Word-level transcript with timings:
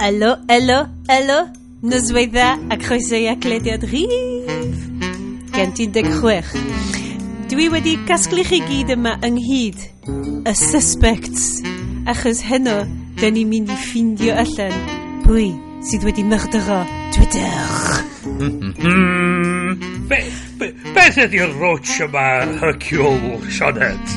Elo, 0.00 0.38
elo, 0.48 0.88
elo, 1.10 1.50
nosweidda 1.82 2.58
a 2.70 2.76
chroeso 2.80 3.18
i 3.20 3.26
aglediad 3.28 3.82
rhif. 3.84 4.78
Gen 5.52 5.74
ti'n 5.76 5.90
deg 5.92 6.06
chwech. 6.14 6.54
Dwi 7.52 7.66
wedi 7.68 7.98
casglu 8.08 8.40
chi 8.48 8.62
gyd 8.64 8.94
yma 8.94 9.18
ynghyd, 9.28 9.82
y 10.48 10.54
suspects, 10.56 11.58
achos 12.08 12.40
heno, 12.48 12.78
da 13.20 13.28
ni'n 13.28 13.50
mynd 13.50 13.74
i 13.74 13.76
ffindio 13.82 14.38
allan 14.40 14.78
pwy 15.26 15.50
sydd 15.90 16.08
wedi 16.08 16.24
myrdero 16.24 16.80
Twitter. 17.12 17.60
be, 20.08 20.22
be, 20.62 20.70
beth 20.96 21.20
ydy'r 21.26 21.52
roach 21.60 21.98
yma, 22.06 22.24
Hercule 22.64 23.36
Sionet? 23.52 24.16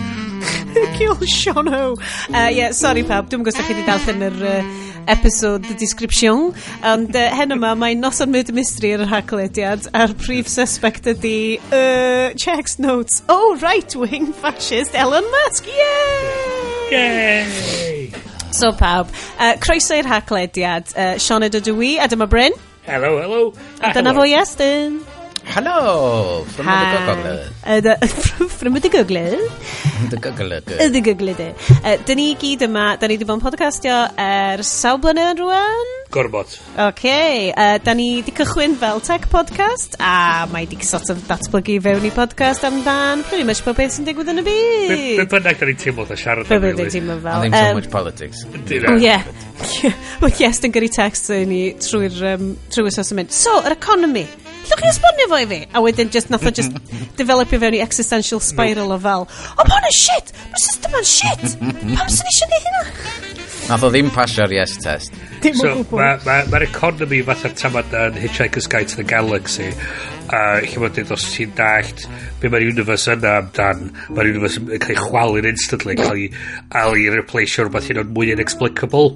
Hercule 0.80 1.28
Sionet. 1.28 2.00
Uh, 2.32 2.48
yeah, 2.56 2.72
sorry 2.72 3.04
pawb, 3.04 3.28
dwi'n 3.28 3.44
gwybod 3.44 3.68
chi 3.68 3.76
wedi 3.76 3.88
darllen 3.92 4.28
yr... 4.32 4.42
Uh, 4.56 4.83
episode 5.08 5.64
the 5.66 5.76
description 5.76 6.54
Ond 6.84 7.16
e, 7.16 7.20
uh, 7.20 7.36
hen 7.38 7.56
yma, 7.56 7.74
mae 7.80 7.96
noson 7.98 8.32
mynd 8.34 8.52
mystery 8.56 8.94
ar 8.96 9.06
yr 9.06 9.12
haglediad 9.12 9.88
a'r 9.96 10.16
prif 10.20 10.50
suspect 10.52 11.08
ydi 11.12 11.60
uh, 11.72 12.34
checks 12.40 12.80
notes. 12.80 13.22
Oh, 13.30 13.58
right-wing 13.62 14.34
fascist 14.34 14.96
Elon 14.96 15.26
Musk, 15.38 15.68
yay! 15.68 16.92
Yay! 16.92 18.12
So 18.54 18.72
pawb, 18.78 19.10
uh, 19.40 19.56
croeso 19.64 19.98
i'r 19.98 20.10
haglediad. 20.10 20.94
Uh, 20.94 21.16
Sean 21.18 21.46
ydw 21.48 21.80
i, 21.82 21.96
a 21.98 22.10
dyma 22.12 22.30
Bryn. 22.30 22.56
Hello, 22.86 23.16
hello. 23.22 23.44
A 23.82 23.94
dyna 23.96 24.14
fo 24.14 24.28
Iestyn. 24.28 25.02
Hello! 25.46 26.42
Uh, 26.42 26.44
from 26.48 26.66
the 26.66 26.90
Gogledd. 27.04 28.02
Uh, 28.02 28.08
from, 28.48 28.74
the 28.74 28.90
Gogledd. 28.90 29.42
Uh, 29.44 30.10
the 30.10 30.18
Gogledd. 30.18 30.66
The 30.66 31.02
Gogledd. 31.02 31.84
Uh, 31.84 31.98
dyn 32.08 32.18
ni 32.18 32.28
gyd 32.40 32.64
yma, 32.66 32.86
dyn 32.98 33.12
ni 33.12 33.18
wedi 33.18 33.28
bod 33.28 33.38
yn 33.38 33.44
podcastio 33.44 33.98
er 34.20 34.64
sawl 34.66 35.02
blynedd 35.04 35.42
rwan? 35.44 35.92
Gormod. 36.14 36.56
OK. 36.86 37.06
Uh, 37.52 37.76
da 37.84 37.96
ni 37.98 38.08
wedi 38.22 38.34
cychwyn 38.38 38.78
fel 38.80 39.02
tech 39.04 39.28
podcast 39.34 39.98
a 40.00 40.46
mae 40.54 40.66
wedi 40.66 40.80
sort 40.88 41.12
of 41.14 41.22
datblygu 41.28 41.80
fewn 41.86 42.08
i 42.08 42.14
podcast 42.16 42.66
amdan 42.70 43.26
pretty 43.28 43.46
much 43.50 43.64
pob 43.66 43.78
beth 43.82 43.98
sy'n 43.98 44.08
digwydd 44.08 44.32
yn 44.34 44.42
y 44.42 44.46
byd. 44.48 44.94
Be 45.20 45.28
bynnag 45.36 45.60
da 45.60 45.70
ni'n 45.70 45.82
teimlo 45.84 46.08
da 46.10 46.18
siarad 46.18 46.48
am, 46.48 46.64
really. 46.64 46.72
Be 46.72 46.88
bynnag 46.88 46.96
teimlo 46.98 47.20
fel. 47.28 47.34
I 47.34 47.50
think 47.50 47.60
so 47.60 47.82
much 47.82 47.92
politics. 47.94 48.46
Oh, 48.94 48.98
yeah. 49.02 49.28
Wel, 50.24 50.34
yes, 50.40 50.60
dyn 50.64 50.74
gyrru 50.78 50.90
text 50.98 51.34
ni 51.52 51.66
trwy'r 51.84 52.24
um, 52.34 52.54
trwy 52.74 52.94
assessment. 52.94 53.36
So, 53.36 53.60
yr 53.68 53.78
economy. 53.78 54.26
Llwch 54.64 54.80
chi 54.80 54.90
esbonio 54.92 55.28
fo 55.32 55.40
i 55.44 55.48
fi? 55.50 55.60
A 55.76 55.84
wedyn 55.84 56.12
just, 56.14 56.32
nath 56.32 56.48
o 56.48 56.54
just 56.56 56.78
developio 57.20 57.60
fewn 57.60 57.78
i 57.78 57.84
existential 57.84 58.42
spiral 58.44 58.96
o 58.96 59.00
fel, 59.04 59.28
o 59.28 59.68
ma 59.68 59.78
hwnna'n 59.78 59.98
shit! 59.98 60.34
Mae'r 60.54 60.66
system 60.66 60.98
yn 61.00 61.10
shit! 61.10 61.46
Pam 61.60 62.12
sy'n 62.16 62.32
eisiau 62.32 62.52
ni 62.54 62.62
hynna? 62.66 62.86
Nath 63.64 63.86
o 63.88 63.92
ddim 63.92 64.10
pasio'r 64.12 64.52
yes 64.56 64.76
test. 64.84 65.14
Dim 65.44 65.56
o 65.56 65.62
so, 65.62 65.76
gwbl. 65.82 66.00
Mae'r 66.00 66.26
ma, 66.26 66.40
ma, 66.46 66.50
ma 66.52 66.64
economi 66.66 67.22
fatha'r 67.28 67.56
tamad 67.60 67.96
yn 68.00 68.20
Hitchhiker's 68.24 68.68
Guide 68.72 68.92
to 68.92 69.00
the 69.00 69.08
Galaxy 69.08 69.72
a 70.34 70.40
chi 70.66 70.80
fod 70.82 70.96
dweud 70.96 71.12
os 71.14 71.26
ti'n 71.34 71.54
dallt 71.58 72.06
be 72.42 72.50
mae'r 72.52 72.66
universe 72.72 73.14
yna 73.14 73.36
amdan 73.42 73.84
mae'r 74.10 74.32
universe 74.32 74.62
yn 74.62 74.82
cael 74.82 74.96
ei 74.96 75.00
chwalu'n 75.00 75.48
instantly 75.50 75.96
cael 76.00 76.18
ei 76.18 76.30
al 76.80 76.98
i 76.98 77.06
replace 77.14 77.62
rhywbeth 77.62 77.90
hyn 77.92 78.02
ond 78.04 78.14
mwy 78.16 78.34
inexplicable. 78.34 79.14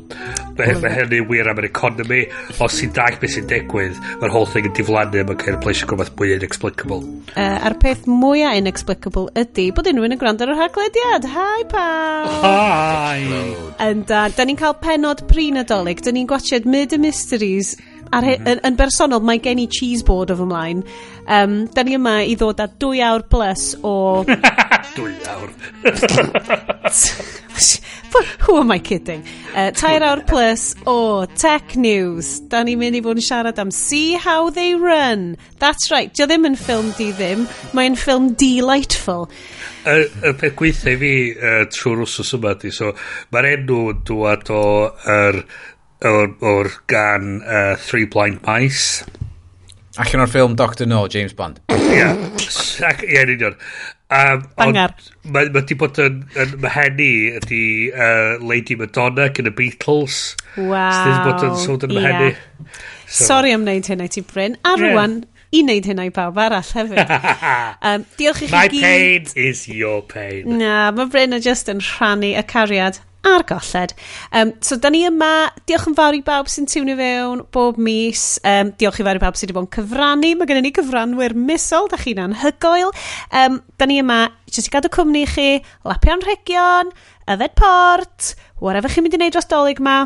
Mae 0.58 0.76
ma 0.82 0.92
hynny 0.94 1.22
wir 1.30 1.50
am 1.52 1.62
yr 1.62 1.70
economy 1.70 2.24
os 2.64 2.78
ti'n 2.80 2.94
dallt 2.98 3.20
beth 3.22 3.36
sy'n 3.36 3.50
digwydd 3.50 4.00
mae'r 4.22 4.34
whole 4.34 4.50
thing 4.52 4.70
yn 4.70 4.76
diflannu 4.78 5.24
mae'n 5.24 5.42
cael 5.42 5.54
ei 5.54 5.58
replaceio 5.58 5.90
rhywbeth 5.90 6.14
mwy 6.20 6.34
inexplicable. 6.38 7.02
Uh, 7.34 7.58
a'r 7.68 7.78
peth 7.82 8.08
mwyaf 8.10 8.58
inexplicable 8.62 9.28
ydy 9.42 9.70
bod 9.76 9.92
unrhyw'n 9.92 10.18
yn 10.18 10.22
gwrando 10.22 10.46
ar 10.46 10.54
yr 10.54 10.62
haglediad 10.62 11.30
hi 11.34 11.68
pawb 11.74 12.40
hi! 12.46 13.22
And 13.84 14.10
uh, 14.12 14.28
da 14.34 14.48
ni'n 14.48 14.60
cael 14.60 14.78
penod 14.82 15.26
prinadolig 15.32 16.04
da 16.06 16.14
ni'n 16.14 16.30
gwachod 16.30 16.70
Murder 16.70 17.02
Mysteries 17.02 17.76
Ar 18.12 18.24
he, 18.24 18.38
mhm. 18.38 18.48
yn, 18.54 18.64
yn 18.70 18.78
bersonol, 18.80 19.24
mae 19.26 19.42
gen 19.44 19.60
i 19.64 19.68
cheese 19.72 20.06
board 20.08 20.32
o 20.34 20.38
fy 20.40 20.48
mlaen. 20.50 20.84
Um, 21.28 21.60
da 21.76 21.84
ni 21.84 21.98
yma 21.98 22.22
i 22.24 22.38
ddod 22.40 22.62
â 22.64 22.70
dwy 22.80 23.04
awr 23.04 23.26
plus 23.32 23.74
o... 23.84 24.24
dwy 24.98 25.14
awr. 25.34 25.52
Who 28.48 28.58
am 28.58 28.72
I 28.72 28.80
kidding? 28.80 29.24
Uh, 29.54 29.72
tair 29.72 30.02
awr 30.02 30.26
plus 30.26 30.74
o 30.88 31.26
tech 31.36 31.76
news. 31.76 32.40
Da 32.50 32.64
ni'n 32.64 32.80
mynd 32.80 32.98
i 32.98 33.02
fod 33.04 33.20
yn 33.20 33.26
siarad 33.26 33.60
am 33.62 33.72
See 33.76 34.16
How 34.16 34.50
They 34.56 34.76
Run. 34.80 35.36
That's 35.60 35.92
right. 35.92 36.14
Dio 36.16 36.30
ddim 36.30 36.48
yn 36.48 36.58
ffilm 36.58 36.94
di 36.98 37.12
ddim. 37.12 37.46
Mae'n 37.78 37.98
ffilm 38.00 38.32
delightful. 38.40 39.28
Y, 39.84 39.98
y 40.24 40.34
peth 40.40 40.56
gweithio 40.60 40.96
i 40.96 41.02
fi 41.04 41.14
uh, 41.36 41.64
trwy'r 41.74 42.06
wsos 42.06 42.34
yma 42.40 42.56
di. 42.62 42.72
So, 42.74 42.94
mae'r 43.36 43.52
enw 43.58 43.82
yn 43.94 44.06
dŵad 44.08 44.54
o... 44.56 44.64
Er, 45.18 45.44
o'r, 46.06 46.34
or 46.42 46.72
gan 46.88 47.42
uh, 47.44 47.76
Three 47.76 48.06
Blind 48.06 48.42
Mice. 48.46 49.06
Allan 49.98 50.26
o'r 50.26 50.32
ffilm 50.32 50.56
Doctor 50.58 50.86
No, 50.86 51.08
James 51.08 51.34
Bond. 51.34 51.62
Ia, 51.74 52.12
ia, 52.14 53.24
yn 53.24 53.32
union. 53.34 53.56
Um, 54.14 54.44
Bangar. 54.56 54.94
Mae 55.28 55.50
ma 55.52 55.64
di 55.68 55.76
bod 55.76 55.98
yn, 56.00 56.22
yn 56.40 56.54
mhen 56.64 57.02
ydi 57.02 57.64
uh, 57.92 58.38
Lady 58.40 58.78
Madonna 58.80 59.26
yn 59.28 59.50
y 59.50 59.56
Beatles. 59.58 60.36
Wow. 60.56 60.94
Sydd 61.02 61.26
bod 61.26 61.48
yn 61.50 61.58
sôn 61.64 61.88
yn 61.90 61.96
mhen 61.98 62.28
i. 62.30 62.30
Sorry 63.08 63.56
am 63.56 63.66
wneud 63.66 63.90
hynna 63.90 64.08
i 64.08 64.14
ti, 64.14 64.24
Bryn. 64.28 64.56
A 64.64 64.76
yeah. 64.78 64.94
rwan, 64.94 65.18
i 65.52 65.64
wneud 65.66 65.90
hynna 65.90 66.08
i 66.08 66.14
bawb 66.14 66.40
arall 66.44 66.72
hefyd. 66.78 67.12
um, 67.90 68.08
diolch 68.20 68.46
i 68.46 68.52
chi 68.52 68.54
My 68.54 68.64
gyd. 68.72 68.80
My 68.80 68.86
pain 68.86 69.50
is 69.50 69.66
your 69.72 70.00
pain. 70.06 70.56
Na, 70.62 70.92
mae 70.96 71.12
Bryn 71.12 71.36
yn 71.36 71.44
just 71.44 71.72
yn 71.74 71.84
rhannu 71.84 72.32
y 72.38 72.46
cariad 72.48 73.02
a'r 73.28 73.46
golled. 73.48 73.94
Um, 74.32 74.54
so, 74.64 74.78
da 74.82 74.92
ni 74.94 75.04
yma. 75.08 75.32
Diolch 75.70 75.88
yn 75.92 75.98
fawr 75.98 76.18
i 76.18 76.24
bawb 76.26 76.50
sy'n 76.52 76.70
tiwnio 76.70 76.98
fewn 77.00 77.44
bob 77.54 77.80
mis. 77.82 78.26
Um, 78.48 78.74
diolch 78.80 79.02
i 79.02 79.08
fawr 79.08 79.20
i 79.20 79.24
bawb 79.24 79.40
sydd 79.40 79.52
wedi 79.52 79.58
bod 79.58 79.68
yn 79.68 79.74
cyfrannu. 79.78 80.34
Mae 80.40 80.50
gennym 80.50 80.68
ni 80.68 80.74
cyfranwyr 80.76 81.36
misol, 81.38 81.90
da 81.92 82.00
chi'n 82.02 82.24
anhygoel. 82.28 82.94
Um, 83.44 83.62
da 83.78 83.90
ni 83.90 84.00
yma 84.04 84.22
jyst 84.52 84.70
i 84.70 84.76
gadw 84.76 84.92
cwmni 84.94 85.26
i 85.26 85.32
chi, 85.32 85.50
lapio'n 85.88 86.24
rhegion, 86.26 86.94
yfed 87.28 87.58
port, 87.60 88.32
whatever 88.64 88.92
chi'n 88.92 89.06
mynd 89.06 89.18
i 89.18 89.22
wneud 89.22 89.36
dros 89.36 89.50
dolyg 89.52 89.84
ma. 89.84 90.00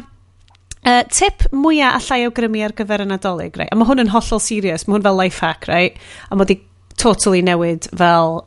Uh, 0.81 1.03
tip 1.13 1.45
mwyaf 1.53 1.99
allai 1.99 2.23
awgrymu 2.25 2.63
ar 2.65 2.73
gyfer 2.73 3.03
y 3.03 3.05
nadolig, 3.05 3.57
right? 3.59 3.69
a 3.69 3.77
mae 3.77 3.85
hwn 3.85 4.01
yn 4.01 4.09
hollol 4.15 4.41
serious, 4.41 4.87
mae 4.87 4.97
hwn 4.97 5.05
fel 5.05 5.19
life 5.19 5.45
hack, 5.45 5.67
right? 5.69 5.99
a 6.29 6.33
mae 6.33 6.47
wedi 6.47 6.57
totally 6.97 7.43
newid 7.45 7.85
fel 7.97 8.41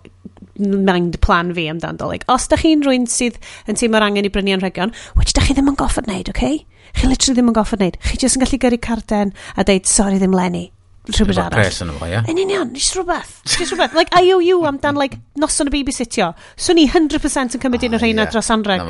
mind 0.58 1.20
plan 1.24 1.52
fi 1.54 1.66
amdano 1.70 1.98
dolyg. 1.98 2.24
Os 2.30 2.46
da 2.50 2.58
chi'n 2.60 2.84
rwy'n 2.86 3.08
sydd 3.10 3.40
yn 3.70 3.78
teimlo'r 3.78 4.06
angen 4.06 4.28
i 4.28 4.32
brynu 4.32 4.54
anrhegion, 4.56 4.94
which 5.18 5.34
da 5.34 5.44
chi 5.44 5.56
ddim 5.56 5.72
yn 5.72 5.78
goffod 5.80 6.08
wneud, 6.08 6.30
oce? 6.30 6.36
Okay? 6.36 6.62
Chi 6.94 7.10
literally 7.10 7.38
ddim 7.38 7.50
yn 7.50 7.58
goffod 7.58 7.82
wneud. 7.82 7.98
Chi 8.06 8.20
jyst 8.22 8.38
yn 8.38 8.44
gallu 8.44 8.60
gyrru 8.62 8.80
carden 8.82 9.34
a 9.56 9.66
deud, 9.66 9.88
sorry 9.90 10.20
ddim 10.22 10.36
Lenny. 10.36 10.68
Rhywbeth 11.04 11.36
arall. 11.36 11.60
Pres 11.60 11.82
yn 11.84 11.90
fo, 11.98 12.06
ie? 12.08 12.20
Yn 12.32 12.38
union, 12.40 12.70
jyst 12.78 12.94
rhywbeth. 12.96 13.34
Jyst 13.50 13.74
rhywbeth. 13.74 13.96
Like, 13.98 14.14
IOU 14.16 14.62
amdan, 14.70 14.96
like, 14.96 15.18
noson 15.40 15.68
y 15.68 15.74
babysitio. 15.74 16.30
Swn 16.56 16.80
i 16.80 16.86
100% 16.88 17.58
yn 17.58 17.60
cymryd 17.60 17.84
un 17.90 17.98
o'r 17.98 18.04
rheina 18.06 18.24
dros 18.30 18.48
anreg. 18.54 18.80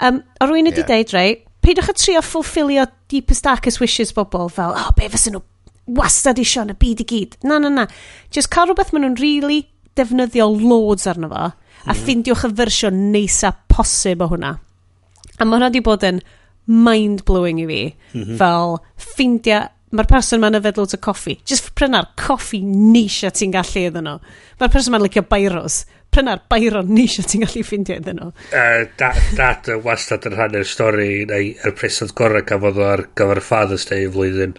Um, 0.00 0.22
a 0.40 0.48
rwy'n 0.48 0.70
ydi 0.70 0.80
yeah. 0.80 0.88
deud, 0.94 1.12
rei, 1.12 1.34
peidiwch 1.64 1.90
a 1.92 1.96
trio 1.96 2.22
ffulffilio 2.24 2.86
deepest 3.12 3.44
darkest 3.44 3.82
wishes 3.82 4.14
bobl 4.16 4.48
fel, 4.52 4.72
oh, 4.76 4.88
be 4.96 5.10
fysyn 5.12 5.36
nhw 5.36 5.44
wastad 5.86 6.40
isio 6.42 6.64
yn 6.64 6.72
y 6.72 6.78
byd 6.80 7.04
i 7.04 7.06
gyd. 7.12 7.36
Na, 7.46 7.60
na, 7.62 7.70
na. 7.72 7.86
Just 8.32 8.50
cael 8.54 8.70
rhywbeth 8.70 8.94
maen 8.94 9.06
nhw'n 9.06 9.20
really 9.20 9.66
defnyddio 9.96 10.48
loads 10.60 11.06
arno 11.10 11.30
fo, 11.32 11.44
a 11.86 11.92
mm. 11.92 12.00
ffindiwch 12.00 12.46
y 12.48 12.52
fersiwn 12.60 13.06
neisa 13.12 13.52
posib 13.70 14.24
o 14.24 14.30
hwnna. 14.32 14.56
A 15.36 15.44
mae 15.44 15.58
hwnna 15.58 15.70
wedi 15.70 15.84
bod 15.84 16.04
yn 16.06 16.20
mind-blowing 16.66 17.62
i 17.62 17.66
fi. 17.70 17.82
Mhm. 18.12 18.36
Fel, 18.40 18.78
ffindio, 18.98 19.64
mae'r 19.94 20.08
person 20.10 20.42
ma'n 20.42 20.58
yfed 20.58 20.80
loads 20.80 20.96
o 20.96 21.02
coffi. 21.02 21.36
Just 21.46 21.72
pryna'r 21.78 22.08
coffi 22.18 22.62
neisia 22.66 23.30
ti'n 23.30 23.54
gallu 23.54 23.86
iddyn 23.90 24.08
nhw. 24.08 24.16
Mae'r 24.60 24.72
person 24.72 24.94
ma'n 24.94 25.04
licio 25.04 25.22
bairos. 25.30 25.84
Pryna'r 26.14 26.42
bairo 26.50 26.82
neisia 26.86 27.24
ti'n 27.26 27.44
gallu 27.44 27.62
ffindio 27.66 27.98
iddyn 28.00 28.18
nhw. 28.20 28.32
Uh, 28.50 28.86
dad 28.98 29.70
yn 29.72 29.84
wastad 29.86 30.26
yn 30.28 30.36
rhannu'r 30.36 30.66
stori, 30.68 31.10
neu 31.30 31.52
y 31.54 31.74
present 31.78 32.14
gorau 32.18 32.44
gafodd 32.46 32.82
ar 32.82 33.04
gyfer 33.18 33.42
Father's 33.44 33.86
Day 33.88 34.08
y 34.08 34.12
flwyddyn, 34.14 34.56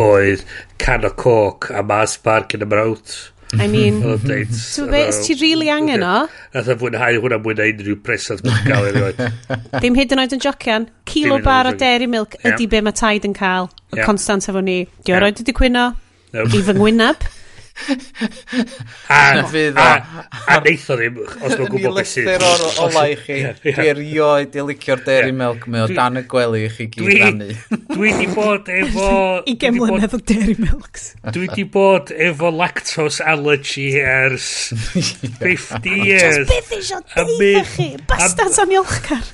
oedd 0.00 0.42
can 0.82 1.06
o 1.06 1.12
coc 1.14 1.70
a 1.70 1.84
mas 1.86 2.18
bar 2.24 2.48
cyn 2.50 2.66
y 2.66 2.70
mrawt. 2.70 3.14
I 3.54 3.66
mhm. 3.66 3.72
mean, 3.72 4.00
ti'n 4.24 4.90
be, 4.90 5.04
os 5.10 5.20
ti 5.26 5.36
really 5.40 5.70
angen 5.72 6.02
o? 6.06 6.14
Nath 6.54 6.70
o 6.72 6.76
fwynhau 6.80 7.20
hwnna 7.22 7.38
mwy 7.44 7.56
na 7.58 7.68
unrhyw 7.72 8.00
presant 8.06 8.42
mae'n 8.46 8.66
cael 8.66 8.88
erioed. 8.90 9.22
Dim 9.84 9.98
hyd 9.98 10.14
yn 10.16 10.24
oed 10.24 10.34
yn 10.36 10.42
jocian. 10.42 10.88
Kilo 11.08 11.38
bar 11.44 11.70
o 11.70 11.76
dairy 11.78 12.10
milk 12.10 12.36
ydy 12.42 12.68
be 12.70 12.82
mae 12.84 12.96
taid 12.96 13.28
yn 13.28 13.36
cael. 13.36 13.70
Y 13.94 14.02
constant 14.02 14.50
efo 14.50 14.64
ni. 14.64 14.82
Di 15.06 15.14
o'r 15.14 15.28
oed 15.28 15.40
wedi 15.42 15.56
cwyno? 15.56 15.92
I 16.34 16.44
fy 16.50 16.74
ngwynab. 16.74 17.24
A, 19.10 19.42
fydd 19.50 19.76
o. 19.76 19.84
A, 19.84 20.58
neitho 20.64 20.96
ddim, 20.98 21.18
os 21.24 21.54
nhw'n 21.56 21.70
gwybod 21.72 21.96
beth 21.98 22.10
sydd. 22.10 22.28
Ni 22.28 22.36
lythyr 22.38 22.64
o'r 22.68 22.78
olau 22.86 23.10
i 23.10 23.16
chi. 23.18 23.38
Dwi 23.64 23.88
erioed 23.90 24.58
i 24.58 24.64
licio'r 24.68 25.02
dairy 25.06 25.34
milk 25.36 25.66
mae 25.70 25.84
o 25.84 25.88
dan 25.90 26.20
y 26.20 26.24
gwely 26.30 26.64
i 26.68 26.70
chi 26.72 26.86
gyd 26.94 27.10
rannu. 27.24 27.48
Dwi 27.90 28.14
di 28.20 28.28
bod 28.32 28.70
efo... 28.78 29.08
20 29.50 29.78
mlynedd 29.78 30.16
o 30.16 30.22
dairy 30.32 30.56
milks. 30.60 31.10
Dwi 31.34 31.50
di 31.52 31.66
bod 31.76 32.14
efo 32.14 32.52
lactose 32.54 33.24
allergy 33.34 33.90
ers 34.00 34.50
50 35.42 35.98
years. 36.06 36.44
Just 36.44 36.52
beth 36.54 36.76
eisiau 36.78 37.02
deitha 37.10 37.64
chi? 37.74 37.88
Bastards 38.06 38.34
Bastas 38.34 38.62
aniolchgar. 38.62 39.24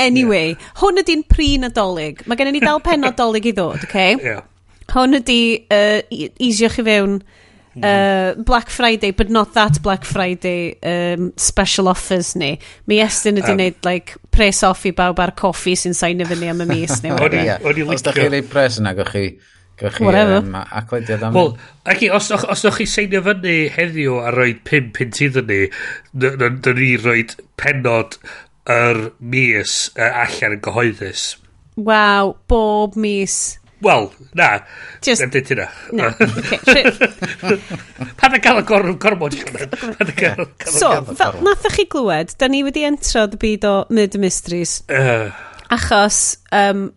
Anyway, 0.00 0.54
hwn 0.80 1.02
ydy'n 1.02 1.24
prin 1.28 1.66
adolyg. 1.68 2.22
Mae 2.28 2.38
gennym 2.40 2.56
ni 2.56 2.62
dal 2.64 2.80
pen 2.86 3.04
adolyg 3.08 3.50
i 3.50 3.56
ddod. 3.56 3.84
Okay? 3.88 4.16
Yeah. 4.20 4.46
Hwn 4.90 5.20
ydy 5.20 5.42
uh, 5.70 6.00
easiwch 6.10 6.78
chi 6.78 6.86
fewn 6.86 7.20
uh, 7.82 8.34
Black 8.42 8.70
Friday, 8.70 9.10
but 9.10 9.30
not 9.30 9.54
that 9.54 9.82
Black 9.82 10.04
Friday 10.04 10.78
um, 10.82 11.32
special 11.36 11.88
offers 11.88 12.34
ni. 12.36 12.58
Mi 12.86 12.98
Estyn 13.04 13.38
ydi 13.40 13.52
um, 13.52 13.58
wneud 13.58 13.86
like, 13.86 14.18
pres 14.34 14.62
off 14.66 14.84
i 14.88 14.92
bawb 14.96 15.22
ar 15.22 15.34
coffi 15.38 15.76
sy'n 15.78 15.94
sain 15.96 16.24
fyny 16.26 16.50
am 16.50 16.64
y 16.64 16.68
mis. 16.70 17.00
Neu, 17.04 17.16
Os 17.94 18.04
da 18.06 18.14
chi 18.16 18.26
wneud 18.28 18.50
pres 18.50 18.80
yna, 18.82 18.94
gwych 18.98 19.14
chi 19.14 19.24
gwych 19.80 20.00
chi 20.00 20.10
um, 20.10 20.58
aclediad 20.58 21.24
am... 21.28 21.36
Wel, 21.38 21.54
ac 21.88 22.04
os, 22.16 22.30
os, 22.36 22.64
os 22.66 22.76
chi 22.76 22.88
seinio 22.90 23.22
fyny 23.26 23.70
heddiw 23.76 24.18
a 24.24 24.34
roi 24.34 24.52
5 24.58 24.90
pint 24.96 25.22
iddyn 25.28 25.50
ni, 25.50 25.60
dyn 26.26 26.60
ni 26.80 26.90
roi 27.00 27.22
penod 27.60 28.18
yr 28.70 29.06
mis 29.20 29.78
uh, 29.96 30.10
allan 30.26 30.58
yn 30.58 30.66
gyhoeddus. 30.66 31.30
Waw, 31.80 32.34
bob 32.50 32.98
mis. 32.98 33.59
Wel, 33.80 34.10
na. 34.36 34.48
Just... 35.00 35.22
Ddim 35.22 35.30
dweud 35.32 35.50
hynna. 35.52 35.66
Na, 35.96 36.10
oce. 36.60 36.82
Pan 38.20 38.36
y 38.36 38.40
gael 38.44 38.60
y 38.60 38.64
gorw 38.68 38.94
gormod 39.00 39.36
y 39.36 39.40
hwnna. 39.40 40.46
So, 40.68 40.92
fel 41.16 41.40
nathach 41.44 41.78
chi 41.78 41.86
glywed, 41.90 42.34
da 42.40 42.50
ni 42.52 42.62
wedi 42.66 42.84
entro'r 42.88 43.38
byd 43.40 43.64
o 43.68 43.74
Murder 43.88 44.20
Mysteries. 44.20 44.80
Uh. 44.92 45.30
Achos, 45.72 46.40
um, 46.52 46.90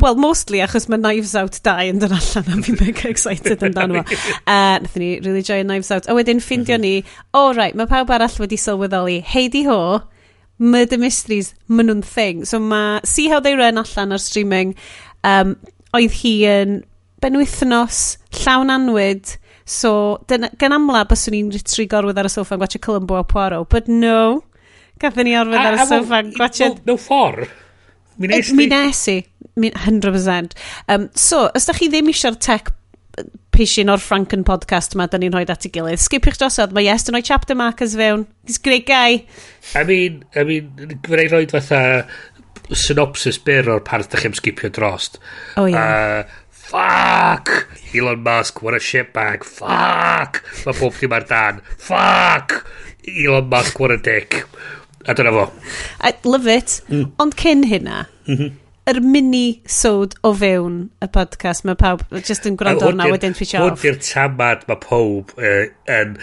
well, 0.00 0.14
mostly 0.14 0.62
achos 0.64 0.88
mae 0.88 1.00
Knives 1.00 1.34
Out 1.36 1.58
2 1.66 1.90
yn 1.90 2.00
dod 2.00 2.14
allan 2.16 2.48
a 2.54 2.62
fi'n 2.64 2.78
mega 2.80 3.10
excited 3.10 3.64
amdano 3.66 4.00
fo. 4.00 4.16
Eh, 4.32 4.54
uh, 4.54 4.78
Nath 4.82 4.96
ni 5.00 5.10
really 5.20 5.42
joio 5.44 5.66
Knives 5.66 5.92
Out. 5.92 6.08
A 6.08 6.16
wedyn 6.16 6.40
ffindio 6.40 6.78
mhm. 6.78 6.86
ni, 6.86 7.20
o 7.34 7.48
oh, 7.48 7.52
right, 7.58 7.76
mae 7.76 7.90
pawb 7.90 8.12
arall 8.14 8.40
wedi 8.40 8.58
sylweddoli, 8.60 9.20
heidi 9.34 9.66
ho, 9.68 10.00
murder 10.62 11.00
mysteries, 11.02 11.52
maen 11.68 11.90
nhw'n 11.90 12.02
thing. 12.06 12.46
So 12.48 12.62
mae 12.62 13.02
See 13.08 13.28
How 13.28 13.40
They 13.44 13.58
Run 13.58 13.80
allan 13.82 14.16
ar 14.16 14.22
streaming. 14.22 14.76
Um, 15.24 15.56
oedd 15.96 16.18
hi 16.22 16.34
yn 16.48 16.80
benwythnos, 17.22 18.02
llawn 18.42 18.72
anwyd, 18.74 19.36
so 19.68 19.92
dyna, 20.30 20.50
gan 20.58 20.74
amla 20.74 21.04
byswn 21.10 21.36
i'n 21.38 21.52
tri 21.62 21.86
gorwydd 21.90 22.18
ar 22.18 22.28
y 22.28 22.32
sofa 22.32 22.56
yn 22.56 22.62
gwachio 22.62 22.82
Columbo 22.82 23.20
a 23.20 23.24
Poirot, 23.28 23.68
but 23.70 23.90
no, 23.90 24.42
gathen 25.02 25.28
ni 25.28 25.36
orwedd 25.38 25.62
ar 25.62 25.78
y 25.78 25.88
sofa 25.90 26.22
yn 26.24 26.32
gwachio... 26.36 26.72
No, 26.72 26.92
no 26.92 26.98
ffordd. 27.00 27.58
Mi 28.20 28.28
nes 28.28 28.50
i. 28.52 28.56
Mi 28.58 28.68
nes 28.70 29.02
i, 29.08 29.18
100%. 29.56 30.56
Um, 30.92 31.08
so, 31.14 31.46
os 31.54 31.68
da 31.68 31.76
chi 31.76 31.88
ddim 31.92 32.10
eisiau'r 32.12 32.38
tech 32.42 32.72
pishin 33.52 33.92
o'r 33.92 34.00
Franken 34.00 34.44
podcast 34.48 34.96
yma, 34.96 35.06
da 35.12 35.20
ni'n 35.20 35.34
rhoi 35.34 35.44
at 35.52 35.66
ei 35.68 35.72
gilydd. 35.72 36.00
skipiwch 36.00 36.38
drosodd, 36.40 36.72
mae 36.76 36.86
yes, 36.86 37.04
dyn 37.06 37.18
o'i 37.18 37.24
chapter 37.26 37.56
markers 37.58 37.96
fewn. 37.98 38.24
He's 38.48 38.58
a 38.58 38.64
great 38.64 38.86
guy. 38.88 39.26
I 39.76 39.84
mean, 39.84 40.22
I 40.34 40.44
mean, 40.48 40.70
gwneud 41.04 41.34
rhoi 41.34 41.44
fatha 41.52 41.82
synopsis 42.72 43.38
byr 43.42 43.70
o'r 43.74 43.82
parth 43.84 44.10
da 44.12 44.20
chi'n 44.20 44.36
sgipio 44.38 44.70
drost. 44.72 45.18
O 45.56 45.64
oh, 45.64 45.68
ie. 45.68 45.74
Yeah. 45.74 46.24
Uh, 46.24 46.42
fuck! 46.72 47.68
Elon 47.94 48.22
Musk, 48.22 48.62
what 48.62 48.74
a 48.74 48.80
shitbag, 48.80 49.44
fuck! 49.44 50.40
Mae 50.66 50.78
pob 50.78 50.96
dim 51.00 51.12
ar 51.12 51.26
dan, 51.28 51.60
fuck! 51.76 52.62
Elon 53.08 53.48
Musk, 53.52 53.80
what 53.80 53.92
a 53.92 53.98
dick. 53.98 54.44
A 55.06 55.14
dyna 55.14 55.32
fo. 55.34 55.50
I 56.00 56.14
love 56.24 56.46
it. 56.46 56.80
Mm. 56.88 57.10
Ond 57.18 57.34
cyn 57.36 57.64
hynna, 57.66 58.06
mm 58.28 58.36
-hmm. 58.36 58.52
yr 58.86 59.00
mini-sod 59.02 60.14
o 60.22 60.32
fewn 60.34 60.78
y 61.02 61.08
podcast, 61.16 61.66
mae 61.66 61.78
pawb 61.78 62.06
just 62.22 62.46
yn 62.46 62.56
gwrando 62.56 62.88
arna 62.88 63.10
wedyn 63.10 63.34
switch 63.34 63.56
off. 63.58 63.66
Hwn 63.66 63.82
di'r 63.82 63.98
tamad 64.06 64.64
mae 64.70 64.78
pob 64.86 65.34
uh, 65.38 65.66
yn 65.98 66.16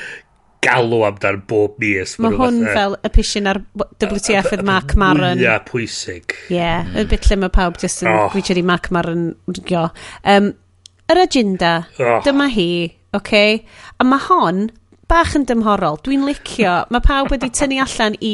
galw 0.66 1.04
amdan 1.08 1.42
bob 1.48 1.78
mis. 1.82 2.16
Mae 2.22 2.36
hwn 2.36 2.64
e. 2.64 2.74
fel 2.76 2.98
y 3.00 3.12
pisyn 3.16 3.50
ar 3.50 3.62
WTF 3.80 4.54
ydd 4.58 4.66
Mark 4.68 4.96
Maron. 5.00 5.40
Ia, 5.42 5.60
pwysig. 5.68 6.36
Ie, 6.50 6.58
yeah, 6.58 6.88
mm. 6.88 6.98
y 7.00 7.06
bit 7.12 7.30
lle 7.30 7.40
mae 7.44 7.54
pawb 7.56 7.80
jyst 7.82 8.04
yn 8.04 8.12
oh. 8.12 8.28
gwytio 8.34 8.64
Mac 8.68 8.90
Maron. 8.96 9.32
Um, 9.48 10.52
yr 11.10 11.24
agenda, 11.24 11.74
oh. 12.00 12.20
dyma 12.26 12.50
hi, 12.54 12.72
oce? 13.14 13.24
Okay? 13.24 13.62
A 14.00 14.08
mae 14.08 14.22
hon 14.28 14.68
bach 15.10 15.36
yn 15.38 15.48
dymhorol. 15.50 15.98
Dwi'n 16.06 16.28
licio, 16.28 16.76
mae 16.94 17.06
pawb 17.06 17.32
wedi 17.34 17.50
tynnu 17.56 17.80
allan 17.84 18.18
i 18.22 18.34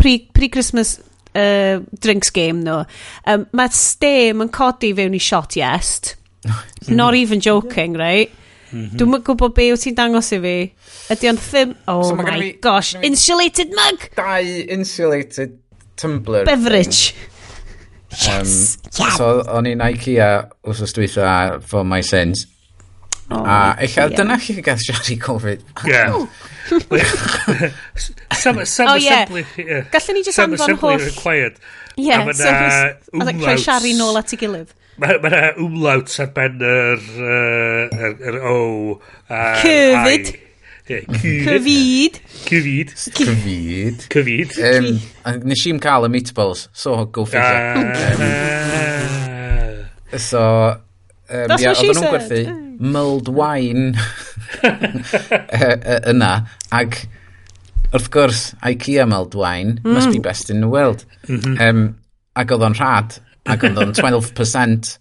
pre-Christmas 0.00 0.96
pre 0.98 1.04
uh, 1.36 1.84
drinks 2.00 2.32
game 2.34 2.64
nhw. 2.64 2.80
Um, 3.28 3.46
mae 3.56 3.72
stem 3.74 4.42
yn 4.44 4.52
codi 4.54 4.94
fewn 4.96 5.16
i 5.16 5.22
shot 5.22 5.56
yest. 5.58 6.14
Not 6.88 7.14
even 7.14 7.40
joking, 7.40 7.94
right? 7.98 8.32
Mm 8.72 8.90
-hmm. 8.90 9.22
Gwybod 9.22 9.54
be 9.54 9.70
wyt 9.72 9.82
ti'n 9.82 9.94
dangos 9.94 10.32
i 10.32 10.40
fi. 10.42 10.56
Ydy 11.14 11.30
o'n 11.30 11.38
ddim... 11.38 11.76
Oh 11.86 12.02
so 12.02 12.16
my 12.16 12.40
fi, 12.40 12.58
gosh, 12.62 12.96
mi, 12.96 13.06
insulated 13.06 13.70
mug! 13.76 14.08
Dau 14.16 14.42
insulated 14.78 15.58
tumbler. 15.96 16.44
Beverage. 16.44 17.14
um, 18.26 18.42
yes. 18.42 18.78
So, 18.90 19.42
o'n 19.46 19.66
i'n 19.70 19.82
IKEA 19.86 20.30
wrth 20.66 20.82
os 20.82 20.94
dweitha 20.96 21.60
for 21.62 21.84
my 21.84 22.02
sins. 22.02 22.46
Oh, 23.30 23.42
a 23.42 23.74
eich 23.82 23.96
yeah. 23.96 24.12
dyna 24.14 24.38
chi 24.38 24.54
gael 24.62 24.78
siarad 24.78 25.10
i 25.10 25.16
Covid. 25.18 25.62
Yeah. 25.86 26.14
some, 28.42 28.64
some 28.64 28.88
oh, 28.88 28.94
assembly, 28.94 29.44
yeah. 29.56 29.66
yeah. 29.66 29.88
Gallwn 29.90 30.14
ni 30.14 30.22
just 30.22 30.38
anfon 30.38 30.58
holl... 30.58 30.66
Some 30.66 30.74
assembly 30.78 31.06
required. 31.06 31.58
Yeah, 31.96 32.22
a 32.22 32.26
ma 32.26 32.32
na 32.32 32.38
so, 32.38 32.50
wmlauts... 33.14 33.46
Like, 33.46 33.62
siarad 33.64 33.98
nôl 33.98 34.18
at 34.20 34.34
ei 34.34 34.42
gilydd. 34.42 34.74
Mae 34.96 35.18
yna 35.20 35.40
umlauts 35.60 36.20
ar 36.24 36.30
ben 36.36 36.62
yr... 36.64 37.00
yr, 37.20 38.14
yr 38.30 38.36
o... 38.48 38.56
Cyfyd. 39.60 40.30
Cyfyd. 40.86 42.20
Cyfyd. 42.46 42.92
Cyfyd. 43.02 44.06
Cyfyd. 44.06 44.56
Nes 45.44 45.64
i'n 45.68 45.80
cael 45.82 46.06
y 46.06 46.10
meatballs, 46.14 46.68
so 46.72 46.96
go 47.12 47.26
figure. 47.28 47.82
Ah. 48.22 49.16
So, 50.16 50.40
um, 51.28 51.46
That's 51.48 51.62
yeah, 51.62 51.74
what 51.74 51.76
she 51.82 51.92
said. 51.92 52.08
gwerthu 52.14 52.40
mulled 52.78 53.28
wine 53.28 53.98
yna, 56.12 56.32
ac 56.70 57.08
wrth 57.90 58.08
gwrs, 58.14 58.54
IKEA 58.70 59.04
mulled 59.10 59.34
wine 59.34 59.80
mm. 59.82 59.92
must 59.92 60.12
be 60.12 60.20
mm. 60.20 60.22
best 60.22 60.50
in 60.50 60.60
the 60.62 60.68
world. 60.70 61.04
Mm 61.26 61.40
-hmm. 61.40 61.68
um, 61.68 61.96
ac 62.38 62.54
oedd 62.54 62.64
o'n 62.70 62.78
rhad 62.78 63.18
ac 63.52 63.66
oedd 63.68 63.80
o'n 63.82 63.94
12%. 63.96 64.92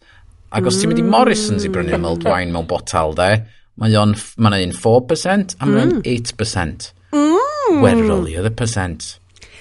Ac 0.55 0.69
os 0.69 0.79
ti'n 0.79 0.91
mynd 0.91 1.01
i 1.01 1.05
Morrison's 1.05 1.65
i 1.67 1.71
brynu 1.73 1.99
mulled 1.99 2.25
wine 2.27 2.53
mewn 2.53 2.67
botal, 2.69 3.15
de, 3.17 3.29
mae 3.81 3.97
o'n 3.99 4.15
ma 4.39 4.53
un 4.55 4.73
4% 4.75 5.57
a 5.59 5.69
mae 5.69 5.83
o'n 5.83 5.95
8%. 6.01 6.89
Mm. 7.11 7.35
mm. 7.35 7.81
Werol 7.83 8.29
i 8.31 8.37
oedd 8.39 8.51
y 8.51 8.55
percent. 8.55 9.15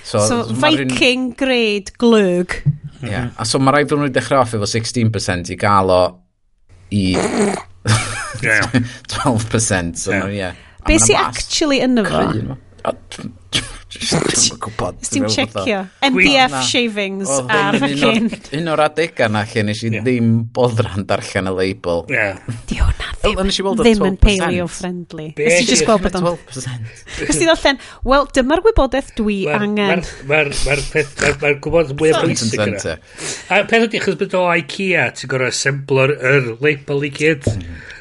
So, 0.05 0.21
so 0.21 0.43
Viking 0.53 1.33
ryn... 1.33 1.37
grade 1.41 1.95
glwg. 2.01 2.59
Ie, 3.05 3.09
yeah. 3.11 3.33
a 3.41 3.45
so 3.49 3.59
mae 3.61 3.75
rhaid 3.75 3.91
bod 3.91 4.03
nhw'n 4.03 4.15
dechrau 4.15 4.45
off 4.45 4.55
efo 4.57 4.69
16% 4.69 5.53
i 5.53 5.57
gael 5.61 5.93
o 5.93 6.03
i 6.95 7.05
12%. 8.45 9.97
So, 10.01 10.13
yeah. 10.13 10.29
yeah. 10.29 10.55
Be 10.85 10.99
sy'n 11.01 11.17
actually 11.17 11.81
yn 11.85 11.99
y 12.01 12.05
fo? 12.09 12.23
Dwi'n 13.95 14.59
gwybod. 14.63 14.99
Dwi'n 15.07 15.27
checio. 15.31 15.81
MDF 16.03 16.55
shavings 16.67 17.31
a 17.31 17.71
fucking... 17.79 18.27
Um, 18.33 18.57
un 18.59 18.71
o'r 18.73 18.83
adegau 18.89 19.31
na 19.31 19.45
lle 19.47 19.63
nes 19.69 19.83
i 19.87 19.91
ddim 19.95 20.31
boddran 20.55 21.07
darllen 21.09 21.51
y 21.51 21.55
label. 21.55 22.03
Di 22.09 22.81
hwnna 22.81 23.13
ddim, 23.21 23.53
ddim 23.79 24.05
yn 24.09 24.19
paleo-friendly. 24.23 25.29
Nes 25.39 25.61
i 25.63 25.69
just 25.69 25.87
gweld 25.87 26.03
bod 26.07 26.19
o'n... 26.19 26.27
12%. 26.33 26.97
Nes 27.29 27.39
i 27.39 27.49
ddollen, 27.49 27.81
wel, 28.11 28.27
dyma'r 28.35 28.65
wybodaeth 28.67 29.15
dwi 29.21 29.39
angen. 29.55 30.03
Mae'r 30.31 31.61
gwybod 31.63 31.95
mwy 31.95 32.11
o 32.17 32.25
bwysig 32.25 32.59
yna. 32.67 32.97
A 33.55 33.63
peth 33.71 33.89
ydy, 33.89 34.03
chos 34.03 34.19
bod 34.21 34.35
o 34.41 34.45
IKEA, 34.59 35.07
ti'n 35.15 35.31
gorau 35.31 35.55
assembler 35.55 36.17
yr 36.19 36.51
label 36.65 37.07
i 37.07 37.13
gyd. 37.15 37.47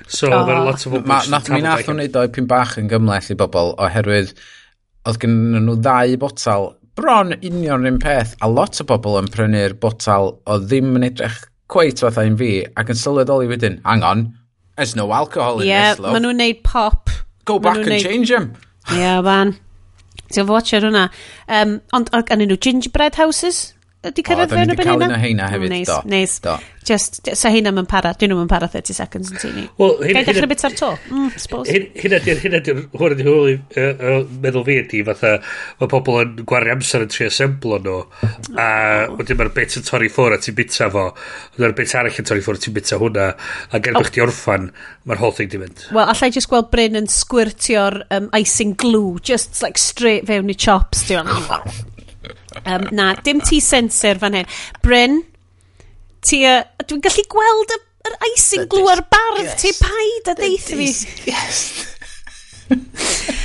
So, 0.10 0.34
oh. 0.34 0.50
lot 0.66 0.84
o 0.90 0.98
bobl... 0.98 1.16
Nath 1.32 1.54
mi 1.54 1.62
nath 1.64 1.88
o'n 1.90 2.02
neud 2.02 2.20
o'i 2.20 2.34
pyn 2.34 2.50
bach 2.50 2.76
yn 2.82 2.90
gymleth 2.92 3.32
i 3.36 3.40
bobl, 3.40 3.76
oherwydd 3.78 4.34
oedd 5.08 5.20
gen 5.24 5.38
nhw 5.58 5.78
ddau 5.82 6.18
botal 6.22 6.70
bron 6.96 7.34
union 7.40 7.88
un 7.90 7.98
peth 8.02 8.36
a 8.46 8.50
lot 8.50 8.80
o 8.82 8.86
bobl 8.88 9.18
yn 9.22 9.32
prynu'r 9.34 9.76
botal 9.82 10.36
o 10.46 10.60
ddim 10.62 10.94
yn 11.00 11.08
edrych 11.10 11.42
cweit 11.74 12.04
fatha 12.04 12.26
un 12.28 12.38
fi 12.40 12.52
ac 12.78 12.92
yn 12.94 13.00
sylweddoli 13.00 13.50
wedyn, 13.50 13.80
hang 13.88 14.06
on, 14.06 14.26
there's 14.78 14.96
no 14.96 15.12
alcohol 15.12 15.62
in 15.62 15.68
yeah, 15.68 15.92
this 15.92 16.00
love. 16.00 16.12
Ie, 16.12 16.14
maen 16.16 16.28
nhw'n 16.28 16.42
neud 16.42 16.64
pop. 16.66 17.14
Go 17.50 17.58
ma 17.60 17.72
back 17.72 17.84
and 17.84 17.94
neud... 17.96 18.04
change 18.04 18.30
them. 18.30 18.52
Ie, 18.92 19.00
yeah, 19.00 19.22
man. 19.26 19.56
Ti'n 20.34 20.50
watcher 20.50 20.86
hwnna. 20.86 21.08
Um, 21.48 21.80
ond 21.96 22.12
gan 22.14 22.44
nhw 22.44 22.60
gingerbread 22.62 23.18
houses? 23.20 23.66
Ydy 24.04 24.24
cyrraedd 24.28 24.52
fewn 24.52 24.74
y 24.74 24.76
benna? 24.76 24.96
O, 24.96 25.00
da 25.00 25.08
ni 25.08 25.14
wedi 25.14 25.14
cael 25.14 25.14
un 25.14 25.16
o 25.16 25.20
heina 25.22 25.46
hefyd, 25.48 25.74
oh, 25.74 25.84
do. 25.88 26.10
Neis, 26.12 26.40
do. 26.44 26.56
Just, 26.84 27.22
so 27.40 27.48
heina 27.48 27.72
mae'n 27.72 27.86
para, 27.88 28.10
dyn 28.20 28.34
nhw'n 28.34 28.50
para 28.52 28.68
30 28.68 28.98
seconds 28.98 29.30
yn 29.32 29.40
tini. 29.40 29.62
Well, 29.80 29.94
Gai 30.04 30.26
dechrau 30.28 30.50
bit 30.52 30.66
ar 30.68 30.74
to? 30.76 30.90
Mm, 31.08 31.30
suppose. 31.40 31.72
Hynna 31.72 32.20
di'r, 32.26 32.42
hynna 32.44 32.60
di'r, 32.66 32.82
hwnna 32.92 33.18
di'r 33.22 33.30
hwyl 33.32 33.54
uh, 33.56 34.18
meddwl 34.44 34.66
fi 34.68 34.76
ydi, 34.82 35.00
fatha, 35.08 35.38
mae 35.80 35.92
pobl 35.94 36.20
yn 36.20 36.34
gwario 36.50 36.76
amser 36.76 37.06
yn 37.06 37.14
tri 37.14 37.30
asemblo 37.30 37.80
nhw, 37.86 37.96
a 38.58 38.68
oh. 38.68 39.16
wedyn 39.22 39.40
mae'r 39.40 39.54
bit 39.56 39.78
yn 39.80 39.88
torri 39.88 40.12
ffwr 40.12 40.36
a 40.36 40.42
ti'n 40.44 40.60
bita 40.60 40.92
fo, 40.92 41.06
a 41.16 41.64
mae'r 41.64 41.78
bit 41.80 41.96
arall 42.02 42.20
yn 42.20 42.30
torri 42.34 42.44
ffwr 42.44 42.60
a 42.60 42.66
ti'n 42.66 42.76
bita 42.76 43.00
hwnna, 43.00 43.30
a 43.72 43.84
gerbych 43.88 44.12
oh. 44.12 44.16
ti 44.18 44.26
orffan, 44.28 44.68
mae'r 45.08 45.24
whole 45.24 45.38
thing 45.40 45.56
di 45.56 45.64
mynd. 45.64 45.88
Wel, 45.96 46.12
allai 46.12 46.34
just 46.36 46.52
gweld 46.52 46.68
Bryn 46.76 47.00
yn 47.00 47.08
sgwirtio'r 47.08 48.02
um, 48.12 48.28
icing 48.36 48.76
glue, 48.76 49.16
just 49.24 49.64
like 49.64 49.80
straight 49.80 50.28
fewn 50.28 50.52
i 50.52 50.60
chops, 50.68 51.08
ti'n 51.08 51.32
Um, 52.64 52.88
na, 52.96 53.14
dim 53.26 53.42
ti 53.44 53.60
sensor 53.64 54.22
fan 54.22 54.40
hyn. 54.40 54.52
Bryn, 54.86 55.22
ti... 56.24 56.44
Uh, 56.48 56.62
Dwi'n 56.88 57.04
gallu 57.04 57.26
gweld 57.32 57.74
y 57.76 57.80
yr 58.04 58.16
icing 58.34 58.68
glw 58.72 58.90
ar 58.92 59.02
barf 59.12 59.42
yes. 59.42 59.58
ti 59.62 59.72
paid 59.80 60.32
a 60.32 60.36
deith 60.40 60.70
fi. 60.72 60.88
Yes. 61.30 61.62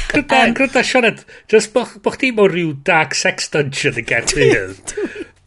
Gryda, 0.09 0.41
um, 0.47 0.55
gwrda, 0.57 0.83
Sioned, 0.87 1.23
just 1.51 1.73
bo, 1.75 1.85
bo 2.03 2.13
chdi 2.15 2.33
mewn 2.35 2.51
rhyw 2.53 2.73
dark 2.87 3.15
sex 3.19 3.51
dungeon 3.55 4.01
yn 4.03 4.09
gael 4.11 4.29
fydd. 4.31 4.95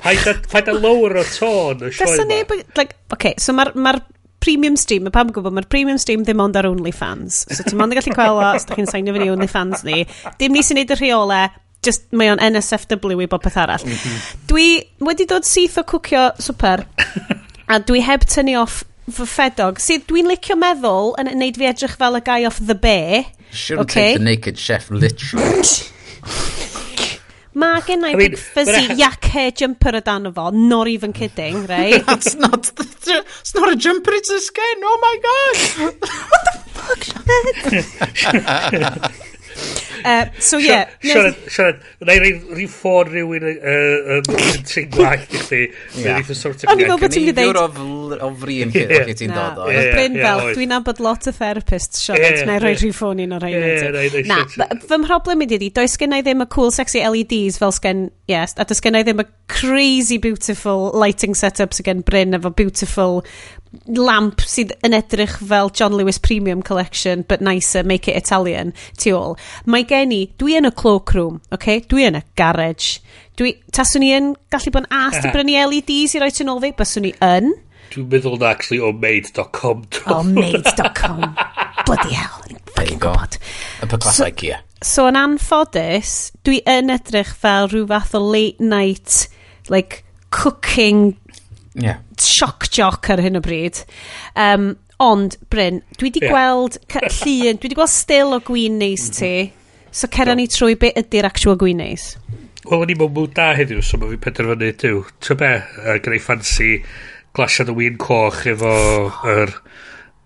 Paid 0.01 0.72
a 0.72 0.75
lower 0.78 1.20
o 1.22 1.25
tôn 1.28 1.86
y 1.88 1.92
sioe 1.96 2.25
Neb, 2.30 2.54
Like, 2.78 2.98
okay, 3.13 3.36
so 3.42 3.56
mae'r 3.58 3.74
ma 3.75 3.96
premium 4.42 4.78
stream, 4.80 5.06
mae 5.06 5.13
pam 5.13 5.30
yn 5.30 5.36
gwybod, 5.36 5.54
mae'r 5.54 5.70
premium 5.70 6.00
stream 6.01 6.24
ddim 6.25 6.42
ond 6.42 6.58
ar 6.58 6.70
OnlyFans. 6.72 7.44
So 7.51 7.66
ti'n 7.66 7.82
ond 7.84 7.94
yn 7.94 8.00
gallu 8.00 8.16
cael 8.18 8.40
o, 8.40 8.46
os 8.56 8.66
da 8.66 8.78
chi'n 8.78 8.90
signio 8.90 9.13
fyny 9.18 9.30
OnlyFans 9.34 9.84
ni. 9.86 10.00
Dim 10.42 10.56
ni 10.56 10.63
sy'n 10.66 10.80
neud 10.82 10.96
y 10.96 10.98
rheolau, 10.98 11.51
just, 11.85 12.07
mae 12.13 12.31
o'n 12.31 12.41
NSFW 12.51 13.23
i 13.25 13.29
bob 13.31 13.43
peth 13.43 13.57
arall. 13.61 13.85
Mm 13.85 13.97
-hmm. 13.97 14.17
Dwi 14.51 14.67
wedi 15.07 15.27
dod 15.29 15.47
syth 15.47 15.77
o 15.81 15.83
cwcio 15.83 16.31
swper, 16.39 16.85
a 17.71 17.79
dwi 17.79 18.01
heb 18.05 18.25
tynnu 18.25 18.57
off 18.61 18.83
fy 19.11 19.25
ffedog. 19.25 19.79
Sydd 19.81 20.07
dwi'n 20.09 20.29
licio 20.29 20.55
meddwl 20.59 21.15
yn 21.21 21.31
neud 21.39 21.57
fi 21.57 21.69
edrych 21.71 21.97
fel 22.00 22.19
y 22.19 22.23
guy 22.25 22.45
off 22.50 22.61
the 22.65 22.75
bear. 22.75 23.25
Shouldn't 23.51 23.89
okay. 23.89 24.13
take 24.13 24.19
the 24.19 24.23
naked 24.23 24.57
chef 24.59 24.91
literally. 24.91 25.89
Mae 27.53 27.81
gen 27.83 28.05
i 28.07 28.13
big 28.15 28.38
fuzzy 28.39 28.95
yak 28.95 29.25
hair 29.33 29.51
jumper 29.51 29.97
o 29.97 30.00
dan 30.00 30.29
fo, 30.33 30.50
not 30.55 30.88
even 30.88 31.11
kidding, 31.11 31.65
right? 31.71 32.05
That's 32.05 32.35
not, 32.35 32.63
the, 32.75 32.85
it's 33.41 33.53
not 33.53 33.71
a 33.71 33.75
jumper, 33.75 34.13
it's 34.13 34.29
a 34.29 34.39
skin, 34.39 34.85
oh 34.88 35.00
my 35.01 35.17
god! 35.27 35.57
What 35.83 36.00
the 36.00 36.07
fuck, 38.21 39.21
Uh, 40.03 40.25
so. 40.39 40.57
Yeah, 40.57 40.89
Siarad, 41.03 41.38
siarad, 41.51 41.81
na 42.05 42.15
i 42.15 42.21
rhyw 42.24 42.69
ffôn 42.71 43.12
rhywun 43.12 43.48
yn 43.50 44.29
trin 44.67 44.89
gwallt 44.93 45.36
i 45.36 45.43
chdi. 45.43 45.62
O'n 46.01 46.75
i'n 46.75 46.83
meddwl 46.83 47.01
bod 47.01 47.15
ti'n 47.15 47.27
mynd 47.27 47.33
i 47.33 47.38
ddeud 47.41 47.62
fel 48.12 48.24
o 48.27 48.32
frin 48.41 48.72
lle 48.75 48.86
yeah. 48.86 49.12
ti'n 49.18 49.34
dod 49.36 49.62
o. 49.63 49.70
Yeah, 49.72 49.91
Bryn 49.96 50.18
yeah, 50.18 50.27
fel, 50.27 50.44
yeah, 50.44 50.58
dwi'n 50.60 50.74
nabod 50.75 51.01
lot 51.03 51.30
o 51.30 51.36
therapists, 51.36 52.03
Sioned, 52.06 52.25
yeah, 52.25 52.46
na 52.50 52.58
i 52.60 52.63
roi 52.63 52.74
rhyw 52.75 52.96
ffôn 52.96 53.24
un 53.24 53.38
o'r 53.38 53.46
rhain. 53.46 54.27
Na, 54.30 54.41
fy 54.88 55.00
mhroblem 55.01 55.46
i 55.46 55.50
di, 55.51 55.72
does 55.74 55.98
i 55.98 56.12
ddim 56.12 56.46
y 56.46 56.50
cool 56.53 56.74
sexy 56.75 57.03
LEDs 57.06 57.62
fel 57.62 57.75
sgen, 57.75 58.10
yes, 58.32 58.56
a 58.58 58.68
does 58.68 58.84
i 58.84 58.94
ddim 59.01 59.24
y 59.24 59.27
crazy 59.51 60.20
beautiful 60.22 60.91
lighting 60.98 61.36
setup 61.36 61.75
sy'n 61.75 61.89
gen 61.89 62.06
Bryn 62.08 62.38
efo 62.38 62.53
beautiful 62.56 63.22
lamp 63.88 64.41
sydd 64.44 64.74
yn 64.86 64.96
edrych 64.96 65.38
fel 65.39 65.72
John 65.72 65.96
Lewis 65.96 66.20
Premium 66.20 66.62
Collection 66.62 67.24
but 67.27 67.41
nicer, 67.41 67.84
make 67.84 68.08
it 68.08 68.18
Italian 68.18 68.74
tu 68.98 69.15
ôl. 69.15 69.38
Mae 69.65 69.86
gen 69.88 70.12
i, 70.15 70.25
dwi 70.39 70.58
yn 70.60 70.68
y 70.68 70.74
cloakroom, 70.75 71.39
okay? 71.56 71.84
dwi 71.88 72.10
yn 72.10 72.20
y 72.20 72.24
garage. 72.39 73.00
Dwi, 73.39 73.56
taswn 73.74 74.06
i 74.06 74.12
yn 74.18 74.34
gallu 74.51 74.74
bod 74.75 74.86
yn 74.86 74.96
as 75.01 75.22
i 75.24 75.32
brynu 75.32 75.56
LEDs 75.72 76.18
i 76.18 76.24
roi 76.24 76.32
ti'n 76.36 76.51
ôl 76.51 76.63
fi, 76.63 76.74
byswn 76.77 77.08
i 77.12 77.13
yn. 77.25 77.53
Dwi'n 77.91 78.07
meddwl 78.12 78.38
na 78.39 78.53
actually 78.55 78.79
o 78.79 78.91
maid.com. 78.95 79.86
O 80.07 80.24
maid.com. 80.24 81.24
Bloody 81.88 82.13
hell. 82.15 82.60
Fucking 82.75 83.01
gwybod. 83.03 83.39
Y 83.83 83.89
pa 83.91 84.00
clasau 84.00 84.31
so, 84.31 84.60
So 84.81 85.05
yn 85.10 85.17
anffodus, 85.19 86.31
dwi 86.48 86.62
yn 86.69 86.89
edrych 86.93 87.36
fel 87.38 87.67
rhyw 87.69 87.86
fath 87.89 88.15
o 88.17 88.21
late 88.24 88.63
night, 88.63 89.27
like, 89.69 90.03
cooking 90.31 91.17
yeah. 91.75 92.00
shock 92.17 92.69
jock 92.71 93.10
ar 93.12 93.21
hyn 93.21 93.38
o 93.38 93.43
bryd. 93.43 93.83
Um, 94.36 94.74
ond, 95.01 95.38
Bryn, 95.53 95.81
dwi 96.00 96.13
di 96.15 96.24
yeah. 96.24 96.33
gweld 96.33 96.79
llun, 97.19 97.60
dwi 97.62 97.71
di 97.71 97.77
gweld 97.77 97.93
still 97.93 98.38
o 98.38 98.41
gwyn 98.45 98.79
neis 98.81 99.10
ti. 99.17 99.51
So 99.91 100.07
cera 100.07 100.33
ni 100.38 100.48
trwy 100.48 100.77
beth 100.79 100.98
ydy'r 101.03 101.27
actual 101.27 101.60
gwyn 101.60 101.81
neis. 101.83 102.13
Wel, 102.63 102.83
o'n 102.83 102.91
i'n 102.93 103.00
mwyn 103.01 103.31
da 103.36 103.51
heddiw, 103.57 103.81
so 103.83 103.98
mae 104.00 104.13
fi 104.13 104.21
penderfynu, 104.21 104.69
diw, 104.79 105.01
ti'n 105.25 105.39
be, 105.39 105.50
uh, 105.81 105.95
gyda'i 105.98 106.21
ffansi 106.21 106.75
glasiad 107.38 107.69
yn 107.71 107.75
y 107.75 107.77
win 107.79 108.00
coch 108.01 108.45
efo 108.51 108.75
yr 109.31 109.53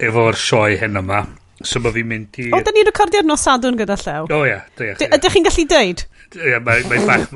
efo'r 0.07 0.39
sioe 0.41 0.79
hyn 0.81 1.01
yma 1.01 1.25
So 1.65 1.81
mae 1.84 1.95
fi'n 1.95 2.10
mynd 2.10 2.41
i... 2.43 2.50
O, 2.53 2.62
da 2.63 2.74
ni'n 2.75 2.88
recordio'r 2.89 3.25
nos 3.27 3.45
sadwn 3.45 3.79
gyda 3.79 3.98
llew. 4.01 4.27
O 4.34 4.43
ia, 4.48 4.62
da 4.77 4.91
ia. 4.91 4.98
Ydych 5.17 5.36
chi'n 5.36 5.48
gallu 5.48 5.65
deud? 5.72 6.05
Ie, 6.36 6.60
mae'n 6.65 7.07
bach... 7.07 7.34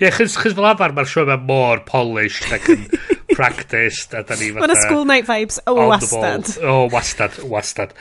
Ie, 0.00 0.10
chys, 0.16 0.36
chys 0.40 0.56
fel 0.56 0.68
abar, 0.70 0.94
mae'r 0.96 1.08
sioe 1.10 1.26
mae 1.28 1.40
mor 1.48 1.82
polished 1.88 2.48
ac 2.54 2.68
yn 2.72 2.86
practiced. 3.36 4.14
A 4.16 4.24
da 4.26 4.38
ni 4.38 4.50
fatha... 4.54 4.66
Mae'n 4.66 4.82
school 4.82 5.06
night 5.08 5.28
vibes. 5.28 5.60
O, 5.70 5.76
wastad. 5.90 6.50
O, 6.64 6.76
wastad, 6.92 7.38
wastad. 7.50 7.94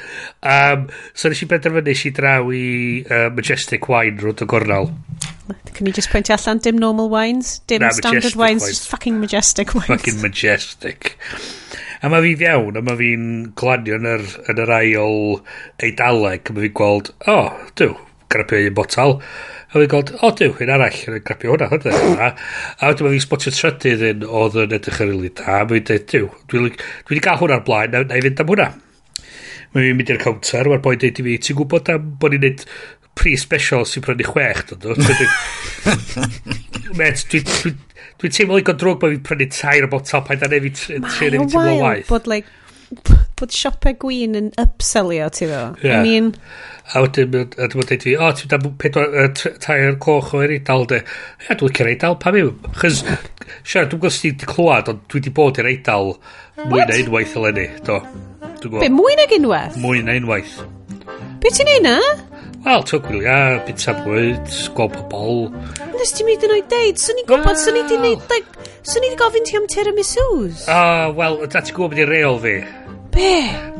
Um, 0.43 0.87
so 1.13 1.31
nes 1.31 1.43
i 1.45 1.49
benderfynu 1.49 1.95
si 1.97 2.13
draw 2.15 2.49
i 2.55 2.65
uh, 3.05 3.27
Majestic 3.35 3.89
Wine 3.91 4.19
rwyd 4.23 4.45
o 4.45 4.49
gornal. 4.49 4.91
Can 5.73 5.87
you 5.87 5.93
just 5.93 6.09
point 6.09 6.29
allan 6.29 6.59
dim 6.59 6.77
normal 6.77 7.09
wines? 7.09 7.59
Dim 7.67 7.81
Na, 7.81 7.89
standard 7.89 8.35
wines, 8.35 8.61
wines, 8.61 8.67
just 8.67 8.89
fucking 8.89 9.19
majestic 9.19 9.73
wines. 9.73 9.87
Fucking 9.87 10.21
majestic. 10.21 11.17
A 11.99 12.07
mae 12.07 12.23
fi 12.23 12.35
fiewn, 12.39 12.77
a 12.79 12.81
mae 12.85 12.95
fi'n 12.95 13.23
glanio 13.59 13.97
yn 13.99 14.05
yr, 14.07 14.21
yn 14.51 14.59
yr 14.63 14.69
ail 14.71 15.17
eidaleg, 15.83 16.47
a 16.47 16.53
mae 16.55 16.63
fi'n 16.63 16.75
gweld, 16.79 17.09
o, 17.25 17.33
oh, 17.33 17.49
dw, 17.75 17.89
grapio 18.31 18.61
un 18.69 18.77
botal. 18.77 19.17
A 19.67 19.73
fi'n 19.73 19.89
gweld, 19.91 20.13
o, 20.15 20.21
oh, 20.23 20.31
dw, 20.39 20.53
un 20.63 20.71
arall 20.77 21.01
yn 21.09 21.17
grapio 21.27 21.57
hwnna, 21.57 21.67
hwnna, 21.73 21.95
hwnna. 21.97 22.29
A 22.79 22.91
wedyn 22.91 23.09
mae 23.09 23.17
fi'n 23.17 23.25
spotio 23.25 23.51
trydydd 23.51 24.05
un 24.13 24.23
oedd 24.29 24.55
yn 24.63 24.77
edrych 24.77 25.01
ar 25.03 25.11
ili 25.11 25.33
da, 25.41 25.57
a 25.57 25.65
mae'n 25.67 25.89
dweud, 25.89 26.05
dw, 26.13 26.29
dwi 26.53 26.61
wedi 26.69 27.25
cael 27.25 27.41
hwnna'r 27.41 27.65
blaen, 27.67 27.91
na, 27.91 28.05
na 28.07 28.21
i 28.21 28.23
fynd 28.23 28.45
am 28.45 28.53
hwnna. 28.53 28.69
Mae 29.73 29.89
fi'n 29.89 29.99
mynd 29.99 30.13
i'r 30.15 30.23
counter, 30.23 30.71
mae'r 30.71 30.85
boi'n 30.87 31.03
dweud 31.03 31.19
i 31.19 31.27
fi, 31.27 31.35
ti'n 31.49 31.59
gwybod 31.59 31.91
am 31.97 32.07
bod 32.23 32.37
ni'n 32.37 32.47
neud 32.47 32.63
pre-special 33.19 33.83
sy'n 33.83 34.07
prynu 34.07 34.31
chwech, 34.31 34.63
dod 34.71 34.87
o? 34.87 34.95
Met, 36.99 37.27
dwi, 37.27 37.43
dwi, 37.43 37.75
Dwi'n 38.19 38.33
teimlo 38.35 38.57
i 38.59 38.65
godrwg 38.67 38.97
bod 38.99 39.13
fi'n 39.13 39.27
prynu 39.27 39.45
tair 39.55 39.85
o 39.85 39.91
botel 39.91 40.25
paid 40.27 40.41
ar 40.43 40.55
efi 40.57 40.73
trin 40.75 41.05
efi 41.07 41.45
teimlo 41.53 41.75
waith. 41.79 42.09
bod, 42.09 42.25
like, 42.27 42.51
bod 43.39 43.53
siopau 43.55 43.95
gwyn 44.01 44.35
yn 44.35 44.49
upsellio, 44.59 45.29
ti 45.31 45.47
fo. 45.47 45.61
Yeah. 45.83 46.01
I 46.01 46.03
mean... 46.03 46.33
A 46.89 47.03
wedyn, 47.05 47.35
a 47.37 47.67
dwi'n 47.69 47.85
dweud 47.85 48.03
fi, 48.03 48.15
o, 48.17 48.31
ti'n 48.33 48.49
dan 48.51 49.35
tair 49.61 49.95
coch 50.01 50.33
o 50.33 50.41
Eidal, 50.43 50.87
de. 50.89 51.03
Ia, 51.45 51.55
dwi'n 51.61 51.75
cael 51.77 51.91
Eidal, 51.93 52.17
pa 52.19 52.33
mi? 52.35 52.43
Chos, 52.81 53.03
siarad, 53.61 53.93
dwi'n 53.93 54.01
gwybod 54.03 54.19
ti'n 54.25 54.49
clywed, 54.49 54.89
ond 54.91 55.05
dwi 55.07 55.21
wedi 55.21 55.35
bod 55.39 55.61
i'r 55.61 55.69
Eidal 55.69 56.15
mwy 56.65 56.83
na 56.83 56.97
unwaith 57.05 57.37
eleni, 57.39 57.69
do. 57.87 58.01
Be, 58.65 58.89
mwy 58.91 59.15
na 59.15 59.29
unwaith? 59.37 59.79
Mwy 59.79 60.03
na 60.03 60.17
unwaith. 60.19 60.59
Be 61.39 61.53
ti'n 61.55 61.71
ei 61.71 61.85
na? 61.85 61.95
Wel, 62.65 62.83
ti'n 62.83 63.01
gwylio, 63.05 63.37
bita 63.67 63.93
bwyd, 64.03 64.49
gweld 64.75 64.95
pobol. 64.97 65.45
Nes 65.95 66.11
ti'n 66.15 66.27
mynd 66.27 66.43
yn 66.43 66.55
oed 66.57 66.67
deud, 66.71 66.99
swn 66.99 67.21
i'n 67.21 67.27
gwybod, 67.29 67.57
swn 67.61 67.79
i 67.79 67.83
di 67.87 67.99
neud, 68.01 68.25
like, 68.31 68.49
swn 68.83 69.05
i 69.07 69.11
di 69.13 69.17
gofyn 69.19 69.47
ti 69.47 69.55
am 69.59 69.67
tiramisus. 69.71 70.65
Ah, 70.67 71.07
uh, 71.07 71.15
wel, 71.15 71.39
da 71.47 71.63
ti'n 71.63 71.75
gwybod 71.77 71.95
beth 71.95 72.03
i'r 72.03 72.11
reol 72.11 72.39
fi. 72.43 72.55
Be? 73.09 73.31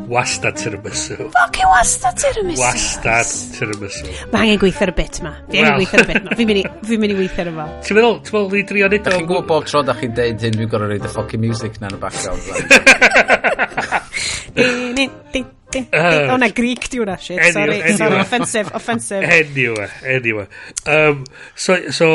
Wastad 0.09 0.55
tiramisu. 0.57 1.17
Fucking 1.35 1.69
wastad 1.69 2.15
tiramisu. 2.17 2.63
Wastad 2.63 3.29
tiramisu. 3.57 4.05
Mae 4.31 4.41
angen 4.47 4.63
gweithio 4.63 4.87
ar 4.87 4.93
y 4.93 4.97
bit 4.97 5.15
ma. 5.27 5.35
Fi 5.51 5.61
angen 5.61 5.77
gweithio 5.77 5.99
ar 5.99 6.05
y 6.05 6.07
bit 6.09 6.23
ma. 6.23 6.31
Fi'n 6.39 7.03
mynd 7.03 7.13
i 7.13 7.19
weithio 7.19 7.41
ar 7.43 7.51
y 7.51 7.53
fo. 7.59 7.67
Ti'n 7.85 7.99
meddwl, 7.99 8.17
ti'n 8.25 8.33
meddwl, 8.39 8.55
ni 8.55 8.63
drio 8.71 8.87
nid 8.95 9.03
o... 9.03 9.13
Chi'n 9.13 9.29
gwybod 9.29 9.47
bob 9.51 9.63
tro 9.69 9.79
da 9.85 9.93
chi'n 9.99 10.15
deud 10.17 10.39
hyn, 10.47 10.59
fi'n 10.63 10.71
gorau 10.71 10.89
reid 10.89 11.05
y 11.05 11.13
fucking 11.13 11.43
music 11.43 11.73
na 11.83 11.91
yn 11.91 11.99
y 11.99 12.01
background. 12.07 12.43
O 15.69 16.37
na 16.37 16.49
Greek 16.49 16.89
di 16.89 16.97
hwnna 16.97 17.17
shit 17.21 17.37
Anyway, 17.37 17.51
Sorry, 17.53 17.81
anyway. 17.81 17.97
sorry 17.97 18.19
offensive 18.19 18.71
Offensive 18.73 19.23
Anyway 19.23 19.89
Anyway 20.03 20.47
e, 20.85 20.89
e. 20.89 20.95
um, 20.95 21.23
So, 21.55 21.77
so 21.91 22.07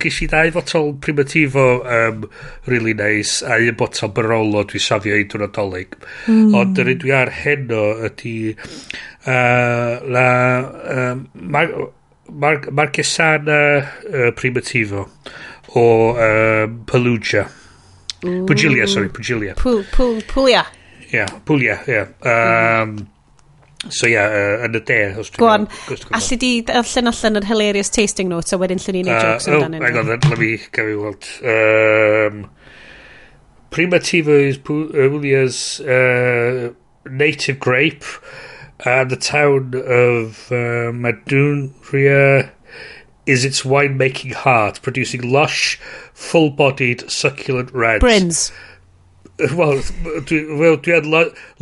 ges 0.00 0.22
i 0.24 0.28
ddau 0.30 0.52
fotol 0.56 0.94
primitivo 1.04 1.66
um, 1.84 2.24
Really 2.66 2.94
nice 2.96 3.44
A 3.44 3.60
un 3.60 3.76
botol 3.76 4.12
barolo 4.16 4.64
Dwi 4.64 4.80
safio 4.80 5.18
i 5.20 5.28
dwi'n 5.28 5.44
adolyg 5.50 5.98
mm. 6.00 6.54
Ond 6.54 6.72
hmm. 6.72 6.80
yr 6.80 6.92
un 6.94 7.04
dwi 7.04 7.14
ar 7.18 7.34
heno 7.42 7.84
ydy 8.08 8.34
uh, 8.56 10.00
La 10.08 10.28
um, 10.96 11.28
Mar 11.34 11.76
Mar 12.28 12.60
Marquesana 12.72 13.60
uh, 14.08 14.32
Primitivo 14.38 15.10
O 15.76 15.86
um, 16.16 16.84
Pelugia 16.88 17.44
Pugilia, 18.18 18.88
sorry, 18.88 19.08
Pugilia. 19.10 19.54
Puglia 19.54 20.66
yeah, 21.12 21.30
pwlia, 21.46 21.78
yeah. 21.86 22.08
Um, 22.22 23.08
so 23.88 24.08
ia, 24.10 24.26
uh, 24.26 24.66
yn 24.66 24.76
y 24.76 24.84
de. 24.84 25.00
Gwan, 25.38 25.68
allu 26.18 26.38
di 26.40 26.52
allan 26.74 27.12
allan 27.12 27.40
yr 27.40 27.48
hilarious 27.48 27.90
tasting 27.94 28.28
notes 28.28 28.52
a 28.52 28.60
wedyn 28.60 28.82
llun 28.82 29.00
i'n 29.02 29.10
ei 29.10 29.16
uh, 29.16 29.24
jokes 29.24 29.48
oh, 29.48 29.58
amdano. 29.58 29.82
Hang 29.86 30.00
on, 30.02 30.14
let 30.14 30.38
me 30.38 30.56
gael 30.72 30.92
fi 30.92 30.96
weld. 31.02 31.34
Um, 31.42 32.46
Primitivo 33.70 34.48
is 34.48 34.56
Puglia's 34.56 35.80
uh, 35.80 36.70
uh, 36.70 37.10
native 37.10 37.60
grape 37.60 38.04
and 38.84 39.10
the 39.10 39.16
town 39.16 39.74
of 39.74 40.50
uh, 40.50 40.92
Maduria 40.92 42.50
is 43.26 43.44
its 43.44 43.62
winemaking 43.62 44.32
heart, 44.32 44.80
producing 44.80 45.30
lush, 45.30 45.78
full-bodied, 46.14 47.10
succulent 47.10 47.70
reds. 47.72 48.00
Brins. 48.00 48.52
Wel, 49.58 49.78
dwi, 50.26 50.38
well, 50.58 50.76
dwi 50.82 50.96
yn 50.96 51.12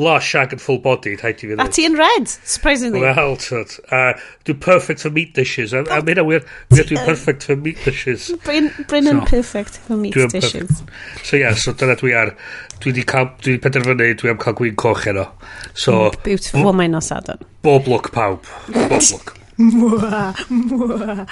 lush 0.01 0.31
ag 0.41 0.55
yn 0.57 0.61
full 0.63 0.79
body, 0.81 1.13
rhaid 1.21 1.43
i 1.45 1.49
fi 1.51 1.57
A 1.61 1.67
ti 1.69 1.83
yn 1.85 1.97
red, 1.99 2.31
surprisingly. 2.49 3.03
Wel, 3.05 3.35
tyd. 3.43 3.75
Uh, 3.93 4.15
dwi'n 4.49 4.61
perfect 4.65 5.05
for 5.05 5.13
meat 5.13 5.35
dishes. 5.37 5.75
A 5.77 5.85
mae 5.85 6.15
hynna 6.15 6.25
wir, 6.25 6.47
dwi'n 6.73 7.03
perfect 7.05 7.45
for 7.45 7.61
meat 7.61 7.83
dishes. 7.85 8.31
Bryn, 8.47 8.71
Bryn 8.89 9.11
yn 9.13 9.21
so, 9.21 9.29
perfect 9.29 9.77
for 9.85 10.01
meat 10.01 10.17
dishes. 10.33 10.81
So, 11.21 11.37
yeah, 11.37 11.53
so 11.53 11.75
dyna 11.77 11.99
dwi 12.01 12.15
ar... 12.17 12.33
Dwi 12.81 12.95
wedi 12.95 13.05
cael... 13.13 13.29
Dwi 13.43 13.59
wedi 13.59 13.65
penderfynu, 13.67 14.09
dwi 14.23 14.33
am 14.33 14.41
cael 14.41 14.57
gwyn 14.57 14.79
coch 14.81 15.05
heno. 15.05 15.27
So... 15.75 15.99
Mm, 15.99 16.23
beautiful, 16.25 16.65
well, 16.65 16.79
mae'n 16.81 16.97
nos 16.97 17.13
adon. 17.13 17.45
Bob 17.67 17.91
look, 17.93 18.09
pawb. 18.17 18.49
Bob 18.73 19.05
look. 19.13 19.35
Mwa, 19.61 20.31
mwa, 20.49 20.97
mwa. 20.97 21.29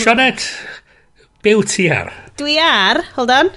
Sionet, 0.00 0.48
byw 1.44 1.60
ti 1.68 1.90
ar? 1.92 2.14
Dwi 2.40 2.56
ar, 2.64 3.04
hold 3.18 3.36
on 3.36 3.52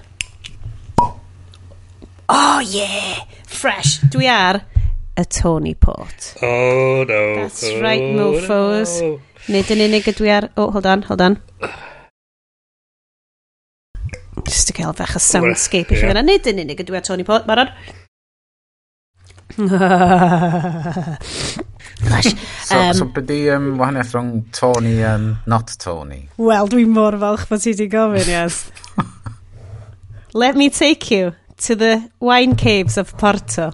oh 2.29 2.60
yeah, 2.60 3.25
fresh. 3.48 4.00
Dwi 4.12 4.27
ar 4.29 4.62
y 5.17 5.24
Tony 5.24 5.74
Port. 5.75 6.36
Oh 6.41 7.05
no. 7.08 7.36
That's 7.36 7.63
oh, 7.63 7.82
right, 7.82 8.01
mofos. 8.01 9.01
No. 9.01 9.20
Nid 9.48 9.70
yn 9.70 9.84
unig 9.86 10.08
ydw 10.10 10.25
i 10.25 10.32
ar... 10.34 10.50
Oh, 10.58 10.72
hold 10.74 10.88
on, 10.89 11.03
hold 11.05 11.22
on. 11.22 11.38
Just 14.46 14.67
to 14.67 14.74
cael 14.74 14.94
fach 14.98 15.15
a 15.15 15.22
soundscape 15.22 15.94
i 15.94 16.00
chi 16.00 16.01
fyna. 16.01 16.24
Nid 16.25 16.50
yn 16.50 16.63
unig 16.65 16.82
ydw 16.82 16.96
i 16.96 17.00
ar 17.00 17.05
Tony 17.05 17.25
Port, 17.27 17.46
barod. 17.46 17.70
Gosh. 22.05 22.34
so, 22.65 22.75
um, 22.75 22.94
so 22.98 23.05
byddi 23.15 23.38
um, 23.53 23.77
wahaniaeth 23.79 24.12
rhwng 24.17 24.32
Tony 24.51 24.98
and 25.05 25.38
not 25.48 25.72
Tony? 25.79 26.25
Wel, 26.41 26.67
dwi'n 26.74 26.91
mor 26.91 27.15
falch 27.22 27.46
bod 27.50 27.62
ti 27.63 27.72
wedi 27.72 27.88
gofyn, 27.94 28.27
yes. 28.27 28.65
Let 30.44 30.58
me 30.60 30.70
take 30.70 31.12
you 31.13 31.32
to 31.57 31.75
the 31.75 32.09
wine 32.19 32.55
caves 32.55 32.97
of 32.97 33.15
Porto. 33.17 33.71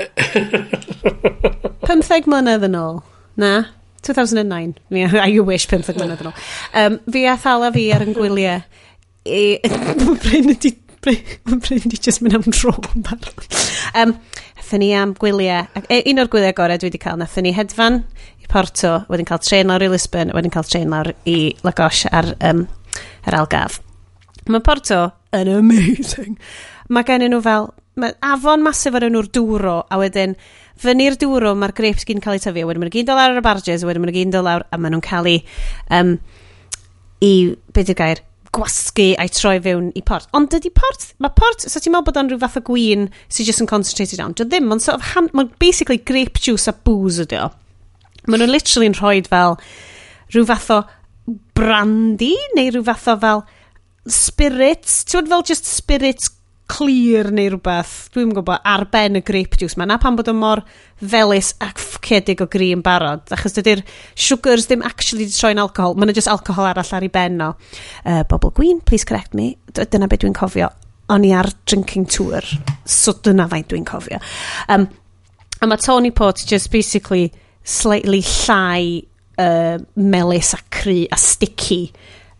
15 1.90 2.28
mlynedd 2.30 2.64
yn 2.68 2.76
ôl. 2.78 3.02
Na, 3.40 3.54
2009. 4.06 4.78
Yeah, 4.90 5.16
I 5.26 5.40
wish 5.40 5.66
15 5.68 5.98
mlynedd 6.00 6.22
yn 6.24 6.30
ôl. 6.32 6.44
Um, 6.74 7.00
fi 7.12 7.26
a 7.28 7.36
thala 7.40 7.72
fi 7.74 7.90
ar 7.94 8.06
yn 8.06 8.14
gwyliau. 8.16 8.62
I, 9.28 9.42
bryn 10.24 10.54
ydi 10.56 10.76
Mae'n 11.00 11.60
bryd 11.64 11.86
ni 11.88 11.96
jyst 11.96 12.20
mynd 12.20 12.34
am 12.36 12.42
dro 12.52 12.74
yn 12.90 13.04
barod. 13.06 13.46
Um, 13.96 14.10
Nethon 14.58 14.82
ni 14.84 14.90
am 14.94 15.14
gwyliau, 15.16 15.64
E, 15.88 16.02
un 16.12 16.20
o'r 16.20 16.28
gwyliau 16.30 16.52
gorau 16.58 16.78
dwi 16.78 16.90
wedi 16.90 17.00
cael, 17.00 17.16
nethon 17.18 17.46
ni 17.46 17.54
hedfan 17.56 18.02
i 18.38 18.50
Porto, 18.52 18.98
wedyn 19.08 19.26
cael 19.26 19.40
tren 19.42 19.72
lawr 19.72 19.82
i 19.82 19.88
Lisbon, 19.90 20.34
wedyn 20.36 20.52
cael 20.52 20.68
tren 20.68 20.92
lawr 20.92 21.10
i 21.24 21.38
Lagos 21.64 22.04
ar 22.12 22.28
um, 22.50 22.66
yr 23.24 23.38
Algaf. 23.40 23.80
Mae 24.46 24.62
Porto 24.62 25.00
yn 25.34 25.50
amazing 25.56 26.36
mae 26.90 27.06
gen 27.06 27.26
nhw 27.28 27.40
fel, 27.44 27.68
mae 28.00 28.16
afon 28.24 28.64
masif 28.64 28.96
ar 28.96 29.06
enw'r 29.06 29.28
dŵro, 29.34 29.76
a 29.86 29.98
wedyn 30.00 30.34
fyny'r 30.80 31.18
dŵro 31.20 31.54
mae'r 31.58 31.74
grapes 31.76 32.06
gyn 32.08 32.22
cael 32.24 32.38
eu 32.38 32.42
tyfu, 32.42 32.64
a 32.64 32.68
wedyn 32.68 32.82
mae'n 32.82 32.94
gyn 32.94 33.08
dod 33.08 33.20
lawr 33.20 33.34
ar 33.34 33.42
y 33.42 33.44
barges, 33.44 33.84
a 33.84 33.88
wedyn 33.88 34.04
mae'n 34.04 34.16
gyn 34.16 34.34
dod 34.34 34.46
lawr, 34.46 34.66
a 34.70 34.80
maen 34.80 34.96
nhw'n 34.96 35.06
cael 35.06 35.28
eu, 35.30 35.42
um, 35.96 36.16
i, 37.22 37.32
beth 37.74 37.90
di'r 37.90 37.98
gair, 38.00 38.22
gwasgu 38.50 39.12
a'i 39.22 39.30
troi 39.30 39.58
fewn 39.62 39.90
i 39.94 40.02
port. 40.06 40.26
Ond 40.34 40.50
dydy 40.50 40.72
port, 40.74 41.12
mae 41.22 41.30
port, 41.36 41.62
so 41.62 41.78
ti'n 41.78 41.94
meddwl 41.94 42.08
bod 42.08 42.18
o'n 42.18 42.32
rhyw 42.32 42.40
fath 42.42 42.58
o 42.58 42.64
gwyn 42.66 43.06
sy'n 43.30 43.46
just 43.46 43.62
yn 43.62 43.70
concentrated 43.70 44.18
down. 44.18 44.34
Dio 44.34 44.48
ddim, 44.48 44.66
mae'n 44.70 44.82
sort 44.82 44.98
of 44.98 45.12
hand, 45.12 45.30
mae'n 45.36 45.52
basically 45.62 46.00
grape 46.00 46.42
juice 46.42 46.66
a 46.70 46.74
booze 46.74 47.22
ydi 47.26 47.38
o. 47.38 47.46
Maen 48.26 48.42
nhw'n 48.42 48.50
literally 48.50 48.90
yn 48.90 48.98
rhoi 48.98 49.22
fel 49.28 49.56
rhyw 50.34 50.48
fath 50.50 50.72
o 50.74 50.80
brandy 51.54 52.34
neu 52.56 52.72
rhyw 52.72 52.84
fath 52.90 53.06
o 53.12 53.16
fel 53.22 53.46
spirits, 54.10 55.04
ti'n 55.06 55.30
fel 55.30 55.46
just 55.46 55.68
spirits 55.70 56.32
clir 56.70 57.30
neu 57.34 57.50
rhywbeth, 57.50 57.94
dwi'n 58.14 58.32
gwybod, 58.36 58.62
ar 58.68 58.86
ben 58.92 59.18
y 59.18 59.22
grape 59.26 59.58
juice 59.58 59.78
ma. 59.78 59.86
Na 59.88 59.98
pan 60.00 60.16
bod 60.18 60.30
o 60.30 60.34
mor 60.36 60.62
felus 61.00 61.52
ac 61.64 61.80
ffcedig 61.80 62.42
o 62.44 62.46
gri 62.50 62.70
yn 62.76 62.84
barod. 62.86 63.24
Achos 63.34 63.56
dydy'r 63.56 63.82
sugars 64.14 64.68
ddim 64.68 64.84
actually 64.86 65.26
di 65.26 65.34
troi'n 65.34 65.60
alcohol. 65.62 65.96
Mae'n 65.98 66.14
just 66.16 66.30
alcohol 66.30 66.68
arall 66.70 66.94
ar 66.96 67.06
ei 67.06 67.12
ben 67.12 67.40
o. 67.44 67.50
Uh, 68.04 68.22
Bobl 68.30 68.54
Gwyn, 68.56 68.80
please 68.86 69.08
correct 69.08 69.34
me. 69.34 69.54
Dyna 69.74 70.08
beth 70.10 70.22
dwi'n 70.24 70.36
cofio. 70.36 70.70
O'n 71.10 71.26
i 71.26 71.32
ar 71.34 71.50
drinking 71.66 72.06
tour. 72.06 72.46
So 72.86 73.16
dyna 73.18 73.48
faint 73.50 73.70
dwi'n 73.72 73.88
cofio. 73.88 74.20
Um, 74.68 74.86
a 75.60 75.68
mae 75.68 75.82
Tony 75.82 76.12
Port 76.14 76.44
just 76.46 76.70
basically 76.70 77.32
slightly 77.64 78.22
llai 78.22 79.02
uh, 79.38 79.78
melus 79.96 80.54
a 80.54 80.62
cry 80.70 81.08
a 81.10 81.18
sticky. 81.18 81.92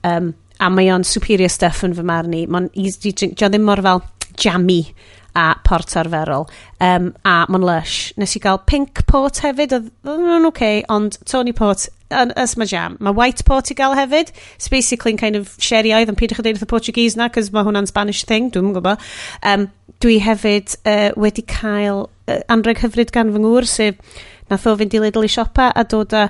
Um, 0.04 0.34
a 0.60 0.68
mae 0.70 0.90
o'n 0.92 1.04
superior 1.08 1.50
stuff 1.50 1.82
yn 1.86 1.96
fy 1.96 2.04
marn 2.06 2.36
i. 2.36 2.44
Mae'n 2.46 2.70
easy 2.78 3.14
drink. 3.16 3.38
Dio 3.40 3.48
ddim 3.48 3.64
mor 3.66 3.80
fel 3.84 4.02
jammy 4.38 4.94
a 5.34 5.54
port 5.64 5.86
arferol. 5.94 6.48
Um, 6.80 7.14
a 7.24 7.46
mae'n 7.48 7.64
lush. 7.64 8.12
Nes 8.18 8.34
i 8.36 8.42
gael 8.42 8.60
pink 8.66 9.04
port 9.10 9.40
hefyd, 9.44 9.74
oedd 9.76 9.90
nhw'n 10.06 10.48
oce, 10.48 10.50
okay, 10.50 10.82
ond 10.90 11.18
Tony 11.28 11.54
port, 11.56 11.86
ys 12.10 12.56
mae 12.58 12.70
jam. 12.70 12.96
Mae 13.00 13.14
white 13.16 13.44
port 13.46 13.70
i 13.70 13.76
gael 13.78 13.94
hefyd. 13.98 14.32
It's 14.56 14.70
basically 14.72 15.14
kind 15.16 15.38
of 15.38 15.54
sherry 15.62 15.94
oedd, 15.96 16.10
ond 16.10 16.18
peidiwch 16.18 16.42
a 16.42 16.46
wrth 16.48 16.66
y 16.66 16.70
Portuguese 16.70 17.20
na, 17.20 17.30
cos 17.32 17.52
mae 17.54 17.66
hwnna'n 17.66 17.90
Spanish 17.90 18.24
thing, 18.28 18.50
dwi'n 18.54 18.72
gwybod. 18.74 19.06
Um, 19.46 19.68
dwi 20.02 20.18
hefyd 20.24 20.74
uh, 20.88 21.10
wedi 21.20 21.44
cael 21.46 22.06
uh, 22.26 22.40
anreg 22.50 22.82
hyfryd 22.82 23.14
gan 23.14 23.32
fy 23.34 23.44
ngŵr, 23.44 23.68
sef 23.68 24.18
nath 24.50 24.66
o 24.66 24.74
fynd 24.78 24.96
i 24.96 25.04
Lidl 25.04 25.26
i 25.26 25.30
siopa 25.30 25.70
a 25.70 25.86
dod 25.86 26.16
â 26.16 26.26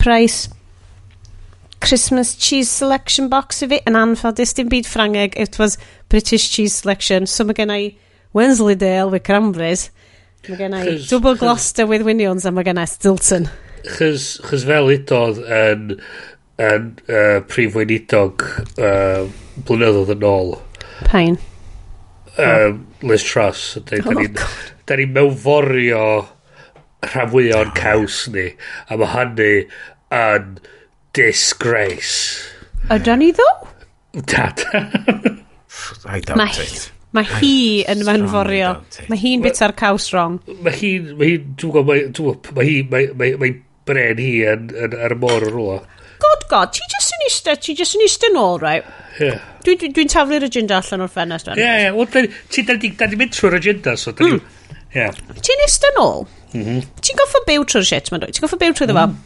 price 0.00 0.48
Christmas 1.80 2.34
cheese 2.34 2.70
selection 2.70 3.28
box 3.28 3.62
i 3.64 3.70
fi. 3.70 3.80
Yn 3.88 3.98
anffodus 3.98 4.54
dim 4.56 4.70
byd 4.72 4.88
Ffrangeg. 4.88 5.36
It 5.40 5.58
was 5.58 5.78
British 6.08 6.50
cheese 6.52 6.74
selection. 6.82 7.26
So 7.26 7.44
mae 7.44 7.58
gen 7.58 7.74
i 7.74 7.82
Wensleydale 8.36 9.10
with 9.10 9.24
cranberries. 9.26 9.88
Mae 10.48 10.60
gen 10.60 10.76
i 10.76 10.84
chys, 10.86 11.08
double 11.10 11.36
Gloucester 11.40 11.86
with 11.86 12.06
Winions 12.06 12.46
a 12.46 12.52
mae 12.54 12.66
gen 12.68 12.80
i 12.80 12.86
Stilton. 12.88 13.48
Chys, 13.96 14.34
chys 14.46 14.66
fel 14.68 14.92
idodd 14.92 15.40
yn 15.44 15.94
yn 16.60 16.90
uh, 17.08 17.38
prif 17.48 17.76
weinidog 17.76 18.44
uh, 18.76 19.24
blynyddoedd 19.64 20.12
yn 20.16 20.26
ôl. 20.28 20.58
Pain. 21.08 21.38
Um, 22.36 22.44
oh. 22.44 23.08
Liz 23.08 23.24
Truss 23.24 23.78
da 23.88 24.02
oh, 24.04 24.12
ni'n 24.16 24.36
ni 25.00 25.06
mewnforio 25.08 26.04
rhan 27.06 27.30
fwy 27.32 27.48
o'n 27.56 27.72
caws 27.76 28.26
ni 28.34 28.50
a 28.88 28.98
mae 29.00 29.10
hynny 29.14 29.52
yn 30.14 30.52
disgrace. 31.16 32.40
Ydy 32.90 33.16
ni 33.20 33.30
ddo? 33.36 33.46
Dad. 34.26 34.62
I 36.06 36.20
doubt 36.20 36.36
Mae- 36.40 36.64
it. 36.64 36.90
Mae 37.10 37.26
hi 37.26 37.54
yn 37.90 38.04
manforio. 38.06 38.76
Mae 39.10 39.18
hi'n 39.18 39.42
bita'r 39.42 39.72
caws 39.78 40.12
wrong. 40.14 40.36
Mae 40.62 40.74
hi, 40.78 40.90
mae 41.18 41.32
hi, 41.32 41.38
dwi'n 41.58 41.72
gwybod, 41.74 41.88
mae, 41.90 42.04
dwi'n 42.14 42.28
gwybod, 42.28 42.50
mae 42.54 42.68
hi, 42.68 42.76
mae, 42.92 43.08
mae, 43.18 43.32
mae 43.40 43.54
bren 43.90 44.20
hi 44.22 44.28
yn, 44.52 44.68
yn 44.78 44.94
ar 44.94 45.16
y 45.16 45.18
môr 45.18 45.46
yn 45.48 45.50
rhywle. 45.56 45.80
God, 46.22 46.44
God, 46.52 46.70
ti 46.76 46.84
jyst 46.92 47.14
yn 47.16 47.24
eistedd, 47.26 47.62
ti 47.64 47.74
jyst 47.78 47.96
yn 47.98 48.04
eistedd 48.06 48.36
nôl, 48.36 48.60
right? 48.62 48.86
Ie. 49.18 49.32
Dwi'n 49.66 49.80
dwi, 49.80 49.90
dwi 49.96 50.04
taflu'r 50.12 50.46
agenda 50.46 50.78
allan 50.78 51.02
o'r 51.06 51.10
ffenest. 51.10 51.50
Ie, 51.56 51.66
ie, 51.86 51.88
wel, 51.96 52.10
da 52.14 52.22
ni- 52.26 52.30
ti, 52.54 52.64
da 52.68 52.76
ni 52.78 52.92
da 53.00 53.08
ni 53.10 53.18
mynd 53.24 53.34
trwy'r 53.34 53.58
agenda, 53.58 53.96
so 53.98 54.14
da 54.14 54.28
ni... 54.28 54.36
Hmm. 54.38 54.76
Ie. 54.94 55.08
Ti'n 55.42 55.64
eistedd 55.66 55.98
nôl? 55.98 56.28
Mhm. 56.54 56.78
Ti'n 57.02 57.18
goffa 57.18 57.42
byw 57.50 57.66
trwy'r 57.72 57.88
shit, 57.90 58.12
ma'n 58.14 58.22
dwi. 58.22 58.36
Ti'n 58.36 58.46
goffa 58.46 58.60
byw 58.62 58.76
trwy 58.78 58.90
ddefo. 58.92 59.08
Mm. 59.10 59.18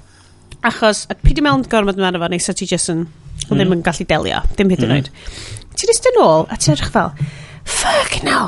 Achos, 0.64 1.05
pyd 1.22 1.40
i 1.40 1.44
mewn 1.44 1.64
gormod 1.70 2.00
yma 2.00 2.12
efo, 2.14 2.33
neu 2.33 2.59
ti 2.61 2.68
jyst 2.70 2.92
yn, 2.94 3.07
mm. 3.07 3.55
ddim 3.55 3.79
yn 3.79 3.87
gallu 3.87 4.09
delio, 4.09 4.42
dim 4.59 4.72
hyd 4.72 4.85
yn 4.87 4.90
mm. 4.90 4.98
oed. 4.98 5.12
Mm. 5.14 5.72
Ti'n 5.74 5.94
eistedd 5.94 6.20
nôl, 6.20 6.46
a 6.48 6.59
ti'n 6.59 6.77
edrych 6.77 6.92
fel, 6.94 7.14
fuck 7.64 8.20
no 8.24 8.42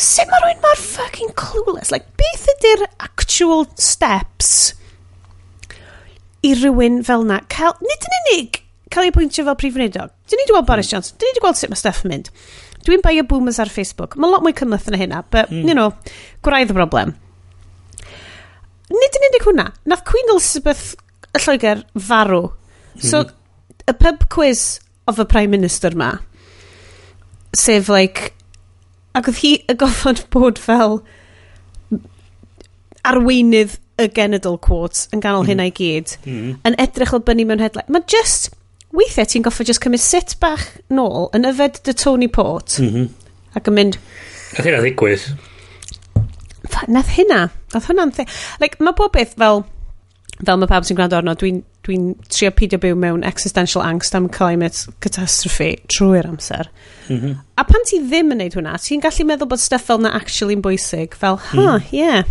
sut 0.00 0.30
mae 0.30 0.40
rwy'n 0.44 0.62
mor 0.64 0.80
fucking 0.80 1.32
clueless? 1.38 1.92
Like, 1.92 2.08
beth 2.20 2.48
ydy'r 2.54 2.86
actual 3.04 3.66
steps 3.80 4.72
i 6.46 6.54
rywun 6.56 7.02
fel 7.04 7.26
na? 7.28 7.42
Cael, 7.52 7.76
nid 7.84 8.08
yn 8.08 8.16
unig, 8.20 8.60
cael 8.92 9.10
ei 9.10 9.14
pwyntio 9.14 9.44
fel 9.48 9.58
prif 9.60 9.76
wneudog. 9.76 10.12
Dyn 10.30 10.40
ni 10.40 10.46
wedi 10.46 10.56
gweld 10.56 10.68
Boris 10.70 10.88
mm. 10.88 10.94
Johnson, 10.94 11.18
dyn 11.20 11.28
ni 11.28 11.34
wedi 11.34 11.44
gweld 11.44 11.60
sut 11.60 11.72
mae 11.72 11.82
stuff 11.82 12.04
yn 12.06 12.14
mynd. 12.14 12.30
Dwi'n 12.86 13.04
baio 13.04 13.26
boomers 13.28 13.60
ar 13.60 13.72
Facebook. 13.72 14.16
Mae 14.16 14.32
lot 14.32 14.44
mwy 14.44 14.56
cymlaeth 14.56 14.88
yna 14.88 15.02
hynna, 15.02 15.24
but, 15.28 15.52
mm. 15.52 15.68
you 15.68 15.76
know, 15.76 15.92
gwraidd 16.46 16.72
y 16.72 16.78
broblem 16.78 17.12
nid 18.90 19.18
yn 19.18 19.28
unig 19.28 19.46
hwnna, 19.46 19.66
nath 19.88 20.04
Queen 20.08 20.32
Elizabeth 20.34 20.94
y 21.30 21.42
Lloegr 21.44 21.84
farw. 21.94 22.50
So, 22.98 23.22
hmm. 23.22 23.34
y 23.90 23.94
pub 24.00 24.26
quiz 24.32 24.80
of 25.06 25.20
y 25.22 25.26
Prime 25.30 25.50
Minister 25.54 25.94
ma, 25.96 26.12
sef, 27.56 27.88
like, 27.90 28.32
ac 29.14 29.30
oedd 29.30 29.42
hi 29.42 29.52
y 29.70 29.76
gofod 29.78 30.24
bod 30.34 30.58
fel 30.62 31.00
arweinydd 33.06 33.78
y 34.00 34.06
genedl 34.16 34.58
quotes 34.62 35.08
yn 35.14 35.22
ganol 35.22 35.42
mm. 35.44 35.50
hynna 35.50 35.66
i 35.68 35.72
hmm. 35.72 35.76
gyd, 35.76 36.16
mm. 36.24 36.50
yn 36.68 36.76
edrych 36.80 37.14
o 37.16 37.20
bynnu 37.24 37.46
mewn 37.48 37.62
headline. 37.62 37.90
Mae 37.92 38.04
just, 38.10 38.50
weithiau 38.96 39.28
ti'n 39.28 39.44
goffa 39.46 39.66
just 39.66 39.82
cymryd 39.84 40.02
sit 40.02 40.34
bach 40.42 40.66
nôl 40.92 41.28
yn 41.36 41.46
yfed 41.48 41.82
dy 41.86 41.94
Tony 41.96 42.30
Port, 42.32 42.78
mm 42.80 42.90
-hmm. 42.90 43.08
ac 43.58 43.70
yn 43.70 43.76
mynd... 43.76 44.00
A 44.58 44.64
dyna 44.66 44.82
ddigwydd 44.82 45.28
nath 46.88 47.12
hynna, 47.16 47.48
nath 47.74 47.90
hwnna'n 47.90 48.14
the... 48.16 48.26
Like, 48.62 48.80
mae 48.82 48.96
bob 48.96 49.12
beth 49.16 49.36
fel, 49.40 49.64
fel 50.40 50.60
mae 50.60 50.70
pawb 50.70 50.86
sy'n 50.86 50.98
gwrando 50.98 51.18
arno, 51.18 51.34
dwi'n 51.38 51.62
dwi, 51.86 51.98
trio 52.32 52.50
pidio 52.56 52.80
byw 52.80 52.96
mewn 52.98 53.24
existential 53.26 53.84
angst 53.84 54.16
am 54.16 54.28
climate 54.32 54.86
catastrophe 55.04 55.72
trwy'r 55.92 56.28
amser. 56.28 56.70
Mm 57.08 57.20
-hmm. 57.20 57.38
A 57.56 57.64
pan 57.64 57.86
ti 57.88 58.00
ddim 58.04 58.32
yn 58.34 58.42
neud 58.44 58.56
hwnna, 58.58 58.76
ti'n 58.78 59.02
gallu 59.04 59.26
meddwl 59.26 59.50
bod 59.50 59.62
stuff 59.62 59.88
fel 59.88 59.98
na 59.98 60.14
actually'n 60.18 60.62
bwysig, 60.64 61.16
fel, 61.16 61.36
ha, 61.36 61.56
huh, 61.56 61.78
mm. 61.78 61.92
yeah. 61.92 62.24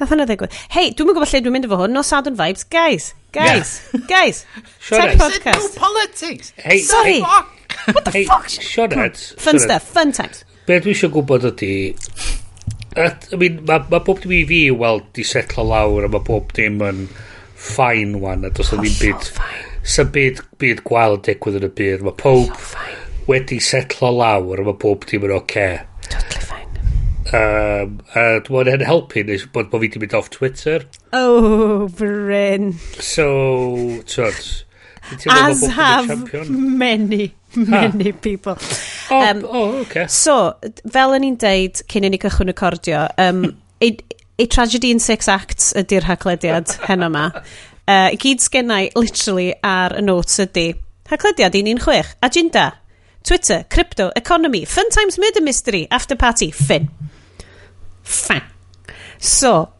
Nath 0.00 0.10
hwnna 0.14 0.26
ddigwydd. 0.26 0.54
Hei, 0.72 0.90
dwi'n 0.96 1.10
gwybod 1.10 1.28
lle 1.28 1.40
dwi'n 1.44 1.56
mynd 1.58 1.68
efo 1.68 1.80
hwn, 1.82 1.92
no 1.92 2.02
sadwn 2.06 2.38
vibes, 2.38 2.64
guys, 2.72 3.12
guys, 3.36 3.80
yeah. 3.92 4.06
guys, 4.08 4.44
sure 4.86 5.02
tech 5.02 5.18
podcast. 5.18 5.60
No 5.60 5.88
politics. 5.88 6.54
Hey, 6.56 6.78
Sorry. 6.78 7.20
Hey, 7.20 7.58
What 7.86 8.04
the 8.04 8.10
hey, 8.10 8.24
fuck? 8.24 8.48
Sure 8.48 8.88
Fun 8.88 9.58
stuff, 9.58 9.82
fun 9.82 10.12
times. 10.12 10.44
Be 10.66 10.78
dwi 10.80 10.92
eisiau 10.94 11.10
gwybod 11.10 11.46
ydy, 11.50 11.72
I 12.96 13.36
mean, 13.36 13.60
mae 13.68 13.84
ma 13.90 14.00
bob 14.02 14.22
dim 14.22 14.32
i 14.34 14.44
fi 14.48 14.60
weld 14.74 15.10
di 15.14 15.24
setlo 15.26 15.62
lawr 15.66 16.08
a 16.08 16.10
mae 16.10 16.24
bob 16.26 16.50
dim 16.56 16.80
yn 16.82 17.04
ffain 17.54 18.16
wan 18.22 18.46
a 18.48 18.50
dos 18.50 18.72
oh, 18.72 18.78
o 18.78 18.82
ddim 18.82 18.96
byd 18.98 19.28
sa 19.94 20.04
byd, 20.16 20.40
byd 20.58 20.82
gwael 20.88 21.18
yn 21.18 21.26
digwydd 21.28 21.60
yn 21.60 21.68
y 21.68 21.72
byd 21.80 22.02
mae 22.06 22.16
pob 22.18 23.28
wedi 23.30 23.60
setlo 23.62 24.10
lawr 24.16 24.62
a 24.62 24.66
mae 24.66 24.80
bob 24.82 25.06
dim 25.10 25.28
yn 25.28 25.36
oce 25.36 25.44
okay. 25.44 25.76
totally 26.08 26.42
fine 26.48 26.82
um, 27.36 28.00
a 28.18 28.24
dwi'n 28.48 28.72
yn 28.74 28.86
helpu 28.88 29.22
nes 29.28 29.46
bod 29.54 29.70
bo 29.70 29.82
fi 29.84 29.92
di 29.92 30.02
mynd 30.02 30.16
off 30.18 30.32
Twitter 30.34 30.88
oh 31.14 31.86
Bryn 32.00 32.72
so 32.98 33.30
tywed 34.10 34.66
As 35.26 35.66
have 35.66 36.06
champion. 36.06 36.78
many. 36.78 37.34
many 37.56 38.12
people. 38.12 38.56
O, 39.10 39.20
um, 39.20 39.44
oh, 39.44 39.80
okay. 39.82 40.06
So, 40.08 40.54
fel 40.90 41.16
yn 41.16 41.26
i'n 41.30 41.38
deud 41.40 41.82
cyn 41.90 42.06
i 42.06 42.12
ni 42.12 42.20
cychwyn 42.22 42.52
recordio, 42.52 43.06
um, 43.18 43.44
a, 43.86 43.90
a 44.38 44.46
Tragedy 44.46 44.92
in 44.94 45.02
Six 45.02 45.28
Acts 45.28 45.72
ydy'r 45.78 46.06
haglediad 46.08 46.76
heno 46.86 47.10
yma. 47.10 47.30
Uh, 47.90 48.12
I 48.12 48.18
gyd 48.20 48.44
sgennau, 48.44 48.92
literally, 48.94 49.50
ar 49.66 49.96
y 49.98 50.04
notes 50.04 50.38
ydy. 50.44 50.68
Haglediad 51.10 51.58
un 51.58 51.72
un 51.72 51.82
chwech, 51.82 52.14
agenda, 52.22 52.68
Twitter, 53.26 53.64
crypto, 53.68 54.12
economy, 54.16 54.64
fun 54.64 54.88
times 54.94 55.18
murder 55.18 55.42
mystery, 55.42 55.86
after 55.90 56.16
party, 56.16 56.50
fin. 56.50 56.88
Fan. 58.02 58.42
So, 59.18 59.72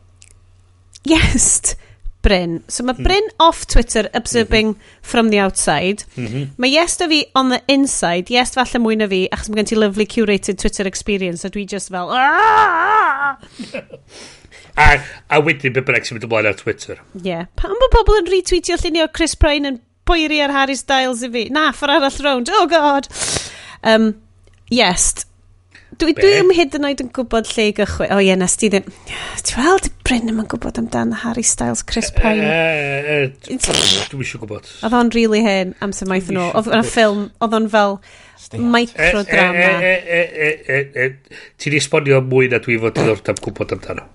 yes, 1.05 1.77
Bryn. 2.23 2.63
So 2.69 2.85
mae 2.85 2.95
hmm. 2.95 3.07
Bryn 3.07 3.27
mm. 3.27 3.35
off 3.47 3.67
Twitter 3.67 4.09
observing 4.15 4.75
mm 4.75 4.75
-hmm. 4.75 5.07
from 5.13 5.31
the 5.31 5.41
outside. 5.41 6.05
Mm 6.17 6.27
-hmm. 6.27 6.49
Mae 6.57 6.71
yes 6.71 6.97
da 6.97 7.09
fi 7.09 7.25
on 7.35 7.51
the 7.51 7.61
inside. 7.67 8.35
Yes 8.35 8.55
falle 8.55 8.79
mwy 8.79 8.97
na 8.97 9.09
fi, 9.09 9.29
achos 9.33 9.49
mae 9.49 9.57
gen 9.57 9.71
ti 9.71 9.77
lovely 9.77 10.07
curated 10.07 10.59
Twitter 10.59 10.87
experience, 10.87 11.47
a 11.47 11.51
dwi 11.51 11.67
just 11.73 11.89
fel... 11.89 12.11
Ah! 12.11 13.37
a, 14.77 15.01
a 15.29 15.41
wedyn 15.41 15.73
be 15.73 15.81
bynnag 15.81 16.05
sy'n 16.05 16.19
mynd 16.19 16.29
ymlaen 16.29 16.51
ar 16.51 16.59
Twitter. 16.59 17.01
Ie. 17.15 17.23
Yeah. 17.31 17.47
Pam 17.57 17.77
bod 17.81 17.95
pobl 17.95 18.21
yn 18.21 18.29
retweetio 18.29 18.77
llunio 18.77 19.09
Chris 19.13 19.35
Pryne 19.35 19.69
yn 19.69 19.81
boeri 20.07 20.41
ar 20.45 20.53
Harry 20.53 20.77
Styles 20.77 21.23
i 21.23 21.31
fi? 21.33 21.49
Na, 21.55 21.71
ffordd 21.73 21.97
arall 21.97 22.21
rownd. 22.27 22.53
Oh 22.53 22.67
god! 22.67 23.09
Um, 23.83 24.15
yes, 24.71 25.25
dwi, 26.01 26.15
dwi 26.17 26.33
ddim 26.35 26.53
hyd 26.57 26.77
yn 26.79 26.87
oed 26.89 27.03
yn 27.05 27.11
gwybod 27.17 27.51
lle 27.53 27.67
i 27.71 27.75
gychwyn. 27.77 28.11
O 28.11 28.19
oh, 28.19 28.23
ie, 28.25 28.35
nes 28.41 28.57
ti 28.61 28.71
ddim... 28.73 28.87
Ti'n 29.47 29.61
weld, 29.61 29.91
Bryn 30.07 30.27
ddim 30.27 30.41
yn 30.43 30.49
gwybod 30.51 30.81
amdan 30.81 31.15
Harry 31.23 31.45
Styles, 31.47 31.85
Chris 31.87 32.11
e, 32.11 32.15
e, 32.15 32.21
Pine. 32.21 32.49
Dwi'n 33.47 34.25
eisiau 34.25 34.43
gwybod. 34.43 34.71
Oedd 34.87 34.97
o'n 35.01 35.13
really 35.17 35.43
hen 35.47 35.77
amser 35.85 36.11
maith 36.11 36.31
yn 36.33 36.41
ôl. 36.43 36.53
Oedd 36.59 36.73
o'n 36.75 36.87
ffilm, 36.89 37.27
oedd 37.45 37.59
o'n 37.61 37.69
fel 37.73 37.99
microdrama. 38.75 39.69
E, 39.85 41.11
Ti'n 41.61 41.79
esbonio 41.79 42.23
mwy 42.27 42.51
na 42.51 42.63
dwi 42.65 42.81
fod 42.83 42.99
yn 43.03 43.13
orda'n 43.15 43.45
gwybod 43.45 43.77
amdano. 43.77 44.09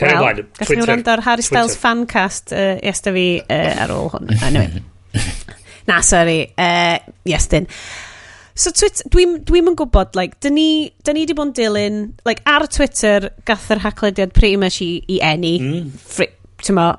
Wel, 0.00 0.44
gallwn 0.56 0.78
nhw 0.80 0.86
rand 0.88 1.08
ar 1.12 1.20
Harry 1.26 1.44
Styles 1.44 1.74
fancast 1.76 2.54
uh, 2.56 2.76
yes 2.80 3.02
da 3.04 3.12
fi 3.12 3.26
uh, 3.42 3.82
ar 3.84 3.92
ôl 3.92 4.08
hwn. 4.14 4.30
Anyway. 4.46 4.84
Na, 5.90 6.00
sorry. 6.06 6.52
Uh, 6.56 6.98
yes, 7.28 7.48
din. 7.50 7.66
So 8.60 8.70
Twitter, 8.76 9.06
dwi'n 9.08 9.38
dwi 9.48 9.62
yn 9.64 9.76
gwybod, 9.78 10.16
like, 10.18 10.36
dyn 10.44 10.52
ni, 10.58 10.70
dyn 11.06 11.16
ni 11.16 11.22
wedi 11.24 11.36
bod 11.38 11.48
yn 11.48 11.52
dilyn, 11.56 12.00
like, 12.28 12.42
ar 12.44 12.66
Twitter 12.68 13.30
gath 13.48 13.70
yr 13.72 13.80
haclediad 13.86 14.34
pretty 14.36 14.58
much 14.60 14.82
i, 14.84 14.90
i 15.08 15.16
enni. 15.24 15.54
Mm. 15.64 15.86
Fri, 15.96 16.26
mo, 16.76 16.90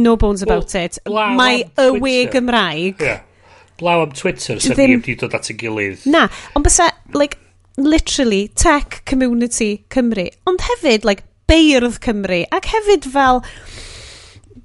no 0.00 0.16
bones 0.16 0.40
about 0.46 0.72
well, 0.72 0.86
it. 0.88 0.96
Mae 1.36 1.66
ywe 1.84 2.14
Gymraeg. 2.32 3.04
Yeah. 3.04 3.20
Blaw 3.78 4.06
am 4.06 4.16
Twitter, 4.16 4.56
sy'n 4.64 4.78
ddim 4.78 4.94
wedi 4.96 5.18
dod 5.20 5.36
at 5.36 5.52
y 5.52 5.58
gilydd. 5.60 6.08
Na, 6.08 6.24
ond 6.56 6.64
bysa, 6.64 6.88
like, 7.12 7.36
literally, 7.76 8.48
tech 8.56 9.02
community 9.04 9.84
Cymru. 9.92 10.30
Ond 10.48 10.64
hefyd, 10.70 11.04
like, 11.04 11.28
beirdd 11.52 12.00
Cymru. 12.00 12.42
Ac 12.48 12.72
hefyd 12.72 13.12
fel 13.12 13.44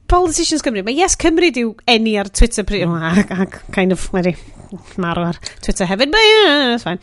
politicians 0.07 0.63
Cymru. 0.63 0.87
Mae 0.87 0.95
Yes 1.03 1.19
Cymru 1.19 1.51
diw 1.51 1.75
enni 1.83 2.15
ar 2.15 2.31
Twitter. 2.31 2.63
Ac, 2.63 3.35
ac 3.43 3.63
kind 3.75 3.91
of 3.91 4.07
wedi 4.15 4.37
marw 5.01 5.27
ar 5.31 5.39
Twitter 5.61 5.87
hefyd, 5.89 6.11
but 6.13 6.25
yeah, 6.29 6.71
that's 6.71 6.87
fine. 6.87 6.99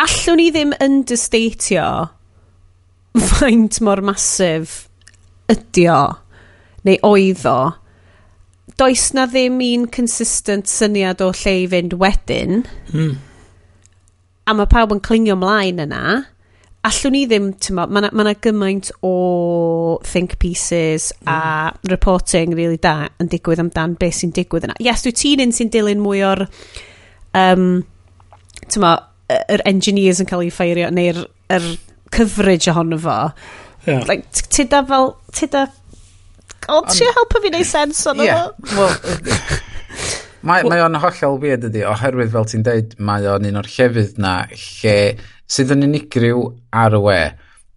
Allwn 0.00 0.40
ni 0.40 0.48
ddim 0.54 0.72
understatio 0.80 1.86
faint 3.18 3.80
mor 3.84 4.00
masif 4.06 4.86
ydi 5.50 5.86
o, 5.92 6.02
neu 6.86 6.98
oedd 7.06 7.44
o. 7.50 7.58
Does 8.80 9.10
na 9.16 9.26
ddim 9.28 9.58
un 9.66 9.88
consistent 9.92 10.70
syniad 10.70 11.20
o 11.24 11.32
lle 11.42 11.56
i 11.64 11.66
fynd 11.68 11.98
wedyn. 12.00 12.62
Mm. 12.94 13.16
A 14.48 14.54
mae 14.56 14.70
pawb 14.70 14.94
yn 14.94 15.02
clingio 15.04 15.36
mlaen 15.36 15.82
yna 15.84 16.04
allwn 16.88 17.12
ni 17.12 17.26
ddim, 17.28 17.50
ti'n 17.60 17.76
mo, 17.76 17.84
mae 17.92 18.06
yna 18.06 18.10
ma, 18.16 18.32
gymaint 18.40 18.90
o 19.04 20.00
think 20.06 20.38
pieces 20.40 21.10
mm. 21.20 21.28
a 21.28 21.90
reporting 21.92 22.54
really 22.56 22.78
da 22.80 23.10
yn 23.20 23.28
digwydd 23.32 23.60
amdan 23.60 23.98
beth 24.00 24.22
sy'n 24.22 24.32
digwydd 24.36 24.68
yna. 24.68 24.78
Yes, 24.80 25.04
dwi 25.04 25.12
ti'n 25.16 25.44
un 25.44 25.52
sy'n 25.56 25.72
dilyn 25.72 26.00
mwy 26.00 26.22
o'r, 26.24 26.46
um, 27.36 27.66
ti'n 28.66 28.84
mo, 28.84 28.94
yr 29.30 29.64
engineers 29.68 30.22
yn 30.22 30.30
cael 30.30 30.46
ei 30.46 30.54
ffeirio, 30.54 30.88
neu'r 30.94 31.20
er 31.52 31.66
coverage 32.14 32.72
ohono 32.72 32.98
fo. 33.00 33.18
Yeah. 33.86 34.06
Like, 34.08 34.32
tyda 34.48 34.80
fel, 34.88 35.14
tyda... 35.36 35.66
O, 36.70 36.80
ti'n 36.88 37.12
helpu 37.16 37.42
fi 37.42 37.52
neud 37.52 37.68
sens 37.68 38.00
o'n 38.08 38.20
yeah. 38.24 38.48
Well, 38.76 38.92
mae, 40.48 40.64
mae 40.64 40.80
o'n 40.84 40.96
hollol 41.02 41.38
weird 41.42 41.68
ydi, 41.68 41.84
oherwydd 41.88 42.32
fel 42.32 42.48
ti'n 42.48 42.64
deud, 42.64 42.96
mae 43.04 43.28
o'n 43.28 43.48
un 43.48 43.60
o'r 43.60 43.68
llefydd 43.68 44.20
na 44.22 44.34
lle 44.54 44.96
sydd 45.50 45.74
yn 45.74 45.88
unigryw 45.88 46.44
ar 46.76 46.96
y 46.96 47.02
we. 47.06 47.18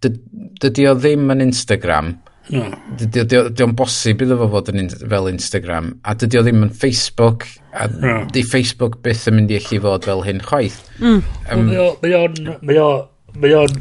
Dydy 0.04 0.86
o 0.90 0.94
ddim 0.98 1.32
yn 1.34 1.42
Instagram. 1.48 2.14
No. 2.52 2.66
Dydy 3.00 3.64
o'n 3.64 3.74
bosib 3.78 4.20
iddo 4.24 4.36
fo 4.42 4.50
fod 4.52 4.70
yn, 4.72 4.90
fel 4.92 5.30
Instagram. 5.30 5.94
A 6.04 6.16
dydy 6.18 6.40
o 6.40 6.44
ddim 6.44 6.66
yn 6.66 6.72
Facebook. 6.76 7.46
A 7.74 7.88
no. 7.90 8.18
di 8.34 8.44
Facebook 8.46 9.00
byth 9.04 9.26
yn 9.30 9.38
mynd 9.38 9.54
i 9.54 9.58
allu 9.62 9.80
fod 9.86 10.08
fel 10.08 10.24
hyn 10.26 10.42
chwaith. 10.44 10.82
Mm. 11.00 11.22
Um, 11.50 11.70
mae 12.04 12.16
o'n... 12.18 12.40
Mae 12.62 12.82
o'n... 12.84 13.08
Mae 13.40 13.56
o'n... 13.58 13.78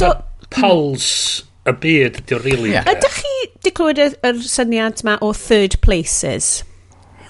So, 0.00 0.14
pals 0.54 1.06
y 1.68 1.72
byd 1.80 2.22
ydy 2.22 2.34
o 2.34 2.40
rili. 2.40 2.56
Really 2.56 2.72
yeah. 2.74 2.88
Ydych 2.88 3.20
chi 3.20 3.34
di 3.64 3.72
clywed 3.76 4.00
y, 4.00 4.08
yr 4.26 4.40
syniad 4.48 5.04
ma 5.06 5.18
o 5.24 5.30
third 5.36 5.76
places? 5.84 6.62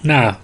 Na, 0.07 0.37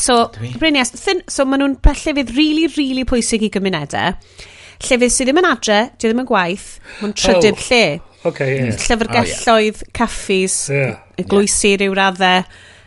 So, 0.00 0.30
Brinias, 0.58 0.90
thyn, 0.98 1.22
so 1.30 1.46
maen 1.46 1.62
nhw'n 1.62 1.76
llefydd 1.84 2.34
really, 2.34 2.66
really 2.74 3.04
pwysig 3.06 3.46
i 3.46 3.50
gymunedau. 3.54 4.16
Llefydd 4.84 5.14
sydd 5.14 5.30
ddim 5.30 5.40
yn 5.40 5.48
adre, 5.48 5.78
di 5.94 6.08
ddim 6.08 6.24
yn 6.24 6.28
gwaith, 6.28 6.66
mae'n 7.00 7.14
trydydd 7.18 7.60
oh. 7.60 7.68
lle. 7.68 7.84
Okay, 8.24 8.56
yeah. 8.56 8.80
Llyfrgelloedd, 8.80 9.46
oh, 9.52 9.60
yeah. 9.60 9.92
caffis, 9.94 10.56
yeah. 10.72 10.96
glwysi 11.30 11.74
yeah. 11.74 11.82
rhyw 11.82 11.94
raddau, 11.98 12.42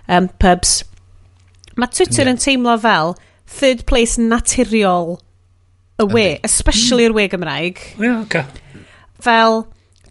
um, 0.10 0.28
pubs. 0.41 0.82
Mae 1.78 1.93
Twitter 1.93 2.26
yeah. 2.26 2.34
yn 2.34 2.41
teimlo 2.41 2.76
fel 2.82 3.15
third 3.48 3.86
place 3.88 4.17
naturiol 4.20 5.20
y 5.98 6.04
we, 6.04 6.26
okay. 6.26 6.39
especially 6.43 7.06
mm. 7.06 7.12
yr 7.12 7.15
we 7.15 7.28
Gymraeg. 7.32 7.82
Yeah, 8.02 8.20
okay. 8.26 8.43
Fel, 9.24 9.63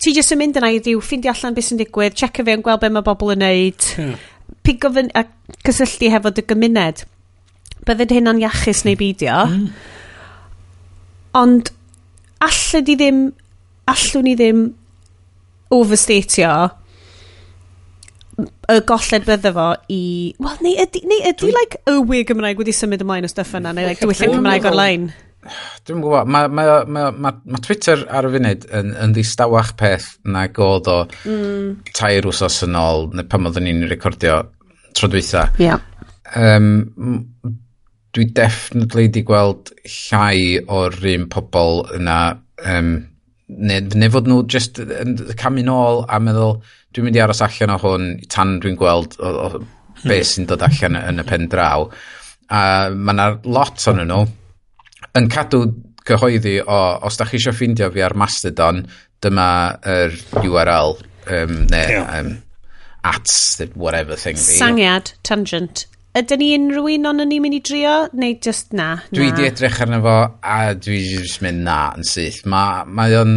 ti 0.03 0.15
jyst 0.17 0.35
yn 0.35 0.41
mynd 0.41 0.57
yna 0.59 0.73
i 0.75 0.81
ddiw, 0.83 1.03
ffindi 1.05 1.31
allan 1.31 1.55
beth 1.55 1.69
sy'n 1.69 1.83
digwydd, 1.83 2.17
checio 2.19 2.47
fi 2.47 2.57
yn 2.57 2.65
gweld 2.65 2.83
be 2.83 2.91
mae 2.95 3.07
bobl 3.07 3.35
yn 3.37 3.45
neud. 3.45 3.91
Yeah 4.01 4.25
pigo 4.67 4.93
fy... 4.95 5.07
a 5.15 5.25
cysylltu 5.67 6.11
hefo 6.13 6.33
dy 6.35 6.45
gymuned, 6.51 7.05
bydded 7.87 8.15
hynna'n 8.15 8.43
iachus 8.43 8.85
neu 8.87 8.99
beidio. 8.99 9.45
Mm. 9.51 9.69
Ond 11.37 11.71
allwn 12.45 12.87
ni 12.87 12.97
ddim, 12.99 13.23
allwn 13.91 14.27
ni 14.27 14.35
ddim 14.39 14.67
overstatio 15.75 16.57
y 18.37 18.81
golled 18.89 19.25
bydde 19.27 19.53
fo 19.57 19.69
i... 19.93 20.01
Wel, 20.43 20.57
neu 20.65 20.75
ydy, 20.85 21.03
neu 21.09 21.23
ydy 21.31 21.53
like, 21.55 21.81
y 21.89 21.95
ywy 21.97 22.25
Gymraeg 22.29 22.59
wedi 22.61 22.75
symud 22.77 23.05
ymlaen 23.05 23.29
o 23.29 23.31
stuff 23.33 23.55
yna, 23.57 23.73
neu 23.77 23.89
like, 23.89 24.03
diwylliau 24.03 24.37
Cymraeg 24.37 24.69
online. 24.69 25.15
Dwi'n 25.87 26.03
gwybod, 26.03 26.29
mae 26.35 26.49
ma, 26.51 26.65
ma, 26.83 27.05
ma, 27.15 27.31
ma 27.39 27.61
Twitter 27.63 28.03
ar 28.11 28.27
y 28.27 28.33
funud 28.35 28.67
yn, 28.75 28.91
yn 29.05 29.15
ddistawach 29.15 29.73
peth 29.79 30.09
na 30.27 30.49
godd 30.53 30.91
o 30.91 30.99
mm. 31.07 31.93
tair 31.97 32.27
wsos 32.29 32.59
yn 32.67 32.77
ôl, 32.81 33.07
neu 33.15 33.29
pan 33.31 33.47
oedden 33.49 33.69
ni'n 33.69 33.87
recordio 33.89 34.41
tro 34.97 35.11
dwytha. 35.13 35.49
Yeah. 35.63 35.81
Um, 36.35 37.27
dwi 38.17 38.31
definitely 38.33 39.11
di 39.13 39.23
gweld 39.27 39.71
llai 39.85 40.63
o'r 40.73 40.97
un 41.13 41.29
pobl 41.33 41.83
yna 41.99 42.19
um, 42.65 42.93
neu, 43.47 43.83
neu 43.95 44.13
fod 44.13 44.31
nhw 44.31 44.43
just 44.51 44.81
yn 44.81 45.17
camu 45.39 45.65
nôl 45.67 46.05
a 46.09 46.21
meddwl 46.23 46.57
dwi'n 46.95 47.09
mynd 47.09 47.19
i 47.19 47.23
aros 47.23 47.43
allan 47.45 47.75
o 47.75 47.81
hwn 47.83 48.07
tan 48.33 48.57
dwi'n 48.63 48.79
gweld 48.81 49.19
o, 49.21 49.33
o 49.47 50.07
be 50.07 50.21
sy'n 50.25 50.49
dod 50.49 50.65
allan 50.65 50.99
yn 51.03 51.23
y 51.23 51.27
pen 51.29 51.51
draw 51.53 51.87
a 52.49 52.63
mae 52.95 53.15
yna 53.15 53.29
lot 53.45 53.85
o'n 53.93 54.03
nhw 54.07 54.23
yn 55.21 55.29
cadw 55.33 55.63
cyhoeddi 56.07 56.57
o 56.63 56.81
os 57.07 57.19
da 57.19 57.27
chi 57.29 57.39
eisiau 57.41 57.57
ffeindio 57.57 57.91
fi 57.93 58.05
ar 58.07 58.17
Mastodon 58.19 58.85
dyma 59.23 59.49
yr 59.93 60.17
URL 60.43 60.97
um, 60.97 61.57
neu 61.71 61.93
yeah. 61.93 62.21
um, 62.21 62.35
at 63.07 63.29
the 63.59 63.71
whatever 63.75 64.17
thing 64.17 64.37
fi. 64.37 64.57
Sangiad, 64.61 65.13
tangent. 65.23 65.87
Ydyn 66.17 66.41
ni 66.41 66.49
unrhyw 66.57 66.95
un 66.95 67.11
ond 67.11 67.27
ni'n 67.29 67.43
mynd 67.45 67.59
i 67.59 67.61
drio, 67.61 67.95
neu 68.17 68.39
just 68.41 68.73
na? 68.77 69.03
Dwi 69.13 69.29
di 69.37 69.45
edrych 69.51 69.83
arno 69.85 70.01
fo, 70.05 70.17
a 70.41 70.73
dwi 70.73 71.03
just 71.05 71.43
mynd 71.45 71.67
na 71.67 71.81
yn 71.99 72.07
syth. 72.09 72.41
Mae 72.49 72.87
ma 72.89 73.09
o'n... 73.21 73.35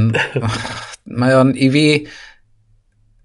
mae 1.19 1.35
o'n 1.35 1.51
i 1.59 1.69
fi... 1.73 1.85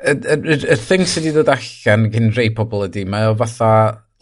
Y, 0.04 0.12
y, 0.12 0.34
y, 0.36 0.56
y 0.74 0.76
thing 0.76 1.06
sydd 1.08 1.28
wedi 1.28 1.36
dod 1.38 1.52
allan 1.54 2.08
gyn 2.12 2.32
rei 2.36 2.50
pobl 2.56 2.88
ydy, 2.88 3.06
mae 3.08 3.30
o 3.30 3.36
fatha 3.38 3.70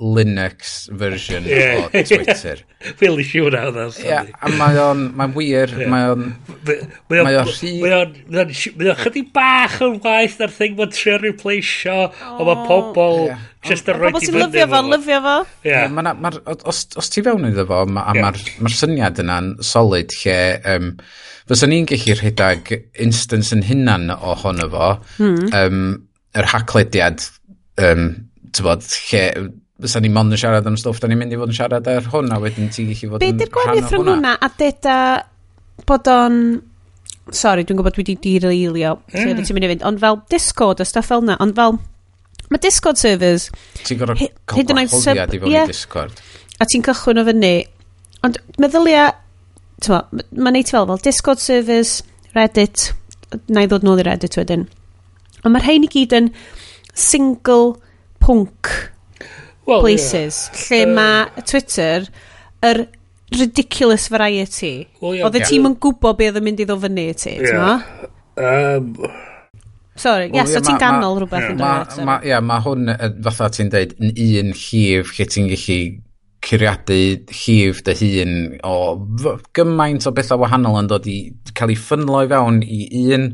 Linux 0.00 0.88
version 0.90 1.44
yeah. 1.44 1.84
o 1.84 2.02
Twitter. 2.02 2.64
Fel 2.98 3.20
i 3.20 3.24
siwr 3.26 3.54
a 3.54 3.66
hwnna. 3.68 3.84
Yeah, 4.02 4.30
a 4.42 4.50
mae 4.58 4.78
o'n, 4.82 5.04
mae'n 5.18 5.34
wir, 5.36 5.74
mae 5.92 6.08
o'n, 6.10 6.24
mae 7.12 7.36
o'n 7.38 7.50
rhi... 7.50 7.74
Mae 7.84 7.94
o'n, 8.00 8.16
mae 8.32 8.42
o'n 8.90 8.98
chydig 8.98 9.28
bach 9.36 9.78
yn 9.84 10.00
waith 10.02 10.40
na'r 10.40 10.54
thing 10.56 10.74
mae'n 10.80 10.94
trio 10.96 11.18
replaceio, 11.22 12.08
o 12.34 12.48
mae 12.48 12.66
pobl 12.66 13.28
just 13.68 13.92
yn 13.92 14.00
rhoi 14.00 14.10
i 14.16 14.24
fyny. 14.24 14.40
lyfio 14.40 14.66
fo, 14.72 14.82
lyfio 14.88 15.20
fo. 15.28 15.36
Yeah. 15.68 16.00
Os, 16.72 16.82
os 16.98 17.12
ti 17.12 17.22
fewn 17.22 17.46
iddo 17.52 17.68
fo, 17.70 17.84
mae'r 17.86 18.40
syniad 18.74 19.22
yna'n 19.22 19.54
solid 19.62 20.16
lle... 20.22 20.40
Um, 20.74 20.96
Fyswn 21.50 21.72
ni'n 21.72 21.86
gallu 21.90 22.14
rhedeg 22.14 22.68
instance 23.02 23.50
yn 23.54 23.64
hunan 23.66 24.12
ohono 24.14 24.68
fo, 24.70 24.90
hmm. 25.18 25.48
um, 25.58 25.80
yr 26.38 26.46
haclediad, 26.48 27.24
um, 27.82 28.06
tybod, 28.54 28.86
lle 29.10 29.24
Fysa 29.82 30.00
ni 30.02 30.10
mond 30.14 30.34
yn 30.34 30.38
siarad 30.38 30.66
am 30.68 30.76
stwff, 30.78 31.00
da 31.02 31.08
ni'n 31.10 31.18
mynd 31.18 31.34
i 31.34 31.38
fod 31.40 31.50
yn 31.50 31.56
siarad 31.56 31.88
ar 31.90 32.04
hwn, 32.12 32.28
a 32.30 32.38
wedyn 32.42 32.68
ti'n 32.70 32.90
gallu 32.92 33.14
fod 33.14 33.24
yn 33.24 33.32
rhan 33.32 33.32
o 33.32 33.32
hwnna. 33.32 33.38
Be 33.38 33.38
di'r 33.40 33.54
gwahaniaeth 33.56 33.94
rhwng 33.96 34.10
hwnna 34.12 34.34
a 34.38 34.50
deda 34.60 34.98
bod 35.88 36.10
o'n... 36.12 36.36
Sorry, 37.32 37.64
dwi'n 37.66 37.78
gwybod 37.78 37.94
dwi 37.96 38.02
wedi 38.02 38.14
direilio 38.22 38.96
lle 39.14 39.24
mm. 39.32 39.42
ti'n 39.46 39.56
mynd 39.56 39.66
i 39.66 39.70
fynd, 39.72 39.84
ond 39.86 40.00
fel 40.02 40.20
Discord 40.30 40.82
a 40.82 40.86
stuff 40.86 41.10
fel 41.10 41.24
yna, 41.24 41.36
ond 41.42 41.56
fel... 41.58 41.78
Mae 42.52 42.62
Discord 42.62 43.00
servers... 43.00 43.48
Ti'n 43.82 44.00
gorfod 44.00 44.22
cael 44.50 44.66
gwahoddiad 44.70 45.34
i 45.34 45.42
fod 45.42 45.52
yeah, 45.54 45.68
Discord. 45.70 46.22
A 46.60 46.66
ti'n 46.68 46.84
cychwyn 46.86 47.22
o 47.22 47.26
fyny. 47.30 47.52
Ond 48.26 48.38
meddylia... 48.62 49.10
Mae'n 49.88 50.42
ma 50.46 50.54
neud 50.54 50.70
fel, 50.70 50.86
fel 50.90 51.02
Discord 51.02 51.42
servers, 51.42 51.96
Reddit, 52.36 52.92
na 53.50 53.64
i 53.64 53.70
ddod 53.70 53.86
nôl 53.86 54.02
i 54.02 54.06
Reddit 54.06 54.38
wedyn. 54.38 54.68
Ond 55.42 55.54
mae'r 55.54 55.66
rhain 55.66 55.86
i 55.86 55.90
gyd 55.90 56.14
yn 56.18 56.28
single 56.94 57.74
punk 58.22 58.70
well, 59.66 59.80
places. 59.80 60.48
Yeah. 60.52 60.62
Lle 60.68 60.82
uh, 60.84 60.94
mae 60.98 61.44
Twitter, 61.48 62.06
yr 62.68 62.86
ridiculous 63.32 64.08
variety. 64.12 64.88
Well, 65.00 65.16
yeah, 65.16 65.26
Oedd 65.26 65.38
y 65.38 65.42
yeah. 65.42 65.50
tîm 65.52 65.68
yn 65.70 65.76
gwybod 65.82 66.18
beth 66.20 66.32
oedd 66.32 66.40
yn 66.42 66.48
mynd 66.48 66.62
i 66.62 66.68
ddod 66.68 66.82
fyny 66.86 67.06
ti, 67.18 67.36
yeah. 67.48 67.84
Um, 68.36 68.94
Sorry, 69.94 70.28
well, 70.28 70.36
yeah, 70.40 70.46
so 70.48 70.56
yeah, 70.56 70.64
ti'n 70.64 70.80
ganol 70.80 71.18
rhywbeth 71.20 71.50
yn 71.50 71.58
dweud 71.60 71.98
Ie, 72.00 72.30
yeah, 72.30 72.40
mae 72.40 72.64
hwn, 72.64 72.88
fatha 73.26 73.50
ti'n 73.52 73.72
dweud 73.72 73.92
yn 74.00 74.14
un 74.16 74.54
llif 74.56 75.12
lle 75.18 75.26
ti'n 75.28 75.50
gallu 75.50 75.80
curiadu 76.42 77.00
llif 77.30 77.82
dy 77.86 77.94
hun 78.00 78.32
o 78.66 78.76
gymaint 79.54 80.08
o 80.08 80.14
bethau 80.16 80.40
wahanol 80.42 80.80
yn 80.80 80.88
dod 80.90 81.06
i 81.12 81.18
cael 81.54 81.74
ei 81.74 81.78
ffynlo 81.78 82.24
i 82.24 82.30
fewn 82.32 82.62
i 82.64 82.80
un 83.14 83.28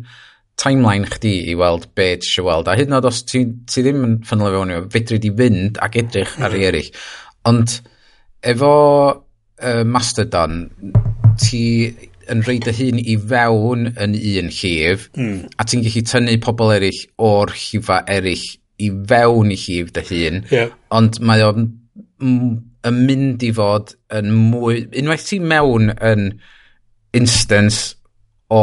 timeline 0.59 1.07
chdi 1.07 1.35
i 1.53 1.55
weld 1.59 1.88
be 1.97 2.11
ti 2.18 2.29
eisiau 2.29 2.49
weld. 2.49 2.68
A 2.68 2.77
hyd 2.79 2.90
yn 2.90 2.99
oed 2.99 3.09
os 3.09 3.23
ti, 3.29 3.44
ti 3.71 3.85
ddim 3.85 4.05
yn 4.07 4.18
ffynol 4.27 4.55
fewn 4.57 4.75
i'w, 4.75 4.85
fedri 4.92 5.21
di 5.23 5.33
fynd 5.38 5.81
ac 5.85 5.99
edrych 6.03 6.37
ar 6.40 6.55
ei 6.57 6.64
hmm. 6.64 6.68
eraill. 6.73 6.92
Ond 7.49 7.79
efo 8.53 8.75
uh, 9.14 9.83
Mastodon, 9.87 10.62
ti 11.38 11.64
yn 12.29 12.42
rhaid 12.44 12.68
y 12.68 12.75
hun 12.77 13.01
i 13.01 13.16
fewn 13.31 13.90
yn 13.94 14.16
un 14.18 14.51
llif, 14.53 15.09
mm. 15.16 15.37
a 15.57 15.64
ti'n 15.64 15.85
gallu 15.87 16.03
tynnu 16.11 16.37
pobl 16.44 16.75
eraill 16.75 17.01
o'r 17.25 17.55
llifa 17.57 18.03
eraill 18.12 18.44
i 18.79 18.90
fewn 19.11 19.55
i 19.55 19.57
llif 19.59 19.94
dy 19.97 20.05
hun, 20.11 20.42
yeah. 20.53 20.75
ond 20.94 21.21
mae 21.25 21.44
o'n 21.47 21.71
yn 22.21 22.99
mynd 23.09 23.44
i 23.47 23.51
fod 23.55 23.94
yn 24.14 24.31
mwy... 24.51 24.85
Unwaith 25.01 25.27
ti 25.31 25.40
mewn 25.42 25.92
yn 25.94 26.29
instance 27.16 27.94
o 28.54 28.61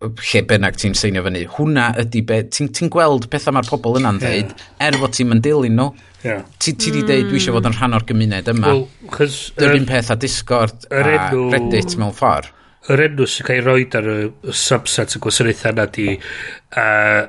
lle 0.00 0.42
bynnag 0.48 0.78
ti'n 0.80 0.94
seinio 0.98 1.22
fyny. 1.26 1.44
Hwna 1.54 1.90
ydy 2.02 2.22
be... 2.26 2.40
Ti'n 2.50 2.70
ti 2.74 2.88
gweld 2.90 3.28
pethau 3.30 3.54
mae'r 3.54 3.68
pobl 3.70 4.00
yna'n 4.00 4.18
dweud, 4.22 4.54
yeah. 4.54 4.86
er 4.88 4.98
fod 4.98 5.14
ti'n 5.14 5.30
mynd 5.30 5.44
dilyn 5.46 5.76
nhw. 5.78 5.90
Yeah. 6.24 6.42
Ti, 6.58 6.74
ti 6.74 6.90
di 6.92 7.04
dweud, 7.06 7.28
dwi 7.30 7.38
eisiau 7.38 7.56
fod 7.56 7.68
yn 7.70 7.76
rhan 7.76 7.94
o'r 7.96 8.06
gymuned 8.08 8.50
yma. 8.50 8.72
Well, 8.72 9.28
Dy'r 9.60 9.76
un 9.78 9.86
peth 9.88 10.10
a 10.12 10.16
Discord 10.20 10.88
a 10.90 11.04
enw, 11.14 11.44
Reddit 11.54 11.94
mewn 12.00 12.16
ffordd. 12.16 12.50
Yr 12.90 13.04
enw 13.06 13.28
sy'n 13.28 13.46
cael 13.46 13.60
ei 13.60 13.66
roi 13.66 13.84
ar 14.00 14.08
y 14.10 14.18
subset 14.56 15.14
y 15.14 15.22
gwasanaethau 15.22 15.76
yna 15.76 15.86
di 15.94 16.08
uh, 16.16 17.22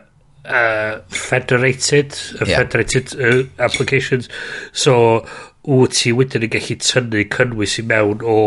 uh, 0.47 0.93
federated, 1.11 2.17
uh, 2.39 2.45
yeah. 2.47 2.57
federated 2.63 3.13
uh, 3.19 3.43
applications. 3.61 4.31
So, 4.71 5.25
wyt 5.67 5.93
ti 5.93 6.12
wedyn 6.17 6.47
yn 6.47 6.54
gallu 6.56 6.78
tynnu 6.82 7.21
cynnwys 7.36 7.78
i 7.78 7.84
mewn 7.86 8.24
o 8.26 8.38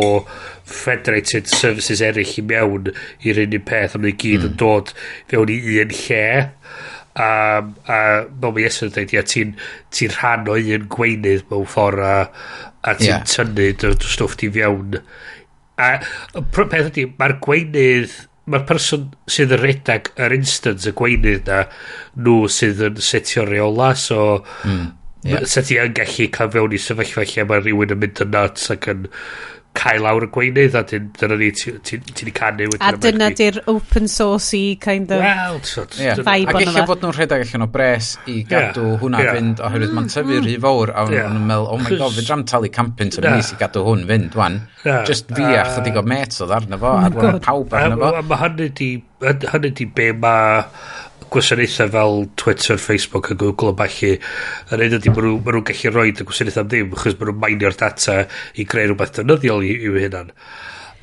federated 0.67 1.47
services 1.51 2.03
eraill 2.03 2.33
i 2.41 2.43
mewn 2.51 2.91
i'r 3.23 3.41
un 3.45 3.55
un 3.61 3.65
peth, 3.69 3.95
a 3.95 4.03
mae'n 4.03 4.19
gyd 4.19 4.41
mm. 4.41 4.49
yn 4.49 4.51
hmm. 4.51 4.59
dod 4.63 4.91
fewn 5.31 5.55
i 5.55 5.61
un 5.85 5.95
lle. 6.01 6.27
Um, 7.15 7.69
a 7.87 7.99
fel 8.27 8.55
mae 8.57 8.65
Iesyn 8.67 8.89
yn 8.89 8.95
dweud, 8.97 9.15
ia, 9.15 9.23
ti'n 9.31 9.55
ti 9.95 10.11
rhan 10.11 10.51
o 10.51 10.59
un 10.59 10.89
gweinydd 10.91 11.47
mewn 11.53 11.71
ffordd 11.71 12.03
a, 12.03 12.17
a 12.83 12.97
ti'n 12.99 13.13
yeah. 13.13 13.27
tynnu 13.31 13.71
dy 13.85 13.95
stwff 14.11 14.35
ti 14.41 14.51
fewn. 14.57 14.99
A 15.79 15.93
peth 16.51 16.91
ydy, 16.91 17.07
mae'r 17.19 17.39
gweinydd 17.45 18.19
mae'r 18.51 18.67
person 18.69 19.07
sydd 19.31 19.55
yn 19.57 19.63
redag 19.63 20.11
yr 20.21 20.35
instance 20.37 20.91
y 20.91 20.93
gweinydd 20.99 21.47
na 21.49 21.63
nhw 22.27 22.51
sydd 22.53 22.83
yn 22.91 23.01
setio 23.01 23.47
reola 23.49 23.95
so 23.97 24.19
mm 24.67 24.91
yeah. 25.25 25.49
sa 25.49 25.65
ti 25.65 25.81
yn 25.81 25.97
gallu 25.97 26.29
cael 26.37 26.53
fewn 26.55 26.77
i 26.77 26.81
sefyllfa 26.87 27.27
lle 27.33 27.49
mae 27.51 27.65
rhywun 27.65 27.97
yn 27.97 28.05
mynd 28.05 28.25
yn 28.27 28.33
nuts 28.37 28.71
ac 28.75 28.89
yn 28.93 29.09
cael 29.75 30.05
lawr 30.07 30.25
y 30.25 30.29
gweinydd 30.35 30.77
a 30.79 30.83
dyna 30.87 31.37
ni 31.39 31.49
ti'n 31.59 31.81
ti 31.83 31.99
wedi 31.99 32.33
canu 32.35 32.69
a 32.79 32.93
dyna 32.95 33.31
di'r 33.35 33.59
open 33.71 34.07
source 34.11 34.55
i 34.55 34.77
kind 34.81 35.11
of 35.11 35.23
well, 35.25 35.59
so, 35.67 35.83
yeah. 35.99 36.21
vibe 36.29 36.55
a 36.55 36.63
eich 36.63 36.79
bod 36.87 37.03
nhw'n 37.03 37.17
rhedeg 37.17 37.43
allan 37.47 37.67
o 37.67 37.69
bres 37.75 38.13
i 38.31 38.37
gadw 38.51 38.85
yeah. 38.87 39.01
hwnna 39.03 39.23
yeah. 39.25 39.39
fynd 39.39 39.63
oherwydd 39.67 39.97
mae'n 39.97 40.11
tyfu 40.15 40.39
rhy 40.39 40.55
mm. 40.55 40.63
fawr 40.67 40.95
a 40.95 41.07
yeah. 41.11 41.27
nhw'n 41.33 41.49
meddwl 41.51 41.71
oh 41.75 41.81
my 41.83 41.99
god 41.99 42.15
fydd 42.15 42.31
dram 42.31 42.45
talu 42.53 42.71
campyn 42.79 43.11
sy'n 43.15 43.29
mis 43.35 43.51
i 43.51 43.59
gadw 43.65 43.83
hwn 43.89 44.07
fynd 44.13 44.39
wan 44.39 44.61
yeah. 44.85 45.03
just 45.11 45.35
fi 45.35 45.49
a 45.51 45.65
chydig 45.73 45.99
o 45.99 46.05
met 46.15 46.39
oedd 46.39 46.55
arno 46.61 46.81
fo 46.85 46.93
oh 46.95 47.31
a 47.33 47.39
pawb 47.49 47.75
arno 47.81 47.99
fo 48.05 48.13
a, 48.21 48.23
mae 48.31 48.43
hynny 48.45 48.71
di 48.79 48.93
hynny 49.25 49.75
di 49.75 49.91
be 49.99 50.13
mae 50.15 50.63
gwasanaethau 51.33 51.91
fel 51.95 52.21
Twitter, 52.41 52.79
Facebook 52.79 53.31
a 53.31 53.39
Google 53.39 53.73
a 53.73 53.79
bachu 53.79 54.15
yn 54.17 54.85
un 54.85 54.99
ydy, 54.99 55.15
maen 55.15 55.41
nhw'n 55.41 55.67
gallu 55.71 55.95
rhoi 55.95 56.13
y 56.13 56.27
gwasanaethau 56.27 56.65
am 56.65 56.71
ddim, 56.71 56.93
achos 56.95 57.19
maen 57.19 57.31
nhw'n 57.33 57.43
mainio'r 57.47 57.81
data 57.81 58.21
i 58.59 58.67
greu 58.69 58.91
rhywbeth 58.91 59.19
dynyddiol 59.19 59.67
i, 59.67 59.75
i'w 59.89 59.99
hynna'n. 60.05 60.31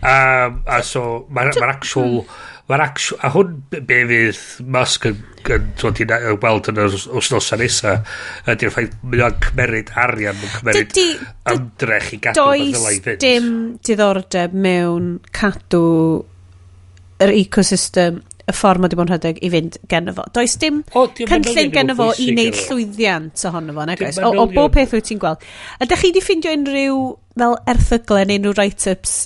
um, 0.01 0.63
a 0.65 0.81
so, 0.86 1.27
mae'r 1.29 1.60
ma 1.62 1.75
actual... 1.75 2.17
M-hm. 2.21 2.47
Mae'r 2.71 2.84
actual... 2.86 3.19
A 3.25 3.31
hwn 3.34 3.55
be 3.71 3.97
fydd 4.07 4.41
Musk 4.71 5.10
yn, 5.10 5.17
yn, 5.51 5.67
yn, 5.89 6.13
yn 6.15 6.38
weld 6.41 6.69
yn 6.71 6.81
yr 6.86 6.97
wsnosa 7.19 7.57
nesa, 7.60 7.97
ydy'r 8.47 8.71
ffaith 8.71 8.93
mae 9.03 9.25
o'n 9.27 9.39
cymeryd 9.43 9.91
arian, 9.99 10.38
mae'n 10.39 10.53
cymeryd 10.55 10.99
ymdrech 11.51 12.12
i 12.15 12.21
gadw 12.23 12.45
does 12.71 12.99
dim 13.19 13.49
diddordeb 13.84 14.55
mewn 14.55 15.17
cadw 15.36 15.81
yr 17.21 17.34
ecosystem 17.36 18.21
y 18.41 18.56
ffordd 18.56 18.82
mae 18.82 18.89
wedi 18.89 18.99
bod 18.99 19.10
yn 19.10 19.13
rhedeg 19.15 19.41
i 19.41 19.49
fynd 19.54 19.80
gen 19.91 20.12
fo. 20.15 20.25
Does 20.36 20.56
dim 20.62 20.82
o, 20.97 21.08
cynllun 21.17 21.73
gen 21.73 21.95
fo 21.97 22.12
i 22.17 22.30
wneud 22.32 22.62
llwyddiant 22.67 23.45
ohono 23.49 23.75
fo, 23.77 23.88
nag? 23.89 24.06
O, 24.23 24.32
o 24.43 24.47
bob 24.54 24.77
peth 24.77 24.95
wyt 24.97 25.10
ti'n 25.10 25.21
gweld. 25.21 25.43
Ydych 25.84 26.01
chi 26.01 26.12
wedi 26.12 26.23
ffindio 26.25 26.56
unrhyw 26.58 27.04
fel 27.41 27.60
erthyglau 27.73 28.27
neu 28.27 28.41
unrhyw 28.41 28.58
write-ups 28.58 29.19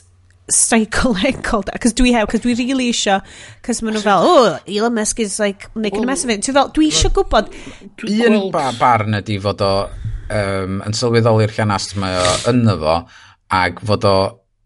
psychological 0.51 1.63
da, 1.65 1.77
cos 1.81 1.95
dwi 1.97 2.13
hew, 2.13 2.27
cos 2.29 2.43
dwi 2.43 2.53
really 2.59 2.89
isio, 2.91 3.17
cos 3.65 3.81
maen 3.81 3.97
nhw 3.97 4.03
fel, 4.03 4.27
oh, 4.29 4.57
Elon 4.69 4.93
Musk 4.93 5.19
is 5.23 5.39
like, 5.41 5.69
making 5.75 6.01
well, 6.01 6.09
a 6.09 6.11
mess 6.13 6.23
of 6.23 6.29
it. 6.29 6.43
Dwi 6.45 6.53
fel, 6.53 6.71
dwi 6.75 6.89
isio 6.91 7.11
gwybod. 7.15 7.49
Un 8.27 8.51
ba 8.53 8.67
barn 8.77 9.17
ydi 9.21 9.39
fod 9.41 9.63
o 9.65 9.73
um, 10.29 10.81
yn 10.85 10.97
sylweddoli'r 10.97 11.55
llanast 11.57 11.95
mae 12.01 12.19
o 12.21 12.33
ynddo 12.51 12.77
fo, 12.83 12.97
ac 13.57 13.81
fod 13.89 14.09
o 14.09 14.17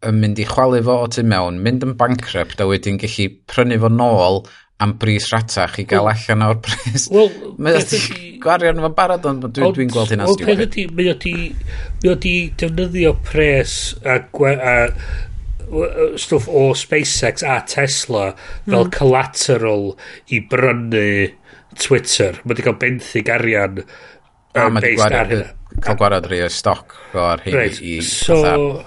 yn 0.07 0.19
mynd 0.21 0.39
i 0.39 0.47
chwalu 0.47 0.79
fo 0.87 1.01
o 1.03 1.11
tu 1.11 1.25
mewn, 1.27 1.59
mynd 1.63 1.85
yn 1.85 1.95
bankrupt 1.99 2.61
a 2.63 2.67
wedyn 2.69 2.99
gallu 3.01 3.29
prynu 3.51 3.79
fo 3.83 3.91
nôl 3.91 4.43
am 4.79 4.93
bris 4.99 5.27
ratach 5.33 5.75
i 5.81 5.83
gael 5.87 6.05
well, 6.07 6.15
allan 6.15 6.45
o'r 6.45 6.59
bris. 6.63 7.07
Wel, 7.11 7.31
mae 7.63 7.81
ti 7.87 7.99
gwario'n 8.43 8.79
fan 8.85 8.95
barod, 8.95 9.25
ond 9.27 9.47
dwi'n 9.51 9.75
dwi 9.75 9.87
gweld 9.91 10.13
hynna 10.13 10.29
stupid. 10.29 10.53
Wel, 10.53 10.67
ydy, 10.67 10.85
mae 10.95 11.09
ydy, 11.15 11.33
mae 12.05 12.19
defnyddio 12.61 13.11
pres 13.27 13.75
a, 14.07 14.21
a, 14.23 14.77
stwff 16.19 16.47
o 16.47 16.69
SpaceX 16.79 17.43
a 17.43 17.59
Tesla 17.67 18.29
fel 18.37 18.85
mm. 18.85 18.93
collateral 18.95 19.91
i 20.31 20.39
brynu 20.51 21.09
Twitter. 21.75 22.39
Mae 22.43 22.53
wedi 22.53 22.65
cael 22.69 22.79
benthyg 22.79 23.33
arian 23.35 23.83
A 24.59 24.73
mae 24.73 24.83
wedi 24.83 24.99
gwared, 24.99 25.45
cael 25.85 25.97
gwared 25.99 26.27
rhai 26.29 26.41
o 26.45 26.51
stoc 26.53 26.97
o'r 27.15 27.43
hyn 27.45 27.57
right. 27.57 27.79
i 27.81 27.99
so, 28.05 28.39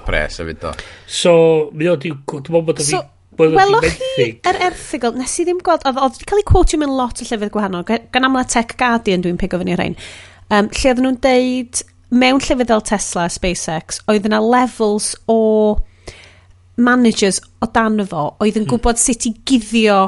pres 0.07 0.41
y 0.43 0.47
fynd 0.51 0.69
o. 0.69 0.75
So, 1.07 1.35
mi 1.77 1.89
oedd 1.91 2.05
dwi'n 2.07 2.23
meddwl 2.29 2.67
bod 2.69 2.83
o 2.83 2.87
so, 2.87 3.03
Welwch 3.41 3.95
chi 3.97 4.27
yr 4.45 4.59
erthigol, 4.69 5.15
nes 5.17 5.39
i 5.41 5.47
ddim 5.49 5.63
gweld, 5.65 5.87
oedd 5.89 6.01
wedi 6.03 6.27
cael 6.29 6.43
ei 6.43 6.49
quotio 6.51 6.79
mewn 6.83 6.93
lot 6.99 7.23
o 7.23 7.25
llefydd 7.25 7.53
gwahanol, 7.55 7.87
gan 7.87 8.29
amla 8.29 8.45
Tech 8.45 8.75
Guardian 8.81 9.25
dwi'n 9.25 9.41
pigo 9.41 9.61
fyny 9.63 9.77
rhain, 9.79 9.97
um, 10.51 10.69
lle 10.69 10.91
oedden 10.91 11.09
nhw'n 11.09 11.17
deud, 11.25 11.81
mewn 12.13 12.43
llefydd 12.45 12.69
fel 12.75 12.85
Tesla, 12.91 13.25
SpaceX, 13.33 14.03
oedd 14.13 14.29
yna 14.29 14.43
levels 14.45 15.15
o 15.33 15.39
managers 16.77 17.41
o 17.65 17.69
dan 17.73 18.05
fo. 18.09 18.29
Oedd 18.43 18.61
yn 18.61 18.69
gwybod 18.69 19.01
sut 19.01 19.27
i 19.29 19.33
guddio 19.49 19.99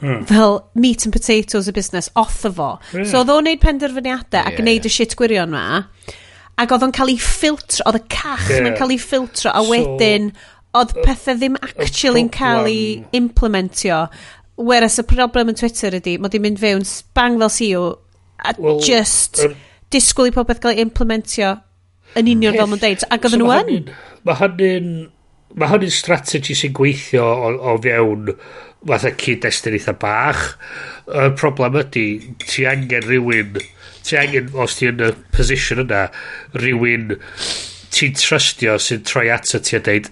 Hmm. 0.00 0.24
fel 0.26 0.58
meat 0.74 1.06
and 1.06 1.14
potatoes 1.14 1.68
y 1.68 1.72
busnes 1.72 2.10
off 2.18 2.44
o 2.44 2.50
fo. 2.52 2.68
Yeah. 2.92 3.06
So 3.08 3.22
oedd 3.22 3.30
o'n 3.32 3.46
neud 3.46 3.60
penderfyniadau 3.62 4.40
yeah, 4.40 4.50
ac 4.50 4.58
yn 4.60 4.66
neud 4.68 4.88
y 4.88 4.90
shit 4.92 5.14
gwirion 5.16 5.52
ma. 5.54 5.84
Ac 6.60 6.74
oedd 6.74 6.84
o'n 6.86 6.94
cael 6.94 7.12
ei 7.14 7.20
ffiltro, 7.22 7.86
oedd 7.88 8.00
y 8.00 8.04
cach 8.12 8.50
yeah. 8.50 8.66
yn 8.66 8.76
cael 8.78 8.92
ei 8.92 9.00
ffiltro 9.00 9.52
a 9.54 9.62
so, 9.62 9.70
wedyn 9.70 10.32
oedd 10.74 10.96
pethau 10.98 11.38
ddim 11.38 11.58
actually'n 11.62 12.30
cael 12.34 12.68
ei 12.70 12.82
implementio. 13.16 14.04
Whereas 14.60 14.98
y 15.00 15.06
problem 15.08 15.54
yn 15.54 15.58
Twitter 15.58 15.96
ydy, 15.98 16.18
mae 16.22 16.30
di 16.30 16.42
mynd 16.42 16.60
fewn 16.62 16.84
bang 17.16 17.38
fel 17.40 17.54
CEO 17.54 17.86
a 18.44 18.54
well, 18.58 18.82
just 18.82 19.40
er, 19.42 19.54
disgwyl 19.94 20.30
i 20.30 20.34
popeth 20.34 20.60
gael 20.62 20.76
ei 20.76 20.84
implementio 20.84 21.54
yn 22.18 22.30
union 22.34 22.58
fel 22.58 22.70
mae'n 22.70 22.82
deud. 22.82 23.08
Ac 23.08 23.26
oedden 23.30 23.40
so 23.40 23.46
nhw 23.46 23.58
yn. 23.62 23.90
Mae 24.26 24.40
hynny'n... 24.42 24.94
Mae 25.54 25.70
hynny'n 25.70 25.92
strategi 25.94 26.54
sy'n 26.58 26.72
gweithio 26.74 27.22
o, 27.22 27.50
o 27.70 27.74
fewn 27.78 28.32
fatha 28.86 29.12
cyd-destun 29.20 29.78
eitha 29.78 29.96
bach. 30.00 30.44
Y 31.08 31.28
problem 31.40 31.78
ydy, 31.82 32.06
ti 32.44 32.66
angen 32.68 33.08
rhywun, 33.08 33.60
ti 34.04 34.18
angen, 34.20 34.52
os 34.54 34.78
ti 34.78 34.88
yn 34.90 35.02
y 35.04 35.12
position 35.34 35.84
yna, 35.84 36.06
rhywun 36.56 37.16
ti'n 37.94 38.16
trystio 38.18 38.78
sy'n 38.80 39.04
troi 39.06 39.28
ato 39.32 39.60
ti 39.62 39.78
a 39.78 39.82
deud, 39.84 40.08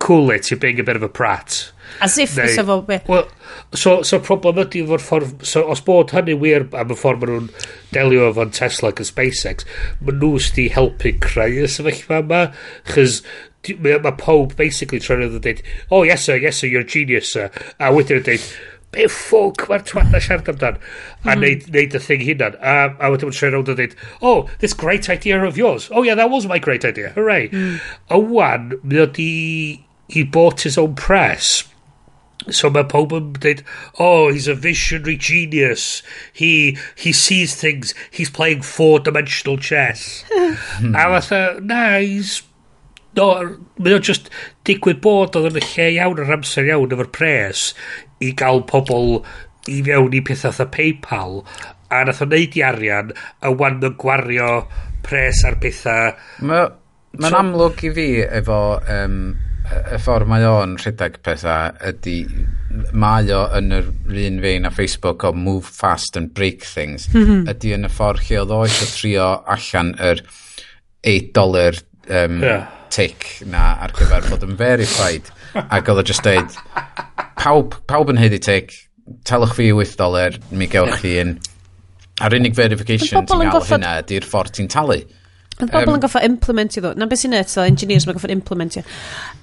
cool 0.00 0.30
it, 0.30 0.50
you're 0.50 0.58
being 0.60 0.80
a 0.80 0.84
bit 0.84 0.96
of 0.96 1.02
a 1.02 1.08
prat. 1.08 1.70
As 2.00 2.16
if 2.18 2.36
Neu, 2.36 2.46
fysa 2.46 2.64
fo 2.64 2.80
be. 2.82 3.00
Well, 3.06 3.28
so, 3.74 4.02
so 4.02 4.18
problem 4.22 4.60
ydy 4.62 4.82
fo'r 4.88 5.02
ffordd... 5.04 5.44
So, 5.46 5.64
os 5.72 5.82
bod 5.84 6.14
hynny 6.14 6.36
wir 6.40 6.64
am 6.78 6.94
y 6.94 6.96
ffordd 6.96 7.24
maen 7.24 7.32
nhw'n 7.34 7.66
delio 7.94 8.28
efo'n 8.30 8.54
Tesla 8.56 8.92
ac 8.94 9.02
yn 9.02 9.08
SpaceX, 9.08 9.66
maen 10.00 10.20
nhw 10.22 10.40
sydd 10.40 10.72
helpu 10.76 11.12
creu 11.22 11.60
y 11.64 11.68
sefyllfa 11.68 12.22
yma, 12.24 12.42
chys 12.92 13.20
mae 13.68 13.98
ma 14.02 14.12
pob 14.16 14.56
basically 14.56 15.00
trwy'n 15.00 15.24
rhaid 15.24 15.40
dweud, 15.44 15.62
oh 15.90 16.02
yes 16.06 16.24
sir, 16.24 16.36
yes 16.36 16.58
sir, 16.58 16.66
you're 16.66 16.86
a 16.86 16.92
genius 16.96 17.32
sir. 17.32 17.50
A 17.78 17.92
wedyn 17.94 18.20
yn 18.20 18.26
dweud, 18.28 18.46
be 18.90 19.06
ffwc 19.06 19.66
mae'r 19.70 19.84
twat 19.86 20.10
na 20.10 20.20
siarad 20.22 20.48
amdan. 20.50 20.80
A 21.24 21.36
neud, 21.38 21.66
neud 21.74 21.94
y 21.94 22.02
thing 22.02 22.24
hunan. 22.26 22.56
A, 22.58 22.76
a 22.96 23.12
wedyn 23.12 23.30
yn 23.30 23.36
trwy'n 23.36 23.56
rhaid 23.58 23.72
dweud, 23.74 23.96
oh, 24.22 24.48
this 24.64 24.74
great 24.74 25.10
idea 25.12 25.42
of 25.44 25.60
yours. 25.60 25.90
Oh 25.92 26.02
yeah, 26.06 26.16
that 26.18 26.30
was 26.30 26.48
my 26.48 26.58
great 26.58 26.84
idea. 26.84 27.12
Hooray. 27.16 27.48
Hmm. 27.52 27.76
A 28.08 28.18
wan, 28.18 28.72
mae 28.82 29.04
o 29.04 29.06
di... 29.06 29.86
He 30.10 30.24
bought 30.24 30.62
his 30.62 30.76
own 30.76 30.96
press. 30.96 31.62
So 32.50 32.70
mae 32.72 32.88
pob 32.88 33.12
yn 33.14 33.32
dweud, 33.36 33.60
oh, 34.00 34.32
he's 34.32 34.48
a 34.48 34.56
visionary 34.56 35.16
genius. 35.20 36.02
He, 36.32 36.78
he 36.96 37.12
sees 37.12 37.54
things. 37.54 37.94
He's 38.10 38.30
playing 38.30 38.62
four-dimensional 38.62 39.58
chess. 39.58 40.24
a 40.32 40.56
fatha, 40.92 41.60
na, 41.62 41.98
he's... 41.98 42.40
no, 43.18 43.28
mae 43.78 43.96
o 43.96 44.00
just 44.10 44.30
digwydd 44.68 45.02
bod 45.04 45.38
oedd 45.38 45.50
yn 45.52 45.60
y 45.60 45.66
lle 45.66 45.88
iawn 45.96 46.22
yr 46.24 46.34
amser 46.38 46.70
iawn 46.70 46.94
efo'r 46.96 47.12
pres 47.16 47.70
i 48.22 48.32
gael 48.38 48.64
pobl 48.70 49.20
i 49.70 49.80
fewn 49.86 50.16
i 50.16 50.22
pethau 50.26 50.52
fatha 50.52 50.70
Paypal 50.76 51.40
a 51.90 52.04
nath 52.06 52.22
o 52.22 52.28
neud 52.30 52.56
i 52.58 52.64
arian 52.66 53.14
a 53.42 53.52
wan 53.62 53.80
yn 53.82 53.96
gwario 54.00 54.50
pres 55.06 55.44
ar 55.48 55.58
pethau 55.62 56.14
mae'n 56.40 56.78
ma 57.18 57.30
so, 57.30 57.38
amlwg 57.40 57.86
i 57.88 57.94
fi 57.96 58.08
efo 58.22 58.60
um, 58.94 59.20
y 59.70 59.98
ffordd 60.02 60.28
mae 60.30 60.46
o'n 60.46 60.76
rhedeg 60.80 61.18
pethau 61.26 61.74
ydy 61.90 62.16
mae 62.96 63.30
o 63.34 63.42
yn 63.58 63.74
yr 63.74 63.90
un 64.28 64.38
fein 64.42 64.68
a 64.68 64.72
Facebook 64.74 65.24
o 65.26 65.32
move 65.34 65.66
fast 65.66 66.16
and 66.18 66.32
break 66.34 66.64
things. 66.66 67.08
Mhm. 67.12 67.46
Ydy 67.50 67.74
yn 67.76 67.86
y 67.86 67.92
ffordd 67.92 68.24
lle 68.28 68.40
oedd 68.42 68.54
oes 68.56 68.80
o 68.82 68.88
trio 68.90 69.28
allan 69.54 69.92
yr 70.10 70.22
8 71.06 71.32
dollar 71.36 71.78
um, 72.08 72.40
yeah. 72.42 72.66
tic 72.94 73.26
na 73.46 73.74
ar 73.84 73.94
gyfer 73.96 74.26
bod 74.30 74.46
yn 74.46 74.56
verified. 74.58 75.30
Ac 75.60 75.90
oedd 75.90 76.02
o 76.02 76.06
just 76.06 76.24
dweud, 76.26 76.54
pawb, 77.40 77.76
pawb 77.90 78.12
yn 78.12 78.20
heiddi 78.20 78.40
tic, 78.42 78.74
telwch 79.26 79.56
fi 79.58 79.70
8 79.74 79.96
dolar, 79.98 80.38
mi 80.54 80.68
gewch 80.70 81.00
chi 81.02 81.16
un. 81.22 81.36
A'r 82.20 82.36
unig 82.36 82.54
verification 82.56 83.24
ti'n 83.26 83.46
gael 83.48 83.66
hynna 83.70 83.96
ydy'r 84.02 84.28
ffordd 84.28 84.54
ti'n 84.58 84.70
talu. 84.70 85.00
Bydd 85.56 85.72
pobl 85.72 85.92
um, 85.92 85.98
yn 85.98 86.04
goffa 86.04 86.22
implementio 86.24 86.84
ddo. 86.84 86.94
Na 86.96 87.08
beth 87.08 87.22
sy'n 87.22 87.36
eto, 87.36 87.64
engineers 87.64 88.06
mae'n 88.08 88.16
goffa 88.16 88.32
implementio. 88.32 88.84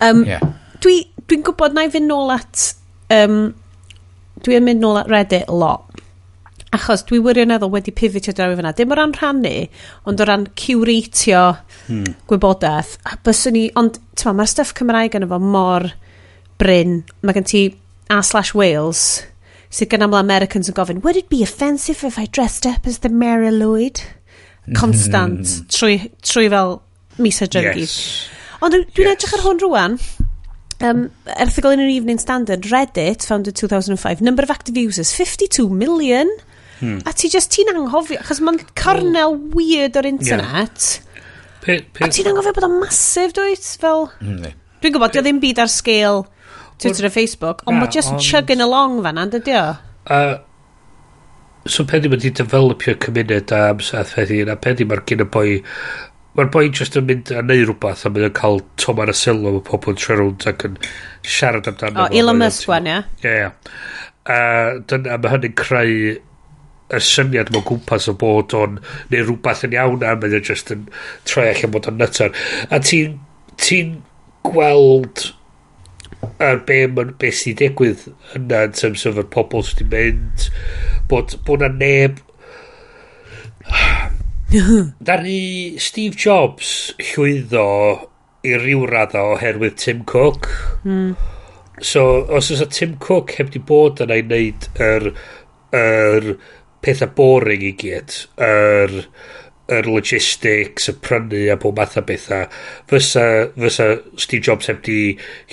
Um, 0.01 0.23
yeah. 0.29 0.43
Dwi'n 0.77 0.83
dwi, 0.85 1.23
dwi 1.29 1.41
gwybod 1.45 1.77
na 1.77 1.87
i 1.87 1.93
fynd 1.93 2.09
nôl 2.09 2.33
at... 2.35 2.71
Um, 3.13 3.55
dwi'n 4.45 4.65
mynd 4.67 4.83
nôl 4.83 4.99
at 4.99 5.07
Reddit 5.09 5.49
lot 5.49 5.86
Achos 6.75 7.05
dwi 7.07 7.21
wirioneddol 7.23 7.71
wedi 7.71 7.93
pivotio 7.95 8.33
draw 8.35 8.51
i 8.51 8.57
fyna. 8.59 8.73
Dim 8.75 8.91
o 8.91 8.97
ran 8.99 9.15
rhannu, 9.15 9.53
ond 10.09 10.21
o 10.21 10.27
ran 10.27 10.47
cywreitio 10.59 11.43
hmm. 11.87 12.17
gwybodaeth. 12.27 12.97
A 13.07 13.15
byswn 13.23 13.55
ni, 13.55 13.63
ond 13.79 14.01
mae'r 14.27 14.51
stuff 14.51 14.75
Cymraeg 14.77 15.15
yn 15.17 15.27
efo 15.27 15.39
mor 15.41 15.87
bryn. 16.59 17.01
Mae 17.23 17.37
gen 17.37 17.47
ti 17.47 17.63
A 18.11 18.21
slash 18.23 18.53
Wales 18.55 19.01
sydd 19.73 19.91
gan 19.91 20.05
aml 20.05 20.19
Americans 20.19 20.69
yn 20.71 20.75
gofyn, 20.77 21.01
would 21.03 21.17
it 21.19 21.27
be 21.27 21.41
offensive 21.43 22.03
if 22.07 22.17
I 22.19 22.27
dressed 22.31 22.65
up 22.65 22.87
as 22.87 22.99
the 23.03 23.09
Mary 23.09 23.51
Lloyd? 23.51 23.99
Hmm. 24.65 24.75
Constant, 24.79 25.43
mm. 25.43 25.67
trwy, 25.71 25.97
trwy 26.23 26.47
fel 26.51 26.81
mis 27.19 27.41
a. 27.43 27.49
Yes. 27.51 27.97
Ond 28.63 28.75
dwi'n 28.75 29.07
yes. 29.07 29.17
edrych 29.17 29.37
ar 29.37 29.45
hwn 29.47 29.63
rwan, 29.63 30.01
Um, 30.79 31.09
erthigol 31.25 31.73
in 31.73 31.79
an 31.79 31.89
Evening 31.89 32.19
Standard, 32.19 32.61
Reddit, 32.69 33.25
founded 33.25 33.55
2005, 33.55 34.21
number 34.21 34.43
of 34.43 34.51
active 34.51 34.77
users, 34.77 35.11
52 35.11 35.67
million. 35.69 36.29
Hmm. 36.79 37.01
A 37.07 37.13
ti 37.17 37.31
just, 37.33 37.51
ti'n 37.55 37.73
anghofio, 37.73 38.21
achos 38.21 38.41
mae'n 38.45 38.61
cornel 38.77 39.35
oh. 39.35 39.43
weird 39.57 39.97
o'r 39.99 40.09
internet. 40.09 40.87
Yeah. 40.93 41.27
Pe, 41.63 41.77
pe, 41.93 42.05
a 42.05 42.11
ti'n 42.13 42.31
anghofio 42.31 42.55
bod 42.57 42.69
o'n 42.69 42.79
masif, 42.83 43.35
dwyt? 43.37 43.69
Fel... 43.81 44.09
Mm, 44.21 44.55
Dwi'n 44.77 44.93
gwybod, 44.93 45.15
dio 45.15 45.23
ddim 45.25 45.39
byd 45.41 45.63
ar 45.63 45.71
sgil 45.73 46.27
Twitter 46.77 47.07
a 47.07 47.09
Facebook, 47.09 47.63
ond 47.65 47.79
mae 47.81 47.89
just 47.89 48.13
on... 48.13 48.19
chugging 48.21 48.61
along 48.61 48.99
fan 49.05 49.17
and 49.17 49.37
ydi 49.39 49.55
o. 49.57 49.63
Uh, 50.05 50.35
so 51.65 51.85
pe 51.89 51.99
di 51.99 52.11
wedi 52.13 52.29
developio 52.29 52.93
cymuned 53.01 53.51
a 53.51 53.63
amserth 53.71 54.13
peth 54.15 54.35
un, 54.35 54.53
a 54.53 54.57
pe 54.61 54.75
mae'r 54.77 55.01
gyn 55.09 55.25
y 55.25 55.27
boi 55.33 55.57
mae'r 56.37 56.51
boi 56.53 56.67
just 56.69 56.97
yn 56.99 57.07
mynd 57.09 57.33
a 57.33 57.41
neud 57.41 57.65
rhywbeth 57.65 58.05
a 58.05 58.13
mynd 58.13 58.29
yn 58.29 58.35
cael 58.37 58.61
tomar 58.77 59.09
y 59.09 59.17
sylw 59.17 59.49
o 59.49 59.63
pobl 59.65 59.95
yn 59.95 59.99
trerwnd 60.03 60.45
ac 60.51 60.67
yn 60.69 60.77
siarad 61.25 61.69
amdano. 61.71 62.05
O, 62.05 62.07
Elon 62.13 62.37
Musk 62.43 62.69
wan, 62.69 62.89
ia? 62.89 63.01
Ie, 63.25 63.33
ie. 63.33 63.49
A 64.29 65.17
mae 65.17 65.33
hynny'n 65.33 65.57
creu 65.57 65.97
y 66.93 66.99
syniad 67.03 67.51
mae'n 67.51 67.65
gwmpas 67.67 68.07
o 68.11 68.15
bod 68.19 68.55
o'n 68.55 68.77
neu 69.11 69.23
rhywbeth 69.23 69.65
yn 69.67 69.75
iawn 69.75 70.05
a 70.07 70.13
mae'n 70.15 70.43
just 70.47 70.71
yn 70.71 70.85
troi 71.27 71.49
allan 71.51 71.73
bod 71.73 71.89
o'n 71.91 71.99
nytar 71.99 72.35
a 72.71 72.79
ti'n 72.79 73.17
ti 73.59 73.81
gweld 74.47 75.25
ar 76.43 76.61
be 76.67 76.79
mae'n 76.87 77.13
be 77.21 77.31
sy'n 77.35 77.57
digwydd 77.59 78.07
yna 78.37 78.63
yn 78.69 78.75
terms 78.79 79.05
of 79.09 79.19
y 79.21 79.25
pobl 79.35 79.65
sydd 79.65 79.83
wedi 79.91 80.13
mynd 80.21 80.47
bod 81.11 81.35
bod 81.47 81.65
na 81.65 81.71
neb 81.73 82.21
Dari 85.07 85.75
Steve 85.83 86.15
Jobs 86.15 86.93
llwyddo 87.09 87.65
i 88.47 88.53
ryw 88.55 88.85
radda 88.87 89.25
oherwydd 89.33 89.75
Tim 89.81 90.05
Cook 90.07 90.47
mm. 90.87 91.09
so 91.83 92.05
os 92.37 92.51
oes 92.53 92.63
Tim 92.71 92.95
Cook 93.03 93.35
heb 93.37 93.51
di 93.51 93.59
bod 93.59 93.99
yna 94.05 94.21
i 94.21 94.23
wneud 94.23 94.69
yr 94.77 95.09
er, 95.11 95.11
yr 95.81 96.29
er, 96.31 96.37
pethau 96.87 97.11
boring 97.17 97.65
i 97.67 97.73
gyd, 97.77 98.13
yr, 98.43 98.93
yr 99.67 99.89
logistics, 99.91 100.87
y 100.87 100.93
prynu 101.03 101.41
a 101.51 101.57
bob 101.59 101.75
math 101.79 101.97
o 101.99 102.03
bethau, 102.07 102.47
fysa, 102.87 103.25
fysa 103.57 103.87
Steve 104.15 104.45
Jobs 104.47 104.71
heb 104.71 104.79
di 104.85 104.99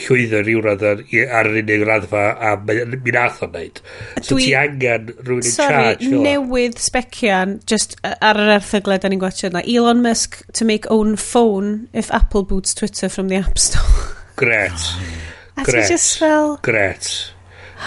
llwyddo 0.04 0.44
rhyw 0.44 0.62
radd 0.62 0.86
ar, 0.86 1.02
ar 1.40 1.50
yr 1.50 1.60
unig 1.64 1.84
raddfa 1.88 2.24
a 2.38 2.54
mi 2.62 3.16
nath 3.16 3.42
o'n 3.44 3.54
neud. 3.56 3.82
So 4.20 4.36
Dwi... 4.36 4.46
ti 4.46 4.54
angen 4.60 5.10
rhywun 5.18 5.42
in 5.42 5.50
charge. 5.50 6.06
Sorry, 6.06 6.22
newydd 6.28 6.78
specian, 6.82 7.58
just 7.66 7.98
ar 8.14 8.38
yr 8.38 8.54
erthyglau 8.60 9.02
da 9.02 9.10
ni'n 9.10 9.22
gwachio 9.22 9.50
yna, 9.50 9.66
Elon 9.66 10.04
Musk 10.06 10.44
to 10.54 10.68
make 10.68 10.86
own 10.94 11.16
phone 11.18 11.88
if 11.92 12.14
Apple 12.14 12.46
boots 12.46 12.74
Twitter 12.78 13.10
from 13.10 13.28
the 13.28 13.42
App 13.42 13.58
Store. 13.58 14.14
Gret. 14.38 14.90
Gret. 15.62 16.58
Gret. 16.62 17.33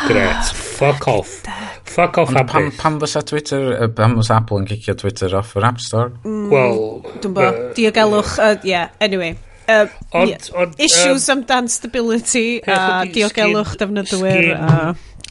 Gret. 0.06 0.36
Ah, 0.36 0.54
Fuck 0.78 1.08
off. 1.08 1.42
Fuck 1.84 2.18
off 2.22 2.30
Ond 2.30 2.50
pam, 2.50 2.70
pam 2.78 3.00
fysa 3.02 3.24
Twitter, 3.26 3.88
pam 3.98 4.18
fysa 4.20 4.38
Apple 4.38 4.62
yn 4.62 4.70
cicio 4.70 4.94
Twitter 5.00 5.34
off 5.40 5.56
yr 5.58 5.66
App 5.72 5.82
Store? 5.82 6.12
Mm, 6.22 6.48
Wel... 6.54 6.80
Dwi'n 7.24 7.36
bo, 7.38 7.50
uh, 7.50 7.68
diogelwch, 7.78 8.38
uh, 8.44 8.56
yeah, 8.68 8.94
anyway. 9.02 9.34
Uh, 9.68 9.88
ond, 10.14 10.30
yeah. 10.30 10.48
ond, 10.56 10.78
issues 10.80 11.28
um, 11.28 11.42
amdan 11.42 11.68
stability 11.68 12.62
a 12.64 13.04
diogelwch 13.12 13.76
defnyddwyr 13.82 14.54
a 14.56 14.76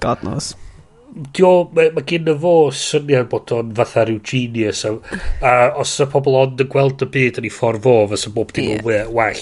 god 0.02 0.20
knows 0.20 0.52
dio, 1.32 1.50
mae, 1.72 1.88
mae 1.96 2.04
gen 2.08 2.28
y 2.28 2.34
fo 2.40 2.52
syniad 2.76 3.30
bod 3.32 3.52
o'n 3.56 3.72
fatha 3.78 4.04
rhyw 4.04 4.20
genius 4.26 4.82
a, 4.84 4.92
a 5.40 5.52
os 5.80 5.94
y 6.04 6.06
pobl 6.12 6.36
ond 6.42 6.60
yn 6.60 6.68
gweld 6.72 7.04
y 7.06 7.08
byd 7.14 7.40
yn 7.40 7.48
ei 7.48 7.54
ffordd 7.54 7.84
fo 7.86 7.94
fysa 8.10 8.32
bob 8.34 8.52
dim 8.56 8.74
yn 8.74 8.82
yeah. 8.84 9.08
well 9.08 9.40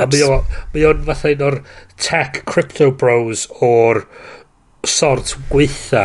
a 0.00 0.08
mae 0.08 0.86
o'n 0.88 1.04
fatha 1.10 1.34
un 1.36 1.46
o'r 1.50 1.58
tech 2.00 2.40
crypto 2.48 2.88
bros 3.02 3.44
o'r 3.66 4.06
sort 4.88 5.34
gweitha 5.50 6.04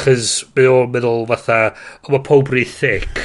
chys 0.00 0.38
mae 0.56 0.68
o'n 0.70 0.92
meddwl 0.92 1.26
fatha 1.28 1.58
o 2.06 2.14
mae 2.14 2.22
pob 2.24 2.48
rhy 2.52 2.64
thick 2.68 3.20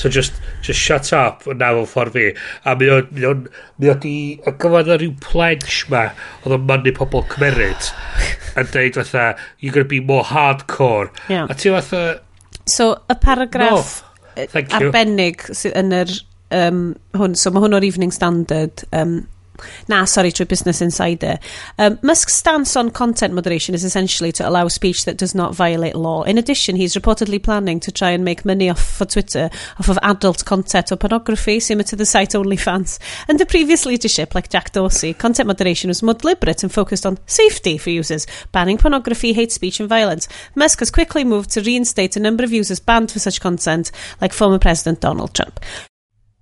so 0.00 0.08
just 0.08 0.38
just 0.64 0.80
shut 0.80 1.12
up 1.16 1.44
na 1.60 1.72
fo 1.76 1.84
ffordd 1.90 2.16
fi 2.16 2.26
a 2.64 2.74
mae 2.80 2.92
o'n 2.94 3.10
mae 3.16 3.26
o'n 3.30 3.42
mae 3.82 3.92
o'n 3.92 4.00
di 4.04 4.14
o 4.40 4.54
gyfan 4.64 4.88
rhyw 4.94 5.12
pledge 5.26 5.82
ma 5.92 6.06
oedd 6.44 6.56
o'n 6.56 6.64
mannu 6.70 6.94
pobl 6.96 7.26
cymeryd 7.34 7.90
yn 8.62 8.72
deud 8.76 9.00
fatha 9.02 9.26
you're 9.58 9.76
gonna 9.76 9.92
be 9.92 10.00
more 10.12 10.24
hardcore 10.32 11.10
yeah. 11.28 11.44
a 11.44 11.54
ti 11.54 11.74
fatha 11.76 12.04
so 12.64 12.92
y 13.12 13.18
paragraff 13.26 14.00
no. 14.36 14.64
arbennig 14.80 15.44
sydd 15.52 15.76
yn 15.82 15.96
yr 16.00 16.16
um, 16.62 16.82
hwn 17.18 17.36
so 17.36 17.52
mae 17.52 17.66
hwn 17.66 17.76
o'r 17.76 17.86
Evening 17.86 18.14
Standard 18.14 18.84
um, 18.96 19.20
na, 19.88 20.04
sorry, 20.04 20.30
trwy 20.30 20.48
Business 20.48 20.80
Insider. 20.80 21.38
Um, 21.78 21.98
Musk's 22.02 22.34
stance 22.34 22.76
on 22.76 22.90
content 22.90 23.34
moderation 23.34 23.74
is 23.74 23.84
essentially 23.84 24.32
to 24.32 24.48
allow 24.48 24.68
speech 24.68 25.04
that 25.04 25.16
does 25.16 25.34
not 25.34 25.54
violate 25.54 25.96
law. 25.96 26.22
In 26.22 26.38
addition, 26.38 26.76
he's 26.76 26.94
reportedly 26.94 27.42
planning 27.42 27.80
to 27.80 27.92
try 27.92 28.10
and 28.10 28.24
make 28.24 28.44
money 28.44 28.68
off 28.70 28.82
for 28.82 29.04
Twitter 29.04 29.50
off 29.78 29.88
of 29.88 29.98
adult 30.02 30.44
content 30.44 30.92
or 30.92 30.96
pornography, 30.96 31.60
similar 31.60 31.84
to 31.84 31.96
the 31.96 32.06
site 32.06 32.30
OnlyFans. 32.30 32.98
Under 33.28 33.44
previous 33.44 33.86
leadership, 33.86 34.34
like 34.34 34.48
Jack 34.48 34.72
Dorsey, 34.72 35.14
content 35.14 35.46
moderation 35.46 35.88
was 35.88 36.02
more 36.02 36.14
deliberate 36.14 36.62
and 36.62 36.72
focused 36.72 37.06
on 37.06 37.18
safety 37.26 37.78
for 37.78 37.90
users, 37.90 38.26
banning 38.52 38.78
pornography, 38.78 39.32
hate 39.32 39.52
speech, 39.52 39.80
and 39.80 39.88
violence. 39.88 40.28
Musk 40.54 40.80
has 40.80 40.90
quickly 40.90 41.24
moved 41.24 41.50
to 41.50 41.62
reinstate 41.62 42.16
a 42.16 42.20
number 42.20 42.44
of 42.44 42.52
users 42.52 42.80
banned 42.80 43.10
for 43.10 43.18
such 43.18 43.40
content, 43.40 43.90
like 44.20 44.32
former 44.32 44.58
President 44.58 45.00
Donald 45.00 45.34
Trump. 45.34 45.60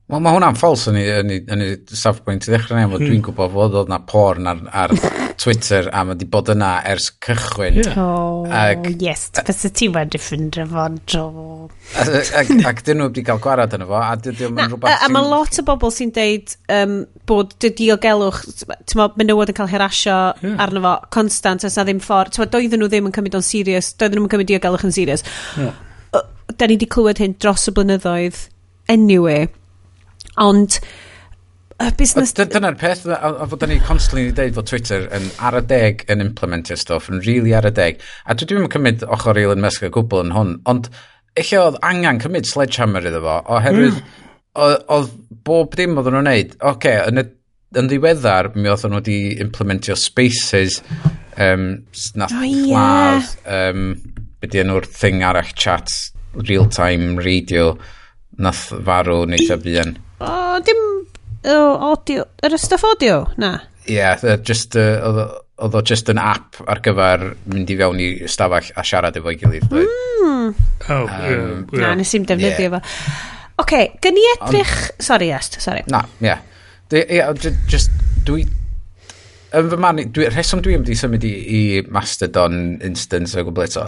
Wel, 0.09 0.22
mae 0.24 0.32
hwnna'n 0.32 0.56
ffals 0.56 0.86
yn 0.88 0.96
y 0.96 1.66
safbwynt 1.92 2.46
i 2.46 2.52
ddechrau 2.54 2.78
neu, 2.78 2.94
hmm. 2.94 3.02
dwi'n 3.11 3.24
gwybod 3.26 3.50
fod 3.52 3.74
oedd 3.76 3.90
na 3.92 3.98
porn 4.09 4.46
ar, 4.48 4.62
ar 4.72 4.94
Twitter 5.42 5.90
a 5.92 6.00
mae 6.00 6.14
wedi 6.14 6.24
bod 6.32 6.48
yna 6.54 6.70
ers 6.88 7.11
cychwyn. 7.26 7.76
Yeah. 7.82 7.98
Oh, 8.00 8.46
ac, 8.48 8.88
yes, 9.04 9.26
fysa 9.36 9.68
ti 9.68 9.90
wedi 9.92 10.16
ffindio 10.22 10.64
fo'n 10.70 10.96
dro. 11.12 11.26
Ac 12.00 12.80
dyn 12.86 13.02
nhw 13.02 13.11
wedi 13.11 13.26
cael 13.26 13.42
gwarad 13.44 13.76
yn 13.76 13.84
efo. 13.84 13.98
a 14.00 14.16
dydy 14.16 14.48
o'n 14.48 14.62
rhywbeth... 14.62 15.04
A 15.04 15.12
mae 15.12 15.28
lot 15.28 15.61
o 15.61 15.66
bobl 15.68 15.92
sy'n 15.92 16.14
deud 16.16 16.56
um, 16.78 16.96
bod 17.28 17.52
dy 17.61 17.74
diogelwch, 17.82 18.40
ti'n 18.64 18.72
meddwl, 19.02 19.20
menywod 19.20 19.52
yn 19.52 19.61
cael 19.61 19.70
herasio 19.74 20.16
yeah. 20.40 20.56
arno 20.64 20.86
fo 20.88 20.96
constant, 21.18 21.68
os 21.68 21.76
na 21.76 21.84
ddim 21.84 22.00
ffordd, 22.00 22.32
ti'n 22.32 22.46
meddwl, 22.46 22.56
doedden 22.56 22.86
nhw 22.86 22.90
ddim 22.94 23.12
yn 23.12 23.18
cymryd 23.20 23.36
o'n 23.42 23.48
serious, 23.52 23.92
doedden 24.00 24.22
nhw 24.22 24.30
yn 24.30 24.34
cymryd 24.38 24.54
diogelwch 24.54 24.88
yn 24.88 24.96
serious. 25.02 25.28
Yeah. 25.61 25.76
Da 26.48 26.64
ni 26.64 26.80
wedi 26.80 26.88
clywed 26.96 27.20
hyn 27.20 27.36
dros 27.36 27.68
y 27.68 27.76
blynyddoedd, 27.76 28.46
anyway 28.88 29.50
Ond 30.45 30.78
y 31.78 31.91
busnes... 31.99 32.32
Dyna'r 32.34 32.78
peth, 32.78 33.05
a 33.07 33.47
fod 33.51 33.66
ni 33.70 33.78
constantly 33.86 34.28
wedi 34.28 34.36
dweud 34.39 34.57
fod 34.57 34.70
Twitter 34.70 35.07
yn 35.14 35.28
ar 35.47 35.59
y 35.61 35.62
deg 35.70 36.03
yn 36.11 36.24
implementio 36.24 36.78
stuff, 36.78 37.07
yn 37.12 37.22
really 37.26 37.55
ar 37.55 37.68
y 37.68 37.72
deg. 37.74 38.03
A 38.26 38.34
dwi 38.34 38.49
ddim 38.49 38.66
yn 38.66 38.72
cymryd 38.72 39.05
ochr 39.07 39.39
Elon 39.39 39.62
Musk 39.62 39.86
o 39.86 39.93
gwbl 39.95 40.24
yn 40.24 40.34
hwn, 40.34 40.57
ond 40.70 40.91
eich 41.39 41.53
oedd 41.59 41.78
angen 41.86 42.18
cymryd 42.22 42.49
sledgehammer 42.51 43.07
iddo 43.07 43.22
fo, 43.22 43.36
oherwydd 43.57 44.01
mm. 44.01 44.16
oedd 44.59 45.12
bob 45.47 45.76
dim 45.78 45.95
oedden 46.01 46.18
nhw'n 46.18 46.28
neud. 46.32 46.57
Oce, 46.59 46.72
okay, 46.72 46.99
yn, 47.07 47.22
y, 47.22 47.78
yn 47.78 47.93
ddiweddar, 47.93 48.51
mi 48.57 48.72
oedden 48.72 48.95
nhw 48.97 49.03
wedi 49.03 49.18
implementio 49.45 49.95
spaces, 49.99 50.80
um, 51.39 51.68
nath 52.18 52.34
oh, 52.34 52.43
yeah. 52.43 52.72
lladd, 52.72 53.30
um, 53.55 53.86
byddi 54.43 54.64
enw'r 54.64 54.91
thing 54.99 55.22
arach 55.26 55.55
chat, 55.55 55.95
real-time 56.34 57.22
radio, 57.22 57.70
nath 58.43 58.66
farw 58.86 59.22
neitha 59.30 59.62
fi 59.62 59.78
yn. 59.84 59.97
O, 60.18 60.30
dim 60.66 60.80
o, 61.46 61.58
audio, 61.92 62.24
yr 62.42 62.56
stuff 62.58 62.86
audio, 62.88 63.22
na? 63.38 63.54
Ie, 63.88 63.94
yeah, 63.94 64.38
just, 64.44 64.76
uh, 64.76 64.98
oedd 65.58 65.74
o 65.78 65.82
just 65.86 66.10
yn 66.12 66.20
app 66.22 66.58
ar 66.66 66.82
gyfer 66.84 67.24
mynd 67.50 67.70
i 67.70 67.76
fewn 67.78 68.02
i 68.02 68.08
stafell 68.30 68.68
a 68.78 68.84
siarad 68.86 69.16
efo'i 69.18 69.38
gilydd. 69.40 69.66
Mm. 69.70 70.52
Oh, 70.88 71.02
um, 71.02 71.08
yeah, 71.08 71.32
yeah. 71.32 71.82
Na, 71.82 71.94
nes 71.98 72.14
i'n 72.14 72.26
defnyddio 72.28 72.68
yeah. 72.68 72.78
fo. 72.78 72.82
Oce, 73.58 73.64
okay, 73.64 73.90
gyn 74.02 74.18
i 74.18 74.24
edrych... 74.36 74.76
On, 74.92 75.04
sorry, 75.08 75.32
Est, 75.34 75.58
sorry. 75.62 75.82
Na, 75.90 76.04
ie. 76.20 76.30
Yeah. 76.30 76.44
Yeah, 76.94 77.32
Just, 77.68 77.94
dwi... 78.26 78.46
Yn 79.58 79.70
fy 79.72 79.78
man, 79.80 80.02
dwi, 80.12 80.26
rheswm 80.28 80.60
dwi 80.64 80.76
wedi 80.76 80.94
symud 80.98 81.24
i, 81.24 81.30
i 81.32 81.60
Mastodon 81.92 82.76
instance 82.84 83.38
o 83.38 83.46
gwbl 83.46 83.64
eto. 83.64 83.86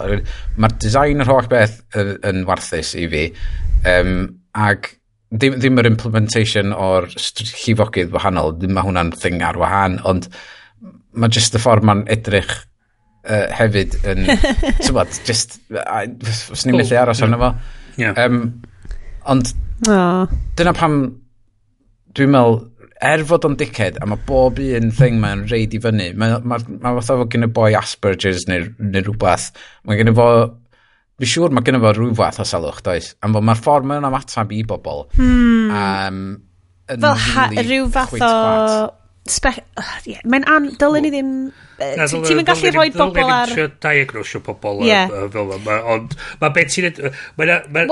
Mae'r 0.57 0.73
design 0.81 1.21
yr 1.21 1.29
holl 1.29 1.49
beth 1.51 1.77
yn 2.01 2.43
warthus 2.47 2.95
i 2.97 3.05
fi. 3.11 3.27
Um, 3.85 4.15
ag 4.57 4.89
Ddim, 5.31 5.55
ddim 5.61 5.79
yr 5.79 5.87
implementation 5.87 6.73
o'r 6.75 7.07
llifogydd 7.13 8.11
wahanol, 8.11 8.51
ddim 8.57 8.73
mae 8.75 8.83
hwnna'n 8.83 9.13
thing 9.15 9.39
ar 9.47 9.59
wahan, 9.59 9.95
ond 10.07 10.27
mae 11.15 11.31
just 11.31 11.55
y 11.55 11.61
ffordd 11.61 11.87
mae'n 11.87 12.03
edrych 12.11 12.51
uh, 12.51 13.47
hefyd 13.55 13.95
yn, 14.11 14.27
ti'n 14.81 14.95
bod, 14.97 15.13
just, 15.27 15.59
os 15.71 16.65
ni'n 16.67 16.79
methu 16.81 16.99
aros 16.99 17.23
arno 17.23 17.39
fo. 17.39 17.53
Yeah. 18.01 18.19
Um, 18.19 18.43
ond, 19.31 19.53
oh. 19.87 20.27
dyna 20.59 20.75
pam 20.75 20.99
dwi'n 22.17 22.33
meddwl, 22.35 22.59
er 23.01 23.23
fod 23.25 23.47
o'n 23.47 23.57
dickhead, 23.57 23.97
a 24.01 24.07
mae 24.09 24.19
bob 24.27 24.59
un 24.61 24.91
thing 24.93 25.17
mae'n 25.21 25.47
reid 25.49 25.73
i 25.73 25.81
fyny, 25.81 26.11
mae, 26.13 26.37
ma, 26.43 26.59
ma, 26.59 26.95
fatha 26.99 27.17
fod 27.21 27.31
gen 27.33 27.47
y 27.47 27.51
boi 27.55 27.71
Asperger's 27.77 28.45
neu, 28.49 28.67
neu 28.83 29.07
rhywbeth, 29.07 29.51
mae 29.87 29.99
gen 29.99 30.11
i 30.11 30.15
fo 30.17 30.27
Fi 31.21 31.27
siŵr 31.29 31.53
mae 31.53 31.61
gennym 31.61 31.83
fo 31.83 31.91
rhyw 31.93 32.15
fath 32.17 32.39
o 32.41 32.45
salwch, 32.49 32.79
does? 32.85 33.11
Am 33.21 33.35
fod 33.35 33.45
mae'r 33.45 33.59
ffordd 33.61 33.85
mae'n 33.91 34.07
ymatab 34.07 34.55
i 34.57 34.63
bobl. 34.65 35.03
Hmm. 35.19 35.69
Um, 35.69 36.23
Fel 36.89 37.21
ha, 37.27 37.43
rhyw 37.61 37.85
fath 37.93 38.17
o... 38.17 38.31
Spe... 39.29 39.51
Oh, 39.77 39.89
yeah. 40.09 40.23
Mae'n 40.25 40.47
an... 40.49 40.71
Dylen 40.81 41.05
ni 41.05 41.11
ddim... 41.13 41.29
Ti'n 41.77 42.39
mynd 42.39 42.47
gallu 42.47 42.71
rhoi 42.73 42.87
bobl 42.95 43.21
ar... 43.21 43.51
Dylen 43.51 43.53
ni 43.53 43.57
ddim 43.59 43.75
diagnosio 43.85 44.41
pobl 44.47 44.81
yeah. 44.87 45.13
fel 45.35 45.53
yma. 45.59 45.75
Ond 45.93 46.15
mae 46.41 46.55
beth 46.55 46.73
ti'n... 46.73 46.97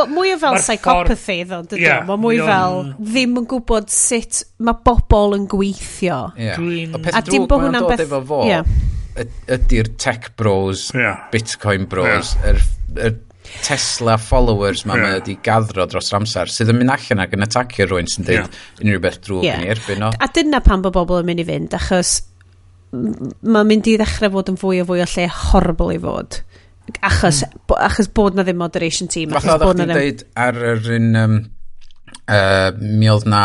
Mwy 0.10 0.34
o 0.34 0.40
fel 0.42 0.58
psychopathy, 0.58 1.38
ddo, 1.46 1.62
dydw. 1.70 1.84
Yeah, 1.86 2.02
mae 2.10 2.18
mwy 2.18 2.42
fel 2.42 2.80
ddim 2.98 3.38
yn 3.44 3.46
gwybod 3.54 3.94
sut 3.94 4.42
mae 4.58 4.82
bobl 4.90 5.38
yn 5.38 5.46
gweithio. 5.54 6.20
Yeah. 6.34 6.58
A 7.14 7.22
dim 7.30 7.46
bod 7.46 7.68
hwnna'n 7.68 7.86
beth... 7.94 8.74
Ydy'r 9.54 9.94
tech 10.02 10.32
bros, 10.40 10.90
bitcoin 11.30 11.86
bros, 11.94 12.34
yr 12.42 12.58
y 12.96 13.12
Tesla 13.64 14.18
followers 14.22 14.84
ma 14.86 14.96
yeah. 14.96 15.06
mae 15.06 15.20
wedi 15.20 15.38
gaddro 15.46 15.86
dros 15.90 16.12
yr 16.12 16.20
amser 16.20 16.52
sydd 16.54 16.74
yn 16.74 16.80
mynd 16.82 16.94
allan 16.94 17.24
ac 17.24 17.32
yn 17.38 17.46
atacio 17.46 17.88
rhywun 17.88 18.10
sy'n 18.12 18.28
dweud 18.28 18.42
yeah. 18.44 18.60
unrhyw 18.84 19.04
beth 19.06 19.22
drwg 19.26 19.48
yeah. 19.48 19.62
yn 19.62 19.66
ei 19.66 19.74
erbyn 19.74 20.06
o. 20.06 20.12
A 20.14 20.30
dyna 20.36 20.62
pan 20.66 20.84
bod 20.86 20.96
bobl 20.98 21.24
yn 21.24 21.30
mynd 21.32 21.44
i 21.44 21.48
fynd 21.48 21.78
achos 21.78 22.18
mae'n 22.92 23.70
mynd 23.70 23.90
i 23.90 23.96
ddechrau 24.00 24.34
fod 24.36 24.52
yn 24.54 24.60
fwy 24.60 24.84
o 24.84 24.90
fwy 24.90 25.04
o 25.06 25.08
lle 25.10 25.26
horrible 25.30 25.96
i 25.96 26.02
fod 26.04 26.42
achos, 27.06 27.44
mm. 27.46 27.64
bo, 27.70 27.78
achos 27.78 28.10
bod 28.16 28.38
na 28.38 28.46
ddim 28.46 28.60
moderation 28.62 29.10
team 29.12 29.34
achos 29.34 29.46
Fatha 29.46 29.66
bod 29.66 29.80
na 29.80 29.88
ddim... 29.90 29.98
dweud 29.98 30.24
ar 30.46 30.62
yr 30.74 30.92
un 30.98 31.10
um, 31.24 31.40
uh, 32.26 32.70
mi 32.82 33.10
oedd 33.12 33.28
na 33.30 33.44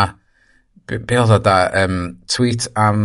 be, 0.88 0.98
be 0.98 1.18
oedd 1.20 1.34
o 1.36 1.40
da 1.44 1.58
um, 1.84 1.98
tweet 2.30 2.68
am 2.80 3.04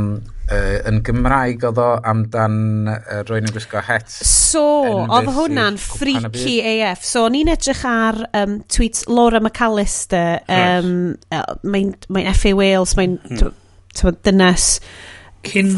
Uh, 0.49 0.79
yn 0.89 1.03
Gymraeg 1.05 1.61
oedd 1.67 1.77
o 1.77 1.87
amdan 2.09 2.87
uh, 2.89 3.19
rwy'n 3.27 3.45
yn 3.45 3.53
gwisgo 3.53 3.83
het. 3.85 4.09
So, 4.09 4.63
oedd 5.05 5.27
hwnna'n 5.35 5.75
freaky 5.77 6.55
AF. 6.65 7.03
So, 7.05 7.27
o'n 7.27 7.35
i'n 7.37 7.51
edrych 7.53 7.83
ar 7.85 8.17
um, 8.33 8.55
tweets 8.65 9.05
Laura 9.05 9.37
McAllister, 9.43 10.39
um, 10.49 10.95
right. 11.29 11.59
mae'n 11.61 11.91
mae 12.09 12.33
FA 12.33 12.55
Wales, 12.57 12.95
mae'n 12.97 13.19
hmm. 13.29 14.15
dynes. 14.25 14.69
Cyn 15.45 15.69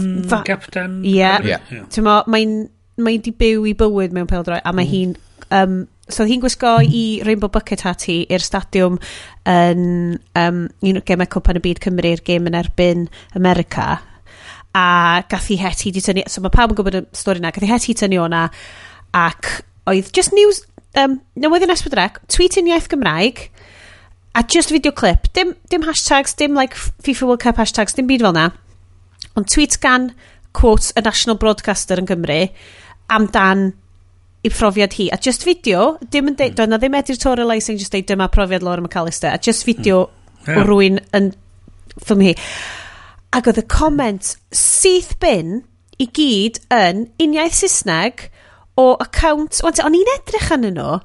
Captain. 0.48 1.02
Ie. 1.04 1.58
Mae'n 2.32 2.54
mae 3.04 3.20
di 3.26 3.34
byw 3.36 3.66
i 3.68 3.74
bywyd 3.76 4.16
mewn 4.16 4.30
peldroi, 4.30 4.62
a 4.64 4.72
mae 4.72 4.88
mm. 4.88 4.94
hi'n... 4.94 5.18
Um, 5.52 5.82
so 6.12 6.24
hi'n 6.28 6.40
gwisgo 6.44 6.78
i 6.84 7.02
Rainbow 7.28 7.52
Bucket 7.52 7.84
hat 7.84 8.06
hi 8.08 8.22
i'r 8.32 8.44
stadiwm 8.44 8.98
yn 9.52 9.84
um, 10.40 10.64
un 10.68 11.00
o'r 11.00 11.06
gemau 11.08 11.28
Cwpan 11.32 11.60
y 11.60 11.64
Byd 11.68 11.84
Cymru 11.84 12.12
i'r 12.12 12.24
gem 12.28 12.48
yn 12.48 12.58
erbyn 12.60 13.06
America 13.40 13.98
a 14.78 15.24
gath 15.30 15.50
hi 15.52 15.58
heti 15.60 15.92
di 15.92 16.04
tynnu, 16.04 16.26
so 16.32 16.44
mae 16.44 16.54
pawb 16.54 16.74
yn 16.74 16.80
gwybod 16.80 17.00
y 17.02 17.04
stori 17.18 17.44
na, 17.44 17.52
gath 17.52 17.66
hi 17.66 17.72
heti 17.74 17.96
tynnu 17.98 18.22
o'na, 18.24 18.46
ac 19.18 19.58
oedd 19.90 20.12
just 20.16 20.36
news, 20.36 20.64
um, 21.00 21.20
newydd 21.40 21.68
yn 21.68 21.74
esbydrec, 21.76 22.22
tweet 22.32 22.58
in 22.60 22.70
iaith 22.72 22.90
Gymraeg, 22.92 23.50
a 24.36 24.44
just 24.48 24.72
video 24.72 24.94
clip, 24.96 25.28
dim, 25.36 25.56
dim 25.70 25.84
hashtags, 25.84 26.36
dim 26.40 26.56
like 26.56 26.76
FIFA 26.76 27.28
World 27.28 27.44
Cup 27.44 27.60
hashtags, 27.60 27.96
dim 27.98 28.08
byd 28.08 28.24
fel 28.24 28.36
na, 28.38 28.48
ond 29.36 29.52
tweet 29.52 29.78
gan, 29.84 30.12
quote, 30.56 30.94
y 30.96 31.04
National 31.04 31.40
Broadcaster 31.40 32.00
yn 32.00 32.08
Gymru, 32.08 32.42
amdan 33.12 33.72
i 34.42 34.50
profiad 34.50 34.96
hi, 34.98 35.10
a 35.14 35.20
just 35.22 35.46
video, 35.46 35.98
dim 36.10 36.32
yn 36.32 36.38
deud, 36.38 36.54
hmm. 36.54 36.60
doedd 36.60 36.72
na 36.72 36.80
ddim 36.82 36.98
editorialising, 36.98 37.80
just 37.82 37.94
deud 37.94 38.08
dyma 38.10 38.30
profiad 38.32 38.64
Laura 38.66 38.84
McAllister, 38.84 39.34
a 39.34 39.38
just 39.38 39.66
hmm. 39.66 39.74
video 39.74 40.06
mm. 40.08 40.48
yeah. 40.48 40.62
o 40.62 40.66
rwy'n 40.66 41.02
yn 41.18 41.34
ffilm 42.00 42.24
hi. 42.26 42.36
Ac 43.32 43.48
oedd 43.48 43.62
y 43.62 43.66
comment 43.72 44.34
syth 44.56 45.14
bin 45.24 45.62
i 46.02 46.08
gyd 46.12 46.60
yn 46.76 47.06
uniaeth 47.22 47.62
Saesneg 47.62 48.26
o 48.80 48.94
account... 49.04 49.62
O'n 49.64 49.96
i'n 49.96 50.16
edrych 50.18 50.50
yn 50.56 50.68
nhw. 50.76 50.98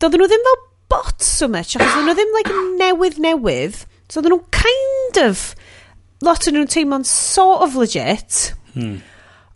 Doedden 0.00 0.20
nhw 0.20 0.28
ddim 0.28 0.44
fel 0.48 0.58
bot 0.90 1.24
so 1.24 1.48
much, 1.48 1.76
achos 1.76 1.94
doedden 1.94 2.10
nhw 2.10 2.16
ddim 2.18 2.34
like, 2.36 2.58
newydd 2.80 3.20
newydd. 3.24 3.78
So 4.10 4.20
oedden 4.20 4.36
nhw'n 4.36 4.46
kind 4.54 5.22
of... 5.24 5.52
Lot 6.20 6.48
o'n 6.48 6.58
nhw'n 6.58 6.68
teimlo'n 6.68 7.06
sort 7.08 7.64
of 7.64 7.78
legit. 7.80 8.50
Hmm. 8.74 8.98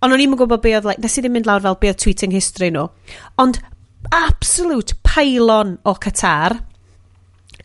Ond 0.01 0.17
o'n 0.17 0.23
i'n 0.25 0.37
gwybod 0.39 0.63
be 0.65 0.73
oedd, 0.77 0.89
like, 0.89 1.03
nes 1.03 1.19
i 1.19 1.25
ddim 1.25 1.35
mynd 1.37 1.49
lawr 1.49 1.65
fel 1.65 1.77
be 1.81 1.91
oedd 1.93 2.01
tweeting 2.01 2.33
history 2.33 2.71
nhw. 2.73 2.87
Ond 3.41 3.61
absolute 4.15 4.97
pylon 5.05 5.77
o 5.85 5.97
Qatar 6.01 6.59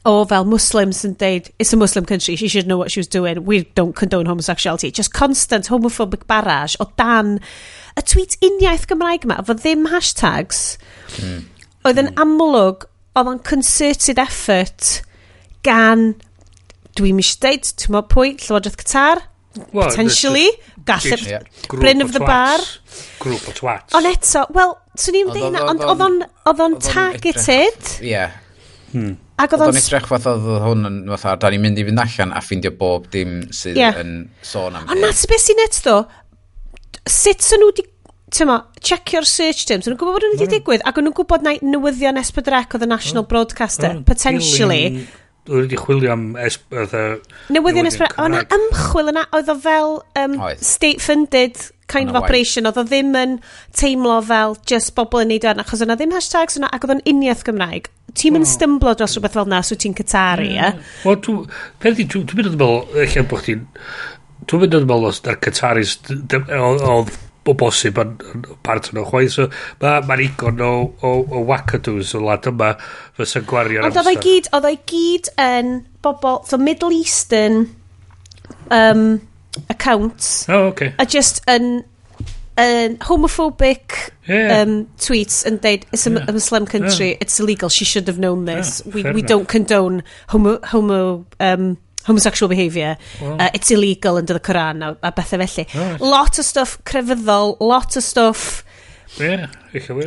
o 0.08 0.24
fel 0.26 0.46
Muslims 0.48 1.02
yn 1.08 1.16
deud, 1.20 1.50
it's 1.60 1.74
a 1.74 1.78
Muslim 1.78 2.06
country, 2.06 2.36
she 2.36 2.48
should 2.48 2.68
know 2.68 2.78
what 2.78 2.92
she 2.92 3.00
was 3.00 3.08
doing, 3.08 3.44
we 3.46 3.64
don't 3.76 3.96
condone 3.96 4.26
homosexuality. 4.26 4.92
Just 4.92 5.14
constant 5.14 5.68
homophobic 5.68 6.26
barrage 6.28 6.78
o 6.80 6.88
dan 6.98 7.40
y 8.00 8.06
tweet 8.08 8.38
uniaeth 8.46 8.88
Gymraeg 8.88 9.28
yma, 9.28 9.42
fo 9.44 9.58
ddim 9.60 9.90
hashtags, 9.92 10.78
mm. 11.20 11.44
oedd 11.90 12.02
yn 12.06 12.14
amlwg, 12.22 12.88
oedd 13.20 13.34
yn 13.34 13.44
concerted 13.44 14.22
effort 14.24 15.02
gan, 15.68 16.14
dwi'n 16.96 17.20
mis 17.20 17.36
deud, 17.44 17.68
ti'n 17.76 17.96
mo 17.96 18.06
pwynt, 18.08 18.46
Llywodraeth 18.48 18.80
Qatar, 18.80 19.26
well, 19.74 19.90
potentially, 19.90 20.48
gallai, 20.88 21.18
yeah. 21.28 21.44
Bryn 21.68 22.02
of, 22.02 22.10
of 22.10 22.14
the 22.16 22.24
Bar. 22.24 22.64
Grŵp 23.20 23.50
o 23.52 23.56
twats. 23.58 23.96
Ond 24.00 24.08
eto, 24.08 24.46
wel, 24.56 24.78
swn 24.96 25.20
i'n 25.20 25.34
dweud, 25.36 25.64
ond 25.66 25.84
oedd 25.92 26.64
o'n 26.64 26.78
targeted. 26.84 27.98
Yeah. 28.00 28.40
Hmm. 28.94 29.18
Ac 29.40 29.54
oedd 29.56 29.70
o'n... 29.70 29.78
edrych 29.80 30.08
fath 30.10 30.28
oedd 30.28 30.48
hwn 30.66 30.88
yn 30.90 30.98
fatha, 31.14 31.38
da 31.40 31.52
ni'n 31.54 31.64
mynd 31.64 31.80
i 31.80 31.86
fynd 31.88 32.02
allan 32.04 32.34
a 32.36 32.42
ffeindio 32.44 32.74
bob 32.80 33.08
dim 33.14 33.38
sydd 33.56 33.80
yeah. 33.80 33.96
yn 34.02 34.26
sôn 34.44 34.76
am... 34.76 34.90
Ond 34.92 35.04
nad 35.06 35.24
beth 35.32 35.46
sy'n 35.46 35.64
eto, 35.64 35.96
sut 37.08 37.46
sy'n 37.46 37.64
nhw 37.64 37.70
wedi, 37.72 37.86
ti'n 38.36 38.52
checio'r 38.84 39.28
search 39.30 39.64
terms, 39.70 39.88
o'n 39.88 39.96
nhw'n 39.96 40.02
gwybod 40.02 40.18
bod 40.18 40.28
nhw 40.28 40.36
wedi 40.36 40.52
digwydd, 40.58 40.84
ac 40.84 41.00
o'n 41.00 41.08
nhw'n 41.08 41.18
gwybod 41.22 41.48
na 41.48 41.56
newyddion 41.64 42.20
esbydrec 42.22 42.76
oedd 42.76 42.86
y 42.86 42.92
National 42.92 43.24
mm. 43.24 43.32
Broadcaster, 43.32 43.96
mm. 43.96 44.06
potentially. 44.10 44.84
Oedd 45.48 45.64
wedi 45.64 45.80
chwilio 45.80 46.14
am 46.14 46.28
newyddion 46.36 47.90
esbydrec, 47.90 48.20
ond 48.22 48.44
ymchwil 48.44 49.14
yna 49.14 49.24
oedd 49.40 49.56
o 49.56 49.58
fel 49.64 50.00
um, 50.20 50.40
state-funded 50.60 51.64
kind 51.92 52.12
of 52.12 52.20
operation. 52.20 52.70
Oedd 52.70 52.82
o 52.82 52.86
ddim 52.88 53.16
yn 53.20 53.38
teimlo 53.76 54.20
fel 54.26 54.58
just 54.70 54.94
bobl 54.98 55.24
yn 55.24 55.34
neud 55.34 55.48
o'n, 55.50 55.64
achos 55.64 55.84
yna 55.86 55.98
ddim 56.00 56.14
hashtags 56.16 56.60
yna, 56.60 56.72
ac 56.74 56.86
oedd 56.86 56.98
o'n 56.98 57.06
uniaeth 57.14 57.46
Gymraeg. 57.48 57.90
Ti'n 58.14 58.36
mynd 58.36 58.46
hmm. 58.46 58.54
stymblo 58.56 58.96
dros 58.98 59.16
rhywbeth 59.16 59.38
fel 59.38 59.50
na, 59.50 59.62
so 59.66 59.78
ti'n 59.80 59.96
cytaru, 59.98 60.50
mm. 60.50 60.60
e? 60.66 60.92
Wel, 61.06 61.20
dwi'n 61.26 62.36
mynd 62.36 62.52
yn 62.52 62.54
meddwl, 62.56 63.02
eich 63.06 63.18
bod 63.30 63.44
chdi'n... 63.46 63.66
Dwi'n 64.50 64.64
mynd 64.64 64.78
yn 64.80 64.88
meddwl 64.90 65.10
os 65.12 65.20
na'r 65.26 65.42
cytaris 65.46 65.98
oedd 66.10 67.18
o 67.50 67.56
bosib 67.58 68.00
yn 68.02 68.16
part 68.66 68.90
o'n 68.92 69.06
chwaith. 69.08 69.34
So, 69.36 69.48
Mae'n 69.82 70.08
ma 70.10 70.18
igon 70.22 70.62
o, 70.64 70.72
o, 71.06 71.14
o 71.24 71.44
wacadoos 71.50 72.14
o 72.18 72.24
lad 72.26 72.50
yma 72.50 72.74
fysa'n 73.18 73.48
gwario'r 73.50 73.88
amser. 73.88 74.02
Ond 74.02 74.02
oedd 74.02 74.12
o'i 74.12 74.24
gyd, 74.26 74.50
oedd 74.56 74.70
o'i 74.70 74.80
gyd 74.92 75.32
yn 75.44 75.74
bobl, 76.06 76.42
so 76.50 76.60
Middle 76.62 76.94
Eastern, 76.96 77.64
um, 78.76 79.06
accounts 79.70 80.48
oh, 80.50 80.68
okay. 80.68 80.94
a 81.00 81.06
just 81.06 81.42
yn 81.48 81.84
um, 82.58 82.98
homophobic 83.08 84.12
yeah. 84.28 84.62
um, 84.62 84.86
tweets 84.98 85.46
and 85.46 85.62
they 85.62 85.82
it's 85.94 86.06
a, 86.06 86.12
yeah. 86.12 86.26
a 86.28 86.32
Muslim 86.32 86.66
country 86.66 87.10
yeah. 87.10 87.18
it's 87.22 87.40
illegal 87.40 87.70
she 87.70 87.86
should 87.86 88.08
have 88.08 88.20
known 88.20 88.46
this 88.46 88.82
yeah, 88.86 88.94
we, 88.94 89.04
we 89.04 89.10
enough. 89.10 89.26
don't 89.28 89.48
condone 89.48 90.04
homo, 90.28 90.60
homo 90.66 91.26
um, 91.40 91.78
homosexual 92.06 92.50
behaviour 92.50 92.98
well. 93.22 93.42
uh, 93.42 93.50
it's 93.54 93.72
illegal 93.72 94.18
under 94.18 94.34
the 94.34 94.40
Quran 94.40 94.84
a, 94.86 94.98
a 95.08 95.12
bethau 95.12 95.48
felly 95.48 95.68
right. 95.74 96.02
lot 96.02 96.38
of 96.38 96.46
stuff 96.46 96.84
crefyddol 96.84 97.58
lot 97.60 97.96
of 97.96 98.04
stuff 98.04 98.64
yeah, 99.18 99.48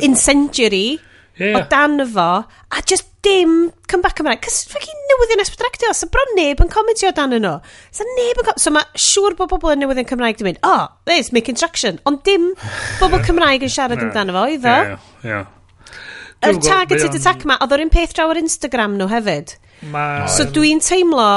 in 0.01 0.15
century 0.15 0.99
yeah. 1.37 1.57
o 1.57 1.67
dan 1.67 2.05
fo, 2.05 2.45
a 2.71 2.81
just 2.85 3.12
dim 3.23 3.71
comeback 3.89 4.17
Cymraeg. 4.19 4.43
Cys 4.45 4.67
ffocin 4.71 4.99
newyddion 5.09 5.43
esbydrectio, 5.43 5.93
so 5.95 6.09
bron 6.11 6.35
neb 6.37 6.61
yn 6.63 6.71
comedio 6.71 7.13
dan 7.15 7.35
yno. 7.37 7.55
So 7.95 8.07
neb 8.17 8.41
yn 8.43 8.51
So 8.59 8.73
mae 8.75 8.85
siŵr 8.99 9.37
bod 9.39 9.51
bobl 9.53 9.73
yn 9.73 9.83
newyddion 9.83 10.09
Cymraeg 10.09 10.39
di 10.39 10.47
mynd, 10.47 10.59
oh, 10.67 10.87
there's 11.09 11.31
making 11.35 11.57
traction. 11.59 11.99
Ond 12.09 12.23
dim 12.27 12.51
bobl 13.01 13.23
Cymraeg 13.25 13.65
yn 13.65 13.73
siarad 13.73 14.03
amdano 14.03 14.35
fo, 14.35 14.45
iddo. 14.57 14.75
Ie, 14.93 15.31
ie. 15.31 15.41
Yr 16.43 16.59
targeted 16.59 17.15
attack 17.15 17.47
ma, 17.47 17.57
oedd 17.63 17.73
o'r 17.75 17.85
un 17.85 17.91
peth 17.93 18.13
draw 18.17 18.33
ar 18.33 18.39
Instagram 18.39 18.97
nhw 18.99 19.07
hefyd. 19.11 19.55
Ma... 19.93 20.05
So 20.31 20.47
dwi'n 20.51 20.83
teimlo... 20.83 21.31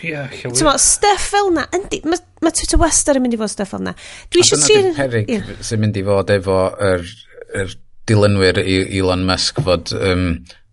Ie, 0.00 0.22
mo, 0.64 0.72
stuff 0.80 1.26
fel 1.34 1.50
na, 1.52 1.66
yndi, 1.76 2.00
mae 2.08 2.20
ma 2.42 2.50
Twitter 2.54 2.80
Wester 2.80 3.18
yn 3.18 3.26
mynd 3.26 3.36
i 3.36 3.40
fod 3.42 3.52
stuff 3.52 3.74
fel 3.74 3.82
na. 3.84 3.92
Dwi 4.32 4.40
eisiau 4.40 4.62
sy'n... 4.62 4.92
perig 4.96 5.28
sy'n 5.60 5.82
mynd 5.82 5.98
i 6.00 6.04
fod 6.06 6.32
efo 6.32 6.58
yr, 6.72 7.04
er, 7.04 7.66
er 7.66 7.74
dilynwyr 8.08 8.62
Elon 8.64 9.26
Musk 9.28 9.60
fod 9.66 9.92
um, 9.98 10.26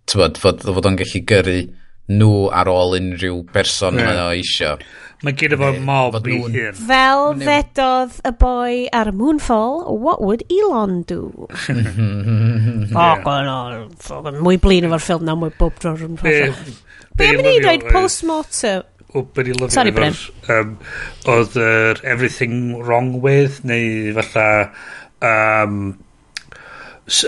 tywod, 0.09 0.39
fod, 0.41 0.65
fod 0.65 0.89
o'n 0.89 0.97
gallu 0.99 1.21
gyrru 1.29 1.59
nhw 2.09 2.49
ar 2.55 2.69
ôl 2.71 2.97
unrhyw 2.97 3.43
berson 3.53 3.99
yeah. 3.99 4.09
mae 4.09 4.21
o 4.23 4.29
eisio. 4.33 4.73
Mae 5.25 5.35
gyda 5.37 5.57
fo 5.59 5.69
mob 5.83 6.15
i 6.23 6.37
hyn. 6.39 6.77
Fel 6.79 7.33
ddedodd 7.41 8.19
y 8.25 8.31
boi 8.39 8.75
ar 8.95 9.11
Moonfall, 9.15 9.83
what 10.01 10.23
would 10.23 10.45
Elon 10.49 11.01
do? 11.09 11.47
Fuck 12.95 13.27
on, 13.29 13.49
mwy 14.39 14.61
blin 14.63 14.87
efo'r 14.89 15.03
ffilm 15.03 15.27
na, 15.27 15.35
mwy 15.37 15.53
bob 15.59 15.75
dro'r 15.81 15.99
rhwng 15.99 16.17
Be 17.19 17.27
am 17.27 17.43
ni 17.43 17.57
dweud 17.59 17.83
post-mortem? 17.91 18.87
O, 19.11 19.25
be 19.25 19.43
ni 19.43 19.53
lyfio 19.57 19.73
Sorry, 19.73 19.91
Bryn. 19.91 20.15
Um, 20.53 20.77
oedd 21.27 21.57
yr 21.59 21.99
Everything 22.07 22.79
Wrong 22.79 23.19
With, 23.25 23.61
neu 23.67 24.15
falle... 24.21 24.69
Um, 25.19 25.81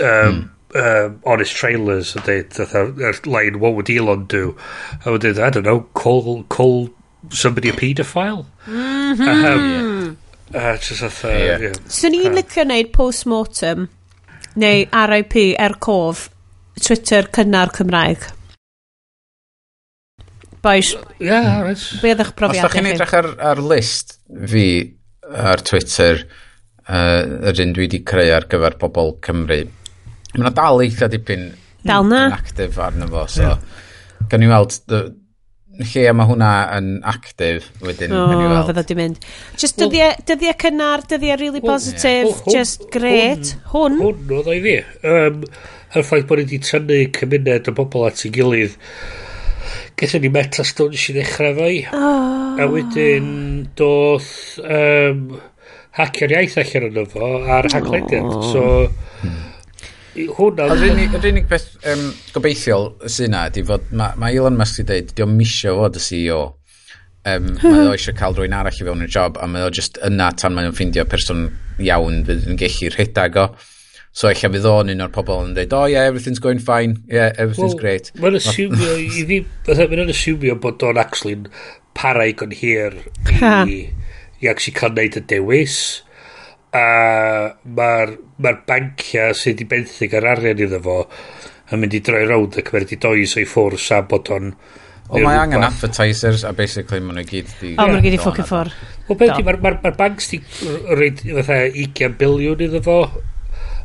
hmm 0.00 0.42
um, 0.74 1.20
honest 1.26 1.56
trailers 1.56 2.14
yn 2.16 2.26
dweud, 2.26 2.58
yr 3.02 3.20
line, 3.28 3.60
what 3.60 3.76
would 3.76 3.90
Elon 3.90 4.26
do? 4.30 4.56
A 5.04 5.14
wedyn, 5.14 5.40
I 5.42 5.50
don't 5.50 5.68
know, 5.68 5.86
call, 5.94 6.44
call 6.44 6.90
somebody 7.30 7.70
a 7.70 7.72
paedophile? 7.72 8.46
Mm 8.66 9.16
-hmm. 9.16 9.46
um, 9.52 10.16
uh, 10.54 10.76
just 10.76 11.02
atho, 11.02 11.28
yeah. 11.28 11.60
yeah. 11.60 11.74
So 11.88 12.08
ni'n 12.08 12.34
licio 12.34 12.64
wneud 12.64 12.92
post-mortem, 12.92 13.88
neu 14.54 14.86
RIP, 15.08 15.36
er 15.58 15.76
cof, 15.78 16.28
Twitter 16.80 17.28
cynnar 17.32 17.72
Cymraeg. 17.76 18.30
Boys, 20.62 20.96
yeah, 21.18 21.58
alright. 21.58 21.82
Be 22.02 22.14
ydych 22.14 22.34
profiadau? 22.38 22.68
Os 22.68 22.72
da 22.72 22.78
chi'n 22.78 22.90
edrych 22.92 23.14
ar, 23.18 23.28
ar 23.50 23.60
list 23.60 24.20
fi 24.48 24.66
ar 25.32 25.62
Twitter, 25.66 26.22
uh, 26.86 27.48
yr 27.50 27.62
un 27.64 27.72
dwi 27.74 27.88
wedi 27.88 28.02
creu 28.06 28.30
ar 28.36 28.46
gyfer 28.50 28.76
pobl 28.78 29.16
Cymru, 29.26 29.64
Mae 30.32 30.46
yna 30.46 30.52
dal 30.56 30.80
eitha 30.80 31.10
dipyn 31.12 31.50
dal 31.84 32.06
na. 32.08 32.28
yn 32.30 32.36
actif 32.38 32.78
arno 32.80 33.08
fo, 33.10 33.26
so 33.28 33.42
yeah. 33.44 33.58
gan 34.32 34.44
i 34.44 34.48
weld, 34.48 34.78
lle 35.82 36.14
mae 36.16 36.28
hwnna 36.28 36.52
yn 36.78 36.88
actif 37.08 37.68
wedyn 37.84 38.14
oh, 38.16 38.30
gan 38.30 38.40
i 38.40 38.46
weld. 38.46 38.70
fydda 38.70 38.84
di 38.88 38.96
mynd. 38.96 39.26
Just 39.60 39.80
dyddiau 39.80 40.08
well, 40.08 40.24
dyddia 40.30 40.54
cynnar, 40.62 41.04
dyddiau 41.10 41.36
really 41.40 41.60
positive, 41.64 42.30
yeah. 42.30 42.40
hwn- 42.46 42.56
just 42.56 42.88
great. 42.94 43.54
Hwn? 43.74 44.00
Hwn, 44.00 44.24
oedd 44.38 44.50
o'i 44.54 44.62
fi. 44.64 44.78
Um, 45.04 45.44
yr 45.92 46.08
ffaith 46.08 46.26
bod 46.30 46.40
ni 46.40 46.48
wedi 46.48 46.62
tynnu 46.64 47.02
cymuned 47.18 47.68
o 47.68 47.76
bobl 47.76 48.08
at 48.08 48.24
ei 48.24 48.32
gilydd, 48.32 48.80
gethon 50.00 50.24
ni 50.24 50.32
meta 50.32 50.64
stones 50.64 51.08
i 51.12 51.18
ddechrau 51.18 51.56
fo 51.60 51.70
i. 51.76 51.84
Oh. 51.92 52.56
A 52.56 52.72
wedyn 52.72 53.30
doth 53.76 54.32
um, 54.64 55.26
hacio'r 56.00 56.38
iaith 56.38 56.60
allan 56.64 56.92
yno 56.92 57.08
fo 57.12 57.34
a'r 57.44 57.68
oh. 57.76 58.36
So, 58.48 58.68
hmm 59.20 59.51
hwnna... 60.14 60.68
Yr 60.74 60.86
unig, 60.90 61.14
yr 61.16 61.28
unig 61.32 61.48
beth 61.50 61.68
um, 61.88 62.08
gobeithiol 62.34 62.90
sy'n 63.10 63.32
na, 63.34 63.46
di 63.52 63.64
fod, 63.66 63.88
mae 63.96 64.18
ma 64.20 64.30
Elon 64.32 64.58
Musk 64.58 64.82
wedi 64.82 65.00
dweud, 65.00 65.14
di 65.16 65.24
o'n 65.24 65.36
misio 65.38 65.76
fod 65.80 65.98
y 65.98 66.04
CEO. 66.04 66.40
Um, 67.28 67.52
mae 67.62 67.86
o 67.86 67.92
eisiau 67.96 68.16
cael 68.18 68.36
rwy'n 68.36 68.56
arall 68.58 68.78
i 68.78 68.86
fewn 68.86 69.04
y 69.06 69.10
job, 69.10 69.38
a 69.40 69.48
mae 69.50 69.66
o 69.66 69.72
just 69.74 70.00
yna 70.04 70.32
tan 70.38 70.56
mae'n 70.56 70.74
ffeindio 70.76 71.06
person 71.08 71.46
iawn 71.82 72.24
fydd 72.28 72.48
yn 72.50 72.60
gallu 72.60 72.92
rhedag 72.94 73.38
o. 73.40 73.46
So 74.12 74.28
eich 74.28 74.42
fydd 74.44 74.68
o'n 74.68 74.92
un 74.92 75.00
o'r 75.00 75.12
pobl 75.12 75.46
yn 75.46 75.54
dweud, 75.56 75.72
oh 75.72 75.86
yeah, 75.88 76.04
everything's 76.04 76.42
going 76.42 76.60
fine, 76.60 76.98
yeah, 77.08 77.32
everything's 77.38 77.72
well, 77.72 77.80
great. 77.80 78.12
Mae'n 78.20 78.36
asiwmio, 78.36 78.98
i 79.00 79.24
fi, 79.30 79.38
mae'n 79.70 80.12
asiwmio 80.12 80.58
bod 80.60 80.84
o'n 80.84 81.00
actually'n 81.00 81.46
para 81.96 82.26
i 82.28 82.34
hir 82.58 82.98
i, 83.32 83.78
i 84.42 84.50
actually 84.50 84.76
cael 84.76 84.92
neud 84.96 85.16
y 85.16 85.24
dewis 85.32 85.78
a 86.72 86.84
mae'r 87.78 88.14
ma 88.44 88.52
bancia 88.68 89.30
sydd 89.36 89.60
wedi 89.60 89.68
benthyg 89.74 90.14
ar 90.18 90.30
arian 90.34 90.62
iddo 90.66 90.80
fo 90.84 91.00
yn 91.72 91.82
mynd 91.82 91.96
i 91.96 92.00
droi 92.04 92.22
rownd 92.28 92.56
ac 92.62 92.72
mae'n 92.72 92.88
di 92.88 93.00
does 93.02 93.36
o'i 93.36 93.48
ffwrs 93.48 93.90
a 93.96 94.00
bod 94.08 94.32
o'n 94.36 94.54
O, 95.12 95.18
mae 95.20 95.36
angen 95.36 95.64
advertisers 95.66 96.44
a 96.48 96.54
basically 96.56 97.02
maen 97.04 97.18
nhw 97.20 97.26
gyd 97.28 97.50
di... 97.60 97.74
O, 97.74 97.84
maen 97.84 98.00
gyd 98.00 98.14
i 98.16 98.20
ffwcio 98.22 98.46
ffwr. 98.48 98.70
Wel, 99.10 99.18
beth 99.20 99.34
di, 99.36 99.44
mae'r 99.44 99.58
ma, 99.60 99.72
ma 99.82 99.90
banks 99.98 100.30
di 100.30 100.38
rhaid 100.94 101.20
fatha 101.26 101.58
20 101.74 102.16
biliwn 102.22 102.64
iddo 102.64 102.80
fo 102.86 102.96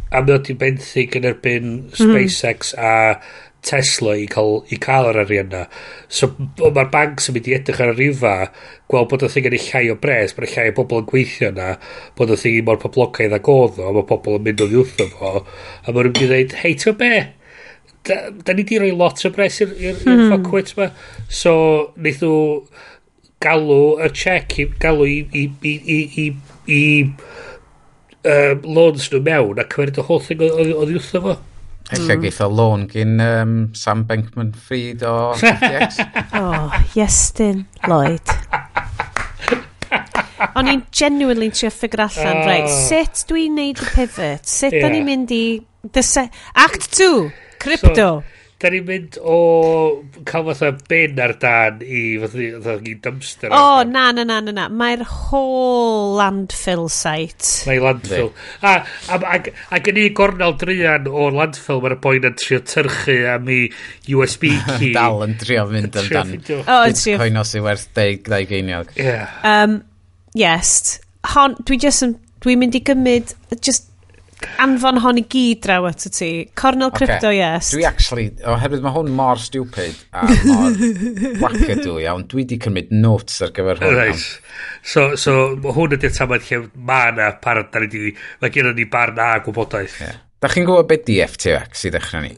a 0.07 0.21
mae 0.23 0.37
o'n 0.37 0.59
benthyg 0.61 1.17
yn 1.19 1.27
erbyn 1.27 1.67
mhm. 1.73 1.97
SpaceX 1.99 2.71
mm 2.77 2.79
-hmm. 2.79 2.85
a 2.87 3.46
Tesla 3.65 4.13
i 4.17 4.25
cael, 4.31 4.61
i 4.71 4.77
cael 4.81 5.09
yr 5.11 5.21
arian 5.23 5.49
na. 5.51 5.63
So 6.07 6.29
mae'r 6.37 6.91
banks 6.93 7.29
yn 7.29 7.37
mynd 7.37 7.49
i 7.49 7.55
edrych 7.57 7.81
ar 7.83 7.93
y 7.93 7.95
rifa, 7.97 8.33
gweld 8.91 9.09
bod 9.11 9.25
y 9.27 9.31
thing 9.33 9.49
yn 9.49 9.57
ei 9.57 9.63
llai 9.65 9.83
o 9.91 9.97
bres, 10.03 10.35
bod 10.37 10.47
y 10.47 10.51
llai 10.53 10.67
o 10.71 10.75
bobl 10.77 11.01
yn 11.01 11.09
gweithio 11.09 11.51
na, 11.55 11.71
bod 12.19 12.33
y 12.33 12.39
thing 12.39 12.59
mor 12.67 12.79
poblogaidd 12.83 13.35
ag 13.37 13.49
oedd 13.51 13.81
o, 13.83 13.89
mae 13.97 14.07
pobl 14.11 14.37
yn 14.39 14.45
mynd 14.47 14.63
o 14.63 14.69
ddiwrth 14.71 15.01
o 15.03 15.09
fo, 15.15 15.33
a 15.83 15.89
mae'n 15.89 16.11
mynd 16.11 16.21
i 16.21 16.29
ddweud, 16.29 16.55
hei, 16.61 16.77
ti'n 16.83 16.99
be? 17.01 17.11
Da, 18.07 18.21
da 18.31 18.55
ni 18.55 18.63
di 18.63 18.79
roi 18.79 18.93
lot 18.95 19.25
o 19.27 19.33
bres 19.35 19.59
i'r 19.65 19.73
hmm. 19.73 20.29
ffocwit 20.29 20.71
ma. 20.77 20.91
So, 21.27 21.57
wnaeth 21.97 22.23
nhw 22.23 22.37
galw 23.43 23.81
y 24.05 24.13
check, 24.15 24.55
galw 24.81 25.03
i, 25.05 25.19
i, 25.35 25.43
i, 25.61 25.75
i, 25.97 25.99
i, 26.23 26.29
i 26.77 26.81
um, 28.31 28.63
loans 28.63 29.11
nhw 29.11 29.21
mewn 29.27 29.61
a 29.61 29.67
cymryd 29.67 29.99
y 29.99 30.07
holl 30.07 30.23
thing 30.23 30.41
o, 30.45 30.49
o, 30.55 30.67
o 30.81 30.87
ddiwrth 30.87 31.13
o 31.19 31.23
fo. 31.27 31.37
Ella 31.87 32.15
mm. 32.17 32.21
geitha 32.25 32.47
lôn 32.51 32.87
gyn 32.91 33.19
um, 33.23 33.53
Sam 33.77 34.03
Benkman 34.07 34.51
Fried 34.53 35.03
o 35.07 35.31
FTX. 35.39 36.01
oh, 36.41 36.73
Iestyn 36.99 37.63
Lloyd. 37.87 38.33
O'n 40.57 40.67
i'n 40.69 40.83
genuinely 40.93 41.47
trio 41.53 41.71
ffigur 41.73 42.03
allan, 42.07 42.33
ah. 42.33 42.41
oh. 42.41 42.49
right, 42.49 42.67
sut 42.69 43.23
dwi'n 43.29 43.55
neud 43.57 43.79
y 43.79 43.91
pivot? 43.93 44.43
Sut 44.49 44.75
yeah. 44.75 44.83
da 44.83 44.91
ni'n 44.93 45.07
mynd 45.07 45.31
i... 45.31 45.43
Act 45.87 46.89
2, 46.97 47.07
crypto. 47.63 48.09
So, 48.19 48.36
Da 48.57 48.71
ni'n 48.73 48.87
mynd 48.87 49.17
o 49.21 49.35
cael 50.25 50.47
fatha 50.47 50.71
ben 50.89 51.19
ar 51.21 51.35
dan 51.37 51.83
i 51.85 51.99
fatha, 52.23 52.73
i 52.89 52.95
dumpster. 53.03 53.51
O, 53.53 53.57
oh, 53.57 53.81
na, 53.85 54.07
na, 54.17 54.23
na, 54.25 54.39
na, 54.41 54.53
na. 54.55 54.65
Mae'r 54.73 55.03
whole 55.05 56.17
landfill 56.17 56.87
site. 56.89 57.45
Mae'r 57.69 57.85
landfill. 57.85 58.31
A, 58.65 58.79
a, 59.13 59.19
a, 59.19 59.37
a 59.77 59.81
gen 59.85 60.01
i 60.01 60.07
gornel 60.17 60.57
drian 60.57 61.05
o'r 61.05 61.37
landfill, 61.37 61.83
mae'r 61.85 61.99
boi'n 62.01 62.25
yn 62.31 62.39
trio 62.41 62.63
tyrchu 62.65 63.19
am 63.35 63.51
i 63.53 63.59
USB 64.09 64.49
key. 64.79 64.89
Dal 64.97 65.21
yn 65.27 65.37
trio 65.43 65.67
mynd 65.75 66.01
yn 66.01 66.09
dan. 66.15 66.33
O, 66.33 66.79
yn 66.89 66.97
trio. 66.97 67.19
Bitcoin 67.19 67.41
os 67.43 67.53
i 67.53 67.61
werth 67.67 67.91
ddau 67.93 68.47
geiniog. 68.49 68.95
Yeah. 68.97 69.37
Um, 69.45 69.83
yes. 70.33 70.97
Hon, 71.35 71.59
dwi 71.61 71.77
just 71.85 72.07
dwi'n 72.41 72.65
mynd 72.65 72.77
i 72.77 72.81
gymryd, 72.89 73.37
just 73.61 73.86
anfon 74.61 74.99
hon 75.01 75.19
i 75.19 75.23
gyd 75.29 75.61
draw 75.65 75.87
at 75.89 76.05
y 76.07 76.11
ti. 76.13 76.29
Cornel 76.57 76.91
Crypto, 76.93 77.29
okay. 77.29 77.39
Yes. 77.39 77.71
Dwi 77.73 77.85
actually, 77.89 78.27
oherwydd 78.45 78.83
mae 78.85 78.93
hwn 78.95 79.09
mor 79.17 79.41
stupid 79.41 79.97
a 80.13 80.27
mor 80.45 80.77
wackadoo 81.43 81.97
iawn, 82.03 82.27
dwi 82.29 82.45
di 82.49 82.59
cymryd 82.61 82.93
notes 82.93 83.41
ar 83.45 83.53
gyfer 83.55 83.81
hwn. 83.81 83.97
Right. 83.97 84.27
So, 84.85 85.09
so 85.19 85.55
hwn 85.65 85.97
ydy'r 85.97 86.13
tamad 86.15 86.45
lle 86.49 86.63
mae 86.75 87.11
yna 87.13 87.31
parod, 87.43 87.71
da 87.73 87.81
ni 87.83 87.91
di, 87.93 88.13
mae 88.43 88.53
gen 88.53 88.73
ni 88.77 88.85
barna 88.91 89.33
a 89.37 89.43
gwybodaeth. 89.45 89.99
Yeah. 90.05 90.21
Da 90.43 90.51
chi'n 90.53 90.67
gwybod 90.67 90.89
beth 90.91 91.07
di 91.07 91.17
FTX 91.25 91.87
i 91.87 91.93
ddechrau 91.95 92.25
ni? 92.27 92.35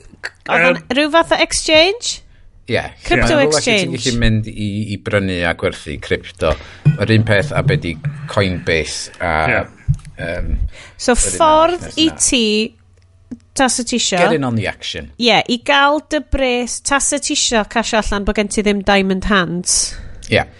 Oedd 0.49 0.69
um, 0.69 0.83
rhyw 0.95 1.11
fath 1.13 1.35
o 1.35 1.39
exchange? 1.43 2.21
Ie. 2.69 2.75
Yeah, 2.77 2.93
crypto 3.03 3.35
yeah. 3.35 3.47
exchange. 3.47 3.89
Ti'n 3.89 3.97
gallu 3.97 4.21
mynd 4.21 4.47
i, 4.51 4.69
i 4.93 4.99
brynu 5.03 5.41
a 5.49 5.51
gwerthu 5.59 5.97
crypto. 6.05 6.53
Yr 6.95 7.11
un 7.17 7.27
peth 7.27 7.51
a 7.51 7.63
beth 7.65 7.83
di 7.83 7.95
Coinbase 8.31 9.17
a 9.19 9.33
yeah. 9.51 9.75
Um, 10.19 10.55
so 10.99 11.15
ffordd 11.15 11.85
i 12.01 12.09
ti 12.19 12.43
tas 13.55 13.79
y 13.79 13.85
tisio... 13.87 14.19
Get 14.19 14.35
in 14.35 14.43
on 14.43 14.55
the 14.55 14.67
action. 14.67 15.11
Ie, 15.17 15.29
yeah, 15.29 15.43
i 15.51 15.59
gael 15.65 16.01
dy 16.11 16.21
bres, 16.31 16.79
tas 16.85 17.11
y 17.15 17.19
tisio 17.23 17.63
casio 17.71 17.99
allan 17.99 18.27
bod 18.27 18.39
gen 18.39 18.51
ti 18.51 18.63
ddim 18.63 18.83
diamond 18.87 19.27
hands. 19.31 19.79
Ie. 20.29 20.39
Yeah. 20.39 20.51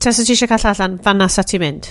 Tas 0.00 0.20
y 0.20 0.26
tisio 0.28 0.48
casio 0.50 0.72
allan, 0.72 0.98
fan 1.04 1.20
nas 1.20 1.40
a 1.40 1.46
ti'n 1.48 1.64
mynd? 1.64 1.90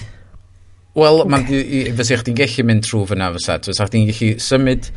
Wel, 0.97 1.23
okay. 1.25 1.91
fysa 1.97 2.19
chdi'n 2.21 2.37
gallu 2.37 2.65
mynd 2.69 2.85
trwy 2.85 3.05
fyna 3.09 3.31
fysa. 3.33 3.59
Fysa 3.65 3.89
chdi'n 3.89 4.09
gallu 4.11 4.31
symud 4.45 4.89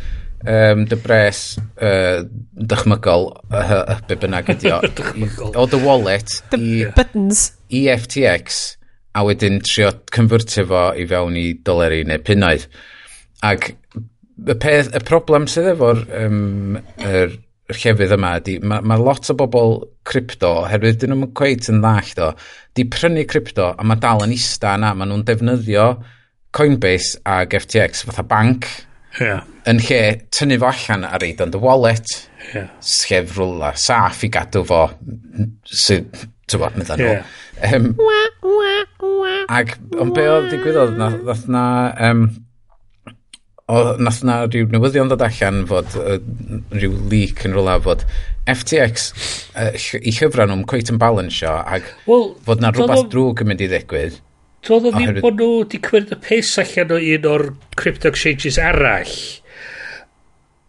um, 0.45 0.87
dy 0.89 0.99
bres 1.01 1.45
uh, 1.81 2.25
dychmygol, 2.73 3.31
uh, 3.49 3.77
uh, 3.79 4.01
be 4.09 4.19
bynnag 4.21 4.53
ydi 4.57 4.73
o, 4.77 4.81
o 5.63 5.69
dy 5.73 5.81
wallet... 5.85 6.41
The 6.53 6.61
i, 6.61 6.91
buttons. 6.97 7.49
I 7.73 7.87
FTX 7.97 8.77
a 9.17 9.25
wedyn 9.25 9.63
trio 9.65 9.91
convertio 10.13 10.67
fo 10.69 10.85
i 10.99 11.07
fewn 11.09 11.39
i 11.41 11.47
doleri 11.65 12.03
neu 12.09 12.23
punnoedd. 12.27 12.69
Ac 13.47 13.71
y, 13.73 14.55
peth, 14.55 14.93
y 14.93 15.03
problem 15.09 15.49
sydd 15.51 15.73
efo'r 15.73 16.03
um, 16.21 16.79
er, 17.01 17.37
yr 17.67 17.81
llefydd 17.83 18.15
yma 18.15 18.37
ydy, 18.41 18.59
mae 18.63 18.85
ma 18.87 18.99
lot 19.01 19.27
o 19.33 19.37
bobl 19.39 19.79
crypto, 20.07 20.53
herwydd 20.71 21.01
dyn 21.03 21.15
nhw'n 21.15 21.33
cweith 21.39 21.71
yn 21.73 21.81
ddall 21.83 22.13
do, 22.19 22.29
di 22.77 22.85
prynu 22.93 23.25
crypto 23.29 23.73
a 23.73 23.87
mae 23.87 23.99
dal 24.03 24.23
yn 24.27 24.35
ista 24.37 24.77
yna, 24.79 24.93
mae 24.95 25.11
nhw'n 25.11 25.25
defnyddio 25.27 25.89
Coinbase 26.57 27.19
ag 27.29 27.53
FTX 27.59 28.07
fatha 28.07 28.23
bank 28.25 28.69
yeah. 29.21 29.43
yn 29.69 29.81
lle 29.83 30.01
tynnu 30.33 30.57
fo 30.63 30.71
allan 30.71 31.05
ar 31.09 31.21
reid 31.21 31.43
ond 31.45 31.59
y 31.59 31.61
wallet 31.61 32.15
yeah. 32.55 32.71
sef 32.81 33.35
rwla 33.37 33.75
saff 33.81 34.23
i 34.25 34.31
gadw 34.33 34.63
fo 34.69 34.87
sydd 35.67 36.25
Tywa, 36.47 36.71
medda 36.79 36.97
nhw. 36.99 37.07
Yeah. 37.11 37.25
Um, 37.75 37.95
Ac, 39.51 39.77
ond 39.99 40.15
be 40.15 40.27
oedd 40.31 40.51
digwyddodd, 40.53 40.99
nath, 41.01 41.47
na, 41.51 41.63
um, 42.09 42.27
o, 43.67 43.81
nath 43.99 44.21
na 44.27 44.37
rhyw 44.45 44.69
newyddion 44.71 45.11
ddod 45.11 45.25
allan 45.27 45.65
fod 45.71 45.97
uh, 45.99 46.19
rhyw 46.75 46.95
leak 47.11 47.43
yn 47.49 47.57
rhywle 47.57 47.79
fod 47.87 48.05
FTX 48.47 49.09
uh, 49.59 49.73
i 49.99 50.15
chyfra 50.15 50.47
nhw'n 50.47 50.63
cweith 50.71 50.93
yn 50.95 51.01
balansio 51.03 51.57
ac 51.65 51.89
well, 52.07 52.31
fod 52.47 52.63
na 52.63 52.71
rhywbeth 52.75 53.09
drwg 53.11 53.43
yn 53.43 53.51
mynd 53.51 53.67
i 53.67 53.71
ddigwydd. 53.73 54.21
Doedd 54.67 54.89
o 54.91 54.95
ddim 54.95 55.21
bod 55.23 55.41
nhw 55.41 55.51
wedi 55.61 55.83
cymryd 55.83 56.15
y 56.15 56.21
pes 56.29 56.53
allan 56.63 56.95
o 56.95 57.03
un 57.17 57.29
o'r 57.33 57.49
crypto 57.79 58.11
exchanges 58.13 58.59
arall. 58.63 59.19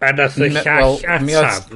A 0.02 0.12
nath 0.14 0.38
y 0.42 0.50
llall 0.54 1.00
atab 1.06 1.72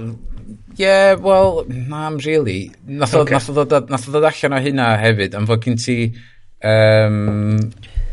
yeah, 0.78 1.16
wel, 1.20 1.66
mam, 1.90 2.18
really. 2.24 2.72
Nath 2.86 3.16
o, 3.16 3.24
okay. 3.26 3.40
ddod, 3.40 3.90
allan 3.92 4.56
o 4.58 4.62
hynna 4.64 4.92
hefyd, 5.02 5.36
am 5.38 5.48
fod 5.50 5.66
gen 5.66 5.80
ti... 5.82 5.98
Um, 6.62 7.58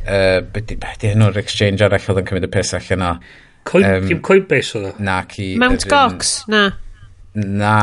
uh, 0.09 0.41
beth 0.55 0.73
di 0.73 1.11
hwnnw'r 1.11 1.37
exchange 1.43 1.85
arall 1.85 2.07
oedd 2.09 2.23
yn 2.23 2.29
cymryd 2.31 2.49
y 2.49 2.51
pes 2.55 2.75
allan 2.79 3.05
o? 3.05 3.13
Coin, 3.69 3.85
um, 3.85 4.21
Coinbase 4.25 4.79
oedd 4.79 4.91
o? 4.91 4.93
Na, 5.05 5.21
ci... 5.29 5.51
Mount 5.61 5.83
ydyn, 5.83 5.93
Gox, 5.93 6.35
na. 6.49 6.65
Na, 7.39 7.77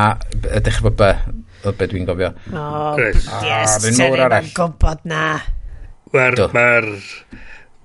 ydych 0.58 0.82
bod 0.84 0.98
be, 0.98 1.12
oedd 1.62 1.78
be 1.78 1.90
dwi'n 1.92 2.08
gofio. 2.08 2.32
Oh, 2.50 2.98
yes, 3.46 3.78
sy'n 3.86 4.02
e'n 4.08 4.52
gwybod 4.56 5.06
na. 5.08 5.26
Mae'r... 6.14 6.46
Mae'r... 6.56 6.94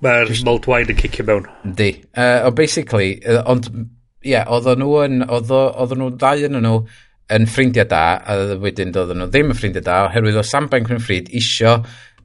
Mae'r 0.02 0.32
malt 0.42 0.64
wine 0.66 0.90
yn 0.90 0.98
cicio 0.98 1.22
mewn. 1.28 1.44
Di. 1.78 1.92
Uh, 2.18 2.48
o, 2.48 2.50
basically, 2.58 3.12
ond 3.46 3.68
ie, 4.22 4.32
yeah, 4.34 4.48
oedden 4.52 4.82
nhw 4.82 4.98
yn, 5.04 5.22
oedden 5.26 6.00
nhw 6.02 6.10
ddau 6.16 6.46
yn 6.48 6.58
nhw 6.62 6.76
yn 7.32 7.46
ffrindiau 7.48 7.88
da, 7.88 8.02
a 8.22 8.56
wedyn 8.62 8.92
oedden 8.94 9.22
nhw 9.22 9.28
ddim 9.30 9.52
yn 9.52 9.58
ffrindiau 9.58 9.84
da, 9.86 10.00
oherwydd 10.08 10.40
o 10.40 10.44
Sam 10.46 10.68
Bankman-Fried 10.72 11.30
isio 11.38 11.78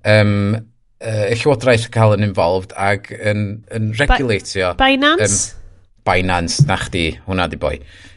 um, 0.07 0.33
uh, 0.55 1.23
y 1.27 1.37
llywodraeth 1.37 1.87
cael 1.93 2.15
yn 2.17 2.25
involved 2.27 2.75
ag 2.79 3.11
yn, 3.17 3.45
yn 3.73 3.93
regulatio... 3.99 4.73
Ba 4.77 4.89
Binance? 4.89 5.53
Um, 5.53 5.63
Binance, 6.07 6.63
na 6.67 6.77
chdi, 6.79 7.07
hwnna 7.27 7.49
di 7.51 7.59
boi. 7.59 7.75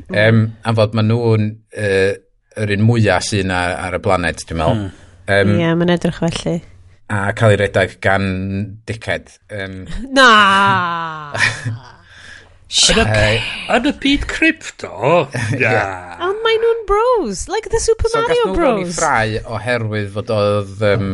Mm. 0.08 0.18
Um, 0.22 0.42
am 0.66 0.76
fod 0.78 0.92
maen 0.94 1.10
nhw'n 1.10 1.46
uh, 1.74 2.10
yr 2.60 2.74
un 2.76 2.84
mwyaf 2.86 3.26
sy'n 3.26 3.54
ar, 3.54 3.76
ar 3.88 3.98
y 3.98 4.02
blanet, 4.04 4.44
dwi'n 4.46 4.60
meddwl. 4.60 4.84
Mm. 4.84 5.06
Um, 5.30 5.54
Ie, 5.54 5.62
yeah, 5.62 5.78
mae'n 5.78 5.94
edrych 5.94 6.20
felly. 6.22 6.58
A 7.10 7.32
cael 7.38 7.56
ei 7.56 7.58
redag 7.58 7.96
gan 8.02 8.26
diced. 8.86 9.34
Um, 9.50 9.82
na! 10.14 10.28
Yn 12.70 13.86
y 13.90 13.92
byd 14.02 14.26
crypto? 14.30 15.26
Yeah. 15.60 16.18
Ond 16.22 16.38
maen 16.44 16.60
nhw'n 16.62 16.84
bros, 16.88 17.48
like 17.50 17.68
the 17.72 17.80
Super 17.82 18.08
so, 18.08 18.20
Mario 18.20 18.54
bros. 18.54 18.56
So 18.56 18.60
gath 18.60 18.76
nhw'n 18.78 18.92
ffrau 18.94 19.56
oherwydd 19.56 20.10
fod 20.14 20.30
oedd 20.34 20.84
um, 20.86 21.08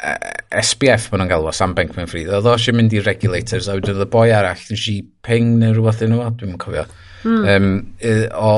e, 0.00 0.14
SBF 0.62 1.10
maen 1.12 1.22
nhw'n 1.22 1.32
galw 1.34 1.48
o, 1.50 1.54
Sam 1.54 1.74
Bankman 1.76 2.08
Fried, 2.10 2.30
oedd 2.32 2.48
o 2.48 2.54
eisiau 2.56 2.76
mynd 2.78 2.96
i 2.96 3.02
regulators, 3.04 3.68
a 3.68 3.76
wedyn 3.76 4.00
y 4.00 4.08
boi 4.10 4.30
arall, 4.34 4.62
Xi 4.72 4.96
Ping 5.26 5.58
neu 5.60 5.74
rhywbeth 5.76 6.04
yn 6.06 6.14
nhw, 6.14 6.28
dwi'n 6.40 6.56
cofio, 6.62 6.86
mm. 7.24 7.44
um, 7.54 7.68
o, 8.38 8.54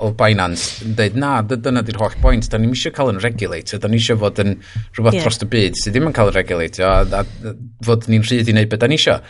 o 0.00 0.10
Binance, 0.18 0.82
yn 0.88 0.96
dweud, 0.98 1.20
na, 1.22 1.36
dyna 1.52 1.84
di'r 1.86 2.00
holl 2.02 2.18
bwynt, 2.24 2.50
da 2.50 2.58
ni'n 2.58 2.74
eisiau 2.74 2.96
cael 2.96 3.12
yn 3.14 3.22
regulator, 3.22 3.80
da 3.80 3.92
ni 3.92 4.00
eisiau 4.02 4.18
fod 4.24 4.42
yn 4.42 4.56
rhywbeth 4.96 5.20
yeah. 5.20 5.28
dros 5.28 5.40
y 5.46 5.50
byd 5.54 5.78
sydd 5.78 5.94
ddim 5.96 6.10
yn 6.10 6.18
cael 6.18 6.32
yn 6.32 6.38
regulator, 6.40 6.90
a, 6.90 7.22
a, 7.22 7.54
a 7.54 7.86
fod 7.86 8.10
ni'n 8.10 8.26
rhydd 8.26 8.50
i 8.50 8.56
wneud 8.56 8.74
beth 8.74 8.82
da 8.82 8.90
ni 8.90 8.98
eisiau. 8.98 9.22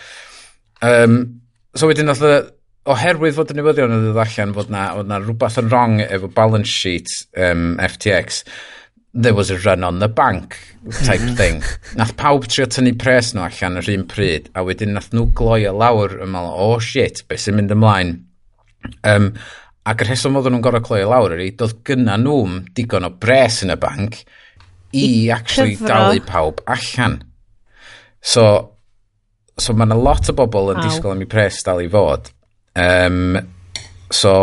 Um, 0.80 1.20
so 1.76 1.90
wedyn 1.90 2.10
oedd 2.12 2.50
oherwydd 2.90 3.36
fod 3.36 3.52
y 3.52 3.56
newyddion 3.58 3.92
yn 3.94 4.06
dod 4.08 4.20
allan 4.22 4.54
fod 4.56 4.70
na, 4.72 4.90
oedd 4.96 5.10
na 5.10 5.20
rhywbeth 5.20 5.58
yn 5.60 5.68
wrong 5.70 5.98
efo 6.06 6.30
balance 6.32 6.72
sheet 6.72 7.10
um, 7.36 7.74
FTX, 7.82 8.42
there 9.12 9.34
was 9.34 9.50
a 9.50 9.58
run 9.58 9.84
on 9.84 9.98
the 9.98 10.08
bank 10.08 10.56
type 11.04 11.20
mhm. 11.20 11.36
thing. 11.36 11.62
nath 11.98 12.16
pawb 12.16 12.46
trio 12.48 12.66
tynnu 12.70 12.94
pres 12.98 13.34
nhw 13.34 13.44
allan 13.46 13.80
yr 13.82 13.92
un 13.96 14.06
pryd, 14.10 14.48
a 14.54 14.64
wedyn 14.66 14.94
nath 14.96 15.10
nhw 15.14 15.28
gloi 15.36 15.64
y 15.68 15.74
lawr 15.74 16.16
yn 16.20 16.32
meddwl, 16.32 16.56
oh 16.66 16.78
shit, 16.82 17.24
beth 17.28 17.44
sy'n 17.44 17.58
mynd 17.58 17.74
ymlaen. 17.76 18.14
Um, 19.06 19.32
ac 19.90 20.04
yr 20.04 20.12
heswm 20.14 20.38
oedden 20.38 20.56
nhw'n 20.56 20.64
gorau 20.64 20.84
cloi 20.84 21.02
y 21.04 21.08
lawr 21.10 21.36
ydy, 21.36 21.50
doedd 21.58 21.80
gynna 21.86 22.16
nhw'n 22.20 22.62
digon 22.76 23.08
o 23.08 23.12
bres 23.20 23.60
yn 23.66 23.74
y 23.74 23.78
banc 23.80 24.22
i, 24.22 25.04
I 25.04 25.30
actually 25.34 25.76
cyfro. 25.76 25.90
dalu 25.90 26.24
pawb 26.26 26.64
allan. 26.70 27.20
So, 28.20 28.69
so 29.58 29.74
mae 29.74 29.88
yna 29.88 29.98
lot 29.98 30.30
o 30.30 30.36
bobl 30.36 30.74
yn 30.74 30.82
disgwyl 30.84 31.14
am 31.14 31.24
i 31.24 31.28
pres 31.30 31.62
dal 31.66 31.82
i 31.82 31.88
fod. 31.90 32.30
Um, 32.78 33.38
so... 34.12 34.34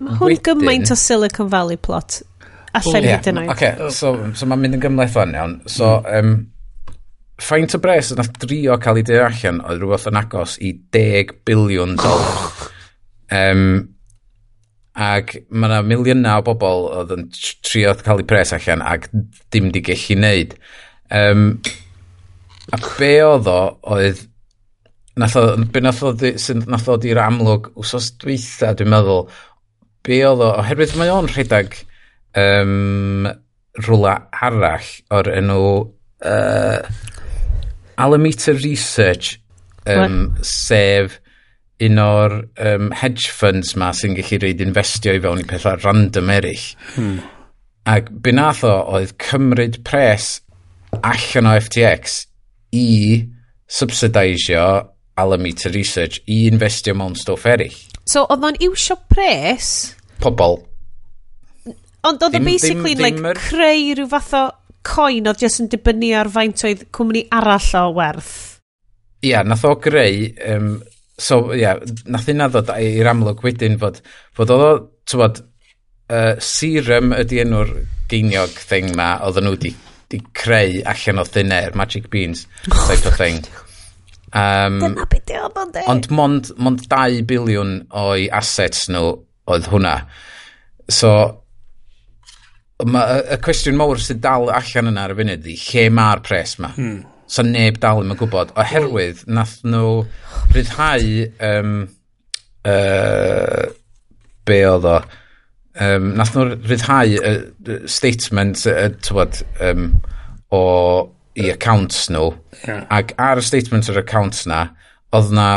Mae 0.00 0.16
hwn 0.18 0.32
wedyn- 0.32 0.44
gymaint 0.48 0.92
o 0.92 0.98
Silicon 0.98 1.50
Valley 1.52 1.80
plot. 1.80 2.22
Alla 2.74 2.98
i 2.98 3.06
Ie, 3.06 3.12
hyd 3.12 3.30
yn 3.30 3.40
oed. 3.44 3.52
Oce, 3.54 3.70
so, 3.94 4.12
so 4.34 4.48
mae'n 4.50 4.64
mynd 4.64 4.78
yn 4.78 4.82
gymlaeth 4.82 5.14
fan 5.14 5.34
iawn. 5.36 5.56
So, 5.70 5.92
mm. 6.02 6.18
um, 6.18 6.50
ffaint 7.40 7.74
o 7.76 7.80
bres 7.82 8.12
yna 8.14 8.26
drio 8.42 8.76
cael 8.82 9.00
ei 9.00 9.06
deall 9.06 9.28
allan 9.28 9.60
oedd 9.62 9.82
rhywbeth 9.82 10.08
yn 10.10 10.20
agos 10.20 10.56
i 10.62 10.72
10 10.94 11.36
biliwn 11.46 11.96
dolar. 12.00 12.70
um, 13.34 13.66
ac 14.94 15.36
mae 15.50 15.70
yna 15.70 15.80
miliynau 15.86 16.42
o 16.42 16.46
bobl 16.50 16.84
oedd 17.00 17.14
yn 17.16 17.24
tr- 17.34 17.56
trio 17.66 17.94
cael 18.02 18.22
ei 18.22 18.28
pres 18.30 18.54
allan 18.54 18.84
ac 18.86 19.08
dim 19.54 19.70
di 19.74 19.82
gallu 19.84 20.18
neud. 20.22 20.58
Um, 21.14 21.48
A 22.72 22.80
be 22.98 23.16
oedd 23.24 23.50
o 23.50 23.58
oedd... 23.94 24.22
Nath 25.20 25.36
o, 25.38 25.44
be 25.70 25.80
nath 25.84 26.02
o, 26.02 26.10
di, 26.18 26.32
sy'n 26.42 26.64
nath 26.66 26.88
o 26.90 26.96
di'r 26.98 27.20
amlwg 27.22 27.68
wsos 27.78 28.08
dweitha, 28.18 28.72
dwi'n 28.74 28.90
meddwl, 28.90 29.28
be 30.02 30.16
oedd 30.26 30.42
o, 30.42 30.48
oherwydd 30.58 30.96
mae 30.98 31.12
o'n 31.14 31.28
rhedeg 31.30 31.76
um, 32.40 33.28
rhywle 33.78 34.16
arall 34.42 34.88
o'r 35.14 35.30
enw 35.36 35.60
uh, 36.26 36.80
Alamita 38.02 38.56
Research, 38.58 39.38
um, 39.86 40.34
sef 40.42 41.20
un 41.84 42.02
o'r 42.02 42.36
um, 42.58 42.90
hedge 42.98 43.30
funds 43.34 43.74
ma 43.78 43.92
sy'n 43.94 44.18
gallu 44.18 44.40
reid 44.42 44.66
investio 44.66 45.14
i 45.14 45.22
fewn 45.22 45.42
i 45.44 45.48
pethau 45.48 45.78
random 45.84 46.30
eraill. 46.34 46.68
Hmm. 46.98 47.18
Ac 47.86 48.10
be 48.24 48.34
nath 48.34 48.66
o 48.66 48.76
oedd 48.96 49.14
cymryd 49.22 49.82
pres 49.86 50.38
allan 51.02 51.50
o 51.50 51.58
FTX 51.60 52.24
i 52.74 52.84
subsidisio 53.70 54.64
Alameda 55.16 55.70
Research 55.70 56.22
i 56.26 56.44
investio 56.50 56.94
mewn 56.98 57.14
stwff 57.18 57.46
eraill. 57.46 57.76
So, 58.04 58.24
oedd 58.28 58.44
o'n 58.44 58.58
iwsio 58.66 58.96
pres? 59.08 59.68
Pobl. 60.20 60.58
Ond 62.04 62.20
oedd 62.20 62.34
o 62.34 62.38
Dim- 62.38 62.44
basically, 62.50 62.94
dim- 62.94 63.04
like, 63.06 63.16
dim 63.16 63.28
yr- 63.30 63.40
creu 63.48 63.94
rhyw 63.96 64.08
fath 64.10 64.34
o 64.36 64.42
coin 64.84 65.30
oedd 65.30 65.40
jyst 65.40 65.62
yn 65.62 65.70
dibynnu 65.72 66.10
ar 66.20 66.28
faint 66.34 66.64
oedd 66.68 66.82
cwmni 66.92 67.22
arall 67.32 67.70
o 67.80 67.84
werth. 67.96 68.34
Ia, 69.24 69.40
nath 69.48 69.64
o 69.64 69.72
greu, 69.80 70.26
um, 70.52 70.82
so 71.16 71.38
ia, 71.56 71.78
nath 72.12 72.26
hynna 72.28 72.50
ddod 72.52 72.74
i'r 72.76 73.08
amlwg 73.14 73.40
wedyn 73.46 73.78
fod, 73.80 74.02
fod 74.36 74.52
oedd 74.52 74.66
o, 74.66 74.72
ti'n 75.08 75.22
bod, 75.22 75.40
uh, 76.12 76.34
serum 76.44 77.14
ydi 77.16 77.40
enw'r 77.46 77.72
geiniog 78.12 78.52
thing 78.68 78.92
ma, 78.98 79.14
oedd 79.24 79.40
nhw 79.40 79.54
wedi 79.56 79.72
di 80.14 80.22
creu 80.36 80.82
allan 80.86 81.22
o 81.22 81.26
thin 81.26 81.52
air, 81.52 81.74
magic 81.74 82.10
beans, 82.10 82.46
type 82.86 83.04
of 83.06 83.16
thing. 83.18 83.42
Um, 84.34 84.80
Dyna 84.82 85.06
beth 85.06 85.26
di 85.30 85.38
o'n 85.38 85.54
dweud. 85.54 85.86
Ond 85.90 86.10
mond, 86.10 86.52
mond 86.58 86.84
2 86.90 87.22
biliwn 87.28 87.74
o'i 87.94 88.28
assets 88.34 88.88
nhw 88.90 89.16
oedd 89.50 89.68
hwnna. 89.70 89.94
So, 90.90 91.10
ma, 92.84 93.04
y 93.34 93.38
cwestiwn 93.44 93.78
mawr 93.78 94.02
sydd 94.02 94.22
dal 94.24 94.50
allan 94.50 94.90
yna 94.90 95.06
ar 95.06 95.14
y 95.14 95.18
funud 95.20 95.44
di, 95.44 95.58
lle 95.68 95.88
mae'r 95.94 96.22
pres 96.26 96.56
ma? 96.62 96.72
Hmm. 96.76 97.02
So 97.30 97.44
neb 97.46 97.78
dal 97.82 98.02
ddim 98.02 98.14
yn 98.14 98.20
gwybod, 98.20 98.52
oherwydd 98.60 99.24
nath 99.30 99.60
nhw 99.64 99.84
oh, 100.02 100.08
rhyddhau 100.52 101.28
um, 101.48 101.76
uh, 102.68 103.62
be 104.44 104.58
oedd 104.68 104.90
o, 104.90 104.98
um, 105.80 106.14
nath 106.18 106.34
nhw 106.36 106.54
rhyddhau 106.54 107.10
y 107.10 107.18
y 107.18 107.78
statement 107.90 108.64
uh, 108.70 108.88
tywod, 109.04 109.42
um, 109.60 109.90
o 110.54 110.64
i 111.34 111.50
accounts 111.50 112.08
nhw 112.14 112.32
yeah. 112.62 112.84
ac 112.94 113.14
ar 113.18 113.42
y 113.42 113.46
statement 113.46 113.90
o'r 113.90 114.02
accounts 114.04 114.44
na 114.50 114.68
oedd 115.14 115.32
na 115.34 115.48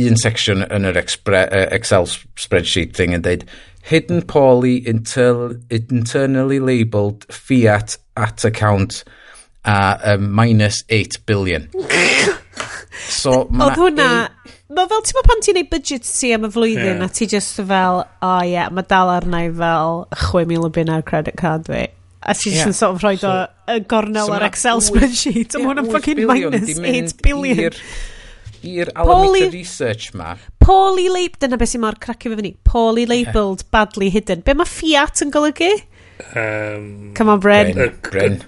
un 0.00 0.16
section 0.18 0.62
yn 0.66 0.86
yr 0.86 0.98
expre, 1.00 1.44
uh, 1.46 1.66
Excel 1.74 2.06
spreadsheet 2.38 2.94
thing 2.98 3.14
yn 3.14 3.26
dweud 3.26 3.46
hidden 3.86 4.22
poorly 4.22 4.76
inter 4.86 5.56
internally 5.70 6.60
labelled 6.60 7.24
fiat 7.32 7.96
at 8.16 8.44
account 8.44 9.04
a 9.64 10.14
um, 10.14 10.32
minus 10.32 10.84
8 10.88 11.26
billion. 11.26 11.68
So 13.10 13.46
oedd 13.48 13.78
hwnna 13.80 14.06
Mae 14.70 14.86
fel, 14.86 15.00
ti'n 15.02 15.24
pan 15.26 15.40
ti'n 15.42 15.56
neud 15.58 15.70
budget 15.72 16.04
ti 16.06 16.28
am 16.34 16.44
y 16.46 16.50
flwyddyn, 16.54 17.00
yeah. 17.00 17.08
a 17.08 17.10
ti 17.10 17.26
just 17.30 17.56
fel, 17.58 18.04
o 18.04 18.28
oh, 18.28 18.42
ie, 18.44 18.52
yeah, 18.52 18.68
mae 18.70 18.86
dal 18.86 19.10
arna 19.10 19.40
i 19.42 19.50
fel 19.50 20.04
6,000 20.14 20.68
o 20.68 20.70
bunna 20.76 21.00
credit 21.06 21.34
card 21.40 21.66
fi. 21.66 21.88
A 22.20 22.36
ti 22.38 22.52
yeah. 22.54 22.70
sort 22.70 22.94
of 22.94 23.02
rhoi 23.02 23.16
so, 23.18 23.32
y 23.66 23.80
gornel 23.90 24.30
so 24.30 24.36
ar 24.36 24.46
Excel 24.46 24.78
wyth, 24.78 24.92
spreadsheet, 24.92 25.56
a 25.56 25.62
mae 25.62 25.72
hwnna'n 25.72 25.90
fucking 25.90 26.22
minus 26.28 26.78
8 26.78 27.16
billion. 27.26 27.82
I'r 28.70 28.92
Alameda 28.94 29.50
Research 29.50 30.12
ma. 30.14 30.36
Poorly 30.62 31.08
labelled, 31.08 31.40
dyna 31.42 31.58
beth 31.58 31.72
sy'n 31.72 31.82
mor 31.82 31.98
cracu 31.98 32.30
fe 32.30 32.38
fyny, 32.38 32.54
poorly 32.68 33.08
labelled, 33.10 33.64
yeah. 33.64 33.72
badly 33.74 34.12
hidden. 34.14 34.46
Be 34.46 34.54
mae 34.54 34.70
Fiat 34.70 35.24
yn 35.26 35.34
golygu? 35.34 35.72
Um, 36.36 37.10
Come 37.18 37.34
on, 37.34 37.42
Bren. 37.42 37.74
Bren. 37.74 37.98
Bren. 38.06 38.42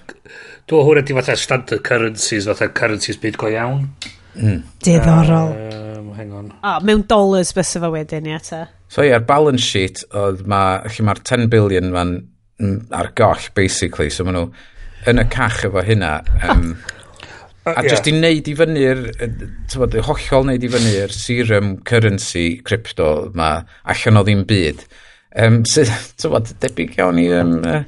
Dwi'n 0.71 0.87
hwnna 0.87 1.03
di 1.03 1.19
fatha 1.19 1.35
standard 1.35 1.83
currencies, 1.83 2.47
fatha 2.47 2.71
currencies 2.71 3.19
byd 3.19 3.41
go 3.41 3.51
iawn. 3.51 3.89
Mm. 4.37 4.61
Diddorol. 4.85 5.57
Uh, 5.57 5.82
hang 6.17 6.33
on. 6.33 6.51
O, 6.63 6.75
mewn 6.85 7.05
dollars 7.09 7.53
bys 7.55 7.75
efo 7.79 7.91
wedyn, 7.93 8.29
ie, 8.29 8.39
ta. 8.45 8.65
So 8.87 9.03
ie, 9.03 9.11
yeah, 9.11 9.23
balance 9.23 9.65
sheet, 9.65 10.03
oedd 10.13 10.45
ma, 10.49 10.81
lle 10.87 11.07
mae'r 11.07 11.23
10 11.25 11.49
billion 11.53 11.93
ma'n 11.93 12.17
ar 12.93 13.11
goll, 13.17 13.49
basically, 13.57 14.09
so 14.13 14.25
maen 14.27 14.37
nhw 14.39 14.49
yn 15.09 15.19
y 15.19 15.25
cach 15.33 15.63
efo 15.69 15.85
hynna. 15.85 16.19
Um, 16.47 16.75
Uh, 17.65 17.71
a 17.77 17.83
yeah. 17.83 17.93
just 17.93 18.07
i 18.09 18.11
wneud 18.11 18.47
i 18.51 18.53
fyny'r, 18.59 19.01
tywod, 19.71 19.93
hollol 20.03 20.41
wneud 20.43 20.65
i 20.67 20.69
fyny'r 20.73 21.13
serum 21.15 21.77
currency 21.87 22.57
crypto 22.67 23.29
ma 23.39 23.53
allan 23.93 24.19
o 24.19 24.23
ddim 24.27 24.41
byd. 24.49 24.83
Um, 25.39 25.61
sydd, 25.63 25.91
tywod, 26.19 26.51
debyg 26.59 26.97
iawn 26.99 27.21
i 27.21 27.29
um, 27.37 27.53
uh, 27.63 27.85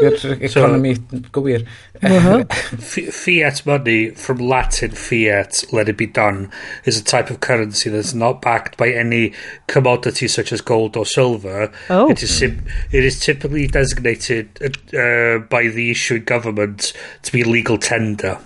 economy 0.00 0.94
so, 0.94 1.02
gywir. 1.32 1.66
Uh-huh. 2.02 2.44
Fiat 3.12 3.64
money, 3.66 4.10
from 4.10 4.38
Latin 4.38 4.90
fiat, 4.90 5.64
let 5.72 5.88
it 5.88 5.96
be 5.96 6.06
done, 6.06 6.50
is 6.84 7.00
a 7.00 7.04
type 7.04 7.30
of 7.30 7.40
currency 7.40 7.90
that's 7.90 8.14
not 8.14 8.40
backed 8.40 8.76
by 8.76 8.90
any 8.90 9.32
commodity 9.66 10.28
such 10.28 10.52
as 10.52 10.60
gold 10.60 10.96
or 10.96 11.06
silver. 11.06 11.72
Oh. 11.90 12.10
It 12.10 12.22
is, 12.22 12.42
it 12.42 12.54
is 12.92 13.20
typically 13.20 13.66
designated 13.66 14.48
uh, 14.94 15.38
by 15.48 15.68
the 15.68 15.90
issuing 15.90 16.24
government 16.24 16.92
to 17.22 17.32
be 17.32 17.44
legal 17.44 17.78
tender. 17.78 18.38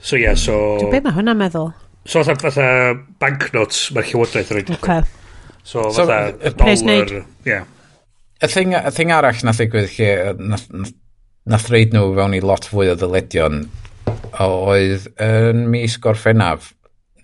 So, 0.00 0.16
yeah, 0.16 0.34
so... 0.34 0.78
Dwi'n 0.78 0.92
beth 0.94 1.08
mae 1.08 1.16
hwnna'n 1.16 1.40
meddwl? 1.40 1.72
So, 2.06 2.22
fatha, 2.22 2.38
fatha 2.46 2.68
banknotes, 3.20 3.88
mae'r 3.92 4.06
llywodraeth 4.12 4.52
yn 4.54 4.60
rhaid. 4.60 4.70
Okay. 4.78 5.02
So, 5.64 5.90
fatha 5.90 6.20
so, 6.38 6.54
dollar... 6.54 7.26
Yeah 7.44 7.66
y 8.42 8.48
thing, 8.48 8.74
y 8.74 8.90
thing 8.94 9.12
arall 9.14 9.44
na 9.44 9.54
ddigwydd 9.56 9.94
lle, 9.96 10.10
nath, 10.38 10.68
nath 11.48 11.68
reid 11.72 11.94
nhw 11.94 12.12
fewn 12.16 12.36
i 12.38 12.42
lot 12.44 12.68
fwy 12.70 12.92
o 12.92 12.96
ddyledion, 12.98 13.64
oedd 14.44 15.08
yn 15.24 15.64
mis 15.72 15.96
gorffennaf, 16.02 16.72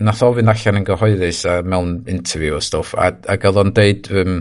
nath 0.03 0.25
o 0.27 0.33
fynd 0.35 0.51
allan 0.51 0.81
yn 0.81 0.87
gyhoeddus 0.89 1.45
uh, 1.47 1.61
mewn 1.63 2.01
interview 2.11 2.57
o 2.59 2.63
stwff, 2.65 2.97
a, 2.99 3.13
ac 3.31 3.47
oedd 3.47 3.61
o'n 3.63 3.71
deud 3.77 4.11
um, 4.11 4.41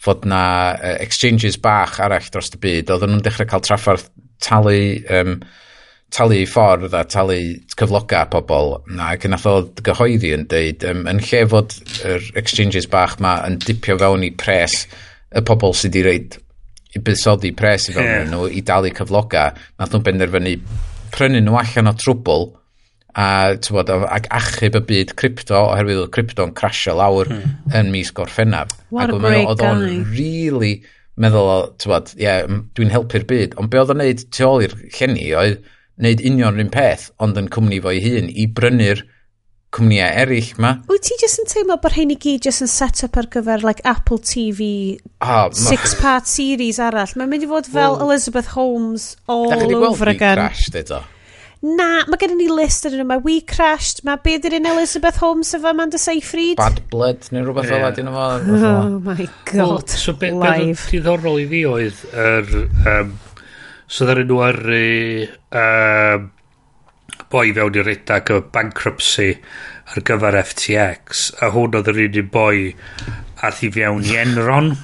fod 0.00 0.24
na 0.28 0.44
uh, 0.78 0.94
exchanges 1.04 1.60
bach 1.60 2.00
arall 2.00 2.32
dros 2.32 2.52
y 2.56 2.62
byd, 2.62 2.94
oedd 2.94 3.04
nhw'n 3.04 3.24
dechrau 3.26 3.50
cael 3.50 3.66
traffarth 3.66 4.08
talu, 4.44 4.80
um, 5.12 5.36
talu 6.14 6.40
ffordd 6.48 6.96
a 6.96 7.04
talu 7.10 7.38
cyfloga 7.76 8.24
pobl, 8.32 8.78
na, 8.88 9.12
ac 9.12 9.28
nath 9.28 9.48
o 9.50 9.58
gyhoeddi 9.84 10.32
yn 10.38 10.48
deud, 10.48 10.88
um, 10.88 11.04
yn 11.10 11.20
lle 11.20 11.44
fod 11.52 11.76
yr 12.08 12.30
exchanges 12.40 12.88
bach 12.88 13.18
ma 13.20 13.42
yn 13.44 13.60
dipio 13.60 14.00
fewn 14.00 14.24
i 14.24 14.32
pres, 14.40 14.86
y 15.34 15.44
pobl 15.46 15.74
sydd 15.76 15.94
wedi 15.94 16.04
reid 16.06 16.40
i 16.94 17.02
buddsoddi 17.02 17.52
pres 17.58 17.88
i 17.90 17.94
fewn 17.94 18.06
yeah. 18.06 18.26
nhw 18.30 18.48
i 18.54 18.62
dalu 18.66 18.92
cyfloga, 18.94 19.48
nath 19.78 19.94
nhw'n 19.94 20.04
benderfynu 20.06 20.58
prynu 21.14 21.40
nhw 21.42 21.58
allan 21.60 21.90
o 21.90 21.94
trwbl 21.98 22.46
a 23.14 23.26
tywod, 23.62 23.92
ag 24.10 24.26
achub 24.34 24.80
y 24.80 24.82
byd 24.88 25.14
crypto 25.18 25.60
oherwydd 25.68 26.02
oedd 26.02 26.12
crypto'n 26.16 26.54
crasio 26.58 26.96
lawr 26.98 27.30
hmm. 27.30 27.74
yn 27.78 27.92
mis 27.94 28.10
gorffennaf. 28.14 28.74
What 28.94 29.12
ac 29.12 29.18
a 29.18 29.22
great 29.22 29.50
oedd 29.50 29.62
o'n 29.62 29.84
really 30.10 30.74
meddwl 31.22 31.50
o, 31.50 31.58
bod, 31.86 32.10
yeah, 32.18 32.42
dwi'n 32.74 32.90
helpu'r 32.90 33.26
byd, 33.30 33.54
ond 33.60 33.70
be 33.70 33.78
oedd 33.78 33.94
o'n 33.94 34.02
neud 34.02 34.24
tu 34.34 34.46
ôl 34.48 34.64
i'r 34.66 34.74
llenni 34.96 35.28
oedd 35.38 35.60
neud 36.02 36.24
union 36.26 36.58
yr 36.58 36.66
un 36.66 36.72
peth, 36.74 37.10
ond 37.22 37.38
yn 37.38 37.50
cwmni 37.54 37.78
fo'i 37.84 38.02
hun 38.02 38.32
i 38.34 38.48
brynu'r 38.50 39.04
cwmnïau 39.74 40.20
eraill 40.22 40.52
ma. 40.62 40.76
Wyt 40.90 41.06
ti 41.08 41.16
jyst 41.22 41.42
yn 41.42 41.50
teimlo 41.50 41.78
bod 41.82 41.94
rhain 41.94 42.12
i 42.14 42.18
gyd 42.20 42.46
jyst 42.48 42.64
yn 42.64 42.70
set 42.70 43.02
up 43.06 43.18
ar 43.20 43.28
gyfer 43.32 43.64
like, 43.66 43.82
Apple 43.88 44.20
TV 44.22 44.68
oh, 45.20 45.48
six-part 45.54 46.30
series 46.30 46.78
arall? 46.82 47.16
Mae'n 47.18 47.32
mynd 47.32 47.46
i 47.46 47.50
fod 47.50 47.70
fel 47.70 47.96
well, 47.96 48.06
Elizabeth 48.06 48.52
Holmes 48.54 49.14
all 49.26 49.50
over 49.50 49.58
again. 49.58 49.58
Da 49.58 49.58
chi 49.58 49.66
wedi 49.66 49.80
gweld 49.80 50.00
We 50.04 50.16
Crashed 50.20 50.80
eto? 50.84 51.02
Na, 51.64 52.04
mae 52.12 52.20
gen 52.20 52.34
i 52.34 52.42
ni 52.42 52.46
list 52.52 52.84
yn 52.84 52.98
yna. 52.98 53.06
Mae 53.08 53.22
We 53.24 53.38
Crashed, 53.48 54.02
mae 54.04 54.20
be 54.24 54.36
dyn 54.42 54.58
un 54.58 54.68
Elizabeth 54.74 55.16
Holmes 55.22 55.54
efo 55.56 55.70
Amanda 55.70 56.00
Seyfried. 56.00 56.58
Bad 56.60 56.82
Blood 56.92 57.30
neu 57.32 57.46
rhywbeth 57.46 57.70
yeah. 57.70 57.78
fel 57.78 57.88
adyn 57.88 58.10
efo. 58.10 58.26
Oh 58.68 58.98
my 59.06 59.28
god, 59.48 59.56
well, 59.56 59.80
so 59.88 60.12
be, 60.12 60.30
live. 60.36 60.82
Be 60.90 60.98
diddorol 60.98 61.40
i 61.40 61.48
fi 61.48 61.64
oedd 61.70 62.04
yr... 62.12 62.52
Um, 62.84 63.16
so 63.88 64.04
ddaren 64.04 64.28
nhw 64.28 64.42
ar... 64.44 64.60
Um, 65.62 66.30
boi 67.34 67.52
fewn 67.56 67.78
i'r 67.80 67.88
redag 67.90 68.30
o 68.30 68.40
bankruptcy 68.54 69.30
ar 69.92 70.06
gyfer 70.08 70.40
FTX 70.40 71.28
a 71.42 71.52
hwn 71.54 71.78
oedd 71.80 71.92
yr 71.92 72.02
un 72.06 72.34
boi 72.34 72.72
ath 73.44 73.64
i 73.66 73.72
fewn 73.74 74.06
i 74.06 74.18
Enron 74.22 74.76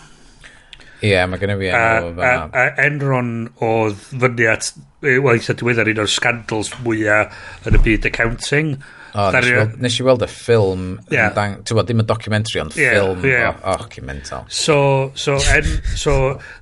Ie, 1.01 1.15
yeah, 1.15 1.25
mae 1.25 1.41
gen 1.41 1.55
i 1.55 1.57
fi 1.57 1.71
enw 1.73 2.19
a, 2.21 2.31
a, 2.31 2.33
a 2.53 2.65
Enron 2.85 3.31
oedd 3.65 4.03
fyny 4.11 4.49
at, 4.53 4.67
wel, 5.01 5.31
eitha 5.33 5.55
diweddar 5.57 5.89
un 5.89 6.03
o'r 6.03 6.11
scandals 6.13 6.75
mwyaf 6.85 7.65
yn 7.71 7.79
y 7.79 7.81
byd 7.87 8.09
accounting. 8.11 8.75
O, 9.15 9.31
nes, 9.35 9.47
i 9.49 9.55
weld, 9.57 9.77
nes 9.83 9.97
i 9.99 10.05
weld 10.07 10.23
y 10.23 10.29
ffilm, 10.31 10.83
yeah. 11.11 11.33
ti'n 11.35 11.79
bod, 11.79 11.89
dim 11.89 12.03
y 12.03 12.07
documentary, 12.07 12.61
ond 12.63 12.77
yeah, 12.79 12.99
ffilm, 12.99 13.25
yeah. 13.27 13.57
oh, 13.65 13.87
oh 13.87 14.05
mental. 14.07 14.45
So, 14.47 14.77
so, 15.19 15.39
en, 15.55 15.71
so 15.99 16.17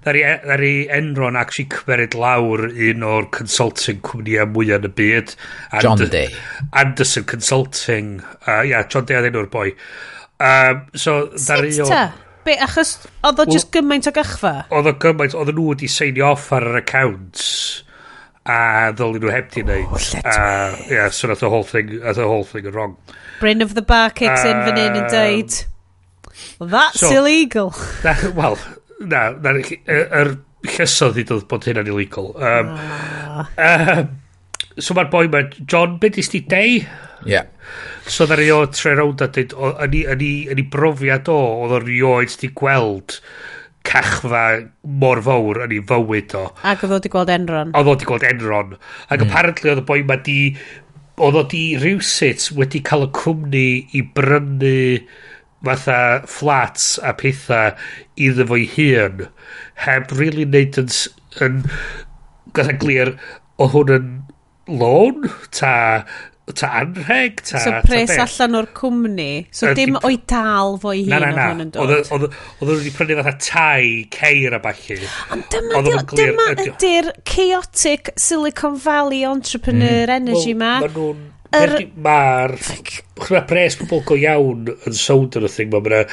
ddari, 0.05 0.23
ddari 0.45 0.71
e- 0.87 0.89
Enron 0.99 1.37
actually 1.41 1.69
cymerid 1.75 2.17
lawr 2.19 2.65
un 2.69 3.05
o'r 3.07 3.29
consulting 3.35 4.01
cwmnïau 4.07 4.49
mwyaf 4.55 4.81
yn 4.81 4.89
y 4.89 4.93
byd. 5.01 5.35
And, 5.73 5.83
John 5.85 6.05
Day. 6.15 6.31
Anderson 6.73 7.27
Consulting, 7.29 8.15
uh, 8.47 8.63
yeah, 8.63 8.87
John 8.89 9.09
Day 9.09 9.19
a 9.19 9.27
ddyn 9.27 9.51
boi. 9.53 9.73
Um, 10.39 10.87
so, 10.95 11.27
ddari 11.35 11.75
o... 11.85 11.91
Be, 12.47 12.55
achos 12.65 12.95
oedd 13.27 13.43
o 13.43 13.49
just 13.51 13.69
gymaint 13.75 14.09
o 14.09 14.15
gychfa? 14.15 14.55
Oedd 14.73 14.89
o 14.89 14.97
gymaint, 15.03 15.37
oedd 15.37 15.53
nhw 15.53 15.75
wedi 15.75 15.91
seinio 15.93 16.33
off 16.33 16.49
ar 16.57 16.65
yr 16.71 16.81
accounts 16.81 17.85
a 18.49 18.91
ddylen 18.97 19.23
nhw 19.23 19.33
heb 19.33 19.51
di 19.53 19.63
wneud. 19.65 19.89
Oh, 19.93 20.21
a, 20.25 20.77
yeah, 20.89 21.11
so 21.13 21.29
nath 21.29 21.43
the 21.45 21.51
whole 21.53 21.65
thing, 21.65 21.99
nath 22.01 22.17
the 22.17 22.29
whole 22.29 22.45
thing 22.49 22.69
yn 22.69 22.75
wrong. 22.75 22.97
Bryn 23.41 23.63
of 23.63 23.75
the 23.75 23.83
Bar 23.83 24.11
kicks 24.11 24.45
uh, 24.45 24.51
in 24.51 24.63
fan 24.65 24.81
hyn 24.81 24.97
yn 24.97 25.05
um, 25.05 25.11
dweud, 25.13 25.59
that's 26.73 27.01
so, 27.01 27.13
illegal. 27.13 27.75
Na, 28.05 28.15
wel, 28.37 28.57
na, 29.01 29.25
na, 29.37 29.53
yr 29.61 30.07
er, 30.23 30.33
llysodd 30.69 31.21
i 31.21 31.27
dod 31.29 31.45
bod 31.51 31.69
hynna'n 31.69 31.91
illegal. 31.93 32.33
Um, 32.37 32.73
oh. 32.73 33.45
um, 33.69 34.17
so 34.79 34.97
mae'r 34.97 35.13
boi 35.13 35.27
ma, 35.33 35.45
John, 35.61 35.99
beth 36.03 36.19
is 36.23 36.33
di 36.33 36.43
dei? 36.49 36.81
Yeah. 37.27 37.51
So 38.09 38.27
ddari 38.27 38.49
o 38.55 38.63
tre 38.73 38.95
rownd 38.97 39.23
a 39.23 39.29
dweud, 39.35 39.55
yn 39.85 40.25
ei 40.25 40.67
brofiad 40.73 41.29
o, 41.31 41.39
oedd 41.67 41.77
o'r 41.79 41.87
rioed 41.91 42.35
di 42.41 42.51
gweld 42.57 43.21
cachfa 43.89 44.43
mor 45.03 45.23
fawr 45.25 45.63
yn 45.67 45.75
ei 45.79 45.85
fywyd 45.89 46.35
o. 46.39 46.45
Ac 46.63 46.85
oedd 46.85 46.93
o 46.93 46.99
wedi 46.99 47.13
gweld 47.13 47.33
Enron. 47.33 47.73
Oedd 47.79 47.89
o 47.89 47.97
wedi 47.97 48.09
gweld 48.09 48.27
Enron. 48.29 48.77
Ac 49.09 49.19
mm. 49.19 49.25
apparently 49.29 49.73
oedd 49.73 49.83
y 49.85 49.89
boi 49.89 50.03
ma 50.09 50.19
di... 50.29 50.41
Oedd 51.19 51.35
o 51.35 51.43
di 51.51 51.63
rhywsit 51.81 52.45
wedi 52.55 52.79
cael 52.87 53.09
y 53.09 53.11
cwmni 53.17 53.69
i 53.99 54.05
brynu 54.15 54.77
fatha 55.67 56.23
flats 56.31 56.99
a 57.03 57.11
pethau 57.19 57.75
iddo 58.27 58.47
fo'i 58.47 58.69
hun 58.77 59.25
heb 59.83 60.13
really 60.15 60.47
neud 60.47 60.79
yn, 60.79 60.93
yn 61.43 61.57
gatha 62.55 62.77
glir 62.85 63.17
o 63.59 63.67
hwn 63.73 63.95
yn 63.97 64.13
loan 64.81 65.27
ta 65.59 65.75
ta 66.57 66.71
anrheg, 66.81 67.43
ta... 67.45 67.61
So 67.63 67.73
pres 67.85 68.13
ta 68.15 68.25
allan 68.25 68.59
o'r 68.61 68.69
cwmni. 68.77 69.31
So 69.55 69.71
er, 69.71 69.77
dim 69.79 69.99
o'i 70.01 70.19
dal 70.31 70.79
fo'i 70.83 71.05
hun 71.05 71.13
na, 71.13 71.21
na, 71.25 71.31
na. 71.37 71.47
hwn 71.51 71.65
yn 71.67 71.73
dod. 71.75 71.95
Oedd 72.15 72.25
nhw 72.25 72.77
wedi 72.77 72.93
prynu 72.97 73.19
fatha 73.21 73.35
tai, 73.45 74.07
ceir 74.15 74.57
a 74.57 74.63
balli. 74.65 74.99
Ond 75.35 75.49
dyma, 75.53 75.83
dyma, 75.87 76.05
dyma 76.13 76.49
ydy'r 76.67 77.11
chaotic 77.29 78.13
Silicon 78.17 78.79
Valley 78.83 79.25
entrepreneur 79.29 80.07
mm. 80.07 80.17
energy 80.21 80.55
well, 80.55 80.65
ma. 80.65 80.73
Mae 80.87 80.95
nhw'n... 80.97 81.27
Er... 81.59 81.77
Mae'r... 82.05 82.59
Mae'r 83.29 83.47
pres 83.49 83.79
pobl 83.81 84.05
go 84.09 84.19
iawn 84.19 84.69
yn 84.73 84.99
sownd 84.99 85.39
yn 85.41 85.49
y 85.49 85.53
thing. 85.53 85.73
Mae'n 85.73 86.09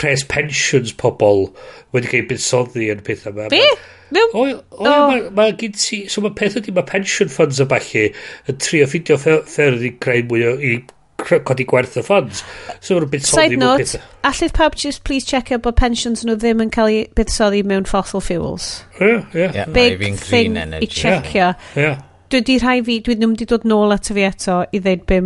pres 0.00 0.24
pensions 0.24 0.94
pobl 0.96 1.48
wedi 1.94 2.12
cael 2.12 2.28
buddsoddi 2.30 2.90
yn 2.92 3.02
pethau 3.06 3.34
yma. 3.34 3.48
Be? 3.52 3.64
Mewn... 4.10 4.30
O, 4.34 4.44
o, 4.44 4.84
o. 4.84 4.94
mae 5.10 5.26
ma 5.36 5.50
gyd 5.58 5.76
ti... 5.78 6.04
So 6.10 6.24
mae 6.24 6.34
peth 6.36 6.56
ydy, 6.58 6.74
mae 6.74 6.86
pension 6.88 7.30
funds 7.30 7.60
y 7.62 7.66
falle 7.70 8.06
yn 8.50 8.58
trio 8.62 8.88
ffidio 8.90 9.18
ffyrdd 9.20 9.84
i 9.86 9.92
creu 10.02 10.24
mwy 10.30 10.48
o... 10.48 10.56
i 10.58 10.80
codi 11.20 11.66
gwerth 11.68 11.98
y 12.00 12.04
funds. 12.06 12.42
So 12.80 12.96
mae'n 12.96 13.10
buddsoddi 13.12 13.56
mewn 13.58 13.64
note, 13.66 13.86
pethau. 13.86 14.18
Allith 14.30 14.54
pawb 14.56 14.76
just 14.80 15.04
please 15.04 15.26
check 15.28 15.52
out 15.52 15.64
bod 15.66 15.76
pensions 15.80 16.24
nhw 16.24 16.38
ddim 16.40 16.64
yn 16.64 16.72
cael 16.74 16.92
eu 16.94 17.06
buddsoddi 17.18 17.62
mewn 17.66 17.88
fossil 17.88 18.24
fuels. 18.24 18.70
Yeah, 19.00 19.26
yeah. 19.34 19.58
yeah 19.60 19.74
Big 19.76 20.00
thing 20.18 20.56
i 20.56 20.86
checio. 20.86 21.34
Yeah, 21.34 21.54
yeah. 21.76 22.04
Dwi 22.30 22.44
di 22.46 22.60
rhai 22.62 22.78
fi, 22.86 23.00
dwi 23.04 23.18
ddim 23.18 23.34
wedi 23.34 23.48
dod 23.50 23.66
nôl 23.68 23.92
at 23.94 24.08
fi 24.08 24.26
eto 24.28 24.62
i 24.70 24.80
ddeud 24.80 25.04
be, 25.10 25.20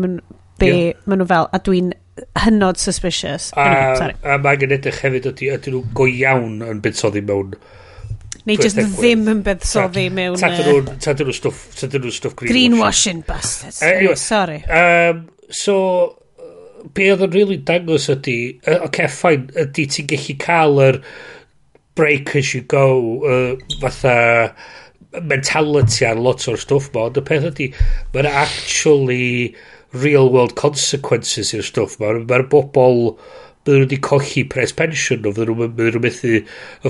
be 0.60 0.70
yeah. 0.72 1.04
maen 1.06 1.22
nhw 1.22 1.30
fel, 1.30 1.48
a 1.52 1.60
dwi'n 1.62 1.92
hynod 2.44 2.78
suspicious. 2.78 3.52
A, 3.56 3.64
anyway, 3.64 4.14
a 4.22 4.38
mae 4.42 4.58
gen 4.60 4.74
edrych 4.76 5.00
hefyd 5.02 5.30
ydy, 5.32 5.50
ydyn 5.54 5.76
nhw 5.76 5.84
go 5.96 6.06
iawn 6.10 6.60
yn 6.66 6.82
buddsoddi 6.84 7.24
mewn... 7.26 7.56
Neu 8.44 8.58
just 8.60 8.78
ddim 8.78 9.24
yn 9.32 9.40
buddsoddi 9.46 10.08
mewn... 10.14 10.38
Tadyn 10.38 11.30
nhw 11.30 11.36
stwff, 11.36 11.64
tadyn 11.80 12.04
nhw 12.04 12.12
stwff 12.14 12.36
greenwashing. 12.38 12.52
Greenwashing 12.54 13.24
bastards. 13.26 13.80
Uh, 13.82 13.90
anyway, 13.90 14.20
sorry. 14.20 14.60
Um, 14.68 15.24
so, 15.50 15.76
be 16.94 17.10
oedd 17.12 17.24
yn 17.26 17.34
really 17.34 17.58
dangos 17.70 18.10
ydy, 18.12 18.38
uh, 18.62 18.76
oce 18.76 18.88
okay, 18.90 19.10
ffain, 19.10 19.48
ydy 19.64 19.88
ti'n 19.90 20.10
gallu 20.12 20.38
cael 20.44 20.82
yr 20.86 21.02
break 21.98 22.34
as 22.36 22.54
you 22.54 22.62
go, 22.68 22.86
uh, 23.26 23.78
fatha 23.82 24.16
mentality 25.22 26.06
ar 26.06 26.18
lot 26.18 26.42
o'r 26.50 26.58
stwff 26.60 26.90
ma, 26.94 27.08
ond 27.08 27.18
y 27.20 27.24
peth 27.26 27.46
ydy, 27.50 27.70
mae'n 28.14 28.28
actually 28.30 29.54
real 29.94 30.30
world 30.32 30.54
consequences 30.58 31.54
i'r 31.54 31.64
stwff 31.66 31.98
ma. 32.00 32.12
Mae'r 32.18 32.46
bobl 32.52 33.14
bydden 33.64 33.80
nhw 33.80 33.86
wedi 33.86 34.00
colli 34.04 34.44
pres 34.52 34.74
pensiwn 34.76 35.22
nhw, 35.22 35.32
bydden 35.32 35.54
nhw, 35.54 35.70
bydden 35.78 35.98
nhw 35.98 36.04
methu 36.04 36.34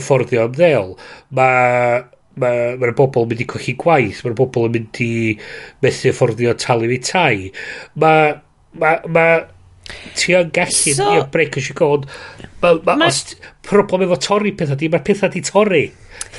yfforddio 0.00 0.48
am 0.48 0.58
ddel. 0.58 0.94
Mae 1.38 2.02
mae'r 2.34 2.78
ma, 2.80 2.90
ma 2.90 2.94
bobl 2.98 3.26
yn 3.26 3.32
mynd 3.32 3.44
i 3.44 3.48
colli 3.50 3.76
gwaith, 3.78 4.24
mae'r 4.24 4.38
bobl 4.40 4.68
yn 4.68 4.76
mynd 4.78 5.02
i 5.04 5.12
methu 5.84 6.14
fforddio 6.14 6.56
talu 6.58 6.90
fi 6.94 7.02
tai. 7.12 7.36
Mae... 8.02 8.32
Ma, 8.74 8.96
ma, 9.06 9.26
ti 10.16 10.34
yn 10.34 10.50
gallu 10.54 10.94
so, 10.96 11.04
ni 11.10 11.20
o 11.20 11.26
break 11.30 11.58
as 11.60 11.68
you 11.68 11.74
go 11.76 11.90
ond 11.98 12.06
ma, 12.62 12.72
ma, 12.86 12.96
ma, 12.96 13.08
os 13.10 13.36
problem 13.66 14.06
efo 14.06 14.16
torri 14.26 14.54
pethau 14.56 14.78
di, 14.80 14.88
mae'r 14.92 15.04
pethau 15.06 15.30
di 15.32 15.42
torri. 15.44 15.84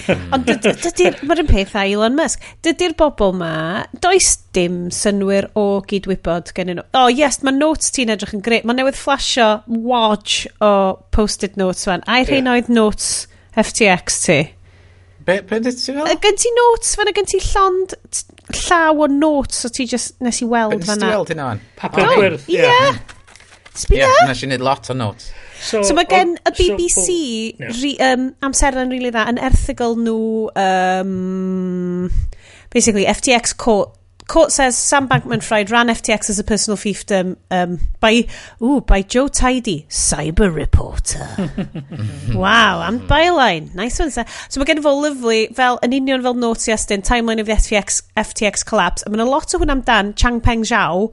Ond 0.35 0.47
dydy'r, 0.47 1.19
mae'r 1.25 1.43
un 1.43 1.49
peth 1.49 1.75
a 1.77 1.85
Elon 1.89 2.17
Musk. 2.17 2.43
Dydy'r 2.65 2.95
bobl 2.99 3.35
ma, 3.37 3.85
does 4.03 4.35
dim 4.55 4.89
synwyr 4.93 5.49
o 5.59 5.65
gydwybod 5.89 6.51
gen 6.57 6.71
nhw. 6.71 6.85
O, 6.85 7.05
oh, 7.05 7.07
yes, 7.11 7.41
mae 7.45 7.55
notes 7.55 7.93
ti'n 7.95 8.13
edrych 8.15 8.35
yn 8.37 8.43
greu. 8.45 8.65
Mae 8.67 8.77
newydd 8.77 8.99
flasio 8.99 9.49
watch 9.67 10.45
o 10.63 10.73
post-it 11.15 11.57
notes 11.59 11.87
fan. 11.87 12.05
A'i 12.07 12.27
rhain 12.27 12.45
yeah. 12.45 12.59
oedd 12.59 12.71
notes 12.73 13.27
FTX 13.55 14.21
ti. 14.25 14.39
Be, 15.25 15.39
be 15.41 15.57
dyd 15.63 15.79
ti'n 15.79 15.97
fel? 15.97 16.11
Gen 16.21 16.37
ti 16.37 16.51
notes 16.53 16.93
fan, 16.99 17.09
gen 17.17 17.29
ti 17.29 17.41
llond 17.47 17.95
llaw 18.65 19.01
o 19.01 19.09
notes 19.09 19.65
o 19.65 19.71
ti 19.73 19.87
just 19.89 20.19
nes 20.21 20.43
i 20.43 20.49
weld 20.49 20.83
fan. 20.85 20.99
Nes 21.01 21.07
ti 21.07 21.09
weld 21.09 21.33
hynna 21.33 21.49
fan? 21.49 21.63
Papur 21.79 22.05
oh, 22.05 22.19
gwyrdd. 22.19 22.45
Ie. 22.53 22.67
Ie, 23.97 24.05
nes 24.29 24.43
i 24.43 24.47
wneud 24.47 24.63
lot 24.63 24.91
o 24.93 24.97
notes. 24.97 25.31
So, 25.61 25.83
so 25.83 25.95
mae 25.97 26.07
gen 26.09 26.35
y 26.37 26.53
BBC 26.55 26.95
so, 27.01 27.11
yeah. 27.63 27.75
ri, 27.81 27.91
um, 28.03 28.29
amserlen 28.45 28.91
rili 28.91 29.07
really 29.07 29.13
dda 29.15 29.27
yn 29.31 29.41
erthigol 29.49 29.95
nhw 30.01 30.17
um, 30.59 32.09
basically 32.73 33.05
FTX 33.09 33.55
court 33.57 33.95
Court 34.27 34.51
says 34.51 34.75
Sam 34.75 35.07
Bankman-Fried 35.07 35.69
ran 35.69 35.87
FTX 35.87 36.31
as 36.31 36.39
a 36.39 36.43
personal 36.43 36.77
fiefdom 36.77 37.37
um, 37.51 37.79
by 37.99 38.27
ooh, 38.61 38.81
by 38.81 39.03
Joe 39.03 39.27
Tidy, 39.27 39.85
cyber 39.87 40.53
reporter. 40.53 41.27
wow, 42.33 42.81
and 42.81 43.01
byline. 43.01 43.73
Nice 43.75 43.99
one. 43.99 44.09
Sir. 44.09 44.25
So 44.49 44.59
mae 44.59 44.65
gen 44.65 44.81
fo 44.81 44.95
lyflu, 44.97 45.53
fel, 45.53 45.77
yn 45.85 45.93
union 45.93 46.25
fel 46.25 46.33
Naughty 46.33 46.73
Austin, 46.73 47.03
timeline 47.03 47.39
of 47.39 47.45
the 47.45 47.53
FTX, 47.53 48.01
FTX 48.17 48.65
collapse. 48.65 49.05
A 49.05 49.13
mae'n 49.13 49.21
a 49.21 49.29
lot 49.29 49.53
o 49.53 49.61
hwn 49.61 49.75
amdan 49.77 50.15
Changpeng 50.17 50.65
Zhao, 50.65 51.11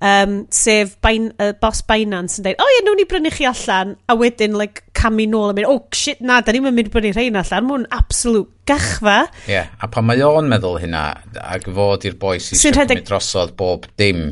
um, 0.00 0.46
sef 0.50 1.00
bain, 1.00 1.30
uh, 1.40 1.52
boss 1.60 1.82
Binance 1.86 2.40
yn 2.40 2.46
dweud, 2.46 2.60
o 2.60 2.66
oh, 2.66 2.72
ie, 2.74 2.82
nhw'n 2.84 3.02
i 3.02 3.06
brynu 3.08 3.32
chi 3.32 3.46
allan, 3.48 3.94
a 4.08 4.16
wedyn, 4.18 4.56
like, 4.58 4.84
camu 4.96 5.26
nôl 5.30 5.52
a 5.52 5.56
mynd, 5.56 5.68
oh 5.70 5.86
shit, 5.96 6.20
na, 6.20 6.40
da 6.44 6.54
ni'n 6.54 6.66
mynd 6.68 6.90
i 6.90 6.92
brynu 6.92 7.14
rhain 7.16 7.40
allan, 7.40 7.68
mae'n 7.68 7.88
absolute 7.96 8.52
gachfa. 8.68 9.18
Ie, 9.46 9.56
yeah, 9.56 9.72
a 9.80 9.88
pan 9.92 10.06
mae 10.08 10.22
o'n 10.26 10.50
meddwl 10.52 10.80
hynna, 10.82 11.06
ac 11.42 11.68
fod 11.76 12.06
i'r 12.08 12.18
boi 12.20 12.36
sy'n 12.42 12.60
rhedeg... 12.76 13.00
cymryd 13.00 13.10
drosodd 13.10 13.54
bob 13.58 13.88
dim, 14.00 14.26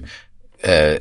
uh, 0.64 0.96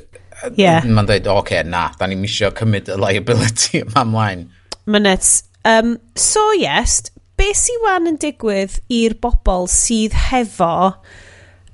yeah. 0.60 0.86
mae'n 0.86 1.10
dweud, 1.10 1.28
oce, 1.28 1.40
okay, 1.44 1.64
na, 1.68 1.90
da 2.00 2.10
ni'n 2.10 2.22
misio 2.24 2.54
cymryd 2.56 2.94
y 2.94 3.00
liability 3.00 3.84
yma 3.84 4.06
ymlaen. 4.08 4.48
Mynet. 4.88 5.28
Um, 5.64 5.96
so, 6.20 6.42
yes, 6.60 7.02
beth 7.40 7.60
sy'n 7.60 7.84
wan 7.86 8.10
yn 8.12 8.18
digwydd 8.20 8.80
i'r 8.92 9.16
bobl 9.24 9.68
sydd 9.72 10.16
hefo 10.30 10.74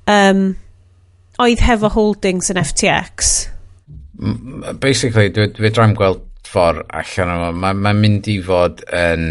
um, 0.09 0.43
oedd 1.43 1.63
hefo 1.63 1.91
holdings 1.93 2.51
yn 2.53 2.59
FTX? 2.61 3.35
Basically, 4.83 5.29
dwi, 5.33 5.49
dwi 5.55 5.71
draem 5.73 5.95
gweld 5.97 6.25
ffordd 6.49 6.83
allan 6.99 7.31
o. 7.35 7.53
Mae'n 7.55 7.81
ma 7.85 7.93
mynd 7.95 8.27
i 8.31 8.39
fod 8.43 8.83
yn 8.95 9.23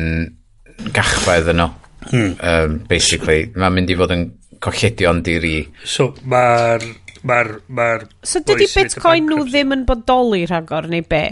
gachfedd 0.95 1.53
yno. 1.55 1.69
Hmm. 2.09 2.35
Um, 2.39 2.79
basically, 2.89 3.49
mae'n 3.59 3.77
mynd 3.77 3.93
i 3.93 3.99
fod 3.99 4.15
yn 4.15 4.25
colledion 4.65 5.23
diri. 5.27 5.61
So, 5.85 6.13
mae'r... 6.31 6.87
Mae'r... 7.29 7.49
Ma 7.75 7.89
so, 8.23 8.41
dydy 8.47 8.69
Bitcoin 8.71 9.27
nhw 9.27 9.43
ddim 9.49 9.75
yn 9.75 9.85
bodoli 9.89 10.45
rhagor, 10.47 10.87
neu 10.91 11.03
be? 11.09 11.25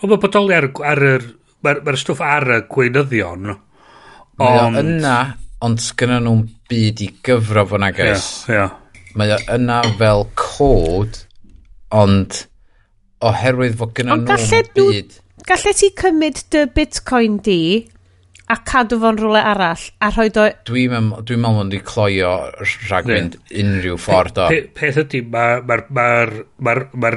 O, 0.00 0.06
mae 0.06 0.20
bodoli 0.22 0.56
ar, 0.56 0.70
ar 0.86 1.06
yr... 1.10 1.26
Mae'r 1.64 1.80
ma 1.84 1.96
stwff 1.98 2.22
ar 2.24 2.48
y 2.54 2.60
gweinyddion. 2.70 3.50
Ond... 4.44 4.78
Yna, 4.80 5.18
ond 5.64 5.82
sgynna 5.82 6.20
nhw'n 6.22 6.46
byd 6.70 7.02
i 7.04 7.10
gyfro 7.24 7.66
fo 7.68 7.80
nag. 7.80 7.98
Ie, 7.98 8.10
yeah, 8.12 8.24
ie. 8.48 8.56
Yeah 8.58 8.80
mae 9.18 9.34
o 9.34 9.38
yna 9.54 9.80
fel 9.98 10.26
cod, 10.38 11.20
ond 11.94 12.44
oherwydd 13.24 13.78
fod 13.80 13.94
gyda 13.96 14.18
nhw'n 14.18 14.72
byd... 14.76 15.20
Gallet 15.44 15.76
ti 15.76 15.90
cymryd 15.98 16.40
dy 16.54 16.64
bitcoin 16.72 17.36
di 17.44 17.60
a 18.52 18.56
cadw 18.68 18.98
fo'n 19.00 19.18
rhywle 19.20 19.40
arall 19.52 19.86
a 20.04 20.10
rhoi 20.12 20.28
do... 20.32 20.46
Dwi'n 20.68 20.92
meddwl 20.94 21.24
dwi 21.28 21.38
hwn 21.40 21.58
wedi 21.62 21.80
cloio 21.84 22.34
rhag 22.60 22.90
rhagfynd 22.90 23.38
unrhyw 23.62 23.98
ffordd 24.00 24.40
o. 24.40 24.48
Pe, 24.52 24.60
Peth 24.78 25.00
ydy, 25.04 25.24
mae'r 25.34 25.66
ma, 25.66 25.80
ma, 25.98 26.06
ma, 26.68 26.76
ma, 27.04 27.12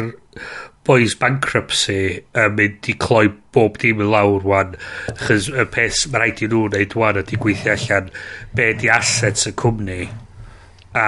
boys 0.87 1.17
bankruptcy 1.19 1.99
yn 2.37 2.53
mynd 2.55 2.87
i 2.91 2.95
cloi 3.03 3.27
bob 3.55 3.75
dim 3.81 3.99
yn 4.03 4.11
lawr 4.13 4.45
wan 4.47 4.77
chys 5.25 5.49
y 5.51 5.65
peth 5.73 6.05
mae 6.11 6.23
rhaid 6.23 6.45
i 6.45 6.47
nhw 6.51 6.63
wneud 6.69 6.95
wan 7.01 7.19
ydy 7.23 7.39
gweithio 7.43 7.75
allan 7.75 8.07
be 8.55 8.69
di 8.79 8.91
assets 8.93 9.49
y 9.51 9.53
cwmni 9.63 10.05
A... 10.97 11.03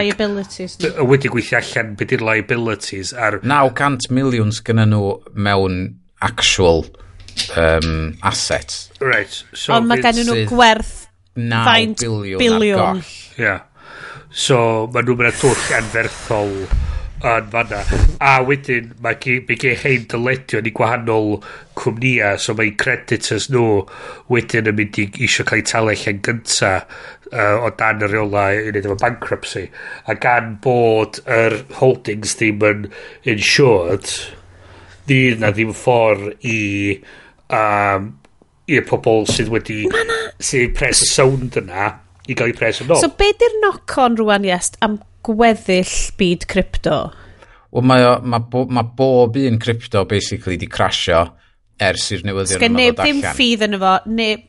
Liabilities. 0.00 0.78
Wedi 1.12 1.30
gweithio 1.32 1.60
allan 1.60 1.94
beth 2.00 2.16
yw'r 2.16 2.24
liabilities. 2.30 3.12
Ar... 3.12 3.40
900 3.44 4.10
miliwn 4.16 4.54
sgynna 4.56 4.86
nhw 4.88 5.16
mewn 5.36 5.82
actual 6.24 6.86
um, 7.56 8.16
assets. 8.22 8.90
Right. 9.00 9.42
So 9.52 9.76
Ond 9.76 9.90
mae 9.90 10.02
gen 10.04 10.22
nhw 10.24 10.42
gwerth 10.50 11.06
9 11.36 11.96
biliwn, 12.00 12.40
biliwn 12.40 12.80
ar 12.80 12.82
goll. 12.82 13.14
Yeah. 13.40 13.64
So 14.32 14.58
mae 14.92 15.04
nhw'n 15.04 15.22
mynd 15.22 15.40
twll 15.40 15.72
anferthol 15.76 16.52
yn 17.26 17.48
fanna. 17.52 17.80
A 18.20 18.38
wedyn 18.44 18.92
mae 19.04 19.16
ge, 19.20 19.38
ge 19.60 19.74
hein 19.80 20.06
dyledio 20.10 20.60
i 20.60 20.72
gwahanol 20.76 21.38
cwmnïau, 21.78 22.40
so 22.40 22.54
mae 22.56 22.74
creditors 22.78 23.48
nhw 23.52 23.84
wedyn 24.32 24.70
yn 24.72 24.76
mynd 24.78 25.00
i 25.00 25.06
eisiau 25.14 25.48
cael 25.48 25.62
eu 25.62 25.68
talu 25.70 25.94
allan 25.94 26.22
gyntaf 26.28 27.04
uh, 27.32 27.64
o 27.66 27.70
dan 27.78 28.04
y 28.04 28.10
reolau 28.10 28.60
i 28.60 28.70
wneud 28.70 28.88
efo 28.88 28.98
bankruptcy. 29.00 29.66
A 30.06 30.16
gan 30.20 30.56
bod 30.64 31.20
yr 31.24 31.60
holdings 31.80 32.36
ddim 32.38 32.64
yn 32.66 32.86
insured, 33.28 34.10
fydd 35.06 35.42
na 35.42 35.52
ddim 35.54 35.74
ffordd 35.76 36.46
i 36.46 36.60
um, 37.54 38.10
i'r 38.66 38.86
pobl 38.88 39.26
sydd 39.30 39.52
wedi 39.52 39.84
sydd 40.42 40.74
pres 40.76 41.04
y 41.04 41.10
sound 41.10 41.58
yna 41.60 41.92
i 42.26 42.34
gael 42.34 42.50
ei 42.50 42.58
pres 42.58 42.82
yn 42.82 42.90
ôl. 42.90 43.02
So 43.02 43.12
be 43.18 43.30
di'r 43.38 43.60
knock-on 43.62 44.18
rwan 44.18 44.46
iest 44.48 44.78
am 44.84 44.98
gweddill 45.26 45.94
byd 46.18 46.46
crypto? 46.50 46.98
Wel 47.74 47.86
mae, 47.86 48.04
o, 48.06 48.16
mae, 48.22 48.42
bo, 48.50 48.64
mae 48.72 48.86
bob 48.98 49.38
un 49.40 49.58
crypto 49.62 50.04
basically 50.08 50.58
di 50.58 50.68
crasio 50.70 51.26
ers 51.82 52.10
i'r 52.14 52.24
newyddion 52.26 52.62
yma 52.62 52.68
ddod 52.68 52.68
allan. 52.72 52.72
Sgen 52.72 52.78
neb 52.80 53.00
ddim 53.02 53.36
ffydd 53.36 53.64
yn 53.66 53.78
efo, 53.78 53.94
neb, 54.18 54.44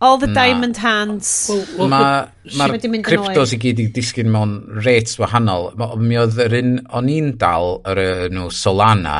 All 0.00 0.16
the 0.16 0.26
Na. 0.26 0.34
diamond 0.34 0.78
hands. 0.78 1.46
Well, 1.48 1.66
well, 1.76 1.88
Mae'r 1.92 2.56
ma, 2.56 2.68
ma 2.68 3.00
cryptos 3.04 3.52
i 3.52 3.58
gyd 3.60 3.82
i 3.82 3.88
disgyn 3.92 4.30
mewn 4.32 4.54
rates 4.86 5.18
wahanol. 5.20 5.74
Mi 6.00 6.16
oedd 6.16 6.38
yr 6.40 6.56
un, 6.56 6.70
o'n 6.96 7.10
i'n 7.12 7.34
dal 7.40 7.82
yr 7.90 8.00
nhw 8.32 8.46
Solana, 8.56 9.18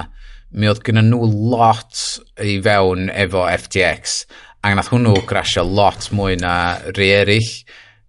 mi 0.57 0.70
oedd 0.70 0.81
gyda 0.87 1.03
nhw 1.05 1.28
lot 1.53 2.01
i 2.41 2.57
fewn 2.64 3.11
efo 3.12 3.45
FTX, 3.53 4.22
a 4.64 4.72
nath 4.72 4.89
hwnnw 4.95 5.20
grasio 5.28 5.66
lot 5.68 6.09
mwy 6.16 6.41
na 6.41 6.55
rei 6.97 7.12
eraill. 7.18 7.53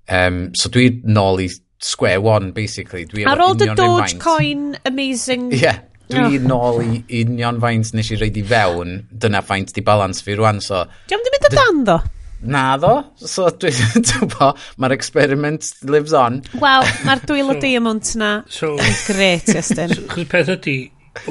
Um, 0.08 0.40
so 0.56 0.72
dwi 0.72 0.88
nôl 1.04 1.44
i 1.44 1.50
square 1.82 2.24
one, 2.24 2.54
basically. 2.56 3.04
Dwi 3.12 3.28
Ar 3.28 3.44
ôl 3.44 3.60
dy 3.60 3.68
Dogecoin 3.76 4.78
amazing 4.88 5.52
yeah 5.56 5.84
dwi 6.12 6.40
oh. 6.40 6.48
nôl 6.48 6.82
i 6.84 7.04
union 7.22 7.60
faint 7.64 7.94
nes 7.96 8.10
i 8.12 8.18
reid 8.20 8.40
i 8.40 8.44
fewn, 8.48 8.98
dyna 9.12 9.44
faint 9.44 9.72
di 9.76 9.84
balans 9.86 10.24
fi 10.24 10.36
rwan, 10.40 10.60
so... 10.64 10.84
Di 11.08 11.16
o'n 11.16 11.24
mynd 11.28 11.48
yn 11.52 11.56
dan, 11.56 11.86
ddo? 11.88 12.00
na 12.42 12.64
ddo. 12.78 12.94
So, 13.16 13.50
dwi, 13.62 13.72
dwi'n 14.08 14.32
bo, 14.34 14.52
mae'r 14.82 14.96
experiment 14.96 15.70
lives 15.88 16.16
on. 16.18 16.42
Wel, 16.62 16.88
mae'r 17.06 17.24
dwylo 17.30 17.56
so, 17.56 17.62
diamant 17.64 18.14
na 18.22 18.32
so, 18.52 18.74
yn 18.82 18.98
gret, 19.08 19.52
Iestyn. 19.54 19.96
Chos 20.12 20.30
peth 20.32 20.52
ydy, 20.58 20.78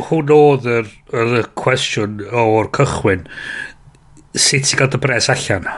hwn 0.09 0.35
oedd 0.35 0.69
yr, 0.71 0.91
yr 1.23 1.39
cwestiwn 1.59 2.21
o'r 2.31 2.71
cychwyn. 2.77 3.27
Sut 4.37 4.69
ti'n 4.69 4.83
gael 4.83 4.93
dy 4.93 5.03
bres 5.03 5.31
allan? 5.33 5.69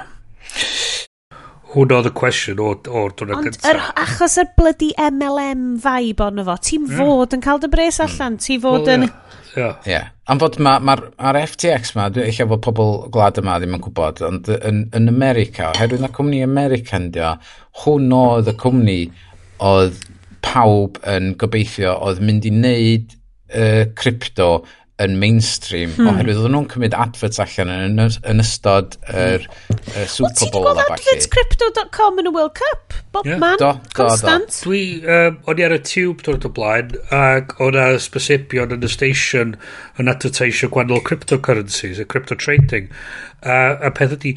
Hwn 1.72 1.95
oedd 1.97 2.11
y 2.11 2.14
cwestiwn 2.18 2.61
o'r 2.61 3.14
dwrnod 3.16 3.47
gyntaf. 3.47 3.64
Ond 3.64 3.70
yr, 3.72 3.85
achos 4.05 4.37
yr 4.43 4.51
blydi 4.59 4.93
MLM 5.01 5.68
vibe 5.80 6.28
ond 6.28 6.45
fo, 6.49 6.59
ti'n 6.68 6.85
mm. 6.85 6.99
fod 6.99 7.39
yn 7.39 7.45
cael 7.45 7.62
dy 7.62 7.72
bres 7.72 8.03
allan, 8.05 8.41
ti'n 8.43 8.64
fod 8.64 8.83
well, 8.83 8.97
yn... 8.99 9.09
Yeah 9.09 9.39
Ie. 9.57 9.69
yeah. 9.87 10.11
Am 10.33 10.41
fod 10.41 10.57
mae'r 10.63 10.85
ma, 10.87 10.97
ma, 11.19 11.33
FTX 11.45 11.97
ma, 11.99 12.07
dwi'n 12.13 12.31
eich 12.31 12.41
bod 12.49 12.63
pobl 12.65 12.95
gwlad 13.13 13.41
yma 13.43 13.59
ddim 13.61 13.77
yn 13.77 13.83
gwybod, 13.85 14.23
ond 14.27 14.49
yn, 14.55 14.85
yn 14.97 15.11
America, 15.11 15.71
oherwydd 15.75 16.05
na 16.05 16.13
cwmni 16.15 16.43
American 16.45 17.11
dio, 17.15 17.35
hwn 17.83 18.15
oedd 18.17 18.53
y 18.53 18.57
cwmni 18.63 19.01
oedd 19.63 19.99
pawb 20.47 20.99
yn 21.09 21.35
gobeithio 21.41 21.97
oedd 22.07 22.23
mynd 22.25 22.49
i 22.49 22.55
wneud 22.55 23.13
uh, 23.15 23.85
crypto 23.99 24.49
yn 25.01 25.14
mainstream 25.18 25.95
hmm. 25.97 26.11
oherwydd 26.11 26.38
oedden 26.43 26.53
nhw'n 26.53 26.66
cymryd 26.68 26.95
adverts 26.95 27.40
allan 27.43 27.70
yn, 27.72 28.01
yn 28.28 28.43
ystod 28.43 28.99
yr 29.09 29.47
hmm. 29.47 29.78
uh, 29.95 30.05
Super 30.11 30.28
Bowl 30.28 30.28
well, 30.28 30.34
ti 30.36 30.45
wedi 30.45 30.64
gweld 30.66 30.82
adverts 30.84 31.30
crypto.com 31.32 32.20
yn 32.20 32.28
y 32.28 32.32
World 32.34 32.55
Cup 32.59 32.97
Bob 33.14 33.28
yeah. 33.28 33.40
man? 33.40 33.57
do, 33.61 33.72
constant 33.97 34.51
do, 34.51 34.59
do. 34.59 34.66
dwi, 34.66 34.82
um, 35.16 35.38
o'n 35.49 35.62
i 35.62 35.66
ar 35.68 35.76
y 35.78 35.80
tube 35.88 36.26
dod 36.28 36.45
o 36.49 36.53
blaen 36.59 36.93
ac 37.16 37.57
o'n 37.64 37.78
a 37.80 37.86
spesibion 38.03 38.76
yn 38.76 38.84
y 38.84 38.93
station 38.93 39.57
yn 40.03 40.12
advertisio 40.12 40.68
gwannol 40.72 41.03
cryptocurrencies 41.09 42.03
y 42.03 42.07
crypto 42.12 42.36
trading 42.36 42.93
uh, 43.40 43.80
a 43.80 43.95
peth 43.97 44.18
ydy 44.18 44.36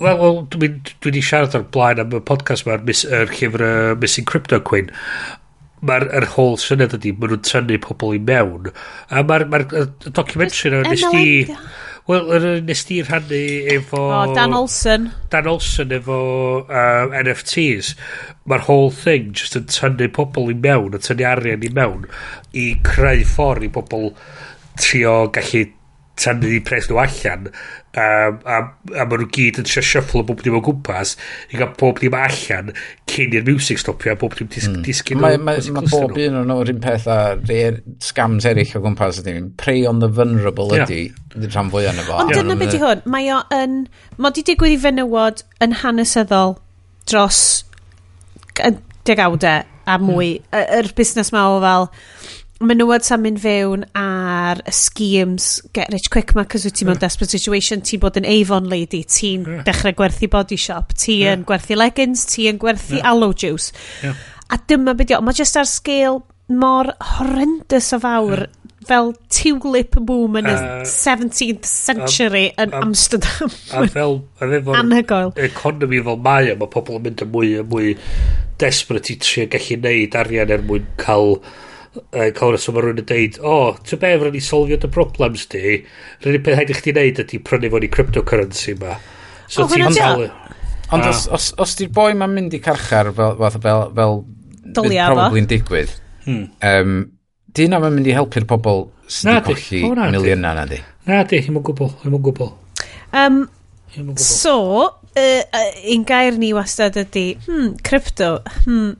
Wel, 0.00 0.16
well, 0.16 0.38
dwi 0.48 0.70
wedi 1.04 1.20
siarad 1.20 1.52
o'r 1.58 1.66
blaen 1.74 1.98
am 2.00 2.14
y 2.16 2.20
podcast 2.24 2.64
mae'r 2.64 2.80
mis, 2.86 3.02
er 3.04 3.28
llyfr 3.28 3.64
uh, 3.66 3.72
Missing 4.00 4.24
Crypto 4.24 4.56
Queen 4.64 4.88
mae'r 5.86 6.08
er 6.18 6.26
whole 6.34 6.58
syniad 6.62 6.94
ydy, 6.98 7.14
maen 7.16 7.34
nhw'n 7.34 7.46
tynnu 7.46 7.78
pobl 7.82 8.14
i 8.16 8.20
mewn. 8.22 8.70
A 9.10 9.24
mae'r 9.26 9.46
ma 9.50 9.62
documentary 10.08 10.70
yna 10.70 10.84
nes 10.88 11.08
di... 11.14 11.56
Wel, 12.10 12.32
nes 12.66 12.80
di 12.88 12.96
rhannu 12.98 13.40
efo... 13.70 14.00
O, 14.10 14.22
Dan 14.34 14.56
Olsen. 14.58 15.04
Dan 15.30 15.46
Olsen 15.46 15.92
efo 15.94 16.16
um, 16.64 17.12
NFTs. 17.14 17.92
Mae'r 18.50 18.64
whole 18.66 18.90
thing 18.90 19.30
just 19.38 19.54
yn 19.58 19.68
tynnu 19.70 20.10
pobl 20.14 20.50
i 20.50 20.56
mewn, 20.58 20.96
yn 20.98 21.04
tynnu 21.04 21.28
arian 21.30 21.62
i 21.62 21.70
mewn, 21.74 22.08
i 22.58 22.72
creu 22.86 23.22
ffordd 23.28 23.68
i 23.68 23.70
pobl 23.74 24.10
trio 24.82 25.14
gallu 25.34 25.68
tynnu 26.18 26.56
i 26.56 26.60
pres 26.66 26.90
nhw 26.90 26.98
allan 27.02 27.46
a, 27.98 28.06
a, 28.32 28.58
a 28.96 29.04
maen 29.04 29.22
nhw 29.22 29.28
gyd 29.36 29.60
yn 29.60 29.68
trio 29.68 29.84
shuffle 29.84 30.22
o 30.22 30.26
bob 30.28 30.42
dim 30.44 30.56
o 30.56 30.62
gwmpas 30.64 31.14
i 31.52 31.58
gael 31.58 31.72
bob 31.80 32.00
dim 32.00 32.16
allan 32.16 32.72
cyn 33.12 33.36
i'r 33.36 33.44
music 33.48 33.80
stopio 33.82 34.14
a 34.14 34.18
bob 34.18 34.36
dim 34.38 34.48
dis, 34.52 34.68
mm. 34.70 34.80
disgyn 34.86 35.20
mae, 35.20 35.36
mae, 35.36 35.60
mae 35.74 35.90
bob 35.92 36.16
un 36.16 36.38
o'n 36.42 36.54
o'r 36.54 36.72
un 36.72 36.80
peth 36.84 37.08
a 37.12 37.18
er- 37.52 37.82
scams 38.04 38.48
eraill 38.48 38.76
o 38.78 38.84
gwmpas 38.86 39.20
ydy 39.22 39.36
prey 39.60 39.84
on 39.88 40.00
the 40.04 40.08
vulnerable 40.08 40.72
yeah. 40.72 40.86
ydy 40.86 41.48
rhan 41.52 41.72
fwy 41.72 41.88
o'n 41.90 42.00
efo 42.02 42.20
ond 42.22 42.32
dyna 42.36 42.56
beth 42.60 42.76
i 42.76 42.80
hwn. 42.82 43.04
Mae 43.12 43.28
o 43.34 43.42
yn 43.56 43.76
mae 44.20 44.36
di 44.36 44.44
digwydd 44.48 44.76
i 44.76 44.80
fenywod 44.86 45.44
yn 45.64 45.76
hanesyddol 45.82 46.56
dros 47.08 47.42
degawdau 49.08 49.68
a 49.86 49.98
mwy. 49.98 50.36
Hmm. 50.52 50.78
Yr 50.78 50.92
busnes 50.96 51.32
ma 51.34 51.48
o 51.50 51.60
fel 51.62 51.88
menywod 52.66 53.04
sa'n 53.06 53.22
mynd 53.24 53.40
fewn 53.42 53.84
ar 53.98 54.62
y 54.68 54.74
schemes 54.76 55.60
get 55.76 55.92
rich 55.92 56.08
quick 56.12 56.34
ma 56.38 56.44
cos 56.48 56.66
wyt 56.68 56.78
ti'n 56.78 56.90
mewn 56.90 57.00
desperate 57.02 57.34
situation 57.34 57.84
ti'n 57.86 58.02
bod 58.02 58.18
yn 58.20 58.28
Avon 58.28 58.68
lady 58.70 59.02
ti'n 59.04 59.46
yeah. 59.46 59.62
dechrau 59.66 59.94
gwerthu 59.98 60.30
body 60.32 60.58
shop 60.60 60.94
ti 60.96 61.22
yeah. 61.22 61.36
yn 61.36 61.46
gwerthu 61.48 61.78
leggings 61.78 62.26
ti 62.30 62.48
yn 62.50 62.60
gwerthu 62.62 62.98
yeah. 62.98 63.08
aloe 63.10 63.34
juice 63.34 63.72
yeah. 64.02 64.18
a 64.52 64.60
dyma 64.68 64.96
beth 64.98 65.14
mae 65.24 65.38
just 65.38 65.58
ar 65.60 65.68
scale 65.68 66.22
mor 66.52 66.92
horrendous 67.16 67.92
o 67.96 68.00
fawr 68.02 68.44
yeah. 68.44 68.76
fel 68.88 69.12
tulip 69.32 69.98
boom 70.08 70.38
yn 70.40 70.50
y 70.50 70.54
17th 70.90 71.68
century 71.70 72.46
yn 72.60 72.72
a, 72.74 72.84
Amsterdam 72.84 73.52
a 73.78 73.86
fel 73.96 74.20
anhygoel 74.78 75.34
economy 75.48 76.02
fel 76.06 76.22
mae 76.28 76.54
mae 76.54 76.72
pobl 76.76 76.98
yn 76.98 77.06
mynd 77.08 77.26
yn 77.26 77.34
mwy 77.34 77.52
a 77.60 77.66
mwy 77.66 77.96
desperate 78.62 79.14
i 79.14 79.18
trio 79.22 79.50
gallu 79.52 79.78
neud 79.82 80.18
arian 80.18 80.56
er 80.56 80.64
mwyn 80.66 80.88
cael 81.00 81.38
uh, 81.96 82.28
cofnod, 82.36 82.60
so 82.62 82.74
mae 82.74 82.84
rhywun 82.84 83.02
yn 83.02 83.08
deud, 83.08 83.38
o, 83.42 83.54
oh, 83.54 83.80
ti'n 83.86 84.00
be, 84.02 84.12
rydyn 84.16 84.36
ni 84.36 84.42
solfio 84.44 84.78
dy 84.80 84.90
problems 84.92 85.46
di, 85.52 85.78
rydyn 86.24 86.44
peth 86.46 86.60
haid 86.60 86.72
i 86.72 86.76
chdi 86.78 86.94
wneud 86.96 87.22
ydy 87.24 87.40
prynu 87.46 87.72
fo'n 87.72 87.86
i 87.86 87.90
cryptocurrency 87.92 88.76
ma. 88.80 88.98
So 89.46 89.66
oh, 89.66 89.72
ti'n 89.72 89.96
talu. 89.96 90.28
Ond 90.92 91.08
os, 91.08 91.24
os, 91.32 91.48
os 91.62 91.74
di'r 91.78 91.92
boi 91.94 92.12
ma'n 92.18 92.32
mynd 92.36 92.54
i 92.56 92.60
carchar 92.60 93.12
fel, 93.16 93.36
fel, 93.40 93.60
fel, 93.64 93.84
fel 93.96 94.18
Dolia 94.76 95.08
probably 95.10 95.42
yn 95.42 95.48
digwydd, 95.50 95.92
hmm. 96.26 96.44
um, 96.68 96.98
di 97.52 97.68
na 97.68 97.80
ma'n 97.82 97.96
mynd 97.96 98.08
i 98.08 98.16
helpu'r 98.16 98.46
pobl 98.48 98.84
sydd 99.10 99.48
wedi 99.48 99.82
colli 99.82 100.12
miliynau 100.14 100.56
na 100.56 100.66
di. 100.68 100.78
Na 101.08 101.22
di, 101.28 101.40
hi'n 101.42 101.56
mwyn 101.56 101.64
gwbl, 101.66 101.90
hi'n 102.02 102.12
mwyn 102.12 102.24
gwbl. 102.28 102.52
Um, 103.18 103.40
gwbl. 103.96 104.20
so, 104.20 104.56
Uh, 105.12 105.42
uh, 105.52 105.72
un 105.92 106.06
gair 106.08 106.38
ni 106.40 106.54
wastad 106.56 106.96
ydy 106.96 107.34
hmm, 107.44 107.74
crypto 107.84 108.38
hmm, 108.64 108.94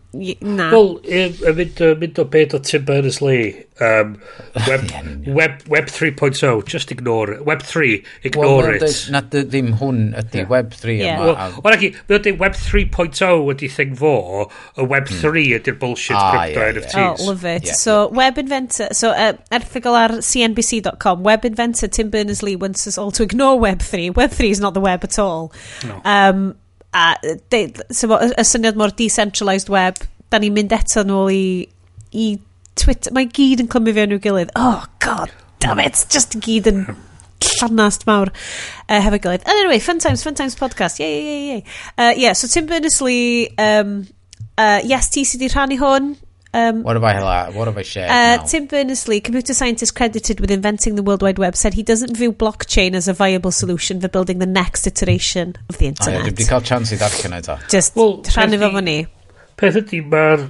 na. 0.44 0.66
Well, 0.68 0.98
y 1.08 1.30
mynd, 1.56 1.80
uh, 1.80 1.94
mynd 1.96 2.20
o 2.20 2.26
beth 2.28 2.52
o 2.58 2.60
Tim 2.60 2.84
Berners-Lee 2.84 3.62
Um, 3.80 4.20
web, 4.68 4.82
web, 5.26 5.62
web 5.66 5.86
3.0, 5.86 6.66
just 6.66 6.92
ignore 6.92 7.32
it. 7.32 7.44
Web 7.44 7.62
3, 7.62 8.04
ignore 8.22 8.62
well, 8.62 8.82
it. 8.82 9.08
Na 9.10 9.22
ddim 9.22 9.72
hwn 9.80 10.12
ydy, 10.12 10.42
yeah. 10.42 10.48
Web 10.48 10.74
3 10.74 10.96
yeah. 10.98 11.16
yma. 11.16 11.24
Wel, 11.24 11.62
well, 11.64 11.74
ac 11.74 11.86
i, 11.88 11.90
ydy 12.12 12.34
Web 12.38 12.58
3.0 12.58 13.30
ydy 13.54 13.70
thing 13.72 13.96
fo, 13.96 14.12
y 14.76 14.86
Web 14.92 15.08
3 15.08 15.24
mm. 15.24 15.56
ydy'r 15.58 15.78
bullshit 15.80 16.18
ah, 16.18 16.30
crypto 16.36 16.60
yeah, 16.60 16.72
NFTs. 16.76 16.98
Yeah. 17.00 17.16
Oh, 17.18 17.30
love 17.30 17.44
it. 17.44 17.66
Yeah, 17.72 17.80
so. 17.80 17.96
Web 18.12 18.38
Inventor, 18.38 18.88
so 18.92 19.10
uh, 19.10 19.32
erthigol 19.50 19.96
ar 19.98 20.18
cnbc.com, 20.20 21.22
Web 21.24 21.48
Inventor 21.48 21.88
Tim 21.88 22.10
Berners-Lee 22.10 22.56
wants 22.56 22.86
us 22.86 22.98
all 22.98 23.10
to 23.12 23.22
ignore 23.22 23.58
Web 23.58 23.80
3. 23.80 24.10
Web 24.10 24.30
3 24.30 24.50
is 24.50 24.60
not 24.60 24.74
the 24.74 24.84
web 24.84 25.02
at 25.02 25.18
all. 25.18 25.52
No. 25.86 26.00
Um, 26.04 26.56
a 26.92 27.16
de, 27.48 27.72
so, 27.90 28.08
y 28.12 28.44
syniad 28.44 28.76
mor 28.76 28.92
decentralised 28.92 29.72
web, 29.72 29.96
da 30.30 30.40
ni'n 30.40 30.52
mynd 30.52 30.74
eto 30.76 31.04
nôl 31.08 31.32
i, 31.32 31.44
i 32.12 32.26
Twitter, 32.76 33.12
mae 33.12 33.26
gyd 33.28 33.60
yn 33.64 33.68
clymu 33.72 33.92
fewn 33.96 34.14
i'w 34.16 34.20
gilydd. 34.24 34.50
Oh, 34.56 34.84
god 35.04 35.30
damn 35.62 35.78
it, 35.78 36.06
just 36.10 36.34
i 36.34 36.40
gyd 36.42 36.66
yn 36.72 36.84
llanast 37.60 38.06
mawr 38.08 38.30
uh, 38.32 38.98
hefo 39.02 39.18
gilydd. 39.22 39.44
And 39.46 39.58
anyway, 39.60 39.78
Fun 39.78 39.98
Times, 40.02 40.22
Fun 40.24 40.34
Times 40.34 40.56
podcast, 40.58 40.98
yay, 41.02 41.12
yay, 41.12 41.22
yay, 41.28 41.46
yay. 41.52 41.64
Uh, 41.98 42.12
yeah, 42.16 42.32
so 42.32 42.48
Tim 42.48 42.66
Berners-Lee, 42.66 43.54
um, 43.58 44.06
uh, 44.58 44.80
yes, 44.84 45.10
ti 45.14 45.24
sydd 45.28 45.42
wedi 45.44 45.52
rhannu 45.54 45.78
hwn, 45.82 46.08
um, 46.54 46.82
What 46.82 46.96
have 46.96 47.04
I, 47.04 47.20
la- 47.22 47.50
what 47.50 47.66
have 47.68 47.78
I 47.78 47.82
shared 47.82 48.10
Uh, 48.10 48.36
now? 48.36 48.44
Tim 48.44 48.66
Berners-Lee, 48.66 49.20
computer 49.20 49.54
scientist 49.54 49.94
credited 49.94 50.40
with 50.40 50.50
inventing 50.50 50.96
the 50.96 51.02
World 51.02 51.22
Wide 51.22 51.38
Web, 51.38 51.56
said 51.56 51.74
he 51.74 51.82
doesn't 51.82 52.16
view 52.16 52.32
blockchain 52.32 52.94
as 52.94 53.06
a 53.08 53.12
viable 53.14 53.50
solution 53.52 54.00
for 54.00 54.08
building 54.08 54.38
the 54.38 54.46
next 54.46 54.86
iteration 54.86 55.54
of 55.68 55.78
the 55.78 55.86
O 55.86 55.88
ie, 55.88 55.94
internet. 55.94 56.20
Dwi 56.22 56.32
wedi 56.32 56.48
cael 56.50 56.66
chance 56.72 56.92
i 56.92 56.98
ddarllen 57.00 57.38
eto. 57.40 57.58
Just 57.70 57.96
Wel, 57.96 58.18
rhannu 58.34 58.58
peth 58.58 58.66
fo 58.66 58.72
fo 58.78 58.84
ni. 58.90 58.98
Peth 59.62 59.80
ydy, 59.84 60.02
mae'r... 60.12 60.48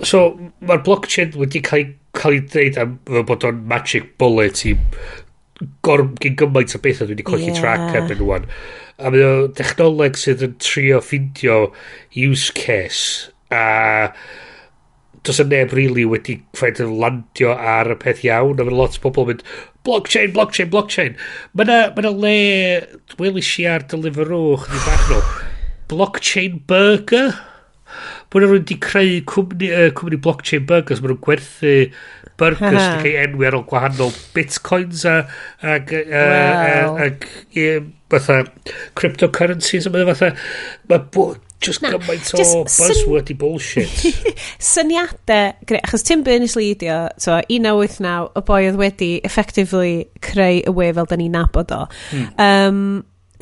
So, 0.00 0.22
mae'r 0.64 0.84
blockchain 0.86 1.36
wedi 1.38 1.60
cael 1.64 1.84
ei 1.84 1.90
cael 2.16 2.38
ei 2.38 2.44
ddeud 2.52 2.78
am 2.80 2.94
fel 3.08 3.26
bod 3.28 3.44
o'n 3.48 3.60
magic 3.68 4.12
bullet 4.20 4.64
i 4.68 4.76
gorm 5.86 6.14
gyn 6.22 6.36
gymaint 6.40 6.74
o 6.76 6.80
bethau 6.82 7.06
dwi 7.06 7.16
wedi 7.16 7.26
colli 7.26 7.50
yeah. 7.50 7.58
track 7.60 7.98
erbyn 7.98 8.22
nhw'n. 8.22 8.48
A 9.02 9.12
mae 9.12 9.26
o 9.26 9.34
dechnoleg 9.58 10.18
sydd 10.20 10.44
yn 10.46 10.56
trio 10.62 11.00
ffindio 11.04 11.58
use 12.18 12.52
case 12.56 13.30
a 13.52 14.12
does 15.22 15.38
y 15.38 15.44
e 15.44 15.50
neb 15.52 15.74
really 15.76 16.04
wedi 16.08 16.40
ffaid 16.58 16.80
yn 16.82 16.96
landio 16.98 17.52
ar 17.54 17.92
y 17.92 17.98
peth 18.02 18.24
iawn 18.26 18.58
a 18.58 18.66
mae 18.66 18.74
lot 18.74 18.98
o 18.98 19.04
bobl 19.04 19.28
yn 19.28 19.30
mynd 19.36 19.46
blockchain, 19.86 20.32
blockchain, 20.34 20.70
blockchain. 20.70 21.16
Mae 21.54 21.66
yna 21.66 21.78
ma 21.96 22.12
le, 22.24 22.36
welis 23.18 23.50
i 23.58 23.66
ar 23.70 23.86
Deliveroo 23.90 24.58
chdi 24.62 24.82
bach 24.86 25.08
nhw, 25.10 25.22
blockchain 25.90 26.60
burger? 26.70 27.32
bod 28.32 28.44
nhw'n 28.44 28.56
wedi 28.56 28.78
creu 28.82 29.20
cwmni, 29.28 29.70
uh, 29.76 29.88
cwmni 29.96 30.18
blockchain 30.24 30.66
burgers, 30.68 31.02
maen 31.04 31.14
nhw'n 31.14 31.24
gwerthu 31.26 31.76
burgers 32.40 32.82
yn 32.88 33.00
cael 33.04 33.18
enwi 33.26 33.48
ar 33.48 33.58
ôl 33.58 33.66
gwahanol 33.68 34.12
bitcoins 34.36 35.06
a, 35.08 35.22
a, 35.60 35.78
a, 35.78 36.26
wow. 36.32 36.98
a, 36.98 37.10
a, 37.12 37.72
fatha 38.12 38.42
cryptocurrencies 38.98 39.88
a 39.88 39.92
mae 39.92 40.08
fatha 40.10 40.32
mae 40.90 41.04
bod 41.14 41.40
just 41.62 41.84
Na, 41.84 41.92
gymaint 41.94 42.32
o 42.34 42.64
buzzwordy 42.66 43.36
bullshit 43.38 44.02
syniadau 44.72 45.78
achos 45.78 46.04
Tim 46.06 46.24
Berners-Lee 46.26 46.74
dio 46.80 46.98
so 47.22 47.38
1989 47.48 48.32
y 48.40 48.44
boi 48.48 48.60
oedd 48.66 48.80
wedi 48.80 49.12
effectively 49.28 49.94
creu 50.24 50.60
y 50.60 50.74
we 50.74 50.90
fel 50.96 51.08
da 51.08 51.18
ni'n 51.20 51.38
nabod 51.38 51.72
o 51.76 51.84
mm. 51.86 52.28
um, 52.42 52.82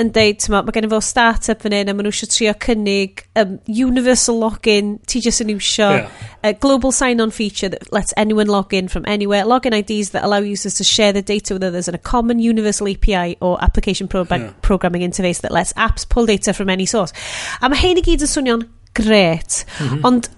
yn 0.00 0.10
deud, 0.14 0.44
ma, 0.52 0.62
mae 0.64 0.74
gen 0.74 0.86
i 0.86 0.90
fel 0.90 1.02
start-up 1.04 1.62
fan 1.64 1.74
hyn 1.76 1.90
a 1.90 1.94
maen 1.94 2.06
nhw 2.08 2.12
eisiau 2.14 2.30
trio 2.32 2.54
cynnig 2.64 3.22
um, 3.40 3.58
universal 3.68 4.40
login, 4.40 4.94
ti 5.10 5.22
jyst 5.24 5.44
yn 5.44 5.52
iwsio 5.54 5.90
yeah. 5.98 6.26
a 6.46 6.52
global 6.64 6.94
sign-on 6.96 7.32
feature 7.34 7.68
that 7.72 7.92
lets 7.92 8.14
anyone 8.16 8.50
log 8.50 8.74
in 8.74 8.88
from 8.88 9.06
anywhere, 9.06 9.44
login 9.44 9.76
IDs 9.76 10.10
that 10.16 10.24
allow 10.24 10.40
users 10.40 10.74
to 10.80 10.84
share 10.84 11.12
their 11.12 11.26
data 11.26 11.54
with 11.54 11.64
others 11.64 11.88
and 11.88 11.94
a 11.94 12.02
common 12.12 12.38
universal 12.40 12.88
API 12.88 13.36
or 13.40 13.62
application 13.62 14.08
pro 14.08 14.26
yeah. 14.30 14.52
programming 14.62 15.02
interface 15.02 15.42
that 15.42 15.52
lets 15.52 15.72
apps 15.74 16.08
pull 16.08 16.26
data 16.26 16.52
from 16.52 16.70
any 16.70 16.86
source. 16.86 17.12
A 17.60 17.68
mae 17.68 17.80
hyn 17.80 18.00
i 18.00 18.04
gyd 18.04 18.24
yn 18.24 18.34
swnio'n 18.34 18.68
gret, 18.96 19.64
mm 19.78 19.88
-hmm. 19.88 20.04
ond 20.04 20.30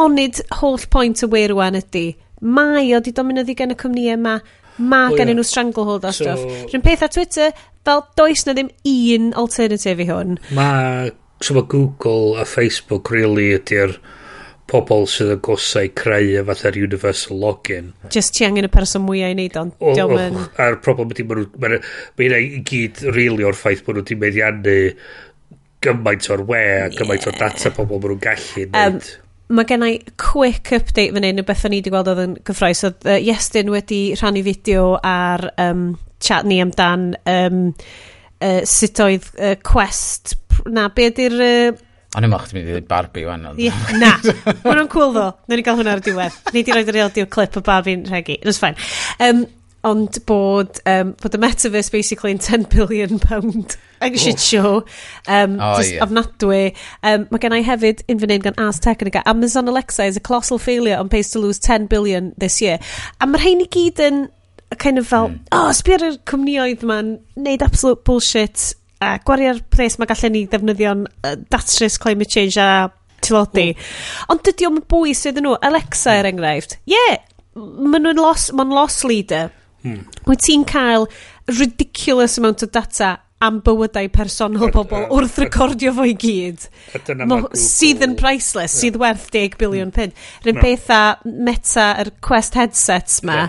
onid 0.00 0.40
holl 0.60 0.78
pwynt 0.90 1.22
y 1.22 1.30
we 1.30 1.46
rwan 1.50 1.78
ydy, 1.78 2.14
mae 2.40 2.90
o 2.96 3.00
di 3.00 3.12
dominyddi 3.14 3.56
gan 3.58 3.72
y 3.74 3.76
cwmnïau 3.80 4.18
yma 4.18 4.38
Mae 4.78 5.12
oh, 5.12 5.18
gen 5.18 5.30
nhw 5.34 5.44
stranglehold 5.46 6.06
a 6.06 6.12
so, 6.12 6.24
stuff. 6.24 6.66
Rwy'n 6.70 6.84
peth 6.84 7.04
ar 7.06 7.12
Twitter, 7.14 7.52
fel 7.86 8.02
does 8.18 8.46
na 8.46 8.56
ddim 8.56 8.72
un 8.90 9.30
alternative 9.44 10.02
i 10.02 10.08
hwn. 10.10 10.36
Mae, 10.56 11.12
so 11.44 11.56
mae 11.56 11.68
Google 11.70 12.34
a 12.40 12.46
Facebook 12.48 13.12
really 13.14 13.52
ydy'r 13.58 13.98
pobl 14.70 15.04
sydd 15.10 15.34
yn 15.34 15.42
gosau 15.44 15.90
creu 15.98 16.30
y 16.40 16.44
fatha'r 16.48 16.78
universal 16.80 17.38
login. 17.42 17.92
Just 18.14 18.34
ti 18.36 18.46
angen 18.46 18.66
y 18.66 18.72
person 18.72 19.04
mwyaf 19.04 19.34
i 19.34 19.36
wneud 19.36 19.58
ond 19.60 19.74
diolch 19.82 20.22
yn... 20.22 20.38
A'r 20.64 20.78
problem 20.84 21.12
ydy, 21.12 21.26
mae 21.28 21.78
hynna 22.22 22.40
i 22.40 22.62
gyd 22.66 23.04
really 23.12 23.44
o'r 23.46 23.58
ffaith 23.58 23.84
bod 23.84 24.00
nhw 24.00 24.06
wedi 24.06 24.18
meddiannu 24.22 24.78
gymaint 25.84 26.30
o'r 26.32 26.46
we 26.48 26.62
a 26.80 26.88
gymaint 26.94 27.26
yeah. 27.26 27.34
o 27.34 27.42
data 27.42 27.74
pobl 27.76 28.00
mae 28.00 28.14
nhw'n 28.14 28.24
gallu 28.24 28.64
um, 28.64 28.72
neud 28.78 29.12
mae 29.52 29.66
gen 29.68 29.84
i 29.84 29.92
quick 30.20 30.72
update 30.72 31.12
fan 31.12 31.26
hyn, 31.26 31.42
beth 31.44 31.64
o'n 31.66 31.76
i 31.76 31.80
wedi 31.82 31.92
gweld 31.92 32.10
oedd 32.12 32.22
yn 32.22 32.36
gyffroes. 32.46 32.84
Oedd 32.88 33.08
uh, 33.08 33.18
Iestyn 33.20 33.72
wedi 33.72 34.00
rhannu 34.16 34.44
fideo 34.46 34.94
ar 35.04 35.48
um, 35.60 35.90
chat 36.24 36.48
ni 36.48 36.60
amdan 36.64 37.10
um, 37.28 37.66
uh, 38.40 38.62
sut 38.68 39.02
oedd 39.04 39.28
uh, 39.36 39.56
Quest... 39.64 40.38
Na, 40.70 40.86
be 40.94 41.10
ydy'r... 41.10 41.34
Uh, 41.34 41.82
O'n 42.14 42.22
i'n 42.22 42.30
moch, 42.30 42.44
ti'n 42.46 42.60
mynd 42.60 42.68
i 42.68 42.70
ddweud 42.70 42.86
Barbie 42.86 43.24
wan. 43.26 43.48
Yeah, 43.58 43.78
na, 43.98 44.12
maen 44.62 44.78
nhw'n 44.78 44.90
cool 44.92 45.10
ddo. 45.16 45.26
Nw'n 45.50 45.60
i 45.60 45.64
gael 45.66 45.80
hwnna 45.80 45.96
ar 45.96 46.02
y 46.02 46.04
diwedd. 46.06 46.36
Ni 46.54 46.62
di 46.62 46.76
roed 46.76 46.92
yr 46.92 47.00
audio 47.08 47.26
clip 47.26 47.58
o 47.58 47.62
Barbie'n 47.66 48.04
rhegi. 48.06 48.38
That's 48.44 48.62
fine. 48.62 48.78
Um, 49.18 49.42
ond 49.84 50.20
bod, 50.28 50.78
um, 50.88 51.10
bod 51.20 51.34
y 51.34 51.40
metaverse 51.42 51.90
basically 51.92 52.32
yn 52.36 52.38
10 52.40 52.68
billion 52.70 53.18
pound 53.18 53.74
yn 54.08 54.18
shit 54.20 54.40
show. 54.40 54.84
Um, 55.26 55.58
oh, 55.60 55.76
just 55.78 55.92
oh, 55.92 55.96
yeah. 55.96 56.04
ofnadwy. 56.04 56.62
Um, 57.02 57.26
mae 57.30 57.42
gen 57.42 57.56
i 57.56 57.62
hefyd 57.66 58.04
un 58.10 58.22
fan 58.22 58.34
hyn 58.36 58.46
gan 58.46 58.58
Ars 58.60 58.80
Technica. 58.84 59.24
Amazon 59.30 59.68
Alexa 59.72 60.06
is 60.10 60.20
a 60.20 60.24
colossal 60.24 60.58
failure 60.58 60.96
on 61.00 61.08
pace 61.08 61.30
to 61.34 61.42
lose 61.42 61.58
10 61.58 61.86
billion 61.86 62.32
this 62.38 62.60
year. 62.62 62.78
A 63.20 63.28
mae'r 63.28 63.44
rhain 63.44 63.64
i 63.64 63.68
gyd 63.78 64.02
yn 64.04 64.24
kind 64.78 64.98
of 64.98 65.06
fel, 65.06 65.28
mm. 65.30 65.40
oh, 65.54 65.70
sbio'r 65.76 66.18
cwmnioedd 66.28 66.84
ma'n 66.88 67.14
neud 67.38 67.62
absolute 67.64 68.02
bullshit 68.06 68.72
a 69.04 69.16
gwario'r 69.26 69.60
pres 69.72 69.98
mae 70.00 70.08
gallen 70.10 70.34
ni 70.34 70.44
ddefnyddio'n 70.50 71.04
uh, 71.06 71.34
datrys 71.52 71.98
climate 72.00 72.32
change 72.32 72.58
a 72.60 72.88
tilodi. 73.24 73.70
Mm. 73.72 73.84
Ond 74.34 74.42
dydy 74.46 74.68
o'n 74.68 74.80
bwys 74.90 75.24
iddyn 75.30 75.46
nhw, 75.48 75.58
Alexa 75.64 76.16
er 76.18 76.24
hmm. 76.24 76.32
enghraifft, 76.34 76.78
ie, 76.88 76.96
yeah, 76.96 77.20
maen 77.54 78.04
nhw'n 78.06 78.20
loss, 78.20 78.50
maen 78.56 78.74
loss 78.74 79.04
leader. 79.06 79.52
Mm. 79.84 80.00
Wyt 80.28 80.44
ti'n 80.46 80.64
cael 80.68 81.06
ridiculous 81.50 82.38
amount 82.40 82.64
o 82.64 82.70
data 82.72 83.18
am 83.44 83.60
bywydau 83.64 84.10
personol 84.14 84.72
pobl 84.74 85.06
wrth 85.14 85.38
recordio 85.42 85.94
fo 85.96 86.06
i 86.08 86.14
gyd. 86.18 86.68
Mo, 87.28 87.44
sydd 87.58 88.04
yn 88.06 88.16
priceless, 88.18 88.76
sydd 88.80 88.98
werth 89.00 89.30
10 89.32 89.58
biliwn 89.60 89.90
mm. 89.90 89.96
pund. 89.96 90.22
Rwy'n 90.44 90.60
no. 90.60 90.64
beth 90.64 90.92
a 90.94 91.02
meta 91.24 91.88
yr 92.02 92.14
Quest 92.24 92.58
headsets 92.60 93.22
ma. 93.26 93.42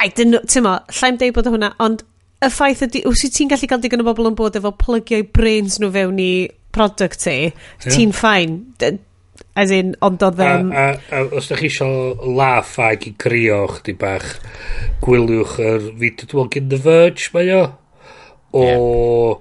I 0.00 0.08
didn't, 0.08 0.48
ti'n 0.48 0.64
mo, 0.64 0.78
llai'n 0.96 1.20
deud 1.20 1.36
bod 1.36 1.50
hwnna, 1.50 1.74
ond 1.84 2.06
y 2.40 2.48
ffaith 2.48 2.86
ydy, 2.86 3.04
wyt 3.08 3.36
ti'n 3.36 3.50
gallu 3.52 3.68
cael 3.68 3.84
digon 3.84 4.00
o 4.00 4.08
bobl 4.08 4.30
yn 4.30 4.38
bod 4.38 4.56
efo 4.56 4.72
plygio'i 4.80 5.26
brains 5.28 5.76
nhw 5.80 5.92
fewn 5.92 6.20
i 6.24 6.32
product 6.72 7.24
ti, 7.26 7.36
ti'n 7.84 8.14
ffain. 8.16 8.62
As 9.58 9.72
in, 9.74 9.92
ond 10.04 10.22
oedd... 10.24 10.40
Um, 10.44 10.70
a, 10.72 10.86
a, 10.94 11.18
a, 11.18 11.22
os 11.36 11.50
da 11.50 11.58
chi 11.58 11.68
eisiau 11.68 12.32
laff 12.38 12.78
ag 12.80 13.04
i 13.08 13.12
grio 13.20 13.64
chdi 13.74 13.96
bach, 13.98 14.30
gwyliwch 15.04 15.58
yr 15.64 15.90
fideo, 16.00 16.30
dwi'n 16.30 16.52
gyn 16.54 16.72
The 16.72 16.80
Verge, 16.84 17.28
mae 17.34 17.52
o? 17.56 17.62
o 18.56 19.40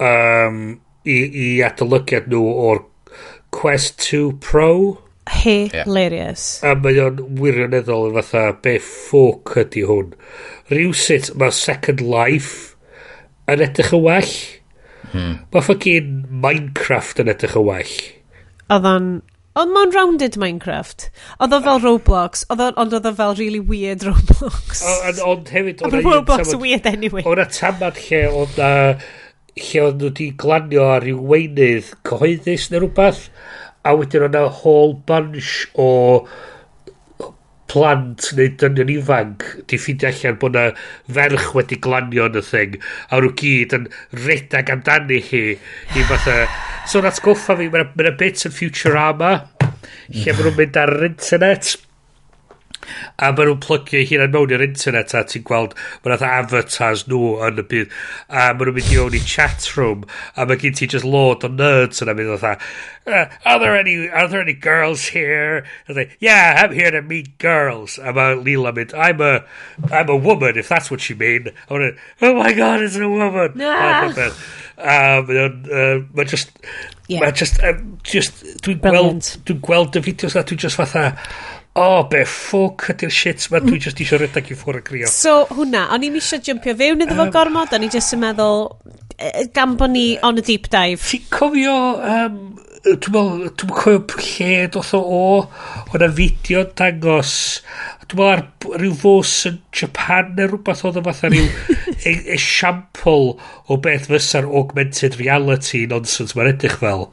um, 0.00 0.58
i, 1.04 1.16
i 1.16 1.48
adolygiad 1.64 2.28
nhw 2.30 2.42
o'r 2.70 2.82
Quest 3.54 4.00
2 4.06 4.38
Pro. 4.40 4.98
Hilarious. 5.30 6.60
Yeah. 6.62 6.74
A 6.74 6.80
mae 6.82 7.00
o'n 7.02 7.20
wirioneddol 7.40 8.08
yn 8.10 8.16
fatha 8.18 8.44
be 8.64 8.76
ffwc 8.82 9.56
ydy 9.64 9.84
hwn. 9.88 10.14
Rhywsit 10.70 11.32
mae 11.38 11.54
Second 11.54 12.02
Life 12.04 12.76
yn 13.50 13.64
edrych 13.66 13.94
yn 13.96 14.04
well. 14.06 14.34
Hmm. 15.10 15.40
Mae 15.50 15.66
ffocin 15.66 16.14
Minecraft 16.44 17.22
yn 17.22 17.32
edrych 17.32 17.58
yn 17.58 17.66
well. 17.66 17.96
Oedd 18.70 18.86
o'n 18.86 19.10
Ond 19.58 19.72
mae'n 19.74 19.90
rounded 19.96 20.36
Minecraft. 20.38 21.08
Oedd 21.42 21.54
o 21.56 21.58
fel 21.64 21.80
Roblox, 21.82 22.44
oedd 22.54 22.60
o, 22.62 22.68
ond 22.78 22.92
oedd 22.94 23.08
o 23.10 23.12
fel 23.18 23.34
really 23.40 23.58
weird 23.58 24.04
Roblox. 24.08 24.84
O- 24.86 25.00
Ond 25.08 25.22
ond 25.32 25.50
hefyd... 25.54 25.82
Ond 25.88 25.96
Roblox 26.06 26.52
yn 26.54 26.62
weird 26.62 26.86
anyway. 26.90 27.24
O'na 27.26 27.48
tamad 27.50 27.98
lle 28.06 28.22
oedd 28.30 28.54
na... 28.60 28.70
Lle 29.60 29.80
oedd 29.88 29.98
nhw 29.98 30.06
wedi 30.12 30.28
glanio 30.40 30.84
ar 30.94 31.02
ryw 31.04 31.18
weinydd 31.32 31.90
cyhoeddus 32.06 32.68
neu 32.70 32.84
rhywbeth. 32.84 33.24
A 33.82 33.96
wedyn 33.98 34.28
o'na 34.28 34.44
whole 34.60 34.94
bunch 35.08 35.64
o 35.74 35.88
plant 37.70 38.30
neu 38.38 38.50
dynion 38.62 38.92
ifanc 38.96 39.46
di 39.70 39.78
ffeindio 39.80 40.10
allan 40.10 40.40
bod 40.42 40.58
na 40.58 40.66
ferch 41.18 41.50
wedi 41.56 41.80
glanio 41.86 42.26
yn 42.30 42.40
y 42.40 42.44
thing 42.50 42.76
a 42.82 43.22
nhw 43.22 43.32
gyd 43.42 43.78
yn 43.78 43.88
redag 44.26 44.74
amdani 44.74 45.22
hi 45.30 45.44
i 45.54 46.06
fatha 46.10 46.36
so 46.90 47.02
na'n 47.02 47.16
sgoffa 47.16 47.58
fi 47.60 47.70
mae'n 47.72 47.94
ma 47.94 48.16
bit 48.24 48.46
yn 48.48 48.56
Futurama 48.56 49.34
lle 50.10 50.32
maen 50.34 50.42
nhw'n 50.42 50.56
mynd 50.58 50.78
ar 50.80 50.92
yr 50.96 51.06
internet. 51.06 51.76
A 53.20 53.30
maen 53.30 53.50
nhw'n 53.50 53.62
plygio 53.64 54.00
eu 54.00 54.08
hunan 54.10 54.34
mewn 54.34 54.54
i'r 54.56 54.64
internet 54.64 55.14
a 55.16 55.24
ti'n 55.28 55.46
gweld 55.48 55.76
maen 56.04 56.16
nhw'n 56.16 56.28
avatars 56.30 57.06
nhw 57.10 57.34
yn 57.48 57.62
y 57.62 57.66
byd 57.72 57.96
a 58.28 58.50
maen 58.52 58.70
nhw'n 58.70 58.78
mynd 58.78 58.92
i 58.94 59.00
mewn 59.00 59.18
i 59.18 59.24
chat 59.34 59.68
room 59.76 60.06
a 60.34 60.46
mae 60.46 60.60
gen 60.62 60.78
ti 60.78 60.90
just 60.90 61.08
lord 61.08 61.46
o 61.46 61.52
nerds 61.52 62.04
yna 62.04 62.16
mynd 62.16 62.34
o'n 62.36 62.46
uh, 62.46 62.56
eh, 63.06 63.26
are 63.44 63.58
there 63.58 63.76
any 63.76 64.08
are 64.08 64.28
there 64.28 64.40
any 64.40 64.52
girls 64.52 65.06
here? 65.08 65.64
And 65.88 65.96
they, 65.96 66.10
yeah, 66.20 66.62
I'm 66.62 66.72
here 66.72 66.90
to 66.90 67.02
meet 67.02 67.38
girls. 67.38 67.98
A 67.98 68.12
mae 68.12 68.34
Lila 68.34 68.72
mynd, 68.72 68.94
I'm 68.94 69.20
a 69.20 69.44
I'm 69.90 70.08
a 70.08 70.16
woman 70.16 70.56
if 70.56 70.68
that's 70.68 70.90
what 70.90 71.08
you 71.08 71.16
mean. 71.16 71.48
A 71.68 71.74
maen 71.74 71.98
oh 72.22 72.34
my 72.34 72.52
god, 72.52 72.80
it's 72.80 72.96
a 72.96 73.08
woman. 73.08 73.60
Ah. 73.60 74.12
A 74.78 75.22
mae'n 75.22 75.70
uh, 75.70 76.06
ma 76.14 76.24
just 76.24 76.52
yeah. 77.08 77.20
ma 77.20 77.30
just, 77.30 77.62
um, 77.62 77.98
just 78.02 78.44
dwi'n 78.64 78.80
gweld 78.80 79.34
dwi'n 79.44 79.60
gweld 79.64 79.98
y 79.98 80.04
fideos 80.04 80.38
a 80.38 80.44
dwi'n 80.44 80.62
just 80.64 80.80
fatha 80.80 81.10
o, 81.78 82.02
be 82.10 82.22
ffwc 82.26 82.88
ydy'r 82.94 83.12
shit 83.14 83.46
ma, 83.52 83.60
dwi 83.62 83.78
just 83.82 84.00
eisiau 84.02 84.20
redag 84.22 84.48
i 84.50 84.56
ffwrdd 84.58 84.80
y 84.80 84.86
grio. 84.86 85.10
So, 85.12 85.44
hwnna, 85.54 85.86
o'n 85.94 86.06
i'n 86.06 86.16
eisiau 86.18 86.42
jumpio 86.46 86.74
fewn 86.78 87.04
iddo 87.04 87.18
fo 87.18 87.28
gormod, 87.34 87.74
o'n 87.76 87.86
i 87.86 87.90
jyst 87.92 88.16
yn 88.16 88.24
meddwl, 88.24 88.66
e, 89.14 89.30
e, 89.30 89.44
gan 89.54 89.76
bod 89.78 89.94
ni 89.94 90.06
on 90.26 90.40
a 90.40 90.44
deep 90.46 90.66
dive. 90.72 90.98
Ti'n 91.06 91.28
cofio, 91.30 91.76
um, 92.00 92.40
dwi'n 92.82 93.14
meddwl, 93.14 93.46
dwi'n 93.62 93.76
cofio 93.76 94.24
lle 94.24 94.66
doth 94.74 94.92
o 94.98 95.02
o, 95.20 95.22
o'na 95.94 96.10
fideo 96.18 96.64
dangos, 96.80 97.36
dwi'n 98.10 98.18
meddwl 98.18 98.74
ar 98.74 98.82
rhyw 98.82 98.98
fos 99.04 99.36
yn 99.52 99.62
Japan 99.82 100.34
neu 100.34 100.50
rhywbeth 100.50 100.82
oedd 100.88 100.98
o 100.98 101.06
fatha 101.06 101.30
rhyw 101.30 101.46
e, 102.10 102.16
esiampl 102.34 103.30
o 103.70 103.78
beth 103.86 104.10
fysa'r 104.10 104.50
augmented 104.50 105.20
reality 105.22 105.86
nonsense 105.86 106.34
mae'n 106.34 106.50
edrych 106.56 106.80
fel. 106.82 107.06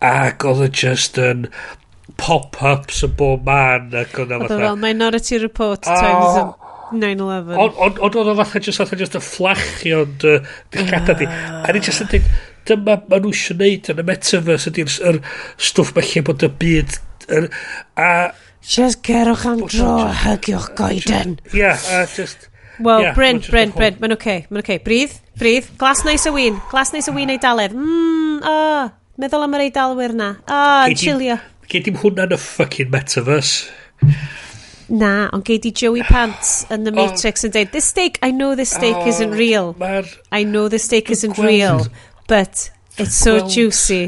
Ac 0.00 0.48
oedd 0.48 0.64
o 0.70 0.72
just 0.72 1.20
yn... 1.20 1.46
Um, 1.52 1.78
pop-ups 2.20 3.02
yn 3.06 3.14
bob 3.18 3.46
man 3.46 3.92
ac 4.02 4.18
oedd 4.18 4.34
o'n 4.34 4.44
fatha... 4.46 4.60
Fel 4.64 4.80
Minority 4.82 5.40
Report 5.42 5.88
oh. 5.88 6.02
times 6.02 6.58
9-11. 6.92 7.56
Ond 7.56 8.16
oedd 8.18 8.30
o 8.32 8.36
fatha 8.36 8.60
just, 8.60 8.80
fatha 8.80 8.98
just 9.00 9.16
y 9.16 9.22
fflachio 9.24 10.02
ond 10.06 10.26
uh, 10.28 10.38
dillgada 10.74 11.16
di. 11.18 11.28
A 11.28 11.72
ni 11.72 11.82
just 11.84 12.04
yn 12.04 12.10
dweud, 12.12 12.30
dyma 12.68 12.98
ma 13.08 13.18
nhw 13.22 13.32
eisiau 13.32 13.58
neud 13.60 13.90
yn 13.92 14.02
y 14.02 14.06
metaverse 14.12 14.72
ydy'r 14.72 14.96
er, 15.10 15.20
stwff 15.70 15.94
mae 15.96 16.08
lle 16.10 16.24
bod 16.28 16.46
y 16.46 16.52
byd... 16.62 16.96
Er, 17.32 17.50
a... 17.96 18.08
Just 18.62 19.02
gerwch 19.06 19.46
am 19.48 19.64
dro, 19.66 19.96
hygiwch 20.22 20.72
goeden. 20.78 21.38
Ia, 21.56 21.74
a 21.74 22.06
just... 22.12 22.48
Wel, 22.82 23.02
yeah, 23.02 23.14
Bryn, 23.14 23.38
Bryn, 23.44 23.70
Bryn, 23.76 23.98
mae'n 24.00 24.14
oce, 24.14 24.22
okay, 24.22 24.46
mae'n 24.48 24.62
oce. 24.62 24.78
Okay. 24.78 24.82
Bryd, 24.82 25.16
bryd, 25.38 25.66
glas 25.78 26.02
neis 26.06 26.24
y 26.26 26.32
wyn, 26.34 26.56
glas 26.70 26.92
neis 26.94 27.10
y 27.10 27.14
wyn 27.14 27.30
ei 27.34 27.40
daledd. 27.42 27.74
Mmm, 27.76 28.38
o, 28.40 28.54
oh, 28.54 28.92
meddwl 29.20 29.44
am 29.46 29.56
yr 29.58 29.66
eidalwyr 29.66 30.14
na. 30.16 30.30
O, 30.46 30.56
oh, 30.56 30.94
chilio. 30.98 31.36
Gei 31.70 31.82
dim 31.84 31.98
hwnna 32.02 32.26
yn 32.28 32.36
y 32.36 32.40
fucking 32.40 32.90
metaverse. 32.92 33.70
Na, 34.92 35.30
ond 35.32 35.44
gei 35.46 35.60
di 35.62 35.70
Joey 35.72 36.02
Pants 36.04 36.66
yn 36.72 36.84
The 36.84 36.92
oh. 36.92 36.98
Matrix 36.98 37.46
yn 37.46 37.54
dweud, 37.54 37.70
this 37.72 37.88
steak, 37.88 38.18
I 38.20 38.32
know 38.34 38.56
this 38.58 38.74
steak 38.74 38.96
oh, 38.98 39.08
isn't 39.08 39.32
real. 39.38 39.76
I 40.32 40.42
know 40.44 40.68
this 40.68 40.84
steak 40.84 41.10
isn't 41.10 41.36
gweld, 41.36 41.48
real, 41.48 41.86
but 42.28 42.68
it's 42.98 43.14
so 43.14 43.38
gweld, 43.38 43.54
juicy. 43.54 44.02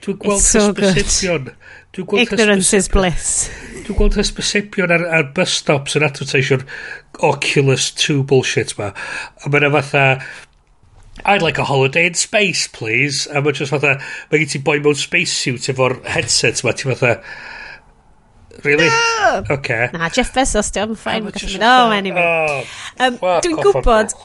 Dwi'n 0.00 0.20
gweld 0.22 0.40
it's 0.40 0.48
so 0.48 0.72
good. 0.72 1.52
Ignorance 1.92 2.72
is 2.72 2.88
bliss. 2.88 3.50
Dwi'n 3.84 3.98
gweld 3.98 4.16
hysbysebion 4.16 4.94
ar, 4.94 5.04
ar 5.18 5.28
bus 5.36 5.58
stops 5.60 5.98
yn 5.98 6.06
advertisio'r 6.06 6.64
Oculus 7.26 7.90
2 8.00 8.22
bullshit 8.30 8.76
ma. 8.78 8.94
A 9.44 9.52
mae'n 9.52 9.68
fatha 9.74 10.04
I'd 11.24 11.42
like 11.42 11.58
a 11.58 11.64
holiday 11.64 12.06
in 12.06 12.14
space, 12.14 12.66
please. 12.68 13.26
A 13.26 13.42
mae'n 13.42 13.54
just 13.54 13.72
fatha, 13.72 13.96
mae 14.30 14.42
gen 14.42 14.52
ti 14.54 14.60
boi 14.64 14.78
mewn 14.80 14.98
space 14.98 15.32
suit 15.32 15.68
efo'r 15.72 15.98
headset 16.08 16.62
ma, 16.64 16.72
ti 16.72 16.88
fatha, 16.90 17.18
really? 18.64 18.88
No! 18.88 19.44
Okay. 19.58 19.90
Na, 19.92 20.08
Jeff 20.08 20.32
Bezos, 20.34 20.72
diolch 20.74 20.94
yn 20.94 21.00
ffain. 21.00 21.60
No, 21.60 21.90
anyway. 21.94 22.24
Oh, 22.24 22.64
um, 23.06 23.20
Dwi'n 23.44 23.60
gwybod, 23.60 24.16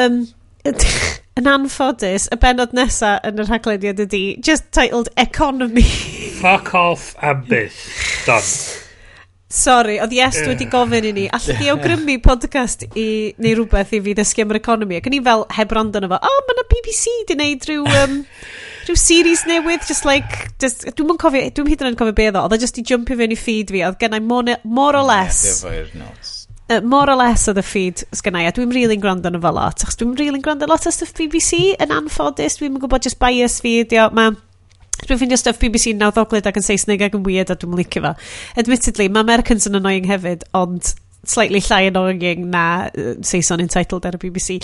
um, 0.00 0.20
yn 1.40 1.48
anffodus, 1.54 2.28
y 2.32 2.40
benod 2.40 2.76
nesa 2.76 3.16
yn 3.26 3.40
y 3.40 3.48
rhaglediad 3.48 4.04
ydy, 4.06 4.24
just 4.44 4.70
titled 4.76 5.08
Economy. 5.16 5.88
Fuck 6.40 6.74
off 6.74 7.14
am 7.22 7.44
byth. 7.48 7.82
Done. 8.26 8.76
Sorry, 9.50 9.96
oedd 9.98 10.12
Yes 10.14 10.36
wedi 10.46 10.68
gofyn 10.70 11.08
i 11.08 11.10
ni, 11.10 11.24
allai 11.34 11.56
di 11.58 11.70
awgrymu 11.72 12.14
podcast 12.22 12.84
i, 12.94 13.06
neu 13.42 13.56
rhywbeth 13.56 13.96
i 13.96 13.98
fi 14.04 14.12
ddysgu 14.14 14.44
am 14.44 14.52
yr 14.54 14.60
economi. 14.60 14.98
Ac 15.00 15.08
yn 15.10 15.16
i 15.16 15.18
fel 15.26 15.42
heb 15.56 15.72
rond 15.74 15.96
yna 15.98 16.06
fo, 16.12 16.18
o, 16.22 16.28
oh, 16.30 16.44
mae 16.46 16.54
yna 16.54 16.66
BBC 16.70 17.14
di 17.26 17.34
wneud 17.34 17.66
rhyw, 17.66 17.88
um, 17.98 18.12
rhyw 18.86 19.00
series 19.02 19.42
newydd, 19.50 19.82
just 19.88 20.06
like, 20.06 20.44
just, 20.62 20.86
dwi'n 20.86 21.08
mwyn 21.08 21.18
cofio, 21.18 21.48
dwi'n 21.56 21.70
hyd 21.72 21.82
yn 21.82 21.90
oed 21.90 21.98
cofio 21.98 22.14
beth 22.20 22.38
o, 22.38 22.44
oedd 22.46 22.54
e 22.54 22.60
just 22.62 22.78
i 22.78 22.84
jumpio 22.86 23.18
fewn 23.18 23.34
i 23.34 23.38
feed 23.40 23.72
fi, 23.74 23.82
oedd 23.88 23.98
gennau 23.98 24.22
more, 24.22 24.54
more 24.62 24.94
or 24.94 25.02
less... 25.08 25.64
Yeah, 25.66 26.12
uh, 26.70 26.78
more 26.86 27.10
or 27.10 27.18
less 27.18 27.50
oedd 27.50 27.58
y 27.58 27.64
feed 27.66 28.04
sgynnau, 28.20 28.46
a 28.46 28.54
dwi'n 28.54 28.70
really'n 28.76 29.02
gwrando 29.02 29.32
yn 29.34 29.40
fo 29.42 29.50
lot, 29.56 29.82
achos 29.82 29.98
dwi'n 29.98 30.14
really'n 30.20 30.46
gwrando 30.46 30.70
lot 30.70 30.86
o 30.86 30.94
stuff 30.94 31.10
BBC, 31.18 31.74
yn 31.82 31.96
anffodus, 31.96 32.60
dwi'n 32.62 32.78
gwybod 32.78 33.08
just 33.08 33.18
bias 33.18 33.58
fi, 33.66 33.80
dio, 33.90 34.06
mae 34.14 34.36
Dwi'n 35.00 35.18
ffeindio 35.18 35.38
stuff 35.40 35.60
BBC 35.60 35.94
yn 35.94 36.00
nawddoglyd 36.02 36.48
ac 36.48 36.58
yn 36.60 36.66
Saesneg 36.66 37.04
ac 37.06 37.16
yn 37.16 37.24
weird 37.26 37.52
a 37.52 37.56
dwi'n 37.58 37.78
licio 37.78 38.02
fo. 38.04 38.12
Admittedly, 38.60 39.08
mae 39.08 39.24
Americans 39.24 39.68
yn 39.70 39.78
annoying 39.78 40.08
hefyd, 40.10 40.44
ond 40.56 40.92
slightly 41.24 41.60
llai 41.64 41.86
annoying 41.88 42.50
na 42.52 42.64
uh, 42.88 43.14
Saeson 43.26 43.62
entitled 43.64 44.06
ar 44.06 44.18
y 44.18 44.22
BBC. 44.22 44.60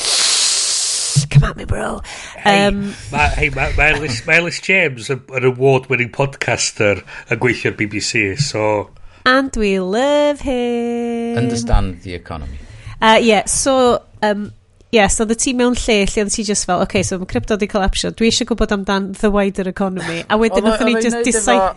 Come 1.31 1.45
at 1.45 1.57
me, 1.57 1.65
bro. 1.65 2.03
Um, 2.45 2.93
hey, 3.11 3.49
mae 3.51 3.73
hey, 3.73 3.89
Ellis, 3.95 4.21
ma 4.27 4.37
Ellis 4.37 4.61
James 4.61 5.09
yn 5.13 5.49
award-winning 5.51 6.13
podcaster 6.13 7.01
yn 7.33 7.41
gweithio'r 7.41 7.77
BBC, 7.79 8.29
so... 8.41 8.91
And 9.27 9.57
we 9.57 9.81
love 9.81 10.41
him. 10.41 11.37
Understand 11.37 12.03
the 12.03 12.15
economy. 12.15 12.61
Uh, 13.01 13.19
yeah, 13.21 13.45
so... 13.47 14.03
Um, 14.23 14.53
yes, 14.95 15.19
oedd 15.23 15.33
y 15.35 15.37
ti 15.41 15.53
mewn 15.57 15.75
lle 15.79 15.97
lle 16.07 16.25
oedd 16.25 16.33
ti 16.35 16.45
just 16.47 16.67
fel, 16.69 16.83
okay, 16.85 17.03
so 17.07 17.19
mae 17.21 17.29
crypto 17.31 17.57
di 17.59 17.69
collapsio, 17.71 18.13
dwi 18.17 18.31
eisiau 18.31 18.49
gwybod 18.51 18.75
amdan 18.77 19.09
the 19.21 19.31
wider 19.35 19.67
economy, 19.71 20.23
a 20.29 20.39
wedyn 20.41 20.69
oedd 20.71 20.85
ni 20.87 20.95
just 21.01 21.23
decide... 21.27 21.75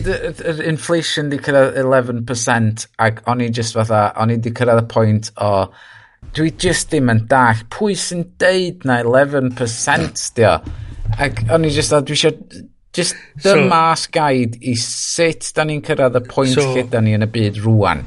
Yr 0.00 0.62
inflation 0.70 1.28
di 1.32 1.40
cyrraedd 1.42 1.76
11%, 1.82 2.86
ac 3.02 3.20
o'n 3.30 3.44
i 3.44 3.50
just 3.52 3.76
fatha, 3.76 4.08
o'n 4.22 4.32
i 4.32 4.38
di 4.42 4.54
cyrraedd 4.56 4.84
y 4.84 4.86
pwynt 4.92 5.32
o, 5.42 5.50
dwi 6.36 6.54
just 6.62 6.90
ddim 6.92 7.12
yn 7.12 7.26
dall, 7.30 7.66
pwy 7.74 7.98
sy'n 8.00 8.24
deud 8.40 8.86
na 8.88 9.02
11% 9.04 10.24
di 10.38 10.48
o? 10.48 10.56
Ac 11.22 11.44
o'n 11.52 11.68
i 11.68 11.74
just 11.74 11.92
dda, 11.92 12.02
dwi 12.06 12.16
eisiau 12.16 12.64
just 12.96 13.16
dyma 13.44 13.90
so, 13.98 14.08
guide 14.14 14.56
i 14.64 14.72
sut 14.80 15.52
da 15.56 15.66
ni'n 15.68 15.84
cyrraedd 15.84 16.16
y 16.16 16.24
pwynt 16.30 16.56
so, 16.56 16.70
lle 16.72 16.86
da 16.90 17.04
ni 17.04 17.12
yn 17.16 17.26
y 17.26 17.30
byd 17.30 17.60
rwan. 17.66 18.06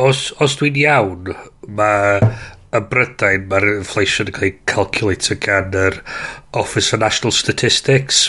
Os, 0.00 0.30
os 0.40 0.54
dwi'n 0.60 0.78
iawn, 0.80 1.34
mae 1.76 2.20
y 2.70 2.82
Brydain 2.92 3.48
mae'r 3.50 3.66
inflation 3.78 4.30
yn 4.30 4.36
cael 4.36 4.50
ei 4.50 4.56
calculator 4.70 5.38
gan 5.42 5.74
yr 5.74 5.98
Office 6.60 6.94
of 6.94 7.02
National 7.02 7.34
Statistics. 7.34 8.28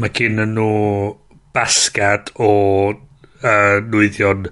Mae 0.00 0.12
gen 0.16 0.40
nhw 0.54 1.16
basgad 1.56 2.30
o 2.40 2.52
uh, 2.92 3.80
nwyddion 3.80 4.46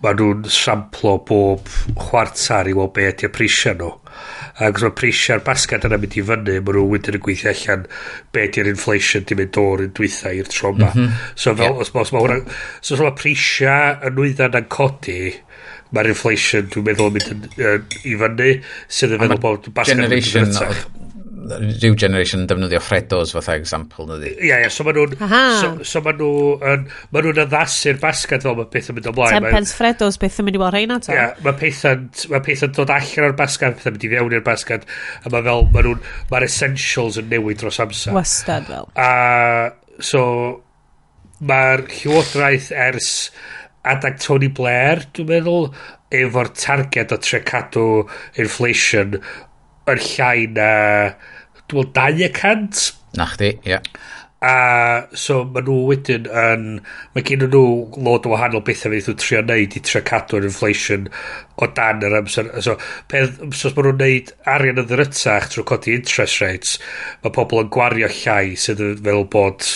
mae 0.00 0.16
nhw'n 0.16 0.46
samplo 0.48 1.18
bob 1.28 1.66
chwartar 1.98 2.70
i 2.70 2.76
weld 2.76 2.94
be 2.96 3.08
ydy 3.10 3.28
prisiau 3.34 3.76
nhw. 3.76 3.90
Ac 4.60 4.80
mae 4.84 4.94
prisiau'r 4.96 5.42
basgad 5.44 5.84
yna 5.88 5.98
mynd 6.00 6.16
i 6.16 6.24
fyny, 6.30 6.56
mae 6.60 6.76
nhw 6.76 6.86
wedyn 6.88 7.18
yn 7.18 7.24
gweithio 7.24 7.52
allan 7.52 7.84
be 8.32 8.46
ydy'r 8.46 8.70
inflation 8.70 9.26
di 9.28 9.36
mynd 9.36 9.58
o'r 9.60 9.84
un 9.86 9.92
dwytha 9.96 10.32
i'r 10.36 10.48
troma. 10.52 10.88
Mm 10.94 11.02
-hmm. 11.02 11.28
So 11.34 11.54
fel, 11.54 11.74
yeah. 11.74 11.82
os, 11.84 11.92
os 11.92 12.14
mae 12.14 12.24
hwnna, 12.24 12.40
so 12.80 12.96
os 12.96 13.04
mae 13.04 13.16
prisiau 13.18 14.00
y 14.06 14.14
nwyddan 14.16 14.58
yn 14.62 14.70
codi, 14.72 15.20
mae'r 15.96 16.12
inflation 16.14 16.70
dwi'n 16.70 16.88
meddwl 16.88 17.10
yn 17.10 17.18
mynd 17.18 17.34
yn, 17.34 17.46
uh, 17.60 17.76
i 18.04 18.16
fyny 18.24 18.50
sydd 18.86 19.16
yn 19.16 19.24
meddwl 19.24 19.44
bod 19.44 19.70
basgan 19.76 20.04
yn 20.06 20.12
mynd 20.14 20.34
yn 20.34 20.50
fytach 20.54 20.88
rhyw 21.50 21.96
generation 21.98 22.42
yn 22.44 22.48
defnyddio 22.50 22.80
Fredos 22.84 23.32
fatha 23.34 23.56
example 23.58 24.06
na 24.08 24.18
di. 24.20 24.30
Ie, 24.36 24.50
yeah, 24.50 24.64
ie, 24.64 24.70
so 24.72 24.84
maen 24.86 24.98
nhw'n... 24.98 25.16
So, 25.58 25.70
so 25.88 26.02
maen 26.04 26.18
nhw'n... 26.20 26.84
Maen 27.10 27.26
nhw'n 27.26 27.42
addasu'r 27.46 28.00
basgad 28.02 28.44
fel 28.46 28.56
mae 28.58 28.68
beth 28.70 28.90
yn 28.92 28.98
mynd 28.98 29.10
ymlaen. 29.10 29.36
Tempens 29.38 29.74
Fredos, 29.76 30.18
yn 30.20 30.46
mynd 30.46 30.58
i 30.58 30.62
weld 30.62 30.76
rhain 30.76 30.94
ato. 30.94 31.14
Ie, 31.16 31.26
mae 31.46 31.58
pethau'n 31.60 32.06
ma 32.32 32.42
pethau 32.46 32.72
dod 32.76 32.94
allan 32.94 33.28
o'r 33.30 33.36
basgad, 33.40 33.78
pethau 33.78 33.96
mynd 33.96 34.06
i 34.06 34.12
fewn 34.14 34.36
i'r 34.38 34.46
basgad, 34.46 34.88
a 35.24 35.34
mae 35.34 35.46
fel, 35.48 35.66
maen 35.74 35.88
nhw'n... 35.88 36.08
Mae'r 36.30 36.46
essentials 36.46 37.20
yn 37.20 37.30
newid 37.32 37.62
dros 37.62 37.80
amser. 37.82 38.14
Wastad 38.16 38.68
fel. 38.70 38.90
A, 39.00 39.10
so, 40.12 40.24
mae'r 41.40 41.86
llywodraeth 41.88 42.70
ers 42.88 43.14
adag 43.88 44.20
Tony 44.20 44.50
Blair, 44.52 45.04
dwi'n 45.16 45.30
meddwl, 45.30 45.70
efo'r 46.14 46.52
targed 46.58 47.14
o 47.14 47.20
tre 47.22 47.42
cadw 47.46 47.86
inflation 48.40 49.18
yn 49.90 50.02
llai 50.06 50.48
na, 50.56 50.70
dwi'n 51.66 51.84
meddwl, 51.84 51.92
200. 51.96 52.88
Na 53.18 53.26
chdi, 53.32 53.54
ie. 53.64 53.76
Yeah. 53.76 53.86
A 54.40 55.08
so 55.12 55.42
maen 55.44 55.66
nhw 55.66 55.74
wedyn 55.90 56.28
yn... 56.42 56.62
Mae 57.12 57.24
gen 57.28 57.42
nhw 57.44 57.64
lot 58.00 58.24
o 58.24 58.32
wahanol 58.32 58.62
bethau 58.64 58.92
fydd 58.94 59.10
nhw'n 59.10 59.18
trio 59.20 59.42
neud 59.44 59.76
i 59.76 59.82
trio 59.84 60.00
cadw'r 60.08 60.46
inflation 60.48 61.10
o 61.60 61.68
dan 61.76 62.00
yr 62.08 62.16
amser. 62.22 62.48
So, 62.64 62.78
peth, 63.12 63.36
so 63.52 63.68
os 63.68 63.76
ma' 63.76 63.84
nhw'n 63.84 64.00
neud 64.00 64.32
arian 64.54 64.80
yn 64.80 64.88
ddrytach 64.88 65.50
trwy 65.52 65.66
codi 65.68 65.98
interest 65.98 66.40
rates, 66.40 66.78
mae 67.20 67.36
pobl 67.36 67.66
yn 67.66 67.70
gwario 67.76 68.08
llai 68.22 68.56
sydd 68.64 68.80
yn 68.86 69.04
fel 69.04 69.26
bod 69.36 69.68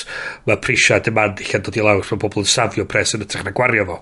mae 0.48 0.60
prisia 0.64 1.02
demand 1.04 1.44
lle 1.44 1.60
dod 1.60 1.76
i 1.76 1.84
lawr, 1.84 2.08
mae 2.08 2.24
pobl 2.24 2.46
yn 2.46 2.52
safio 2.56 2.88
pres 2.88 3.12
yn 3.18 3.28
ytrach 3.28 3.44
na 3.44 3.52
gwario 3.60 3.88
fo. 3.92 4.00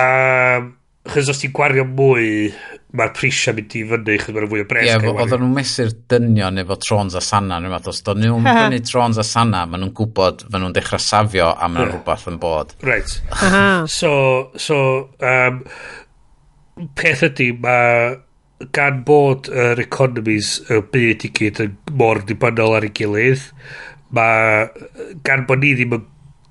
Um, 0.00 0.72
Chos 1.08 1.30
os 1.32 1.38
ti'n 1.40 1.52
gwario 1.56 1.86
mwy, 1.88 2.50
mae'r 2.92 3.12
prisiau 3.16 3.56
mynd 3.56 3.72
i 3.78 3.82
fyny, 3.88 4.16
chos 4.20 4.34
mae'n 4.36 4.50
fwy 4.50 4.60
o 4.60 4.66
bres. 4.68 4.84
Ie, 4.84 4.90
yeah, 4.90 5.06
oedden 5.14 5.40
nhw'n 5.40 5.54
mesur 5.56 5.94
dynion 6.12 6.60
efo 6.60 6.76
trons 6.76 7.16
a 7.16 7.22
sana. 7.24 7.56
Neu 7.62 7.72
os 7.78 8.02
doedd 8.04 8.20
nhw'n 8.20 8.48
fyny 8.58 8.82
trons 8.84 9.20
a 9.20 9.24
sana, 9.24 9.64
maen 9.64 9.80
nhw'n 9.86 9.94
gwybod, 9.96 10.44
maen 10.50 10.66
nhw'n 10.66 10.76
dechrau 10.76 11.00
safio 11.00 11.48
a 11.54 11.70
maen 11.70 11.86
nhw'n 11.86 11.94
rhywbeth 11.94 12.28
yn 12.28 12.36
bod. 12.42 12.74
Right. 12.84 13.16
so, 13.88 14.12
so 14.60 14.80
um, 15.24 15.62
peth 17.00 17.24
ydy, 17.30 17.48
mae 17.64 18.18
gan 18.76 19.00
bod 19.08 19.48
yr 19.48 19.80
economies 19.80 20.58
y 20.68 20.82
byd 20.92 21.24
i 21.24 21.32
gyd 21.36 21.64
yn 21.64 21.76
mor 21.96 22.20
dibynnol 22.28 22.76
ar 22.76 22.84
ei 22.84 22.92
gilydd, 23.00 23.48
mae 24.12 24.66
gan 25.24 25.48
bod 25.48 25.64
ni 25.64 25.72
ddim 25.78 25.96
yn 25.96 26.08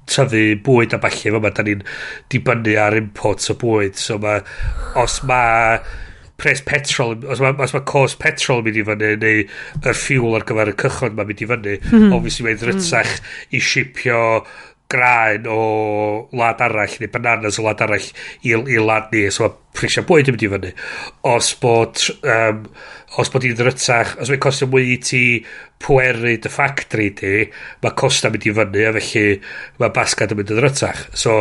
tyfu 0.10 0.44
bwyd 0.65 0.98
a 0.98 1.02
falle 1.06 1.23
fel 1.23 1.41
ma, 1.44 1.53
da 1.56 1.65
ni'n 1.65 1.86
dibynnu 2.34 2.77
ar 2.81 2.98
imports 2.99 3.53
o 3.53 3.57
bwyd. 3.61 3.98
So 3.99 4.19
ma, 4.22 4.40
os 4.99 5.19
mae 5.30 5.80
pres 6.40 6.64
petrol, 6.65 7.18
os 7.27 7.41
mae 7.44 7.56
os 7.65 7.76
ma 7.76 7.84
cos 7.88 8.15
petrol 8.19 8.64
mynd 8.64 8.80
i 8.80 8.86
fyny, 8.88 9.14
neu 9.19 9.44
y 9.44 9.94
ffiwl 9.94 10.38
ar 10.38 10.48
gyfer 10.48 10.73
y 10.73 10.76
cychod 10.86 11.18
mae'n 11.18 11.30
mynd 11.30 11.44
i 11.44 11.49
fyny, 11.52 11.77
mm 11.80 11.91
-hmm. 11.91 12.15
obviously 12.15 12.48
mae'n 12.48 12.61
ddrytach 12.61 13.14
mm 13.15 13.23
-hmm. 13.23 13.57
i 13.57 13.60
shipio 13.72 14.22
graen 14.90 15.45
o 15.49 15.60
wlad 16.34 16.61
arall 16.66 16.95
neu 17.02 17.11
bananas 17.14 17.60
o 17.60 17.66
wlad 17.66 17.84
arall 17.86 18.06
i, 18.06 18.53
i 18.53 18.80
wlad 18.80 19.11
ni. 19.14 19.28
So 19.34 19.45
mae 19.45 19.57
prisiau 19.80 20.07
bwyd 20.10 20.32
yn 20.32 20.38
mynd 20.38 20.45
i 20.48 20.53
fyny. 20.53 20.72
Os 21.30 21.52
bod 21.61 22.02
um, 22.20 22.64
os 23.18 23.32
bod 23.34 23.45
i'n 23.48 23.57
ddrytach 23.57 24.16
os 24.22 24.32
mae'n 24.32 24.41
costio 24.44 24.70
mwy 24.70 24.94
i 24.94 24.98
ti 25.02 25.24
pweru 25.82 26.36
dy 26.38 26.52
ffactri 26.52 27.10
di 27.18 27.36
mae 27.84 27.95
costa 27.98 28.32
mynd 28.34 28.49
i 28.49 28.56
fyny 28.57 28.88
a 28.90 28.95
felly 28.98 29.24
mae 29.82 29.94
basgad 29.95 30.34
yn 30.34 30.41
mynd 30.41 30.53
yn 30.53 30.60
ddrytach 30.60 31.06
so 31.18 31.40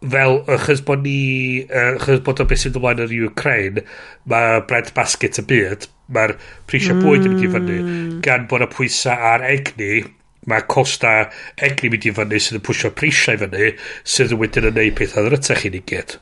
fel 0.00 0.38
achos 0.54 0.84
bod 0.86 1.02
ni 1.04 1.64
achos 1.66 2.22
bod 2.24 2.40
o 2.40 2.46
beth 2.48 2.62
sy'n 2.62 2.78
ymlaen 2.78 3.02
yn 3.06 3.16
Ukraine 3.26 3.84
mae 4.30 4.62
bread 4.68 4.94
basket 4.96 5.42
y 5.42 5.46
byd 5.50 5.88
mae'r 6.14 6.36
prisiau 6.70 6.98
bwyd 7.02 7.26
yn 7.26 7.34
mynd 7.34 7.44
i 7.44 7.50
fyny. 7.52 7.76
Hmm. 7.80 8.16
Gan 8.24 8.48
bod 8.50 8.64
y 8.66 8.70
pwysau 8.72 9.28
ar 9.34 9.44
egni 9.46 10.00
mae 10.48 10.64
costa 10.72 11.30
egni 11.60 11.90
mynd 11.92 12.06
i 12.08 12.12
fyny 12.16 12.40
sydd 12.40 12.60
yn 12.60 12.64
pwysio 12.64 12.90
prisiau 12.96 13.40
fyny 13.40 13.72
sydd 14.08 14.34
yn 14.34 14.40
wedyn 14.40 14.70
yn 14.70 14.78
neud 14.78 14.96
pethau 14.98 15.26
ddrytach 15.26 15.66
i 15.68 15.72
ni 15.74 15.82
gyd. 15.92 16.16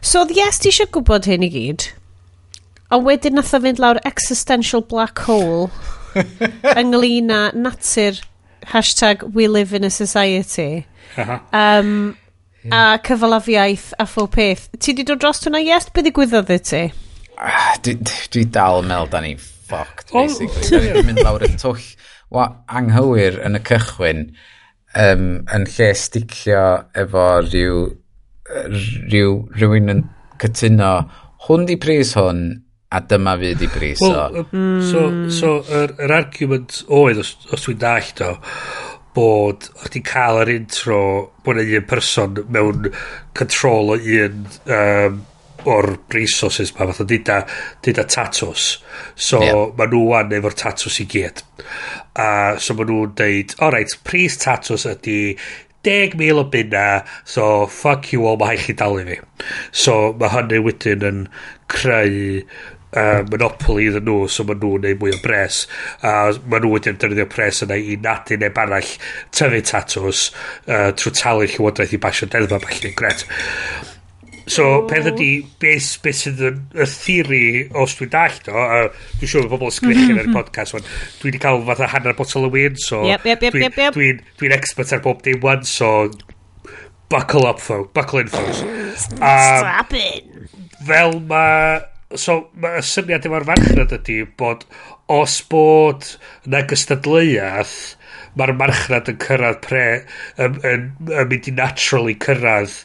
So 0.00 0.24
yes, 0.32 0.62
ti 0.62 0.72
eisiau 0.72 0.88
gwybod 0.94 1.28
hyn 1.28 1.44
i 1.44 1.50
gyd? 1.52 1.90
A 2.90 2.98
wedyn 2.98 3.36
nath 3.38 3.52
o 3.54 3.60
fynd 3.62 3.82
lawr 3.82 4.00
existential 4.08 4.82
black 4.82 5.20
hole 5.28 5.68
ynglyn 6.80 7.30
â 7.34 7.42
natur 7.54 8.18
hashtag 8.72 9.22
we 9.34 9.46
live 9.48 9.74
in 9.74 9.84
a 9.84 9.90
society. 9.90 10.86
Aha. 11.16 11.42
Um. 11.52 12.16
A 12.70 12.98
cyfalafiaeth 13.00 13.94
a 13.98 14.04
phob 14.04 14.34
peth. 14.34 14.68
Ti 14.78 14.92
di 14.92 15.04
dod 15.08 15.22
dros 15.22 15.40
hwnna, 15.46 15.62
yes? 15.64 15.88
Be 15.88 16.02
ddigwyddodd 16.04 16.50
i 16.52 16.58
ti? 16.60 16.82
Ah, 17.40 17.78
dwi, 17.80 17.94
dwi 18.34 18.42
dal 18.52 18.82
yn 18.82 18.90
meddwl 18.90 19.08
da 19.14 19.22
ni 19.24 19.30
fucked, 19.40 20.12
basically. 20.12 20.90
Oh. 20.92 21.00
mynd 21.06 21.22
lawr 21.24 21.46
y 21.46 21.48
twll 21.54 21.80
anghywir 22.30 23.40
yn 23.46 23.58
y 23.58 23.62
cychwyn 23.66 24.24
um, 24.94 25.26
yn 25.50 25.66
lle 25.74 25.90
sticio 25.98 26.64
efo 27.02 27.26
rhyw, 27.46 27.84
rhyw 28.70 29.36
rhywun 29.56 29.94
yn 29.94 30.04
cytuno 30.42 30.92
hwn 31.46 31.66
di 31.68 31.78
pris 31.80 32.14
hwn 32.18 32.44
a 32.90 33.00
dyma 33.06 33.36
fi 33.38 33.54
di 33.54 33.68
bris 33.70 34.00
well, 34.02 34.40
o. 34.40 34.44
So, 34.82 35.02
so 35.30 35.56
yr, 35.66 35.94
yr 36.02 36.14
argument 36.14 36.80
oedd, 36.86 37.20
os, 37.22 37.36
os 37.54 37.66
dwi'n 37.66 37.82
dallt 37.82 38.22
o, 38.26 38.32
bod 39.14 39.66
o'ch 39.74 39.90
ti'n 39.94 40.06
cael 40.06 40.40
yr 40.44 40.52
intro 40.54 41.00
bod 41.44 41.58
yna 41.58 41.80
un 41.80 41.86
person 41.90 42.38
mewn 42.54 42.90
control 43.38 43.94
o 43.94 43.98
un 43.98 44.44
um, 44.70 45.20
o'r 45.68 45.90
resources 46.14 46.72
ma 46.76 46.88
fath 46.88 47.02
o 47.04 47.08
dyda 47.08 47.40
dyda 47.84 48.06
tatws 48.08 48.66
so 49.14 49.42
yeah. 49.44 49.64
ma 49.76 49.88
nhw 49.90 50.04
wan 50.12 50.34
efo'r 50.36 50.56
tatws 50.64 51.00
i 51.04 51.08
gyd. 51.10 51.42
A 52.16 52.30
so 52.60 52.76
ma 52.78 52.86
nhw'n 52.88 53.14
deud 53.20 53.56
alright 53.60 53.96
pris 54.06 54.38
tatws 54.40 54.86
ydy 54.90 55.20
10,000 55.84 56.36
o 56.36 56.44
bunna 56.52 57.04
so 57.24 57.66
fuck 57.66 58.12
you 58.12 58.26
all 58.26 58.40
mae 58.40 58.58
chi 58.60 58.76
dalu 58.76 59.06
fi. 59.08 59.20
So 59.72 60.12
mae 60.20 60.32
hynny 60.36 60.60
wedyn 60.66 61.08
yn 61.10 61.24
creu 61.70 62.44
uh, 62.96 63.22
monopoli 63.30 63.88
iddyn 63.90 64.06
nhw 64.08 64.26
so 64.32 64.44
mae 64.48 64.58
nhw'n 64.60 64.84
neud 64.86 65.00
mwy 65.02 65.14
o 65.14 65.20
bres 65.24 65.62
a 66.00 66.14
uh, 66.30 66.42
mae 66.50 66.62
nhw 66.62 66.74
wedi'n 66.74 66.98
defnyddio 67.00 67.28
pres 67.30 67.62
yna 67.66 67.78
i 67.78 67.96
nadu 68.02 68.38
neb 68.40 68.60
arall 68.64 68.92
tyfu 69.36 69.62
tatws 69.70 70.26
uh, 70.66 70.90
trwy 70.98 71.14
talu 71.16 71.48
llywodraeth 71.48 71.96
i 71.96 72.02
basio 72.02 72.28
deddfa 72.30 72.60
falle 72.66 72.94
gret 72.98 73.26
So, 74.50 74.66
peth 74.90 75.10
ydy, 75.12 75.30
beth, 75.62 75.90
be 76.02 76.12
sydd 76.16 76.40
yn 76.48 76.58
y 76.74 76.86
theori, 76.90 77.44
os 77.78 77.94
dwi'n 77.98 78.10
dallt 78.10 78.50
o, 78.50 78.56
a 78.58 78.80
dwi'n 79.20 79.30
siŵr 79.30 79.46
bod 79.46 79.60
pobl 79.60 79.70
yn 79.70 79.76
sgrichyn 79.76 80.16
mhm. 80.16 80.22
ar 80.24 80.30
y 80.30 80.34
podcast, 80.34 80.74
ond 80.78 80.88
dwi 81.20 81.30
wedi 81.30 81.42
cael 81.42 81.62
fatha 81.68 81.90
hanner 81.92 82.16
botol 82.18 82.48
o 82.48 82.50
wyn, 82.52 82.78
so 82.80 83.04
yep, 83.06 83.26
yep, 83.28 83.44
yep, 83.46 83.54
dwi'n 83.54 83.68
yep, 83.68 83.78
yep. 83.78 83.94
dwi, 83.94 84.10
dwi 84.40 84.50
expert 84.56 84.94
ar 84.96 85.04
bob 85.04 85.22
dim 85.26 85.38
wan, 85.44 85.62
so 85.68 86.08
buckle 87.10 87.46
up, 87.46 87.60
fo, 87.60 87.84
buckle 87.94 88.24
in, 88.24 88.28
folks. 88.28 88.64
Strap 89.04 89.94
in. 89.98 90.48
Fel 90.86 91.20
mae... 91.30 91.80
So, 92.18 92.48
mae 92.58 92.80
y 92.80 92.82
syniad 92.82 93.26
efo'r 93.28 93.44
farchnad 93.46 93.92
ydy 93.94 94.24
bod 94.40 94.64
os 95.14 95.36
bod 95.46 96.08
na 96.50 96.64
gystadleuaeth, 96.66 97.76
mae'r 98.34 98.54
marchnad 98.58 99.12
yn 99.12 99.20
cyrraedd 99.22 99.60
pre... 99.62 99.84
yn, 100.42 100.58
yn, 100.66 100.88
yn 101.06 101.30
mynd 101.30 101.50
i 101.52 101.54
naturally 101.54 102.16
cyrraedd 102.26 102.80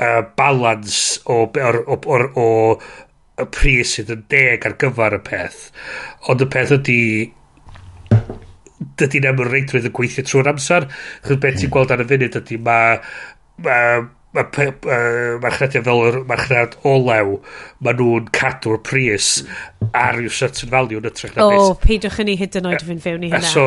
uh, 0.00 0.22
balans 0.36 1.20
o, 1.26 1.42
o'r, 1.48 1.82
o, 1.86 1.98
o, 2.00 2.20
o, 2.40 2.48
y 3.40 3.48
pris 3.54 3.96
sydd 3.96 4.14
yn 4.14 4.24
deg 4.32 4.64
ar 4.68 4.78
gyfer 4.80 5.16
y 5.16 5.20
peth. 5.26 5.60
Ond 6.32 6.44
y 6.44 6.48
peth 6.52 6.74
ydy 6.76 7.02
dydy'n 9.00 9.28
amlreidrwydd 9.30 9.90
yn 9.90 9.96
gweithio 9.96 10.24
trwy'r 10.26 10.54
amser. 10.54 10.88
Chos 11.26 11.40
beth 11.40 11.58
ti'n 11.58 11.68
hmm. 11.68 11.74
gweld 11.76 11.94
ar 11.94 12.04
y 12.04 12.08
funud 12.10 12.40
ydy 12.40 12.58
mae 12.64 12.98
ma, 13.64 13.78
mae 14.36 14.66
uh, 14.70 15.38
marchnadiau 15.42 15.82
fel 15.86 16.02
yr 16.06 16.18
marchnad 16.28 16.76
olew, 16.86 17.38
maen 17.82 17.96
nhw'n 17.98 18.28
cadw'r 18.36 18.78
pris 18.86 19.30
ar 19.96 20.20
yw 20.20 20.30
certain 20.30 20.70
value 20.70 21.00
yn 21.00 21.08
ytrach 21.10 21.34
na 21.34 21.48
beth. 21.50 21.64
O, 21.64 21.72
peidiwch 21.82 22.20
yn 22.22 22.30
ei 22.30 22.38
hyd 22.38 22.58
yn 22.60 22.68
oed 22.70 22.84
fynd 22.86 23.02
fewn 23.02 23.26
i 23.26 23.32
hynna. 23.32 23.50
So, 23.50 23.64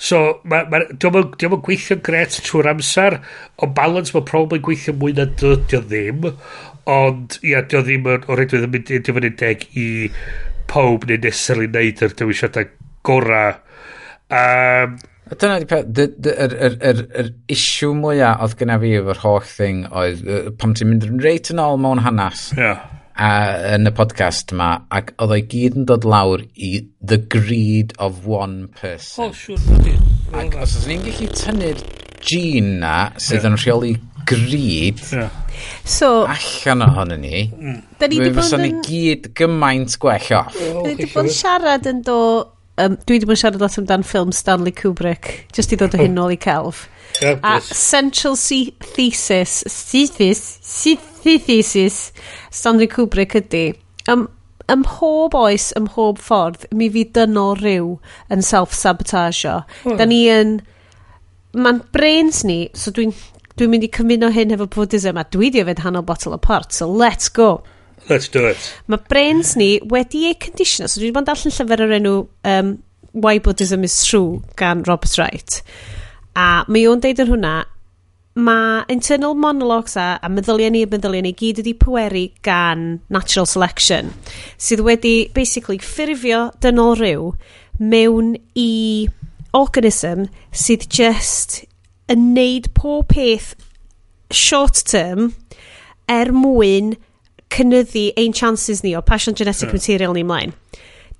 so 0.00 0.22
ma, 0.48 0.62
ma, 0.72 0.80
diolch 0.88 1.44
yn 1.44 1.58
gweithio'n 1.66 2.00
gret 2.06 2.38
trwy'r 2.46 2.70
amser, 2.72 3.18
ond 3.60 3.76
balance 3.76 4.16
mae'n 4.16 4.28
probably 4.30 4.62
gweithio 4.64 4.96
mwy 4.96 5.18
na 5.18 5.28
dydio 5.28 5.82
ddim, 5.84 6.30
ond 6.88 7.36
ia, 7.42 7.60
dio 7.68 7.82
ddim 7.84 8.08
yn 8.14 8.24
o'r 8.30 8.44
edrych 8.46 8.64
yn 8.64 8.72
mynd 8.72 8.94
i 8.94 9.02
fyny 9.04 9.32
deg 9.42 9.68
i 9.76 9.88
pob 10.70 11.04
neu 11.10 11.20
necessarily 11.20 11.68
neud 11.74 12.02
yr 12.06 12.16
dewisiadau 12.22 12.72
gorau. 13.06 13.60
Um, 14.32 14.96
A 15.26 15.34
dyna 15.34 15.56
di 15.58 15.66
peth, 15.66 15.88
yr, 15.98 16.52
yr, 16.54 16.74
yr, 16.86 17.00
yr 17.18 17.30
isiw 17.50 17.96
mwyaf 17.98 18.44
oedd 18.44 18.52
gyna 18.60 18.76
fi 18.78 18.92
efo'r 19.00 19.20
holl 19.24 19.48
thing 19.50 19.80
oedd 19.90 20.20
pam 20.60 20.74
ti'n 20.78 20.92
mynd 20.92 21.06
yn 21.08 21.18
reit 21.24 21.50
yn 21.50 21.58
ôl 21.64 21.80
mewn 21.82 22.04
hanas 22.04 22.44
yeah. 22.54 22.84
a, 23.18 23.30
yn 23.74 23.90
y 23.90 23.94
podcast 23.98 24.54
yma 24.54 24.68
ac 24.94 25.10
oedd 25.18 25.34
o'i 25.34 25.42
gyd 25.50 25.80
yn 25.80 25.90
dod 25.90 26.06
lawr 26.06 26.46
i 26.54 26.70
the 27.02 27.18
greed 27.18 27.96
of 27.98 28.22
one 28.30 28.68
person. 28.78 29.26
Oh, 29.26 29.34
siwr. 29.34 29.58
Sure. 29.66 29.98
Ac 30.38 30.54
os 30.62 30.78
oes 30.78 30.86
ni'n 30.92 31.02
gallu 31.08 31.30
tynnu'r 31.42 31.82
gene 32.22 32.78
na 32.86 32.96
sydd 33.18 33.40
yeah. 33.40 33.50
yn 33.50 33.58
rheoli 33.58 33.94
greed 34.30 35.02
yeah. 35.10 35.30
so, 35.82 36.26
allan 36.30 36.86
ohono 36.86 37.18
ni, 37.18 37.48
mm. 37.50 37.82
mi 37.98 38.34
fysa 38.38 38.62
ni 38.62 38.76
gyd 38.86 39.32
gymaint 39.34 39.98
gwell 39.98 40.34
off. 40.38 40.54
Oh, 40.54 40.84
da 40.84 40.92
ni 40.92 40.94
wedi 40.94 41.10
bod 41.10 41.26
yn 41.26 41.34
siarad 41.42 41.90
yn 41.90 42.06
do 42.06 42.20
um, 42.82 42.96
dwi 43.06 43.16
wedi 43.16 43.28
bod 43.28 43.36
yn 43.36 43.42
siarad 43.42 43.62
lot 43.62 43.78
amdan 43.80 44.04
ffilm 44.06 44.32
Stanley 44.34 44.74
Kubrick, 44.76 45.46
just 45.56 45.72
i 45.72 45.78
ddod 45.80 45.96
o 45.96 46.00
oh. 46.00 46.04
hyn 46.04 46.20
ôl 46.22 46.34
i 46.34 46.38
celf. 46.40 46.86
A. 47.24 47.58
Central 47.64 48.36
C 48.36 48.74
Thesis, 48.84 49.62
Thesis, 49.66 50.42
Thesis, 51.24 52.00
Stanley 52.52 52.88
Kubrick 52.92 53.36
ydy, 53.38 53.70
um, 54.12 54.26
ym 54.72 54.82
mhob 54.82 55.36
oes, 55.38 55.70
ym 55.78 55.86
mhob 55.86 56.20
ffordd, 56.22 56.66
mi 56.74 56.88
fi 56.92 57.06
dynol 57.16 57.54
rhyw 57.60 57.94
yn 58.34 58.44
self-sabotageio. 58.44 59.60
Mm. 59.84 60.00
Da 60.00 60.08
ni 60.08 60.24
yn... 60.32 60.58
Mae'n 61.56 61.78
brains 61.94 62.42
ni, 62.44 62.66
so 62.76 62.90
dwi'n 62.92 63.14
dwi 63.56 63.68
mynd 63.72 63.86
i 63.86 63.88
cymuno 63.88 64.28
hyn 64.34 64.52
efo 64.52 64.66
Buddhism 64.68 65.16
a 65.16 65.24
dwi 65.32 65.48
di 65.54 65.62
yfed 65.62 65.80
hanol 65.86 66.04
bottle 66.04 66.36
o 66.36 66.40
port, 66.42 66.74
so 66.76 66.88
let's 66.90 67.30
go. 67.32 67.62
Let's 68.08 68.28
do 68.30 68.46
it. 68.46 68.70
Mae 68.86 69.02
brains 69.10 69.54
ni 69.58 69.76
wedi 69.90 70.26
eu 70.30 70.36
conditioner. 70.40 70.88
So 70.88 71.00
dwi 71.00 71.10
wedi 71.10 71.16
bod 71.16 71.26
yn 71.26 71.30
darllen 71.30 71.56
llyfr 71.56 71.86
o'r 71.86 71.96
enw 72.00 72.16
um, 72.52 72.74
Why 73.16 73.40
Buddhism 73.40 73.86
is 73.86 73.96
True 74.04 74.42
gan 74.60 74.84
Robert 74.86 75.16
Wright. 75.18 75.62
A 76.36 76.66
mae 76.68 76.86
o'n 76.90 77.02
deud 77.02 77.22
yn 77.24 77.32
hwnna, 77.32 77.54
mae 78.36 78.84
internal 78.92 79.34
monologues 79.34 79.96
a, 79.96 80.18
a 80.20 80.28
meddyliau 80.28 80.70
ni 80.70 80.82
a 80.84 80.88
meddyliau 80.92 81.24
ni 81.24 81.32
gyd 81.32 81.62
wedi 81.62 81.72
pweru 81.80 82.26
gan 82.44 82.82
natural 83.08 83.48
selection 83.48 84.10
sydd 84.60 84.82
wedi 84.84 85.14
basically 85.32 85.80
ffurfio 85.80 86.42
dynol 86.60 86.92
rhyw 87.00 87.30
mewn 87.80 88.34
i 88.60 89.08
organism 89.56 90.26
sydd 90.52 90.84
just 90.92 91.62
yn 92.12 92.28
neud 92.36 92.68
pob 92.76 93.08
peth 93.14 93.54
short 94.28 94.84
term 94.84 95.32
er 96.12 96.34
mwyn 96.36 96.92
cynnyddu 97.54 98.10
ein 98.18 98.34
chances 98.34 98.82
ni 98.84 98.96
o 98.96 99.02
passion 99.02 99.34
genetic 99.34 99.68
yeah. 99.68 99.78
material 99.78 100.16
ni 100.16 100.24
mlaen. 100.26 100.54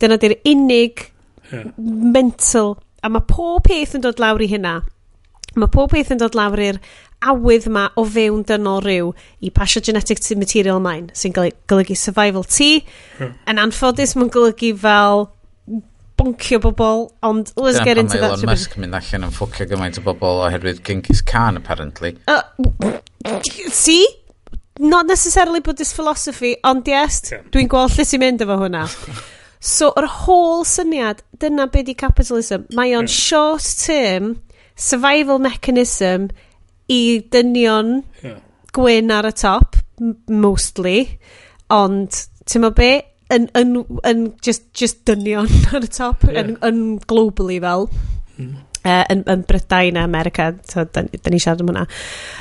Dyna 0.01 0.19
di'r 0.21 0.37
unig 0.45 1.07
yeah. 1.53 1.71
mental, 1.79 2.77
a 3.03 3.11
mae 3.13 3.25
pob 3.29 3.65
peth 3.69 3.97
yn 3.97 4.05
dod 4.05 4.21
lawr 4.23 4.45
i 4.45 4.51
hynna. 4.51 4.81
Mae 5.57 5.73
pob 5.73 5.95
peth 5.95 6.13
yn 6.13 6.21
dod 6.21 6.37
lawr 6.37 6.61
i'r 6.61 6.81
awydd 7.25 7.69
yma 7.71 7.87
o 7.97 8.05
fewn 8.05 8.43
dynol 8.47 8.83
rhyw 8.85 9.13
i 9.45 9.51
pasio 9.55 9.81
genetic 9.85 10.21
material 10.37 10.83
mlaen 10.83 11.09
sy'n 11.17 11.35
golygu 11.35 11.97
survival 11.97 12.45
ti 12.45 12.85
hmm. 13.19 13.33
yn 13.49 13.63
anffodus 13.63 14.15
mae'n 14.19 14.33
golygu 14.35 14.75
fel 14.83 15.27
boncio 16.17 16.61
bobl 16.61 17.07
ond 17.27 17.53
let's 17.57 17.81
get 17.85 17.99
into 17.99 18.19
that 18.21 18.37
Elon 18.37 18.53
Musk 18.53 18.77
mynd 18.81 18.97
allan 18.97 19.27
yn 19.29 19.35
ffwcio 19.37 19.69
gymaint 19.71 20.01
o 20.01 20.05
bobl 20.05 20.45
oherwydd 20.47 20.83
Genghis 20.87 21.25
Khan 21.25 21.61
apparently 21.61 22.15
uh, 22.29 22.43
see 23.73 24.05
not 24.79 25.07
necessarily 25.07 25.61
Buddhist 25.61 25.95
philosophy, 25.95 26.57
ond 26.65 26.87
yes, 26.89 27.23
yeah. 27.33 27.45
dwi'n 27.53 27.71
gweld 27.71 27.97
lle 27.97 28.07
sy'n 28.07 28.23
mynd 28.23 28.45
efo 28.45 28.59
hwnna. 28.61 28.85
so, 29.61 29.93
yr 29.99 30.09
holl 30.25 30.65
syniad, 30.69 31.23
dyna 31.41 31.69
be 31.73 31.85
di 31.87 31.97
capitalism. 31.99 32.67
Mae 32.77 32.95
o'n 32.99 33.09
yeah. 33.09 33.17
short-term 33.17 34.35
survival 34.77 35.41
mechanism 35.43 36.29
i 36.93 37.01
dynion 37.33 38.01
yeah. 38.23 38.41
gwyn 38.77 39.13
ar 39.15 39.31
y 39.31 39.35
top, 39.37 39.81
mostly, 40.29 40.99
ond, 41.73 42.27
ti'n 42.47 42.67
mo 42.67 42.73
be, 42.77 42.93
yn, 43.33 43.49
yn, 43.59 43.81
yn 44.07 44.29
just, 44.45 44.69
just 44.77 45.03
dynion 45.09 45.51
ar 45.75 45.83
y 45.83 45.91
top, 45.91 46.29
yeah. 46.29 46.45
yn, 46.45 46.57
yn 46.67 46.85
globally 47.09 47.61
fel. 47.65 47.91
Mm 48.37 48.67
uh, 48.87 49.03
yn, 49.13 49.25
yn 49.31 49.43
Brydain 49.47 49.99
a 49.99 50.05
America, 50.07 50.53
so 50.69 50.85
da, 50.85 51.05
da 51.07 51.33
ni 51.33 51.41
siarad 51.43 51.65
am 51.65 51.73
hwnna 51.73 51.87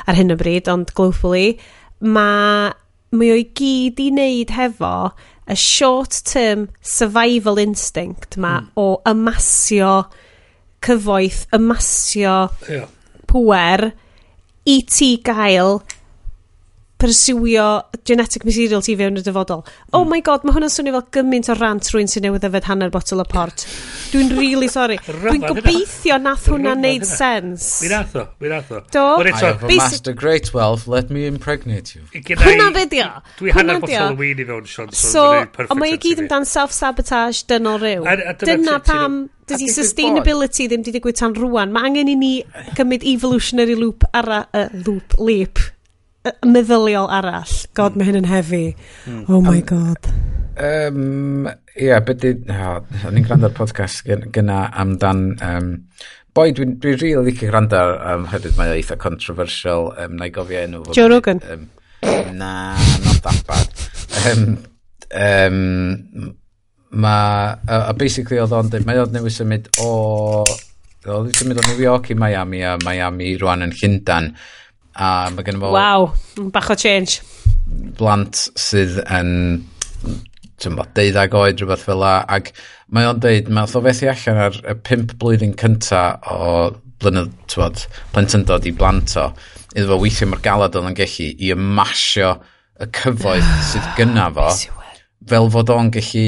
ar 0.05 0.19
hyn 0.19 0.33
o 0.33 0.37
bryd, 0.39 0.69
ond 0.71 0.93
globally 0.97 1.55
mae 2.01 2.73
mae 3.15 3.31
o'i 3.31 3.45
gyd 3.55 4.01
i 4.03 4.09
wneud 4.11 4.53
hefo 4.55 4.93
y 5.47 5.55
short-term 5.61 6.67
survival 6.81 7.61
instinct 7.61 8.37
ma 8.41 8.57
mm. 8.59 8.71
o 8.81 8.87
ymasio 9.07 9.93
cyfoeth, 10.85 11.45
ymasio 11.55 12.35
yeah. 12.69 12.89
pwer 13.29 13.91
i 14.65 14.79
ti 14.89 15.15
gael 15.25 15.79
perswio 17.05 17.83
genetic 18.05 18.45
material 18.45 18.81
ti 18.81 18.95
fewn 18.97 19.19
y 19.19 19.23
dyfodol. 19.25 19.63
Oh 19.93 20.03
mm. 20.03 20.09
my 20.11 20.21
god, 20.25 20.45
mae 20.45 20.55
hwnna'n 20.55 20.71
swnio 20.73 20.95
fel 20.95 21.05
gymaint 21.17 21.49
o 21.51 21.55
rant 21.57 21.89
rwy'n 21.93 22.09
sy'n 22.09 22.25
newydd 22.25 22.47
yfed 22.49 22.69
hanner 22.69 22.93
botol 22.93 23.21
o 23.21 23.25
port. 23.29 23.65
Dwi'n 24.13 24.33
really 24.39 24.69
sorry. 24.71 24.97
Dwi'n 25.05 25.45
gobeithio 25.45 26.17
nath 26.21 26.47
hwnna 26.51 26.75
neud 26.79 27.05
sens. 27.09 27.67
Mi 27.83 27.91
nath 27.93 28.15
o, 28.17 28.25
mi 28.41 28.51
nath 28.51 28.73
o. 28.73 28.81
Do? 28.93 29.05
I 29.21 29.35
have 29.37 29.63
a 29.63 29.69
master 29.69 30.15
great 30.17 30.53
wealth, 30.53 30.87
let 30.87 31.13
me 31.13 31.27
impregnate 31.29 31.95
you. 31.95 32.03
Hwna 32.15 32.71
fe 32.79 32.87
dio. 32.95 33.11
Dwi 33.39 33.53
hanner 33.55 33.79
botol 33.83 34.15
o 34.15 34.19
wein 34.19 34.41
i 34.41 34.49
fewn, 34.49 34.65
Sean. 34.69 34.91
So, 34.95 35.27
ond 35.67 35.79
mae 35.81 35.95
i 35.95 36.01
gyd 36.01 36.25
amdan 36.25 36.49
self-sabotage 36.49 37.45
dynol 37.51 37.79
ryw. 37.83 38.09
Dyna 38.41 38.81
pam 38.85 39.23
dydy 39.45 39.69
sustainability 39.69 40.65
ddim 40.69 40.81
di 40.85 40.95
digwydd 40.95 41.19
tan 41.21 41.37
rwan. 41.37 41.73
Mae 41.73 41.91
angen 41.91 42.09
i 42.09 42.17
ni 42.17 42.33
gymryd 42.77 43.05
evolutionary 43.05 43.77
loop 43.77 44.07
ara, 44.17 44.41
uh, 44.57 44.67
loop, 44.87 45.17
leap 45.21 45.61
meddyliol 46.45 47.09
arall. 47.11 47.53
God, 47.77 47.93
mm. 47.93 48.01
mae 48.01 48.09
hyn 48.09 48.21
yn 48.21 48.29
hefi. 48.29 48.63
Mm. 49.05 49.23
Oh 49.29 49.41
my 49.41 49.59
um, 49.59 49.69
god. 49.69 50.11
Um, 50.55 51.47
Ia, 51.75 51.87
yeah, 51.89 51.99
beth 51.99 52.21
di... 52.23 52.31
Oh, 52.53 52.79
ni'n 53.11 53.43
ar 53.43 53.55
podcast 53.55 54.05
gyna 54.05 54.69
amdan... 54.71 55.25
Um, 55.43 55.73
boi, 56.35 56.49
dwi'n 56.55 56.77
dwi 56.83 56.93
rili 56.95 57.09
really 57.13 57.31
licio 57.31 57.49
gwrando 57.49 57.79
ar 57.79 58.15
um, 58.15 58.25
hefyd 58.31 58.55
mae 58.59 58.77
eitha 58.77 58.97
controversial. 58.99 59.91
Um, 59.99 60.15
na 60.19 60.29
i 60.29 60.33
gofio 60.35 60.63
enw. 60.63 60.83
Joe 60.95 61.09
Rogan. 61.11 61.41
Um, 61.51 61.67
na, 62.39 62.53
not 63.03 63.21
that 63.23 63.43
bad. 63.47 63.85
Um, 64.31 64.57
um, 65.11 66.33
ma, 66.91 67.15
a, 67.67 67.81
a 67.91 67.93
basically 67.93 68.39
oedd 68.39 68.55
o'n 68.55 68.71
dweud, 68.71 68.87
mae 68.87 69.03
oedd 69.03 69.15
newid 69.15 69.35
symud 69.35 69.71
o... 69.83 69.91
Oedd 71.05 71.15
o'n 71.15 71.35
symud 71.35 71.59
o 71.59 71.67
New 71.67 71.83
York 71.83 72.11
i 72.11 72.19
Miami 72.19 72.63
a 72.63 72.77
Miami 72.83 73.35
rwan 73.39 73.67
yn 73.67 73.75
Llundan 73.75 74.31
a 74.95 75.11
mae 75.33 75.45
gen 75.45 75.59
i 75.59 75.63
fo... 75.63 75.71
Waw, 75.75 76.09
bach 76.55 76.71
o 76.71 76.77
change. 76.79 77.21
Blant 77.99 78.47
sydd 78.59 79.01
yn 79.03 79.31
tymbo, 80.61 80.85
deuddag 80.95 81.35
oed, 81.35 81.59
rhywbeth 81.59 81.83
fel 81.87 81.99
la, 81.99 82.15
ac 82.31 82.51
mae 82.95 83.07
o'n 83.09 83.19
deud, 83.23 83.51
mae 83.51 83.67
o 83.67 83.83
fethu 83.83 84.09
allan 84.11 84.41
ar 84.47 84.59
y 84.71 84.75
pimp 84.87 85.15
blwyddyn 85.19 85.55
cynta 85.59 86.03
o 86.31 86.39
blynydd, 87.03 87.33
tywod, 87.51 87.85
plentyndod 88.15 88.67
i 88.69 88.73
blant 88.75 89.17
o, 89.19 89.29
iddo 89.75 89.91
fo 89.91 90.01
weithio 90.01 90.29
mor 90.31 90.41
galad 90.43 90.77
oedd 90.79 90.89
yn 90.91 90.97
gallu 90.97 91.29
i 91.33 91.51
ymasio 91.55 92.35
y 92.79 92.89
cyfoeth 92.95 93.53
sydd 93.71 93.89
gynna 93.99 94.29
fo, 94.35 94.49
fel 95.31 95.49
fod 95.53 95.73
o'n 95.75 95.91
gallu 95.95 96.27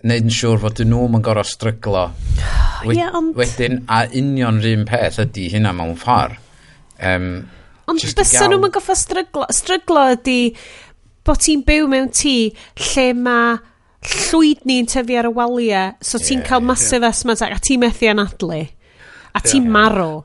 wneud 0.00 0.28
yn 0.28 0.32
siŵr 0.32 0.60
fod 0.62 0.82
nhw 0.86 1.06
yn 1.10 1.24
gorau 1.24 1.46
stryglo. 1.46 2.06
Wed 2.86 2.96
yeah, 2.96 3.16
ond... 3.16 3.34
Wedyn, 3.36 3.82
a 3.92 4.06
union 4.16 4.62
rhywun 4.62 4.86
peth 4.88 5.18
ydy 5.26 5.50
hynna 5.52 5.74
mewn 5.76 5.98
ffordd. 6.00 6.38
Um, 7.00 7.32
Ond 7.90 8.04
fysa 8.04 8.46
nhw'n 8.46 8.62
mynd 8.62 8.76
goffa 8.76 8.96
stryglo. 8.98 9.48
Stryglo 9.54 10.06
ydy 10.14 10.38
bod 11.26 11.42
ti'n 11.44 11.64
byw 11.66 11.88
mewn 11.90 12.10
tŷ 12.14 12.34
lle 12.90 13.06
mae 13.18 13.58
llwyd 14.00 14.64
ni'n 14.68 14.88
tyfu 14.88 15.16
ar 15.20 15.28
y 15.28 15.32
waliau, 15.36 15.94
so 16.00 16.20
ti'n 16.22 16.44
cael 16.46 16.64
masif 16.64 17.00
yeah. 17.00 17.10
asthma 17.10 17.36
a 17.36 17.58
ti'n 17.60 17.82
methu 17.82 18.08
anadlu. 18.10 18.62
A 19.30 19.42
ti'n 19.44 19.66
yeah. 19.66 19.74
marw. 19.76 20.24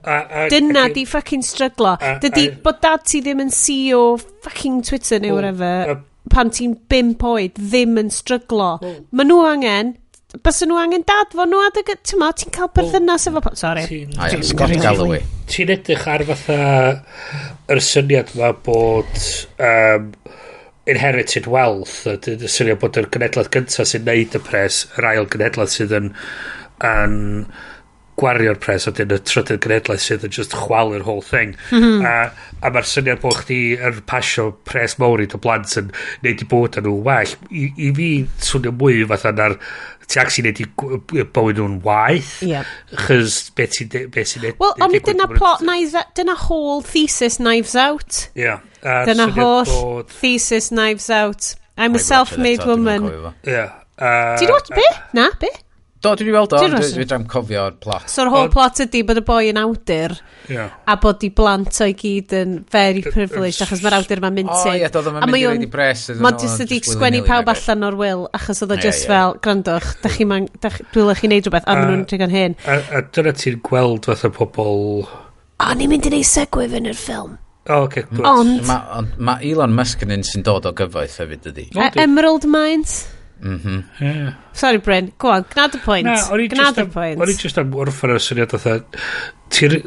Dyna 0.52 0.88
di 0.94 1.06
fucking 1.10 1.44
stryglo. 1.46 1.98
Dydy 2.24 2.48
bod 2.64 2.80
dad 2.82 3.04
ti 3.06 3.22
ddim 3.22 3.44
yn 3.46 3.52
CEO 3.54 4.16
fucking 4.46 4.82
Twitter 4.88 5.20
neu 5.22 5.36
whatever, 5.36 6.00
pan 6.32 6.50
ti'n 6.50 6.80
5 6.90 7.28
oed, 7.34 7.60
ddim 7.60 8.00
yn 8.02 8.12
stryglo. 8.14 8.76
Mae 9.12 9.28
nhw 9.28 9.44
angen 9.52 9.96
Bys 10.44 10.66
nhw 10.68 10.76
angen 10.82 11.06
dad 11.08 11.32
fo 11.32 11.46
nhw 11.48 11.62
adeg... 11.64 11.94
Ti'n 12.04 12.20
ma, 12.20 12.28
ti'n 12.36 12.52
cael 12.52 12.68
perthynas 12.76 13.30
efo... 13.30 13.40
Sorry. 13.56 13.86
Ti'n 13.88 14.82
galw 14.84 15.14
i 15.16 15.22
ti'n 15.52 15.74
edrych 15.76 16.08
ar 16.10 16.24
fatha 16.30 16.60
yr 17.72 17.82
syniad 17.84 18.34
ma 18.40 18.52
bod 18.66 19.14
um, 19.62 20.10
inherited 20.90 21.48
wealth 21.50 22.04
y 22.10 22.50
syniad 22.52 22.82
bod 22.82 22.98
yr 23.02 23.10
genedlaeth 23.14 23.52
gyntaf 23.54 23.90
sy'n 23.90 24.06
neud 24.08 24.36
y 24.38 24.42
pres 24.50 24.84
yr 24.98 25.10
ail 25.12 25.30
genedlaeth 25.32 25.78
sydd 25.78 25.96
yn, 25.98 26.12
yn 26.86 27.16
gwario'r 28.20 28.60
pres 28.64 28.86
a 28.88 28.94
dyn 28.96 29.12
y 29.12 29.18
trydydd 29.28 29.64
genedlaeth 29.66 30.04
sydd 30.06 30.28
yn 30.28 30.36
just 30.38 30.54
chwalu'r 30.56 31.04
whole 31.08 31.26
thing 31.26 31.56
mm 31.72 31.82
-hmm. 31.82 32.06
a, 32.08 32.14
a 32.62 32.72
mae'r 32.72 32.88
syniad 32.88 33.22
bod 33.24 33.42
chdi 33.42 33.60
yn 33.76 34.00
pasio 34.08 34.52
pres 34.70 34.96
mawr 35.02 35.26
i 35.26 35.28
dy 35.32 35.42
blant 35.42 35.74
yn 35.82 35.92
neud 36.24 36.46
i 36.46 36.50
bod 36.54 36.80
yn 36.80 36.88
nhw 36.88 36.96
well 37.10 37.36
i, 37.50 37.68
i 37.76 37.92
fi 37.98 38.12
swnio 38.50 38.76
mwy 38.78 39.04
fatha 39.12 39.34
na'r 39.36 39.58
ti 40.08 40.20
ac 40.22 40.32
sy'n 40.34 40.48
neud 40.50 40.62
bywyd 41.36 41.60
nhw'n 41.62 41.80
waith. 41.86 42.32
Ie. 42.46 42.62
Chys 43.06 43.38
beth 43.58 43.78
sy'n 43.80 43.92
be 44.14 44.26
sy'n 44.28 44.46
neud... 44.46 44.60
Wel, 44.62 44.74
ond 44.86 44.98
dyna 45.10 45.28
plot, 45.32 45.64
knives, 45.66 45.98
dyna 46.18 46.38
whole 46.46 46.82
thesis 46.86 47.40
Knives 47.42 47.76
Out. 47.76 48.26
Ie. 48.36 48.48
Yeah. 48.48 48.66
Dyna 48.82 49.30
holl 49.34 49.66
bod... 49.66 50.14
thesis 50.22 50.72
Knives 50.72 51.10
Out. 51.10 51.56
I'm 51.78 51.96
a 51.96 52.00
self-made 52.00 52.64
woman. 52.66 53.10
Ie. 53.12 53.34
Yeah. 53.52 53.82
Uh, 53.98 54.36
Ti'n 54.40 54.52
watch 54.52 54.70
be? 54.76 54.84
Na, 55.16 55.30
be? 55.40 55.50
Do, 56.06 56.14
dwi 56.20 56.28
wedi 56.28 56.36
weld 56.36 56.54
o, 56.54 56.60
Dwi'n 56.62 56.76
dwi, 56.76 56.82
dwi, 56.86 56.96
dwi 57.00 57.08
dram 57.10 57.26
cofio'r 57.30 57.78
plot. 57.82 58.08
So'r 58.12 58.30
whole 58.34 58.52
plot 58.54 58.82
ydy 58.86 59.02
bod 59.08 59.20
y 59.22 59.24
boi 59.26 59.50
yn 59.50 59.60
awdur, 59.60 60.16
yeah. 60.52 60.76
a 60.86 60.98
bod 61.02 61.24
i 61.26 61.32
blant 61.36 61.80
o'i 61.82 61.96
gyd 61.98 62.36
yn 62.38 62.56
very 62.72 63.02
privileged, 63.06 63.64
achos 63.66 63.82
mae'r 63.84 63.98
awdur 64.00 64.22
yma'n 64.22 64.38
mynd 64.38 64.54
O, 64.54 64.60
ie, 64.72 64.90
doedd 64.94 65.10
o'n 65.12 65.18
mynd 65.18 65.40
i 65.40 65.44
reid 65.50 65.66
i 65.66 65.72
bres. 65.72 66.06
Mae'n 66.22 66.42
just 66.42 66.66
ydi 66.66 66.82
sgwennu 66.86 67.24
pawb 67.28 67.50
allan 67.56 67.88
o'r 67.90 68.00
will, 68.00 68.26
achos 68.38 68.62
oedd 68.66 68.76
o 68.76 68.80
just 68.82 69.08
fel, 69.10 69.38
grandwch, 69.46 69.96
dwi'n 70.06 71.10
lech 71.10 71.24
chi 71.24 71.32
neud 71.32 71.50
rhywbeth, 71.50 71.66
a 71.66 71.78
maen 71.80 71.90
nhw'n 71.92 72.06
trigon 72.12 72.36
hyn. 72.36 72.60
A 72.70 73.02
dyna 73.16 73.34
ti'n 73.36 73.62
gweld 73.66 74.12
fath 74.12 74.28
o 74.30 74.34
pobl... 74.36 75.10
O, 75.56 75.74
ni'n 75.80 75.90
mynd 75.90 76.08
i 76.10 76.14
neud 76.18 76.30
segwif 76.30 76.76
yn 76.78 76.92
yr 76.92 77.00
ffilm. 77.00 77.38
O, 77.66 77.82
oce, 77.88 78.04
okay, 78.06 78.26
Ond... 78.30 78.68
Mae 79.18 79.50
Elon 79.50 79.74
Musk 79.74 80.04
yn 80.06 80.14
un 80.14 80.26
sy'n 80.28 80.44
dod 80.46 80.68
o 80.70 80.74
gyfoeth 80.78 81.16
hefyd 81.24 81.48
ydy. 81.50 81.64
E- 81.74 81.94
Emerald 82.04 82.46
Mines? 82.46 83.00
Mm 83.42 83.60
-hmm. 83.60 83.84
yeah. 84.00 84.34
Sorry, 84.54 84.78
Bryn. 84.78 85.12
Go 85.18 85.30
on, 85.30 85.46
gnad 85.54 85.76
y 85.76 85.80
pwynt. 85.84 86.08
Na, 86.08 86.48
gnad 86.48 86.78
y 86.78 86.88
pwynt. 86.92 87.22
O'n 87.22 87.30
i 87.30 87.38
just 87.42 87.58
am 87.62 87.74
wrthyn 87.76 88.16
o'r 88.16 88.24
syniad 88.24 88.56
oedd 88.58 88.84
Ti'n... 89.50 89.78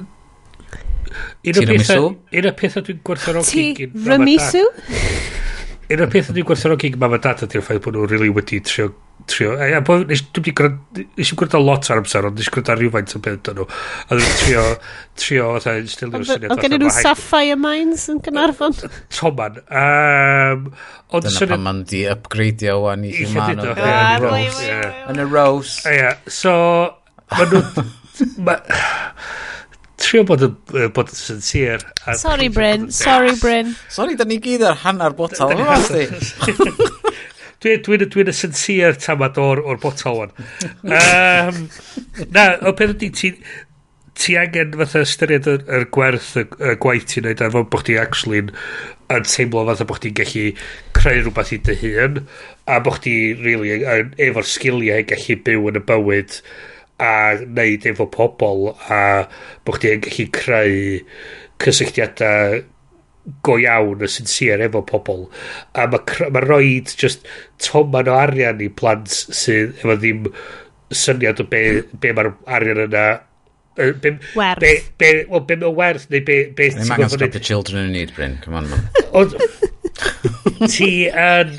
Un 1.49 1.61
o'r 1.63 1.67
pethau... 1.73 2.09
Un 2.33 2.49
o'r 2.51 2.57
pethau 2.61 2.85
dwi'n 2.87 3.01
gwerthfawrogi... 3.05 3.67
Ti 3.75 3.91
rymisu? 4.07 4.65
Un 5.89 6.05
o'r 6.05 6.13
pethau 6.13 6.37
dwi'n 6.37 6.49
gwerthfawrogi 6.51 6.93
gyda 6.93 7.05
mam 7.05 7.17
a 7.17 7.23
dad 7.25 7.45
ydy'r 7.49 7.65
ffaith 7.65 7.83
bod 7.85 7.97
nhw'n 7.97 8.11
really 8.13 8.33
wedi 8.35 8.61
trio 8.61 8.93
trio... 9.29 9.53
A, 9.59 9.69
a, 9.77 9.81
bo, 9.85 9.99
nes, 10.09 10.23
dwi 10.33 10.43
wedi 10.43 10.55
gwrdd... 10.59 11.01
Nes 11.19 11.33
i 11.33 11.39
gwrdd 11.39 11.57
lot 11.63 11.89
ar 11.93 12.01
amser, 12.03 12.29
ond 12.29 12.39
nes 12.39 12.49
i 12.49 12.53
gwrdd 12.55 12.71
ar 12.73 12.81
rhywfaint 12.81 13.15
o 13.17 13.23
beth 13.25 13.51
nhw. 13.55 13.67
A 14.07 14.19
dwi'n 14.19 14.37
trio... 14.43 14.65
trio... 15.23 15.49
Stilio'r 15.63 16.27
syniad... 16.29 16.53
Ond 16.55 16.65
gen 16.65 16.77
nhw 16.77 16.93
Sapphire 16.95 17.59
Mines 17.61 18.07
yn 18.13 18.23
Gynarfon? 18.25 18.77
Toman. 19.17 19.61
Um, 19.69 20.71
ond 21.13 21.29
Dyna 21.29 21.35
syniad... 21.37 21.55
pan 21.55 21.67
ma'n 21.67 21.83
di 21.93 22.05
upgradeio 22.13 22.79
wan 22.87 23.07
i 23.09 23.15
Humano. 23.21 23.75
Yn 25.13 25.23
y 25.25 25.29
Rose. 25.29 25.83
Ie. 25.93 26.15
So... 26.41 26.55
Ma 27.37 27.51
nhw... 27.53 27.63
Trio 29.99 30.23
bod 30.23 30.45
yn 30.47 30.53
bod 30.95 31.11
yn 31.11 31.19
sincere. 31.19 31.91
Sorry, 32.17 32.47
Bryn. 32.55 32.87
Sorry, 32.95 33.35
Bryn. 33.41 33.75
Sorry, 33.91 34.15
da 34.17 34.25
ni 34.29 34.39
gyd 34.43 34.63
ar 34.65 34.79
hanner 34.85 35.17
botel. 35.19 35.51
Dwi'n 37.59 37.81
dwi, 37.83 37.99
dwi, 38.05 38.25
dwi 38.25 38.35
sincere 38.37 38.95
tamad 39.03 39.39
o'r, 39.43 39.63
or 39.67 39.81
botol 39.83 40.27
o'n. 40.27 40.35
um, 40.87 41.65
na, 42.35 42.45
o 42.63 42.75
peth 42.79 42.95
ydy, 42.95 43.09
ti, 43.11 43.33
ti 44.19 44.37
angen 44.39 44.77
fatha 44.79 45.03
ystyried 45.07 45.49
yr, 45.51 45.65
yr 45.79 45.89
gwerth 45.95 46.37
y, 46.39 46.45
y 46.71 46.77
gwaith 46.83 47.09
ti'n 47.11 47.27
neud 47.27 47.43
a 47.43 47.51
fod 47.55 47.69
bod 47.73 47.85
chdi 47.85 47.99
actually 48.03 48.45
yn 48.45 49.27
teimlo 49.27 49.65
fatha 49.69 49.87
bod 49.89 50.01
chdi'n 50.01 50.17
gallu 50.19 50.47
creu 50.99 51.21
rhywbeth 51.23 51.53
i 51.55 51.61
dy 51.69 51.77
hun 51.83 52.23
a 52.71 52.79
bod 52.85 52.99
chdi 52.99 53.15
really, 53.43 53.77
yn, 53.79 54.11
efo'r 54.29 54.49
sgiliau 54.55 55.07
gallu 55.11 55.39
byw 55.47 55.71
yn 55.71 55.81
y 55.81 55.85
bywyd 55.91 56.41
a 57.03 57.13
neud 57.43 57.87
efo 57.93 58.09
pobl 58.15 58.73
a 58.91 59.03
bod 59.67 59.79
chdi'n 59.79 60.03
gallu 60.07 60.27
creu 60.35 60.75
cysylltiadau 61.63 62.61
go 63.43 63.59
iawn 63.61 64.03
a 64.05 64.09
sincere 64.11 64.69
efo 64.69 64.83
pobl 64.89 65.27
a 65.75 65.87
mae 65.93 66.31
ma 66.35 66.43
roed 66.45 66.93
just 67.03 67.27
toman 67.65 68.09
o 68.09 68.17
arian 68.17 68.63
i 68.65 68.69
plant 68.81 69.13
sydd 69.13 69.77
efo 69.83 69.97
ddim 69.97 70.29
syniad 71.03 71.43
o 71.43 71.49
be, 71.49 71.63
be 72.01 72.13
mae'r 72.17 72.33
arian 72.59 72.85
yna 72.87 73.07
be, 73.77 74.15
werth. 74.35 74.61
be, 74.61 74.73
be, 74.99 75.11
well, 75.29 75.45
be 75.45 75.59
mae'n 75.61 75.77
werth 75.77 76.09
neu 76.13 76.25
be, 76.25 76.41
be 76.59 76.71
neu 76.75 76.93
angen 76.97 77.13
stop 77.15 77.37
the 77.37 77.45
children 77.51 77.87
in 77.87 77.97
need 77.99 78.15
Bryn 78.17 78.39
come 78.45 78.63
on 78.63 78.71
man 78.73 78.89
ond 79.13 79.37
ti 80.73 80.93
yn 81.09 81.57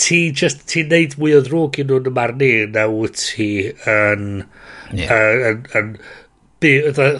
ti 0.00 0.20
just 0.36 0.66
ti'n 0.70 0.92
neud 0.92 1.16
mwy 1.20 1.36
o 1.36 1.44
ddrwg 1.44 1.80
i 1.80 1.86
nhw'n 1.88 2.08
y 2.08 2.16
marn 2.16 2.44
i 2.44 2.54
na 2.72 2.86
wyt 2.92 3.20
ti 3.20 3.50
yn 3.68 4.26
yeah. 4.92 5.10
yn, 5.10 5.40
yn, 5.46 5.64
yn, 5.80 5.94
yn, 6.68 6.92
yn, 7.00 7.18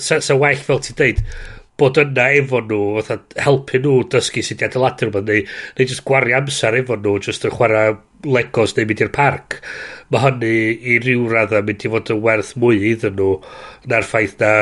yn, 0.68 1.00
yn, 1.08 1.24
bod 1.80 1.98
yna 2.02 2.28
efo 2.38 2.60
nhw, 2.66 2.80
fatha 3.00 3.44
helpu 3.46 3.80
nhw 3.80 3.96
dysgu 4.12 4.44
sut 4.44 4.62
i 4.62 4.68
adeiladu 4.68 5.08
rhywbeth, 5.08 5.26
neu, 5.28 5.44
neu 5.78 5.90
just 5.90 6.04
gwario 6.08 6.38
amser 6.38 6.78
efo 6.82 6.98
nhw, 7.00 7.16
just 7.26 7.46
yn 7.48 7.54
chwarae 7.56 7.96
legos 8.28 8.76
neu 8.76 8.88
mynd 8.88 9.04
i'r 9.04 9.12
parc. 9.16 9.60
Mae 10.12 10.24
hynny 10.26 10.54
i 10.92 10.98
ryw 11.02 11.28
radda 11.32 11.62
mynd 11.66 11.86
i 11.86 11.92
fod 11.92 12.12
yn 12.14 12.24
werth 12.24 12.54
mwy 12.60 12.82
iddyn 12.92 13.16
nhw 13.18 13.36
na'r 13.90 14.06
ffaith 14.06 14.36
na... 14.42 14.52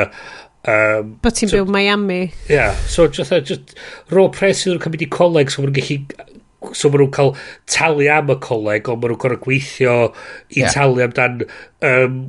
Um, 0.69 1.13
But 1.23 1.37
ti'n 1.39 1.51
so, 1.51 1.59
byw 1.59 1.71
Miami. 1.71 2.21
Ia, 2.49 2.55
yeah, 2.55 2.81
so 2.91 3.07
just, 3.07 3.31
just 3.47 3.77
ro 4.11 4.27
pres 4.33 4.63
sydd 4.63 4.75
nhw'n 4.75 4.83
cymryd 4.87 5.05
i 5.05 5.11
coleg 5.15 5.51
so 5.51 5.63
maen 5.63 5.71
nhw'n 5.71 5.79
gallu 5.79 6.38
so 6.73 6.89
maen 6.91 7.03
nhw'n 7.03 7.11
cael 7.15 7.33
talu 7.71 8.07
am 8.11 8.31
y 8.33 8.37
coleg 8.43 8.89
ond 8.91 9.01
maen 9.01 9.13
nhw'n 9.13 9.21
gorau 9.23 9.41
gweithio 9.43 9.95
i 10.09 10.61
yeah. 10.61 10.73
talu 10.75 11.03
amdan 11.05 11.43
um, 11.87 12.21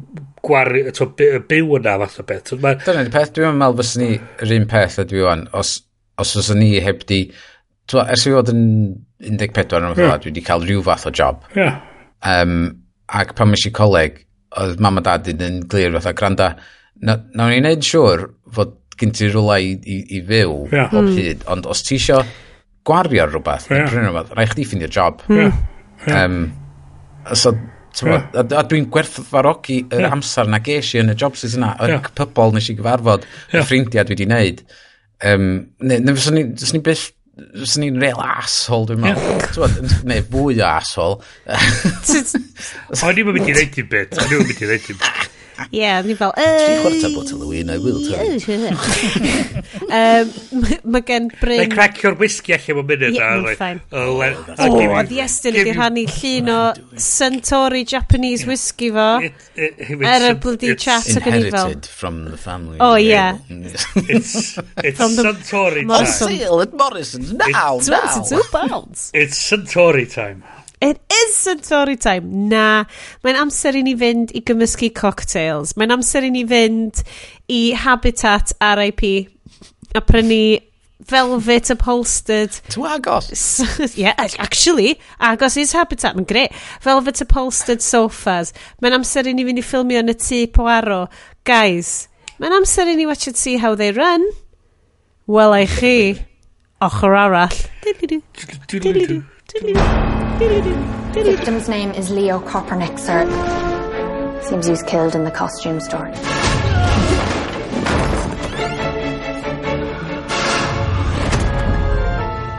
gwari, 0.46 0.84
to, 0.96 1.08
by, 1.18 1.30
byw 1.50 1.76
yna 1.80 1.96
fath 2.04 2.20
o 2.22 2.26
beth 2.28 2.52
ma... 2.62 2.74
dyna 2.86 3.04
di 3.06 3.14
peth 3.14 3.34
dwi'n 3.36 3.58
meddwl 3.58 3.80
fysyn 3.82 4.04
ni 4.04 4.10
yr 4.46 4.56
un 4.58 4.66
peth 4.70 4.98
a 5.02 5.06
dwi 5.10 5.24
o'n 5.32 5.46
os, 5.58 5.76
os 6.22 6.34
os 6.40 6.50
ni 6.56 6.72
heb 6.84 7.04
di 7.10 7.24
twa, 7.90 8.06
ers 8.14 8.26
i 8.28 8.34
fod 8.36 8.52
yn 8.54 8.66
14 9.20 9.78
yn 9.80 9.88
yeah. 9.98 10.18
dwi 10.22 10.30
wedi 10.30 10.44
cael 10.46 10.66
rhyw 10.66 10.84
fath 10.86 11.08
o 11.10 11.14
job 11.14 11.42
yeah. 11.58 11.80
um, 12.22 12.68
ac 13.10 13.34
pan 13.38 13.50
mis 13.50 13.66
i 13.66 13.72
coleg 13.74 14.22
oedd 14.60 14.82
mam 14.82 15.00
a 15.00 15.04
dad 15.06 15.30
yn 15.32 15.64
glir 15.70 15.94
fatha 15.98 16.14
granda 16.16 16.52
nawn 17.00 17.26
na 17.34 17.48
ni'n 17.50 17.66
neud 17.66 17.82
siŵr 17.86 18.28
fod 18.54 18.76
gen 19.00 19.14
ti 19.16 19.30
rhywle 19.30 19.56
i, 19.64 19.74
i, 19.74 19.98
i 20.18 20.22
fyw 20.28 20.54
yeah. 20.70 20.90
bob 20.92 21.08
hmm. 21.08 21.18
hyd 21.18 21.44
ond 21.50 21.66
os 21.70 21.82
ti 21.86 21.96
eisiau 21.98 22.22
gwario 22.86 23.26
rhywbeth, 23.28 23.68
yeah. 23.70 23.86
prynu 23.90 24.08
rhywbeth, 24.08 24.32
rhaid 24.36 24.54
chdi 24.54 24.66
ffindio 24.68 24.90
job. 24.92 25.22
Yeah. 25.28 25.54
Um, 26.06 26.52
so, 27.34 27.54
yeah. 28.06 28.26
a, 28.34 28.44
a 28.44 28.64
dwi'n 28.64 28.88
gwerthfarogi 28.92 29.82
yr 29.90 30.06
yeah. 30.06 30.16
amser 30.16 30.50
na 30.50 30.62
geis 30.64 30.94
i 30.94 31.02
yn 31.02 31.12
y 31.12 31.16
jobsys 31.20 31.56
yna, 31.58 31.74
yr 31.84 31.96
yeah. 31.96 32.12
pobl 32.16 32.56
nes 32.56 32.70
i 32.72 32.76
gyfarfod, 32.78 33.26
yeah. 33.50 33.62
y 33.62 33.66
ffrindiau 33.68 34.08
dwi 34.08 34.16
wedi 34.16 34.28
wneud. 34.28 34.62
Um, 35.30 35.48
neu, 35.84 36.00
ne, 36.00 36.16
fyswn 36.16 36.38
ni 36.38 36.46
fyswn 36.56 36.80
ni 36.80 36.84
byth 36.90 37.10
Fyswn 37.40 37.84
ni'n 37.86 38.00
real 38.02 38.18
asshole, 38.20 38.86
dwi'n 38.90 39.00
meddwl. 39.00 39.76
Neu 40.08 40.24
fwy 40.28 40.58
o 40.60 40.66
asshole. 40.66 41.20
O'n 43.06 43.20
i'n 43.22 43.30
mynd 43.30 43.48
i 43.48 43.54
reid 43.56 43.78
i'n 43.80 43.88
bit. 43.88 44.18
O'n 44.18 44.34
i'n 44.34 44.44
mynd 44.44 44.60
i 44.60 44.68
reid 44.68 44.88
i'n 44.92 44.98
bit. 45.00 45.29
Ie, 45.68 45.80
yeah, 45.82 46.00
fi'n 46.00 46.16
fel... 46.16 46.32
Tri 46.36 46.76
chwarta 46.80 47.08
botel 47.12 47.42
o 47.44 47.48
wyn, 47.50 47.68
I 47.68 47.76
will 47.76 48.00
tell 48.08 48.32
you. 48.40 48.72
Mae 50.88 51.02
gen 51.04 51.26
Bryn... 51.36 51.60
Neu 51.60 51.68
cracio'r 51.74 52.16
whisky 52.20 52.54
allan 52.56 52.80
o 52.80 52.84
munud. 52.88 53.04
Ie, 53.10 53.20
mae'n 53.20 53.58
ffain. 53.58 53.80
O, 53.92 54.16
oedd 54.24 55.12
Iestyn 55.18 55.58
wedi 55.58 55.74
rhannu 55.76 56.04
llun 56.14 56.48
o 56.54 56.58
Centauri 56.96 57.82
Japanese 57.92 58.48
whisky 58.48 58.88
fo. 58.94 59.08
Er 59.20 60.26
y 60.30 60.32
bloody 60.40 60.72
chat 60.80 61.06
ac 61.12 61.28
yn 61.28 61.34
fel... 61.34 61.44
Inherited 61.50 61.84
from 61.90 62.24
the 62.30 62.40
family. 62.40 62.78
O, 62.80 62.96
ie. 62.96 63.20
It's 64.16 64.56
Suntory 64.96 65.84
time. 65.84 65.90
Morrison. 65.92 66.28
Sale 66.30 66.60
at 66.64 66.72
Morrison's 66.72 67.32
now, 67.34 67.46
now. 67.52 67.76
It's 69.12 69.38
Suntory 69.38 70.06
time. 70.08 70.42
It 70.80 71.00
is 71.12 71.36
story 71.62 71.96
time. 71.96 72.48
Na, 72.48 72.84
mae'n 73.20 73.36
amser 73.36 73.76
i 73.76 73.82
ni 73.84 73.92
fynd 74.00 74.32
i 74.32 74.40
gymysgu 74.48 74.88
cocktails. 74.96 75.74
Mae'n 75.76 75.92
amser 75.92 76.24
i 76.24 76.30
ni 76.32 76.46
fynd 76.48 77.02
i 77.52 77.60
Habitat 77.76 78.54
RIP 78.64 79.04
a 79.94 80.00
prynu 80.00 80.60
velvet 81.10 81.68
upholstered. 81.70 82.52
To 82.70 82.86
agos? 82.88 83.60
yeah, 83.98 84.14
actually, 84.16 84.98
agos 85.20 85.58
is 85.60 85.74
Habitat, 85.76 86.16
mae'n 86.16 86.28
greu. 86.30 86.48
Velvet 86.80 87.20
upholstered 87.26 87.84
sofas. 87.84 88.54
Mae'n 88.80 89.00
amser 89.00 89.28
i 89.28 89.34
ni 89.36 89.44
fynd 89.44 89.60
i 89.60 89.66
ffilmio 89.66 90.00
yn 90.00 90.14
y 90.14 90.16
tŷ 90.16 90.46
poaro. 90.56 91.02
Guys, 91.44 92.08
mae'n 92.40 92.56
amser 92.62 92.88
i 92.88 92.96
ni 92.96 93.04
watch 93.10 93.28
and 93.28 93.36
see 93.36 93.58
how 93.60 93.74
they 93.74 93.92
run. 93.92 94.24
Wel, 95.28 95.58
ei 95.60 95.68
chi, 95.68 95.96
ochr 96.80 97.18
arall. 97.26 97.60
Diddly-doo. 97.84 98.22
Diddly-doo. 98.72 99.20
Diddly-doo. 99.52 101.22
Victim's 101.22 101.68
name 101.68 101.90
is 101.92 102.10
Leo 102.10 102.38
Kopernik, 102.40 102.98
sir. 102.98 103.26
Seems 104.42 104.66
he 104.66 104.70
was 104.70 104.82
killed 104.82 105.14
in 105.14 105.24
the 105.24 105.30
costume 105.30 105.80
store. 105.80 106.06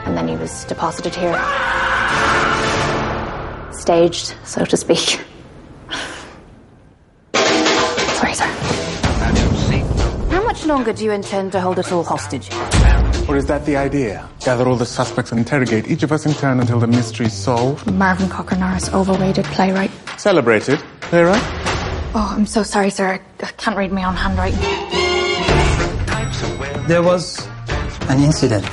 And 0.05 0.18
then 0.18 0.27
he 0.27 0.35
was 0.35 0.65
deposited 0.65 1.15
here. 1.15 1.34
Staged, 3.73 4.35
so 4.43 4.65
to 4.65 4.77
speak. 4.77 5.22
Sorry, 7.34 8.34
sir. 8.34 8.47
How 10.30 10.43
much 10.43 10.65
longer 10.65 10.93
do 10.93 11.03
you 11.05 11.11
intend 11.11 11.53
to 11.53 11.61
hold 11.61 11.80
us 11.80 11.91
all 11.91 12.03
hostage? 12.03 12.49
Or 13.32 13.38
is 13.38 13.45
that 13.45 13.66
the 13.66 13.78
idea? 13.78 14.28
Gather 14.41 14.68
all 14.68 14.76
the 14.76 14.86
suspects 14.86 15.32
and 15.32 15.40
interrogate 15.40 15.88
each 15.88 16.03
of 16.03 16.12
us 16.12 16.26
in 16.26 16.34
turn 16.34 16.60
until 16.60 16.82
the 16.82 16.88
mystery's 16.88 17.32
solved? 17.32 17.90
Marvin 17.90 18.28
Cocker 18.28 18.58
Norris, 18.58 18.94
overrated 18.94 19.45
playwright. 19.45 19.90
Celebrated. 20.18 20.80
Playwright? 20.99 21.41
Oh, 22.14 22.36
I'm 22.38 22.45
so 22.45 22.62
sorry, 22.62 22.90
sir. 22.90 23.14
I 23.14 23.22
I 23.41 23.52
can't 23.56 23.78
read 23.78 23.94
my 23.94 24.03
own 24.03 24.16
handwriting. 24.16 24.60
There 26.90 27.02
was 27.02 27.48
an 28.10 28.20
incident. 28.20 28.66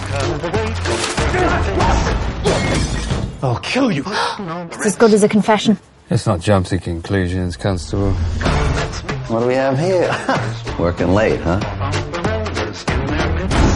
I'll 3.40 3.60
kill 3.62 3.92
you. 3.92 4.02
It's 4.08 4.86
as 4.86 4.96
good 4.96 5.12
as 5.12 5.22
a 5.22 5.28
confession. 5.28 5.78
Let's 6.10 6.26
not 6.26 6.40
jumping 6.40 6.80
conclusions, 6.80 7.56
Constable. 7.56 8.12
What 9.30 9.38
do 9.38 9.46
we 9.46 9.54
have 9.54 9.78
here? 9.78 10.10
Working 10.80 11.14
late, 11.14 11.38
huh? 11.42 11.60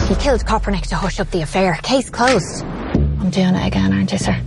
He 0.07 0.15
killed 0.15 0.45
Kopernik 0.45 0.87
to 0.87 0.95
hush 0.95 1.19
up 1.19 1.31
the 1.31 1.41
affair. 1.41 1.75
Case 1.81 2.09
closed. 2.09 2.63
I'm 2.63 3.29
doing 3.29 3.55
it 3.55 3.65
again, 3.65 3.93
aren't 3.93 4.11
you, 4.11 4.17
sir? 4.17 4.39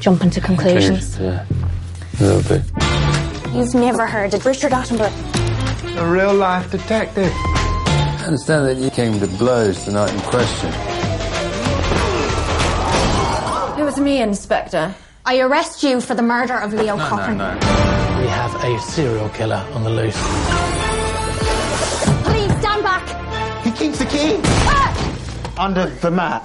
Jumping 0.00 0.30
to 0.30 0.40
conclusions. 0.40 1.18
Yeah, 1.18 1.44
uh, 1.60 2.18
a 2.18 2.22
little 2.24 2.42
bit. 2.58 2.62
You've 3.54 3.74
never 3.74 4.06
heard 4.06 4.32
of 4.32 4.46
Richard 4.46 4.72
Attenborough. 4.72 5.96
A 5.98 6.10
real 6.10 6.32
life 6.34 6.70
detective. 6.70 7.30
I 7.34 8.24
understand 8.26 8.66
that 8.66 8.76
you 8.76 8.90
came 8.90 9.20
to 9.20 9.26
blows 9.26 9.84
the 9.84 9.92
night 9.92 10.14
in 10.14 10.20
question. 10.20 10.70
It 13.78 13.84
was 13.84 13.98
me, 13.98 14.22
Inspector. 14.22 14.94
I 15.26 15.40
arrest 15.40 15.82
you 15.82 16.00
for 16.00 16.14
the 16.14 16.22
murder 16.22 16.54
of 16.54 16.72
Leo 16.72 16.96
Kopernik. 16.96 17.54
We 18.20 18.26
have 18.28 18.54
a 18.64 18.78
serial 18.80 19.28
killer 19.30 19.64
on 19.74 19.84
the 19.84 19.90
loose. 19.90 20.16
Please 22.24 22.50
stand 22.60 22.82
back. 22.82 23.29
He 23.70 23.76
keeps 23.76 23.98
the 24.00 24.04
key. 24.06 24.40
Ah! 24.66 25.56
Under 25.56 25.86
the 25.86 26.10
mat. 26.10 26.42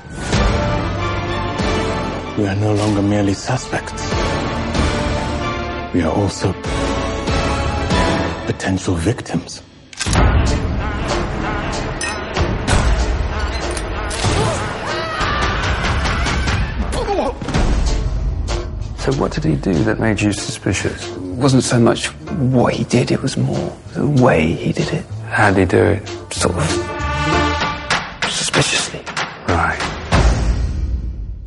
We 2.37 2.45
are 2.45 2.55
no 2.55 2.75
longer 2.75 3.01
merely 3.01 3.33
suspects. 3.33 4.03
We 5.91 6.03
are 6.03 6.13
also 6.13 6.53
potential 8.45 8.93
victims. 8.93 9.63
So 18.99 19.13
what 19.13 19.31
did 19.31 19.45
he 19.45 19.55
do 19.55 19.73
that 19.85 19.99
made 19.99 20.21
you 20.21 20.31
suspicious? 20.31 21.09
It 21.09 21.21
wasn't 21.21 21.63
so 21.63 21.79
much 21.79 22.05
what 22.53 22.75
he 22.75 22.83
did, 22.83 23.09
it 23.09 23.23
was 23.23 23.35
more 23.35 23.75
the 23.93 24.05
way 24.05 24.51
he 24.51 24.71
did 24.73 24.93
it. 24.93 25.05
How 25.29 25.51
did 25.51 25.71
he 25.71 25.77
do 25.77 25.83
it? 25.83 26.07
Sort 26.31 26.55
of 26.55 26.94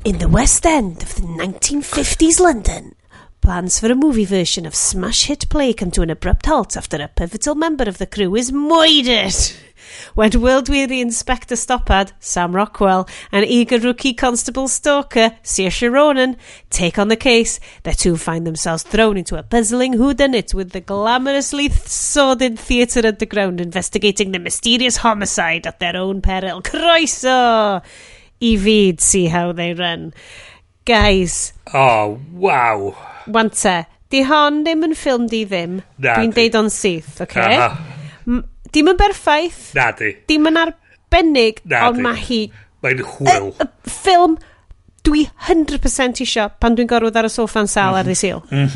In 0.08 0.16
the 0.16 0.26
West 0.26 0.64
End 0.64 1.02
of 1.02 1.16
the 1.16 1.20
1950s 1.20 2.40
London, 2.40 2.94
plans 3.42 3.78
for 3.78 3.92
a 3.92 3.94
movie 3.94 4.24
version 4.24 4.64
of 4.64 4.74
smash 4.74 5.24
hit 5.24 5.46
play 5.50 5.74
come 5.74 5.90
to 5.90 6.00
an 6.00 6.08
abrupt 6.08 6.46
halt 6.46 6.78
after 6.78 6.96
a 6.96 7.08
pivotal 7.08 7.54
member 7.54 7.84
of 7.84 7.98
the 7.98 8.06
crew 8.06 8.34
is 8.34 8.50
murdered. 8.50 9.34
When 10.14 10.40
world-weary 10.40 11.02
Inspector 11.02 11.54
Stoppard, 11.54 12.12
Sam 12.20 12.56
Rockwell, 12.56 13.06
and 13.30 13.44
eager 13.44 13.78
rookie 13.78 14.14
constable 14.14 14.66
stalker, 14.66 15.32
Saoirse 15.42 15.92
Ronan, 15.92 16.38
take 16.70 16.98
on 16.98 17.08
the 17.08 17.16
case, 17.16 17.60
the 17.82 17.92
two 17.92 18.16
find 18.16 18.46
themselves 18.46 18.84
thrown 18.84 19.18
into 19.18 19.36
a 19.36 19.42
puzzling 19.42 19.94
whodunit 19.94 20.54
with 20.54 20.70
the 20.70 20.80
glamorously 20.80 21.70
sordid 21.86 22.58
theatre 22.58 23.06
underground 23.06 23.60
investigating 23.60 24.32
the 24.32 24.38
mysterious 24.38 24.96
homicide 24.96 25.66
at 25.66 25.80
their 25.80 25.96
own 25.96 26.22
peril. 26.22 26.62
Croeso! 26.62 27.82
i 28.40 28.54
fyd 28.60 29.00
See 29.02 29.28
How 29.28 29.52
They 29.52 29.74
Run. 29.74 30.12
Guys. 30.86 31.52
Oh, 31.74 32.18
wow. 32.32 32.94
Wante, 33.26 33.86
di 34.10 34.22
hon 34.24 34.62
ddim 34.64 34.86
yn 34.88 34.96
ffilm 34.96 35.28
di 35.28 35.44
ddim. 35.44 35.80
Na, 35.98 36.16
Dwi'n 36.16 36.32
deud 36.36 36.56
o'n 36.58 36.70
syth, 36.72 37.18
oce? 37.20 37.28
Okay? 37.28 37.58
Uh 37.58 37.76
-huh. 38.28 38.42
Dim 38.72 38.88
yn 38.92 39.00
berffaith. 39.00 39.74
Na, 39.76 39.90
di. 39.92 40.14
Dim 40.28 40.48
yn 40.48 40.60
arbennig, 40.60 41.60
Na, 41.64 41.88
ond 41.88 42.00
mae 42.04 42.16
hi... 42.28 42.40
Mae'n 42.84 43.02
hwyl. 43.02 43.50
Y, 43.52 43.66
y 43.66 43.90
ffilm 43.90 44.36
dwi 45.08 45.24
100% 45.48 46.22
isio 46.24 46.48
pan 46.60 46.76
dwi'n 46.76 46.88
gorwyd 46.90 47.16
ar 47.16 47.28
y 47.28 47.32
soffa'n 47.32 47.68
sal 47.68 47.92
mm 47.92 47.96
-hmm. 47.96 48.00
ar 48.00 48.08
ei 48.08 48.18
sil. 48.22 48.40
Mm 48.50 48.68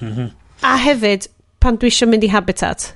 -hmm. 0.00 0.30
A 0.62 0.76
hefyd, 0.76 1.28
pan 1.60 1.76
dwi 1.76 1.90
eisiau 1.90 2.10
mynd 2.10 2.24
i 2.24 2.32
Habitat 2.32 2.94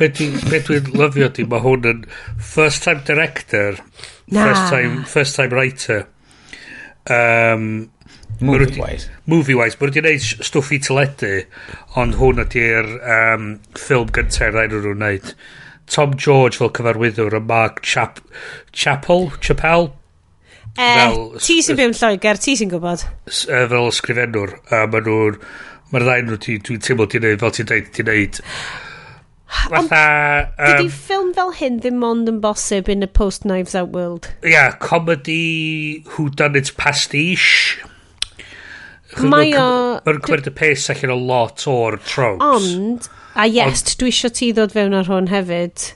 be 0.00 0.08
dwi'n 0.12 0.92
lyfio 0.96 1.30
di, 1.36 1.46
mae 1.48 1.62
hwn 1.64 1.88
yn 1.90 2.04
first 2.52 2.84
time 2.86 3.02
director, 3.06 3.78
Na. 4.32 4.46
first 4.48 4.72
time, 4.72 5.02
first 5.04 5.36
time 5.36 5.56
writer. 5.56 6.06
Um, 7.10 7.90
Movie-wise. 8.42 9.08
Movie-wise. 9.30 9.76
Mae 9.78 9.88
wedi 9.88 10.02
gwneud 10.02 10.46
stwff 10.48 10.72
i 10.74 10.80
teledu, 10.82 11.32
ond 12.00 12.16
hwn 12.18 12.42
ydy'r 12.42 12.94
um, 13.16 13.50
ffilm 13.78 14.10
gyntaf 14.16 14.54
rhaid 14.54 14.74
nhw'n 14.74 14.96
wneud. 14.96 15.34
Tom 15.92 16.16
George 16.16 16.58
fel 16.58 16.72
cyfarwyddwr 16.74 17.36
a 17.36 17.42
Mark 17.44 17.82
Chap 17.86 18.22
Chapel, 18.72 19.28
Chapel 19.44 19.90
e, 19.90 20.80
eh, 20.80 20.94
fel, 20.96 21.18
ti 21.42 21.58
sy'n 21.62 21.78
byw'n 21.78 21.96
Lloegr, 21.98 22.40
ti 22.40 22.56
sy'n 22.56 22.70
gwybod 22.72 23.04
e, 23.04 23.58
fel 23.68 23.90
ysgrifennwr 23.90 24.54
a 24.72 24.86
maen 24.88 25.06
nhw'n 25.08 25.38
mae'r 25.92 26.06
ddau 26.08 26.24
nhw 26.24 26.38
dwi'n 26.40 26.80
teimlo 26.86 27.06
ti'n 27.12 27.26
neud 27.26 27.42
fel 27.42 27.52
ti'n 27.58 27.68
dweud 27.68 27.90
ti'n 27.92 28.08
neud 28.08 28.40
Fatha... 29.52 30.02
Um, 30.56 30.66
Dydy 30.66 30.90
ffilm 30.92 31.32
fel 31.36 31.52
hyn 31.58 31.78
ddim 31.82 32.02
ond 32.06 32.30
yn 32.30 32.40
bosib 32.42 32.88
in 32.92 33.04
y 33.04 33.08
post-Knives 33.20 33.76
Out 33.78 33.92
world. 33.94 34.28
Ia, 34.42 34.50
yeah, 34.50 34.76
comedy 34.82 36.04
who 36.14 36.28
done 36.30 36.58
it 36.58 36.72
pastiche. 36.80 37.78
Mae 39.20 39.52
o... 39.60 39.68
Mae'n 40.06 40.22
cymryd 40.24 40.48
y 40.48 40.54
pes 40.56 40.88
allan 40.92 41.12
o 41.12 41.18
lot 41.20 41.66
o'r 41.68 41.98
tropes. 42.00 42.46
Ond, 42.48 43.10
a 43.36 43.46
yes, 43.50 43.84
ond, 43.84 43.94
dwi 44.00 44.12
eisiau 44.14 44.32
ti 44.32 44.50
ddod 44.56 44.72
fewn 44.72 44.96
ar 44.96 45.10
hwn 45.10 45.28
hefyd. 45.32 45.92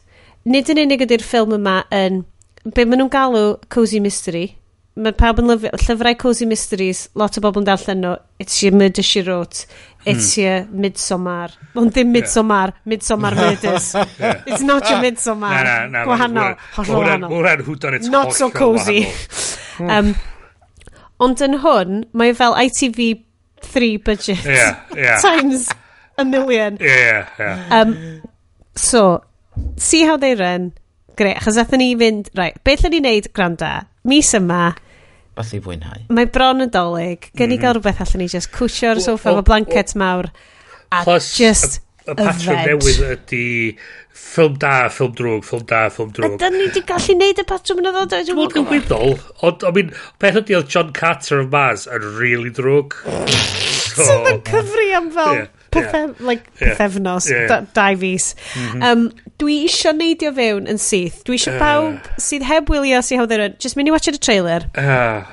Nid 0.47 0.70
yn 0.73 0.85
unig 0.85 1.07
ydy'r 1.09 1.24
ffilm 1.24 1.57
yma 1.57 1.81
yn... 1.95 2.24
Be 2.66 2.85
maen 2.85 3.01
nhw'n 3.01 3.12
galw 3.15 3.45
Cozy 3.73 4.03
Mystery 4.03 4.47
mae 4.97 5.12
pawb 5.12 5.43
yn 5.43 5.51
lyfio, 5.51 5.70
llyfrau 5.77 6.16
Cozy 6.16 6.47
Mysteries, 6.48 7.02
lot 7.20 7.36
o 7.36 7.43
bobl 7.44 7.60
yn 7.60 7.66
darllen 7.68 8.01
nhw, 8.01 8.14
It's 8.40 8.62
Your 8.64 8.77
Murder, 8.77 9.05
She 9.05 9.20
Wrote, 9.27 9.66
It's 10.06 10.35
hmm. 10.35 10.40
Your 10.40 10.62
Midsommar, 10.85 11.56
ond 11.77 11.93
ddim 11.93 12.14
Midsommar, 12.14 12.73
yeah. 12.73 12.93
Midsommar 12.93 13.36
Murders. 13.40 13.90
yeah. 13.94 14.40
It's 14.47 14.64
not 14.64 14.89
your 14.89 15.02
Midsommar, 15.05 15.52
na, 15.52 15.74
na, 15.85 15.90
na, 15.93 16.05
gwahanol, 16.09 16.56
hollol 16.78 17.02
wahanol. 17.02 17.35
Mwran 17.35 17.98
it's 17.98 18.09
Not 18.09 18.32
so 18.32 18.48
cozy. 18.51 19.05
um, 19.93 20.14
ond 21.20 21.44
yn 21.44 21.59
hwn, 21.60 22.01
mae 22.16 22.32
fel 22.39 22.56
ITV3 22.62 23.93
budget 24.05 24.48
yeah, 24.48 24.81
yeah. 24.97 25.20
times 25.20 25.68
a 26.16 26.24
million. 26.24 26.81
Yeah, 26.81 26.97
yeah, 26.97 27.28
yeah. 27.39 27.81
Um, 27.82 28.23
so, 28.74 29.24
see 29.77 30.05
how 30.09 30.16
they 30.16 30.35
run, 30.35 30.73
Gre, 31.16 31.36
achos 31.36 31.56
athyn 31.60 31.81
ni 31.81 31.93
fynd, 31.97 32.32
rai, 32.36 32.51
right, 32.51 32.64
beth 32.64 32.89
ydyn 32.89 33.01
ni 33.05 33.05
wneud, 33.05 33.31
granda, 33.36 33.70
mis 34.05 34.32
yma, 34.36 34.74
Bath 35.36 35.52
i 35.52 35.60
fwynhau. 35.60 36.06
Mae 36.16 36.28
bron 36.32 36.64
yn 36.64 36.70
dolyg. 36.72 37.30
Gen 37.36 37.50
i 37.50 37.56
mhm. 37.56 37.62
gael 37.64 37.76
rhywbeth 37.76 38.04
allan 38.06 38.24
ni 38.24 38.30
just 38.32 38.52
cwsio 38.54 38.94
ar 38.94 39.00
y 39.00 39.04
soffa 39.04 39.34
efo 39.34 39.44
blanket 39.44 39.92
mawr. 40.00 40.30
A 40.94 41.02
Plus, 41.04 41.32
just 41.36 41.82
y 42.06 42.14
patrwm 42.14 42.60
newydd 42.62 43.02
ydy 43.10 43.46
ffilm 44.16 44.56
da, 44.62 44.86
ffilm 44.92 45.12
drwg, 45.18 45.44
ffilm 45.44 45.64
da, 45.68 45.80
ffilm 45.92 46.12
drwg. 46.14 46.36
Ydyn 46.38 46.54
ni 46.56 46.68
wedi 46.68 46.82
gallu 46.88 47.16
neud 47.18 47.42
y 47.42 47.46
patrwm 47.50 47.82
yna 47.82 47.92
ddod? 47.96 48.14
Dwi'n 48.14 48.38
bod 48.38 48.56
yn 48.56 48.68
gywiddol, 48.70 49.16
ond 49.48 49.66
I 49.66 49.72
mean, 49.76 49.92
beth 50.22 50.40
ydy 50.40 50.56
oedd 50.60 50.70
John 50.72 50.92
Carter 50.96 51.42
of 51.42 51.50
Mars 51.52 51.88
yn 51.90 52.06
really 52.20 52.54
drwg. 52.54 53.00
So, 53.96 54.04
Sydd 54.04 54.26
yn 54.28 54.34
oh. 54.36 54.40
cyfri 54.44 54.90
am 54.92 55.06
fel... 55.08 55.38
Yeah. 55.38 55.52
Pethe, 55.77 56.03
yeah. 56.03 56.27
like, 56.27 56.51
yeah. 56.57 56.74
pethefnos, 56.74 57.31
yeah. 57.31 57.47
Da, 57.51 57.61
dau 57.77 57.97
fus. 58.03 58.32
Um, 58.81 59.09
dwi 59.40 59.62
isio 59.69 59.93
neidio 59.97 60.32
fewn 60.36 60.69
yn 60.73 60.81
syth. 60.82 61.23
Dwi 61.28 61.40
isio 61.40 61.55
uh. 61.55 61.62
bawb 61.62 62.12
sydd 62.23 62.47
heb 62.48 62.73
wylio 62.73 63.03
sy'n 63.05 63.23
hawdd 63.23 63.35
erioed. 63.36 63.59
Just 63.62 63.78
mynd 63.78 63.93
i 63.93 63.94
watch 63.94 64.11
y 64.11 64.16
trailer. 64.19 64.69
Uh. 64.77 65.27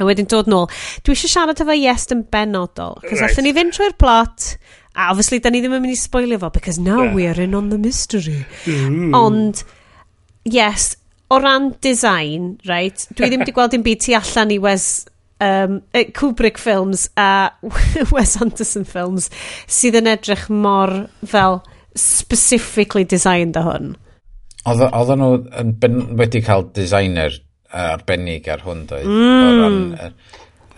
A 0.00 0.06
wedyn 0.08 0.28
dod 0.32 0.48
nôl. 0.48 0.70
Dwi 1.04 1.16
eisiau 1.16 1.34
siarad 1.34 1.60
efo 1.60 1.76
Iest 1.76 2.14
yn 2.16 2.24
benodol. 2.32 2.96
Cos 3.04 3.20
right. 3.20 3.42
ni 3.44 3.52
fynd 3.56 3.76
trwy'r 3.76 3.98
plot. 4.00 4.54
A 4.96 5.10
obviously, 5.12 5.38
da 5.38 5.52
ni 5.52 5.60
ddim 5.62 5.76
yn 5.76 5.84
mynd 5.84 5.94
i 5.94 5.98
spoilio 6.00 6.40
fo, 6.42 6.50
because 6.50 6.80
now 6.80 7.04
yeah. 7.04 7.14
we 7.14 7.28
are 7.28 7.38
in 7.40 7.54
on 7.54 7.68
the 7.70 7.78
mystery. 7.78 8.40
Mm. 8.64 9.12
Ond, 9.14 9.62
yes, 10.48 10.96
o 11.30 11.38
ran 11.38 11.74
design, 11.84 12.56
right, 12.66 13.06
dwi 13.14 13.28
ddim 13.30 13.44
wedi 13.44 13.54
gweld 13.54 13.76
dim 13.76 13.84
byd 13.86 14.02
tu 14.02 14.16
allan 14.18 14.50
i 14.50 14.58
Wes 14.64 14.88
um, 15.40 15.80
Kubrick 16.16 16.58
films 16.58 17.08
a 17.16 17.50
Wes 18.12 18.36
Anderson 18.40 18.84
films 18.84 19.30
sydd 19.66 19.98
yn 20.00 20.10
edrych 20.10 20.48
mor 20.52 20.94
fel 21.26 21.62
specifically 21.96 23.04
designed 23.04 23.58
o 23.58 23.64
hwn. 23.66 23.94
Oedden 24.68 25.22
nhw 25.22 25.30
yn 25.62 25.72
ben, 25.80 26.02
wedi 26.20 26.42
cael 26.44 26.68
designer 26.76 27.34
arbennig 27.70 28.48
ar 28.50 28.64
hwn 28.66 28.84
dweud. 28.90 29.08
Mm. 29.08 30.12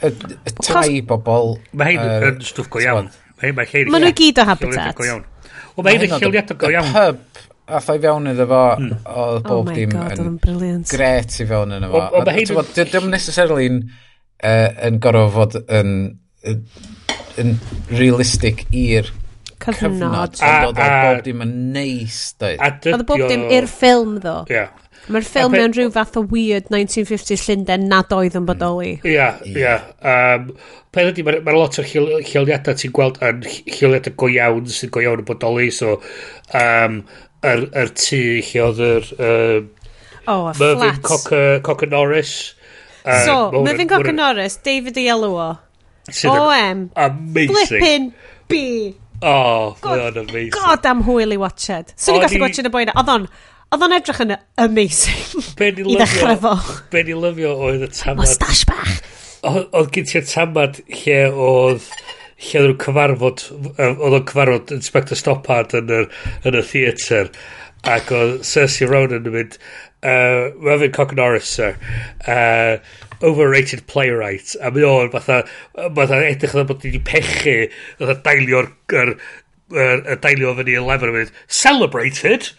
Y 0.02 0.10
y 0.10 0.54
tai 0.62 1.02
bobl... 1.06 1.56
Mae 1.78 1.96
hyn 1.96 2.30
yn 2.30 2.40
stwff 2.46 2.70
go 2.72 2.82
iawn. 2.82 3.10
Mae 3.42 3.52
nhw 3.52 4.10
i 4.10 4.16
gyd 4.18 4.40
o 4.42 4.46
habitat. 4.46 4.98
Wel, 5.02 5.22
mae 5.82 5.98
hyn 5.98 6.06
yn 6.08 6.14
lleoliadau 6.22 6.58
go 6.62 6.70
iawn. 6.72 6.92
pub, 6.94 7.42
a 7.72 7.80
thai 7.82 7.98
fewn 8.02 8.30
iddo 8.32 8.46
fo, 8.50 8.62
oedd 9.24 9.44
bob 9.46 9.70
dim 9.74 9.94
yn 9.98 10.86
gret 10.90 11.38
i 11.42 11.46
fewn 11.48 11.76
iddo 11.78 11.90
fo. 11.92 12.64
Dim 12.82 13.10
necessarily 13.12 13.68
uh, 14.42 14.68
yn 14.88 15.00
gorfod 15.02 15.56
fod 15.56 15.72
yn, 15.80 15.96
yn, 16.48 16.62
yn 17.40 17.56
realistig 17.90 18.66
i'r 18.70 19.10
cyfnod. 19.62 20.36
cyfnod. 20.36 20.38
A, 20.42 20.52
a, 20.68 21.02
bob 21.06 21.24
dim 21.26 21.42
yn 21.46 21.56
neis, 21.74 22.22
dweud. 22.40 22.62
Oedd 22.92 23.08
bob 23.08 23.26
dim 23.30 23.48
i'r 23.54 23.68
ffilm, 23.70 24.16
ddo. 24.22 24.38
Ia. 24.50 24.64
Yeah. 24.66 24.78
Mae'r 25.10 25.24
ffilm 25.26 25.54
mewn 25.56 25.72
rhyw 25.74 25.90
fath 25.90 26.14
o 26.20 26.22
weird 26.30 26.68
1950s 26.70 27.42
Llundain 27.48 27.88
nad 27.90 28.12
oedd 28.14 28.36
yn 28.38 28.46
bodoli. 28.46 28.92
Ia, 29.08 29.32
ia. 29.50 29.74
Um, 29.98 30.52
Peth 30.94 31.10
ydy, 31.10 31.24
mae 31.26 31.40
ma 31.42 31.54
lot 31.56 31.78
o'r 31.80 31.88
lleoliadau 31.88 32.78
ti'n 32.78 32.94
gweld 32.94 33.18
yn 33.24 33.42
lleoliadau 33.42 34.14
go 34.20 34.28
iawn 34.30 34.68
sy'n 34.70 34.92
go 34.94 35.02
iawn 35.02 35.24
yn 35.24 35.26
bodoli, 35.26 35.70
so 35.74 35.96
um, 36.58 37.00
yr, 37.42 37.64
yr 37.82 37.94
tŷ 37.98 38.22
lle 38.50 38.64
oedd 38.68 38.82
yr... 38.86 39.08
Uh, 39.16 39.88
oh, 40.28 40.46
a 40.46 40.52
Mervyn 40.52 40.60
flat. 40.60 40.84
Mervyn 40.84 41.02
Cocker, 41.08 41.48
Cocker 41.66 41.90
Norris. 41.90 42.36
Uh, 43.04 43.24
so, 43.26 43.36
Myfyn 43.66 43.90
Coc 43.90 44.08
yn 44.10 44.18
Norris, 44.20 44.58
David 44.62 44.98
Ielowo. 45.02 45.52
OM. 46.24 46.90
Amazing. 46.96 47.54
Flippin' 47.54 48.12
B. 48.48 48.94
Oh, 49.22 49.76
God, 49.80 50.16
amazing. 50.16 50.50
God 50.50 50.86
am 50.86 51.02
hwyl 51.06 51.32
i 51.32 51.38
watched. 51.38 51.94
Swn 51.94 52.04
so, 52.04 52.14
i'n 52.16 52.24
gallu 52.26 52.42
watched 52.42 52.66
y 52.66 52.72
boi 52.74 52.84
na. 52.88 52.94
Oedd 53.02 53.12
o'n... 53.16 53.26
Oedd 53.72 53.84
o'n 53.86 53.94
edrych 53.96 54.18
yn 54.20 54.34
amazing 54.60 55.44
i 55.64 55.94
ddechrau 55.96 56.34
fo. 56.42 56.56
Be 56.92 57.04
ni 57.06 57.14
lyfio 57.16 57.54
oedd 57.68 57.86
y 57.86 57.88
tamad... 57.88 58.26
Mustache 58.26 58.66
bach. 58.68 58.98
Oedd 59.48 59.88
gen 59.94 60.10
ti'r 60.10 60.26
tamad 60.28 60.82
lle 60.90 61.22
oedd 61.30 61.86
lle 62.42 62.60
oedd 62.60 62.68
nhw'n 62.68 62.82
cyfarfod 62.82 63.46
oedd 63.70 64.18
o'n 64.18 64.26
cyfarfod 64.28 64.74
Inspector 64.76 65.18
Stoppard 65.18 65.72
yn 65.78 65.94
y, 65.94 66.02
yn 66.50 66.58
y 66.58 66.62
theatr 66.68 67.30
ac 67.94 68.12
oedd 68.14 68.42
Cersei 68.46 68.90
Ronan 68.90 69.24
yn 69.30 69.36
mynd 69.38 69.56
uh, 70.02 70.50
Mervyn 70.58 70.92
Cock 70.92 71.14
Norris, 71.14 71.48
sir. 71.48 71.76
uh, 72.26 72.78
overrated 73.22 73.86
playwright. 73.86 74.56
A 74.60 74.70
mae 74.74 74.86
o'n 74.86 75.10
fatha 75.12 75.42
fatha 75.76 76.20
edrych 76.26 76.54
fatha 76.54 76.66
bod 76.68 76.86
wedi 76.86 77.00
pechu 77.06 77.56
fatha 78.00 78.16
dailio'r 78.26 78.70
er, 78.92 79.12
er, 79.72 80.02
er, 80.02 80.18
dailio 80.24 80.54
fyny 80.58 80.76
11 80.80 81.30
celebrated! 81.46 82.50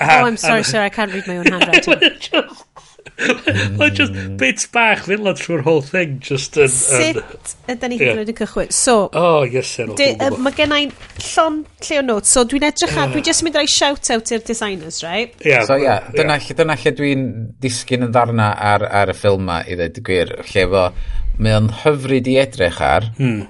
Uh, 0.00 0.08
oh 0.08 0.26
I'm 0.26 0.36
sorry 0.36 0.64
sir 0.64 0.82
I 0.82 0.88
can't 0.88 1.12
read 1.12 1.26
my 1.28 1.38
own 1.38 1.46
handwriting. 1.46 2.50
Hmm. 3.20 3.76
Mae'n 3.80 3.96
just 3.96 4.16
bits 4.40 4.66
bach 4.72 5.04
fel 5.06 5.28
ond 5.28 5.40
trwy'r 5.40 5.64
whole 5.66 5.84
thing 5.84 6.18
just 6.24 6.56
yn... 6.60 6.70
Sut 6.72 7.54
ydyn 7.70 7.92
ni 7.92 7.98
yeah. 8.00 8.14
gwneud 8.14 8.32
yn 8.32 8.38
cychwyn? 8.38 8.72
So... 8.74 8.96
Oh, 9.16 9.44
yes, 9.44 9.74
sir. 9.76 9.92
Uh, 9.92 10.38
mae 10.40 10.56
gen 10.56 10.74
i'n 10.76 10.94
llon 11.26 11.60
lle 11.86 12.00
o 12.00 12.06
notes. 12.06 12.32
So 12.34 12.46
dwi'n 12.48 12.66
edrych 12.70 12.96
ar... 12.96 13.10
Uh. 13.10 13.14
Dwi'n 13.16 13.28
just 13.30 13.44
mynd 13.46 13.60
rhoi 13.60 13.68
shout 13.70 14.10
out 14.14 14.32
i'r 14.32 14.44
designers, 14.46 15.02
right? 15.06 15.36
Yeah, 15.44 15.66
so, 15.68 15.78
yeah, 15.80 16.08
dyna, 16.16 16.40
yeah. 16.40 16.58
dyna 16.62 16.78
lle 16.80 16.96
dwi'n 17.02 17.30
disgyn 17.62 18.08
yn 18.08 18.16
ddarna 18.16 18.50
ar, 18.72 18.88
ar 19.02 19.12
y 19.12 19.16
ffilm 19.18 19.48
ma 19.50 19.60
i 19.66 19.78
ddweud 19.78 20.04
gwir. 20.06 20.36
Lle 20.52 20.68
fo, 20.74 20.84
mae 21.40 21.56
o'n 21.60 21.72
hyfryd 21.84 22.30
i 22.30 22.38
edrych 22.44 22.84
ar. 22.84 23.12
Hmm 23.20 23.48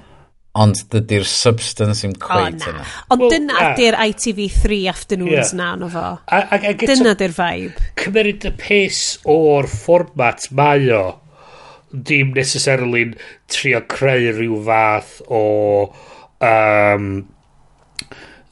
ond 0.58 0.80
dydy'r 0.90 1.26
substance 1.30 2.02
yn 2.06 2.16
cweith 2.18 2.64
oh, 2.66 2.72
yna. 2.72 2.84
Ond 3.14 3.22
well, 3.22 3.32
dyna 3.32 3.56
ah, 3.56 3.70
ydy'r 3.70 3.96
ITV3 4.08 4.80
afternoons 4.90 5.52
yeah. 5.52 5.56
na, 5.60 5.70
no 5.78 5.90
fo. 5.92 6.06
A, 6.26 6.40
a, 6.42 6.58
a, 6.58 6.74
dyna 6.80 7.14
ydy'r 7.14 7.34
vibe. 7.36 7.90
Cymeryd 8.00 8.46
y 8.50 8.54
pes 8.58 9.02
o'r 9.30 9.70
fformat 9.70 10.48
mae 10.58 10.90
o, 10.96 11.04
dim 11.90 12.34
necessarily'n 12.34 13.14
trio 13.50 13.84
creu 13.90 14.32
rhyw 14.34 14.58
fath 14.66 15.20
o... 15.30 15.44
Um, 16.40 17.12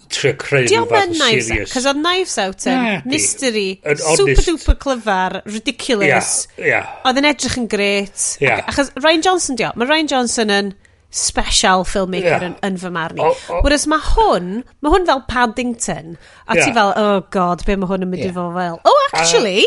trio 0.09 0.37
creu 0.39 0.69
rhyw 0.69 0.87
fath 0.89 1.11
o 1.11 1.19
serious. 1.19 1.75
Cos 1.75 1.87
oedd 1.91 1.99
Knives 1.99 2.39
Out 2.45 2.66
yn 2.70 2.79
yeah, 2.79 3.07
mystery, 3.11 3.69
super 4.07 4.45
duper 4.47 4.79
clyfar, 4.87 5.41
ridiculous. 5.51 6.45
Yeah, 6.55 6.69
yeah. 6.70 6.99
Oedd 7.11 7.19
yn 7.19 7.35
edrych 7.35 7.59
yn 7.59 7.66
gret. 7.70 8.37
Yeah. 8.39 8.62
Ac, 8.62 8.77
achos 8.77 8.95
Ryan 9.03 9.27
Johnson 9.27 9.59
diolch, 9.59 9.75
mae 9.83 9.91
Ryan 9.91 10.15
Johnson 10.15 10.55
yn 10.55 10.77
special 11.10 11.85
filmmaker 11.89 12.36
yeah. 12.36 12.47
yn, 12.51 12.55
yn 12.66 12.78
fy 12.80 12.90
marn 12.93 13.20
i. 13.20 13.26
Whereas 13.64 13.86
mae 13.89 14.02
hwn, 14.12 14.48
mae 14.85 14.93
hwn 14.93 15.06
fel 15.09 15.22
Paddington, 15.30 16.16
a 16.47 16.56
yeah. 16.56 16.64
ti 16.66 16.74
fel, 16.76 16.93
oh 17.01 17.20
god, 17.35 17.64
be 17.64 17.76
mae 17.80 17.89
hwn 17.89 18.05
yn 18.05 18.12
mynd 18.12 18.24
yeah. 18.26 18.32
i 18.35 18.36
fod 18.36 18.56
fel. 18.59 18.80
Oh, 18.85 19.05
actually! 19.09 19.64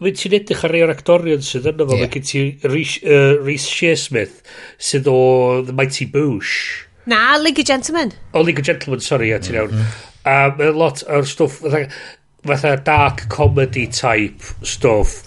Mae'n 0.00 0.16
ti'n 0.16 0.36
edrych 0.40 0.64
ar 0.66 0.74
ei 0.74 0.82
o'r 0.86 0.94
actorion 0.94 1.44
sydd 1.44 1.68
yna 1.70 1.86
fo, 1.86 1.94
yeah. 1.94 2.08
mae 2.08 2.14
gen 2.16 2.26
ti 2.26 2.44
Rhys 2.66 3.66
Shearsmith, 3.70 4.40
sydd 4.82 5.10
o 5.10 5.18
The 5.66 5.76
Mighty 5.76 6.08
Boosh. 6.10 6.56
Na, 7.10 7.36
League 7.38 7.62
of 7.62 7.68
Gentlemen. 7.68 8.14
O, 8.34 8.42
League 8.42 8.62
of 8.62 8.66
Gentlemen, 8.66 9.04
sorry, 9.04 9.30
ia, 9.30 9.38
ti'n 9.42 9.60
iawn. 9.60 9.76
Mm 9.76 9.86
-hmm. 10.24 10.74
lot 10.80 11.04
o'r 11.06 11.28
stwff, 11.28 11.62
fatha, 11.62 11.86
fatha 12.48 12.74
dark 12.82 13.28
comedy 13.30 13.86
type 13.86 14.42
stwff, 14.66 15.22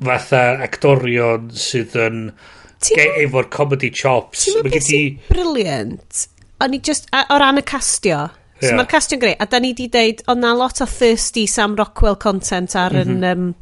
fatha 0.00 0.42
actorion 0.64 1.52
sydd 1.52 2.00
yn... 2.00 2.24
Uh, 2.32 2.58
efo'r 2.90 3.48
comedy 3.52 3.90
chops. 3.94 4.46
Ti'n 4.46 4.58
meddwl 4.58 4.76
beth 4.76 4.86
sy'n 4.88 5.18
briliant? 5.30 6.22
O'n 6.62 6.76
i 6.76 6.80
just, 6.84 7.08
o 7.12 7.38
ran 7.42 7.60
y 7.60 7.66
castio. 7.66 8.26
So 8.62 8.68
yeah. 8.68 8.78
mae'r 8.78 8.90
castio'n 8.92 9.22
greu. 9.22 9.34
A 9.42 9.48
da 9.50 9.58
ni 9.62 9.72
di 9.74 9.88
deud, 9.90 10.22
o 10.30 10.36
na 10.38 10.52
lot 10.54 10.82
o 10.84 10.86
thirsty 10.86 11.48
Sam 11.50 11.74
Rockwell 11.78 12.18
content 12.22 12.76
ar 12.78 12.94
yn... 13.00 13.16
Mm 13.18 13.24
-hmm. 13.24 13.32
um, 13.32 13.54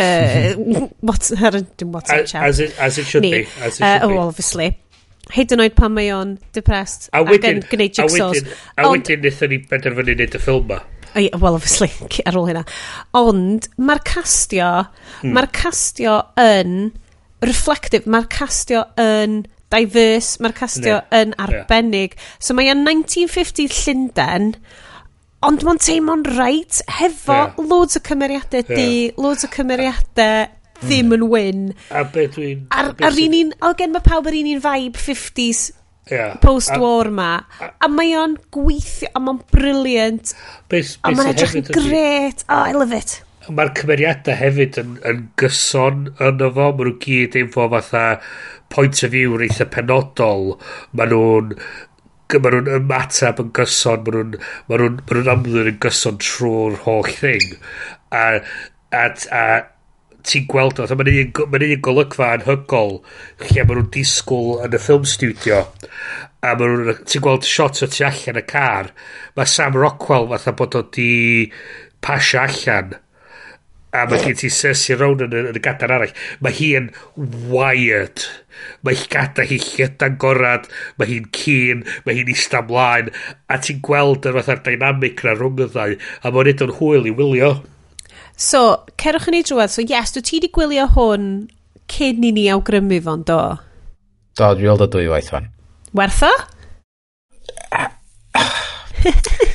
uh, 0.00 0.86
what, 1.04 1.32
ar 1.36 1.58
yn... 1.60 1.66
Dim 1.76 1.92
WhatsApp 1.92 2.30
chat. 2.30 2.46
As 2.48 2.60
it, 2.60 2.78
as 2.78 2.98
it 2.98 3.06
should 3.06 3.26
ni. 3.26 3.30
be. 3.30 3.48
As 3.60 3.76
it 3.76 3.82
uh, 3.82 3.98
should 3.98 4.04
uh, 4.04 4.08
be. 4.08 4.14
Oh, 4.14 4.28
obviously. 4.28 4.70
Hyd 5.30 5.52
yn 5.54 5.62
oed 5.62 5.76
pan 5.76 5.92
mae 5.94 6.08
o'n 6.14 6.38
depressed 6.56 7.10
a 7.14 7.20
wedyn, 7.22 7.60
ac 7.60 7.68
yn 7.68 7.68
gwneud 7.70 7.98
jigsaws. 8.00 8.40
A 8.80 8.88
wedyn 8.88 9.20
wnaethon 9.20 9.52
ni 9.52 9.60
benderfynu 9.70 10.16
wneud 10.16 10.34
y 10.34 10.40
ffilm 10.42 10.66
ma. 10.72 10.80
Wel, 11.14 11.54
obviously, 11.54 11.90
ar 12.28 12.38
ôl 12.38 12.48
hynna. 12.48 12.64
Ond, 13.18 13.68
mae'r 13.78 14.02
castio, 14.06 14.70
mm. 15.20 15.36
mae'r 15.36 15.50
castio 15.54 16.16
yn 16.40 16.90
reflective, 17.44 18.08
mae'r 18.10 18.28
castio 18.32 18.84
yn 19.00 19.42
diverse, 19.70 20.40
mae'r 20.42 20.54
castio 20.56 20.96
yeah. 20.98 21.18
yn 21.22 21.34
arbennig. 21.40 22.16
Yeah. 22.16 22.38
So 22.42 22.56
mae 22.58 22.70
o'n 22.72 22.84
1950 22.84 23.70
Llundain, 23.80 24.54
ond 25.46 25.64
mae'n 25.64 25.80
teimlo'n 25.80 26.24
reit 26.36 26.80
hefo 27.00 27.36
yeah. 27.36 27.60
loads 27.70 28.00
o 28.00 28.04
cymeriadau 28.04 28.64
yeah. 28.64 28.76
di, 28.76 29.12
loads 29.20 29.46
o 29.46 29.52
cymeriadau 29.52 30.48
ddim 30.80 31.14
yn 31.16 31.26
wyn. 31.30 31.66
A 31.92 32.04
beth 32.08 32.38
dwi'n... 32.38 32.64
Ar, 32.72 32.92
ar 32.96 33.20
un 33.24 33.36
un, 33.40 33.52
o 33.68 33.72
gen 33.78 33.94
mae 33.94 34.04
pawb 34.04 34.30
ar 34.30 34.36
un 34.36 34.50
un 34.54 34.62
vibe 34.64 35.00
50s 35.00 35.70
yeah. 36.10 36.36
post-war 36.42 37.10
ma. 37.14 37.32
A, 37.60 37.72
a 37.84 37.90
mae 37.92 38.14
o'n 38.18 38.36
gweithio, 38.52 39.12
a 39.14 39.22
mae'n 39.22 39.42
briliant. 39.52 40.34
A 40.72 41.12
mae'n 41.14 41.34
edrych 41.34 41.58
yn 41.60 41.68
gret. 41.70 42.46
Oh, 42.48 42.64
I 42.64 42.76
love 42.76 42.96
it 42.96 43.20
mae'r 43.56 43.72
cymeriadau 43.78 44.38
hefyd 44.38 44.78
yn, 44.82 44.96
yn 45.10 45.22
gyson 45.40 46.08
yn 46.26 46.42
fo. 46.56 46.70
Mae 46.70 46.88
nhw 46.88 46.96
gyd 47.04 47.38
efo 47.42 47.68
fatha 47.74 48.04
point 48.70 49.02
of 49.06 49.14
view 49.14 49.38
reitha 49.40 49.66
penodol. 49.76 50.54
Mae 50.92 51.10
nhw'n 51.12 51.56
mae 52.30 52.54
nhw'n 52.54 52.70
ymateb 52.76 53.42
yn 53.42 53.50
gyson, 53.58 54.06
mae 54.06 54.14
nhw'n 54.14 54.38
ma 54.70 54.78
nhw, 54.78 54.94
ma 55.00 55.18
nhw 55.18 55.34
amlwg 55.34 55.74
yn 55.74 55.82
gyson 55.82 56.22
trwy'r 56.22 56.78
holl 56.86 57.10
thing. 57.10 57.58
A, 58.14 58.24
a, 58.94 59.04
a 59.34 59.44
ti'n 60.26 60.46
gweld 60.50 60.80
o, 60.80 60.86
mae'n 60.90 61.10
un, 61.12 61.30
ma 61.50 61.60
un 61.64 61.84
golygfa 61.86 62.32
anhygol 62.36 62.96
lle 63.44 63.64
mae 63.64 63.76
nhw'n 63.76 63.92
disgwyl 63.94 64.64
yn 64.66 64.76
y 64.76 64.80
ffilm 64.82 65.06
studio 65.08 65.60
a 66.46 66.54
mae 66.54 66.72
nhw'n, 66.72 67.04
ti'n 67.08 67.24
gweld 67.24 67.48
shot 67.48 67.82
o 67.84 67.88
tu 67.90 68.04
allan 68.06 68.40
y 68.40 68.44
car 68.48 68.90
mae 69.36 69.52
Sam 69.54 69.78
Rockwell 69.78 70.28
fatha 70.32 70.54
bod 70.56 70.76
o 70.78 70.84
di 70.96 71.12
pasio 72.04 72.44
allan 72.44 72.94
a 73.90 74.04
mae 74.06 74.20
gen 74.22 74.36
ti 74.38 74.50
Cersei 74.54 74.96
Rowan 74.98 75.26
yn, 75.26 75.50
yn 75.50 75.58
y 75.58 75.62
gadar 75.62 75.92
arall. 75.96 76.12
Mae 76.44 76.54
hi 76.54 76.70
yn 76.78 76.90
wired. 77.50 78.22
Mae 78.86 78.98
hi 78.98 79.06
gada 79.10 79.46
hi 79.46 79.58
llydan 79.62 80.18
gorad. 80.22 80.68
Mae 81.00 81.10
hi'n 81.10 81.26
cyn. 81.34 81.82
Mae 82.06 82.18
hi'n 82.18 82.30
isda 82.30 82.62
mlaen. 82.68 83.10
A 83.50 83.58
ti'n 83.58 83.82
gweld 83.86 84.28
yr 84.30 84.38
fatha'r 84.38 84.62
dynamic 84.68 85.24
na 85.26 85.34
rhwng 85.34 85.64
y 85.66 85.68
ddau 85.74 85.96
a 85.98 86.34
mae'n 86.34 86.52
edrych 86.52 86.70
yn 86.70 86.76
hwyl 86.78 87.10
i 87.10 87.14
wylio. 87.18 87.52
So, 88.40 88.60
cerwch 89.00 89.28
yn 89.32 89.40
ei 89.40 89.46
drwad. 89.46 89.74
So 89.74 89.82
yes, 89.84 90.14
dwi 90.14 90.22
ti 90.26 90.42
di 90.44 90.52
gwylio 90.54 90.86
hwn 90.94 91.24
cyn 91.90 92.24
i 92.24 92.32
ni 92.36 92.46
awgrymu 92.54 93.02
fo'n 93.04 93.26
do? 93.28 93.42
Do, 94.38 94.54
dwi 94.54 94.70
weld 94.70 94.86
o 94.86 94.90
dwy 94.94 95.10
waith 95.10 95.34
fan. 95.34 95.50
Wertho? 95.98 96.30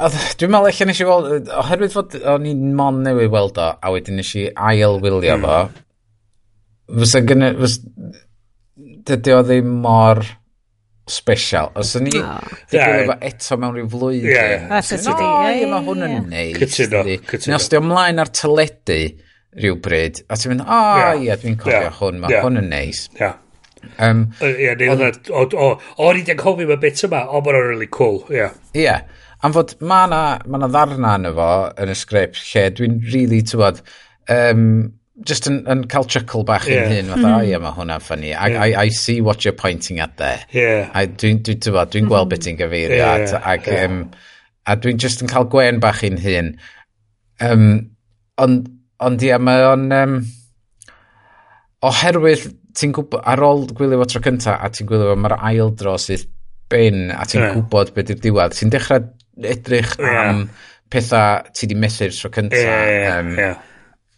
Dwi'n 0.00 0.52
meddwl 0.52 0.70
eich 0.70 0.80
nes 0.88 1.00
i 1.02 1.06
weld, 1.08 1.48
oherwydd 1.60 1.94
fod 1.94 2.16
o'n 2.32 2.48
i'n 2.48 2.74
mon 2.76 3.00
newydd 3.04 3.32
weld 3.32 3.60
o, 3.60 3.70
a 3.76 3.92
wedyn 3.92 4.20
nes 4.20 4.32
i 4.38 4.46
ail 4.54 5.00
wylio 5.02 5.36
hmm. 5.36 5.46
fo, 5.46 7.00
fysa 7.02 7.22
gynnu, 7.26 7.50
fys, 7.60 7.78
dydy 9.10 9.34
o 9.36 9.40
ddim 9.44 9.74
mor 9.84 10.22
special. 11.10 11.72
Os 11.78 11.92
o'n 11.98 12.08
i 12.08 12.14
wedi 12.14 12.22
gwylio 12.72 13.10
fo 13.10 13.18
eto 13.30 13.60
mewn 13.60 13.76
rhyw 13.76 13.90
flwyddyn. 13.92 14.30
Ie, 14.30 14.38
ie. 14.38 15.02
No, 15.04 15.20
ie, 15.50 15.68
mae 15.74 15.84
hwn 15.88 16.06
yn 16.06 16.16
neis. 16.32 16.56
Cytuno, 16.62 17.04
cytuno. 17.28 17.58
Os 17.58 17.68
di 17.68 17.80
o 17.80 17.84
mlaen 17.84 18.22
ar 18.22 18.32
teledu 18.40 19.00
rhywbryd, 19.60 20.24
a 20.30 20.38
ti'n 20.38 20.54
mynd, 20.54 20.64
o, 20.64 20.82
ie, 21.20 21.32
dwi'n 21.44 21.60
cofio 21.60 21.94
hwn, 22.00 22.20
mae 22.22 22.42
hwn 22.44 22.60
yn 22.62 22.70
neis. 22.72 23.06
Ie. 23.18 23.32
Um, 23.96 24.26
yeah, 24.44 24.76
o, 24.92 25.08
o, 25.32 25.46
o, 25.56 25.68
o'n 26.04 26.18
i'n 26.20 26.34
anghofio 26.34 26.68
mae 26.68 26.80
bit 26.80 27.00
yma, 27.08 27.24
o, 27.26 27.40
mae'n 27.44 27.64
really 27.64 27.88
cool, 27.90 28.22
ie. 28.28 28.44
Yeah. 28.44 28.60
Ie. 28.76 28.84
Yeah. 28.86 29.19
Am 29.46 29.54
fod 29.56 29.76
mae 29.80 30.06
yna 30.08 30.22
ma 30.52 30.68
ddarna 30.68 31.16
yn 31.18 31.28
efo 31.30 31.50
yn 31.80 31.92
y 31.92 31.96
sgript 31.96 32.40
lle 32.50 32.64
dwi'n 32.76 32.98
really 33.12 33.40
tywod, 33.46 33.80
um, 34.32 34.64
just 35.26 35.48
yn, 35.48 35.62
yn 35.70 35.84
cael 35.92 36.08
chuckle 36.08 36.44
bach 36.48 36.66
yeah. 36.68 36.84
yn 36.84 36.92
hyn, 36.92 37.12
fatha, 37.12 37.28
mhm. 37.28 37.36
o 37.38 37.46
ie, 37.48 37.60
mae 37.60 37.76
hwnna'n 37.76 38.04
ffynnu. 38.04 38.32
I, 38.32 38.50
yeah. 38.52 38.64
I, 38.64 38.84
I 38.86 38.96
see 38.96 39.20
what 39.24 39.44
you're 39.44 39.56
pointing 39.56 40.00
at 40.00 40.16
there. 40.20 40.44
Yeah. 40.52 40.90
Dwi'n 40.92 41.40
dwi, 41.44 41.56
dwi, 41.56 41.72
dwi, 41.72 41.86
dwi, 41.94 42.02
gweld 42.08 42.28
mhm. 42.28 42.34
beth 42.34 42.50
i'n 42.50 42.60
gyfeirio 42.60 42.98
yeah. 43.00 43.14
at, 43.16 43.48
ac, 43.54 43.70
yeah. 43.70 43.86
um, 43.88 44.02
a 44.68 44.76
dwi'n 44.80 45.00
just 45.00 45.24
yn 45.24 45.32
cael 45.32 45.48
gwen 45.52 45.80
bach 45.80 46.02
i'n 46.06 46.20
hyn. 46.20 46.52
Um, 47.40 47.66
ond, 48.40 48.68
ond 49.00 49.26
ie, 49.26 49.32
mae 49.40 49.64
o'n... 49.70 49.88
Um, 49.96 50.20
oherwydd, 51.86 52.44
ti'n 52.76 52.92
gwybod, 52.96 53.22
ar 53.24 53.40
ôl 53.44 53.64
gwylio 53.76 54.02
fo 54.02 54.08
tro 54.12 54.22
cynta, 54.24 54.58
a 54.60 54.68
ti'n 54.72 54.88
gwylio 54.88 55.14
fo, 55.14 55.20
mae'r 55.20 55.36
ail 55.48 55.72
dro 55.80 55.96
sydd 56.00 56.26
bin, 56.70 57.08
a 57.14 57.24
ti'n 57.28 57.40
yeah. 57.40 57.54
gwybod 57.56 57.94
beth 57.96 58.12
yw'r 58.12 58.20
diwedd, 58.26 58.56
ti'n 58.56 58.72
dechrau 58.72 59.06
edrych 59.38 59.96
yeah. 59.98 60.28
am 60.30 60.44
pethau 60.90 61.54
ti 61.54 61.70
di 61.70 61.78
methu'r 61.78 62.12
tro 62.16 62.32
cyntaf. 62.34 62.58
Yeah, 62.58 63.20
um, 63.20 63.32
yeah. 63.38 63.56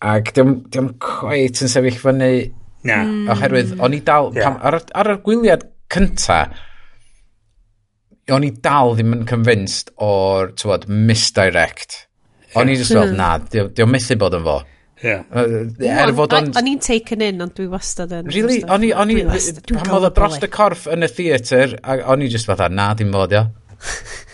Ac 0.03 0.35
diolch 0.35 0.67
di 0.73 0.89
cweit 1.03 1.63
yn 1.63 1.71
sefyll 1.71 2.01
fyny 2.01 2.35
Na. 2.83 2.99
Hmm. 3.03 3.31
Oherwydd, 3.31 3.77
o'n 3.83 3.95
i 3.95 4.03
dal, 4.05 4.33
yeah. 4.35 4.51
pam, 4.51 4.59
ar, 4.67 4.79
ar 4.99 5.13
y 5.15 5.19
gwyliad 5.23 5.67
cynta, 5.93 6.41
o'n 8.33 8.47
i 8.47 8.51
dal 8.65 8.97
ddim 8.99 9.15
yn 9.19 9.25
convinced 9.29 9.93
o'r, 10.03 10.53
tywod, 10.59 10.89
misdirect. 10.91 12.05
O'n 12.59 12.71
i 12.73 12.77
just 12.77 12.93
fel, 12.93 13.13
hmm. 13.13 13.19
na, 13.21 13.37
diolch 13.39 13.73
di, 13.73 13.85
di 13.85 13.89
methu 13.89 14.19
bod 14.21 14.39
yn 14.39 14.47
fo. 14.49 14.59
Yeah. 15.03 15.23
Uh, 15.35 15.71
er 15.83 16.13
fod 16.15 16.35
on... 16.39 16.51
O'n 16.59 16.69
i'n 16.71 16.83
taken 16.83 17.23
in, 17.27 17.41
ond 17.43 17.55
dwi 17.57 17.69
wastad 17.71 18.13
yn... 18.15 18.29
Really? 18.31 18.61
O'n 18.67 18.87
i... 18.87 18.93
o'n 18.95 19.15
i, 19.15 19.23
pan 19.23 19.95
oedd 19.97 20.11
o 20.11 20.13
dros 20.15 20.39
y 20.43 20.51
corff 20.51 20.89
yn 20.91 21.07
y 21.07 21.11
theatr, 21.11 21.79
o'n 22.11 22.23
i 22.23 22.31
just 22.31 22.51
fatha, 22.51 22.71
na, 22.71 22.93
dim 22.99 23.15
fod, 23.15 23.35
ia. 23.35 23.47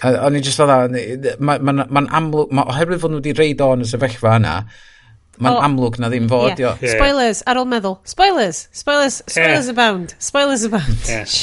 O'n 0.09 0.39
i 0.39 0.43
just 0.45 0.61
oedd 0.63 0.95
mae'n 1.41 1.65
ma, 1.65 1.87
ma 1.89 2.05
amlwg, 2.21 2.53
ma, 2.55 2.67
oherwydd 2.73 3.03
fod 3.03 3.15
nhw 3.15 3.23
wedi 3.23 3.35
reid 3.39 3.63
o'n 3.65 3.83
y 3.85 3.89
sefyllfa 3.89 4.37
yna, 4.39 4.55
mae'n 5.39 5.55
oh. 5.55 5.63
amlwg 5.67 5.99
na 6.03 6.11
ddim 6.13 6.29
fod, 6.31 6.59
yeah. 6.61 6.77
yeah. 6.83 6.97
Spoilers, 6.99 7.43
ar 7.51 7.61
ôl 7.61 7.69
meddwl. 7.71 7.99
Spoilers, 8.09 8.67
spoilers, 8.75 9.23
spoilers 9.27 9.71
yeah. 9.71 9.75
abound. 9.75 10.15
Spoilers 10.19 10.69
abound. 10.69 11.09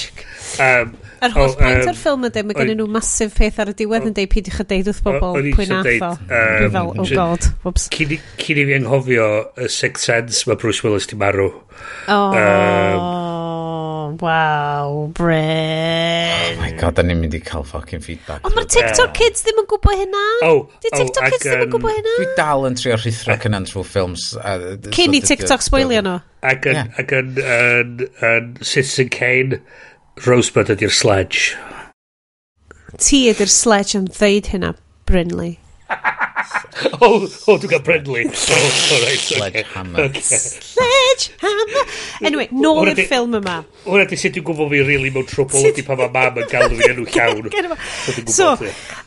Yeah. 0.56 0.84
um, 0.86 0.94
Yr 1.26 1.32
holl 1.34 1.50
oh, 1.50 1.56
pwynt 1.58 1.82
um, 1.82 1.90
o'r 1.90 1.98
ffilm 1.98 2.26
ydy, 2.28 2.42
mae 2.46 2.56
gen 2.58 2.70
nhw 2.78 2.86
masif 2.92 3.34
peth 3.40 3.58
ar 3.64 3.72
y 3.72 3.76
diwedd 3.80 4.06
yn 4.10 4.16
deud 4.16 4.30
peidiwch 4.32 4.60
a 4.62 4.66
deud 4.70 4.90
wrth 4.92 5.02
bobl 5.06 5.40
pwy'n 5.58 5.74
atho. 5.80 6.10
Dwi 6.30 6.70
fel, 6.76 6.92
oh 6.92 7.08
god, 7.10 7.48
whoops. 7.64 7.88
Cyn 7.96 8.14
i 8.16 8.20
fi 8.38 8.76
anghofio 8.78 9.30
y 9.58 9.70
Sixth 9.72 10.06
Sense 10.06 10.46
mae 10.50 10.60
Bruce 10.62 10.86
Willis 10.86 11.10
di 11.10 11.18
marw. 11.20 11.50
Oh. 12.12 12.36
Um, 12.36 13.35
wow, 14.22 15.12
Bryn. 15.14 16.58
Oh 16.58 16.62
my 16.62 16.72
god, 16.80 16.96
da 16.98 17.04
ni'n 17.06 17.20
mynd 17.22 17.36
i 17.38 17.42
cael 17.44 17.66
fucking 17.68 18.04
feedback. 18.06 18.46
Ond 18.48 18.56
mae'r 18.58 18.70
TikTok 18.70 19.10
yeah. 19.10 19.18
kids 19.18 19.44
ddim 19.46 19.62
yn 19.64 19.68
gwybod 19.72 20.00
hynna. 20.02 20.24
Oh, 20.48 20.62
Di 20.84 20.92
oh, 20.92 20.98
TikTok 21.00 21.26
oh, 21.26 21.34
kids 21.34 21.48
ddim 21.48 21.66
yn 21.66 21.74
gwybod 21.74 21.98
hynna. 21.98 22.16
Dwi 22.20 22.30
dal 22.40 22.70
yn 22.70 22.78
trio 22.80 23.00
rhithro 23.00 23.38
cynan 23.44 23.68
trwy 23.70 23.84
ffilms. 23.90 24.30
Cyn 24.96 25.18
i 25.18 25.22
TikTok 25.26 25.66
spoilio 25.66 26.06
nhw. 26.06 26.16
Ac 26.46 26.70
yn, 26.72 26.82
ac 27.02 27.14
yn, 27.20 27.36
yn, 27.42 28.50
Citizen 28.62 29.12
Kane, 29.14 29.62
Rosebud 30.28 30.72
ydy'r 30.76 30.94
sledge. 30.94 31.56
Ti 33.02 33.26
ydy'r 33.34 33.52
sledge 33.52 33.98
yn 34.00 34.10
ddeud 34.14 34.54
hynna, 34.54 34.76
Brynley. 35.10 35.58
oh, 37.02 37.26
oh, 37.48 37.58
dwi'n 37.58 37.70
cael 37.72 37.84
Brenly. 37.86 38.26
Oh, 38.56 38.96
all 38.96 39.02
right. 39.02 39.20
Sledgehammer. 39.20 40.02
Okay. 40.02 40.22
Sledgehammer. 40.22 41.84
Anyway, 42.22 42.48
nôl 42.54 42.90
i'r 42.92 43.02
ffilm 43.08 43.38
yma. 43.40 43.58
Hwna 43.86 44.06
di 44.10 44.20
sut 44.20 44.36
dwi'n 44.36 44.46
gwybod 44.48 44.72
fi 44.74 44.82
really 44.88 45.12
mewn 45.14 45.28
trwbl 45.30 45.70
ydy 45.72 45.86
pa 45.88 45.98
mae 46.00 46.12
mam 46.14 46.40
yn 46.44 46.50
galw 46.52 46.78
fi 46.80 46.90
enw 46.92 47.08
llawn. 47.16 47.50
so, 48.32 48.54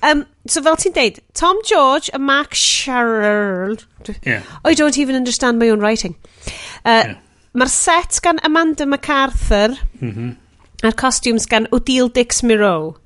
um, 0.06 0.24
so 0.46 0.64
fel 0.64 0.78
ti'n 0.80 0.96
deud, 0.96 1.22
Tom 1.38 1.62
George 1.68 2.10
a 2.14 2.20
Mark 2.20 2.56
Sherrill. 2.58 3.78
Yeah. 4.24 4.42
I 4.64 4.74
don't 4.74 4.98
even 4.98 5.16
understand 5.16 5.58
my 5.58 5.70
own 5.70 5.80
writing. 5.84 6.16
Uh, 6.84 7.04
yeah. 7.12 7.16
Mae'r 7.58 7.72
set 7.72 8.20
gan 8.22 8.38
Amanda 8.46 8.86
MacArthur 8.86 9.78
mm 9.98 10.10
-hmm. 10.12 10.34
a'r 10.84 10.96
costumes 10.96 11.46
gan 11.46 11.66
Odile 11.72 12.10
Dix 12.14 12.42
Miro. 12.42 12.98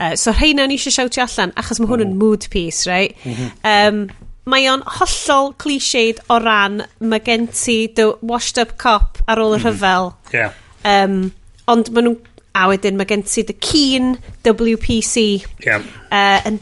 Uh, 0.00 0.16
so 0.16 0.32
rheina 0.32 0.64
ni 0.66 0.78
eisiau 0.80 0.96
siawtio 0.96 1.26
allan, 1.26 1.52
achos 1.60 1.80
mae 1.82 1.90
hwn 1.90 2.06
yn 2.06 2.14
mm. 2.14 2.24
mood 2.24 2.48
piece, 2.52 2.88
right? 2.88 3.16
Mm 3.28 3.54
um, 3.70 4.02
mae 4.50 4.64
o'n 4.66 4.80
hollol 4.98 5.52
cliched 5.60 6.22
o 6.32 6.40
ran 6.42 6.80
mae 7.12 7.20
gen 7.22 7.44
ti 7.54 7.84
dy 7.94 8.08
washed 8.26 8.58
up 8.58 8.72
cop 8.80 9.20
ar 9.30 9.38
ôl 9.38 9.54
y 9.54 9.60
mhm. 9.60 9.66
rhyfel. 9.68 10.10
Yeah. 10.34 10.56
Um, 10.82 11.30
ond 11.70 11.92
maen 11.94 12.10
nhw'n... 12.10 12.26
A 12.50 12.64
wedyn 12.66 12.96
mae 12.98 13.06
gen 13.06 13.20
ti 13.22 13.44
dy 13.46 13.54
Keen 13.62 14.16
WPC. 14.42 15.22
Yeah. 15.62 15.84
Uh, 16.10 16.40
yn 16.48 16.56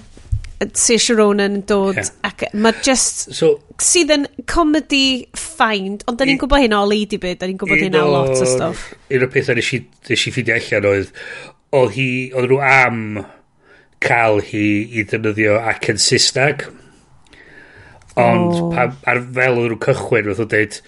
Saoirse 0.59 1.15
Ronan 1.15 1.61
yn 1.61 1.63
dod 1.71 1.97
yeah. 1.97 2.11
ac 2.27 2.43
mae 2.59 2.75
just 2.83 3.29
so, 3.37 3.53
sydd 3.79 4.11
yn 4.11 4.25
comedy 4.51 5.29
find 5.39 6.03
ond 6.11 6.19
da 6.19 6.27
ni'n 6.27 6.41
gwybod 6.41 6.65
hyn 6.65 6.75
o 6.75 6.81
Lady 6.91 7.21
Bird, 7.23 7.39
da 7.39 7.47
ni'n 7.47 7.61
gwybod 7.61 7.85
hyn 7.85 7.99
o 8.01 8.03
lot 8.11 8.35
o 8.35 8.49
stuff 8.49 8.89
un 9.07 9.23
o'r 9.23 9.31
pethau 9.31 9.55
nes 9.59 9.71
i, 9.77 9.81
nes 10.11 10.27
i 10.27 10.33
ffidio 10.35 10.57
allan 10.59 10.89
oedd 10.91 11.13
oedd 11.77 11.97
hi, 11.97 12.11
oedd 12.35 12.53
nhw 12.53 12.61
am 12.65 13.03
cael 14.05 14.41
hi 14.47 14.67
i 14.95 15.05
ddefnyddio 15.05 15.59
ac 15.73 15.91
yn 15.93 16.01
Saesneg. 16.03 16.69
Ond 18.19 18.55
oh. 18.55 18.71
pa, 18.75 18.89
ar 19.11 19.21
fel 19.23 19.61
oedd 19.61 19.75
nhw'n 19.75 19.85
cychwyn, 19.85 20.31
oedd 20.31 20.43
nhw'n 20.43 20.53
dweud, 20.55 20.81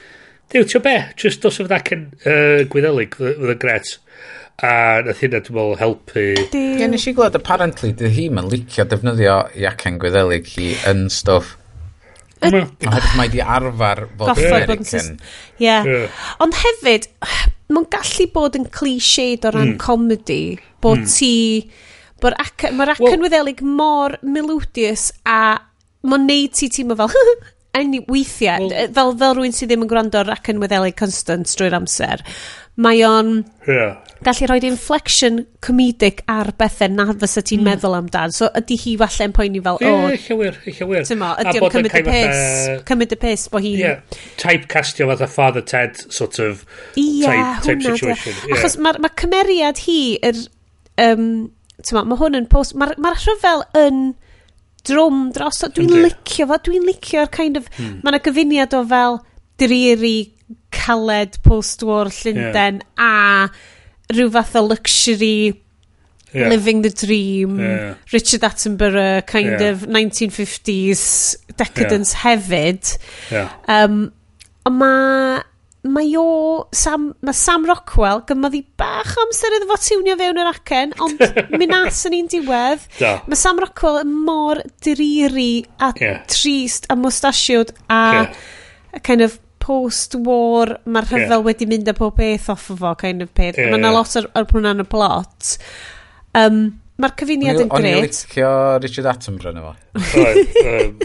Dyw, 0.51 0.65
ti'n 0.67 0.83
be, 0.83 0.97
Just 1.21 1.45
dos 1.45 1.61
oedd 1.63 1.73
ac 1.75 1.93
yn 1.95 2.09
uh, 2.27 2.63
gwyddelig, 2.71 3.15
oedd 3.23 3.53
yn 3.55 3.61
gret. 3.63 3.93
A 4.61 4.73
nath 5.07 5.23
hynna, 5.23 5.39
dwi'n 5.47 5.57
meddwl, 5.57 5.77
helpu. 5.81 6.25
Ie, 6.59 6.89
nes 6.91 7.07
i 7.07 7.15
glod, 7.17 7.39
apparently, 7.39 7.93
dy 7.97 8.11
hi 8.17 8.27
mae'n 8.35 8.51
licio 8.51 8.85
defnyddio 8.91 9.37
iacen 9.61 10.01
gwyddelig 10.03 10.51
hi 10.57 10.73
yn 10.91 11.07
stwff. 11.15 11.55
Oherwydd 12.41 13.15
mae 13.19 13.31
di 13.31 13.43
arfer 13.45 14.07
fod 14.19 14.41
yn 14.41 14.49
American. 14.49 15.09
Ie. 15.61 16.03
Ond 16.43 16.57
hefyd, 16.57 17.07
mae'n 17.71 17.89
gallu 17.95 18.27
bod 18.35 18.59
yn 18.59 18.67
cliché 18.75 19.31
o 19.37 19.53
ran 19.55 19.75
hmm. 19.75 19.81
comedy 19.81 20.43
bod 20.83 21.05
mm. 21.05 21.15
ti... 21.15 21.33
Mae'r 22.21 22.37
ac, 22.37 22.67
ma 22.77 22.85
ac 22.93 22.99
well, 23.01 23.23
wyddelig 23.23 23.63
mor 23.65 24.19
melodious 24.21 25.07
a 25.25 25.57
mae'n 26.05 26.29
neud 26.29 26.59
ti 26.59 26.69
teimlo 26.73 26.99
fel... 27.01 27.17
yn 27.79 27.93
weithiau, 28.11 28.67
well, 28.67 28.89
fel, 28.95 29.13
fel 29.19 29.37
rwy'n 29.39 29.55
sydd 29.55 29.71
ddim 29.71 29.85
yn 29.85 29.91
gwrando'r 29.91 30.33
ac 30.35 30.51
yn 30.51 30.59
wyddelig 30.63 30.97
constant 30.99 31.51
drwy'r 31.55 31.77
amser, 31.79 32.25
mae 32.81 33.03
o'n 33.07 33.31
yeah. 33.69 34.01
gallu 34.27 34.49
rhoi 34.51 34.59
inflection 34.67 35.45
comedic 35.63 36.25
ar 36.31 36.51
bethau 36.59 36.91
na 36.91 37.07
fysa 37.13 37.45
ti'n 37.47 37.63
mm. 37.63 37.69
meddwl 37.71 37.97
amdan. 38.01 38.35
So 38.35 38.51
ydy 38.59 38.79
hi 38.81 38.97
falle 39.01 39.29
yn 39.29 39.37
poeni 39.37 39.63
fel, 39.63 39.79
o... 39.87 39.95
Eich 40.11 40.29
wir, 40.35 40.59
eich 40.67 40.83
wir. 40.83 41.07
Tyma, 41.07 41.33
ydy 41.45 41.63
o'n 41.63 41.75
cymryd 41.77 41.99
y 42.01 42.05
pus, 42.09 42.45
cymryd 42.91 43.15
y 43.17 43.21
pus 43.27 43.49
bo 43.53 43.63
hi... 43.63 43.75
Yeah, 43.85 44.23
typecastio 44.41 45.11
fatha 45.13 45.31
Father 45.31 45.63
Ted 45.63 46.01
sort 46.09 46.41
of 46.43 46.65
yeah, 46.99 47.61
type, 47.61 47.69
type 47.69 47.87
situation. 47.87 48.35
Yeah. 48.49 48.57
Achos 48.59 48.81
mae'r 48.83 48.99
ma 49.05 49.13
cymeriad 49.23 49.85
hi, 49.87 50.01
yr 50.19 50.35
er, 50.35 50.49
um, 51.05 51.25
ma, 51.93 52.05
mae 52.05 52.21
hwn 52.21 52.39
yn 52.41 52.51
post, 52.53 52.77
mae'r 52.79 52.97
ma 53.01 53.15
rhyfel 53.17 53.65
yn 53.79 54.03
drwm 54.89 55.31
dros, 55.37 55.63
dwi'n 55.77 55.97
licio 56.05 56.47
fo, 56.49 56.61
dwi'n 56.65 56.87
licio'r 56.89 57.33
kind 57.35 57.61
of, 57.61 57.69
hmm. 57.77 58.01
mae 58.03 58.15
yna 58.15 58.23
gyfuniad 58.25 58.77
o 58.77 58.85
fel 58.91 59.19
dreiri 59.61 60.19
caled 60.73 61.37
post-war 61.45 62.11
Llundain 62.15 62.81
yeah. 62.81 63.51
a 63.51 64.15
rhyw 64.15 64.31
fath 64.35 64.57
o 64.59 64.65
luxury 64.67 65.61
yeah. 66.33 66.49
living 66.49 66.83
the 66.83 66.91
dream, 66.91 67.59
yeah. 67.61 67.95
Richard 68.13 68.41
Attenborough, 68.41 69.27
kind 69.27 69.61
yeah. 69.61 69.71
of 69.71 69.83
1950s 69.83 71.37
decadence 71.57 72.15
yeah. 72.15 72.21
hefyd. 72.25 72.99
Yeah. 73.31 73.53
Um, 73.69 74.13
ond 74.67 74.81
mae 74.81 75.41
mae 75.89 76.13
o, 76.21 76.69
Sam, 76.77 77.11
mae 77.25 77.37
Sam 77.37 77.65
Rockwell 77.69 78.25
gymodd 78.29 78.57
i 78.59 78.63
bach 78.81 79.15
amser 79.25 79.57
iddo 79.57 79.69
fo 79.71 79.79
tiwnio 79.81 80.17
fewn 80.21 80.41
yr 80.43 80.51
acen, 80.51 80.95
ond 81.01 81.23
mi 81.59 81.69
nas 81.71 82.03
yn 82.09 82.19
un 82.19 82.31
diwedd. 82.33 82.85
Da. 82.99 83.15
Mae 83.31 83.41
Sam 83.41 83.61
Rockwell 83.63 84.03
yn 84.03 84.17
mor 84.27 84.61
driri 84.85 85.53
a 85.81 85.93
yeah. 85.97 86.21
trist 86.31 86.91
a 86.93 86.99
mustasiwd 87.01 87.73
a 87.89 88.03
yeah. 88.17 88.43
a 88.97 89.01
kind 89.01 89.25
of 89.25 89.39
post-war 89.61 90.79
mae'r 90.89 91.09
rhyfel 91.09 91.39
yeah. 91.39 91.47
wedi 91.47 91.69
mynd 91.69 91.89
a 91.89 91.95
pob 91.97 92.17
beth 92.19 92.49
off 92.53 92.71
o 92.73 92.77
fo, 92.77 92.95
kind 93.01 93.25
of 93.25 93.33
peth. 93.37 93.59
Yeah, 93.61 93.73
yna 93.73 93.89
yeah. 93.89 93.97
lot 93.97 94.17
ar, 94.21 94.29
ar 94.37 94.49
hwnna'n 94.53 94.85
y 94.85 94.89
plot. 94.91 95.57
Um, 96.37 96.80
Mae'r 97.01 97.17
cyfuniad 97.23 97.63
yn 97.65 97.71
gret. 97.71 97.79
O'n 97.79 97.89
i'n 97.91 98.05
licio 98.05 98.51
Richard 98.83 99.09
Attenborough 99.15 99.57
yna 99.57 99.69
fo. 99.69 99.77
Um, 100.61 100.99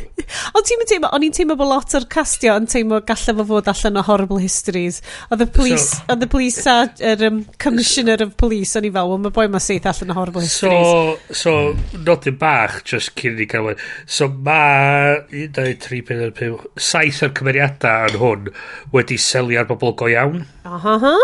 Ond 0.57 0.65
ti'n 0.67 0.83
teimlo, 0.89 1.09
o'n 1.13 1.23
i'n 1.25 1.33
teimlo 1.35 1.55
bod 1.59 1.69
lot 1.69 1.93
o'r 1.97 2.05
castio 2.11 2.55
yn 2.57 2.67
teimlo 2.69 2.99
gallai 3.05 3.35
fo 3.37 3.45
fod 3.49 3.69
allan 3.71 3.99
o 3.99 4.03
horrible 4.07 4.39
histories. 4.41 5.01
Oedd 5.29 5.43
y 5.45 5.47
police, 5.53 5.99
so, 5.99 6.15
the 6.21 6.29
police 6.29 6.65
a 6.69 6.75
yr 7.11 7.25
um, 7.27 7.41
commissioner 7.61 8.17
of 8.25 8.35
police, 8.41 8.75
o'n 8.77 8.87
i 8.87 8.91
fel, 8.93 9.11
well, 9.11 9.21
mae 9.21 9.33
boi 9.35 9.47
ma 9.51 9.61
seith 9.63 9.85
allan 9.89 10.13
o 10.13 10.17
horrible 10.17 10.45
histories. 10.45 10.89
So, 10.89 11.35
so 11.43 11.99
nodyn 12.07 12.39
bach, 12.41 12.81
just 12.87 13.13
cyn 13.19 13.41
i 13.41 13.49
gael 13.49 13.73
So 14.05 14.29
mae 14.29 15.21
1, 15.29 15.53
2, 15.57 15.77
3, 15.85 16.01
4, 16.09 16.33
5, 16.39 16.65
7 16.81 17.29
o'r 17.29 17.37
cymeriadau 17.39 18.09
yn 18.09 18.19
hwn 18.21 18.49
wedi 18.95 19.19
selio 19.21 19.61
ar 19.61 19.69
bobl 19.69 19.95
go 19.99 20.09
iawn. 20.11 20.43
Aha. 20.65 21.15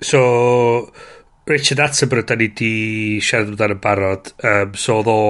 So, 0.00 0.20
Richard 1.48 1.80
Attenborough, 1.80 2.26
da 2.28 2.36
ni 2.38 2.50
di 2.54 3.20
siarad 3.24 3.54
amdano 3.54 3.76
yn 3.76 3.82
barod. 3.82 4.32
Um, 4.44 4.74
so 4.78 5.00
oedd 5.00 5.10
o 5.10 5.20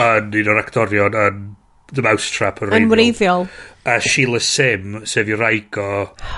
yn 0.00 0.30
un 0.40 0.52
o'r 0.52 0.60
actorion 0.62 1.18
yn 1.26 1.42
The 1.90 2.04
Mousetrap 2.06 2.62
yn 2.62 2.76
Yn 2.76 2.88
wreiddiol. 2.92 3.48
A 3.88 3.96
Sheila 4.04 4.38
Sim, 4.44 5.00
sef 5.08 5.28
i 5.28 5.36
raigo. 5.36 5.88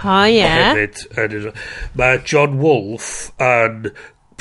O, 0.02 0.16
ie. 0.24 0.38
Yeah. 0.38 0.72
Hefyd. 0.72 1.52
Mae 1.98 2.22
John 2.24 2.58
Wolfe 2.62 3.32
yn 3.42 3.92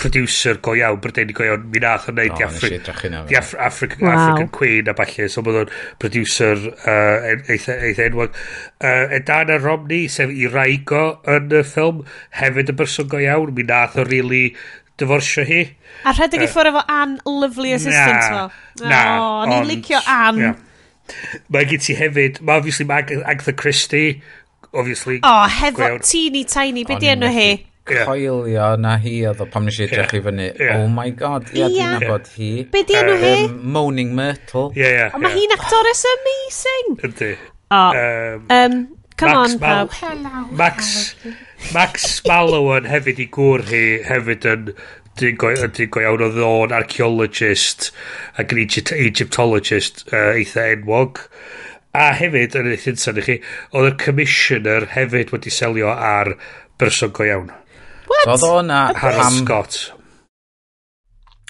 producer 0.01 0.57
go 0.63 0.73
iawn, 0.77 0.99
Brydeinig 1.01 1.37
go 1.37 1.45
iawn, 1.45 1.67
mi 1.71 1.81
nath 1.83 2.09
o'n 2.09 2.17
neud 2.17 2.33
oh, 2.33 2.43
Afri 2.47 2.71
the 2.81 3.37
Afri 3.37 3.59
Afri 3.61 3.89
wow. 4.01 4.11
African 4.15 4.49
Queen 4.57 4.89
a 4.89 4.95
falle, 4.97 5.27
so 5.29 5.43
bod 5.45 5.59
o'n 5.61 5.71
producer 6.01 6.57
uh, 6.57 7.29
eitha, 7.53 7.77
eitha 7.89 8.07
enwag. 8.09 8.35
Uh, 8.81 9.13
Edana 9.19 9.59
Romney, 9.61 10.07
sef 10.11 10.33
i 10.33 10.49
Raigo 10.49 11.05
yn 11.29 11.53
y 11.53 11.63
ffilm, 11.67 12.01
hefyd 12.41 12.73
y 12.73 12.77
berson 12.81 13.11
go 13.11 13.21
iawn, 13.21 13.53
mi 13.57 13.67
nath 13.69 13.99
o'n 14.01 14.09
really 14.09 14.43
dyforsio 15.01 15.45
hi. 15.47 15.63
A 16.07 16.15
rhedeg 16.17 16.45
i 16.47 16.49
ffwrdd 16.49 16.73
efo 16.73 16.83
Anne, 16.97 17.21
lovely 17.29 17.77
assistant 17.77 18.17
na, 18.17 18.43
fo. 18.49 18.85
Na, 18.89 19.01
oh, 19.13 19.39
Ni'n 19.49 19.69
licio 19.69 20.01
Anne. 20.09 20.51
Yeah. 20.51 21.41
Mae 21.51 21.67
gen 21.67 21.81
ti 21.83 21.97
hefyd, 21.97 22.39
mae 22.45 22.61
obviously 22.61 22.87
mae 22.89 23.21
Agatha 23.21 23.53
Christie, 23.53 24.21
obviously. 24.71 25.19
Oh, 25.27 25.43
hefo 25.61 25.97
teeny 26.01 26.45
tiny, 26.49 26.85
beth 26.87 27.03
di 27.03 27.11
enw 27.11 27.35
hi? 27.35 27.51
coelio 27.87 28.75
na 28.77 28.95
hi 29.01 29.15
oedd 29.29 29.41
o 29.43 29.47
pam 29.49 29.65
nes 29.67 29.79
i 29.79 29.85
edrych 29.87 30.13
i 30.17 30.21
fyny. 30.25 30.47
Oh 30.75 30.87
my 30.91 31.09
god, 31.17 31.49
ia, 31.55 31.67
dwi'n 31.71 31.97
nabod 31.97 32.29
hi. 32.35 32.51
Be 32.71 32.83
di 32.87 32.97
enw 32.99 33.17
hi? 33.21 33.33
Um, 33.47 33.59
Moaning 33.75 34.15
Myrtle. 34.17 34.69
Ie, 34.77 34.87
ie. 34.87 35.09
Mae 35.21 35.35
hi'n 35.35 35.55
actores 35.57 36.03
amazing. 36.15 36.97
Ydy. 37.09 37.31
O, 37.71 37.83
um, 38.57 38.79
come 39.17 39.33
Max 39.33 39.53
on, 39.53 39.59
Mal 39.59 39.91
pawb. 39.91 40.51
Max, 40.59 41.15
Max 41.73 42.09
Mallowan 42.27 42.89
hefyd 42.89 43.21
i 43.23 43.29
gŵr 43.33 43.65
hi 43.69 43.85
hefyd 44.07 44.49
yn 44.51 44.73
dwi'n 45.19 45.39
go, 45.39 45.51
dwi 45.51 45.87
go 45.91 46.03
iawn 46.03 46.23
o 46.25 46.29
ddôn 46.31 46.75
archaeologist 46.75 47.89
ac 48.39 48.53
yn 48.55 48.61
Egypt, 48.63 48.93
Egyptologist 48.95 50.05
uh, 50.11 50.31
eitha 50.37 50.69
enwog 50.75 51.25
a 51.97 52.11
hefyd 52.15 52.55
yn 52.59 52.71
eithaf 52.71 53.19
i 53.19 53.25
chi 53.25 53.39
oedd 53.75 53.89
y 53.91 53.95
commissioner 53.99 54.87
hefyd 54.95 55.33
wedi 55.35 55.51
selio 55.51 55.91
ar 55.91 56.33
berson 56.79 57.11
go 57.15 57.27
iawn 57.27 57.51
What? 58.11 58.27
Oedd 58.35 58.45
o 58.49 58.61
na... 58.67 58.83
Harold 58.97 59.39
Scott. 59.39 59.79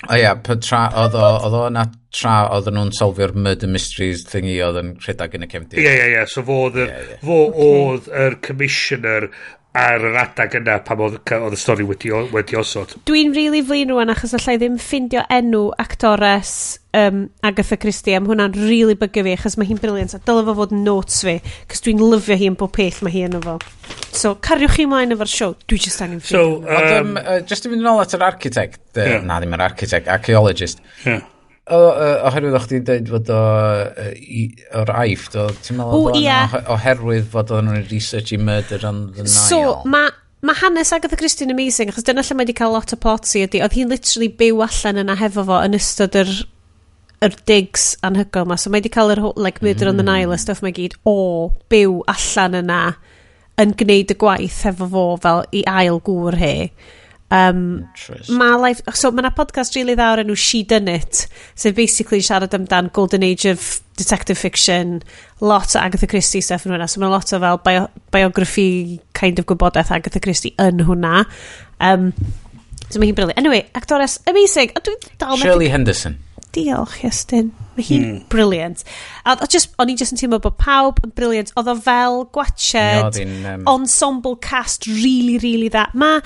O 0.10 0.18
ia, 0.18 0.34
tra, 0.42 0.86
oedd 0.98 1.18
o, 1.18 1.26
oedd 1.46 1.58
o 1.60 1.66
na 1.74 1.86
tra 2.12 2.36
oedd 2.52 2.68
nhw'n 2.74 2.92
solfio'r 2.98 3.34
murder 3.38 3.70
mysteries 3.72 4.26
thingy 4.28 4.58
oedd 4.66 4.80
yn 4.82 4.92
rhedeg 5.04 5.38
yn 5.38 5.46
y 5.46 5.50
cefndir. 5.52 5.82
Ie, 5.84 5.92
ie, 5.94 6.08
ie. 6.18 6.24
So 6.32 6.44
fo 6.48 6.58
oedd, 6.66 6.80
yeah, 6.82 7.04
yeah. 7.14 7.22
fo 7.24 7.38
oedd 7.68 8.10
yr 8.24 8.38
commissioner 8.44 9.30
ar 9.78 10.04
yr 10.04 10.18
adag 10.20 10.56
yna 10.60 10.80
pam 10.84 11.00
oedd, 11.06 11.20
oedd 11.32 11.56
y 11.56 11.60
stori 11.60 11.86
wedi, 11.88 12.12
wedi 12.34 12.58
osod. 12.60 12.98
Dwi'n 13.08 13.32
rili 13.32 13.62
really 13.62 13.62
flin 13.68 13.94
rwan 13.94 14.12
achos 14.12 14.36
allai 14.36 14.58
ddim 14.60 14.76
ffindio 14.82 15.24
enw 15.32 15.70
actores 15.80 16.52
um, 16.98 17.24
Agatha 17.48 17.78
Christie 17.80 18.18
am 18.18 18.28
hwnna'n 18.28 18.58
rili 18.58 18.68
really 18.68 18.98
bygu 19.00 19.24
fi 19.28 19.36
achos 19.38 19.56
mae 19.56 19.70
hi'n 19.70 19.80
briliant 19.80 20.18
a 20.18 20.20
dylai 20.28 20.44
fo 20.50 20.58
fod 20.60 20.76
notes 20.76 21.24
fi 21.28 21.38
cos 21.72 21.86
dwi'n 21.88 22.04
lyfio 22.04 22.36
hi 22.36 22.52
yn 22.52 22.60
bob 22.60 22.76
peth 22.76 23.00
mae 23.06 23.16
hi 23.16 23.26
yn 23.30 23.40
efo. 23.40 23.58
So 24.12 24.36
cariwch 24.44 24.76
chi 24.76 24.88
ymlaen 24.90 25.16
efo'r 25.16 25.32
siow, 25.32 25.56
dwi 25.72 25.80
just 25.80 26.04
angen 26.04 26.20
ffeindio. 26.20 26.60
So, 26.60 26.64
um, 26.68 26.82
Ond, 26.82 26.98
um, 26.98 27.20
uh, 27.24 27.40
just 27.48 27.64
i 27.68 27.72
fynd 27.72 27.80
yn 27.80 27.94
ôl 27.94 28.04
at 28.04 28.18
yr 28.18 28.28
architect, 28.28 28.84
uh, 28.98 29.06
yeah. 29.08 29.24
na 29.24 29.40
ddim 29.40 29.56
yr 29.56 29.70
architect, 29.72 30.12
archaeologist. 30.12 30.84
Yeah 31.06 31.24
O, 31.72 31.80
oherwydd 32.28 32.58
o'ch 32.58 32.66
ti'n 32.68 32.88
dweud 32.88 33.12
fod 33.14 33.30
o, 33.32 33.42
i, 34.20 34.48
o'r 34.82 34.92
aif, 35.04 35.30
do, 35.32 35.46
ti'n 35.64 35.78
meddwl 35.80 36.10
o, 36.10 36.16
ia. 36.20 36.42
oherwydd 36.76 37.30
fod 37.32 37.54
o'n 37.56 37.72
research 37.92 38.34
i 38.36 38.40
murder 38.42 38.84
on 38.88 39.06
the 39.16 39.24
Nile. 39.24 39.32
So, 39.32 39.62
mae 39.88 40.12
ma 40.42 40.56
hanes 40.58 40.92
Agatha 40.92 41.16
Christie'n 41.20 41.54
amazing, 41.54 41.92
achos 41.92 42.06
dyna 42.08 42.24
lle 42.26 42.36
mae 42.36 42.48
wedi 42.48 42.58
cael 42.58 42.74
lot 42.74 42.92
o 42.96 42.98
plotsi 43.00 43.44
ydy, 43.46 43.62
oedd 43.62 43.78
hi'n 43.78 43.92
literally 43.94 44.32
byw 44.42 44.64
allan 44.66 45.04
yna 45.04 45.16
hefo 45.20 45.46
fo 45.48 45.60
yn 45.62 45.78
ystod 45.78 46.18
yr, 46.18 46.32
yr 47.22 47.38
digs 47.50 47.92
anhygoel 48.08 48.48
yma. 48.50 48.58
So 48.58 48.74
mae 48.74 48.82
wedi 48.82 48.94
cael 48.94 49.14
yr 49.14 49.24
like, 49.38 49.62
murder 49.62 49.86
mm. 49.86 49.94
on 49.94 50.02
the 50.02 50.08
mm. 50.08 50.10
Nile 50.12 50.36
a 50.36 50.42
stuff 50.42 50.64
mae 50.66 50.74
gyd 50.76 50.98
o 51.08 51.18
byw 51.72 52.02
allan 52.12 52.58
yna 52.64 52.82
yn 53.62 53.76
gwneud 53.78 54.16
y 54.16 54.18
gwaith 54.18 54.64
hefo 54.66 54.90
fo 54.90 55.06
fel 55.22 55.46
i 55.54 55.62
ail 55.70 56.02
gŵr 56.08 56.40
he. 56.42 56.56
Um, 57.32 57.88
ma 58.36 58.58
life, 58.60 58.82
so 58.92 59.08
mae 59.16 59.24
yna 59.24 59.32
podcast 59.38 59.78
really 59.78 59.94
dda 59.96 60.10
o'r 60.12 60.22
enw 60.26 60.36
She 60.36 60.66
Done 60.68 60.92
It, 60.92 61.30
sef 61.56 61.70
so 61.70 61.72
basically 61.78 62.20
siarad 62.20 62.52
amdan 62.58 62.90
Golden 62.92 63.24
Age 63.24 63.48
of 63.48 63.70
Detective 63.96 64.38
Fiction, 64.38 64.98
lot 65.40 65.76
o 65.76 65.80
Agatha 65.80 66.10
Christie 66.12 66.42
stuff 66.44 66.68
yn 66.68 66.76
hwnna, 66.76 66.90
so 66.92 67.00
mae 67.00 67.14
lot 67.14 67.32
o 67.32 67.40
fel 67.40 67.62
bio, 67.64 67.86
biography 68.12 69.00
kind 69.16 69.40
of 69.40 69.48
gwybodaeth 69.48 69.94
Agatha 69.96 70.20
Christie 70.20 70.52
yn 70.60 70.84
hwnna. 70.90 71.24
Um, 71.80 72.12
so 72.90 73.00
mae 73.00 73.08
hi'n 73.08 73.16
briliant. 73.16 73.40
Anyway, 73.40 73.64
actores 73.80 74.20
amazing. 74.28 74.76
A 74.76 74.84
dwi'n 74.84 75.00
dal 75.16 75.40
Shirley 75.40 75.70
methu... 75.70 75.78
Henderson. 75.78 76.20
Diolch, 76.52 77.00
Iestyn. 77.08 77.54
Mae 77.78 77.86
hi'n 77.88 78.04
mm. 78.04 78.16
briliant. 78.32 78.84
A, 79.24 79.38
a 79.40 79.48
just, 79.48 79.72
o'n 79.80 79.92
i 79.94 79.96
just 79.96 80.12
yn 80.12 80.20
teimlo 80.20 80.42
bod 80.44 80.58
pawb 80.60 81.00
yn 81.06 81.14
briliant. 81.16 81.54
Oedd 81.56 81.72
o 81.72 81.76
fel 81.80 82.26
gwached, 82.36 83.22
no, 83.24 83.56
um... 83.56 83.64
ensemble 83.72 84.36
cast, 84.44 84.90
really, 84.92 85.38
really 85.40 85.72
that. 85.72 85.96
Mae 85.96 86.20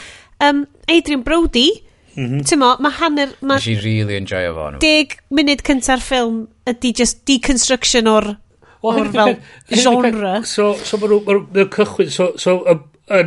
um, 0.44 0.66
Adrian 0.88 1.24
Brody, 1.24 1.70
mm 2.16 2.26
-hmm. 2.26 2.45
tymo, 2.49 2.76
mae 2.80 2.91
hanner... 2.99 3.30
Ma 3.41 3.56
Nes 3.56 3.68
i 3.68 3.76
really 3.76 4.18
enjoy 4.18 4.48
fo. 4.53 4.72
Deg 4.80 5.18
munud 5.30 5.64
cynta'r 5.66 6.03
ffilm 6.03 6.48
ydy 6.70 6.94
just 6.98 7.26
deconstruction 7.28 8.07
o'r 8.07 8.36
well, 8.84 8.99
o'r 8.99 9.12
fel 9.12 9.38
genre. 9.70 10.40
So, 10.45 10.74
so 10.84 10.98
mae 10.98 11.12
nhw'n 11.12 11.70
cychwyn, 11.76 12.12
so, 12.12 12.32
so 12.38 12.57
y, 12.66 12.78
y, 13.10 13.22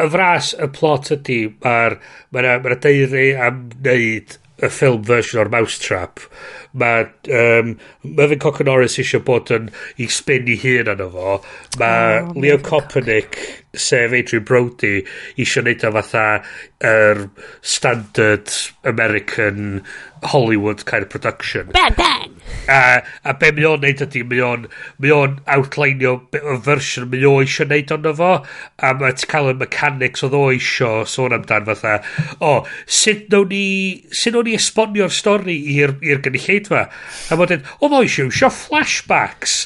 y 0.00 0.10
fras 0.10 0.54
y 0.58 0.68
plot 0.76 1.12
ydy, 1.16 1.40
mae'r 1.64 1.98
ma, 2.30 2.42
ma 2.42 2.58
ma 2.64 2.78
deiri 2.86 3.34
am 3.36 3.66
wneud 3.80 4.38
y 4.60 4.72
film 4.72 5.04
version 5.08 5.42
o'r 5.42 5.52
Mousetrap 5.52 6.24
mae 6.72 7.06
um, 7.34 7.78
Mervyn 8.02 8.38
Cocker 8.38 8.66
Norris 8.66 8.98
eisiau 9.00 9.22
bod 9.26 9.50
yn 9.54 9.70
i 9.98 10.06
spennu 10.10 10.56
hun 10.62 10.90
arno 10.92 11.08
fo. 11.14 11.38
Mae 11.80 12.20
oh, 12.22 12.34
Leo 12.38 12.58
Copernic, 12.62 13.38
sef 13.74 14.14
Adrian 14.16 14.46
Brody 14.46 15.00
eisiau 15.36 15.66
neud 15.66 15.86
o 15.86 15.94
fatha 15.98 16.26
yr 16.80 17.24
er 17.24 17.24
standard 17.62 18.54
American 18.84 19.82
Hollywood 20.34 20.86
kind 20.86 21.06
of 21.06 21.10
production. 21.10 21.72
Bad 21.74 21.96
bad 21.96 22.29
A, 22.70 23.02
a 23.26 23.34
be 23.34 23.50
mae 23.56 23.66
o'n 23.66 23.80
neud 23.82 24.02
ydy, 24.04 24.22
mae 24.30 24.42
o'n, 24.46 24.66
mae 25.02 25.14
o'n 25.14 25.38
outlineio 25.56 26.12
y 26.38 26.56
fersiwn 26.66 27.08
mae 27.10 27.24
o 27.26 27.32
eisiau 27.42 27.66
neud 27.70 27.94
ond 27.96 28.08
fo, 28.20 28.30
a 28.78 28.92
mae 29.00 29.16
ti 29.18 29.26
cael 29.30 29.50
y 29.50 29.56
mechanics 29.58 30.22
oedd 30.26 30.36
o 30.38 30.42
eisio 30.52 30.90
sôn 31.10 31.34
amdan 31.34 31.66
fatha, 31.66 31.96
o, 32.38 32.52
sut 32.86 33.26
nawn 33.32 33.50
ni, 33.50 33.64
sut 34.14 34.36
nawn 34.36 34.46
ni 34.46 34.54
esbonio'r 34.58 35.14
stori 35.14 35.56
i'r 35.74 35.96
gynulleidfa? 36.26 36.84
A 37.30 37.40
mae 37.40 37.50
dweud 37.50 37.66
o, 37.80 37.90
mae 37.90 38.06
eisiau 38.06 38.30
eisiau 38.30 38.54
flashbacks. 38.54 39.56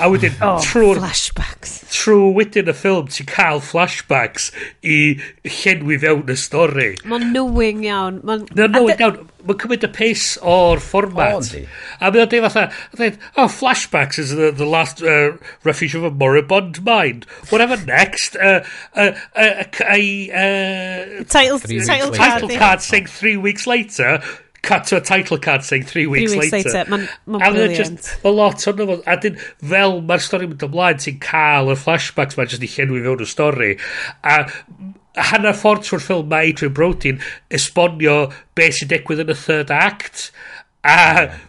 A 0.00 0.08
wedyn, 0.12 0.34
oh, 0.44 0.56
trwy'r... 0.64 1.02
flashbacks. 1.02 1.76
Trwy 1.94 2.32
wedyn 2.38 2.72
y 2.72 2.76
ffilm, 2.76 3.12
ti'n 3.12 3.28
cael 3.30 3.62
flashbacks 3.64 4.50
i 4.80 4.98
llenwi 5.44 6.00
fewn 6.02 6.32
y 6.32 6.38
stori. 6.40 6.90
Mae'n 7.04 7.30
knowing 7.32 7.84
iawn. 7.86 8.20
Mae'n 8.26 8.48
knowing 8.54 8.98
iawn 8.98 9.22
mae'n 9.44 9.60
cymryd 9.60 9.86
y 9.86 9.90
pace 9.94 10.40
o'r 10.40 10.82
fformat. 10.82 11.50
A 12.00 12.10
mae'n 12.10 12.30
dweud 12.30 12.46
fatha, 12.48 12.66
dweud, 12.96 13.18
oh, 13.36 13.48
flashbacks 13.50 14.18
is 14.22 14.34
the, 14.34 14.50
the 14.50 14.68
last 14.68 15.02
uh, 15.02 15.36
refuge 15.64 15.94
of 15.94 16.04
a 16.04 16.10
moribund 16.10 16.82
mind. 16.84 17.26
Whatever 17.50 17.76
next. 17.84 18.36
Uh, 18.36 18.64
uh, 18.94 19.12
uh, 19.36 19.64
uh, 19.80 19.84
uh, 19.84 21.24
title, 21.28 21.58
title, 21.60 22.10
title 22.12 22.56
card 22.56 22.82
saying 22.82 23.06
three 23.06 23.36
weeks 23.36 23.66
later 23.66 24.22
cut 24.64 24.84
to 24.84 24.96
a 24.96 25.00
title 25.00 25.38
card 25.38 25.62
saying 25.62 25.84
three 25.84 26.06
weeks, 26.06 26.32
three 26.32 26.40
weeks 26.40 26.52
later. 26.52 26.70
later. 26.70 26.90
Mae'n 26.90 27.08
ma, 27.26 27.38
ma 27.38 27.50
brilliant. 27.50 28.10
Mae 28.24 28.34
lot 28.34 28.66
o'n 28.70 28.80
nhw. 28.80 28.98
A 29.04 29.16
dyn, 29.20 29.38
fel 29.72 29.98
mae'r 30.08 30.24
stori 30.24 30.48
mynd 30.50 30.64
ymlaen, 30.66 31.00
ti'n 31.04 31.20
cael 31.22 31.72
y 31.74 31.78
flashbacks 31.78 32.38
mae'n 32.38 32.52
just 32.54 32.64
i 32.64 32.70
llenwi 32.72 33.04
fewn 33.04 33.24
y 33.24 33.28
stori. 33.28 33.72
A 34.24 34.38
hanner 35.14 35.54
ffordd 35.54 35.84
trwy'r 35.86 36.02
ffilm 36.02 36.30
mae 36.30 36.50
Adrian 36.50 36.74
Brody'n 36.74 37.20
esbonio 37.54 38.16
beth 38.58 38.80
sy'n 38.80 38.90
digwydd 38.90 39.24
yn 39.24 39.34
y 39.34 39.38
third 39.38 39.70
act 39.74 40.30
a 40.84 40.96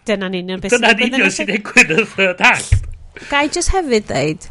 dyna'n 0.08 0.36
union 0.38 0.62
beth 0.62 0.76
dyna'n 0.76 1.02
union 1.08 1.32
sy'n 1.34 1.50
digwydd 1.50 1.94
yn 1.96 2.04
y 2.04 2.08
third 2.14 2.44
act 2.46 2.86
Gai 3.30 3.46
just 3.48 3.72
hefyd 3.74 4.06
dweud 4.10 4.46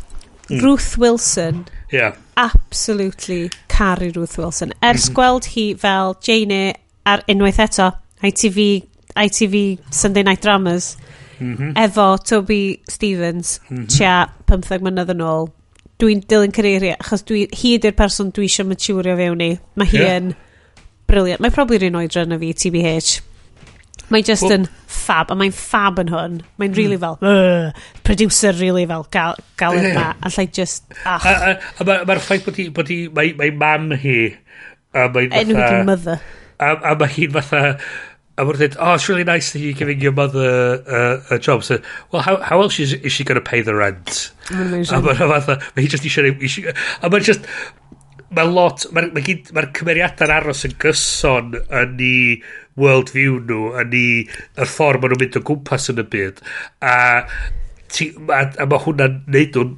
mm. 0.50 0.62
Ruth 0.64 0.98
Wilson 0.98 1.66
yeah. 1.94 2.16
absolutely 2.36 3.50
caru 3.72 4.12
Ruth 4.16 4.38
Wilson 4.38 4.74
ers 4.82 5.10
mm 5.10 5.12
-hmm. 5.12 5.16
gweld 5.20 5.52
hi 5.56 5.68
fel 5.86 6.16
Jane 6.28 6.64
ar 7.06 7.24
unwaith 7.30 7.60
eto 7.60 7.92
ITV, 8.26 8.60
ITV 9.16 9.56
Sunday 9.92 10.24
Night 10.24 10.42
Dramas 10.42 10.98
mm 11.40 11.56
-hmm. 11.56 11.72
efo 11.76 12.18
Toby 12.18 12.82
Stevens 12.90 13.60
mm 13.70 13.78
-hmm. 13.78 13.88
tia 13.98 14.16
15 14.48 14.82
mlynedd 14.82 15.14
yn 15.16 15.24
ôl 15.24 15.52
dwi'n 16.02 16.26
dilyn 16.30 16.54
cyreiriau, 16.56 16.98
achos 17.00 17.24
dwi, 17.28 17.46
hi 17.56 17.76
ydy'r 17.78 17.96
person 17.98 18.32
dwi 18.36 18.50
eisiau 18.50 18.68
maturio 18.68 19.16
fewn 19.20 19.44
i. 19.46 19.54
Mae 19.80 19.92
hi 19.92 20.02
yeah. 20.02 20.18
yn 20.20 20.34
briliant. 21.08 21.44
mae 21.44 21.54
probably 21.54 21.80
rhan 21.82 21.98
oedra 22.00 22.26
na 22.28 22.40
fi, 22.42 22.52
TBH. 22.54 23.22
Mae 24.14 24.22
just 24.22 24.44
well, 24.46 24.60
yn 24.60 24.66
fab, 24.92 25.32
a 25.34 25.38
mae'n 25.40 25.54
fab 25.56 26.00
yn 26.04 26.12
hwn. 26.14 26.40
Mae'n 26.62 26.74
mm. 26.74 26.78
really 26.78 26.98
fel, 27.02 27.18
uh, 27.26 27.72
producer 28.06 28.54
really 28.60 28.86
fel, 28.90 29.08
gal, 29.14 29.40
gal 29.58 29.78
yeah. 29.80 29.92
yma, 29.92 30.08
a 30.22 30.34
llai 30.36 30.46
just, 30.54 30.86
ach. 31.04 31.26
A, 31.26 31.36
a, 31.36 31.54
a 31.80 31.88
mae'r 31.88 32.06
ma 32.12 32.18
ffaith 32.22 32.46
bod 32.46 32.60
hi, 32.60 32.68
bod 32.76 32.92
hi, 32.92 33.00
mae, 33.16 33.32
mae 33.40 33.54
mam 33.56 33.96
hi, 34.02 34.20
a 34.94 35.08
mae'n 35.16 35.32
fatha... 35.32 35.72
Enw 35.72 35.88
mother. 35.88 36.20
A, 36.60 36.76
a 36.92 36.94
mae 37.00 37.16
hi'n 37.16 37.34
fatha, 37.40 37.64
A 38.36 38.44
mae'n 38.44 38.58
dweud, 38.60 38.74
oh, 38.84 38.96
it's 38.98 39.08
really 39.08 39.24
nice 39.24 39.54
that 39.54 39.60
you're 39.64 39.78
giving 39.80 40.02
your 40.04 40.12
mother 40.12 40.84
uh, 40.84 41.36
a 41.36 41.40
job. 41.40 41.64
So, 41.64 41.80
well, 42.12 42.22
how, 42.22 42.36
how 42.42 42.62
else 42.62 42.78
is, 42.82 42.92
is 42.92 43.14
she 43.14 43.24
going 43.24 43.40
to 43.40 43.42
pay 43.42 43.62
the 43.62 43.74
rent? 43.74 44.34
Amazing. 44.52 44.98
A 44.98 45.00
mae'n 45.06 45.22
fatha, 45.22 45.56
mae 45.78 45.86
hi 45.86 45.92
just 45.94 46.04
eisiau... 46.04 46.74
A 47.00 47.12
mae'n 47.14 47.24
just... 47.24 47.48
Mae 48.36 48.52
lot... 48.52 48.84
Mae'r 48.92 49.08
ma 49.16 49.24
ma 49.56 49.64
cymeriadau'n 49.80 50.36
aros 50.36 50.66
yn 50.68 50.76
gyson 50.84 51.56
yn 51.64 51.96
ni 51.96 52.12
world 52.76 53.14
view 53.16 53.40
nhw, 53.40 53.72
yn 53.80 53.92
ni... 53.96 54.06
y 54.28 54.68
ffordd 54.68 55.00
maen 55.00 55.16
nhw'n 55.16 55.24
mynd 55.24 55.40
o 55.40 55.46
gwmpas 55.54 55.88
yn 55.96 56.04
y 56.04 56.08
byd. 56.18 56.44
A, 56.84 56.98
ti, 57.88 58.12
a, 58.28 58.44
a 58.52 58.68
mae 58.68 58.84
hwnna'n 58.90 59.22
neud 59.32 59.62
nhw'n... 59.62 59.76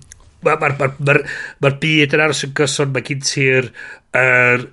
Mae'r 0.48 0.58
ma, 0.66 0.74
ma, 0.82 0.90
ma, 0.98 1.14
ma, 1.14 1.22
ma 1.62 1.76
byd 1.86 2.18
yn 2.18 2.26
aros 2.26 2.42
yn 2.50 2.58
gyson, 2.58 2.90
mae 2.96 3.06
gen 3.06 3.22
ti'r... 3.22 3.70
Er, 4.18 4.66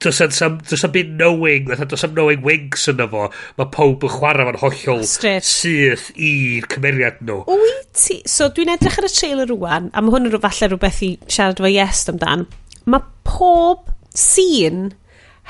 does 0.00 0.20
am, 0.42 0.58
byd 0.92 1.10
knowing, 1.16 1.68
fatha 1.68 1.86
does 1.86 2.04
am 2.04 2.14
knowing 2.14 2.42
wings 2.46 2.86
yna 2.90 3.06
fo, 3.10 3.26
mae 3.58 3.68
pob 3.74 4.06
yn 4.06 4.14
chwarae 4.14 4.46
fan 4.48 4.60
hollol 4.62 5.04
Straight. 5.08 5.46
syth 5.46 6.08
i'r 6.16 6.68
cymeriad 6.72 7.20
nhw. 7.26 7.42
Wyt 7.50 7.92
ti? 8.00 8.20
So 8.28 8.48
dwi'n 8.54 8.72
edrych 8.76 8.98
ar 9.00 9.08
y 9.08 9.12
trailer 9.12 9.52
rwan, 9.52 9.90
a 9.92 10.02
mae 10.02 10.14
hwn 10.14 10.30
yn 10.30 10.34
rhyw 10.34 10.44
falle 10.46 10.70
rhywbeth 10.72 11.02
i 11.06 11.12
siarad 11.26 11.60
efo 11.60 11.72
yes 11.72 12.06
amdan. 12.12 12.46
Mae 12.90 13.04
pob 13.28 13.92
sîn 14.16 14.90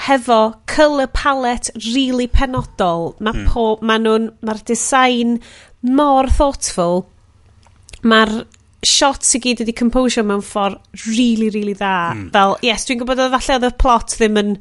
hefo 0.06 0.40
colour 0.66 1.06
palette 1.06 1.70
really 1.94 2.26
penodol. 2.26 3.14
Mae 3.20 3.36
hmm. 3.36 3.50
pob, 3.52 3.84
mae 3.86 4.02
nhw'n, 4.02 4.30
mae'r 4.44 4.62
design 4.66 5.38
mor 5.86 6.30
thoughtful. 6.32 7.04
Mae'r 8.02 8.40
shots 8.86 9.34
i 9.36 9.40
gyd 9.42 9.60
wedi 9.62 9.74
composio 9.76 10.24
mewn 10.26 10.42
ffordd 10.44 10.78
really, 11.08 11.50
really 11.52 11.74
dda. 11.76 11.94
Mm. 12.14 12.30
Fel, 12.34 12.56
yes, 12.64 12.86
dwi'n 12.88 13.02
gwybod 13.02 13.20
oedd 13.26 13.36
falle 13.36 13.58
oedd 13.58 13.68
y 13.68 13.72
plot 13.82 14.16
ddim 14.16 14.40
yn, 14.40 14.54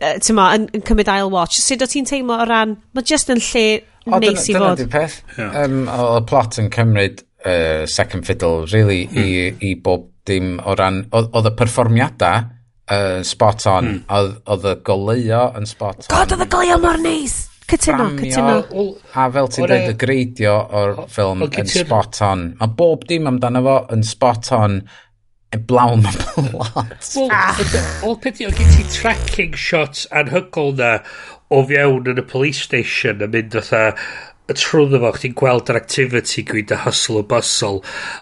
uh, 0.00 0.16
ma, 0.38 0.48
yn, 0.56 0.66
yn 0.76 0.84
cymryd 0.88 1.12
ail 1.12 1.32
watch. 1.32 1.60
Sut 1.60 1.84
o 1.84 1.90
ti'n 1.90 2.08
teimlo 2.08 2.40
o 2.40 2.48
ran, 2.48 2.76
mae 2.96 3.06
just 3.06 3.32
yn 3.32 3.42
lle 3.42 3.66
o, 4.06 4.18
neis 4.22 4.48
i 4.48 4.56
fod. 4.56 4.80
Dyna 4.80 4.92
peth. 4.92 5.20
Yeah. 5.36 5.64
Um, 5.64 5.80
o, 5.92 6.10
y 6.16 6.26
plot 6.30 6.60
yn 6.62 6.70
cymryd 6.74 7.24
uh, 7.44 7.86
second 7.90 8.28
fiddle, 8.28 8.66
really, 8.72 9.04
mm. 9.06 9.16
i, 9.16 9.48
hmm. 9.50 9.64
i 9.68 9.74
bob 9.76 10.10
dim 10.26 10.56
o 10.64 10.74
ran, 10.78 11.04
oedd 11.14 11.50
y 11.50 11.52
perfformiadau 11.58 12.48
uh, 12.90 13.20
spot 13.26 13.66
on, 13.70 13.92
mm. 13.92 14.32
oedd 14.54 14.70
y 14.72 14.74
goleuo 14.86 15.44
yn 15.58 15.68
spot 15.68 16.06
on. 16.06 16.10
God, 16.14 16.34
oedd 16.34 16.46
y 16.46 16.50
goleuo 16.56 16.80
mor 16.82 16.98
neis! 17.04 17.45
Cytuno, 17.66 18.10
cytuno. 18.20 18.58
A 19.18 19.26
fel 19.34 19.48
ti'n 19.50 19.66
dweud, 19.66 19.88
y 19.90 19.96
greidio 19.98 20.54
o'r 20.80 20.94
ffilm 21.10 21.42
yn 21.48 21.70
spot 21.70 22.20
on. 22.26 22.44
Mae 22.60 22.76
bob 22.78 23.02
dim 23.10 23.26
amdano 23.26 23.62
fo 23.64 23.80
yn 23.96 24.06
spot 24.06 24.52
on 24.54 24.78
e 25.54 25.58
blawn 25.58 26.04
mae 26.04 26.46
blot. 26.52 27.10
Wel, 27.16 27.32
ah. 27.34 27.58
o'r 28.06 28.20
peth 28.22 28.42
i, 28.42 28.46
o 28.46 28.54
gen 28.54 28.70
ti 28.74 28.86
tracking 28.94 29.58
shots 29.58 30.06
anhygol 30.14 30.76
na 30.78 30.96
o 31.50 31.62
fewn 31.66 32.10
yn 32.12 32.22
y 32.22 32.24
police 32.26 32.66
station 32.66 33.22
yn 33.24 33.34
mynd 33.34 33.58
fatha 33.58 33.84
trwyddo 34.54 35.00
fo, 35.02 35.10
chdi'n 35.16 35.34
gweld 35.38 35.72
yr 35.72 35.78
activity 35.80 36.44
gwyd 36.46 36.70
y 36.70 36.78
hustle 36.84 37.18
o 37.18 37.24
bustle, 37.26 37.80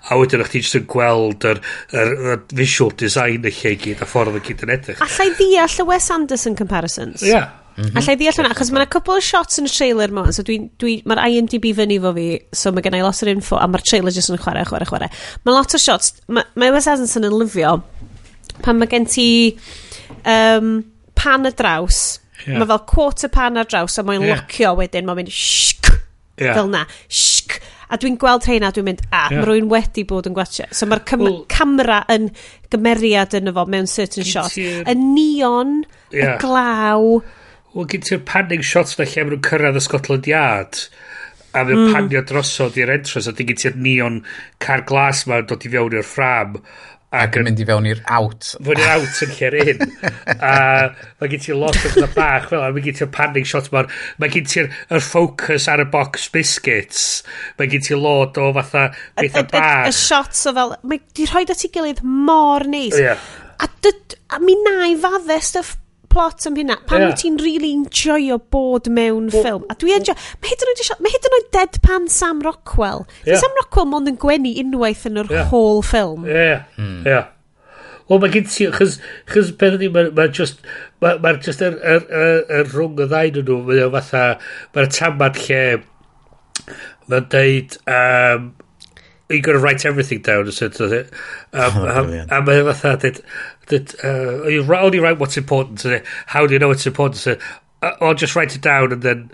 a 0.08 0.16
wedyn 0.16 0.40
o'ch 0.40 0.54
ti'n 0.54 0.70
yn 0.80 0.86
gweld 0.88 1.44
yr, 1.50 1.60
yr, 1.92 2.14
yr, 2.14 2.38
visual 2.56 2.94
design 2.96 3.44
y 3.44 3.52
lle 3.52 3.74
gyd, 3.82 4.00
a 4.00 4.08
ffordd 4.08 4.38
o 4.38 4.40
gyd 4.44 4.64
yn 4.64 4.72
edrych. 4.78 5.04
Allai 5.04 5.28
ddeall 5.36 5.76
y 5.84 5.86
Wes 5.90 6.08
Anderson 6.14 6.56
comparisons? 6.56 7.26
Ie. 7.26 7.34
Yeah. 7.34 7.52
Mm 7.76 7.84
-hmm. 7.84 7.96
Alla 7.98 8.12
i 8.12 8.16
ddeall 8.16 8.36
hwnna, 8.38 8.50
achos 8.54 8.70
mae 8.70 8.82
yna 8.84 8.90
cwpl 8.94 9.16
o 9.16 9.22
shots 9.24 9.58
yn 9.58 9.66
y 9.66 9.70
trailer 9.72 10.12
mewn, 10.14 10.32
so 10.32 10.44
dwi, 10.46 10.60
dwi, 10.78 10.92
mae'r 11.10 11.20
IMDb 11.26 11.72
fyny 11.74 11.98
fo 12.02 12.12
fi, 12.14 12.26
so 12.54 12.70
mae 12.70 12.84
gennau 12.86 13.02
lot 13.02 13.22
o'r 13.24 13.32
info, 13.32 13.58
a 13.58 13.66
mae'r 13.66 13.82
trailer 13.88 14.14
jyst 14.14 14.30
yn 14.30 14.38
chwarae, 14.38 14.62
chwarae, 14.68 14.86
chwarae. 14.86 15.10
Mae 15.42 15.56
lot 15.56 15.74
o 15.74 15.80
shots, 15.82 16.14
mae, 16.28 16.46
mae 16.54 16.70
Wes 16.70 16.86
Anderson 16.92 17.26
yn 17.26 17.34
lyfio, 17.34 17.74
pan 18.62 18.78
mae 18.78 18.92
gen 18.94 19.08
ti 19.10 19.26
um, 20.22 20.70
pan 21.18 21.50
y 21.50 21.54
draws, 21.58 22.00
yeah. 22.46 22.60
mae 22.60 22.70
fel 22.70 22.82
quarter 22.94 23.34
pan 23.34 23.58
ar 23.58 23.66
draws, 23.66 23.98
a 23.98 24.06
mae'n 24.06 24.22
yeah. 24.22 24.44
locio 24.44 24.74
wedyn, 24.78 25.10
mae'n 25.10 25.24
mynd 25.24 25.34
shk, 25.34 25.94
yeah. 26.38 26.54
fel 26.54 26.70
na, 26.70 26.86
shk, 27.08 27.58
a 27.90 27.98
dwi'n 27.98 28.18
gweld 28.22 28.46
rheina, 28.46 28.70
dwi'n 28.74 28.92
mynd, 28.92 29.06
a, 29.10 29.26
yeah. 29.32 29.40
mae 29.40 29.48
rhywun 29.48 29.70
wedi 29.72 30.06
bod 30.08 30.30
yn 30.30 30.34
gwachio. 30.36 30.70
So 30.70 30.86
mae'r 30.86 31.02
cam 31.10 31.26
well, 31.26 31.42
camera 31.50 32.04
yn 32.12 32.30
gymeriad 32.72 33.34
yn 33.38 33.50
fo 33.54 33.66
mewn 33.70 33.90
certain 33.90 34.26
shot. 34.26 34.54
Y 34.58 34.94
neon, 34.98 35.80
yeah. 36.14 36.36
y 36.36 36.42
glaw, 36.42 37.18
Wel, 37.74 37.90
gyn 37.90 38.06
ti'r 38.06 38.22
panning 38.28 38.62
shots 38.62 38.98
na 38.98 39.06
lle 39.08 39.24
maen 39.24 39.34
nhw'n 39.34 39.46
cyrraedd 39.48 39.80
y 39.80 39.82
Scotland 39.82 40.30
Yard 40.30 40.86
a 41.54 41.62
mae'n 41.62 41.80
mm. 41.80 41.92
panio 41.94 42.22
drosodd 42.26 42.76
i'r 42.78 42.92
entrance 42.94 43.30
a 43.30 43.34
di 43.34 43.46
gyn 43.46 43.58
ti'r 43.58 43.78
neon 43.78 44.20
car 44.62 44.84
glas 44.86 45.24
ma'n 45.30 45.46
dod 45.50 45.66
i 45.66 45.70
fewn 45.72 45.96
i'r 45.98 46.06
ffram 46.06 46.58
ac 47.14 47.38
yn 47.38 47.46
mynd 47.46 47.60
i 47.62 47.66
fewn 47.68 47.86
i'r 47.86 48.00
out. 48.10 48.48
Fewn 48.66 48.80
i'r 48.82 48.92
out 48.94 49.20
yn 49.26 49.34
lle'r 49.36 49.56
un. 49.62 49.84
a 50.50 50.54
mae 51.20 51.30
gen 51.30 51.44
ti 51.44 51.54
lot 51.56 51.78
o 51.78 51.92
fydda 51.92 52.08
bach 52.14 52.48
fel, 52.50 52.64
a 52.64 52.72
mae 52.74 52.82
gen 52.84 52.98
ti'r 52.98 53.10
panning 53.14 53.46
shot 53.46 53.70
ma'r 53.74 53.90
mae 54.22 54.32
gen 54.34 54.48
ti'r 54.50 54.70
focus 55.04 55.68
ar 55.70 55.84
y 55.84 55.86
box 55.92 56.26
biscuits, 56.34 57.04
mae 57.58 57.70
gen 57.70 57.86
ti 57.86 57.98
lot 57.98 58.40
o 58.42 58.50
fatha 58.58 58.88
bethau 59.20 59.46
bach. 59.52 59.86
Y 59.90 59.94
shots 59.98 60.46
o 60.50 60.54
fel, 60.56 60.76
mae 60.82 61.02
di 61.14 61.28
rhoi 61.30 61.46
at 61.46 61.66
ei 61.66 61.72
gilydd 61.74 62.02
mor 62.02 62.66
neis. 62.70 62.98
Yeah. 62.98 63.22
A, 63.62 63.70
dyd, 63.82 64.18
a 64.34 64.42
mi 64.42 64.58
na 64.62 64.90
i 64.90 64.98
fadde 64.98 65.38
stuff 65.42 65.76
plot 66.14 66.46
am 66.48 66.56
hynna. 66.58 66.78
Pan 66.88 67.02
yeah. 67.02 67.10
wyt 67.10 67.22
ti'n 67.24 67.38
really 67.42 67.74
enjoyo 67.74 68.38
bod 68.54 68.88
mewn 68.88 69.28
well, 69.28 69.42
ffilm. 69.42 69.68
A 69.70 69.76
dwi 69.80 69.96
enjoy... 69.98 70.16
Mae 70.40 70.54
hyd 70.54 70.64
yn 70.64 70.72
oed, 70.72 70.82
mae 71.02 71.14
hyd 71.14 71.28
yn 71.28 71.38
oed 71.40 71.52
deadpan 71.58 72.10
Sam 72.12 72.42
Rockwell. 72.44 73.04
Yeah. 73.26 73.40
Sam 73.42 73.54
Rockwell 73.60 73.90
mond 73.90 74.10
yn 74.12 74.18
gwenu 74.22 74.54
unwaith 74.62 75.06
yn 75.10 75.22
yr 75.24 75.32
yeah. 75.32 75.48
whole 75.50 75.82
ffilm. 75.86 76.28
Ie, 76.28 76.34
yeah. 76.38 76.66
mm. 76.78 77.00
yeah. 77.08 77.30
Wel, 78.10 78.20
mae 78.20 78.32
gen 78.34 78.44
ti, 78.44 78.66
chys, 78.68 78.98
chys 79.32 79.50
peth 79.60 79.78
ni, 79.80 79.88
mae'n 79.92 80.10
ma 80.16 80.26
just, 80.28 80.58
mae'n 81.00 81.22
ma 81.24 81.32
just 81.40 81.62
yr, 81.64 81.78
yr, 81.80 82.02
yr, 82.04 82.42
yr 82.58 82.68
rhwng 82.74 83.00
y 83.00 83.06
ddain 83.08 83.40
nhw, 83.40 83.62
mae'n 83.70 83.94
fatha, 83.94 84.24
Mae'r 84.76 84.90
tamad 84.92 85.40
lle, 85.46 85.62
mae'n 87.08 87.30
deud, 87.32 87.78
um, 87.96 88.50
you 89.28 89.40
gotta 89.40 89.58
write 89.58 89.84
everything 89.84 90.22
down 90.22 90.50
so 90.52 90.68
does 90.68 90.92
it? 90.92 91.12
Um, 91.52 91.72
oh, 91.76 91.88
um, 91.88 92.12
a 92.30 92.42
mae 92.42 92.72
fatha 92.72 92.96
that 92.96 93.20
did, 93.66 93.94
uh, 94.04 94.46
you 94.46 94.62
only 94.74 94.98
write 94.98 95.18
what's 95.18 95.36
important 95.36 95.80
so, 95.80 96.00
how 96.26 96.46
do 96.46 96.52
you 96.52 96.58
know 96.58 96.70
it's 96.70 96.86
important? 96.86 97.16
So, 97.16 97.38
uh, 97.82 97.92
or 98.00 98.14
just 98.14 98.36
write 98.36 98.54
it 98.54 98.62
down 98.62 98.92
and 98.92 99.02
then 99.02 99.30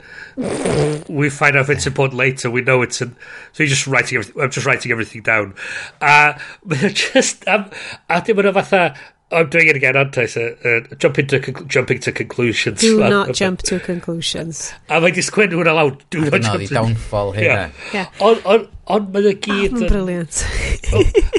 we 1.08 1.30
find 1.30 1.56
out 1.56 1.62
if 1.62 1.70
it's 1.70 1.86
important 1.86 2.18
later 2.18 2.50
we 2.50 2.62
know 2.62 2.82
it's 2.82 3.00
in, 3.00 3.16
so 3.52 3.62
you're 3.62 3.68
just 3.68 3.86
writing 3.86 4.18
everything 4.18 4.42
I'm 4.42 4.50
just 4.50 4.66
writing 4.66 4.92
everything 4.92 5.22
down. 5.22 5.54
Uh, 6.00 6.38
just 6.68 7.46
um, 7.48 7.70
a 8.08 8.22
dim 8.22 8.36
fatha 8.52 8.96
I'm 9.32 9.48
doing 9.48 9.68
it 9.68 9.76
again, 9.76 9.96
aren't 9.96 10.18
I? 10.18 10.26
So, 10.26 10.56
uh, 10.64 10.94
jumping, 10.96 11.28
to 11.28 11.38
jumping 11.66 12.00
to 12.00 12.12
conclusions. 12.12 12.80
Do 12.80 12.98
man. 12.98 13.10
not 13.10 13.34
jump 13.34 13.62
to 13.62 13.78
conclusions. 13.78 14.72
A 14.88 14.98
mae 15.00 15.14
di 15.14 15.22
sgwennu 15.22 15.60
hwnna 15.60 15.74
lawr. 15.76 15.94
Do 16.10 16.24
not 16.26 16.42
jump 16.42 16.64
to... 16.66 16.74
downfall 16.74 17.32
hynna. 17.36 17.70
Yeah. 17.94 18.10
Ond 18.18 18.42
on, 18.44 18.66
on, 18.90 19.06
ah, 19.06 19.12
mae'n 19.14 19.30
y 19.32 19.36
gyd... 19.46 19.78
Oh, 19.78 19.86
briliant. 19.86 20.42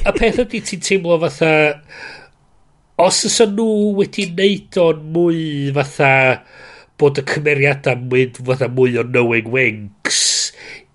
A 0.07 0.15
peth 0.15 0.39
ydy 0.45 0.63
ti'n 0.71 0.87
teimlo 0.87 1.19
fatha... 1.25 1.51
Os 3.01 3.23
ys 3.27 3.39
nhw 3.49 3.69
wedi 3.99 4.29
neud 4.39 4.79
o'n 4.79 5.05
mwy 5.11 5.43
fatha 5.75 6.11
bod 7.01 7.19
y 7.19 7.27
cymeriadau 7.27 7.99
mwy, 8.07 8.27
fatha 8.39 8.71
mwy 8.71 8.99
o 9.01 9.07
knowing 9.07 9.51
winks 9.51 10.21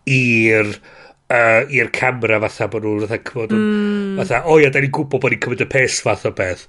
i'r... 0.09 0.77
Er, 0.79 0.96
uh, 1.33 1.63
i'r 1.73 1.91
camera 1.95 2.41
fatha 2.45 2.69
bod 2.73 2.87
nhw'n 2.87 3.07
fatha 3.07 3.23
cymryd 3.31 3.55
mm. 3.57 4.19
fatha 4.21 4.43
o 4.51 4.59
ia 4.63 4.71
da 4.73 4.83
ni'n 4.83 4.95
gwybod 4.95 5.23
bod 5.23 5.35
ni'n 5.35 5.43
cymryd 5.45 5.65
y 5.67 5.69
pes 5.73 6.01
fath 6.07 6.27
o 6.29 6.35
beth 6.37 6.67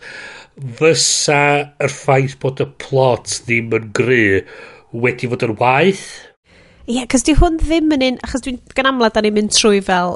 fysa 0.80 1.42
yr 1.84 1.94
ffaith 1.94 2.38
bod 2.44 2.64
y 2.64 2.70
plot 2.82 3.42
ddim 3.46 3.76
yn 3.78 3.92
gry 3.98 4.24
wedi 4.96 5.30
fod 5.30 5.46
yn 5.50 5.58
waith 5.62 6.08
Ie, 6.88 7.02
yeah, 7.02 7.08
cos 7.12 7.26
di 7.28 7.34
hwn 7.36 7.58
ddim 7.60 7.92
yn 7.98 8.04
un, 8.06 8.18
achos 8.24 8.46
dwi'n 8.46 8.62
gan 8.72 8.88
amlad 8.88 9.12
da 9.12 9.20
ni'n 9.20 9.34
mynd 9.36 9.52
trwy 9.52 9.82
fel, 9.84 10.14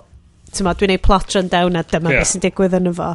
ti'n 0.55 0.63
ma, 0.63 0.71
dwi'n 0.79 0.93
ei 0.93 1.01
plot 1.03 1.35
run 1.35 1.49
down 1.51 1.75
a 1.75 1.81
dyma 1.83 2.13
yeah. 2.13 2.21
beth 2.21 2.29
sy'n 2.29 2.43
digwydd 2.45 2.77
yn 2.77 2.87
y 2.87 2.93
fo. 2.95 3.09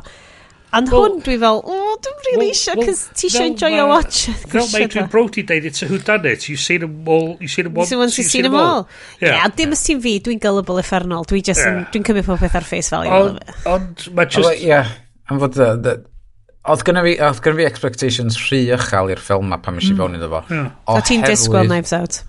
And 0.76 0.90
well, 0.92 1.06
hwn 1.06 1.22
dwi 1.24 1.36
fel, 1.40 1.62
o, 1.64 1.76
dwi'n 2.04 2.16
really 2.26 2.38
well, 2.38 2.50
eisiau, 2.52 2.80
cos 2.84 3.02
ti 3.16 3.30
eisiau 3.30 3.48
enjoy 3.48 3.78
o 3.80 3.86
watch. 3.88 4.26
Fel 4.52 4.66
mae 4.74 4.88
dwi'n 4.92 5.06
brodi 5.12 5.44
dweud, 5.48 5.68
it's 5.70 5.84
a 5.86 5.88
whodunit, 5.88 6.48
you've 6.50 6.60
seen 6.60 6.82
them 6.84 7.08
all, 7.08 7.30
you've 7.40 7.54
seen 7.54 7.64
them 7.68 7.78
once, 7.78 7.92
you've 7.92 8.28
seen 8.28 8.44
them 8.44 8.58
all. 8.60 8.84
Yeah, 9.22 9.46
a 9.46 9.48
dim 9.48 9.72
ysyn 9.76 10.02
fi, 10.04 10.18
dwi'n 10.26 10.42
gullible 10.42 10.76
effernol, 10.82 11.24
dwi'n 11.24 11.46
just, 11.48 11.64
yeah. 11.64 11.86
dwi'n 11.94 12.04
cymryd 12.04 12.28
pob 12.28 12.44
peth 12.44 12.58
ar 12.60 12.68
face 12.68 12.92
value. 12.92 13.40
Ond, 13.72 14.06
mae 14.12 14.28
just... 14.36 14.60
Yeah, 14.60 14.92
am 15.32 15.40
fod, 15.40 15.56
oedd 15.56 16.86
gynna 16.86 17.04
fi, 17.06 17.16
oedd 17.24 17.42
gynna 17.44 17.62
fi 17.62 17.68
expectations 17.70 18.38
rhy 18.44 18.64
ychel 18.76 19.12
i'r 19.14 19.22
ffilm 19.22 19.52
ma 19.52 19.60
pan 19.62 19.78
mis 19.78 19.88
i 19.88 19.94
mm. 19.94 20.00
fewn 20.02 20.18
iddo 20.18 20.32
fo. 20.32 20.62
O 20.92 21.00
ti'n 21.06 21.24
disgwyl 21.24 21.70
Knives 21.70 21.94
Out? 21.96 22.20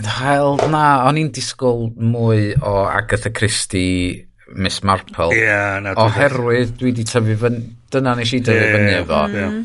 Hel, 0.00 0.56
na, 0.72 0.84
o'n 1.08 1.18
i'n 1.20 1.30
disgwyl 1.34 1.88
mwy 1.96 2.52
o 2.60 2.82
Agatha 2.88 3.32
Christie 3.32 4.26
Miss 4.54 4.82
Marple. 4.82 5.30
Ie, 5.34 5.44
yeah, 5.44 5.78
na. 5.82 5.94
Oherwydd 5.98 6.74
dwi 6.78 6.90
wedi 6.90 7.04
tyfu 7.08 7.36
fyny, 7.40 7.60
dyna 7.92 8.16
nes 8.18 8.32
i 8.34 8.40
tyfu 8.42 8.56
yeah, 8.58 8.76
fyny 8.76 8.94
efo. 9.00 9.20
Yeah. 9.34 9.58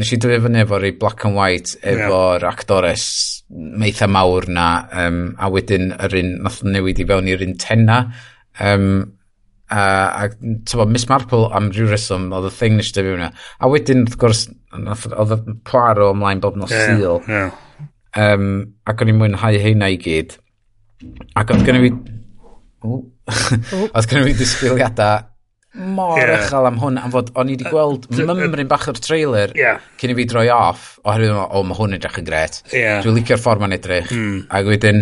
Nes 0.00 0.12
i 0.14 0.18
tyfu 0.22 0.38
fyny 0.46 0.62
efo 0.62 0.80
rei 0.80 0.92
black 0.98 1.24
and 1.28 1.36
white 1.36 1.74
efo'r 1.80 2.44
yeah. 2.44 2.52
actores 2.52 3.06
meitha 3.52 4.08
mawr 4.08 4.48
na, 4.48 4.68
um, 5.04 5.24
a 5.36 5.50
wedyn 5.52 5.92
yr 5.98 6.16
un, 6.22 6.36
nath 6.46 6.62
newid 6.64 7.02
i 7.02 7.08
fewn 7.08 7.28
i'r 7.32 7.44
un 7.44 7.58
tenna. 7.60 7.98
Um, 8.60 8.88
a, 9.72 9.82
a 10.24 10.28
tyfo, 10.68 10.88
Miss 10.88 11.08
Marple 11.10 11.50
am 11.56 11.70
rhyw 11.72 11.90
reswm, 11.92 12.30
oedd 12.32 12.48
y 12.48 12.54
thing 12.56 12.78
nes 12.80 12.92
i 12.92 12.96
tyfu 12.96 13.16
fyny. 13.16 13.28
A 13.60 13.72
wedyn, 13.72 14.06
wrth 14.06 14.20
gwrs, 14.20 14.46
oedd 14.72 15.36
y 15.36 15.58
poaro 15.68 16.12
ymlaen 16.16 16.40
bob 16.44 16.56
nos 16.60 16.72
yeah, 16.72 16.96
syl. 16.96 17.20
Yeah. 17.28 17.52
Um, 18.12 18.48
ac 18.88 19.00
o'n 19.00 19.12
i'n 19.12 19.20
mwynhau 19.20 19.60
heina 19.60 19.92
i 19.92 20.00
gyd. 20.00 20.38
Ac 21.36 21.52
oedd 21.52 21.66
gynnu 21.68 21.84
fi... 21.84 21.92
Oh, 22.82 23.02
oedd 23.92 24.08
gen 24.10 24.30
i 24.30 24.34
disgwyliadau 24.38 25.28
mor 25.72 26.18
yeah. 26.20 26.34
uchel 26.36 26.68
am 26.68 26.78
hwn, 26.82 26.98
am 27.00 27.12
fod 27.14 27.30
o'n 27.38 27.48
i 27.48 27.54
wedi 27.56 27.70
gweld 27.72 28.08
uh, 28.10 28.24
mymryn 28.36 28.68
bach 28.68 28.88
o'r 28.92 28.98
trailer 29.00 29.54
yeah. 29.56 29.80
cyn 30.00 30.12
i 30.12 30.16
fi 30.18 30.26
droi 30.28 30.48
off, 30.52 30.98
oherwydd 31.06 31.32
o, 31.32 31.44
oh, 31.48 31.62
mae 31.64 31.78
hwn 31.78 31.96
edrych 31.96 32.18
yn 32.20 32.26
gret. 32.28 32.58
Yeah. 32.74 33.00
Dwi'n 33.04 33.16
licio'r 33.16 33.40
ffordd 33.40 33.64
mae'n 33.64 33.76
edrych. 33.78 34.12
Mm. 34.12 34.42
Ac 34.52 34.68
wedyn, 34.68 35.00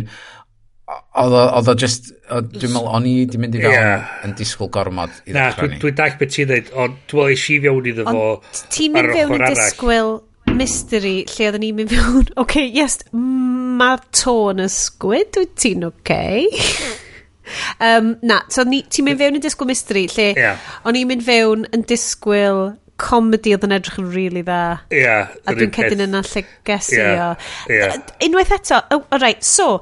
oedd 1.24 1.72
o 1.72 1.74
just, 1.78 2.12
dwi'n 2.30 2.74
meddwl, 2.74 2.88
o'n 2.94 3.10
i 3.10 3.16
wedi 3.24 3.42
mynd 3.42 3.59
i 3.59 3.64
fewn 3.64 3.74
yeah. 3.74 4.14
yn 4.26 4.36
disgwyl 4.38 4.70
gormod 4.74 5.18
i 5.24 5.34
ddechrau 5.34 5.72
ni. 5.72 5.82
Dwi'n 5.82 5.98
dall 5.98 6.16
beth 6.22 6.34
ti'n 6.36 6.51
dweud, 6.52 6.72
ond 6.74 6.98
dwi'n 7.10 7.22
meddwl 7.24 7.34
eisiau 7.34 7.64
fewn 7.66 7.90
iddo 7.92 8.06
fo 8.06 8.26
Ond 8.30 8.64
ti'n 8.76 8.94
mynd 8.94 9.14
fewn 9.16 9.36
i 9.36 9.51
disgwyl 9.51 10.16
mystery 10.55 11.16
lle 11.30 11.51
oedden 11.51 11.64
ni'n 11.64 11.82
mynd 11.82 11.94
fewn, 11.97 12.22
oce, 12.22 12.38
okay, 12.44 12.70
yes, 12.70 13.01
mae 13.10 13.98
tôn 14.14 14.62
ysgwyd, 14.66 15.42
wyt 15.42 15.59
ti'n 15.59 15.90
oce? 15.90 15.98
Okay? 16.05 16.47
Um, 17.78 18.14
na, 18.27 18.43
so 18.52 18.66
ti'n 18.66 19.06
mynd 19.06 19.20
fewn 19.22 19.40
yn 19.40 19.44
disgwyl 19.44 19.70
mystery, 19.72 20.06
lle 20.14 20.31
yeah. 20.36 20.70
o'n 20.85 20.98
i'n 20.98 21.10
mynd 21.10 21.27
fewn 21.27 21.66
yn 21.74 21.86
disgwyl 21.89 22.70
comedy 23.01 23.55
oedd 23.56 23.64
yn 23.66 23.74
edrych 23.77 23.98
yn 24.01 24.10
really 24.12 24.43
dda. 24.44 24.60
Ie. 24.93 25.01
Yeah, 25.01 25.32
a 25.48 25.55
dwi'n 25.56 25.72
cedyn 25.74 26.05
yna 26.05 26.22
lle 26.27 26.44
gesi 26.68 26.98
yeah, 26.98 27.22
o. 27.24 27.72
Yeah. 27.72 27.97
Unwaith 28.27 28.52
eto, 28.59 28.81
o, 28.82 29.01
oh, 29.01 29.20
right, 29.22 29.44
so, 29.47 29.81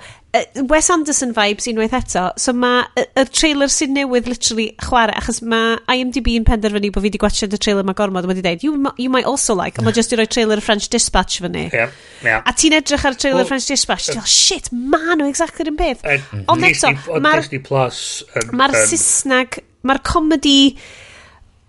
Wes 0.68 0.90
Anderson 0.92 1.30
vibes 1.32 1.66
unwaith 1.70 1.94
eto. 1.96 2.26
So 2.36 2.52
mae 2.52 2.82
y, 3.00 3.04
y 3.16 3.22
trailer 3.32 3.70
sy'n 3.72 3.94
newydd 3.96 4.26
literally 4.28 4.66
chwarae, 4.84 5.16
achos 5.16 5.40
mae 5.40 5.78
IMDb 5.94 6.34
yn 6.36 6.44
penderfynu 6.44 6.90
bod 6.92 7.00
fi 7.00 7.08
wedi 7.08 7.20
gwachod 7.22 7.56
y 7.56 7.60
trailer 7.64 7.86
mae 7.88 7.96
gormod 7.96 8.28
wedi 8.28 8.44
dweud, 8.44 8.66
you, 8.66 8.74
you 9.00 9.08
might 9.12 9.24
also 9.24 9.56
like, 9.56 9.80
a 9.80 9.86
mae 9.86 9.96
just 9.96 10.12
i 10.12 10.18
roi 10.20 10.28
trailer 10.28 10.60
French 10.64 10.90
Dispatch 10.92 11.40
fyny. 11.40 11.64
Yeah, 11.72 11.96
yeah. 12.20 12.44
A 12.44 12.52
ti'n 12.52 12.76
edrych 12.76 13.08
ar 13.08 13.16
trailer 13.16 13.40
well, 13.40 13.48
French 13.48 13.70
Dispatch, 13.72 14.10
ti'n 14.12 14.20
uh, 14.20 14.28
shit, 14.28 14.68
ma 14.72 15.16
nhw 15.16 15.30
exactly 15.32 15.64
yr 15.64 15.72
un 15.72 15.80
peth. 15.80 16.04
Uh, 16.04 16.44
Ond 16.52 16.68
eto, 16.68 16.92
mae'r 17.24 17.44
Disney 17.46 17.64
Plus... 17.64 18.04
Mae'r 18.52 18.76
Saesneg, 18.84 19.62
mae'r 19.88 20.04
comedy, 20.12 20.58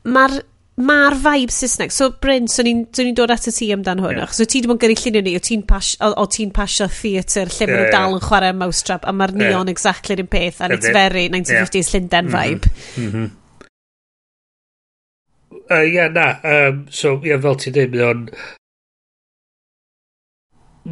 mae'r 0.03 0.41
Mae'r 0.79 1.15
vibe 1.19 1.51
Saesneg. 1.51 1.91
So, 1.91 2.13
Bryn, 2.23 2.47
so 2.47 2.63
ni'n 2.63 2.85
so 2.95 3.03
ni 3.03 3.11
dod 3.17 3.33
at 3.33 3.49
y 3.49 3.53
ti 3.55 3.67
amdan 3.75 3.99
hwn. 3.99 4.21
Yeah. 4.21 4.31
So, 4.35 4.47
ti 4.47 4.61
ddim 4.63 4.77
yn 4.77 4.79
gyrru 4.79 4.95
llunio 5.01 5.23
ni, 5.25 5.33
o 5.35 5.41
ti'n 5.43 5.65
pas, 5.67 5.89
o, 5.99 6.13
o 6.23 6.25
ti 6.31 6.45
pasio 6.55 6.87
theatr 6.87 7.51
lle 7.51 7.65
yeah, 7.65 7.73
maen 7.73 7.83
nhw 7.83 7.89
dal 7.95 8.15
yn 8.15 8.23
chwarae 8.23 8.53
mousetrap 8.55 9.03
a 9.03 9.13
mae'r 9.15 9.35
neon 9.35 9.67
yeah. 9.67 9.73
exactly 9.75 10.15
yr 10.15 10.23
un 10.23 10.31
peth 10.31 10.61
and 10.63 10.77
it's 10.77 10.87
very 10.87 11.27
1950s 11.33 11.81
yeah. 11.81 11.91
Llundain 11.91 12.29
mhm. 12.29 12.37
vibe. 12.37 12.71
Mm 12.95 13.11
-hmm. 13.11 13.27
Ie, 15.69 15.75
uh, 15.75 15.83
yeah, 15.83 16.07
na. 16.09 16.29
Um, 16.43 16.85
so, 16.89 17.19
yeah, 17.23 17.41
fel 17.43 17.59
ti'n 17.59 17.75
dweud, 17.75 17.93
mae 17.97 18.07
o'n 18.07 18.23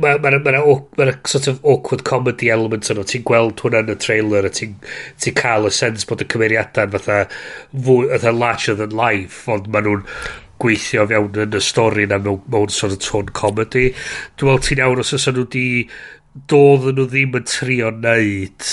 mae 0.02 0.18
ma, 0.22 0.30
ma, 0.32 0.40
ma, 0.40 0.62
ma, 0.62 1.06
ma 1.06 1.12
sort 1.26 1.48
of 1.48 1.64
awkward 1.66 2.04
comedy 2.04 2.50
element 2.54 2.90
yno. 2.94 3.06
Ti'n 3.08 3.24
gweld 3.28 3.62
hwnna 3.64 3.84
yn 3.84 3.94
y 3.94 3.96
trailer 4.02 4.48
a 4.48 4.52
ti'n 4.54 4.76
ti 5.22 5.34
cael 5.38 5.70
y 5.70 5.72
sens 5.74 6.06
bod 6.08 6.24
y 6.24 6.28
cymeriadau 6.32 6.92
fatha, 6.96 7.22
fwy, 7.74 8.10
fatha 8.14 8.34
larger 8.36 8.78
than 8.80 8.96
life, 8.98 9.46
ond 9.52 9.70
maen 9.74 9.88
nhw'n 9.88 10.04
gweithio 10.62 11.06
fewn 11.10 11.42
yn 11.46 11.58
y 11.58 11.64
stori 11.64 12.08
na 12.10 12.20
mewn, 12.22 12.44
mewn 12.54 12.74
sort 12.74 12.96
of 12.96 13.02
tone 13.04 13.34
comedy. 13.38 13.90
Dwi'n 14.38 14.52
meddwl 14.52 14.66
ti'n 14.68 14.84
iawn 14.84 15.04
os 15.04 15.16
oes 15.18 15.30
nhw 15.32 15.48
di 15.54 15.68
doedd 16.52 16.92
nhw 16.92 17.08
ddim 17.10 17.40
yn 17.40 17.48
trio 17.50 17.94
neud 17.94 18.72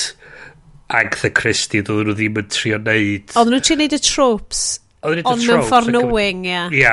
Agatha 0.94 1.30
Christie, 1.32 1.84
doedd 1.84 2.10
nhw 2.10 2.18
ddim 2.18 2.42
yn 2.42 2.50
trio 2.52 2.80
neud. 2.82 3.30
Oedden 3.32 3.56
nhw 3.56 3.62
trio 3.64 3.80
neud 3.80 3.96
y 3.96 4.02
tropes 4.04 4.66
Ond 5.04 5.42
mewn 5.44 5.60
ffordd 5.68 5.90
knowing, 5.92 6.46
ia. 6.48 6.66
Ia, 6.72 6.92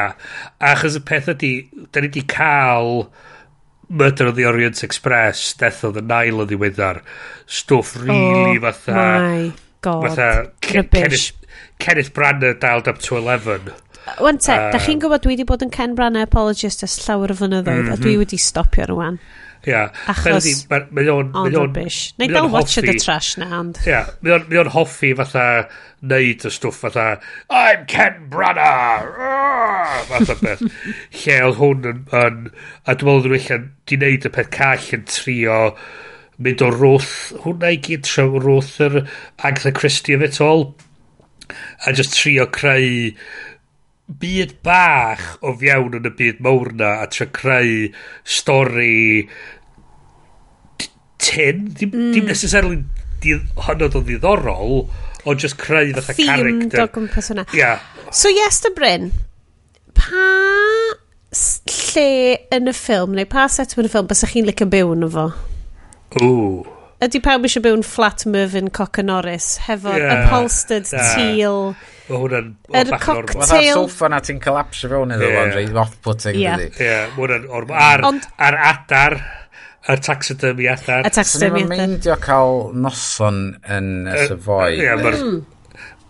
achos 0.68 0.98
y 1.00 1.04
peth 1.08 1.30
ydy, 1.32 1.52
da 1.92 2.04
ni 2.04 2.12
wedi 2.12 2.26
cael... 2.32 3.06
Yeah 3.06 3.28
Murder 3.92 4.28
of 4.28 4.36
the 4.36 4.46
Orient 4.46 4.84
Express, 4.84 5.54
Death 5.54 5.84
of 5.84 5.94
the 5.94 6.02
Nile 6.02 6.40
o 6.40 6.46
ddiweddar, 6.48 7.02
stwff 7.46 7.98
really 8.00 8.58
oh, 8.58 8.62
fatha... 8.62 8.96
my 8.96 9.52
god. 9.82 10.08
Fatha... 10.08 10.52
Kenneth, 10.62 11.34
Kenneth 11.78 12.14
Branagh 12.14 12.60
dialed 12.60 12.88
up 12.88 13.00
to 13.00 13.18
11. 13.18 13.74
Wan 14.24 14.40
te, 14.40 14.56
uh, 14.56 14.72
da 14.72 14.80
chi'n 14.80 14.96
um, 14.96 15.02
gwybod 15.04 15.26
dwi 15.26 15.36
wedi 15.36 15.46
bod 15.50 15.66
yn 15.66 15.74
Ken 15.76 15.98
Branagh 15.98 16.30
apologist 16.30 16.86
ys 16.88 16.96
llawer 17.04 17.34
o 17.34 17.38
fynyddoedd, 17.38 17.84
mm 17.84 17.90
-hmm. 17.90 18.00
a 18.00 18.02
dwi 18.02 18.16
mhm. 18.16 18.24
wedi 18.24 18.40
stopio 18.40 18.88
rwan. 18.90 19.20
Ia. 19.68 19.86
Achos 20.10 20.48
Mae 20.70 21.10
o'n... 21.12 21.32
ond 21.38 21.56
rubbish. 21.56 22.14
Neu 22.18 22.32
dal 22.32 22.50
watch 22.50 22.80
the 22.82 22.96
trash 22.98 23.36
na, 23.38 23.50
ond... 23.60 23.80
Ia, 23.86 24.04
mae 24.26 24.62
o'n 24.62 24.72
hoffi 24.74 25.12
fatha 25.18 25.46
neud 26.02 26.46
y 26.48 26.52
stwff 26.54 26.82
fatha 26.82 27.08
I'm 27.54 27.86
Ken 27.90 28.26
Branagh! 28.32 29.12
Fatha 30.10 30.38
beth. 30.42 30.64
Lle 31.22 31.38
oedd 31.46 31.60
hwn 31.62 31.90
yn... 31.92 32.06
yn 32.24 32.40
a 32.86 32.96
dwi'n 32.96 33.12
meddwl 33.12 33.28
dwi'n 33.28 33.38
allan 33.44 33.68
di 33.90 34.00
neud 34.02 34.26
y 34.26 34.34
peth 34.38 34.54
call 34.56 34.88
yn 34.98 35.06
trio 35.10 35.60
mynd 36.42 36.66
o 36.66 36.72
rwth... 36.74 37.14
Hwna 37.46 37.76
i 37.76 37.82
gyd 37.86 38.08
trwy 38.10 38.42
rwth 38.42 38.80
yr 38.88 39.04
Agatha 39.38 39.76
Christie 39.78 40.18
of 40.18 40.26
it 40.26 40.42
all. 40.42 40.72
A 41.86 41.94
just 41.94 42.18
trio 42.18 42.48
creu 42.50 43.12
byd 44.20 44.58
bach 44.66 45.24
o 45.46 45.54
fiewn 45.60 45.98
yn 46.00 46.10
y 46.10 46.14
byd 46.18 46.42
mawr 46.44 46.72
na 46.78 46.94
a 47.04 47.08
tra 47.12 47.28
creu 47.32 47.90
stori 48.26 49.28
tin 51.22 51.68
dim, 51.78 51.92
mm. 51.92 52.12
dim 52.16 52.26
necessarily 52.26 52.84
hynod 53.22 53.96
o 53.96 54.02
ddiddorol 54.02 54.76
o 55.26 55.36
just 55.36 55.58
creu 55.62 55.94
fatha 55.98 56.18
character 56.18 56.82
theme 56.82 56.90
gwmpas 56.98 57.32
hwnna 57.32 57.46
yeah. 57.54 57.80
so 58.10 58.32
yes 58.34 58.60
the 58.66 58.74
Bryn 58.78 59.12
pa 59.98 60.26
lle 61.32 62.10
yn 62.58 62.72
y 62.72 62.76
ffilm 62.76 63.16
neu 63.16 63.30
pa 63.30 63.48
set 63.54 63.78
yn 63.78 63.88
y 63.88 63.94
ffilm 63.94 64.10
bys 64.10 64.26
chi'n 64.34 64.50
licio 64.50 64.68
byw 64.72 64.94
yn 64.98 65.08
fo 65.14 65.30
Ooh. 66.22 66.66
ydy 67.06 67.22
pawb 67.24 67.46
eisiau 67.48 67.64
byw 67.68 67.78
yn 67.80 67.88
flat 67.88 68.26
Mervyn 68.28 68.72
Cock 68.74 69.00
and 69.04 69.14
Norris 69.14 69.54
hefo'r 69.68 70.02
yeah. 70.02 70.26
upholstered 70.26 70.90
yeah. 70.92 71.14
teal 71.16 71.62
Mae 72.12 72.20
hwnna'n... 72.20 72.50
Yr 72.76 72.90
cocktail... 73.00 73.46
Mae'r 73.48 73.68
sofa 73.78 74.10
na 74.12 74.20
ti'n 74.26 74.42
collapse 74.44 74.90
fewn 74.92 75.14
iddo 75.16 75.30
yeah. 75.30 75.54
fo'n 75.56 75.78
off-putting. 75.86 76.42
Ie. 76.42 76.56
mae 76.82 76.98
hwnna'n. 77.16 77.72
Ar, 77.72 78.04
ar 78.50 78.60
adar, 78.68 79.18
y 79.88 79.98
taxidermy 80.08 80.68
adar. 80.68 81.08
Y 81.08 81.14
taxidermy 81.16 81.64
adar. 81.64 81.72
Swn 81.72 81.88
meindio 81.88 82.20
cael 82.22 82.60
noson 82.84 83.42
yn 83.78 83.90
y 84.12 84.28
Savoy. 84.28 84.78
Ie, 84.82 84.92
mae'r 85.00 85.18
mm. 85.22 85.40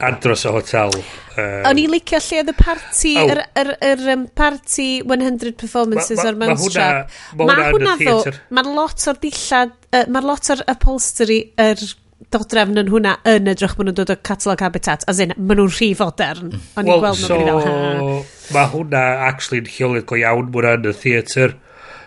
andros 0.10 0.48
o 0.49 0.56
hotel. 0.57 0.98
Um, 1.38 1.69
O'n 1.69 1.80
i 1.80 1.88
licio 1.91 2.19
lle 2.26 2.41
oedd 2.41 2.52
y 2.52 2.57
party, 2.60 3.15
oh. 3.22 3.32
yr 3.36 3.44
oh. 3.44 3.48
er, 3.61 3.73
er, 3.78 3.94
er, 3.94 4.06
um, 4.15 4.28
party 4.41 4.90
100 5.06 5.56
performances 5.61 6.18
ma, 6.18 6.26
ma, 6.26 6.30
o'r 6.32 6.41
Mousetrap. 6.41 7.18
Mae 7.38 7.45
hwnna, 7.45 7.57
ma 7.61 7.72
hwnna 7.78 7.98
ddo, 8.02 8.38
mae'n 8.57 8.76
lot 8.76 9.07
o'r 9.07 9.22
dillad, 9.23 9.76
uh, 9.94 10.06
mae'n 10.10 10.32
lot 10.34 10.56
o'r 10.56 10.65
upholstery 10.76 11.44
yr 11.61 11.76
er 11.78 11.90
dodrefn 12.34 12.80
yn 12.81 12.91
hwnna 12.91 13.15
yn 13.31 13.49
edrych 13.52 13.73
bod 13.77 13.89
nhw'n 13.89 13.98
dod 13.98 14.14
o 14.14 14.18
catalog 14.30 14.61
habitat 14.65 15.07
as 15.11 15.22
in 15.23 15.34
maen 15.38 15.60
nhw'n 15.60 15.73
rhy 15.73 15.91
fodern. 15.98 16.53
Mm. 16.53 16.69
O'n 16.77 16.91
well, 16.91 16.98
i'n 16.98 17.03
gweld 17.06 17.23
so, 17.23 17.39
nhw'n 17.39 17.65
fel 17.65 18.56
mae 18.56 18.72
hwnna 18.73 19.02
actually 19.27 19.61
yn 19.64 19.69
lleolydd 19.72 20.07
go 20.10 20.19
iawn 20.19 20.52
mwyn 20.53 20.69
yn 20.73 20.89
y 20.91 20.95
theatr. 21.03 21.57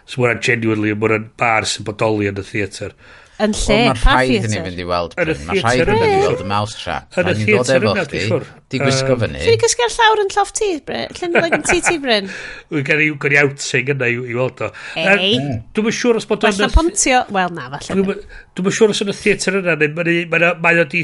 So 0.05 0.21
mwyn 0.21 0.41
genuinely 0.45 0.95
mwyn 1.01 1.29
bar 1.41 1.67
sy'n 1.69 1.87
bodoli 1.89 2.29
yn 2.31 2.41
y 2.41 2.47
theatr. 2.47 2.95
Yn 3.43 3.51
lle, 3.51 3.77
pa 3.99 3.99
theatr? 3.99 4.05
Mae 4.05 4.27
rhaid 4.29 4.45
i 4.47 4.51
ni 4.53 4.59
fynd 4.63 4.79
i 4.79 4.85
weld 4.87 5.15
Bryn. 5.19 5.41
Mae 5.49 5.59
rhaid 5.59 5.81
i 5.83 5.87
ni 5.89 5.97
fynd 5.99 6.13
i 6.15 6.19
weld 6.23 6.43
y 6.45 6.47
mouse 6.53 6.77
trap. 6.79 7.17
Yn 7.19 7.31
y 7.33 7.35
theatr 7.41 7.87
yna, 7.89 8.05
dwi'n 8.11 8.29
siwr. 8.29 8.45
Di 8.71 8.81
gwisgo 8.83 9.17
fyny. 9.19 9.41
Dwi'n 9.43 9.61
gysgu 9.65 9.85
ar 9.87 9.93
llawr 9.97 10.23
yn 10.23 10.31
lloff 10.35 10.53
ti, 10.55 10.69
Bryn. 10.87 11.17
Lle'n 11.19 11.35
dod 11.35 11.57
yn 11.59 11.67
ti 11.67 11.81
ti, 11.83 11.97
Bryn? 12.05 12.31
Wy'n 12.71 12.87
gen 12.87 13.03
i 13.03 13.41
outing 13.43 13.91
yna 13.97 14.11
i 14.13 14.21
weld 14.39 14.63
o. 14.63 14.71
Ei. 14.95 15.33
Dwi'n 15.75 15.89
mm. 15.89 15.97
siŵr 15.99 16.21
os 16.21 16.29
bod 16.31 16.47
o'n... 16.47 16.55
Falle 16.55 16.71
pontio. 16.77 17.25
Wel, 17.35 17.55
na, 17.59 17.67
falle. 17.75 18.17
Dwi'n 18.55 18.79
siŵr 18.79 18.95
os 18.95 19.03
yn 19.03 19.11
y 19.11 19.17
theatr 19.19 19.61
yna, 19.65 19.77
mae 19.83 20.83
o 20.85 20.87
di... 20.95 21.03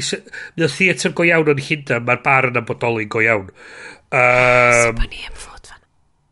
Mae 0.55 0.67
o 0.69 0.71
theatr 0.77 1.15
go 1.17 1.27
iawn 1.27 1.51
yn 1.51 1.63
Llundain, 1.67 2.07
mae'r 2.07 2.23
bar 2.23 2.49
yna 2.53 2.63
bodoli 2.67 3.09
go 3.11 3.23
iawn. 3.23 3.51
Um, 4.11 4.79
Sut 4.79 4.97
bod 4.97 5.11
ni 5.11 5.21
am 5.27 5.37
fod 5.39 5.67
fan? 5.71 5.83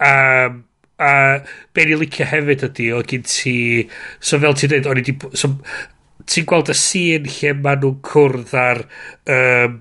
Um, 0.03 0.57
A 0.99 1.11
be' 1.73 1.85
ni 1.87 1.95
licio 1.95 2.27
hefyd 2.27 2.65
ydy 2.69 2.89
o' 2.95 3.03
gin 3.07 3.23
ti 3.23 3.55
so 4.19 4.39
fel 4.41 4.57
ti'n 4.59 4.73
dweud 4.73 4.89
o'n 4.91 4.99
i 4.99 5.05
'di 5.07 5.15
so 5.39 5.53
ti'n 6.29 6.47
gweld 6.49 6.71
y 6.73 6.75
sîn 6.77 7.29
lle 7.37 7.53
ma' 7.57 7.77
nhw'n 7.79 8.01
cwrdd 8.05 8.55
ar 8.59 8.83
um, 9.35 9.79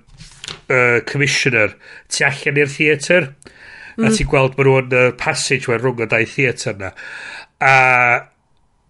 uh, 0.71 0.99
Commissioner 1.09 1.75
tu 2.07 2.23
allan 2.27 2.61
i'r 2.63 2.71
theatr 2.71 3.27
mm. 3.29 4.07
a 4.07 4.13
ti'n 4.15 4.29
gweld 4.31 4.55
ma' 4.57 4.67
nhw'n 4.67 4.87
uh, 4.95 5.09
passage 5.11 5.65
passageway 5.67 5.81
rhwng 5.81 6.05
y 6.05 6.09
dau 6.15 6.29
theatr 6.33 6.79
'na 6.79 6.93
a 7.59 7.75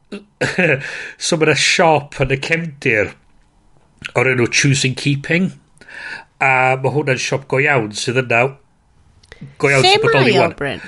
so 1.26 1.38
mae'n 1.38 1.60
siop 1.60 2.18
yn 2.24 2.34
y 2.34 2.40
cefndir 2.46 3.12
o'r 4.18 4.32
enw 4.32 4.48
Choosing 4.48 4.96
Keeping 4.98 5.52
a 6.40 6.78
mae 6.80 6.94
hwnna'n 6.96 7.20
siop 7.22 7.46
go 7.52 7.60
iawn 7.62 7.92
sydd 7.98 8.22
yna 8.24 8.46
go 9.60 9.72
iawn... 9.72 9.86
sy'n 9.86 10.04
bodoli 10.06 10.38
o 10.40 10.48
Bryn? 10.58 10.82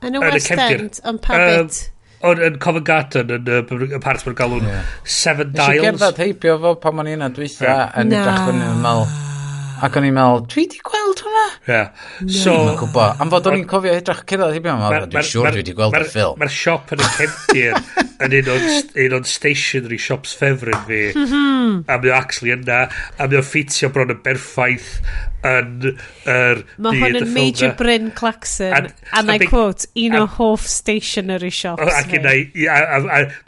Yn 0.00 0.16
y 0.16 0.20
West 0.24 0.52
End, 0.56 1.00
yn 1.04 1.18
pa 1.20 1.38
bit? 1.40 1.80
Ond 2.24 2.40
yn 2.44 2.58
Covent 2.60 2.84
Garden, 2.84 3.32
yn 3.36 3.48
y 3.48 4.00
part 4.04 4.24
mae'n 4.26 4.36
galw'n 4.36 4.68
yeah. 4.68 4.92
Seven 5.04 5.54
Dials. 5.54 5.72
Nes 5.72 5.80
i 5.80 5.84
gerdded 5.86 6.20
heibio 6.20 6.58
fo 6.60 6.74
pan 6.80 7.00
o'n 7.00 7.08
i'n 7.08 7.24
adweitha 7.24 7.74
yn 8.00 8.12
edrych 8.12 8.46
fyny 8.48 8.64
yn 8.66 8.80
meddwl. 8.84 9.06
Ac 9.80 9.94
o'n 9.96 10.04
i'n 10.04 10.16
meddwl, 10.16 10.42
dwi 10.52 10.66
di 10.68 10.80
gweld 10.84 11.22
hwnna? 11.24 11.44
Ie. 11.48 11.72
Yeah. 11.72 11.86
So, 12.28 12.56
dwi'n 12.66 12.76
gwybod. 12.82 13.22
Am 13.24 13.32
fod 13.32 13.48
o'n 13.48 13.56
i'n 13.56 13.64
cofio 13.68 13.94
edrych 13.96 14.20
cyrraedd 14.28 14.56
heibio, 14.56 14.76
meddwl, 14.82 15.08
dwi'n 15.14 15.28
siŵr 15.30 15.56
dwi 15.56 15.64
di 15.64 15.76
gweld 15.78 15.96
y 15.96 16.04
ffilm. 16.10 16.40
Mae'r 16.40 16.52
siop 16.52 16.92
yn 16.96 17.04
y 17.04 17.10
cefnir 17.16 17.80
yn 18.26 18.36
un 18.40 19.16
o'n 19.16 19.28
stationary 19.28 20.00
shops 20.00 20.36
ffefryn 20.36 20.84
fi. 20.88 21.02
a 21.88 21.96
mae 21.96 22.12
o 22.12 22.16
actually 22.16 22.52
yna, 22.56 22.82
a 23.16 23.28
mae 23.28 23.40
o 23.40 23.44
ffitio 23.44 23.88
bron 23.94 24.12
y 24.12 24.18
berffaith 24.24 24.98
yn 25.46 25.92
yr 26.28 26.62
Mae 26.82 27.00
hwn 27.00 27.18
yn 27.20 27.30
Major 27.34 27.74
Bryn 27.78 28.10
Claxon, 28.16 28.74
and, 28.76 28.94
and 29.16 29.32
I 29.32 29.38
quote, 29.46 29.86
un 29.96 30.16
o 30.18 30.24
hoff 30.26 30.66
stationery 30.68 31.50
shops. 31.50 31.82
Oh, 31.84 31.92
ac 32.00 32.12
yna, 32.18 32.34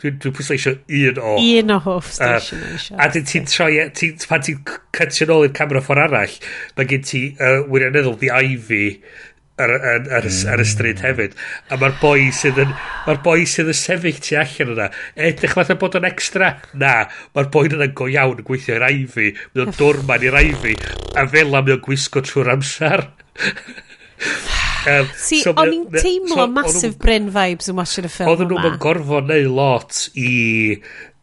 dwi'n 0.01 0.23
pwysleisio 0.25 0.77
un 1.03 1.21
o. 1.21 1.35
Un 1.41 1.75
o 1.77 1.81
hoff 1.85 2.13
stationery 2.17 2.81
shops. 2.81 3.01
A 3.01 3.11
dyn 3.13 3.29
ti'n 3.29 3.51
troi, 3.51 3.73
e, 3.83 4.13
pan 4.29 4.47
ti'n 4.47 4.63
cytio 4.97 5.29
nôl 5.31 5.49
i'r 5.49 5.57
camera 5.57 5.85
ffordd 5.85 6.07
arall, 6.07 6.39
mae 6.79 6.89
gen 6.89 7.05
ti 7.09 7.27
wirioneddol 7.41 8.19
the 8.23 8.33
Ivy 8.33 8.87
ar, 9.63 9.73
ar, 9.77 10.09
ar, 10.19 10.29
ar 10.55 10.63
y 10.63 10.67
stryd 10.69 11.03
hefyd. 11.05 11.37
A 11.71 11.79
mae'r 11.81 11.95
boi 12.03 12.31
sydd 12.37 12.61
yn, 12.63 12.73
mae'r 13.07 13.23
boi 13.25 13.47
sydd 13.49 13.71
yn 13.73 13.79
sefyll 13.79 14.21
tu 14.23 14.39
allan 14.41 14.75
yna. 14.75 14.89
Edrych 15.31 15.57
fatha 15.59 15.77
bod 15.81 15.99
yn 16.01 16.09
extra? 16.09 16.55
Na, 16.79 16.95
mae'r 17.37 17.51
boi 17.55 17.69
yna 17.71 17.89
go 17.97 18.09
iawn 18.11 18.43
yn 18.43 18.49
gweithio 18.49 18.79
i'r 18.79 18.89
aifi. 18.89 19.31
Mae 19.53 19.67
o'n 19.67 19.79
dorman 19.79 20.27
i'r 20.29 20.41
aifi. 20.43 20.77
A 21.17 21.27
fel 21.31 21.57
am 21.59 21.73
o'n 21.73 21.87
gwisgo 21.87 22.25
trwy'r 22.27 22.53
amser. 22.57 23.07
um, 24.93 25.09
si, 25.17 25.41
so, 25.45 25.55
o'n 25.57 25.73
i'n 25.73 25.87
teimlo 25.95 26.43
so, 26.43 26.49
massive 26.53 26.99
Bryn 27.03 27.31
vibes 27.35 27.71
yn 27.73 27.79
watching 27.79 28.09
y 28.09 28.13
ffilm 28.13 28.29
yma. 28.29 28.37
Oedden 28.37 28.53
nhw'n 28.53 28.79
gorfod 28.83 29.31
neu 29.31 29.49
lot 29.53 30.05
i 30.19 30.33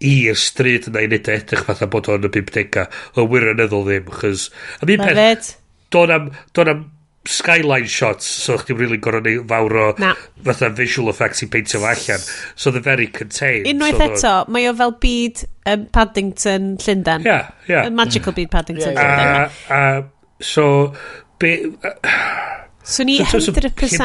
i'r 0.09 0.37
stryd 0.39 0.87
yna 0.89 1.03
i 1.03 1.09
wneud 1.09 1.27
e, 1.27 1.39
edrych 1.41 1.65
fatha 1.67 1.89
bod 1.91 2.07
o'n 2.11 2.27
y 2.29 2.31
50au. 2.37 2.85
Yn 3.19 3.33
wirioneddol 3.33 3.85
ddim, 3.87 4.13
chys... 4.21 4.47
Mae 4.85 5.17
fed. 5.19 5.51
Do'n 5.93 6.13
am, 6.13 6.31
do'n 6.55 6.71
am 6.75 6.87
skyline 7.29 7.87
shots, 7.87 8.25
so 8.25 8.57
chdi'n 8.57 8.79
really 8.79 8.97
gorau 9.01 9.21
neud 9.25 9.45
fawr 9.49 9.75
o 9.77 9.87
Na. 10.01 10.13
fatha 10.45 10.69
visual 10.73 11.11
effects 11.13 11.43
i 11.45 11.49
peintio 11.53 11.81
fo 11.83 11.89
allan. 11.91 12.23
So 12.55 12.73
the 12.75 12.81
very 12.81 13.07
contained. 13.07 13.69
Unwaith 13.69 13.99
so 13.99 14.07
eto, 14.07 14.33
the... 14.45 14.55
mae 14.55 14.69
o 14.69 14.75
fel 14.81 14.95
byd 15.03 15.43
um, 15.69 15.85
Paddington 15.97 16.71
Llundain. 16.81 17.27
Yeah, 17.27 17.51
yeah. 17.69 17.87
A 17.87 17.93
magical 17.93 18.33
byd 18.33 18.51
Paddington 18.55 18.93
yeah, 18.93 19.03
yeah. 19.03 19.13
Llundain. 19.13 19.51
Uh, 19.69 19.73
uh, 19.73 20.03
so, 20.41 20.93
be... 21.37 21.53
Uh, 21.83 22.65
so 22.83 23.03
ni 23.03 23.19
so, 23.23 23.37
100% 23.37 24.01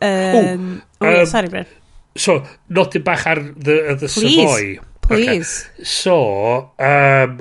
um, 0.00 0.82
oh, 1.00 1.20
um, 1.20 1.26
sorry 1.26 1.48
Bryn. 1.48 1.66
So, 2.16 2.40
nodyn 2.70 3.04
bach 3.04 3.26
ar 3.26 3.38
the, 3.38 3.92
uh, 3.92 3.94
the 3.94 4.08
Please. 4.08 4.36
Savoy. 4.36 4.78
Please. 5.02 5.52
Okay. 5.74 5.84
So, 5.84 6.72
um, 6.78 7.40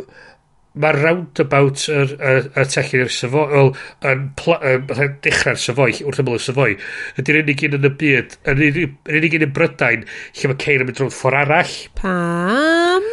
mae'r 0.84 1.00
roundabout 1.04 1.86
yr, 1.94 2.14
y, 2.16 2.34
y 2.48 2.66
tellyn 2.74 3.04
i'r 3.06 3.14
syfoi, 3.14 3.46
wel, 3.54 3.72
yn, 4.12 4.26
yn 4.72 5.16
dechrau'r 5.26 5.62
syfoi, 5.62 5.92
wrth 6.08 6.24
ymwyl 6.24 6.40
y 6.40 6.44
syfoi, 6.44 6.74
ydy'r 7.22 7.42
unig 7.44 7.64
un 7.68 7.78
yn 7.80 7.90
y 7.90 7.94
byd, 8.02 8.38
yn 8.54 8.66
unig 8.66 9.38
un 9.40 9.48
yn 9.48 9.54
Brydain, 9.58 10.08
lle 10.40 10.52
mae 10.52 10.62
ceir 10.64 10.84
yn 10.84 10.90
mynd 10.90 11.00
drwy'r 11.00 11.16
ffordd 11.18 11.42
arall. 11.44 11.78
Pam? 12.02 13.08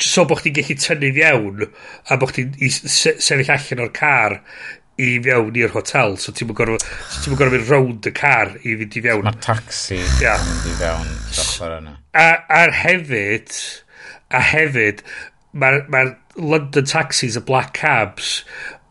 So 0.00 0.24
bod 0.28 0.40
chdi'n 0.40 0.56
gallu 0.56 0.78
tynnu 0.80 1.12
fiewn, 1.18 1.66
a 2.08 2.16
bod 2.20 2.32
chdi'n 2.32 2.54
sefyll 2.72 3.52
allan 3.52 3.84
o'r 3.84 3.92
car 3.96 4.40
i 5.00 5.10
fewn 5.22 5.56
i'r 5.58 5.72
hotel, 5.74 6.16
so 6.22 6.32
ti'n 6.34 6.52
gorfod 6.54 6.84
so 6.84 7.24
ti'n 7.24 7.38
gorfod 7.38 7.56
mynd 7.58 7.70
round 7.72 8.08
y 8.08 8.12
car 8.14 8.54
i 8.62 8.76
fynd 8.78 8.98
i 9.00 9.02
fewn. 9.08 9.26
Mae 9.26 9.40
taxi 9.42 9.98
yeah. 10.22 10.38
yn 10.38 10.52
mynd 10.52 10.68
i 10.70 10.74
fewn, 10.78 11.88
a, 12.14 12.26
a 12.46 12.60
hefyd, 12.84 13.56
a 14.30 14.42
hefyd, 14.52 15.02
mae'r 15.54 15.84
ma 15.92 16.04
London 16.36 16.86
taxis, 16.90 17.38
y 17.38 17.44
black 17.46 17.76
cabs, 17.78 18.40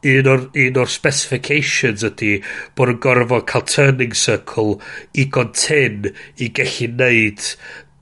un 0.03 0.27
o'r, 0.27 0.43
un 0.65 0.81
o'r 0.81 0.91
specifications 0.91 2.03
ydy 2.07 2.33
bod 2.77 2.91
yn 2.93 2.99
gorfod 3.03 3.45
cael 3.49 3.65
turning 3.69 4.15
circle 4.17 4.77
i 5.15 5.27
gontyn 5.31 6.11
i 6.43 6.49
gallu 6.55 6.89
neud 6.99 7.45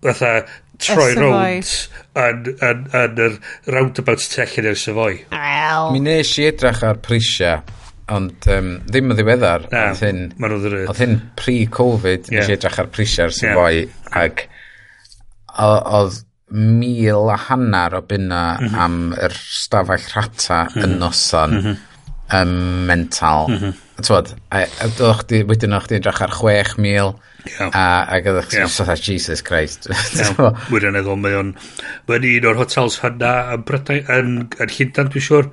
fatha 0.02 0.34
troi 0.82 1.12
rownd 1.18 1.74
yn, 2.18 2.48
yn, 2.66 2.88
yn, 2.98 3.22
yr 3.28 3.38
roundabout 3.76 4.26
tu 4.26 4.42
allan 4.42 4.72
i'r 4.72 4.80
sefoi. 4.82 5.14
Mi 5.94 6.02
nes 6.06 6.34
i 6.42 6.48
edrych 6.50 6.82
ar 6.88 7.02
prisiau, 7.06 7.62
ond 8.12 8.50
um, 8.56 8.72
ddim 8.88 9.14
yn 9.14 9.20
ddiweddar. 9.20 9.68
Na, 9.74 9.86
Oedd 10.90 11.04
hyn 11.04 11.20
pre-Covid, 11.38 12.32
yeah. 12.32 12.42
nes 12.42 12.50
i 12.50 12.58
edrych 12.58 12.82
ar 12.82 12.90
prisiau'r 12.96 13.38
sefoi, 13.38 13.72
yeah. 13.84 14.26
ac 14.26 14.48
oedd 15.62 16.22
mil 16.52 17.30
a 17.32 17.38
hanner 17.48 17.96
o 17.96 18.02
bunna 18.02 18.58
mm 18.60 18.68
-hmm. 18.68 18.80
am 18.80 19.14
yr 19.16 19.34
stafell 19.34 20.08
rhata 20.14 20.64
mm 20.64 20.74
-hmm. 20.74 20.84
yn 20.84 20.98
noson 21.00 21.52
mm 21.52 21.62
-hmm. 21.62 21.78
um, 22.42 22.86
mental. 22.86 23.48
Mm 23.48 23.58
-hmm. 23.58 23.74
Twod, 24.02 24.34
a, 24.50 24.58
a 24.58 24.88
ddoch 24.88 25.26
di, 25.30 25.44
wedyn 25.46 25.74
o'ch 25.78 25.88
di 25.88 25.96
edrych 25.96 26.22
ar 26.22 26.34
6,000 26.34 27.14
yeah. 27.46 27.70
a, 27.74 27.84
ac 28.16 28.26
ydych 28.26 28.50
chi'n 28.50 28.64
yeah. 28.64 28.72
sotha 28.72 28.96
Jesus 28.98 29.44
Christ. 29.46 29.88
Wedyn 30.74 30.98
eddol, 31.02 31.20
mae 31.22 31.38
o'n 31.38 31.56
mae'n 32.10 32.30
un 32.32 32.48
o'r 32.52 32.62
hotels 32.64 33.00
hynna 33.04 33.34
yn 33.56 33.66
Brydain, 33.68 34.06
yn, 34.10 34.38
yn 34.58 34.76
Llundan, 34.76 35.12
dwi'n 35.14 35.28
siŵr. 35.28 35.52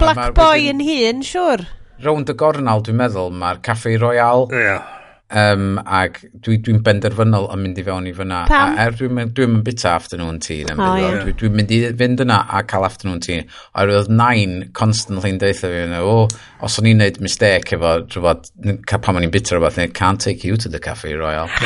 Black 0.00 0.34
Boy 0.34 0.70
yn 0.70 0.82
hun, 0.84 1.22
siwr. 1.26 1.66
Rownd 2.02 2.32
y 2.32 2.34
gornal, 2.34 2.82
dwi'n 2.82 2.98
meddwl, 2.98 3.30
mae'r 3.30 3.62
Caffi 3.62 3.96
Royal. 4.00 4.48
Ie. 4.50 4.64
Yeah 4.64 4.99
Um, 5.30 5.78
ac 5.86 6.16
dwi'n 6.42 6.62
dwi, 6.66 6.72
benderfynol 6.82 7.44
yn 7.54 7.60
mynd 7.62 7.78
i 7.78 7.84
fewn 7.86 8.08
i 8.10 8.14
fyna. 8.16 8.40
Pam? 8.50 8.72
A 8.74 8.88
er 8.88 8.96
dwi'n 8.98 9.30
dwi 9.36 9.46
mynd 9.46 9.62
bita 9.68 9.92
afternoon 9.94 10.40
tea. 10.42 10.64
Oh, 10.74 10.96
yeah. 10.98 11.20
Dwi'n 11.22 11.36
dwi 11.38 11.50
mynd 11.54 11.74
i 11.76 11.78
fynd 12.00 12.24
yna 12.24 12.40
a 12.50 12.64
cael 12.66 12.86
afternoon 12.88 13.22
tea. 13.22 13.44
A 13.78 13.86
roedd 13.86 14.10
nain 14.10 14.56
constantly 14.74 15.30
yn 15.30 15.38
deitha 15.38 15.70
fi, 15.70 15.84
o, 16.00 16.16
oh, 16.24 16.40
os 16.66 16.80
o'n 16.82 16.90
i'n 16.90 16.98
neud 17.04 17.22
mistake 17.22 17.76
efo, 17.78 17.94
rhywbeth, 18.10 18.50
pam 18.90 19.20
o'n 19.20 19.28
i'n 19.28 19.34
bita 19.34 19.54
rhywbeth, 19.54 19.78
I 19.78 19.86
can't 19.94 20.20
take 20.20 20.42
you 20.42 20.58
to 20.58 20.68
the 20.68 20.82
cafe 20.82 21.14
royal. 21.14 21.48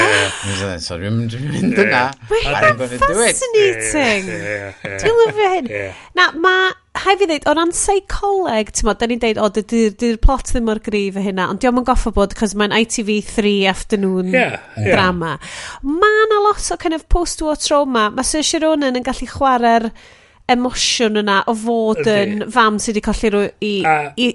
Yeah. 0.55 0.77
so 0.83 0.99
dwi'n 1.01 1.15
mynd, 1.17 1.33
dwi 1.33 1.49
mynd 1.49 1.79
yna. 1.81 1.89
Yeah. 1.89 2.13
Wait, 2.31 2.45
that's 2.45 2.99
fascinating. 3.01 4.29
Dwi'n 4.85 5.21
lyfio 5.23 5.53
hyn. 5.55 5.71
Na, 6.19 6.31
mae 6.37 6.73
hai 6.95 7.17
fi 7.19 7.27
ddeud, 7.27 7.47
o 7.51 7.55
ran 7.57 7.73
seicoleg, 7.75 8.71
ti'n 8.71 8.87
modd, 8.87 9.01
da 9.01 9.09
ni'n 9.11 9.23
deud, 9.23 9.41
o, 9.43 9.49
dy'r 9.51 9.95
dy 9.99 10.13
plot 10.23 10.53
ddim 10.53 10.69
mor 10.69 10.79
grif 10.85 11.19
y 11.19 11.25
hynna, 11.25 11.49
ond 11.51 11.63
diolch 11.63 11.81
yn 11.81 11.89
goffa 11.89 12.13
bod, 12.15 12.37
cos 12.39 12.55
mae'n 12.59 12.75
ITV3 12.77 13.55
afternoon 13.71 14.31
yeah, 14.31 14.61
yeah. 14.79 14.93
drama. 14.93 15.35
Mae 15.83 16.21
yna 16.29 16.39
lot 16.47 16.71
o 16.71 16.79
kind 16.81 16.95
of 16.95 17.09
post-war 17.11 17.59
trauma. 17.59 18.07
Mae 18.15 18.29
Sir 18.29 18.47
Sharonan 18.47 19.01
yn 19.01 19.07
gallu 19.07 19.27
chwarae'r 19.33 19.91
emosiwn 20.55 21.23
yna 21.25 21.43
o 21.51 21.55
fod 21.57 22.07
yn 22.11 22.49
fam 22.53 22.79
sydd 22.79 22.99
wedi 22.99 23.05
colli 23.07 23.31
rwy 23.33 23.47
i, 23.65 23.75
uh, 23.89 24.09
i, 24.21 24.27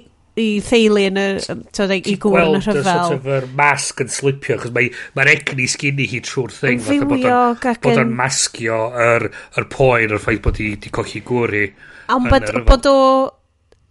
i 0.42 0.48
theulu 0.66 1.04
yn 1.06 1.20
y, 1.22 1.28
tywed, 1.76 1.94
i 2.10 2.16
gwr 2.20 2.42
yn 2.42 2.58
y 2.58 2.62
rhyfel. 2.64 2.82
Gweld 2.82 3.06
sort 3.06 3.16
of 3.16 3.30
yr 3.38 3.46
masg 3.56 4.02
yn 4.04 4.10
slipio, 4.12 4.58
chos 4.60 4.74
mae'r 4.74 4.90
mae, 4.90 5.04
mae 5.16 5.32
egni 5.32 5.68
sgini 5.70 6.08
hi 6.10 6.20
trwy'r 6.26 6.56
thing. 6.56 6.82
Yn 6.82 7.06
fywiog 7.06 7.70
ac 7.70 7.78
yn... 7.78 7.86
Bod 7.86 8.02
o'n 8.04 8.18
masgio 8.20 8.82
yr, 9.06 9.30
yr 9.56 9.70
poen, 9.72 10.10
yr 10.10 10.20
ffaith 10.20 10.42
bod 10.44 10.60
hi 10.60 10.74
wedi 10.74 10.92
colli 11.00 11.24
gwr 11.30 11.56
i. 11.62 11.70
Ond 12.16 12.30
bod, 12.32 12.50
bod 12.68 12.90
o, 12.90 12.98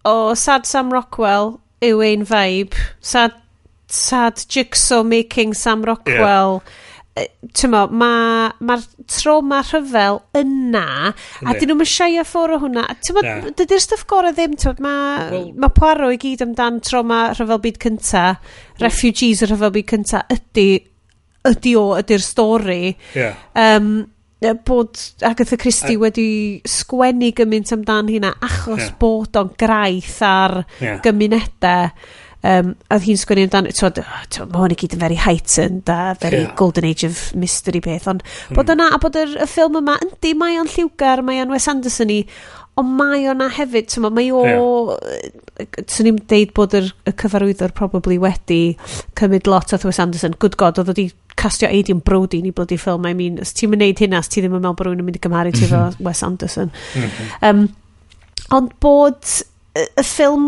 o 0.09 0.15
Sad 0.35 0.67
Sam 0.69 0.93
Rockwell 0.93 1.57
yw 1.85 2.03
ein 2.03 2.27
vibe, 2.27 2.77
Sad, 2.99 3.37
sad 3.87 4.45
Jigsaw 4.47 5.05
Making 5.07 5.57
Sam 5.57 5.87
Rockwell... 5.87 6.61
Yeah 6.61 6.85
tymo, 7.55 7.85
mae'r 7.89 8.53
ma, 8.59 8.75
ma 8.75 9.07
troma 9.09 9.61
rhyfel 9.65 10.19
yna, 10.37 10.83
a 11.11 11.55
dyn 11.57 11.71
nhw'n 11.73 11.87
siai 11.87 12.19
a 12.21 12.25
ffwr 12.27 12.55
o 12.55 12.59
hwnna. 12.63 12.85
Tymo, 13.05 13.23
yeah. 13.25 13.49
dydy'r 13.59 13.83
stuff 13.83 14.05
gorau 14.09 14.35
ddim, 14.35 14.55
tymo, 14.59 14.75
mae 14.85 15.25
well, 15.33 15.49
ma 15.59 15.71
Poirot 15.75 16.15
i 16.15 16.19
gyd 16.21 16.45
amdan 16.45 16.79
troma 16.85 17.21
rhyfel 17.33 17.61
byd 17.65 17.81
cynta, 17.83 18.25
refugees 18.83 19.43
y 19.45 19.49
rhyfel 19.49 19.73
byd 19.75 19.89
cynta, 19.93 20.23
ydy, 20.35 20.67
ydy 21.49 21.75
o, 21.79 21.85
ydy'r 21.99 22.25
stori. 22.25 22.81
Yeah. 23.17 23.39
Um, 23.57 23.91
bod 24.39 24.95
Agatha 25.25 25.57
Christie 25.59 25.97
a, 25.97 26.03
wedi 26.05 26.29
sgwennu 26.67 27.33
gymaint 27.35 27.73
amdan 27.75 28.09
hynna 28.11 28.33
achos 28.45 28.85
yeah. 28.85 28.95
bod 29.01 29.35
o'n 29.39 29.53
graith 29.59 30.21
ar 30.23 30.61
yeah. 30.79 31.01
gymunedau 31.03 31.89
um, 32.47 32.71
a 32.87 32.99
hi'n 33.03 33.19
sgwennu 33.19 33.47
amdan 33.49 33.67
twod, 33.75 33.99
twod, 34.31 34.53
mae 34.53 34.63
hwn 34.63 34.75
i 34.75 34.79
gyd 34.79 34.95
yn 34.95 35.03
very 35.03 35.19
heightened 35.19 35.91
a 35.91 36.15
very 36.21 36.45
yeah. 36.45 36.55
golden 36.59 36.87
age 36.87 37.03
of 37.07 37.19
mystery 37.35 37.83
beth 37.83 38.07
ond 38.11 38.23
mm. 38.23 38.55
bod 38.55 38.71
yna 38.71 38.93
a 38.95 39.01
bod 39.03 39.19
y, 39.19 39.25
y 39.35 39.49
ffilm 39.49 39.81
yma 39.81 39.99
yndi 40.05 40.33
mae 40.39 40.59
o'n 40.61 40.71
lliwgar 40.71 41.23
mae 41.25 41.43
o'n 41.43 41.53
Wes 41.53 41.67
Anderson 41.71 42.15
i 42.15 42.23
ond 42.79 42.95
mae 42.95 43.25
o'na 43.27 43.49
hefyd 43.51 43.89
tyma, 43.91 44.11
mae 44.13 44.29
o 44.31 44.43
yeah. 44.47 45.81
swn 45.91 46.13
i'n 46.13 46.19
deud 46.31 46.53
bod 46.55 46.75
yr, 46.79 46.93
y 47.03 47.13
cyfarwyddwr 47.19 47.75
probably 47.75 48.19
wedi 48.21 48.61
cymryd 49.19 49.49
lot 49.51 49.75
o 49.75 49.81
Wes 49.83 49.99
Anderson 49.99 50.37
good 50.39 50.55
god 50.59 50.79
oedd 50.79 50.93
wedi 50.93 51.09
castio 51.39 51.69
Aidan 51.69 52.03
Brody 52.05 52.41
ni 52.43 52.51
bloody 52.51 52.77
ffilm. 52.79 53.07
I 53.07 53.15
mean, 53.15 53.39
os 53.43 53.55
ti'n 53.55 53.71
mynd 53.71 54.03
hynna, 54.03 54.19
os 54.19 54.31
ti 54.31 54.43
ddim 54.43 54.57
yn 54.57 54.59
meddwl 54.59 54.75
bod 54.75 54.89
rhywun 54.89 55.03
yn 55.03 55.07
mynd 55.07 55.19
i 55.19 55.23
gymharu 55.23 55.55
ti 55.55 55.65
efo 55.69 55.85
mhm. 55.85 56.03
Wes 56.07 56.23
Anderson. 56.27 56.73
um, 57.47 57.65
ond 58.55 58.75
bod 58.83 59.23
y, 59.77 59.85
y 59.87 60.05
ffilm 60.05 60.47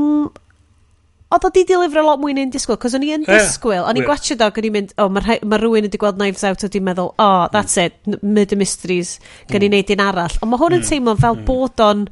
oedd 1.32 1.48
o 1.48 1.52
di 1.56 1.64
dilifro 1.68 2.04
lot 2.04 2.20
mwy 2.20 2.34
na'n 2.36 2.52
disgwyl, 2.52 2.80
cos 2.82 2.96
o'n 2.98 3.06
i 3.08 3.14
yn 3.16 3.24
disgwyl, 3.24 3.86
o'n 3.88 4.00
i'n 4.00 4.08
gwachio 4.08 4.36
dog, 4.40 4.58
o'n 4.60 4.68
i'n 4.68 4.76
mynd, 4.76 4.94
o, 4.98 5.06
oh, 5.06 5.14
mae 5.16 5.38
ma 5.48 5.60
rhywun 5.62 5.88
wedi 5.88 6.00
gweld 6.02 6.20
Knives 6.20 6.44
Out, 6.48 6.66
o'n 6.68 6.76
i'n 6.76 6.84
meddwl, 6.90 7.14
o, 7.14 7.28
oh, 7.28 7.46
that's 7.54 7.78
it, 7.80 7.96
Murder 8.20 8.60
Mysteries, 8.60 9.16
gan 9.48 9.64
i 9.64 9.70
mm. 9.70 9.78
wneud 9.78 9.94
un 9.96 10.04
arall. 10.10 10.36
Ond 10.42 10.52
mae 10.52 10.60
hwn 10.60 10.76
yn 10.76 10.84
mm. 10.84 10.90
teimlo 10.90 11.16
fel 11.22 11.38
mm. 11.38 11.46
bod 11.48 11.84
o'n 11.86 12.04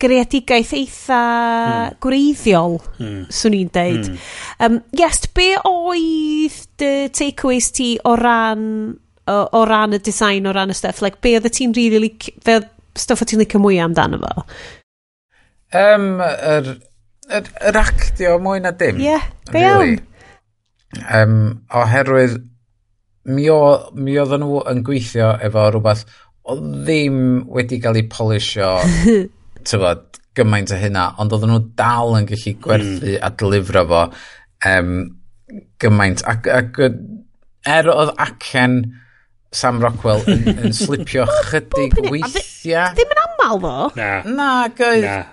greadigaeth 0.00 0.72
eitha 0.76 1.20
mm. 1.20 1.98
gwreiddiol, 2.06 2.78
mm. 2.96 3.20
swn 3.42 3.58
i'n 3.60 3.70
deud. 3.76 4.08
Mm. 4.08 4.24
Um, 4.64 4.80
yes, 5.02 5.28
be 5.36 5.50
oedd 5.60 6.56
dy 6.80 7.08
takeaways 7.14 7.70
ti 7.74 7.90
o 8.04 8.16
ran, 8.20 8.64
o, 9.26 9.36
o 9.52 9.64
ran 9.68 9.96
y 9.96 10.00
design, 10.02 10.46
o 10.46 10.54
ran 10.56 10.72
y 10.72 10.76
stuff? 10.76 11.02
Like, 11.04 11.20
be 11.24 11.36
oedd 11.38 11.48
ti'n 11.52 11.76
really 11.76 12.02
lic, 12.08 12.30
fe 12.44 12.60
stuff 12.96 13.22
o 13.22 13.28
ti'n 13.28 13.42
licio 13.42 13.60
mwy 13.62 13.80
amdano 13.82 14.20
fo? 14.22 14.46
Um, 15.76 16.20
yr, 16.24 16.74
yr, 17.28 17.48
yr 17.70 17.80
actio 17.80 18.36
mwy 18.42 18.62
na 18.64 18.74
dim. 18.76 19.00
Ie, 19.02 19.08
yeah, 19.10 19.30
be 19.50 19.64
really. 19.64 19.96
iawn. 19.96 20.04
Um, 21.12 21.40
oherwydd, 21.74 22.38
mi, 23.26 23.48
o, 23.50 23.60
mi 23.98 24.14
oedden 24.22 24.44
nhw 24.44 24.62
yn 24.70 24.84
gweithio 24.86 25.32
efo 25.44 25.66
rhywbeth 25.72 26.06
o 26.46 26.54
ddim 26.60 27.18
wedi 27.52 27.80
cael 27.82 27.98
ei 27.98 28.06
polisio, 28.10 28.70
tyfod, 29.66 30.06
gymaint 30.36 30.72
o 30.72 30.78
hynna, 30.78 31.08
ond 31.22 31.34
oedden 31.34 31.52
nhw 31.52 31.62
dal 31.78 32.14
yn 32.20 32.28
gallu 32.28 32.54
gwerthu 32.62 33.16
mm. 33.16 33.20
a 33.24 33.32
delifro 33.40 33.82
fo 33.90 34.02
um, 34.70 34.92
gymaint. 35.82 36.22
Ac, 36.28 36.48
ac 36.50 36.80
er 37.66 37.90
oedd 37.92 38.14
acen 38.22 38.80
Sam 39.56 39.78
Rockwell 39.80 40.24
yn, 40.28 40.42
yn 40.66 40.74
slipio 40.76 41.24
chydig 41.48 41.94
weithiau. 42.10 42.90
Ddim 42.96 43.12
yn 43.14 43.20
aml 43.22 43.60
ddo? 43.62 43.74
Na. 43.96 44.10
Na, 44.26 44.48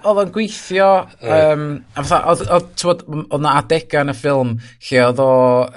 oedd 0.05 0.21
o'n 0.21 0.31
gweithio. 0.35 0.89
Um, 1.25 1.65
a 1.97 2.05
fatha, 2.05 2.21
oedd, 2.31 2.45
oedd, 2.47 2.69
tywod, 2.79 3.03
oedd 3.23 3.43
na 3.43 3.55
adega 3.59 4.03
yn 4.05 4.13
y 4.13 4.17
ffilm 4.17 4.55
lle 4.61 5.03
oedd 5.07 5.23
o, 5.23 5.33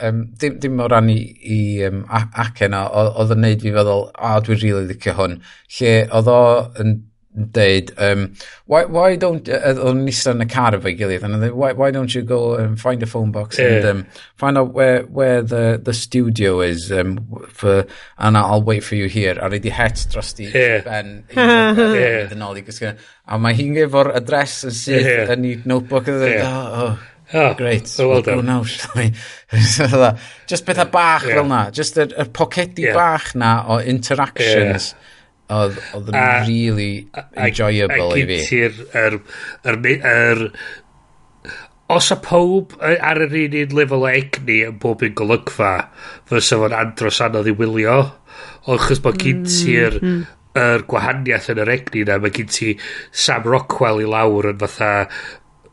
um, 0.08 0.22
dim, 0.42 0.60
dim 0.62 0.84
o 0.84 0.88
ran 0.92 1.10
i, 1.12 1.18
i 1.56 1.60
um, 1.88 2.04
acen 2.12 2.76
o, 2.76 2.84
oedd 3.08 3.34
yn 3.34 3.44
neud 3.46 3.64
fi 3.64 3.74
feddwl, 3.78 4.08
a 4.14 4.36
dwi'n 4.44 4.62
rili 4.62 4.72
really 4.76 4.92
licio 4.92 5.16
hwn. 5.18 5.38
Lle 5.78 5.94
oedd 6.20 6.32
o 6.32 6.40
yn 6.84 6.96
deud, 7.36 7.92
um, 7.98 8.34
why, 8.64 8.84
why 8.84 9.16
don't, 9.16 9.48
o'n 9.48 10.04
nista 10.06 10.32
yn 10.32 10.44
y 10.44 10.48
car 10.48 10.76
efo'i 10.76 10.94
gilydd, 10.96 11.24
and 11.26 11.42
they, 11.42 11.50
why, 11.50 11.72
why 11.76 11.90
don't 11.90 12.14
you 12.14 12.22
go 12.22 12.54
and 12.56 12.80
find 12.80 13.02
a 13.02 13.06
phone 13.06 13.30
box 13.30 13.58
yeah. 13.58 13.66
and 13.66 13.84
um, 13.84 14.06
find 14.36 14.56
out 14.56 14.72
where, 14.72 15.02
where 15.04 15.42
the, 15.42 15.80
the 15.82 15.92
studio 15.92 16.60
is, 16.60 16.90
um, 16.90 17.20
for, 17.48 17.86
and 18.18 18.38
I'll 18.38 18.62
wait 18.62 18.84
for 18.84 18.94
you 18.94 19.06
here. 19.06 19.36
A 19.36 19.50
rydw 19.52 19.68
i 19.68 19.74
het 19.76 20.06
dros 20.12 20.32
di 20.38 20.48
yeah. 20.48 20.80
ben, 20.86 21.12
yn 21.36 22.46
ôl 22.46 22.56
i 22.56 22.64
gysgu. 22.64 22.94
A 23.26 23.40
mae 23.42 23.58
hi'n 23.58 23.76
efo'r 23.84 24.14
adres 24.16 24.62
yn 24.70 24.74
sydd 24.76 25.04
yeah. 25.04 25.34
yn 25.34 25.44
ei 25.50 25.60
notebook, 25.68 26.08
and 26.08 26.24
yeah. 26.24 26.48
oh, 26.48 26.86
oh. 26.86 27.12
Oh, 27.34 27.54
Great. 27.58 27.88
So 27.90 28.08
well 28.08 28.22
done. 28.22 28.46
Now, 28.46 28.62
Just 30.46 30.64
bit 30.64 30.78
a 30.78 30.84
bach 30.84 31.26
yeah. 31.26 31.34
fel 31.34 31.44
na. 31.44 31.70
Just 31.70 31.96
y, 31.98 32.06
y 32.06 32.24
pocedi 32.30 32.86
yeah. 32.86 32.94
bach 32.94 33.34
na 33.34 33.64
o 33.66 33.80
interactions. 33.80 34.94
Yeah 34.94 35.12
Oedd, 35.46 35.76
oedd 35.94 36.10
yn 36.10 36.18
really 36.48 36.90
enjoyable 37.38 38.10
i 38.18 38.24
fi. 38.26 38.40
A 38.40 38.42
gyti'r... 38.42 38.82
Er, 39.04 39.18
er, 39.70 39.80
er, 40.10 40.44
os 41.92 42.08
y 42.10 42.16
pob 42.18 42.74
ar 42.82 43.20
yr 43.22 43.34
un 43.44 43.58
un 43.60 43.74
lefel 43.78 44.06
o 44.08 44.10
egni 44.10 44.60
yn 44.66 44.78
bob 44.82 45.04
un 45.06 45.14
golygfa, 45.18 45.74
fysa 46.26 46.58
fo'n 46.58 46.74
andros 46.74 47.20
anodd 47.22 47.50
i 47.50 47.54
wylio, 47.60 47.98
ond 48.66 48.82
chys 48.88 49.02
bod 49.04 49.20
mm, 49.20 49.22
gyti'r 49.22 49.98
mm. 50.00 50.20
er 50.62 50.86
gwahaniaeth 50.90 51.52
yn 51.54 51.62
yr 51.62 51.72
egni 51.76 52.02
na, 52.08 52.18
mae 52.22 52.34
gynti 52.34 52.74
Sam 53.14 53.46
Rockwell 53.46 54.02
i 54.02 54.08
lawr 54.10 54.50
yn 54.50 54.58
fatha 54.64 54.90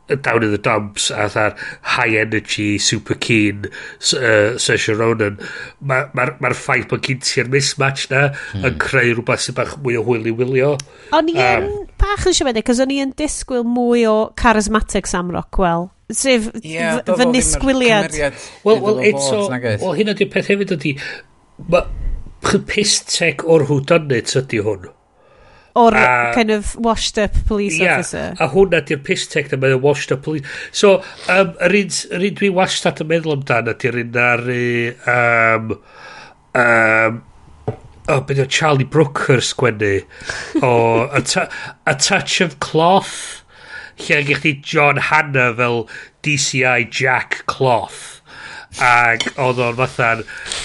down 0.08 0.44
in 0.44 0.52
the 0.52 0.58
dumps 0.58 1.10
a 1.10 1.30
fatha'r 1.30 1.58
high 1.96 2.16
energy 2.20 2.78
super 2.78 3.16
keen 3.16 3.66
uh, 3.66 4.60
Saoirse 4.60 4.98
Ronan. 5.00 5.40
Mae'r 5.82 6.12
ma, 6.14 6.28
ma, 6.28 6.28
ma 6.44 6.54
ffaith 6.58 6.90
bod 6.92 7.06
gen 7.08 7.22
ti'r 7.24 7.52
mismatch 7.54 8.10
na 8.12 8.28
hmm. 8.34 8.68
yn 8.68 8.78
creu 8.84 9.16
rhywbeth 9.16 9.46
sy'n 9.46 9.58
bach 9.58 9.78
mwy 9.80 9.98
o 10.00 10.04
hwyl 10.06 10.28
i 10.28 10.36
wylio. 10.36 10.76
O'n 11.16 11.32
i 11.32 11.38
um, 11.48 11.70
bach 12.02 12.28
yn 12.28 12.36
siomedig 12.36 12.68
cos 12.68 12.84
o'n 12.84 12.94
i 12.94 13.00
yn 13.06 13.16
disgwyl 13.20 13.66
mwy 13.68 14.06
o 14.10 14.18
charismatic 14.40 15.10
Sam 15.10 15.32
Rockwell 15.34 15.90
sef 16.14 16.50
yeah, 16.62 17.00
fy 17.08 17.26
nisgwyliad. 17.32 18.14
wel, 18.64 18.82
well, 18.84 19.00
eto 19.02 19.48
wel 19.50 19.96
hyn 19.98 20.12
ydy'r 20.14 20.30
peth 20.34 20.52
hefyd 20.52 20.76
ydy 20.76 20.98
mae 21.72 22.60
pistec 22.70 23.46
o'r 23.48 23.66
hwdonit 23.70 24.36
ydy 24.44 24.60
hwn 24.66 24.92
o'r 25.80 25.98
a, 25.98 26.08
kind 26.36 26.52
of 26.52 26.76
washed 26.76 27.18
up 27.18 27.34
police 27.48 27.80
yeah, 27.80 27.98
officer. 27.98 28.34
A 28.40 28.50
hwnna 28.54 28.84
di'r 28.86 29.02
piss 29.06 29.26
tech 29.32 29.52
na 29.52 29.60
mae'n 29.62 29.82
washed 29.82 30.14
up 30.14 30.24
police. 30.26 30.46
So, 30.72 30.96
um, 31.34 31.54
yr 31.66 31.78
un, 31.82 31.94
yr 32.14 32.26
un 32.30 32.40
dwi 32.40 32.52
wastad 32.54 33.02
yn 33.04 33.10
meddwl 33.10 33.38
amdano 33.40 33.74
ydy'r 33.74 34.02
un 34.04 34.20
ar 34.24 34.46
um, 34.54 35.78
um, 36.64 37.22
o, 38.08 38.20
beth 38.28 38.44
o 38.44 38.48
Charlie 38.60 38.90
Brooker 38.90 39.42
sgwennu 39.42 39.96
o 40.62 40.74
a, 41.10 41.24
a 41.90 41.96
Touch 41.96 42.42
of 42.46 42.60
Cloth 42.64 43.44
lle 44.04 44.24
gych 44.28 44.44
chi 44.44 44.56
John 44.62 45.00
Hanna 45.10 45.52
fel 45.58 45.86
DCI 46.26 46.90
Jack 46.90 47.44
Cloth 47.50 48.20
ac 48.82 49.28
oedd 49.38 49.62
o'n 49.62 49.78
fathan 49.78 50.24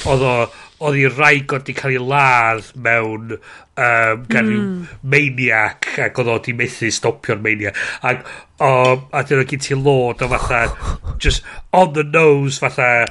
oedd 0.08 0.24
o 0.24 0.34
oedd 0.84 0.98
i 0.98 1.06
rai 1.10 1.40
godi 1.50 1.74
cael 1.74 1.96
ei 1.96 2.02
ladd 2.02 2.68
mewn 2.86 3.32
um, 3.34 4.20
gan 4.30 4.50
mm. 4.50 4.76
maniac 5.14 5.88
ac 6.04 6.20
oedd 6.22 6.30
oedd 6.34 6.50
i 6.52 6.54
methu 6.60 6.90
stopio'r 6.94 7.42
maniac 7.42 7.80
ac 8.06 8.22
o, 8.62 8.70
a 9.10 9.24
dyn 9.24 9.42
nhw 9.42 9.48
gyd 9.52 9.66
ti 9.66 9.78
lod 9.78 10.22
o 10.22 10.30
fatha 10.34 10.62
just 11.18 11.46
on 11.74 11.92
the 11.98 12.06
nose 12.06 12.62
fatha 12.62 13.08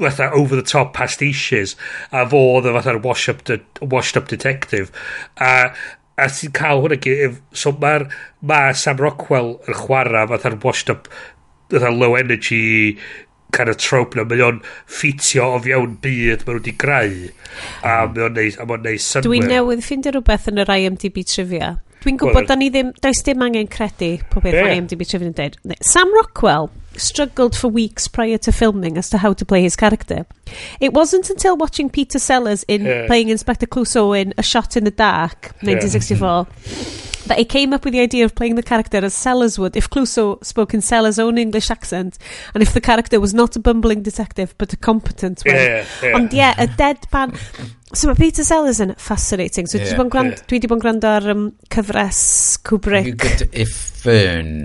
fatha 0.00 0.30
over 0.34 0.58
the 0.58 0.66
top 0.66 0.92
pastiches 0.96 1.76
a 2.10 2.26
fo 2.26 2.42
oedd 2.56 2.70
y 2.70 2.74
fatha'r 2.78 3.02
wash 3.06 3.28
up, 3.32 3.44
de, 3.46 3.60
washed 3.80 4.18
up 4.18 4.30
detective 4.32 4.90
a 5.38 5.70
a 6.20 6.28
ti'n 6.28 6.54
cael 6.56 6.82
hwnna 6.82 6.98
gyd 7.00 7.38
so 7.56 7.72
mae'r 7.82 8.08
ma 8.50 8.62
Sam 8.76 8.98
Rockwell 9.00 9.54
yn 9.68 9.78
chwarae 9.84 10.26
fatha'r 10.34 10.58
washed 10.64 10.90
up 10.92 11.06
fatha 11.70 11.94
low 11.94 12.16
energy 12.18 12.98
kind 13.56 13.72
of 13.72 13.78
trope 13.80 14.18
na, 14.18 14.24
mae 14.28 14.42
o'n 14.46 14.60
ffitio 14.86 15.50
o 15.56 15.60
fiewn 15.64 15.96
byd 16.02 16.42
hmm. 16.42 16.48
mae 16.48 16.56
nhw 16.56 16.60
wedi 16.60 16.76
greu 16.84 17.14
a 17.84 17.94
mae 18.08 18.26
o'n 18.26 18.36
neud, 18.38 18.58
a 18.58 18.66
mae 18.66 18.78
o'n 18.78 18.84
neud 18.88 19.04
synwyr 19.06 19.28
Dwi'n 19.28 19.48
newydd 19.50 19.86
ffindio 19.86 20.14
rhywbeth 20.16 20.50
yn 20.52 20.64
yr 20.64 20.74
IMDb 20.76 21.22
trivia. 21.28 21.74
Dwi'n 22.00 22.20
gwybod 22.20 22.38
well, 22.38 22.48
da 22.48 22.56
ni 22.56 22.70
ddim, 22.72 22.94
does 23.04 23.20
dim 23.26 23.42
angen 23.44 23.68
credu 23.70 24.14
pob 24.32 24.46
beth 24.46 24.56
yeah. 24.56 24.70
mae 24.70 24.80
IMDb 24.80 25.04
trivia 25.08 25.28
yn 25.32 25.36
dweud 25.36 25.82
Sam 25.84 26.14
Rockwell. 26.16 26.70
Struggled 27.00 27.56
for 27.56 27.68
weeks 27.68 28.08
prior 28.08 28.38
to 28.38 28.52
filming 28.52 28.96
as 28.98 29.08
to 29.10 29.18
how 29.18 29.32
to 29.32 29.44
play 29.44 29.62
his 29.62 29.76
character. 29.76 30.26
It 30.80 30.92
wasn't 30.92 31.30
until 31.30 31.56
watching 31.56 31.90
Peter 31.90 32.18
Sellers 32.18 32.64
in 32.68 32.84
Yeah. 32.84 33.06
playing 33.06 33.28
Inspector 33.28 33.66
Clouseau 33.66 34.12
in 34.20 34.34
A 34.38 34.42
Shot 34.42 34.76
in 34.76 34.84
the 34.84 34.90
Dark, 34.90 35.52
1964, 35.62 36.46
that 37.26 37.38
he 37.38 37.44
came 37.44 37.72
up 37.72 37.84
with 37.84 37.92
the 37.92 38.00
idea 38.00 38.24
of 38.24 38.34
playing 38.34 38.56
the 38.56 38.62
character 38.62 38.98
as 39.04 39.14
Sellers 39.14 39.58
would 39.58 39.76
if 39.76 39.88
Clouseau 39.90 40.38
spoke 40.44 40.74
in 40.74 40.80
Sellers' 40.80 41.18
own 41.18 41.38
English 41.38 41.70
accent, 41.70 42.18
and 42.54 42.62
if 42.62 42.72
the 42.72 42.80
character 42.80 43.20
was 43.20 43.32
not 43.34 43.54
a 43.56 43.60
bumbling 43.60 44.02
detective 44.02 44.54
but 44.58 44.72
a 44.72 44.76
competent 44.76 45.42
one. 45.44 45.54
Yeah, 45.54 45.84
yeah. 46.02 46.14
Ond 46.16 46.32
ie, 46.34 46.40
y 46.40 46.66
deadpan... 46.76 47.36
So 47.92 48.06
mae 48.06 48.14
Peter 48.14 48.44
Sellers 48.46 48.78
yn 48.78 48.92
fascinating. 49.02 49.66
So 49.66 49.76
Ie, 49.76 49.82
yeah, 49.90 50.04
grand, 50.06 50.36
ie. 50.36 50.42
dwi 50.46 50.58
wedi 50.60 50.68
bod 50.70 50.78
yn 50.78 50.82
gwrando 50.84 51.08
ar 51.10 51.24
um, 51.32 51.40
cyfres 51.74 52.20
You 52.54 52.60
Kubrick. 52.68 53.18
could 53.18 53.48
effern. 53.50 54.60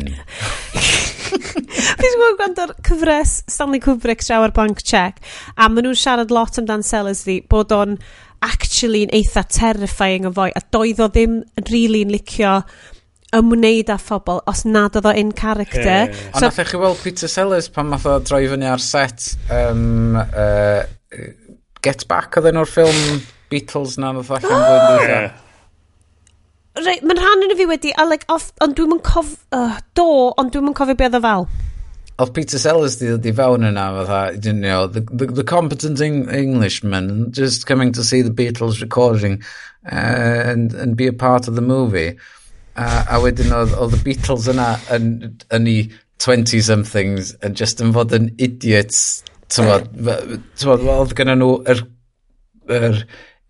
Dwi 0.76 0.84
Fi 2.00 2.10
ddim 2.10 2.26
yn 2.28 2.38
gwrando'r 2.40 2.74
cyfres 2.86 3.38
Stanley 3.52 3.82
Kubrick 3.84 4.24
Shower 4.26 4.54
Blank 4.56 4.84
Check 4.86 5.22
a 5.56 5.70
maen 5.70 5.88
nhw'n 5.88 6.00
siarad 6.00 6.34
lot 6.34 6.60
amdan 6.62 6.86
Sellersdy 6.86 7.40
bod 7.52 7.74
o'n 7.76 7.98
actually 8.46 9.06
yn 9.06 9.14
eitha 9.16 9.46
terrifying 9.50 10.28
o 10.30 10.34
fwy 10.36 10.52
a 10.56 10.62
doedd 10.74 11.02
o 11.02 11.10
ddim 11.12 11.40
yn 11.58 11.72
really 11.72 12.04
licio 12.10 12.60
ymwneud 13.36 13.90
â 13.92 13.98
phobl 14.00 14.42
os 14.48 14.64
nad 14.68 14.96
oedd 14.96 15.10
o 15.10 15.14
in 15.18 15.32
character. 15.36 16.06
Yeah. 16.08 16.20
So, 16.32 16.46
a 16.46 16.50
nath 16.50 16.62
e 16.62 16.68
chi 16.70 16.82
weld 16.82 17.02
Peter 17.04 17.32
Sellers 17.32 17.70
pan 17.74 17.90
math 17.92 18.06
o 18.10 18.20
droi 18.24 18.46
fyny 18.52 18.70
ar 18.72 18.84
set 18.84 19.32
um, 19.52 20.16
uh, 20.16 20.84
Get 21.86 22.08
Back 22.12 22.40
oedd 22.40 22.52
enw'r 22.54 22.70
ffilm 22.70 23.26
Beatles 23.52 23.98
na 24.02 24.14
nath 24.16 24.32
allan 24.38 24.64
blwyddyn 24.70 25.45
Rei, 26.76 26.98
mae'n 27.08 27.20
rhan 27.22 27.46
yn 27.46 27.54
y 27.54 27.56
fi 27.56 27.66
wedi, 27.70 27.92
a 27.96 28.04
like, 28.04 28.26
off, 28.32 28.50
ond 28.64 28.76
dwi'n 28.76 28.98
yn 28.98 29.04
cof... 29.06 29.30
Uh, 29.56 29.78
do, 29.96 30.08
ond 30.36 30.52
dwi'n 30.52 30.68
yn 30.68 30.76
cofio 30.76 30.98
beth 31.00 31.14
o 31.16 31.22
fel. 31.24 31.46
Oedd 32.20 32.34
Peter 32.36 32.60
Sellers 32.60 32.98
di 33.00 33.08
ddod 33.08 33.28
i 33.28 33.32
fewn 33.36 33.68
yna, 33.70 33.86
fatha, 33.96 34.20
you 34.44 34.52
know, 34.52 34.88
the, 34.88 35.04
the, 35.08 35.28
the 35.40 35.46
competent 35.48 36.02
Eng 36.04 36.26
Englishman 36.36 37.32
just 37.32 37.66
coming 37.68 37.94
to 37.96 38.04
see 38.04 38.22
the 38.22 38.32
Beatles 38.32 38.82
recording 38.82 39.42
uh, 39.90 40.52
and, 40.52 40.74
and 40.74 40.98
be 40.98 41.08
a 41.08 41.14
part 41.14 41.48
of 41.48 41.56
the 41.56 41.64
movie. 41.64 42.18
Uh, 42.76 43.06
a 43.08 43.22
wedyn 43.24 43.56
oedd, 43.56 43.72
oedd 43.80 43.96
the 43.96 44.02
Beatles 44.04 44.50
yna 44.52 44.74
yn, 44.92 45.08
yn 45.56 45.70
i 45.72 45.78
20-somethings 46.24 47.32
yn 47.40 47.56
just 47.56 47.84
yn 47.84 47.96
fod 47.96 48.16
yn 48.20 48.34
idiots. 48.36 49.24
Tymod, 49.56 49.88
oedd 50.60 51.16
gyda 51.16 51.38
nhw 51.40 51.54
yr, 51.72 51.86
yr 52.68 53.00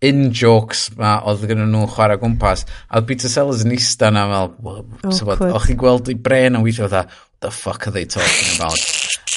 in-jokes 0.04 0.90
ma 0.98 1.16
oedd 1.28 1.46
gen 1.48 1.64
nhw 1.70 1.86
chwarae 1.94 2.20
gwmpas. 2.20 2.66
A 2.90 3.00
oedd 3.00 3.08
Peter 3.08 3.32
Sellers 3.32 3.64
yn 3.64 3.74
eista 3.76 4.12
na 4.12 4.26
fel, 4.32 4.52
well, 4.60 4.84
oh, 5.06 5.48
o'ch 5.56 5.70
chi'n 5.70 5.80
gweld 5.80 6.12
i 6.12 6.18
bren 6.20 6.58
yn 6.58 6.66
weithio 6.66 6.90
fatha, 6.90 7.06
what 7.06 7.48
the 7.48 7.50
fuck 7.54 7.86
are 7.86 7.94
they 7.94 8.04
talking 8.04 8.56
about? 8.56 8.80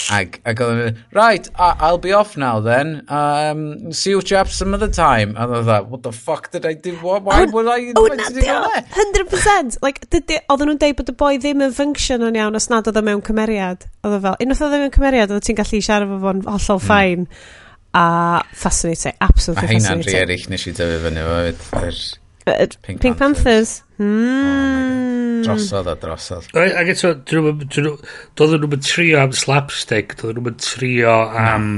Ag, 0.09 0.39
ag 0.49 0.61
oedd 0.65 0.79
yn 0.81 0.95
right, 1.13 1.47
I'll 1.55 1.99
be 2.01 2.11
off 2.17 2.35
now 2.35 2.59
then. 2.65 3.05
Um, 3.13 3.93
see 3.93 4.09
you 4.09 4.23
chaps 4.25 4.57
some 4.57 4.73
other 4.73 4.89
time. 4.89 5.35
A 5.37 5.45
oedd 5.45 5.61
e 5.61 5.67
that, 5.69 5.87
what 5.87 6.03
the 6.03 6.11
fuck 6.11 6.49
did 6.51 6.65
I 6.65 6.73
do? 6.73 6.95
What, 7.03 7.23
why 7.23 7.43
oh, 7.43 7.51
would 7.53 7.69
I... 7.69 7.93
Oh, 7.95 8.07
na, 8.09 8.25
100%. 8.25 9.77
like, 9.85 10.01
oedden 10.09 10.73
nhw'n 10.73 10.81
deud 10.81 10.97
bod 10.97 11.13
y 11.13 11.17
boi 11.23 11.31
ddim 11.37 11.63
yn 11.63 11.77
function 11.77 12.25
yn 12.25 12.41
iawn 12.41 12.57
os 12.57 12.67
nad 12.73 12.89
oedd 12.89 12.99
o 12.99 13.05
mewn 13.05 13.23
cymeriad. 13.23 13.85
Oedd 14.01 14.17
o 14.17 14.21
fel, 14.25 14.37
unwaith 14.43 14.65
oedd 14.65 14.75
o 14.75 14.83
mewn 14.83 14.95
cymeriad, 14.97 15.33
oedd 15.35 15.45
ti'n 15.45 15.61
gallu 15.61 15.83
siarad 15.85 16.11
fo 16.11 16.21
fo'n 16.25 16.45
hollol 16.49 16.83
ffain. 16.83 17.27
Mm 17.29 17.58
a 17.93 18.43
fascinating, 18.53 19.13
absolutely 19.21 19.65
a 19.65 19.79
fascinating. 19.79 19.85
A 19.85 19.89
heina'n 19.89 20.07
rhi 20.07 20.17
eraill 20.23 20.49
nes 20.53 20.67
i 20.67 20.75
dyfu 20.77 21.03
fyny 21.05 21.27
fo, 21.27 21.83
yr 21.85 22.01
Pink, 22.49 23.01
Pink 23.01 23.17
Panthers. 23.17 23.19
Panthers. 23.19 23.73
Hmm. 23.99 24.79
Oh 24.95 25.09
drosodd 25.43 25.89
a 25.89 25.95
drosodd. 25.99 26.51
Ac 26.57 26.91
eto, 26.93 27.13
doedden 27.25 28.63
nhw'n 28.65 28.85
trio 28.85 29.23
am 29.23 29.33
slapstick, 29.35 30.15
doedden 30.19 30.45
nhw'n 30.45 30.59
trio 30.63 31.15
am 31.39 31.69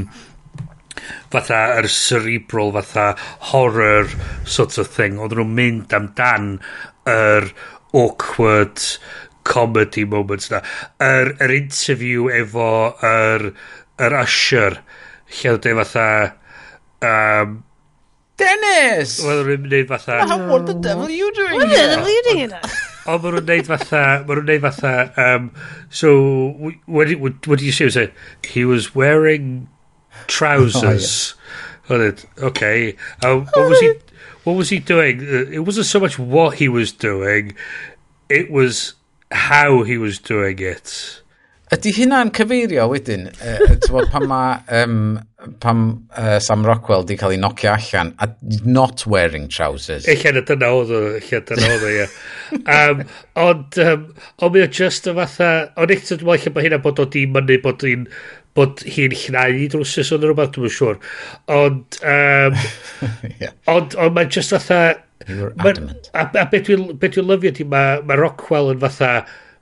fatha 1.33 1.61
yr 1.79 1.89
cerebral, 1.91 2.73
fatha 2.77 3.07
horror 3.51 4.09
sort 4.45 4.77
of 4.81 4.91
thing. 4.91 5.19
Oedden 5.19 5.43
nhw'n 5.43 5.57
mynd 5.59 5.97
amdan 5.97 6.53
yr 7.09 7.51
awkward 7.97 8.81
comedy 9.47 10.05
moments 10.05 10.51
na. 10.53 10.61
Yr, 11.03 11.35
yr 11.41 11.55
interview 11.57 12.29
efo 12.41 12.71
yr, 13.07 13.51
yr 14.01 14.17
usher 14.21 14.81
lle 15.39 15.55
oedd 15.55 15.67
e 15.67 15.75
fatha 15.79 16.07
um, 17.01 17.59
Dennis! 18.41 19.19
Wel, 19.25 19.43
rwy'n 19.45 19.65
gwneud 19.67 19.89
fatha... 19.91 20.21
Oh, 20.25 20.39
what 20.49 20.65
the 20.65 20.73
devil 20.73 21.05
are 21.05 21.13
you 21.13 21.31
doing 21.33 21.59
What 21.59 21.69
the 21.69 21.75
devil 21.75 22.05
are 22.05 22.09
you 22.09 22.23
doing 22.29 22.47
here? 22.49 22.61
O, 23.05 23.17
maen 23.17 23.33
nhw'n 23.33 23.47
neud 23.49 23.69
fatha, 23.69 24.01
maen 24.27 24.39
nhw'n 24.39 24.49
neud 24.49 24.63
fatha, 24.65 24.93
um, 25.17 25.47
so, 25.89 26.11
what, 26.85 27.09
what, 27.17 27.47
what 27.47 27.59
do 27.59 27.65
you 27.65 27.71
see? 27.71 27.89
So, 27.89 28.07
he 28.45 28.65
was 28.65 28.93
wearing 28.93 29.69
trousers. 30.27 31.33
Oh, 31.89 31.99
yeah. 31.99 32.11
Okay. 32.37 32.95
Um, 33.25 33.47
what 33.53 33.69
was 33.69 33.79
he, 33.79 33.93
what 34.43 34.53
was 34.53 34.69
he 34.69 34.79
doing? 34.79 35.21
Uh, 35.21 35.49
it 35.51 35.59
wasn't 35.59 35.87
so 35.87 35.99
much 35.99 36.19
what 36.19 36.57
he 36.57 36.69
was 36.69 36.91
doing, 36.91 37.55
it 38.29 38.51
was 38.51 38.93
how 39.31 39.83
he 39.83 39.97
was 39.97 40.19
doing 40.19 40.59
it. 40.59 41.20
Ydy 41.71 41.91
hynna'n 41.95 42.33
cyfeirio 42.35 42.83
wedyn, 42.91 43.29
uh, 43.31 43.61
bod, 43.85 44.09
pan 44.11 44.25
mae 44.27 44.81
um, 44.81 44.95
pam, 45.63 45.83
uh, 46.19 46.33
Sam 46.43 46.65
Rockwell 46.67 47.05
di 47.07 47.15
cael 47.15 47.37
ei 47.37 47.39
nocio 47.39 47.69
allan, 47.71 48.09
a 48.19 48.27
not 48.67 49.05
wearing 49.07 49.45
trousers. 49.47 50.03
Eich 50.11 50.25
na 50.35 50.41
dyna 50.43 50.67
oedd 50.75 50.89
o, 50.91 50.99
eich 51.15 51.29
dyna 51.31 51.69
oedd 51.69 51.85
o, 51.87 51.91
ie. 51.95 52.09
Um, 52.51 53.05
ond, 53.39 53.77
um, 53.79 54.01
ond 54.43 54.51
mi 54.51 54.59
o 54.59 54.67
just 54.67 55.07
y 55.07 55.13
fatha, 55.15 55.47
ond 55.79 55.93
eich 55.95 56.03
tyd 56.09 56.25
mwyn 56.27 56.51
bod 56.51 56.65
hynna 56.65 56.79
bod 56.83 56.99
o 56.99 57.05
di 57.13 57.21
mynnu 57.31 57.55
bod 57.63 57.85
hi'n 57.87 58.03
bod 58.59 58.83
hi'n 58.83 59.15
llnau 59.21 59.55
i 59.55 59.69
drwsus 59.71 60.11
o'n 60.11 60.25
rhywbeth, 60.25 60.51
dwi'n 60.57 60.73
siŵr. 60.75 60.99
Ond, 61.55 62.01
um, 62.03 62.57
yeah. 63.29 63.55
ond, 63.77 63.95
ond 63.95 64.17
mae'n 64.17 64.33
just 64.35 64.51
fatha... 64.57 64.81
You 65.23 65.39
were 65.45 65.53
adamant. 65.63 66.11
Ma, 66.11 66.25
a, 66.25 66.43
a 66.43 66.45
beth 66.51 66.67
dwi'n 66.67 66.83
dwi 66.99 67.23
lyfio 67.23 67.55
di, 67.55 67.69
mae 67.71 68.03
ma 68.03 68.19
Rockwell 68.19 68.73
yn 68.73 68.83
fatha 68.83 69.13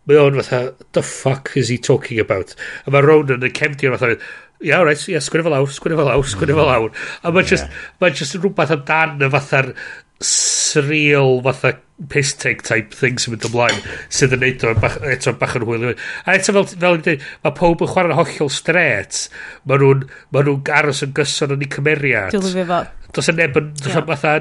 mae 0.09 0.19
o'n 0.19 0.41
fatha, 0.41 0.73
the 0.97 1.05
fuck 1.05 1.53
is 1.59 1.71
he 1.71 1.77
talking 1.77 2.19
about? 2.19 2.55
A 2.85 2.93
mae 2.93 3.05
Ronan 3.05 3.45
yn 3.45 3.55
cefnir 3.55 3.95
fatha, 3.95 4.15
ia, 4.59 4.73
yeah, 4.73 4.83
right, 4.83 5.07
yeah, 5.07 5.23
sgwini 5.23 5.45
fel 5.47 5.55
awr, 5.55 5.71
sgwini 5.71 5.97
fel 5.99 6.11
awr, 6.11 6.27
sgwini 6.27 6.55
mm. 6.55 6.61
fel 6.61 6.73
awr. 6.75 7.09
A 7.23 7.33
mae'n 7.35 7.51
just, 7.53 7.67
yeah. 7.69 7.89
mae 8.01 8.15
just 8.17 8.37
rhywbeth 8.39 8.73
amdan 8.75 9.21
y 9.23 9.31
fatha'r 9.37 9.73
surreal 10.19 11.39
fatha 11.43 11.77
piss 12.09 12.33
take 12.33 12.61
type 12.63 12.93
thing 12.95 13.19
sy'n 13.19 13.33
mynd 13.33 13.45
ymlaen 13.47 13.79
sydd 14.11 14.35
yn 14.35 14.41
neud 14.43 14.65
o'n 14.67 14.81
bach, 14.83 14.97
eto 15.13 15.33
bach 15.39 15.55
yn 15.59 15.65
hwyl 15.67 15.85
a 15.91 16.35
eto 16.35 16.55
fel, 16.55 16.67
fel 16.71 16.97
yn 16.97 17.05
dweud 17.05 17.23
mae 17.43 17.55
pob 17.55 17.83
yn 17.83 17.91
chwarae'n 17.91 18.17
hollol 18.17 18.51
stret 18.51 19.21
mae 19.67 19.79
nhw'n 19.79 20.05
ma 20.35 20.43
nhw 20.43 20.57
aros 20.75 21.03
yn 21.07 21.13
gyson 21.15 21.55
yn 21.55 21.63
ei 21.63 21.71
cymeriad 21.75 22.35
dwi'n 22.35 22.67
fo 22.71 22.81
dos 23.15 23.31
yn 23.31 23.39
neb 23.39 23.59
yn 23.59 23.71
yeah. 23.83 24.03
fatha 24.11 24.35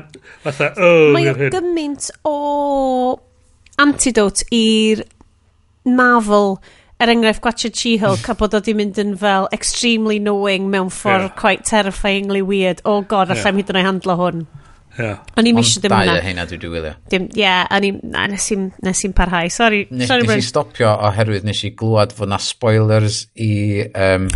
fatha 0.46 0.70
oh, 0.82 1.14
mae 1.14 1.30
o 1.30 1.50
gymaint 1.54 2.10
o 2.26 2.34
antidote 3.82 4.46
i'r 4.54 5.06
Marvel 5.96 6.58
er 6.98 7.12
enghraifft 7.12 7.42
gwachod 7.44 7.76
She-Hulk 7.78 8.26
a 8.28 8.34
bod 8.38 8.56
o 8.58 8.60
di 8.64 8.74
mynd 8.74 8.98
yn 8.98 9.14
fel 9.18 9.46
extremely 9.54 10.18
knowing 10.18 10.66
mewn 10.72 10.90
ffordd 10.90 11.28
yeah. 11.28 11.36
quite 11.38 11.64
terrifyingly 11.64 12.42
weird. 12.42 12.82
Oh 12.84 13.02
god 13.02 13.30
allai 13.30 13.52
yeah. 13.52 13.60
hyd 13.60 13.70
yn 13.74 13.78
o'i 13.78 13.86
handlo 13.86 14.18
hwn. 14.18 14.48
Yeah. 14.98 15.20
o'n 15.38 15.46
i'n 15.46 15.54
misio 15.54 15.78
ddim 15.78 15.92
hwnna 15.94 16.14
ond 16.16 16.18
dau 16.18 16.26
heina 16.26 16.44
dwi 16.50 16.58
dwi 16.58 16.72
wylio. 16.72 16.96
Dim 17.12 17.28
ie 17.30 17.44
yeah, 17.44 17.68
o'n 17.70 17.86
nes 18.32 18.48
i'n 18.54 18.64
nes 18.82 19.02
i'n 19.06 19.14
parhau. 19.14 19.50
Sorry 19.54 19.84
nes, 19.92 20.08
sorry 20.10 20.26
nes 20.26 20.42
i 20.42 20.48
stopio 20.48 20.90
oherwydd 21.10 21.46
nes 21.46 21.62
i 21.68 21.70
glwad 21.78 22.14
fod 22.16 22.32
na 22.32 22.40
spoilers 22.42 23.20
i 23.38 23.52
um, 23.94 24.26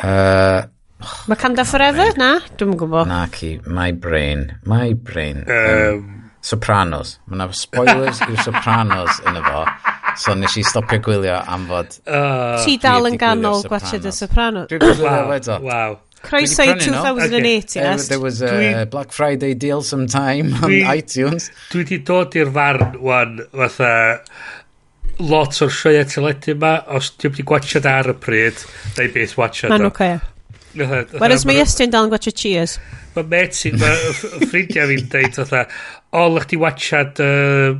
uh, 0.00 0.64
oh, 0.64 1.18
Macanda 1.28 1.66
Forever? 1.68 2.16
Na? 2.16 2.38
Dwi'n 2.56 2.72
gwybod 2.80 3.12
na 3.12 3.26
ci 3.36 3.58
my 3.68 3.90
brain 3.92 4.48
my 4.64 4.94
brain 4.96 5.44
um, 5.44 5.68
um, 5.76 6.32
Sopranos. 6.40 7.18
Mae 7.28 7.42
na 7.42 7.50
spoilers 7.52 8.24
i'r 8.24 8.40
Sopranos 8.46 9.20
yn 9.28 9.42
y 9.42 9.44
fo. 9.44 9.66
So 10.20 10.34
nes 10.38 10.56
i 10.56 10.64
stopio 10.66 11.00
gwylio 11.04 11.36
am 11.38 11.68
fod... 11.70 11.98
Uh, 12.06 12.56
Ti 12.64 12.76
dal 12.82 13.08
yn 13.10 13.18
ganol 13.20 13.64
gwachod 13.68 14.06
y 14.08 14.12
Sopranos. 14.14 14.68
Dwi'n 14.72 14.82
gwylio 14.82 15.14
wedyn. 15.30 15.64
Waw. 15.66 15.96
Croeso 16.26 16.64
i 16.64 16.74
2008 16.74 17.76
Okay. 17.76 17.96
There 18.08 18.20
was 18.20 18.42
a 18.42 18.48
dwi, 18.48 18.90
Black 18.90 19.12
Friday 19.12 19.54
deal 19.54 19.82
sometime 19.82 20.50
dwi, 20.50 20.82
on 20.84 20.96
iTunes. 20.96 21.50
Dwi 21.70 21.84
di 21.86 21.98
dod 22.02 22.34
i'r 22.36 22.50
farn 22.52 22.96
wan 23.04 23.42
fatha 23.52 23.92
lot 25.22 25.60
o'r 25.64 25.72
sioia 25.72 26.04
teledu 26.08 26.56
yma 26.56 26.72
os 26.96 27.12
dwi 27.16 27.30
wedi 27.30 27.46
gwachod 27.48 27.86
ar 27.88 28.10
y 28.12 28.16
pryd 28.20 28.64
neu 28.98 29.12
beth 29.14 29.36
wachod 29.38 29.72
Ma'n 29.72 29.88
oce. 29.88 30.10
Whereas 30.76 31.46
mae 31.48 31.62
Ystyn 31.62 31.92
dal 31.92 32.08
yn 32.08 32.12
gwachod 32.12 32.36
Cheers. 32.36 32.78
Mae 33.16 33.28
met 33.30 33.60
i, 33.64 33.72
mae 33.76 34.14
ffrindiau 34.16 34.90
fi'n 34.90 35.06
deud 35.12 35.38
fatha, 35.38 35.62
o, 36.12 36.26
lych 36.34 36.50
di 36.50 36.58
wachod 36.60 37.22
uh, 37.24 37.78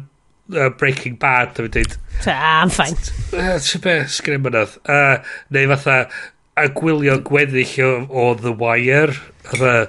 uh, 0.54 0.70
Breaking 0.78 1.18
Bad, 1.20 1.54
dwi'n 1.56 1.72
dweud... 1.74 1.96
Ta, 2.24 2.34
I'm 2.62 2.72
fine. 2.72 2.98
Ti'n 3.32 3.84
be, 3.84 3.96
sgrim 4.12 4.44
mynydd. 4.46 4.76
Uh, 4.86 5.22
neu 5.54 5.70
fatha, 5.74 6.02
a 6.56 6.68
gwylio 6.72 7.18
gweddill 7.26 7.78
o, 7.86 7.94
o 8.10 8.28
The 8.40 8.54
Wire. 8.56 9.16
Fatha... 9.46 9.86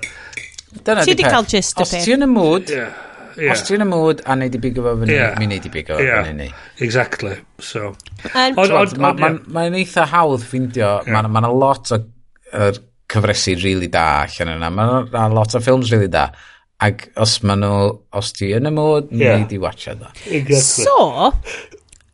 Dyna 0.78 1.04
ti 1.08 1.16
di 1.18 1.26
cael 1.26 1.46
gist 1.50 1.78
o 1.78 1.86
peth. 1.86 2.00
Os 2.00 2.06
ti 2.06 2.14
yn 2.14 2.26
y 2.26 2.30
mood, 2.30 2.70
yeah. 2.70 3.04
Yeah. 3.38 3.54
Os 3.54 3.64
ti'n 3.68 3.86
y 3.86 3.88
mood 3.88 4.22
a 4.26 4.36
neud 4.38 4.58
i 4.58 4.60
bigo 4.62 4.84
fo 4.86 4.96
fyny, 4.98 5.14
yeah. 5.14 5.38
mi 5.40 5.48
neud 5.50 5.66
i 5.66 5.72
bigo 5.74 5.96
fo 5.98 6.04
yeah. 6.04 6.26
fyny. 6.26 6.50
Exactly. 6.84 7.36
So. 7.62 7.94
Um, 8.34 8.58
Mae'n 8.58 9.40
ma, 9.46 9.64
eitha 9.78 10.06
hawdd 10.10 10.44
ffindio, 10.46 10.92
yeah. 11.06 11.14
mae'n 11.14 11.32
ma 11.34 11.44
lot 11.54 11.94
o 11.96 12.02
er, 12.54 12.82
cyfresu 13.08 13.56
rili 13.56 13.64
really 13.64 13.90
da 13.94 14.06
allan 14.26 14.56
yna. 14.58 14.72
Mae'n 14.74 15.38
lot 15.38 15.56
o 15.56 15.62
ffilms 15.64 15.92
rili 15.94 16.02
really 16.02 16.14
da. 16.18 16.28
Ac 16.86 17.08
os 17.18 17.40
maen 17.42 17.64
nhw, 17.66 17.78
os 18.20 18.32
ti 18.38 18.52
yn 18.54 18.70
y 18.70 18.72
mod, 18.74 19.10
yeah. 19.10 19.40
neud 19.40 19.54
i 19.56 19.58
watcha 19.62 19.96
dda. 19.98 20.12
Exactly. 20.30 20.86
So, 20.86 21.32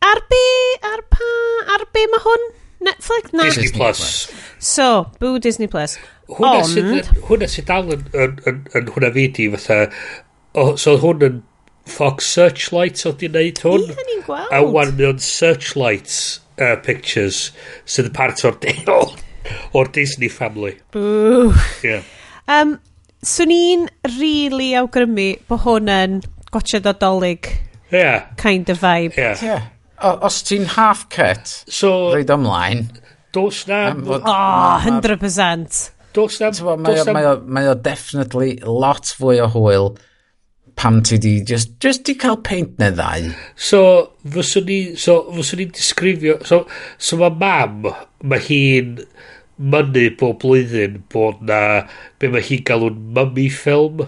ar 0.08 0.20
be, 0.30 0.44
ar 0.88 1.02
pa, 1.12 1.32
ar 1.76 1.84
be 1.92 2.06
mae 2.12 2.24
hwn? 2.24 2.46
Netflix? 2.84 3.32
Na. 3.32 3.44
Disney, 3.44 3.62
Disney 3.64 3.78
Plus. 3.78 4.30
So, 4.58 4.86
bw 5.20 5.40
Disney 5.40 5.68
Plus. 5.68 5.98
Hwna 6.32 6.62
Ond... 6.62 6.70
sydd 6.70 7.10
hwna 7.28 7.48
sydd 7.52 7.68
dal 7.68 7.92
yn, 7.92 8.06
yn, 8.16 8.38
yn, 8.48 8.62
yn 8.80 8.88
hwna 8.94 9.10
fi 9.12 9.26
di 9.36 9.50
fatha, 9.52 9.90
oh, 10.56 10.72
so 10.80 10.96
hwn 11.02 11.26
yn 11.28 11.42
Fox 11.84 12.30
Searchlight 12.32 13.04
oedd 13.04 13.20
di 13.20 13.28
wneud 13.28 13.60
hwn. 13.64 13.84
Ie, 13.92 14.06
ni'n 14.08 14.24
gweld. 14.24 14.48
A 14.48 14.62
wan 14.64 14.94
mae 14.96 15.12
Searchlight 15.20 16.16
uh, 16.56 16.74
Pictures 16.86 17.50
sydd 17.84 18.08
yn 18.08 18.16
part 18.16 18.44
o'r 18.48 18.56
deol 18.64 19.12
o'r 19.76 19.92
Disney 19.92 20.32
family. 20.32 20.78
Bw. 20.96 21.52
Yeah. 21.84 22.08
Um, 22.48 22.78
swn 23.28 23.52
i'n 23.54 23.86
really 24.18 24.72
awgrymu 24.78 25.30
bod 25.48 25.64
hwn 25.64 25.90
yn 25.92 26.18
gotcha 26.54 26.80
dodolig 26.84 27.50
yeah. 27.92 28.28
kind 28.36 28.68
of 28.70 28.80
vibe. 28.80 29.16
Yeah. 29.16 29.42
yeah. 29.42 29.70
O, 30.04 30.16
os 30.26 30.42
ti'n 30.44 30.66
half 30.74 31.08
cut, 31.08 31.48
so, 31.70 32.12
reid 32.14 32.32
ymlaen. 32.34 32.88
Dos 33.34 33.64
na... 33.66 33.88
Oh, 33.94 34.80
100%. 34.84 35.78
Dos 36.14 36.40
na... 36.42 36.50
Mae 36.76 37.00
o, 37.00 37.06
mae, 37.10 37.28
o, 37.30 37.36
mae 37.46 37.70
o 37.70 37.74
definitely 37.74 38.58
lot 38.66 39.14
fwy 39.18 39.40
o 39.42 39.48
hwyl 39.54 39.94
pam 40.78 41.00
ti 41.06 41.18
di 41.22 41.36
just, 41.46 41.76
just 41.82 42.04
di 42.06 42.16
cael 42.18 42.40
paint 42.46 42.78
neu 42.82 42.94
ddau. 42.94 43.30
So, 43.54 43.80
fyswn 44.34 44.66
ni, 44.68 44.78
so, 45.00 45.20
fyswn 45.34 45.62
ni'n 45.62 45.74
disgrifio, 45.74 46.40
so, 46.46 46.64
so 46.98 47.18
mae 47.22 47.34
mam, 47.40 47.88
mae 48.26 48.42
hi'n, 48.42 48.98
mynnu 49.58 50.08
bob 50.18 50.40
blwyddyn 50.42 51.02
bod 51.12 51.42
na 51.46 51.60
be 52.18 52.30
mae 52.32 52.44
hi'n 52.44 52.64
galw'n 52.66 53.00
mummy 53.16 53.48
film 53.52 54.06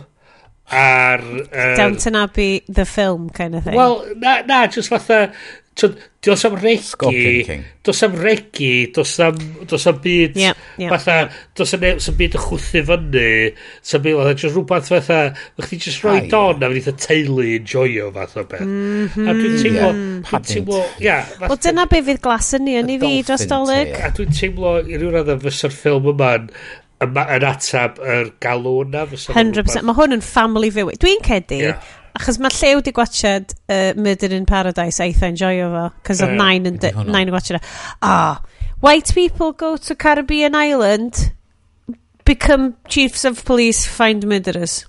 ar... 0.66 1.22
Uh, 1.22 1.76
Downton 1.78 2.16
Abbey, 2.18 2.64
the 2.68 2.84
film, 2.84 3.30
kind 3.30 3.54
of 3.54 3.64
thing. 3.64 3.76
Wel, 3.76 4.02
na, 4.16 4.40
na, 4.42 4.66
just 4.66 4.90
fatha 4.90 5.32
Does 5.76 6.44
am 6.44 6.54
regi, 6.54 7.60
dos 7.84 8.02
am 8.02 8.14
regi, 8.16 8.86
dos 8.94 9.20
am, 9.20 9.36
dos 9.68 9.86
am 9.86 9.94
e- 9.94 10.00
byd, 10.00 10.36
yep, 10.40 10.56
yep. 10.78 10.90
fatha, 10.90 11.30
does 11.54 11.74
am, 11.74 11.80
does 11.80 12.08
am 12.08 12.16
byd 12.16 12.36
y 12.38 12.40
chwthu 12.40 12.80
fyny, 12.88 13.26
does 13.82 13.94
am 13.98 14.02
byd, 14.06 14.16
fatha, 14.16 14.32
e 14.32 14.38
just 14.40 14.56
rhywbeth 14.56 14.88
fatha, 14.94 15.18
mae 15.58 15.66
chdi 15.68 15.78
just 15.84 16.06
roi 16.06 16.22
don 16.32 16.64
a 16.64 16.70
fydd 16.72 16.88
y 16.88 16.94
teulu 17.04 17.44
enjoyo 17.58 18.08
fath 18.14 18.38
o 18.40 18.46
beth. 18.48 18.64
Mm 18.64 19.10
-hmm. 19.12 19.28
A 19.28 19.36
dwi'n 19.36 19.52
mhm. 19.52 19.60
teimlo, 19.66 19.92
dwi'n 20.30 20.48
teimlo, 20.48 20.80
ia. 21.04 21.18
Wel 21.44 21.60
dyna 21.68 21.86
be 21.92 22.02
fydd 22.08 22.24
glas 22.24 22.50
yn 22.56 22.66
ni 22.70 22.80
yn 22.80 22.96
i 22.96 22.98
fi 23.04 23.12
dros 23.28 23.46
dolyg. 23.52 23.92
A 24.00 24.10
dwi'n 24.16 24.34
teimlo, 24.40 24.74
i 24.80 24.96
ryw 24.96 25.12
radda 25.18 25.36
fysa'r 25.44 25.76
ffilm 25.76 26.08
yma'n, 26.14 26.48
yn 27.04 27.46
atab 27.52 28.00
yr 28.00 28.32
galw 28.40 28.80
yna. 28.86 29.04
100%. 29.12 29.84
Mae 29.84 30.00
hwn 30.00 30.16
yn 30.16 30.24
family 30.24 30.72
fywyd. 30.72 30.96
Dwi'n 31.04 31.20
cedi, 31.28 31.60
yeah. 31.68 31.84
Achos 32.16 32.38
mae 32.40 32.52
llew 32.54 32.80
di 32.80 32.92
gwachod 32.96 33.52
uh, 33.68 33.92
Murder 34.00 34.32
in 34.32 34.46
Paradise 34.48 35.02
a 35.02 35.08
eitha 35.08 35.28
enjoyo 35.28 35.68
fo. 35.72 35.86
Cos 36.06 36.22
oedd 36.24 36.36
nain 36.38 36.68
yn 36.70 36.78
gwachod 36.80 37.58
e. 37.58 37.62
Ah, 38.00 38.40
white 38.80 39.12
people 39.14 39.52
go 39.52 39.76
to 39.76 39.94
Caribbean 39.94 40.54
island, 40.54 41.32
become 42.24 42.74
chiefs 42.88 43.24
of 43.24 43.44
police, 43.44 43.86
find 43.86 44.26
murderers. 44.26 44.84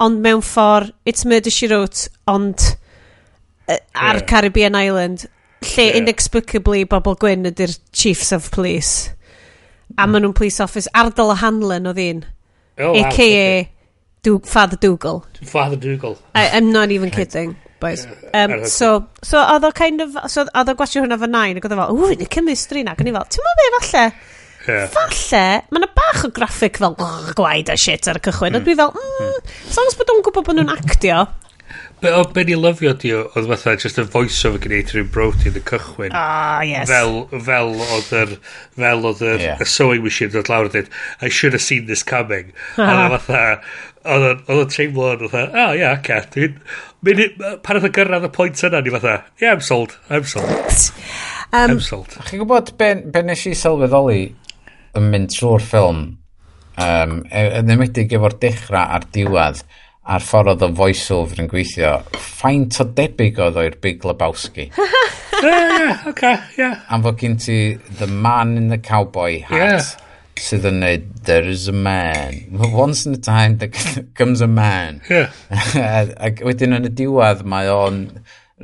Ond 0.00 0.22
mewn 0.22 0.42
ffordd, 0.42 0.92
it's 1.06 1.24
murder 1.24 1.50
she 1.50 1.68
wrote, 1.70 2.08
ond 2.26 2.58
uh, 3.68 3.78
ar 3.94 4.18
yeah. 4.18 4.26
Caribbean 4.26 4.74
island, 4.74 5.26
lle 5.62 5.86
yeah. 5.86 5.98
inexplicably 6.00 6.82
bobl 6.90 7.14
gwyn 7.22 7.46
ydy'r 7.52 7.76
chiefs 7.94 8.32
of 8.34 8.50
police. 8.50 9.12
A 9.94 10.06
mm. 10.06 10.10
maen 10.10 10.26
nhw'n 10.26 10.34
police 10.34 10.58
office. 10.64 10.90
Ardal 10.90 11.30
o 11.34 11.38
Hanlon 11.38 11.86
oedd 11.92 12.02
un. 12.02 12.24
Oh, 12.80 12.96
A.K.A. 12.96 13.62
Wow, 13.62 13.81
Du 14.22 14.38
Father 14.44 14.76
Dougal. 14.76 15.24
Father 15.42 15.74
Dougal. 15.76 16.16
I, 16.32 16.50
I'm 16.50 16.70
not 16.70 16.92
even 16.92 17.10
kidding. 17.10 17.56
Boys. 17.80 18.06
Um, 18.32 18.64
so, 18.66 19.08
so 19.20 19.38
oedd 19.38 19.64
o 19.66 19.72
kind 19.72 20.00
of, 20.00 20.14
so 20.30 20.44
oedd 20.46 20.70
o 20.70 20.74
gwasio 20.78 21.02
hwnna 21.02 21.18
fy 21.18 21.26
nain, 21.26 21.58
ac 21.58 21.66
oedd 21.66 21.74
o 21.74 21.78
fel, 21.80 21.96
ww, 21.98 22.12
ni 22.20 22.28
chemistry 22.30 22.84
na, 22.86 22.94
ac 22.94 23.02
o'n 23.02 23.10
i 23.10 23.16
fel, 23.16 23.26
ti'n 23.34 23.48
mwyn 23.48 23.58
be, 23.58 23.66
falle, 23.80 24.06
Yeah. 24.62 24.84
Falle, 24.94 25.40
mae 25.74 25.80
yna 25.80 25.88
bach 25.90 26.20
o 26.22 26.28
graffic 26.30 26.76
fel 26.78 26.92
oh, 27.02 27.32
gwaed 27.34 27.72
a 27.72 27.74
shit 27.74 28.06
ar 28.06 28.20
y 28.20 28.22
cychwyn, 28.22 28.54
mm. 28.54 28.60
a 28.60 28.62
dwi 28.62 28.76
fel, 28.78 28.92
hmm. 28.94 29.24
mm, 29.26 29.40
mm. 29.40 29.72
sounds 29.74 29.98
bod 29.98 30.12
o'n 30.14 30.22
gwybod 30.22 30.46
bod 30.46 30.60
nhw'n 30.60 30.70
actio. 30.70 31.24
Be 32.02 32.10
o 32.10 32.24
be 32.24 32.42
ni 32.42 32.56
lyfio 32.58 32.92
di 32.98 33.12
oedd 33.14 33.46
fatha 33.46 33.76
just 33.78 33.98
a 33.98 34.02
voice 34.02 34.44
over 34.48 34.58
gwneud 34.62 34.90
rhywun 34.90 35.10
Brody 35.14 35.50
yn 35.50 35.58
y 35.60 35.62
cychwyn. 35.68 36.14
Ah, 36.18 36.64
yes. 36.66 36.90
Fel, 36.90 37.20
fel 37.46 37.70
oedd 37.78 38.08
yr, 38.18 38.32
fel 38.74 39.06
oedd 39.06 39.22
yr 39.22 39.44
yeah. 39.44 39.62
sewing 39.62 40.02
machine 40.02 40.32
dod 40.34 40.50
lawr 40.50 40.70
dweud, 40.72 40.90
I 41.22 41.30
should 41.30 41.54
have 41.54 41.62
seen 41.62 41.86
this 41.86 42.02
coming. 42.02 42.50
a 42.76 42.88
e 43.06 43.08
fatha, 43.14 43.44
oedd 44.02 44.50
o'n 44.50 44.70
teimlo 44.70 45.12
yn 45.14 45.28
fatha, 45.30 45.42
oh, 45.52 45.74
ia, 45.76 45.78
yeah, 45.78 45.98
okay. 45.98 46.24
Dwi'n, 46.32 46.56
pan 47.62 47.78
oedd 47.78 47.88
y 47.88 47.92
gyrraedd 47.94 48.26
y 48.26 48.30
pwynt 48.34 48.62
yna, 48.66 48.80
ni 48.82 48.94
fatha, 48.94 49.18
yeah, 49.40 49.54
I'm 49.54 49.62
sold, 49.64 49.94
I'm 50.10 50.26
sold. 50.28 50.50
Um, 51.52 51.76
I'm 51.76 51.80
sold. 51.84 52.16
Chi'n 52.28 52.42
gwybod 52.42 52.74
be, 52.80 52.94
be 53.14 53.22
nes 53.26 53.44
i 53.50 53.54
sylweddoli 53.58 54.24
yn 54.98 55.08
mynd 55.12 55.32
trwy'r 55.32 55.64
ffilm, 55.64 56.02
um, 56.82 57.16
yn 57.30 57.72
ymwedig 57.76 58.14
efo'r 58.18 58.36
dechrau 58.42 58.96
a'r 58.98 59.08
diwedd, 59.14 59.62
a'r 60.02 60.24
ffordd 60.26 60.56
oedd 60.56 60.66
y 60.66 60.78
voiceover 60.80 61.42
yn 61.44 61.50
gweithio, 61.50 61.96
faint 62.18 62.80
o 62.82 62.88
debyg 62.98 63.38
oedd 63.44 63.60
o'r 63.62 63.76
Big 63.84 64.06
Lebowski. 64.08 64.70
yeah, 65.42 65.44
yeah, 65.44 66.08
okay, 66.10 66.38
yeah. 66.58 66.80
Am 66.90 67.04
fod 67.06 67.20
gen 67.22 67.38
ti 67.38 67.76
the 68.00 68.10
man 68.10 68.56
in 68.58 68.72
the 68.72 68.78
cowboy 68.78 69.42
hat. 69.46 69.60
Yeah 69.60 70.08
sydd 70.40 70.66
yn 70.68 70.78
neud 70.80 71.08
there 71.28 71.48
is 71.48 71.66
a 71.68 71.74
man 71.76 72.56
once 72.72 73.04
in 73.06 73.14
a 73.14 73.20
time 73.20 73.58
there 73.58 73.70
comes 74.18 74.40
a 74.40 74.48
man 74.48 75.00
yeah. 75.10 75.30
ac 76.28 76.40
wedyn 76.46 76.76
yn 76.78 76.88
y 76.88 76.92
diwedd 77.02 77.44
mae 77.48 77.68
o'n 77.72 78.04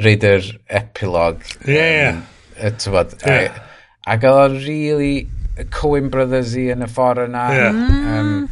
reid 0.05 0.25
yr 0.25 0.47
epilog 0.81 1.43
yeah, 1.67 2.15
um, 2.15 2.23
yeah. 2.57 2.79
Tywod, 2.79 3.19
yeah. 3.27 3.59
ac 4.07 4.25
oedd 4.27 4.41
o'n 4.47 4.57
really 4.65 5.29
Coen 5.75 6.09
Brothers 6.11 6.55
i 6.59 6.69
yn 6.73 6.87
y 6.87 6.89
ffordd 6.91 7.27
yna 7.27 7.45
yeah. 7.55 7.77
um, 7.77 8.33
mm. 8.33 8.49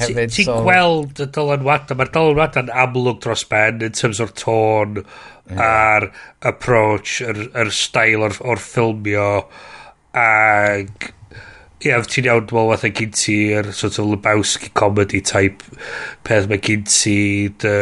hefyd 0.00 0.34
ti'n 0.34 0.48
so... 0.48 0.58
gweld 0.64 1.22
y 1.22 1.28
dylanwadau 1.36 1.98
mae'r 2.00 2.12
dylanwadau'n 2.16 2.72
amlwg 2.84 3.20
dros 3.24 3.44
ben 3.50 3.82
in 3.84 3.94
terms 3.98 4.22
o'r 4.24 4.32
tôn 4.38 5.02
a'r 5.60 6.08
approach 6.48 7.18
yr, 7.26 7.44
yr 7.52 7.70
stael 7.74 8.24
o'r, 8.24 8.38
or 8.40 8.62
ffilmio 8.62 9.28
ag 10.16 11.10
ie, 11.84 11.90
yeah, 11.90 12.04
ti'n 12.08 12.24
iawn, 12.30 12.46
dwi'n 12.48 12.56
meddwl 12.56 12.70
fatha 12.72 12.90
gyn 12.96 13.10
ti'r 13.12 13.66
sort 13.76 13.98
of 14.00 14.06
Lebowski 14.08 14.70
comedy 14.78 15.20
type 15.20 15.66
peth 16.24 16.48
mae 16.48 16.62
gyn 16.64 16.86
ti 16.88 17.16
the 17.60 17.74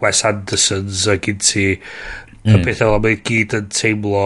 Wes 0.00 0.22
Andersons 0.24 1.04
a 1.12 1.18
gyn 1.20 1.42
ti 1.44 1.66
mm. 1.76 2.54
y 2.54 2.62
peth 2.64 2.80
fel 2.80 2.96
mae 3.04 3.18
gyd 3.20 3.56
yn 3.58 3.68
teimlo 3.68 4.24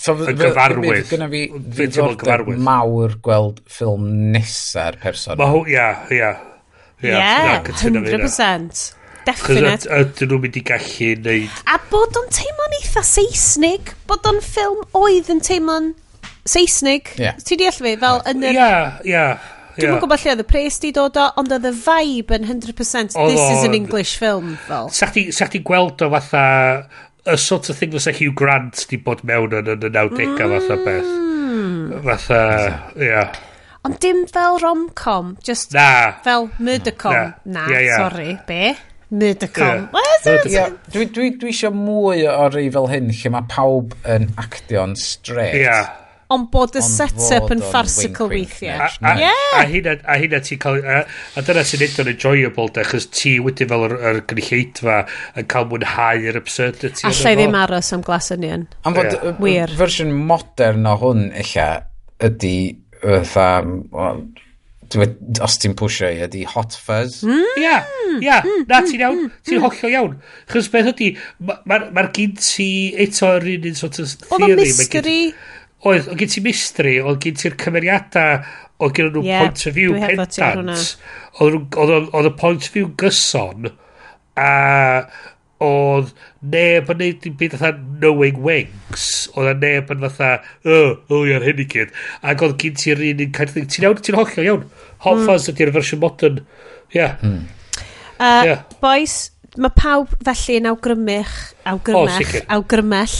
so, 0.00 0.16
yn 0.16 0.40
gyfarwydd. 0.40 1.04
Gynna 1.10 1.28
fi 1.34 1.44
ddiddordeb 1.52 2.48
mawr 2.64 3.18
gweld 3.24 3.60
ffilm 3.68 4.08
nesa'r 4.32 4.96
person. 5.02 5.36
Mae 5.40 5.52
hw, 5.52 5.64
ia, 5.74 5.88
ia. 6.14 6.34
Ia, 7.04 7.60
100%. 7.68 8.86
Definite. 9.24 9.88
Ydyn 9.88 10.30
nhw'n 10.30 10.42
mynd 10.46 10.56
i 10.56 10.62
gallu 10.68 11.10
neud... 11.24 11.60
A 11.68 11.76
bod 11.92 12.16
o'n 12.20 12.32
teimlo'n 12.32 12.78
eitha 12.80 13.04
Saesnig, 13.08 13.92
bod 14.08 14.24
o'n 14.28 14.40
ffilm 14.44 14.80
oedd 15.00 15.28
yn 15.32 15.44
teimlo'n 15.44 15.92
Saesnig. 16.44 17.14
Yeah. 17.20 17.38
Ti'n 17.40 17.60
deall 17.60 17.76
fi? 17.76 17.94
Fel 18.00 18.22
yn 18.30 18.44
yr... 18.44 18.58
Ia, 18.58 18.80
ia. 19.08 19.26
Dwi'n 19.74 19.88
yeah. 19.88 20.02
gwybod 20.02 20.20
lle 20.22 20.34
oedd 20.34 20.42
y 20.44 20.46
pres 20.46 20.76
di 20.82 20.92
dod 20.94 21.16
o, 21.18 21.24
ond 21.40 21.50
oedd 21.56 21.64
y 21.66 21.72
vibe 21.74 22.36
yn 22.36 22.44
100% 22.46 23.16
oh, 23.18 23.26
this 23.26 23.42
is 23.42 23.64
an 23.66 23.74
English 23.74 24.14
film 24.20 24.54
fel. 24.68 24.92
Sa 24.94 25.08
ti 25.10 25.62
gweld 25.66 26.04
o 26.04 26.10
fatha 26.12 26.44
y 27.24 27.34
sort 27.40 27.70
of 27.72 27.80
thing 27.80 27.90
fysa 27.90 28.12
Hugh 28.14 28.36
Grant 28.38 28.84
di 28.90 29.00
bod 29.02 29.24
mewn 29.26 29.56
yn 29.58 29.72
y 29.72 29.90
90 29.90 30.44
a 30.44 30.48
fatha 30.52 30.78
beth. 30.84 31.10
Mm. 31.10 32.04
Fatha, 32.04 32.40
ia. 33.00 33.24
Ond 33.84 33.98
dim 34.00 34.22
fel 34.30 34.60
rom-com, 34.62 35.34
just 35.44 35.74
na. 35.74 36.20
fel 36.24 36.48
murder-com. 36.58 37.12
Na, 37.12 37.32
na 37.44 37.66
yeah, 37.68 37.82
yeah. 37.88 37.98
sorry, 37.98 38.38
be? 38.46 38.76
Murder-com. 39.10 39.90
Yeah. 40.48 40.70
Dwi 40.94 41.34
eisiau 41.50 41.74
mwy 41.74 42.24
o 42.30 42.46
rei 42.52 42.70
fel 42.72 42.88
hyn 42.92 43.10
lle 43.10 43.34
mae 43.34 43.50
pawb 43.50 43.98
yn 44.08 44.30
actio'n 44.40 44.94
straight. 45.00 45.58
Yeah 45.64 46.03
ond 46.34 46.50
bod 46.52 46.76
y 46.78 46.82
set-up 46.84 47.50
yn 47.54 47.64
farcical 47.72 48.30
weithiau. 48.32 48.84
A, 48.84 48.90
a, 49.00 49.14
yeah. 49.20 49.56
a 49.60 49.64
hynna, 49.70 49.96
a 50.04 50.18
hynna 50.20 50.42
ti'n 50.44 50.60
cael... 50.62 50.80
A, 50.84 51.00
a 51.38 51.46
dyna 51.46 51.64
sy'n 51.66 51.84
neud 51.84 52.04
o'n 52.04 52.12
enjoyable, 52.14 52.68
da, 52.76 52.86
chos 52.90 53.08
ti 53.14 53.36
wedi 53.44 53.68
fel 53.70 53.88
yr, 53.88 53.96
yr 54.12 54.22
gynulleidfa 54.30 55.00
yn 55.40 55.50
cael 55.54 55.68
mwynhau'r 55.72 56.40
absurdity. 56.42 57.08
Alla 57.10 57.34
i 57.34 57.40
ddim 57.40 57.58
aros 57.64 57.92
am 57.96 58.06
Glass 58.06 58.34
Onion. 58.34 58.68
Am 58.84 58.96
fod 58.98 59.12
y 59.16 59.34
Weir. 59.42 59.74
fersiwn 59.80 60.14
modern 60.30 60.88
o 60.90 60.96
hwn, 61.02 61.28
illa, 61.44 61.68
ydy... 62.30 62.56
Fatha, 63.04 63.66
os 65.44 65.56
ti'n 65.60 65.74
pwysio 65.78 66.08
i, 66.12 66.20
ydy 66.26 66.44
hot 66.48 66.76
fuzz. 66.78 67.22
Mm. 67.26 67.42
Ia, 67.60 67.74
ia, 68.22 68.38
mm, 68.44 68.64
na 68.68 68.80
mm, 68.80 68.88
ti'n 68.90 69.02
iawn, 69.02 69.24
ti'n 69.46 69.62
hollio 69.64 69.90
iawn. 69.90 70.14
Chos 70.50 70.68
beth 70.72 70.90
ydy, 70.92 71.10
mae'r 71.40 71.64
ma, 71.66 71.80
ma, 71.96 72.06
gyn 72.14 72.36
ti 72.38 72.68
eto 73.04 73.32
yr 73.38 73.48
un 73.56 73.68
un 73.70 73.78
sort 73.78 74.00
of 74.02 74.12
theory. 74.12 74.38
Oedd 74.38 74.56
o 74.56 74.60
mystery. 74.60 75.18
Oedd, 75.84 76.06
oedd 76.08 76.20
gen 76.22 76.30
ti 76.32 76.40
mystery, 76.44 76.94
oedd 77.04 77.20
gen 77.20 77.36
ti'r 77.36 77.56
cymeriadau, 77.60 78.38
oedd 78.80 78.94
gen 78.96 79.10
nhw 79.12 79.22
yeah, 79.26 79.44
point 79.44 79.66
of 79.68 79.74
view 79.76 79.94
pendant. 80.00 80.94
Oedd 81.44 82.28
y 82.30 82.34
point 82.40 82.64
of 82.64 82.76
view 82.76 82.90
gyson, 83.00 83.68
a 84.40 84.52
oedd 85.64 86.12
neb 86.54 86.88
yn 86.92 86.98
neud 87.00 87.18
dim 87.22 87.34
byd 87.40 87.56
fatha 87.56 87.72
knowing 88.00 88.40
wings. 88.44 89.08
Oedd 89.36 89.60
neb 89.62 89.92
yn 89.92 90.06
fatha, 90.06 90.30
o, 90.64 90.78
o, 91.08 91.20
iawn, 91.28 91.44
hyn 91.44 91.60
i 91.62 91.66
gyd. 91.74 91.92
Ac 92.24 92.44
oedd 92.44 92.56
gen 92.62 92.78
ti'r 92.80 93.02
un 93.10 93.24
un 93.26 93.34
kind 93.36 93.52
of 93.52 93.58
thing. 93.58 93.68
Ti'n 93.70 93.86
iawn, 93.88 94.00
ti'n 94.00 94.18
hollio, 94.18 94.44
iawn. 94.44 94.64
Hot 95.04 95.20
mm. 95.20 95.26
Fuzz 95.28 95.50
ydy'r 95.52 95.72
fersiwn 95.76 96.02
modern. 96.02 96.40
Yeah. 96.94 97.18
Mm. 97.20 97.44
Uh, 98.14 98.42
yeah. 98.46 98.64
Boys, 98.80 99.18
mae 99.60 99.72
pawb 99.76 100.16
felly 100.26 100.58
yn 100.60 100.70
awgrymych, 100.70 101.36
awgrymell, 101.68 102.16
oh, 102.16 102.46
awgrymell, 102.58 103.18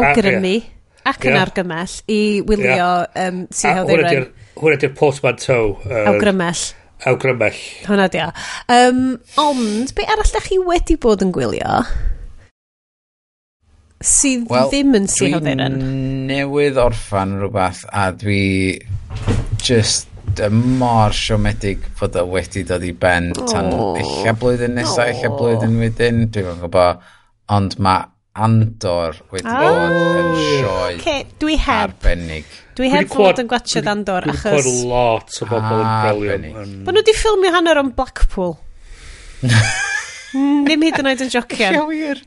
awgrymu. 0.00 0.56
Ah, 0.56 0.64
yeah 0.64 0.72
ac 1.06 1.28
yn 1.28 1.36
yeah. 1.36 1.44
argymell 1.44 1.94
i 2.10 2.20
wylio 2.46 2.72
yeah. 2.72 3.28
um, 3.28 3.46
See 3.50 3.70
How 3.70 3.86
They 3.86 4.00
Run. 4.02 4.28
Hwna 4.56 4.80
di'r 4.82 4.96
portmanteau. 4.96 5.76
Uh, 5.84 6.02
awgrymell. 6.10 6.64
Awgrymell. 7.06 7.62
Hwna 7.86 8.08
di 8.12 8.22
o. 8.24 8.28
Um, 8.72 9.00
ond, 9.42 9.94
be 9.96 10.06
arall 10.08 10.34
da 10.34 10.42
chi 10.44 10.58
wedi 10.64 10.98
bod 11.00 11.22
yn 11.26 11.32
gwylio? 11.36 11.78
Sydd 14.04 14.50
well, 14.50 14.68
ddim 14.72 14.96
yn 14.98 15.06
See 15.12 15.30
How 15.32 15.44
They 15.44 15.56
Run. 15.60 15.78
newydd 16.30 16.80
orffan 16.80 17.38
rhywbeth 17.40 17.84
a 17.94 18.10
dwi 18.16 18.42
just 19.62 20.10
y 20.42 20.50
mor 20.52 21.14
siomedig 21.16 21.84
fod 21.96 22.16
o 22.18 22.26
wedi 22.28 22.64
dod 22.66 22.84
i 22.84 22.90
ben 22.92 23.30
tan 23.46 23.70
oh. 23.72 23.94
eich 23.96 24.26
blwyddyn 24.40 24.74
nesaf, 24.76 25.06
eich 25.06 25.24
blwyddyn 25.38 25.78
wedyn, 25.80 26.26
dwi'n 26.34 26.60
gwybod, 26.64 27.06
ond 27.56 27.78
mae 27.80 28.10
Andor 28.36 29.16
wedi 29.32 29.48
ah, 29.48 29.62
bod 29.62 29.94
yn 29.96 30.28
oh. 30.28 30.36
sioe 30.40 30.94
okay. 30.98 31.24
dwi 31.40 31.56
heb. 31.56 31.96
arbennig. 31.96 32.52
Dwi 32.76 32.90
heb 32.92 33.08
fod 33.08 33.40
yn 33.40 33.48
gwachod 33.48 33.88
Andor 33.88 34.28
achos... 34.28 34.44
Dwi'n 34.44 34.66
gweld 34.66 34.90
lot 34.90 35.40
o 35.40 35.48
bobl 35.48 35.80
yn 35.80 35.88
ah, 35.88 36.06
gwylio. 36.10 36.64
Bo 36.84 36.92
nhw 36.92 37.00
wedi 37.00 37.16
ffilmio 37.16 37.52
hanner 37.56 37.80
o'n 37.80 37.92
Blackpool. 37.96 38.56
Mm, 40.36 40.64
ddim 40.66 40.82
hyd 40.84 40.98
yn 41.00 41.08
oed 41.08 41.20
yn 41.24 41.30
jocian. 41.32 41.76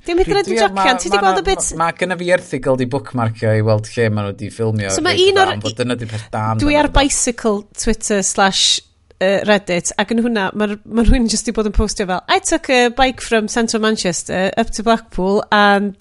Dim 0.07 0.21
hyd 0.21 0.31
yn 0.31 0.39
oed 0.39 0.47
yn 0.49 0.57
jocian. 0.57 0.99
Ti 1.03 1.11
wedi 1.11 1.19
gweld 1.21 1.41
y 1.41 1.45
bit... 1.45 1.65
Mae 1.77 1.97
gynna 1.99 2.17
fi 2.17 2.29
erthigol 2.33 2.79
di 2.79 2.87
bookmarkio 2.89 3.53
i 3.59 3.61
weld 3.65 3.89
lle 3.93 4.07
maen 4.09 4.29
nhw 4.29 4.33
wedi 4.33 4.49
ffilmio. 4.55 4.93
So 4.95 5.05
mae 5.05 5.19
un 5.27 5.41
o'r... 5.43 5.51
Dyna 5.67 5.97
di 5.99 6.09
peth 6.09 6.29
dan. 6.33 6.61
Dwi 6.63 6.79
ar 6.79 6.89
bicycle 6.95 7.67
Twitter 7.77 8.23
slash 8.25 8.79
uh, 9.21 9.39
Reddit, 9.47 9.91
ac 9.99 10.13
yn 10.13 10.21
hwnna, 10.23 10.49
mae 10.57 10.77
ma 10.85 11.03
rhywun 11.03 11.27
jyst 11.31 11.49
i 11.51 11.53
bod 11.55 11.67
yn 11.69 11.75
postio 11.75 12.07
fel, 12.09 12.21
I 12.31 12.39
took 12.39 12.69
a 12.71 12.87
bike 12.95 13.21
from 13.21 13.47
central 13.51 13.81
Manchester 13.83 14.51
up 14.57 14.71
to 14.77 14.83
Blackpool, 14.83 15.43
and 15.51 15.95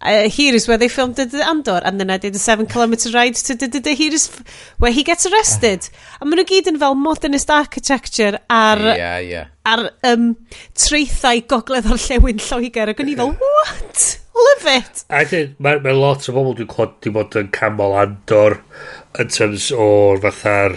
uh, 0.00 0.28
here 0.28 0.54
is 0.54 0.68
where 0.68 0.78
they 0.78 0.88
filmed 0.88 1.16
the 1.16 1.44
Andor, 1.46 1.80
and 1.84 2.00
then 2.00 2.10
I 2.10 2.16
did 2.16 2.34
a 2.34 2.38
seven 2.38 2.66
kilometre 2.66 3.10
ride 3.12 3.34
to 3.34 3.54
the, 3.54 3.66
the, 3.66 3.80
the, 3.80 3.94
here 3.94 4.12
is 4.12 4.28
where 4.78 4.92
he 4.92 5.02
gets 5.02 5.26
arrested. 5.26 5.88
A 6.20 6.24
maen 6.24 6.40
nhw 6.40 6.48
gyd 6.48 6.70
yn 6.72 6.80
fel 6.80 6.96
modernist 6.96 7.50
architecture 7.52 8.38
ar, 8.48 8.80
yeah, 8.96 9.18
yeah. 9.20 9.50
ar 9.68 9.90
um, 10.08 10.30
treithau 10.76 11.42
gogledd 11.50 11.90
o'r 11.92 12.00
llewn 12.00 12.40
Lloegr, 12.40 12.94
ac 12.94 13.02
o'n 13.02 13.12
i 13.12 13.18
fel, 13.18 13.34
what? 13.42 14.06
Love 14.36 14.72
it! 14.78 15.04
A 15.08 15.24
mae 15.64 15.80
ma 15.84 15.92
lot 15.96 16.28
o 16.28 16.34
bobl 16.36 16.56
dwi'n 16.56 16.68
clod 16.68 16.98
di 17.04 17.12
bod 17.12 17.36
yn 17.40 17.48
camol 17.52 17.96
Andor 18.00 18.58
in 19.20 19.30
terms 19.32 19.70
o'r 19.72 20.20
fatha'r 20.24 20.76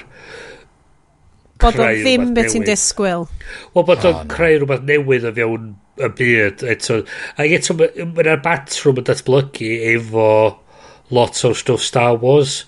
bod 1.60 1.80
o 1.80 1.90
ddim 1.90 2.32
beth 2.38 2.54
ti'n 2.54 2.66
disgwyl. 2.68 3.28
Wel, 3.76 3.86
bod 3.86 4.08
o'n 4.08 4.26
creu 4.32 4.62
rhywbeth 4.62 4.88
newydd 4.88 5.28
o 5.30 5.34
fewn 5.36 5.70
y 6.00 6.10
byd. 6.20 6.66
Eto, 6.76 7.02
a 7.36 7.48
eto, 7.48 7.76
mae'r 7.80 8.32
batrwm 8.46 9.02
yn 9.02 9.10
datblygu 9.10 9.72
efo 9.94 10.30
lot 11.16 11.44
o 11.46 11.54
stwff 11.58 11.86
Star 11.86 12.18
Wars, 12.22 12.64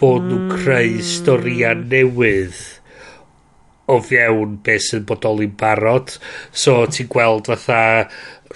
bod 0.00 0.24
mm. 0.24 0.30
nhw'n 0.32 0.62
creu 0.64 1.02
storia 1.06 1.74
newydd 1.78 2.60
o 3.92 3.98
fewn 4.02 4.56
beth 4.64 4.88
sy'n 4.88 5.06
bodoli'n 5.08 5.56
barod. 5.58 6.16
So, 6.50 6.82
ti'n 6.90 7.10
gweld 7.12 7.50
fatha 7.50 7.82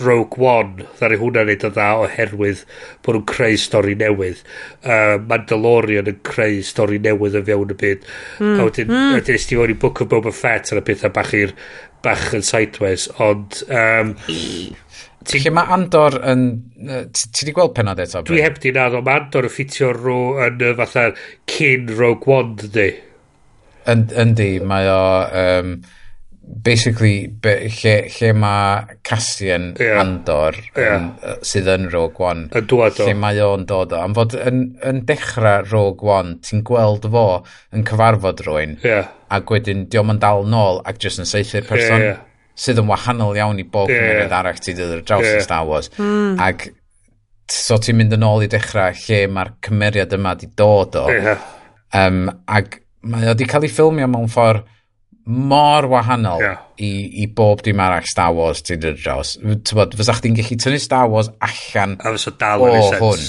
Rogue 0.03 0.41
One 0.43 0.87
ddaru 0.99 1.19
hwnna 1.23 1.47
neud 1.49 1.65
yn 1.69 1.75
dda 1.75 1.89
oherwydd 2.03 2.63
bod 3.05 3.17
nhw'n 3.17 3.27
creu 3.31 3.59
stori 3.61 3.97
newydd 3.99 4.43
uh, 4.43 5.17
Mandalorian 5.31 6.11
yn 6.13 6.21
creu 6.27 6.63
stori 6.67 7.01
newydd 7.03 7.39
yn 7.41 7.47
fewn 7.49 7.75
y 7.75 7.79
byd 7.81 8.07
mm. 8.07 8.09
a 8.09 8.47
hmm, 8.47 8.65
wedyn 8.67 8.93
mm. 8.93 9.13
wedyn 9.17 9.41
ysdi 9.41 9.61
fo'n 9.61 9.75
i 9.75 9.79
Book 9.87 10.03
of 10.05 10.11
Boba 10.13 10.35
Fett 10.37 10.75
yn 10.75 10.83
y 10.83 10.87
pethau 10.87 11.15
bach 11.17 11.33
i'r 11.37 11.55
bach 12.05 12.29
yn 12.37 12.45
sideways 12.47 13.09
ond 13.23 13.63
um, 13.71 14.17
Ti... 15.27 15.41
Lle 15.43 15.51
mae 15.51 15.75
Andor 15.75 16.21
yn... 16.23 16.47
Ti 16.79 17.43
wedi 17.43 17.55
gweld 17.57 17.73
penod 17.75 17.99
eto? 17.99 18.21
Dwi 18.29 18.45
heb 18.45 18.61
di 18.63 18.71
naddo. 18.71 19.01
Mae 19.03 19.25
Andor 19.25 19.49
yn 19.49 19.51
ffitio 19.51 19.89
rw 19.97 20.19
yn 20.47 20.61
fatha 20.79 21.09
cyn 21.51 21.91
Rogue 21.91 22.31
One, 22.31 22.71
di. 22.77 22.87
Yndi, 23.91 24.51
mae 24.63 24.91
o... 24.93 25.01
Um, 25.43 25.73
basically 26.47 27.27
be, 27.27 27.55
lle, 27.71 27.95
lle 28.11 28.31
mae 28.39 28.99
Cassian 29.07 29.73
yeah. 29.81 29.99
Andor 30.01 30.57
yeah. 30.77 30.97
Yn, 30.97 31.09
uh, 31.19 31.35
sydd 31.47 31.69
yn 31.73 31.89
Rogue 31.93 32.23
One 32.23 32.47
yn 32.47 32.69
dod 32.71 33.01
o 33.03 33.09
lle 33.09 33.17
mae 33.19 33.41
o'n 33.43 33.67
dod 33.69 33.95
o 33.97 34.03
am 34.03 34.15
fod 34.17 34.37
yn, 34.39 34.63
yn 34.87 35.03
dechrau 35.09 35.67
Rogue 35.67 36.07
One 36.07 36.37
ti'n 36.47 36.63
gweld 36.67 37.09
fo 37.13 37.27
yn 37.75 37.87
cyfarfod 37.89 38.45
rwy'n 38.47 38.79
yeah. 38.87 39.11
ac 39.35 39.51
wedyn 39.53 39.87
diom 39.91 40.15
yn 40.15 40.23
dal 40.23 40.47
nôl 40.51 40.81
ac 40.87 41.03
jyst 41.03 41.23
yn 41.23 41.31
seithi'r 41.31 41.67
person 41.69 41.99
yeah, 41.99 42.07
yeah. 42.13 42.23
sydd 42.67 42.83
yn 42.83 42.91
wahanol 42.93 43.39
iawn 43.39 43.63
i 43.63 43.67
bob 43.67 43.91
yeah. 43.91 44.07
cymryd 44.07 44.39
arach 44.39 44.63
ti 44.63 44.77
dydw 44.79 45.03
draws 45.03 45.27
yeah. 45.27 45.43
Star 45.45 45.67
Wars 45.67 45.91
mm. 45.99 46.39
ac 46.47 46.71
so 47.51 47.79
ti'n 47.83 47.99
mynd 47.99 48.15
yn 48.15 48.27
ôl 48.27 48.47
i 48.47 48.51
dechrau 48.51 48.95
lle 49.07 49.21
mae'r 49.35 49.55
cymeriad 49.67 50.15
yma 50.15 50.35
di 50.39 50.51
dod 50.55 50.99
o 51.03 51.07
yeah. 51.11 51.43
um, 52.07 52.27
ac 52.47 52.81
mae 53.07 53.31
o 53.31 53.37
di 53.39 53.47
cael 53.51 53.67
ei 53.67 53.71
ffilmio 53.73 54.07
mewn 54.11 54.31
ffordd 54.31 54.67
mor 55.27 55.89
wahanol 55.91 56.41
yeah. 56.41 56.59
i, 56.79 57.23
i 57.23 57.27
bob 57.27 57.63
dim 57.67 57.81
arall 57.83 58.07
Star 58.07 58.35
Wars 58.35 58.63
ti'n 58.63 58.83
dod 58.83 58.99
draws. 59.01 59.35
Tybod, 59.43 59.97
fysa 59.99 60.15
chdi'n 60.21 60.37
gallu 60.39 60.59
tynnu 60.63 60.79
Star 60.83 61.11
Wars 61.11 61.31
allan 61.43 61.97
a 61.99 62.13
fysa 62.15 62.33
dal 62.39 62.63
o 62.63 62.71
hwn. 62.71 63.25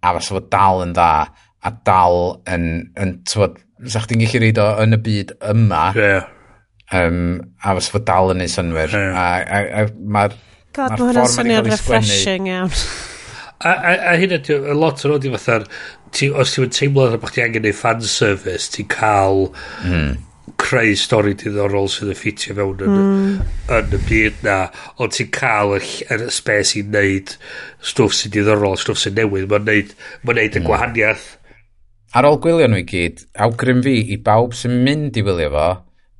A 0.00 0.14
fysa 0.16 0.38
fod 0.38 0.48
dal 0.52 0.84
yn 0.86 0.94
dda 0.96 1.10
a 1.66 1.72
dal 1.84 2.20
yn, 2.48 2.64
yn 2.96 3.12
tybod, 3.28 3.58
fysa 3.84 4.06
chdi'n 4.06 4.24
gallu 4.24 4.40
reid 4.46 4.60
o 4.62 4.70
yn 4.84 4.96
y 4.96 5.00
byd 5.08 5.34
yma. 5.52 5.82
Yeah. 5.98 6.30
Um, 6.96 7.20
a 7.60 7.74
fysa 7.76 7.96
fod 7.98 8.06
dal 8.08 8.32
yn 8.32 8.44
ei 8.46 8.52
synwyr. 8.52 8.96
Yeah. 8.96 9.18
A, 9.20 9.26
a, 9.44 9.82
a 9.82 10.06
mae'r 10.16 10.38
God, 10.76 10.94
mae 10.94 11.10
hwnna'n 11.10 11.34
swnio'n 11.34 11.68
refreshing 11.68 12.48
iawn. 12.48 12.72
a, 13.60 13.74
a, 13.74 13.92
a 14.12 14.16
hyn 14.22 14.38
ydy, 14.38 14.56
a 14.72 14.76
lot 14.76 15.04
o'n 15.04 15.18
oeddi 15.18 15.32
fatha'r, 15.36 15.68
ti, 16.16 16.30
os 16.32 16.56
ti'n 16.56 16.72
teimlo 16.72 17.10
bod 17.20 17.28
chdi 17.28 17.44
angen 17.44 17.68
ei 17.68 17.76
fanservice, 17.76 18.72
ti'n 18.72 18.88
cael 18.92 19.50
mm 19.84 20.16
creu 20.60 20.94
stori 20.98 21.34
diddorol 21.38 21.88
sydd 21.90 22.12
yn 22.12 22.18
ffitio 22.18 22.54
fewn 22.58 22.84
yn, 22.86 22.98
mm. 22.98 23.48
yn 23.76 23.96
y 23.96 24.00
byd 24.08 24.44
na 24.46 24.58
ond 25.02 25.14
ti'n 25.16 25.30
cael 25.34 25.74
y, 25.78 25.80
y 26.06 26.28
spes 26.34 26.76
i 26.78 26.84
wneud 26.86 27.34
stwff 27.90 28.14
sy'n 28.18 28.34
diddorol 28.36 28.78
stwff 28.80 29.02
sy'n 29.02 29.16
newydd 29.18 29.48
mae'n 29.50 29.66
neud, 29.66 29.96
ma 30.22 30.36
neud 30.36 30.54
y 30.54 30.60
hmm. 30.60 30.68
gwahaniaeth 30.68 31.26
ar 32.16 32.28
ôl 32.28 32.38
gwylio 32.42 32.68
nhw 32.70 32.80
i 32.80 32.86
gyd 32.88 33.24
awgrym 33.46 33.82
fi 33.84 33.96
i 34.14 34.20
bawb 34.28 34.54
sy'n 34.56 34.78
mynd 34.86 35.18
i 35.18 35.24
wylio 35.26 35.50
fo 35.54 35.66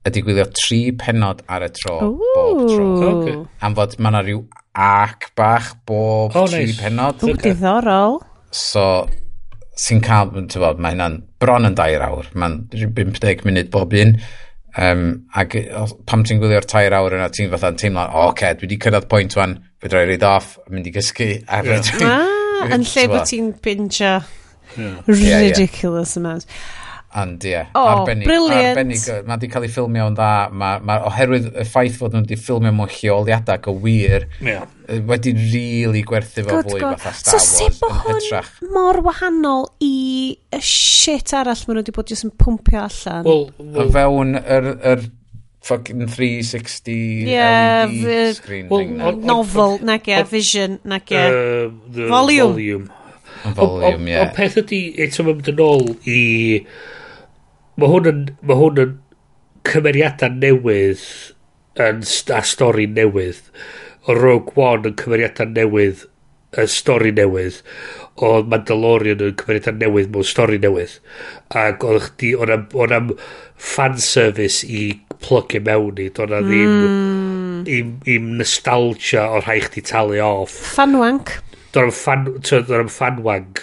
ydy 0.07 0.23
gwylio 0.27 0.47
tri 0.59 0.81
penod 0.99 1.45
ar 1.51 1.67
y 1.67 1.71
tro 1.79 1.99
Ooh. 2.09 2.25
bob 2.35 2.65
tro 2.71 3.13
okay. 3.13 3.39
am 3.67 3.79
fod 3.79 3.95
mae 4.01 4.13
yna 4.13 4.25
rhyw 4.27 4.43
arc 4.87 5.31
bach 5.39 5.71
bob 5.89 6.35
oh, 6.35 6.51
tri 6.51 6.67
nice. 6.67 6.81
penod 6.83 7.23
Ooh, 7.23 7.39
diddorol 7.47 8.21
so 8.51 9.07
sy'n 9.77 10.01
cael, 10.05 10.33
ti'n 10.37 10.63
bod, 10.63 10.81
mae 10.81 10.95
hynna'n 10.95 11.21
bron 11.43 11.69
yn 11.69 11.77
dair 11.77 12.05
awr, 12.07 12.29
mae'n 12.39 12.63
50 12.73 13.45
munud 13.47 13.71
bob 13.75 13.93
un, 13.97 14.15
um, 14.81 15.05
ac 15.37 15.59
pam 16.09 16.25
ti'n 16.25 16.41
gwylio'r 16.41 16.69
tair 16.69 16.97
awr 16.97 17.19
yna, 17.19 17.29
ti'n 17.33 17.53
fatha'n 17.53 17.79
teimlo, 17.81 18.07
o, 18.07 18.25
oh, 18.25 18.33
okay, 18.33 18.57
dwi 18.57 18.71
wedi 18.71 18.81
cyrraedd 18.87 19.09
pwynt 19.13 19.37
wan, 19.39 19.59
fe 19.83 19.93
droi 19.93 20.07
reid 20.09 20.25
off, 20.27 20.57
mynd 20.73 20.89
i 20.89 20.95
gysgu, 20.97 21.29
a 21.45 21.61
yeah. 21.67 21.85
Dwi, 21.91 22.09
ah, 22.09 22.73
yn 22.73 22.87
lle 22.89 23.07
bod 23.13 23.29
ti'n 23.29 23.53
bintio 23.65 24.15
yeah. 24.17 24.99
ridiculous 25.07 26.17
yeah, 26.17 26.23
yeah. 26.23 26.25
amount. 26.25 26.49
And 27.17 27.45
ie, 27.45 27.51
yeah, 27.55 27.69
oh, 27.75 27.87
arbennig. 27.89 28.29
Brilliant. 28.29 28.75
Arbennig, 28.75 29.05
mae 29.25 29.39
wedi 29.39 29.49
cael 29.49 29.65
ei 29.65 29.71
ffilmio 29.73 30.09
yn 30.11 30.17
dda, 30.19 30.31
ma, 30.53 30.75
ma, 30.85 30.99
oherwydd 31.09 31.47
y 31.49 31.65
ffaith 31.65 31.97
fod 31.97 32.13
nhw 32.13 32.27
wedi 32.27 32.37
ffilmio 32.37 32.75
mewn 32.77 32.91
lleoliadau 32.93 33.63
go 33.65 33.73
wir, 33.81 34.27
yeah. 34.45 34.67
wedi 35.09 35.33
really 35.39 36.03
gwerthu 36.05 36.45
fo 36.45 36.61
fwy 36.67 36.83
fatha 36.85 37.15
Star 37.17 37.41
so, 37.41 37.41
Wars. 37.41 37.47
So 37.49 37.71
sut 37.71 37.79
bod 37.81 37.95
hwn 38.05 38.75
mor 38.75 39.01
wahanol 39.07 39.65
i 39.81 39.95
y 40.37 40.61
shit 40.61 41.33
arall 41.39 41.63
maen 41.65 41.79
nhw 41.79 41.87
wedi 41.87 41.95
bod 41.97 42.13
jyst 42.13 42.29
yn 42.29 42.35
pwmpio 42.43 42.83
allan? 42.83 43.31
Wel, 43.31 43.47
well, 43.65 43.95
fewn 43.97 44.37
yr, 44.43 44.69
yr 44.93 45.07
fucking 45.67 46.05
360 46.07 46.99
yeah, 47.27 47.87
LED 47.89 48.37
screen 48.37 48.69
well, 48.69 48.81
thing. 48.81 48.99
Well, 48.99 49.17
novel, 49.17 49.79
nag 49.81 50.13
ie, 50.13 50.21
vision, 50.29 50.77
nag 50.85 51.17
ie. 51.17 51.25
Uh, 51.25 52.05
volume. 52.13 52.53
Volume, 52.53 52.93
Volume, 53.57 54.05
ie. 54.05 54.13
Yeah. 54.13 54.27
Ond 54.27 54.37
peth 54.37 54.61
ydy, 54.63 54.83
eto 55.07 55.27
mae'n 55.27 55.41
mynd 55.41 55.51
yn 55.55 55.65
ôl 55.65 55.91
i 56.05 56.21
mae 57.77 57.93
hwn 57.93 58.11
yn, 58.11 58.21
ma 58.47 58.57
hwn 58.59 58.83
yn 58.83 58.93
cymeriadau 59.69 60.33
newydd 60.33 61.07
yn, 61.83 62.03
a 62.33 62.43
stori 62.47 62.87
newydd. 62.89 63.41
O 64.07 64.15
Rogue 64.17 64.55
One 64.57 64.91
yn 64.91 64.99
cymeriadau 65.01 65.51
newydd, 65.53 66.07
y 66.57 66.67
stori 66.71 67.13
newydd. 67.13 67.61
O 68.17 68.39
Mandalorian 68.49 69.25
yn 69.27 69.35
cymeriadau 69.41 69.81
newydd 69.81 70.13
mewn 70.15 70.29
stori 70.29 70.61
newydd. 70.63 70.99
Ac 71.65 71.85
oedd 71.85 72.07
chdi, 72.11 72.33
o'n 72.39 72.95
am 72.97 73.13
fanservice 73.57 74.65
i 74.65 74.87
plygio 75.23 75.63
mewn 75.67 76.01
i, 76.01 76.11
do'n 76.17 76.33
ddim 76.47 76.73
mm. 76.77 77.61
i'm, 77.73 77.93
im 78.13 78.31
nostalgia 78.41 79.27
o 79.33 79.43
rhai 79.45 79.61
chdi 79.65 79.85
talu 79.85 80.21
off. 80.25 80.57
Fanwank. 80.77 81.39
Doedd 81.77 82.73
o'n 82.73 82.89
fan, 82.89 82.89
fanwag. 82.93 83.61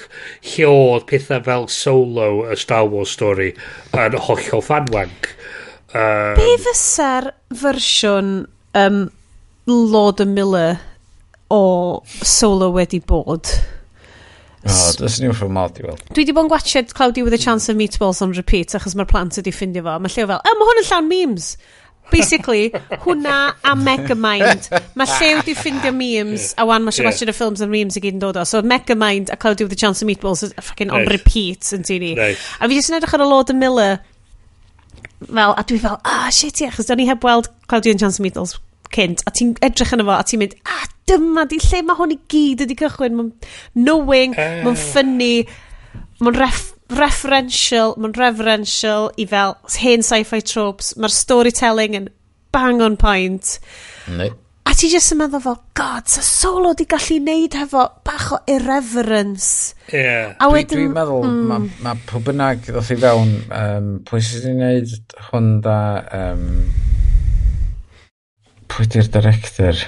Lle 0.53 0.69
oedd 0.69 1.07
pethau 1.09 1.41
fel 1.47 1.67
solo 1.73 2.29
y 2.45 2.57
Star 2.59 2.85
Wars 2.91 3.13
story 3.15 3.51
yn 3.97 4.17
hollol 4.27 4.61
fanwag. 4.65 5.31
Um, 5.93 6.33
Be 6.37 6.55
fysa'r 6.61 7.31
fersiwn 7.57 8.33
um, 8.77 9.03
Lord 9.65 10.21
and 10.21 10.35
Miller 10.37 10.79
o 11.53 12.03
solo 12.05 12.71
wedi 12.73 12.99
bod? 12.99 13.49
Oh, 14.63 14.91
dys 14.95 15.17
ni'n 15.19 15.33
ffwrdd 15.35 15.51
mod 15.51 15.79
i 15.81 15.83
weld. 15.83 16.01
Dwi 16.13 16.23
wedi 16.23 16.33
bod 16.35 16.47
yn 16.47 16.51
gwachod 16.53 16.93
Cloudy 16.95 17.23
with 17.25 17.35
a 17.35 17.41
Chance 17.41 17.67
of 17.71 17.77
Meatballs 17.77 18.21
on 18.23 18.31
repeat 18.37 18.71
achos 18.77 18.95
mae'r 18.95 19.09
plant 19.09 19.35
wedi 19.41 19.51
ffindio 19.51 19.83
fo. 19.83 19.97
Mae 19.99 20.13
lle 20.13 20.27
fel, 20.29 20.39
e, 20.39 20.53
mae 20.59 20.69
hwn 20.69 20.81
yn 20.81 20.87
llawn 20.87 21.09
memes 21.09 21.49
basically, 22.11 22.69
hwnna 23.03 23.37
a 23.63 23.75
Megamind. 23.75 24.69
Mae 24.99 25.13
llew 25.19 25.43
di 25.47 25.55
ffindio 25.57 25.93
memes, 25.95 26.51
a 26.57 26.65
wan 26.69 26.85
mae 26.85 26.93
eisiau 26.93 27.05
yeah. 27.05 27.11
watching 27.11 27.31
y 27.31 27.35
ffilms 27.37 27.63
a 27.63 27.69
memes 27.69 27.99
i 27.99 28.03
gyd 28.03 28.17
yn 28.17 28.23
dod 28.23 28.39
o. 28.39 28.45
So 28.47 28.61
Megamind 28.61 29.31
a 29.33 29.37
Cloudy 29.37 29.67
with 29.67 29.75
a 29.75 29.79
Chance 29.79 30.03
of 30.03 30.09
Meatballs 30.11 30.43
is 30.43 30.53
fucking 30.59 30.91
nice. 30.91 31.07
on 31.07 31.13
repeat 31.13 31.71
yn 31.75 31.87
tini. 31.87 32.13
Nice. 32.19 32.41
A 32.59 32.69
fi 32.69 32.79
jyst 32.79 32.93
yn 32.93 32.99
edrych 32.99 33.15
ar 33.17 33.25
y 33.25 33.29
Lord 33.29 33.53
y 33.53 33.57
Miller, 33.57 33.97
fel, 35.29 35.55
a 35.55 35.63
dwi 35.67 35.79
fel, 35.81 35.99
ah, 36.03 36.29
shit, 36.33 36.61
ie, 36.61 36.69
achos 36.69 36.89
da 36.89 36.99
ni 36.99 37.07
heb 37.09 37.23
weld 37.25 37.49
Cloudy 37.67 37.93
and 37.93 38.03
Chance 38.03 38.19
of 38.19 38.27
Meatballs 38.27 38.57
cynt, 38.93 39.23
a 39.25 39.33
ti'n 39.33 39.55
edrych 39.65 39.95
yna 39.95 40.05
fo, 40.05 40.17
a 40.19 40.27
ti'n 40.27 40.43
mynd, 40.43 40.55
ah, 40.69 40.85
dyma 41.09 41.47
di 41.49 41.59
lle 41.61 41.81
mae 41.87 41.97
hwn 41.97 42.15
i 42.15 42.19
gyd 42.31 42.63
wedi 42.63 42.77
cychwyn. 42.79 43.17
Mae'n 43.17 43.31
knowing, 43.79 44.35
uh. 44.37 44.61
mae'n 44.67 44.79
ffynnu, 44.79 45.31
mae'n 46.21 46.39
ref, 46.39 46.72
referential, 46.97 47.95
mae'n 47.97 48.15
referential 48.17 49.09
i 49.19 49.25
fel 49.29 49.57
hen 49.79 50.05
sci-fi 50.05 50.41
tropes. 50.45 50.93
Mae'r 50.99 51.13
storytelling 51.13 51.97
yn 51.99 52.07
bang 52.53 52.81
on 52.85 52.97
point. 52.99 53.57
No. 54.07 54.29
A 54.63 54.71
ti 54.79 54.87
jyst 54.89 55.11
yn 55.13 55.19
meddwl 55.19 55.41
fel, 55.43 55.57
god, 55.77 56.07
sa 56.09 56.21
solo 56.25 56.71
di 56.77 56.85
gallu 56.89 57.19
neud 57.21 57.57
hefo 57.59 57.83
bach 58.07 58.29
o 58.33 58.39
irreverence. 58.49 59.73
Ie. 59.91 59.99
Yeah. 59.99 60.31
A 60.39 60.47
wedyn... 60.53 60.79
Dwi'n 60.79 60.95
meddwl, 60.95 61.27
mm. 61.27 61.49
mae 61.49 61.67
ma, 61.83 61.95
pwy 62.09 62.23
bynnag 62.29 62.63
ddoth 62.69 62.93
i 62.95 62.97
fewn, 63.01 63.35
um, 63.57 63.91
pwy 64.07 64.23
sydd 64.23 64.47
wedi 64.47 64.55
neud 64.61 65.17
hwn 65.27 65.51
da... 65.65 65.77
Um, 66.21 66.47
pwy 68.71 68.87
di'r 68.95 69.11
director? 69.13 69.83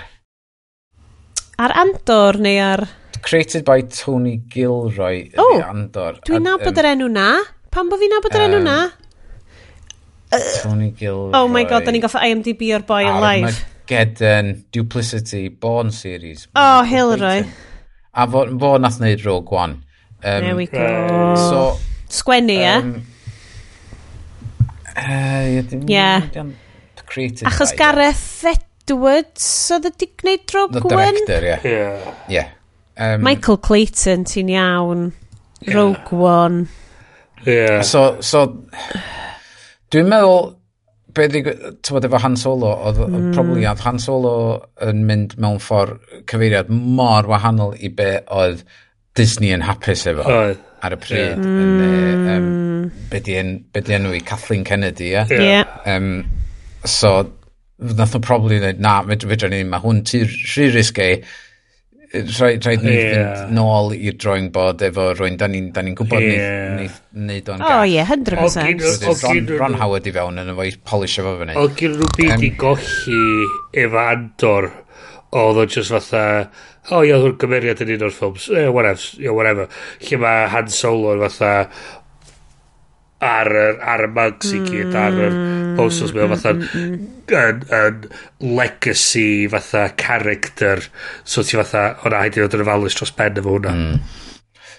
Ar 1.56 1.74
Andor 1.86 2.42
neu 2.44 2.62
ar 2.62 2.86
created 3.26 3.66
by 3.66 3.82
Tony 3.90 4.38
Gilroy 4.38 5.26
ydi 5.32 5.42
oh, 5.42 5.62
Andor. 5.66 6.20
Dwi'n 6.28 6.46
nabod 6.46 6.78
yr 6.82 6.92
enw 6.94 7.10
na. 7.12 7.30
Pam 7.74 7.90
bod 7.90 8.02
fi'n 8.02 8.14
nabod 8.14 8.36
yr 8.38 8.46
um, 8.46 8.52
enw 8.52 8.66
na? 8.66 8.80
Tony 10.62 10.92
Gilroy. 10.92 11.32
Oh 11.38 11.48
my 11.50 11.64
god, 11.66 11.88
da 11.88 11.94
ni'n 11.96 12.04
goffa 12.04 12.22
IMDb 12.28 12.70
o'r 12.76 12.86
boi 12.88 13.06
yn 13.08 13.24
live. 13.24 13.56
Armageddon, 13.86 14.66
Duplicity, 14.72 15.48
Born 15.50 15.92
series. 15.92 16.48
Oh, 16.56 16.84
Hilroy. 16.84 17.46
A 18.14 18.28
fo, 18.28 18.46
fo 18.60 18.78
nath 18.82 19.00
wneud 19.02 19.26
Rogue 19.26 19.52
One. 19.52 19.74
Um, 20.24 20.42
There 20.42 20.56
we 20.56 20.66
go. 20.66 21.36
So, 21.36 21.80
Sgwennu, 22.10 22.58
um, 22.78 22.96
e? 22.96 23.04
Uh, 24.96 25.82
yeah. 25.88 26.30
Created 27.06 27.48
Achos 27.48 27.76
Gareth 27.78 28.46
Edwards 28.50 29.46
oedd 29.76 29.86
wedi 29.92 30.10
gwneud 30.18 30.56
Rogue 30.56 30.82
One? 30.90 31.14
The 31.20 31.26
director, 31.28 31.42
yeah. 31.46 31.66
Yeah. 31.66 32.16
yeah. 32.30 32.55
Um, 32.98 33.22
Michael 33.22 33.58
Clayton, 33.58 34.24
ti'n 34.24 34.50
iawn. 34.54 35.12
Yeah. 35.62 35.74
Rogue 35.76 36.12
One. 36.12 36.68
Yeah. 37.46 37.82
So, 37.82 38.22
so 38.22 38.46
dwi'n 39.92 40.08
meddwl, 40.12 40.54
be 41.16 41.28
ddi, 41.32 41.44
bod 41.90 42.08
efo 42.08 42.22
Han 42.24 42.38
Solo, 42.40 42.72
oedd 42.88 43.02
mm. 43.06 43.30
probably 43.36 43.68
oedd 43.68 43.84
Han 43.86 44.00
Solo 44.02 44.36
yn 44.84 45.06
mynd 45.08 45.38
mewn 45.42 45.62
ffordd 45.64 46.00
cyfeiriad 46.30 46.72
mor 46.72 47.28
wahanol 47.30 47.76
i 47.80 47.92
be 47.94 48.18
oedd 48.34 48.66
Disney 49.16 49.54
yn 49.56 49.64
hapus 49.64 50.08
efo. 50.12 50.26
Oedd. 50.28 50.60
Oh. 50.60 50.72
Ar 50.86 50.94
y 50.94 51.00
pryd. 51.02 51.40
Yeah. 51.40 51.62
Yn, 51.66 52.28
um, 52.30 52.92
be 53.10 53.22
di, 53.24 53.38
en, 53.40 53.56
be 53.74 53.82
di 53.82 53.96
enw 53.96 54.12
i 54.14 54.20
Kathleen 54.22 54.66
Kennedy, 54.68 55.14
ie? 55.14 55.24
Yeah. 55.32 55.42
yeah. 55.42 55.96
Um, 55.96 56.26
so, 56.86 57.18
nath 57.80 58.14
nhw 58.14 58.22
probably 58.24 58.60
dweud, 58.62 58.84
na, 58.84 59.00
fedra 59.08 59.50
ni, 59.50 59.64
mae 59.68 59.82
hwn 59.84 60.04
ti 60.08 60.22
rhy 60.28 60.70
risgau, 60.76 61.16
e 61.18 61.45
rhaid, 62.14 62.66
rhaid 62.66 62.84
ni 62.86 62.94
yeah. 62.94 63.16
fynd 63.16 63.56
nôl 63.58 63.92
i'r 63.96 64.18
drawing 64.22 64.52
board 64.56 64.84
efo 64.86 65.08
rwy'n, 65.18 65.38
da 65.40 65.50
ni'n 65.52 65.72
ni 65.72 65.96
gwybod 65.98 66.24
yeah. 66.24 66.76
neith 66.80 67.02
wneud 67.16 67.52
o'n 67.54 67.64
gael. 67.64 67.82
O 67.82 67.90
ie, 67.90 68.00
100%. 68.06 68.86
Ron 69.10 69.52
Ron 69.62 69.78
Howard 69.82 70.08
i 70.10 70.16
fewn 70.16 70.42
yn 70.44 70.54
efo 70.54 70.68
i 70.68 70.74
polish 70.92 71.20
efo 71.24 71.36
fyny. 71.42 71.58
O 71.60 71.68
gyn 71.80 71.98
nhw 72.00 72.10
byd 72.18 72.46
i 72.46 72.52
golli 72.62 73.20
efo 73.84 74.02
Andor, 74.06 74.70
oedd 75.36 75.62
o'n 75.64 75.76
just 75.76 75.94
fatha, 75.96 76.24
o 76.92 77.00
oh, 77.00 77.04
ie, 77.04 77.14
oedd 77.16 77.28
hwn 77.30 77.38
gymeriad 77.42 77.84
yn 77.86 77.96
un 77.98 78.08
o'r 78.08 78.16
ffilms, 78.16 78.50
eh, 78.54 78.70
whatever, 78.70 79.06
yeah, 79.22 79.36
whatever. 79.36 79.70
Lle 80.06 80.22
mae 80.22 80.50
Han 80.54 80.72
Solo 80.72 81.16
yn 81.16 81.26
fatha, 81.26 81.54
ar 83.24 83.48
y, 83.48 83.68
ar 83.80 84.04
y 84.06 84.10
mugs 84.12 84.52
i 84.52 84.60
gyd, 84.60 84.90
mm. 84.90 84.98
ar 85.00 85.16
yr 85.16 85.32
mm. 85.38 85.72
posters 85.80 86.14
mewn 86.16 86.34
fatha 86.36 86.54
mm, 86.56 86.68
mm, 86.82 87.08
yn, 87.40 87.64
yn, 87.80 88.04
legacy 88.58 89.48
fatha 89.52 89.88
character 90.00 90.84
so 91.24 91.44
ti 91.44 91.58
fatha, 91.60 91.88
o 92.04 92.12
na, 92.12 92.26
haid 92.26 92.38
i 92.38 92.44
fod 92.44 92.60
yn 92.60 92.66
ofalus 92.66 92.98
dros 93.00 93.16
ben 93.16 93.42
efo 93.42 93.56
hwnna 93.58 93.76
mm. 93.76 94.22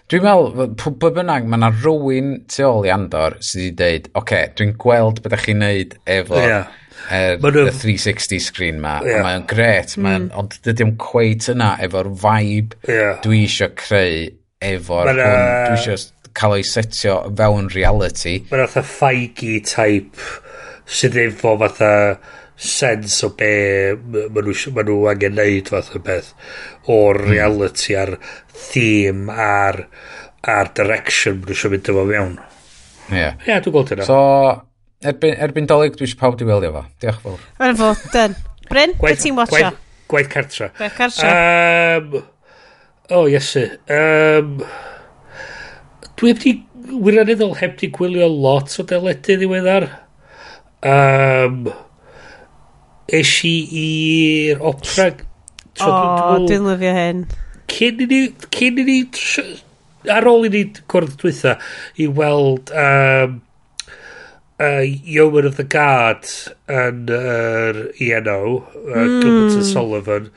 Dwi'n 0.06 0.22
meddwl, 0.22 0.68
pwy 0.78 1.08
bynnag, 1.16 1.46
mae 1.50 1.58
yna 1.58 1.68
rhywun 1.80 2.28
tu 2.52 2.62
ôl 2.62 2.84
i 2.86 2.92
Andor 2.94 3.34
sydd 3.42 3.64
wedi 3.64 3.72
dweud, 3.80 4.04
oce, 4.12 4.20
okay, 4.20 4.50
dwi'n 4.54 4.74
gweld 4.78 5.18
beth 5.24 5.32
ydych 5.32 5.46
chi'n 5.48 5.58
neud 5.64 5.96
efo 6.14 6.38
yeah. 6.38 6.68
er, 7.10 7.40
ma 7.42 7.50
y 7.50 7.64
360 7.74 8.44
screen 8.44 8.78
ma, 8.84 9.00
yeah. 9.02 9.24
mae'n 9.26 9.48
gret, 9.50 9.96
ma 9.98 10.12
mm. 10.20 10.28
ond 10.38 10.54
dydy 10.62 10.86
o'n 10.86 10.94
cweit 11.02 11.48
yna 11.50 11.72
efo'r 11.88 12.12
vibe 12.22 12.78
yeah. 12.86 13.18
dwi 13.24 13.42
eisiau 13.48 13.74
creu 13.82 14.28
efo'r 14.62 15.10
hwn, 15.10 15.24
dwi 15.24 15.80
eisiau 15.80 15.98
cael 16.36 16.58
ei 16.58 16.66
setio 16.66 17.20
fewn 17.36 17.70
reality. 17.74 18.40
Mae'n 18.50 18.66
fatha 18.66 18.84
feigi 18.86 19.60
type 19.64 20.20
sydd 20.86 21.16
efo 21.20 21.56
fatha 21.60 21.92
sens 22.56 23.18
o 23.26 23.32
be 23.36 23.96
maen 24.00 24.46
nhw, 24.46 24.54
ma 24.72 24.84
nhw 24.86 25.00
angen 25.12 25.36
neud 25.36 25.72
fath 25.72 25.92
o 25.96 26.02
beth 26.04 26.32
o'r 26.92 27.20
hmm. 27.20 27.32
reality 27.32 27.96
a'r 27.98 28.14
theme 28.56 29.32
a'r, 29.32 29.82
ar 30.48 30.72
direction 30.76 31.40
maen 31.40 31.50
nhw 31.50 31.56
eisiau 31.56 31.74
mynd 31.74 31.90
efo 31.92 32.06
mewn. 32.08 32.38
Ie. 33.06 33.18
Yeah. 33.18 33.36
Ie, 33.42 33.50
yeah, 33.50 33.60
dwi'n 33.62 33.76
gweld 33.76 33.92
hynna. 33.92 34.06
So, 34.08 34.20
erbyn, 35.06 35.36
erbyn 35.46 35.68
dolyg 35.70 35.98
dwi 35.98 36.08
eisiau 36.08 36.22
pawb 36.22 36.38
di 36.40 36.48
weldio 36.48 36.72
fo. 36.78 36.86
Diolch 37.02 37.20
fawr. 37.24 37.44
Yn 37.68 37.80
fo, 37.80 37.92
dyn. 38.14 38.38
Bryn, 38.70 38.96
beth 39.02 39.22
ti'n 39.22 39.36
watcha? 39.38 39.74
Gwaith 40.10 40.32
cartra. 40.32 40.72
Gwaith 40.78 40.96
cartra. 40.96 41.30
Um, 42.00 42.16
o, 42.16 43.20
oh, 43.20 43.28
iesu. 43.30 43.68
Um, 43.92 44.56
Dwi 46.16 46.32
heb 46.32 46.42
di, 46.42 46.52
wirioneddol 46.90 47.56
heb 47.60 47.76
di 47.80 47.90
gwylio 47.92 48.28
lot 48.30 48.72
o 48.80 48.86
deledu 48.88 49.36
ddiweddar. 49.36 49.88
Um, 50.86 51.66
es 53.06 53.32
i 53.44 53.56
i'r 53.82 54.62
opera... 54.64 55.10
O, 55.76 55.88
oh, 55.90 56.46
dwi'n 56.48 56.64
lyfio 56.64 56.92
hyn. 56.96 57.24
Cyn 57.68 58.00
i 58.00 58.06
ni, 58.08 58.20
cyn 58.54 58.80
i 58.80 58.86
ni, 58.86 59.00
ar 60.12 60.28
ôl 60.30 60.46
i 60.48 60.52
ni 60.54 60.62
gwrdd 60.88 61.18
dwytha, 61.20 61.56
i 62.00 62.06
weld 62.08 62.72
um, 62.72 63.40
uh, 64.60 64.82
Yeoman 64.84 65.50
of 65.50 65.56
the 65.60 65.66
Guard 65.68 66.30
yn 66.72 67.04
yr 67.12 67.82
uh, 67.84 68.04
ENO, 68.08 68.40
uh, 68.56 68.96
mm. 68.96 69.20
Gilbert 69.20 69.58
and 69.58 69.68
Sullivan, 69.68 70.30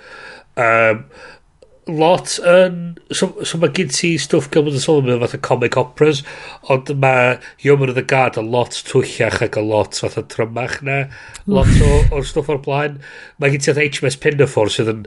um, 0.58 1.06
lot 1.90 2.38
yn... 2.46 2.80
So, 3.12 3.32
so 3.44 3.58
mae 3.62 3.74
gen 3.76 3.90
ti 3.94 4.14
stwff 4.22 4.50
Gilbert 4.54 4.78
and 4.78 4.84
Sullivan 4.84 5.24
o 5.26 5.42
comic 5.46 5.78
operas, 5.80 6.22
ond 6.70 6.92
mae 7.02 7.38
Yeoman 7.64 7.94
of 7.94 7.98
the 7.98 8.06
Guard 8.06 8.38
a 8.38 8.46
lot 8.46 8.78
twyllach 8.88 9.42
ac 9.46 9.58
a 9.58 9.66
lot 9.66 9.98
fath 9.98 10.20
o 10.22 10.24
trymach 10.30 10.80
na 10.86 11.02
lot 11.50 11.72
o, 11.82 11.92
o'r 12.14 12.28
stwff 12.28 12.52
o'r 12.54 12.64
blaen. 12.66 13.00
Mae 13.40 13.54
gen 13.54 13.66
ti 13.66 13.72
fatha 13.72 13.88
HMS 13.88 14.20
Pinafore 14.22 14.74
sydd 14.74 14.94
yn 14.94 15.04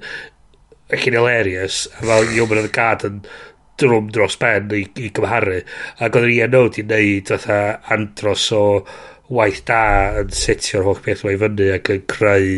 ac 0.92 1.06
yn 1.08 1.16
hilarious, 1.16 1.86
a 1.96 2.04
fel 2.04 2.28
Yeoman 2.36 2.60
of 2.60 2.68
the 2.68 2.74
Guard 2.74 3.06
yn 3.08 3.22
drwm 3.80 4.10
dros 4.12 4.36
ben 4.40 4.68
i, 4.76 4.84
i 5.00 5.08
gymharu. 5.14 5.62
Ac 5.98 6.18
oedd 6.18 6.28
yr 6.28 6.46
ENO 6.46 6.66
di 6.74 6.84
wneud 6.84 7.32
fatha 7.32 7.60
andros 7.94 8.50
o 8.56 8.64
waith 9.32 9.62
da 9.68 9.84
yn 10.20 10.34
setio'r 10.36 10.84
holl 10.88 11.00
beth 11.04 11.24
mae 11.24 11.38
fyny 11.40 11.70
ac 11.76 11.92
yn 11.94 12.02
creu 12.10 12.50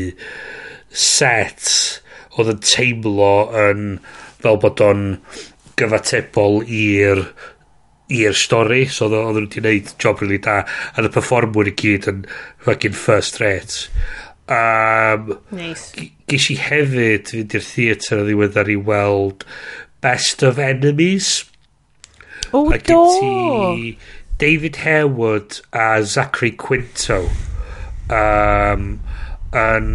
sets 0.90 2.00
oedd 2.34 2.52
yn 2.54 2.62
teimlo 2.66 3.34
yn 3.64 3.98
fel 4.42 4.60
bod 4.62 4.82
o'n 4.84 5.04
gyfatebol 5.78 6.62
i'r 6.66 7.24
i'r 8.14 8.36
stori. 8.36 8.84
So 8.90 9.08
oedd 9.08 9.16
oedd 9.20 9.38
nhw 9.38 9.46
wedi 9.46 9.62
gwneud 9.62 9.94
job 10.02 10.20
really 10.22 10.40
da. 10.42 10.60
A 10.94 11.04
y 11.04 11.12
performwyr 11.14 11.72
i 11.72 11.76
gyd 11.80 12.10
yn 12.10 12.24
fucking 12.66 12.96
first 12.98 13.40
rate. 13.42 13.88
Um, 14.44 15.38
nice 15.56 16.10
ges 16.28 16.50
i 16.52 16.58
hefyd 16.60 17.30
fynd 17.32 17.54
i'r 17.56 17.64
theatr 17.64 18.20
o 18.20 18.26
ddiweddar 18.26 18.68
i 18.72 18.76
weld 18.90 19.46
Best 20.04 20.44
of 20.44 20.60
Enemies. 20.60 21.46
O 22.52 22.68
do! 22.68 23.00
ti 23.20 23.96
David 24.38 24.76
Harewood 24.82 25.62
a 25.72 26.02
Zachary 26.04 26.50
Quinto 26.50 27.22
um, 28.12 28.98
yn 29.56 29.88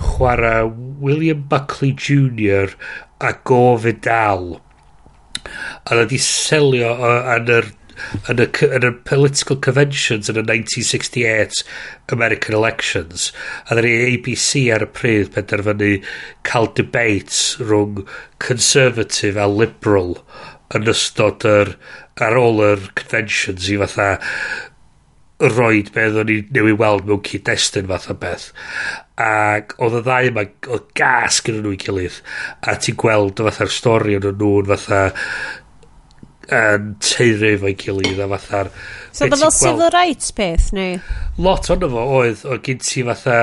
chwarae 0.00 0.64
William 1.02 1.42
Buckley 1.50 1.92
Jr. 1.92 2.72
a 3.20 3.34
go 3.44 3.76
Vidal. 3.76 4.60
A 5.90 5.94
na 5.98 6.04
di 6.06 6.18
selio 6.22 6.94
uh, 6.94 7.22
yn 7.34 7.50
yr 7.50 7.72
yn 8.30 8.40
y, 8.40 8.46
yn 8.66 8.86
y 8.86 8.90
political 9.08 9.58
conventions 9.64 10.30
yn 10.30 10.38
y 10.40 10.44
1968 10.46 11.62
American 12.14 12.56
elections 12.56 13.28
a 13.66 13.76
ddyn 13.76 13.88
ni 13.88 14.14
ABC 14.14 14.64
ar 14.74 14.86
y 14.86 14.88
pryd 14.96 15.32
penderfynu 15.34 15.90
cael 16.48 16.70
debates 16.78 17.42
rhwng 17.60 18.04
conservative 18.42 19.40
a 19.40 19.48
liberal 19.50 20.16
yn 20.76 20.88
ystod 20.94 21.46
yr 21.48 21.74
ar 22.26 22.38
ôl 22.40 22.62
yr 22.64 22.86
conventions 22.98 23.68
i 23.72 23.78
fatha 23.82 24.08
roed 25.42 25.90
beth 25.94 26.18
o'n 26.22 26.30
i 26.30 26.38
newydd 26.54 26.78
weld 26.80 27.08
mewn 27.08 27.22
cyd-destun 27.26 27.88
fath 27.90 28.10
o 28.12 28.16
beth. 28.18 28.50
Ac 29.22 29.74
oedd 29.82 29.98
y 29.98 30.02
ddau 30.06 30.28
yma, 30.30 30.44
oedd 30.68 30.86
gas 30.98 31.40
gyda 31.44 31.64
nhw'n 31.64 31.80
gilydd. 31.82 32.20
A 32.66 32.76
ti'n 32.78 32.98
gweld 33.00 33.42
y 33.42 33.48
fatha'r 33.48 33.74
stori 33.74 34.18
o'n 34.18 34.28
nhw'n 34.30 34.70
fatha 34.70 35.02
yn 36.52 36.88
teirif 37.02 37.42
efo'i 37.56 37.74
gilydd 37.78 38.22
a 38.22 38.28
fatha'r... 38.34 38.70
So 39.12 39.26
oedd 39.26 39.36
fel 39.40 39.54
civil 39.56 39.92
rights 39.94 40.32
peth, 40.36 40.70
neu? 40.76 40.96
Lot 41.42 41.70
ond 41.72 41.86
fo 41.92 42.06
oedd, 42.20 42.46
oedd 42.48 42.64
gyn 42.66 42.82
ti 42.82 43.04
fatha... 43.08 43.36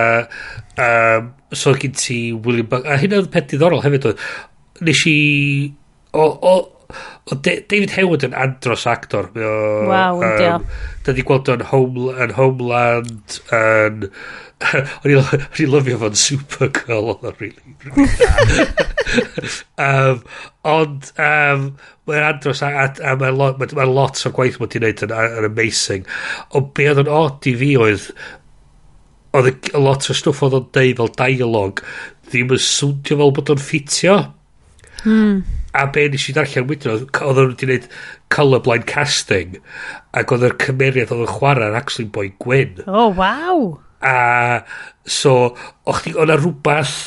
Um, 0.80 1.32
so 1.52 1.74
oedd 1.74 1.84
gen 1.84 1.96
ti 2.00 2.20
William 2.34 2.70
Buck... 2.72 2.88
A 2.88 3.00
hyn 3.02 3.16
oedd 3.18 3.32
peth 3.34 3.52
diddorol 3.54 3.84
hefyd 3.86 4.12
oedd... 4.12 4.28
Nes 4.86 5.06
i... 5.10 5.18
O, 6.16 6.26
o, 6.26 6.54
Ond 7.30 7.46
David 7.46 7.94
Heward 7.94 8.26
yn 8.26 8.36
andros 8.38 8.86
actor. 8.90 9.30
O, 9.38 9.50
Waw, 9.90 10.22
yn 10.26 10.46
um, 10.56 10.70
Da 11.06 11.14
di 11.16 11.26
gweld 11.26 11.50
o'n 11.54 11.66
home, 11.70 12.10
yn 12.26 12.34
Homeland, 12.38 13.42
yn... 13.56 14.08
O'n 15.00 15.14
i'n 15.14 15.70
lyfio 15.72 16.00
fo'n 16.02 16.18
Supergirl, 16.20 17.14
o'n 17.14 17.30
o'n 17.30 17.38
really... 17.40 17.78
um, 19.80 20.20
ond 20.68 21.12
um, 21.16 21.64
mae'n 22.10 22.26
andros 22.28 22.60
a, 22.66 22.74
a 22.84 22.90
a 23.08 23.14
mae'n 23.22 23.38
lot, 23.40 23.62
mae, 23.62 23.72
mae 23.78 23.88
lot 23.88 24.20
o 24.28 24.34
gwaith 24.36 24.60
mae'n 24.60 24.76
wneud 24.82 25.06
yn, 25.08 25.14
yn 25.16 25.48
amazing 25.48 26.12
ond 26.58 26.74
be 26.76 26.90
oedd 26.92 27.00
yn 27.06 27.14
odd 27.22 27.48
i 27.48 27.54
fi 27.62 27.70
oedd 27.80 28.10
oedd 29.40 29.50
y 29.54 29.82
lot 29.86 30.10
o 30.12 30.18
stwff 30.18 30.44
oedd 30.46 30.58
o'n 30.60 30.68
deud 30.76 31.00
fel 31.00 31.14
dialog 31.24 31.82
ddim 32.28 32.52
yn 32.58 32.64
swndio 32.68 33.22
fel 33.22 33.34
bod 33.40 33.54
o'n 33.56 33.64
ffitio 33.64 34.18
Hmm 35.04 35.42
a 35.74 35.86
be 35.94 36.08
nes 36.10 36.28
i 36.30 36.36
ddarllen 36.36 36.70
wedyn 36.70 36.94
oedd 36.94 37.04
oedd 37.22 37.42
nhw 37.42 37.50
wedi 37.52 37.68
gwneud 37.68 37.90
colourblind 38.34 38.88
casting 38.90 39.60
ac 40.18 40.34
oedd 40.34 40.48
yr 40.50 40.58
cymeriad 40.64 41.14
oedd 41.14 41.28
yn 41.28 41.36
chwarae 41.36 41.70
yn 41.70 41.78
actually 41.80 42.10
boi 42.16 42.30
gwyn. 42.42 42.82
Oh 42.88 43.10
waw! 43.18 43.78
A 44.00 44.64
so 45.06 45.36
o'ch 45.90 46.06
chi 46.06 46.16
o'na 46.16 46.40
rhywbeth 46.40 46.98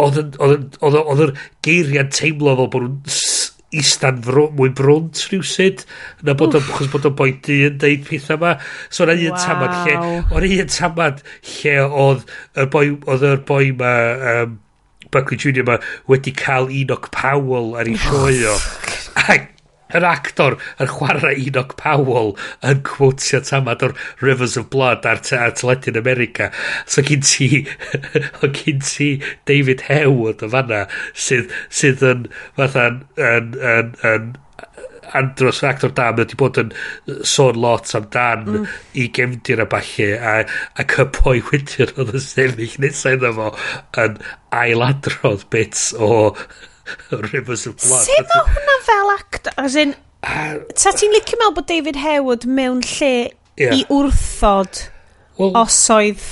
oedd 0.00 1.24
yr 1.26 1.34
geiriad 1.66 2.12
teimlo 2.16 2.56
fel 2.58 2.70
bod 2.72 2.86
nhw'n 2.88 3.00
istan 3.80 4.18
fro, 4.26 4.48
mwy 4.58 4.72
brwnt 4.74 5.20
rhywsyd 5.28 5.84
na 6.26 6.34
bod 6.38 6.56
o'n 6.58 6.64
chos 6.72 6.88
bod 6.90 7.06
o'n 7.06 7.14
boi 7.18 7.30
di 7.46 7.60
yn 7.68 7.76
deud 7.78 8.02
pethau 8.08 8.38
yma 8.38 8.56
so 8.88 9.04
o'n 9.04 9.12
un 9.14 9.28
wow. 9.28 9.44
tamad 9.44 9.76
lle 9.84 10.16
o'n 10.34 10.48
un 10.48 10.72
tamad 10.74 11.22
lle 11.52 11.76
oedd 11.86 12.24
y 12.58 12.66
boi 12.72 12.84
oedd 12.96 13.26
yr 13.30 13.44
boi 13.46 13.70
ma 13.78 13.92
um, 14.32 14.58
Buckley 15.14 15.40
Jr. 15.40 15.64
yma 15.64 15.78
wedi 16.10 16.34
cael 16.36 16.70
Enoch 16.82 17.10
Powell 17.14 17.74
ar 17.78 17.90
ei 17.90 17.98
sioio. 18.00 18.56
Oh, 18.56 19.24
Ac 19.30 19.48
yr 19.96 20.06
actor 20.06 20.56
yn 20.82 20.90
chwarae 20.90 21.32
Enoch 21.46 21.74
Powell 21.80 22.34
yn 22.66 22.82
quotio 22.86 23.40
tamad 23.46 23.82
o'r 23.86 23.96
Rivers 24.22 24.56
of 24.60 24.68
Blood 24.74 25.06
ar, 25.08 25.22
ar 25.36 25.54
Teledyn 25.58 25.98
America. 26.00 26.50
So 26.86 27.02
gyn 27.06 27.24
ti, 27.26 27.64
o 28.42 28.52
gyn 28.60 28.84
ti 28.86 29.10
David 29.50 29.86
Heward 29.88 30.44
o 30.46 30.52
fanna 30.54 30.84
sydd, 31.14 31.50
sydd 31.80 32.06
yn, 32.06 32.28
fatha, 32.58 32.86
yn, 32.90 33.10
yn, 33.26 33.58
yn, 33.72 33.92
yn 34.14 34.30
Andros, 35.18 35.62
actor 35.66 35.92
da, 35.94 36.10
mae 36.12 36.24
wedi 36.24 36.38
bod 36.38 36.58
yn 36.60 36.72
sôn 37.26 37.58
lot 37.60 37.90
amdan 37.98 38.44
mm. 38.46 38.66
i 39.02 39.08
gefndir 39.16 39.62
a 39.64 39.66
falle, 39.70 40.10
a, 40.18 40.34
ac 40.82 40.96
y 41.02 41.06
poi 41.16 41.38
wydyr 41.50 41.94
oedd 41.96 42.14
yn 42.14 42.24
sefyll 42.24 42.76
nesaf 42.84 43.16
iddo 43.18 43.32
fo 43.38 43.48
yn 44.04 44.20
ailadrodd 44.60 45.46
bits 45.54 45.90
o 45.94 46.12
Rivers 47.32 47.66
of 47.70 47.78
Blood. 47.80 48.06
Sef 48.06 48.30
mae 48.30 48.46
hwnna 48.52 48.78
fel 48.86 49.12
actor, 49.16 49.56
as 49.62 49.78
in, 49.80 49.96
ta 50.22 50.94
ti'n 50.94 51.16
licio 51.16 51.40
meddwl 51.40 51.56
bod 51.58 51.68
David 51.70 52.00
Heward 52.04 52.46
mewn 52.46 52.84
lle 52.86 53.14
yeah. 53.60 53.74
i 53.74 53.82
wrthod 53.88 54.86
well, 55.38 55.56
os 55.64 55.82
oedd... 55.94 56.24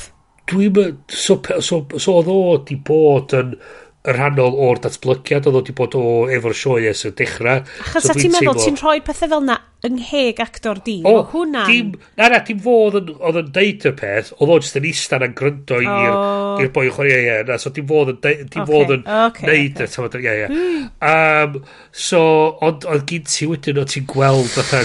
Dwi'n... 0.48 0.78
So, 1.12 1.36
so, 1.60 1.60
so, 1.60 1.82
so 2.00 2.18
oedd 2.20 2.32
o 2.32 2.40
di 2.68 2.78
bod 2.81 3.34
yn... 3.36 3.55
So, 3.58 3.84
rhannol 4.07 4.55
o'r 4.55 4.78
datblygiad 4.85 5.49
oedd 5.49 5.57
wedi 5.59 5.75
bod 5.77 5.97
o 5.99 6.02
efo'r 6.33 6.55
sioe 6.57 6.85
ers 6.89 7.02
y 7.09 7.10
dechrau. 7.18 7.65
Achos 7.83 8.07
so 8.07 8.15
ti'n 8.17 8.33
meddwl 8.33 8.60
ti'n 8.60 8.78
rhoi 8.78 9.01
pethau 9.05 9.33
fel 9.33 9.43
na 9.44 9.59
yngheg 9.85 10.39
actor 10.43 10.78
di? 10.86 11.01
O, 11.07 11.17
o 11.18 11.25
hwnna... 11.33 11.65
Dim, 11.68 11.91
na 12.18 12.31
na, 12.33 12.41
dim 12.47 12.62
yn, 12.62 13.10
oedd 13.18 13.41
yn 13.43 13.51
deud 13.55 13.89
y 13.91 13.93
peth, 13.99 14.31
oedd 14.39 14.55
o'n 14.55 14.62
just 14.65 14.78
yn 14.78 14.89
istan 14.89 15.27
yn 15.27 15.35
gryndo 15.39 15.81
oh. 15.83 16.62
i'r 16.62 16.73
boi 16.75 16.86
o 16.89 16.94
chwarae, 16.94 17.18
ie, 17.27 17.36
na, 17.51 17.59
so 17.60 17.75
dim 17.75 17.89
fo 17.91 18.05
fod 18.07 18.94
yn 18.97 19.05
neud 19.05 19.85
y 19.85 19.91
tamod, 19.91 20.18
ie, 20.23 20.35
ie. 20.44 20.49
Hmm. 20.55 21.60
So, 22.07 22.23
ond 22.65 22.89
oedd 22.89 23.07
gyd 23.10 23.28
ti 23.31 23.51
wedyn 23.51 23.83
oedd 23.83 23.93
ti'n 23.94 24.09
gweld 24.10 24.51
fatha 24.55 24.85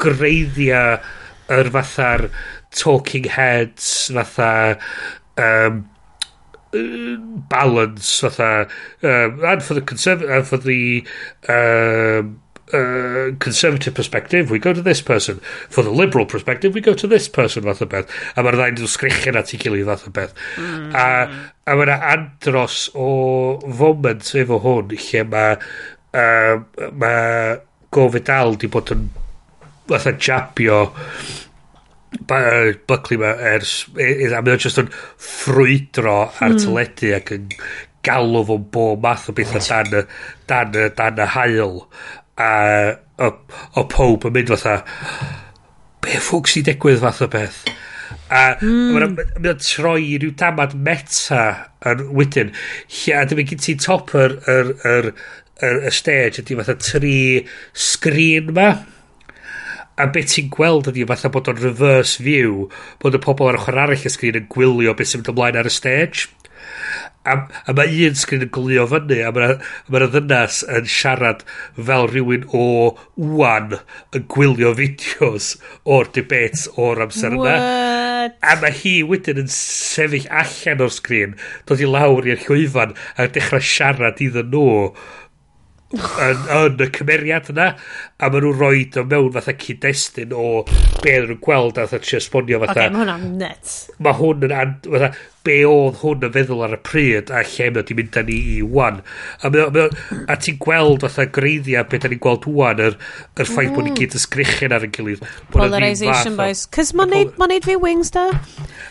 greiddiau 0.00 1.00
yr 1.50 1.72
fatha'r 1.74 2.28
talking 2.78 3.26
heads, 3.34 4.10
fatha 4.14 4.52
um, 5.36 5.84
balance 6.72 8.20
fatha 8.20 8.68
um, 9.02 9.44
and 9.44 9.62
for 9.62 9.74
the 9.74 9.80
conservative 9.80 10.30
and 10.30 10.46
for 10.46 10.56
the 10.56 11.04
um, 11.48 12.40
uh, 12.72 13.34
conservative 13.38 13.94
perspective 13.94 14.50
we 14.50 14.58
go 14.58 14.72
to 14.72 14.82
this 14.82 15.00
person. 15.00 15.40
For 15.68 15.82
the 15.82 15.90
liberal 15.90 16.26
perspective 16.26 16.74
we 16.74 16.80
go 16.80 16.94
to 16.94 17.06
this 17.06 17.28
person 17.28 17.64
fath 17.64 17.82
o 17.82 17.86
beth. 17.90 18.10
A 18.36 18.44
mae'r 18.46 18.58
ddau'n 18.58 18.78
dwi'n 18.78 19.38
at 19.40 19.54
ei 19.54 19.58
gilydd 19.58 19.90
fath 19.90 20.06
o 20.06 20.12
beth. 20.14 20.34
Mm. 20.54 20.94
a, 20.94 21.06
a 21.66 21.78
mae'na 21.78 21.98
andros 22.12 22.84
o 22.94 23.08
foment 23.80 24.34
efo 24.38 24.60
hwn 24.62 24.94
lle 24.94 25.24
mae 25.32 25.58
uh, 26.14 26.86
mae 26.94 27.58
gofid 27.90 28.30
al 28.30 28.54
di 28.60 28.70
bod 28.70 28.94
yn 28.94 29.08
fatha 29.90 30.14
jabio 30.14 30.84
Buckley 32.90 33.20
ma 33.20 33.34
ers 33.52 33.84
a 33.94 34.40
mae 34.42 34.56
o 34.56 34.58
just 34.58 34.80
yn 34.82 34.90
ffrwydro 34.90 36.16
ar 36.26 36.54
hmm. 36.54 36.58
teledu 36.64 37.14
ac 37.18 37.34
yn 37.36 37.52
galw 38.06 38.42
fo'n 38.48 38.64
bob 38.72 39.04
math 39.04 39.28
o 39.30 39.36
beth 39.36 39.52
dan 39.68 39.94
y, 39.94 40.02
dan 40.50 40.74
y, 40.74 40.88
dan 40.96 41.20
y 41.20 41.28
hael 41.36 41.76
a 42.40 42.50
o, 43.20 43.30
o 43.76 43.84
pob 43.92 44.26
yn 44.28 44.34
mynd 44.36 44.52
fatha 44.54 44.80
be 46.00 46.16
ffwg 46.16 46.48
sy'n 46.50 46.66
digwydd 46.70 47.02
fath 47.02 47.22
o 47.26 47.28
beth 47.30 47.60
a 48.30 48.44
mm. 48.62 48.96
mae'n 48.96 49.60
troi 49.60 50.16
rhyw 50.22 50.32
damad 50.38 50.76
meta 50.86 51.42
yn 51.90 52.06
wedyn 52.16 52.54
lle 52.54 53.18
a 53.18 53.26
dyma 53.28 53.44
gyd 53.50 53.64
ti 53.64 53.76
top 53.82 54.14
yr, 54.18 54.38
yr, 54.50 54.72
yr, 54.92 55.10
yr, 55.66 55.82
y 55.90 55.92
stage 55.94 56.42
ydy 56.42 56.58
fatha 56.60 56.78
tri 56.80 57.18
sgrin 57.88 58.54
ma 58.56 58.70
a 60.00 60.08
beth 60.14 60.34
ti'n 60.34 60.50
gweld 60.54 60.90
ydy 60.90 61.06
fatha 61.08 61.30
bod 61.32 61.50
o'n 61.52 61.60
reverse 61.60 62.22
view, 62.24 62.68
bod 63.02 63.16
y 63.16 63.22
pobl 63.22 63.50
ar 63.50 63.60
ochr 63.60 63.78
arall 63.84 64.06
y 64.06 64.12
sgrin 64.12 64.40
yn 64.42 64.50
gwylio 64.52 64.96
beth 64.96 65.12
sy'n 65.12 65.22
mynd 65.22 65.32
ymlaen 65.34 65.60
ar 65.60 65.68
y 65.68 65.74
stage. 65.74 66.28
A, 67.28 67.34
a 67.68 67.74
mae 67.76 68.06
un 68.06 68.16
sgrin 68.16 68.46
yn 68.46 68.52
glio 68.54 68.86
fyny, 68.88 69.18
a 69.28 69.30
mae'r 69.36 69.58
ma 69.92 70.00
ddynas 70.08 70.62
yn 70.72 70.88
siarad 70.88 71.44
fel 71.76 72.08
rhywun 72.08 72.46
o 72.56 72.64
wan 73.20 73.76
yn 74.16 74.24
gwylio 74.32 74.72
fideos 74.78 75.52
o'r 75.84 76.08
debates 76.16 76.64
o'r 76.80 77.04
amser 77.04 77.36
yna. 77.36 77.58
What? 77.60 78.38
A 78.44 78.56
mae 78.60 78.72
hi 78.76 78.94
wedyn 79.08 79.42
yn 79.44 79.52
sefyll 79.52 80.28
allan 80.42 80.84
o'r 80.86 80.96
sgrin, 80.96 81.36
dod 81.68 81.84
i 81.84 81.88
lawr 81.88 82.28
i'r 82.28 82.40
llwyfan 82.46 82.96
a 83.16 83.28
dechrau 83.36 83.64
siarad 83.64 84.24
iddyn 84.24 84.52
nhw. 84.52 84.68
No 84.88 85.19
yn, 85.90 86.44
yn 86.54 86.82
y 86.84 86.86
cymeriad 86.94 87.50
yna 87.50 87.72
a 87.74 88.28
maen 88.30 88.44
nhw'n 88.44 88.58
rhoi 88.60 88.84
o 89.00 89.02
mewn 89.10 89.32
fatha 89.34 89.56
cyd-destun 89.58 90.34
o 90.36 90.46
be 91.02 91.16
oedden 91.16 91.32
nhw'n 91.32 91.42
gweld 91.42 91.80
a 91.82 91.88
trio 91.90 92.20
esbonio 92.20 92.60
fatha. 92.62 92.76
Okay, 92.76 92.94
mae 92.94 93.02
hwnna'n 93.02 93.36
net. 93.40 93.74
Mae 93.98 94.18
hwn 94.20 94.46
yn 94.46 94.54
an, 94.54 94.76
fatha, 94.86 95.10
be 95.46 95.56
oedd 95.66 95.98
hwn 96.02 96.26
yn 96.28 96.34
feddwl 96.36 96.64
ar 96.66 96.76
y 96.76 96.80
pryd 96.86 97.30
a 97.32 97.42
lle 97.42 97.70
mae 97.70 97.80
wedi 97.80 97.96
mynd 97.98 98.18
â 98.20 98.24
ni 98.28 98.38
i 98.54 98.56
wan 98.62 98.98
a, 99.00 99.50
mae, 99.50 99.66
mae, 99.74 100.18
a 100.30 100.36
ti'n 100.36 100.58
gweld 100.62 101.06
fatha 101.06 101.26
greiddiau 101.38 101.86
be 101.90 102.00
da 102.02 102.10
ni'n 102.12 102.20
gweld 102.22 102.46
wan 102.60 102.82
yr, 102.86 102.98
yr 103.34 103.48
ffaith 103.48 103.70
mm. 103.70 103.78
bod 103.78 103.88
ni 103.88 103.94
gyd 103.96 104.18
ysgrichen 104.20 104.76
ar 104.76 104.84
y 104.86 104.90
gilydd. 104.94 105.24
Polarisation 105.54 106.36
boys 106.38 106.66
cys 106.76 106.92
mae'n 106.94 107.16
neud, 107.16 107.32
ma 107.40 107.48
neud 107.50 107.66
fi 107.66 107.78
wings 107.80 108.12
da. 108.14 108.28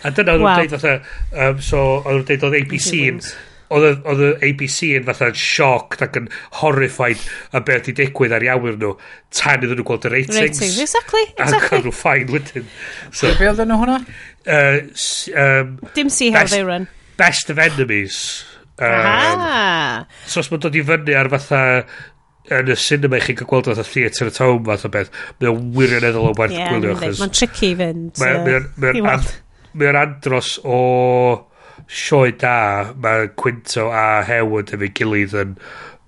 A 0.03 0.11
dyna 0.11 0.35
oedd 0.35 0.43
wow. 0.43 0.57
nhw'n 0.57 0.65
deud 0.65 0.75
fatha 0.75 0.97
um, 1.45 1.61
so 1.63 1.85
oedd 2.01 2.17
nhw'n 2.17 2.27
deud 2.33 2.49
oedd 2.49 2.59
ABC 2.63 2.91
yn 3.13 3.23
oedd 3.69 3.85
y, 3.85 3.93
oedd 4.09 4.21
y 4.25 4.29
ABC 4.49 4.91
yn 4.97 5.07
fatha 5.07 5.29
sioc 5.37 5.97
ac 6.01 6.17
yn 6.19 6.29
horrified 6.59 7.21
a 7.55 7.61
beth 7.65 7.89
i 7.91 7.95
digwydd 7.99 8.33
ar 8.35 8.45
iawn 8.45 8.77
nhw 8.81 8.93
tan 9.35 9.65
iddyn 9.65 9.77
nhw 9.79 9.87
gweld 9.87 10.07
y 10.09 10.13
ratings. 10.15 10.39
Ratings, 10.41 10.77
exactly, 10.85 11.25
exactly. 11.35 11.59
Ac 11.59 11.75
oedd 11.77 11.89
nhw 11.89 11.95
ffain 11.95 12.31
wedyn. 12.33 12.69
So, 13.11 13.33
Be 13.37 13.49
oedd 13.51 13.61
nhw 13.65 13.79
hwnna? 13.83 13.99
Uh, 14.49 14.79
um, 15.43 15.75
Dim 15.97 16.09
see 16.13 16.31
how 16.33 16.41
best, 16.43 16.55
they 16.55 16.63
run. 16.65 16.87
Best 17.17 17.49
of 17.53 17.59
enemies. 17.61 18.45
Um, 18.79 18.87
ah. 18.87 20.05
So 20.25 20.41
os 20.41 20.49
mae'n 20.49 20.63
dod 20.63 20.77
i 20.79 20.85
fyny 20.87 21.17
ar 21.19 21.29
fatha 21.33 21.61
yn 22.49 22.71
y 22.73 22.77
cinema 22.79 23.19
i 23.19 23.21
chi'n 23.21 23.37
cael 23.37 23.49
gweld 23.51 23.69
fatha 23.69 23.85
y 23.85 23.91
theatr 23.91 24.31
at 24.31 24.39
home 24.41 24.63
fath 24.65 24.87
o 24.87 24.91
beth, 24.93 25.11
mae'n 25.43 25.69
wirioneddol 25.75 26.31
o 26.31 26.33
werth 26.39 26.55
yeah, 26.55 26.71
gwylio. 26.73 26.95
Mae'n 26.97 27.35
tricky 27.35 27.75
fynd. 27.77 28.23
Mae'n 29.77 29.99
andros 29.99 30.55
o 30.65 30.79
sioe 31.89 32.35
da, 32.37 32.93
mae 33.01 33.31
Quinto 33.33 33.89
a 33.89 34.21
Heward 34.27 34.69
efo'i 34.75 34.91
gilydd 34.93 35.33
yn, 35.41 35.55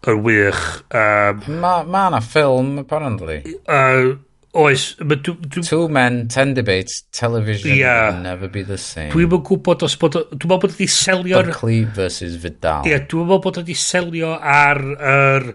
yn 0.07 0.19
wych. 0.25 0.59
Um, 0.93 1.39
mae 1.47 1.85
ma 1.89 2.03
yna 2.11 2.19
ma 2.19 2.19
ffilm, 2.21 2.75
apparently. 2.83 3.39
Uh, 3.65 4.13
oes. 4.61 4.91
Ma, 5.01 5.17
dw, 5.17 5.33
dw, 5.41 5.63
Two 5.65 5.87
men, 5.89 6.27
ten 6.29 6.53
debates, 6.53 7.01
television 7.17 7.73
yeah. 7.73 8.11
will 8.11 8.21
never 8.21 8.51
be 8.51 8.61
the 8.67 8.77
same. 8.77 9.09
Dwi'n 9.15 9.31
mwyn 9.31 9.45
gwybod 9.47 9.85
os 9.87 9.97
bod... 9.97 10.19
Dwi'n 10.21 10.51
mwyn 10.51 10.61
bod 10.61 10.75
wedi 10.75 10.89
selio... 10.91 11.41
Buckley 11.49 11.83
versus 11.97 12.37
Vidal. 12.43 12.85
Ie, 12.85 12.93
yeah, 12.93 13.05
dwi'n 13.09 13.29
mwyn 13.31 13.41
bod 13.43 13.61
wedi 13.63 13.77
selio 13.77 14.35
ar... 14.37 14.83
Er, 15.11 15.47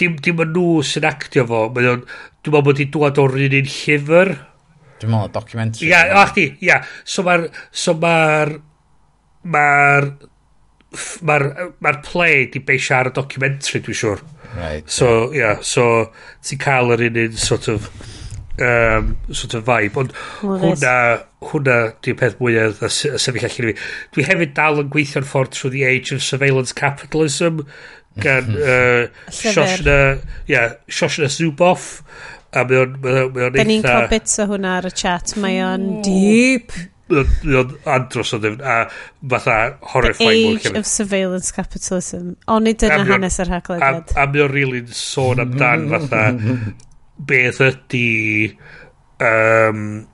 dim, 0.00 0.16
dim 0.24 0.40
yn 0.44 0.54
nhw 0.56 0.78
sy'n 0.88 1.08
actio 1.08 1.44
fo. 1.48 1.66
Dwi'n 1.76 2.06
mwyn 2.06 2.54
bod 2.62 2.72
wedi 2.72 2.88
dŵad 2.96 3.20
o'r 3.20 3.36
un 3.42 3.58
un 3.60 3.74
llyfr. 3.74 4.32
Dwi'n 5.02 5.12
mwyn 5.12 5.36
documentary. 5.36 5.90
Ie, 5.90 5.92
yeah, 5.92 6.16
o, 6.16 6.24
chdi, 6.32 6.48
ie. 6.54 6.70
Yeah. 6.70 6.88
So 7.04 7.26
mae'r... 7.28 7.50
So 7.76 7.98
ma 8.00 8.14
mae'r 9.54 10.10
mae'r 11.28 11.46
mae 11.84 12.00
play 12.04 12.46
di 12.52 12.62
beisio 12.64 12.96
ar 12.98 13.10
y 13.10 13.14
documentary 13.16 13.82
dwi'n 13.84 14.00
siŵr. 14.00 14.22
Right, 14.56 14.88
so 14.88 15.32
yeah. 15.34 15.58
yeah 15.58 15.64
so 15.66 15.86
ti'n 16.46 16.62
cael 16.62 16.94
yr 16.94 17.08
un 17.10 17.18
un 17.26 17.40
sort 17.40 17.68
of 17.72 17.90
um, 18.62 19.16
sort 19.30 19.56
of 19.58 19.66
vibe. 19.68 20.00
Ond 20.00 20.14
hwnna 20.40 20.94
hwnna 21.50 21.76
di'r 22.04 22.18
peth 22.20 22.38
mwyaf 22.40 22.80
y 22.86 22.90
sefyll 22.94 23.48
allan 23.48 23.70
i 23.70 23.74
fi. 23.74 23.90
Dwi 24.16 24.26
hefyd 24.30 24.56
dal 24.56 24.82
yn 24.82 24.90
gweithio'n 24.94 25.28
ffordd 25.28 25.54
through 25.56 25.74
the 25.76 25.84
age 25.88 26.14
of 26.16 26.24
surveillance 26.24 26.76
capitalism 26.76 27.62
gan 28.22 28.48
uh, 28.64 29.28
Shoshna 29.28 29.98
yeah, 30.48 30.78
Shoshna 30.88 31.28
Zuboff 31.32 32.00
a 32.56 32.64
mae 32.64 32.78
o'n 32.80 32.94
mae 33.02 33.24
o'n 33.26 33.36
eitha 33.36 33.56
da 33.58 33.64
ni'n 33.68 33.82
cael 33.84 34.06
bits 34.12 34.38
o 34.40 34.46
hwnna 34.48 34.78
ar 34.80 34.88
y 34.88 34.92
chat. 35.02 35.36
Mae 35.42 35.60
o'n 35.66 35.88
deep 36.06 36.72
oedd 37.12 37.74
andros 37.86 38.32
o 38.34 38.40
ddefn, 38.42 38.62
a 38.62 38.88
fatha 39.30 39.76
horrifying. 39.92 40.58
The 40.58 40.70
age 40.70 40.78
of 40.78 40.86
surveillance 40.86 41.52
capitalism. 41.54 42.34
O, 42.48 42.58
nid 42.62 42.80
dyna 42.82 43.04
hanes 43.06 43.38
yr 43.42 43.52
haglediad. 43.54 44.12
A, 44.16 44.24
a 44.24 44.26
mi 44.32 44.42
o'n 44.42 44.52
really 44.52 44.82
sôn 44.90 45.42
amdan 45.44 45.86
fatha 45.92 46.24
beth 47.30 47.62
ydy 47.64 48.08
um, 49.22 50.06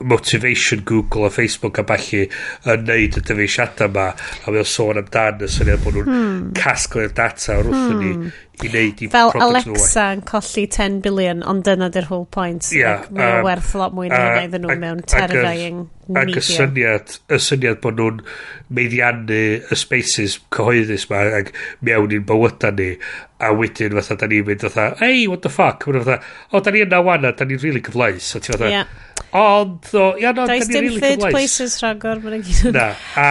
motivation 0.00 0.82
Google 0.84 1.26
a 1.26 1.30
Facebook 1.30 1.78
a 1.78 1.84
balli 1.86 2.24
yn 2.70 2.86
neud 2.88 3.18
y 3.20 3.22
dyfeisiadau 3.22 3.90
yma 3.90 4.08
a 4.10 4.50
mae 4.50 4.62
o'n 4.64 4.68
sôn 4.68 4.98
amdan 5.00 5.44
y 5.44 5.50
syniad 5.50 5.84
bod 5.84 5.98
nhw'n 5.98 6.10
hmm. 6.10 6.48
casglu'r 6.58 7.14
data 7.14 7.60
o'r 7.60 7.70
wrth 7.70 7.84
hmm. 7.92 8.02
ni 8.02 8.32
i 8.62 8.70
neud 8.70 9.02
i 9.02 9.08
fel 9.10 9.32
Alexa 9.42 10.08
yn 10.14 10.22
colli 10.26 10.64
10 10.70 11.00
billion 11.04 11.42
ond 11.50 11.64
dyna 11.66 11.88
dy'r 11.94 12.08
whole 12.10 12.26
point 12.36 12.70
yeah, 12.74 13.02
like, 13.02 13.14
mae'n 13.18 13.38
um, 13.38 13.46
werth 13.48 13.72
lot 13.78 13.94
mwy 13.94 14.10
na 14.10 14.20
hynny 14.24 14.48
iddyn 14.48 14.66
nhw 14.66 14.76
mewn 14.82 15.04
terrifying 15.10 15.80
media 16.06 16.22
ac 16.22 16.40
y 16.40 16.44
syniad 16.48 17.16
y 17.34 17.40
syniad 17.46 17.80
bod 17.84 17.98
nhw'n 17.98 18.20
meiddiannu 18.74 19.40
y 19.58 19.78
spaces 19.78 20.38
cyhoeddus 20.54 21.08
ma 21.10 21.22
ac 21.40 21.54
mewn 21.86 22.18
i'n 22.18 22.26
bywydau 22.28 22.74
ni 22.78 22.90
a 23.44 23.50
wedyn 23.54 23.98
fatha 23.98 24.18
da 24.22 24.30
ni'n 24.30 24.46
mynd 24.50 24.66
fatha 24.68 24.90
hey 25.02 25.26
what 25.30 25.46
the 25.46 25.52
fuck? 25.52 25.86
O 25.86 26.60
da 26.60 26.74
ni 26.74 26.84
yna 26.84 27.02
wana 27.04 27.34
da 27.34 27.46
ni'n 27.46 27.62
really 27.62 27.82
cyfleus 27.82 28.34
a 28.34 28.42
ti 28.42 28.54
fatha 28.54 28.70
yeah 28.70 29.02
Ond, 29.34 29.82
so, 29.90 30.12
ia, 30.20 30.30
no, 30.32 30.46
Does 30.46 30.68
dim 30.70 30.84
really 30.86 31.00
third 31.02 31.18
cyfleis. 31.18 31.34
places 31.34 31.76
rhagor, 31.82 32.20
mae'n 32.22 32.44
gyd. 32.46 32.70
Na, 32.76 32.92
a, 33.18 33.28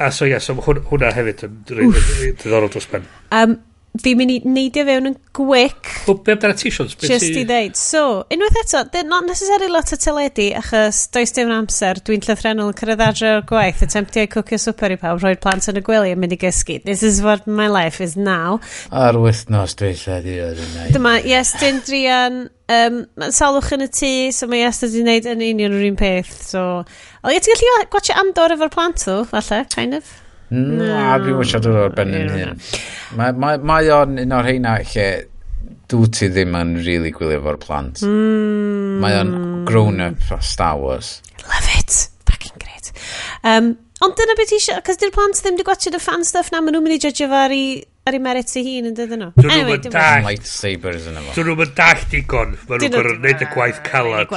a 0.00 0.10
so 0.10 0.24
ia, 0.24 0.38
yeah, 0.38 0.44
so 0.44 0.56
hwnna 0.56 1.10
hefyd 1.12 1.44
yn 1.48 1.58
diddorol 1.68 2.70
dros 2.72 2.88
ben. 2.88 3.04
Um, 3.28 3.58
fi'n 4.02 4.18
mynd 4.18 4.32
i 4.34 4.36
neidio 4.42 4.82
fewn 4.88 5.06
yn 5.12 5.14
gwic. 5.36 5.90
Wel, 6.08 6.16
be 6.26 6.34
amdana 6.34 6.56
t-shirts? 6.58 6.96
Just 6.98 7.36
i 7.38 7.44
ddeud. 7.46 7.76
So, 7.78 8.24
unwaith 8.34 8.56
eto, 8.64 8.82
they're 8.90 9.06
not 9.06 9.26
necessarily 9.28 9.70
lot 9.70 9.92
o 9.94 9.98
teledu, 10.00 10.48
achos 10.58 11.04
does 11.14 11.34
dim 11.36 11.52
amser, 11.54 12.00
dwi'n 12.02 12.24
llythrenol 12.26 12.72
yn 12.72 12.78
cyrraedd 12.80 13.04
adre 13.06 13.30
o'r 13.36 13.44
gwaith, 13.46 13.84
attemptio 13.86 14.24
i 14.26 14.30
cwcio 14.32 14.58
swper 14.64 14.96
i 14.96 14.98
pawb, 14.98 15.22
roi'r 15.22 15.38
plant 15.42 15.70
yn 15.70 15.78
y 15.78 15.84
gwely 15.86 16.10
yn 16.16 16.20
mynd 16.24 16.34
i 16.34 16.40
gysgu. 16.42 16.80
This 16.88 17.04
is 17.06 17.22
what 17.22 17.46
my 17.46 17.68
life 17.70 18.02
is 18.02 18.16
now. 18.18 18.58
Ar 18.90 19.20
wythnos 19.22 19.78
dwi'n 19.78 19.94
lledu 20.02 20.36
o'r 20.48 20.64
yna. 20.66 20.88
Dyma, 20.96 21.14
yes, 21.30 21.54
dyn 21.62 21.78
drian, 21.86 22.42
um, 22.74 23.00
salwch 23.30 23.70
yn 23.78 23.86
y 23.86 23.90
tŷ, 23.94 24.12
so 24.34 24.50
mae 24.50 24.64
yes, 24.64 24.82
wedi 24.82 25.04
gwneud 25.04 25.30
yn 25.36 25.46
union 25.52 25.78
yr 25.78 25.86
un 25.92 26.02
peth. 26.02 26.34
So, 26.50 26.66
o, 26.82 27.30
ie, 27.30 27.38
ti'n 27.38 27.62
gallu 27.62 27.88
gwachio 27.94 28.18
andor 28.24 28.58
efo'r 28.58 28.74
plant, 28.74 29.06
though, 29.06 29.22
falle, 29.30 29.62
kind 29.70 30.02
of. 30.02 30.16
Na, 30.54 31.18
dwi'n 31.22 31.38
wisio 31.40 31.60
dod 31.64 31.78
o'r 31.84 31.94
ben 31.96 32.16
yn 32.18 32.32
hyn. 32.34 32.58
Mae 33.18 33.92
o'n 33.94 34.18
un 34.22 34.36
o'r 34.38 34.48
heina 34.50 34.76
lle 34.82 35.08
dwi 35.90 36.10
ti 36.14 36.28
ddim 36.32 36.56
yn 36.58 36.74
really 36.84 37.12
gwylio 37.14 37.42
fo'r 37.44 37.60
plant. 37.62 38.02
Mm. 38.06 39.00
Mae 39.02 39.18
o'n 39.20 39.32
grown 39.68 40.02
up 40.04 40.30
o 40.32 40.40
Star 40.44 40.78
Wars. 40.80 41.18
Love 41.44 41.80
it. 41.80 41.96
Fucking 42.28 42.56
great. 42.62 42.92
Um, 43.44 43.74
ond 44.04 44.16
dyna 44.18 44.36
beth 44.38 44.52
ti 44.52 44.60
eisiau, 44.60 44.84
cos 44.86 45.00
di'r 45.00 45.12
plant 45.14 45.40
ddim 45.40 45.58
wedi 45.58 45.66
gwachod 45.68 45.98
y 45.98 46.02
fan 46.02 46.24
stuff 46.28 46.52
na, 46.52 46.62
maen 46.62 46.76
nhw'n 46.76 46.86
mynd 46.86 46.98
i 46.98 47.02
judge 47.04 47.28
fo 47.28 47.42
ar 47.44 47.54
i 47.54 47.64
ar 48.04 48.16
ei 48.16 48.20
merit 48.20 48.50
ei 48.58 48.64
hun 48.66 48.88
yn 48.90 48.96
dydyn 48.96 49.22
nhw. 49.22 49.30
Dyn 49.38 49.48
nhw'n 49.48 49.84
dall... 49.88 50.26
Lightsabers 50.26 51.06
yn 51.08 51.18
efo. 51.20 51.34
Dyn 51.38 51.48
nhw'n 51.50 51.70
dall 51.78 52.02
digon. 52.12 52.50
Mae 52.68 52.80
nhw'n 52.82 52.92
gorfod 52.92 53.20
gwneud 53.22 53.44
y 53.44 53.48
gwaith 53.54 53.80
calad. 53.86 54.34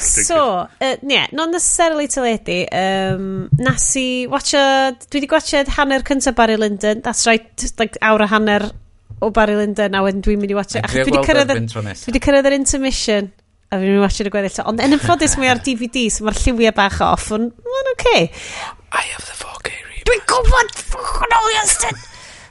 So, 0.00 0.40
uh, 0.64 0.94
nie, 1.04 1.20
non 1.36 1.52
necessarily 1.52 2.08
teledu. 2.12 2.62
Um, 2.72 3.26
nas 3.60 3.90
i 4.00 4.24
watchad... 4.32 5.04
Dwi 5.10 5.20
wedi 5.20 5.30
gwachod 5.34 5.74
hanner 5.76 6.06
cyntaf 6.08 6.38
Barry 6.38 6.56
Lyndon. 6.60 7.04
That's 7.04 7.26
right, 7.28 7.68
like 7.82 8.00
awr 8.00 8.24
a 8.24 8.30
hanner 8.32 8.70
o 9.20 9.28
Barry 9.36 9.58
Lyndon. 9.60 9.98
A 9.98 10.04
wedyn 10.06 10.24
dwi'n 10.24 10.40
mynd 10.40 10.56
i 10.56 10.56
watchad... 10.56 10.88
Dwi 10.88 11.04
wedi 11.10 12.24
cyrraedd 12.24 12.48
yr 12.48 12.56
intermission 12.56 13.28
a 13.70 13.78
fi'n 13.78 13.84
mynd 13.84 14.00
i 14.00 14.04
watchad 14.06 14.30
y 14.30 14.32
gweddill. 14.32 14.64
Ond 14.66 14.80
yn 14.82 14.96
ymffodus 14.96 15.36
mae 15.38 15.52
ar 15.52 15.60
DVD, 15.66 16.08
so 16.10 16.24
mae'r 16.24 16.40
lliwiau 16.40 16.72
bach 16.74 17.02
off. 17.04 17.28
Ond, 17.36 17.52
mae'n 17.68 17.92
oce. 17.92 18.00
Okay. 18.00 18.30
I 18.90 19.04
have 19.12 19.28
the 19.28 19.36
4K 19.36 19.76
reboot. 19.76 20.06
Dwi'n 20.08 20.24
gwybod 20.32 20.72
ffwchwn 20.80 21.36
o 21.36 21.50
Iastin! 21.58 22.06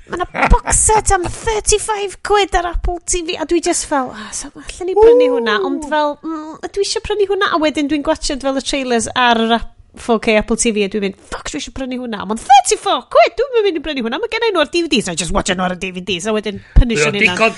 mae 0.10 0.20
yna 0.20 0.50
box 0.52 0.78
set 0.88 1.12
am 1.16 1.26
35 1.26 2.20
quid 2.26 2.56
ar 2.58 2.70
Apple 2.74 3.00
TV 3.06 3.36
a 3.40 3.46
dwi 3.50 3.62
just 3.66 3.86
fel 3.90 4.12
ah, 4.14 4.30
so, 4.36 4.50
allan 4.54 4.90
ni 4.90 4.96
brynu 4.98 5.28
hwnna. 5.36 5.58
Ond 5.66 5.86
fel 5.90 6.16
mm, 6.18 6.70
dwi 6.70 6.86
eisiau 6.86 7.06
prynu 7.06 7.28
hwnna 7.30 7.52
a 7.54 7.60
wedyn 7.62 7.90
dwi'n 7.92 8.06
gwachod 8.06 8.46
fel 8.46 8.58
y 8.58 8.64
trailers 8.66 9.10
ar 9.16 9.42
yr 9.46 9.60
4K 10.00 10.36
Apple 10.38 10.58
TV 10.62 10.84
a 10.86 10.90
dwi'n 10.92 11.08
mynd 11.08 11.22
fuck 11.32 11.50
dwi 11.52 11.62
eisiau 11.62 11.76
prynu 11.78 12.00
hwnna. 12.02 12.24
Ond 12.26 12.42
34 12.42 13.06
quid 13.14 13.38
dwi'n 13.38 13.68
mynd 13.68 13.82
i 13.82 13.84
brynu 13.86 14.06
hwnna 14.08 14.22
mae 14.22 14.34
gennau 14.34 14.56
nhw 14.56 14.64
ar 14.66 14.74
DVDs 14.74 15.12
I 15.12 15.18
just 15.20 15.36
watch 15.36 15.54
nhw 15.54 15.68
ar 15.68 15.78
y 15.78 15.80
DVDs 15.86 16.30
a 16.30 16.36
wedyn 16.36 16.62
pynysio 16.78 17.14
ni 17.14 17.26
hwnna 17.28 17.54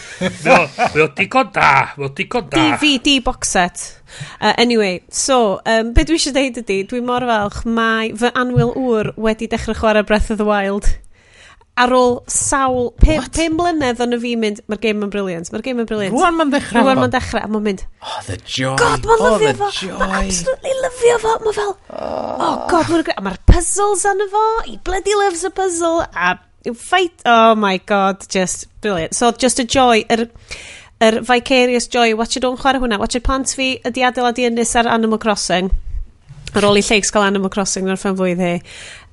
Mae 0.91 1.05
o 1.05 1.09
digon 1.15 1.51
da 1.55 1.71
mae 1.95 2.09
o 2.09 2.13
digon 2.17 2.51
da. 2.51 2.67
DVD 2.75 3.19
box 3.23 3.55
set 3.57 3.87
Uh, 4.41 4.51
anyway, 4.57 5.01
so, 5.07 5.61
um, 5.65 5.93
be 5.95 6.03
dwi 6.03 6.17
eisiau 6.19 6.35
deud 6.35 6.57
ydy, 6.59 6.81
dwi 6.89 6.99
mor 7.05 7.23
falch, 7.29 7.61
mae 7.63 8.09
fy 8.19 8.27
anwyl 8.41 8.73
wr 8.75 9.13
wedi 9.15 9.47
dechrau 9.47 9.77
chwarae 9.77 10.03
Breath 10.03 10.33
of 10.33 10.41
the 10.41 10.47
Wild 10.47 10.89
ar 11.81 11.93
ôl 11.95 12.15
sawl... 12.29 12.91
Pe, 13.01 13.15
What? 13.17 13.31
pe 13.35 13.47
mlynedd 13.53 14.01
o'n 14.03 14.17
fi 14.21 14.33
mynd, 14.39 14.61
mae'r 14.69 14.81
game 14.83 15.07
yn 15.07 15.13
briliant, 15.13 15.49
mae'r 15.53 15.63
game 15.65 15.83
yn 15.83 15.89
briliant. 15.89 16.15
Rwan 16.15 16.37
ma'n 16.37 16.53
dechrau. 16.53 16.85
Rwan 16.85 17.01
ma'n 17.01 17.13
dechrau, 17.13 17.45
a 17.45 17.51
ma'n 17.51 17.65
mynd... 17.65 17.83
Oh, 18.01 18.19
the 18.27 18.37
joy. 18.45 18.75
God, 18.79 19.07
ma'n 19.07 19.23
oh, 19.25 19.33
lyfio 19.35 19.53
fo. 19.59 19.71
Ma'n 20.01 20.15
absolutely 20.21 20.75
lyfio 20.85 21.17
fo. 21.23 21.35
Ma'n 21.45 21.57
fel, 21.57 21.73
oh, 21.97 22.45
oh 22.47 22.55
god, 22.71 22.91
ma'n 22.93 23.13
A 23.15 23.25
mae'r 23.25 23.39
puzzles 23.49 24.05
yn 24.11 24.25
fo. 24.31 24.45
He 24.67 24.77
bloody 24.85 25.17
loves 25.17 25.45
a 25.47 25.53
puzzle. 25.53 26.05
A 26.13 26.35
yw 26.67 26.77
fight, 26.77 27.25
oh 27.25 27.55
my 27.57 27.77
god, 27.89 28.27
just 28.29 28.67
brilliant. 28.81 29.17
So, 29.17 29.31
just 29.31 29.59
a 29.59 29.65
joy. 29.65 30.05
Yr... 30.09 30.27
Er, 30.27 30.35
yr 31.01 31.17
er 31.17 31.23
vicarious 31.25 31.87
joy, 31.89 32.11
watch 32.13 32.37
it 32.37 32.45
o'n 32.45 32.59
chwarae 32.61 32.77
hwnna, 32.77 32.99
watch 33.01 33.17
it 33.17 33.25
plant 33.25 33.49
fi 33.57 33.71
ydi 33.89 34.03
adeiladu 34.05 34.45
ynys 34.45 34.75
ar 34.77 34.85
Animal 34.85 35.17
Crossing 35.23 35.71
ar 36.57 36.67
ôl 36.67 36.79
i 36.79 36.83
lleigs 36.83 37.11
gael 37.13 37.25
Animal 37.25 37.51
Crossing 37.53 37.87
na'r 37.87 37.99
ffyn 37.99 38.17
fwydd 38.19 38.41
hi 38.43 38.55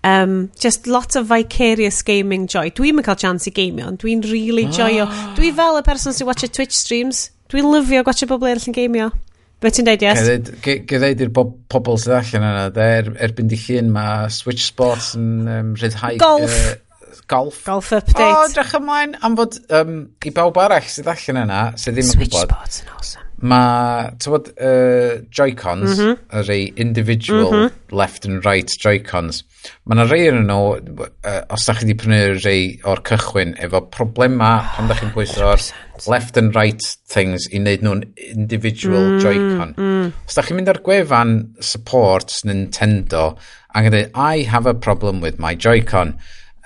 um, 0.04 0.50
just 0.58 0.86
lot 0.86 1.16
of 1.16 1.26
vicarious 1.26 2.02
gaming 2.02 2.46
joy. 2.46 2.70
Dwi'n 2.70 2.98
mynd 2.98 3.06
cael 3.08 3.18
chance 3.20 3.48
i 3.50 3.54
gameio, 3.54 3.88
ond 3.92 4.00
dwi'n 4.02 4.24
really 4.30 4.66
oh. 4.68 4.74
joio. 4.74 5.08
Dwi 5.38 5.52
fel 5.56 5.80
y 5.80 5.84
person 5.86 6.16
sy'n 6.16 6.28
watch 6.28 6.46
Twitch 6.54 6.76
streams. 6.76 7.28
Dwi'n 7.52 7.70
lyfio 7.72 8.04
gwatcha 8.06 8.28
bobl 8.30 8.50
eraill 8.50 8.70
yn 8.70 8.76
gameio. 8.76 9.12
Be 9.58 9.72
ti'n 9.74 9.88
deud, 9.88 10.04
yes? 10.04 10.20
Gyrraedd 10.62 11.24
i'r 11.24 11.32
bob, 11.34 11.56
pobl 11.72 11.96
sydd 11.98 12.14
allan 12.20 12.44
yna, 12.46 12.66
er, 12.84 13.08
erbyn 13.26 13.48
di 13.50 13.58
llun 13.58 13.88
mae 13.90 14.28
Switch 14.30 14.68
Sports 14.68 15.16
yn 15.18 15.48
um, 15.50 15.72
rhyddhau... 15.74 16.14
Golf. 16.22 16.54
Uh, 16.54 17.16
golf. 17.26 17.64
Golf 17.66 17.90
update. 17.96 18.22
O, 18.22 18.44
oh, 18.44 18.52
drach 18.54 18.76
ymlaen 18.78 19.16
am 19.26 19.34
fod 19.40 19.58
um, 19.74 19.96
i 20.22 20.34
bawb 20.36 20.62
arall 20.62 20.86
sydd 20.86 21.10
allan 21.10 21.42
yna, 21.48 21.62
sydd 21.74 21.98
ddim 21.98 22.12
yn 22.12 22.20
gwybod. 22.22 22.36
Switch 22.36 22.44
Sports 22.46 22.84
yn 22.84 22.94
awesome. 22.94 23.27
Mae, 23.38 24.08
ti'n 24.18 24.32
bod, 24.34 24.48
uh, 24.58 25.20
Joy-Cons, 25.30 25.92
mm 25.92 25.98
-hmm. 25.98 26.14
y 26.40 26.40
rei 26.48 26.72
individual 26.74 27.52
mm 27.52 27.60
-hmm. 27.60 27.96
left 27.96 28.26
and 28.26 28.44
right 28.44 28.66
Joy-Cons, 28.66 29.44
mae 29.86 29.94
yna 29.94 30.06
rei 30.10 30.26
yn 30.26 30.40
nhw, 30.48 30.64
uh, 31.04 31.42
os 31.54 31.66
da 31.66 31.76
chi 31.78 31.86
wedi 31.86 31.94
prynu 32.00 32.40
rei 32.42 32.64
o'r 32.82 33.02
cychwyn, 33.06 33.54
efo 33.62 33.84
problema 33.94 34.50
pan 34.74 34.90
da 34.90 34.96
chi'n 34.98 35.14
pwyso 35.14 35.46
o'r 35.52 35.62
oh, 35.62 36.10
left 36.10 36.36
and 36.36 36.56
right 36.58 36.82
things 37.06 37.46
i 37.52 37.60
wneud 37.62 37.86
nhw'n 37.86 38.02
individual 38.34 39.06
mm, 39.06 39.22
Joy-Con. 39.22 39.74
Mm. 39.76 40.12
Os 40.26 40.34
da 40.34 40.42
chi'n 40.42 40.58
mynd 40.58 40.74
ar 40.74 40.82
gwefan 40.82 41.38
support 41.60 42.34
Nintendo, 42.44 43.36
ac 43.70 43.86
yn 43.86 44.10
I 44.14 44.42
have 44.50 44.66
a 44.66 44.74
problem 44.74 45.22
with 45.22 45.38
my 45.38 45.54
Joy-Con, 45.54 46.16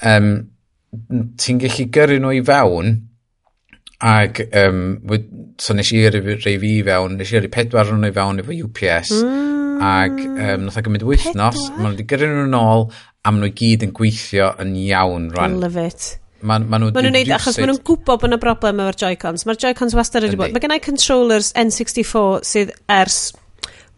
um, 0.01 0.34
ti'n 1.36 1.60
gallu 1.60 1.91
gyrru 1.92 2.20
nhw 2.20 2.39
i 2.41 2.44
fewn, 2.49 2.94
Ac, 4.02 4.40
um, 4.58 4.98
so 5.62 5.74
nes 5.78 5.92
i 5.94 6.02
rei 6.10 6.56
fi 6.58 6.72
fewn, 6.82 7.16
nes 7.20 7.31
i 7.31 7.39
rei 7.39 7.50
pedwar 7.52 7.92
o'n 7.92 8.08
i 8.08 8.10
fewn 8.14 8.42
efo 8.42 8.56
UPS. 8.66 9.12
Mm. 9.22 9.76
Ac 9.82 10.18
um, 10.26 10.64
nath 10.66 10.81
o 10.81 10.82
gymryd 10.86 11.05
wythnos, 11.06 11.68
maen 11.76 11.84
nhw 11.84 11.92
wedi 11.94 12.08
gyrru 12.10 12.32
nhw'n 12.32 12.58
ôl, 12.58 12.89
a 13.22 13.31
maen 13.31 13.47
nhw 13.47 13.52
gyd 13.60 13.86
yn 13.86 13.94
gweithio 13.94 14.50
yn 14.62 14.74
iawn 14.89 15.31
rhan. 15.36 15.60
Love 15.62 15.86
it. 15.86 16.08
Maen 16.42 16.66
ma 16.66 16.81
nhw 16.82 16.90
maen 16.90 17.06
nhw'n 17.06 17.16
neud, 17.20 17.31
achos 17.36 17.60
maen 17.60 17.70
nhw'n 17.70 17.82
gwybod 17.86 18.18
bod 18.24 18.26
yna 18.26 18.40
broblem 18.42 18.82
efo'r 18.82 18.98
Joy-Cons. 19.05 19.47
Mae'r 19.47 19.62
Joy-Cons 19.66 19.94
wastad 19.98 20.26
wedi 20.26 20.40
bod. 20.40 20.55
Mae 20.55 20.64
gennau 20.64 20.82
controllers 20.82 21.52
N64 21.62 22.42
sydd 22.48 22.74
ers 22.90 23.20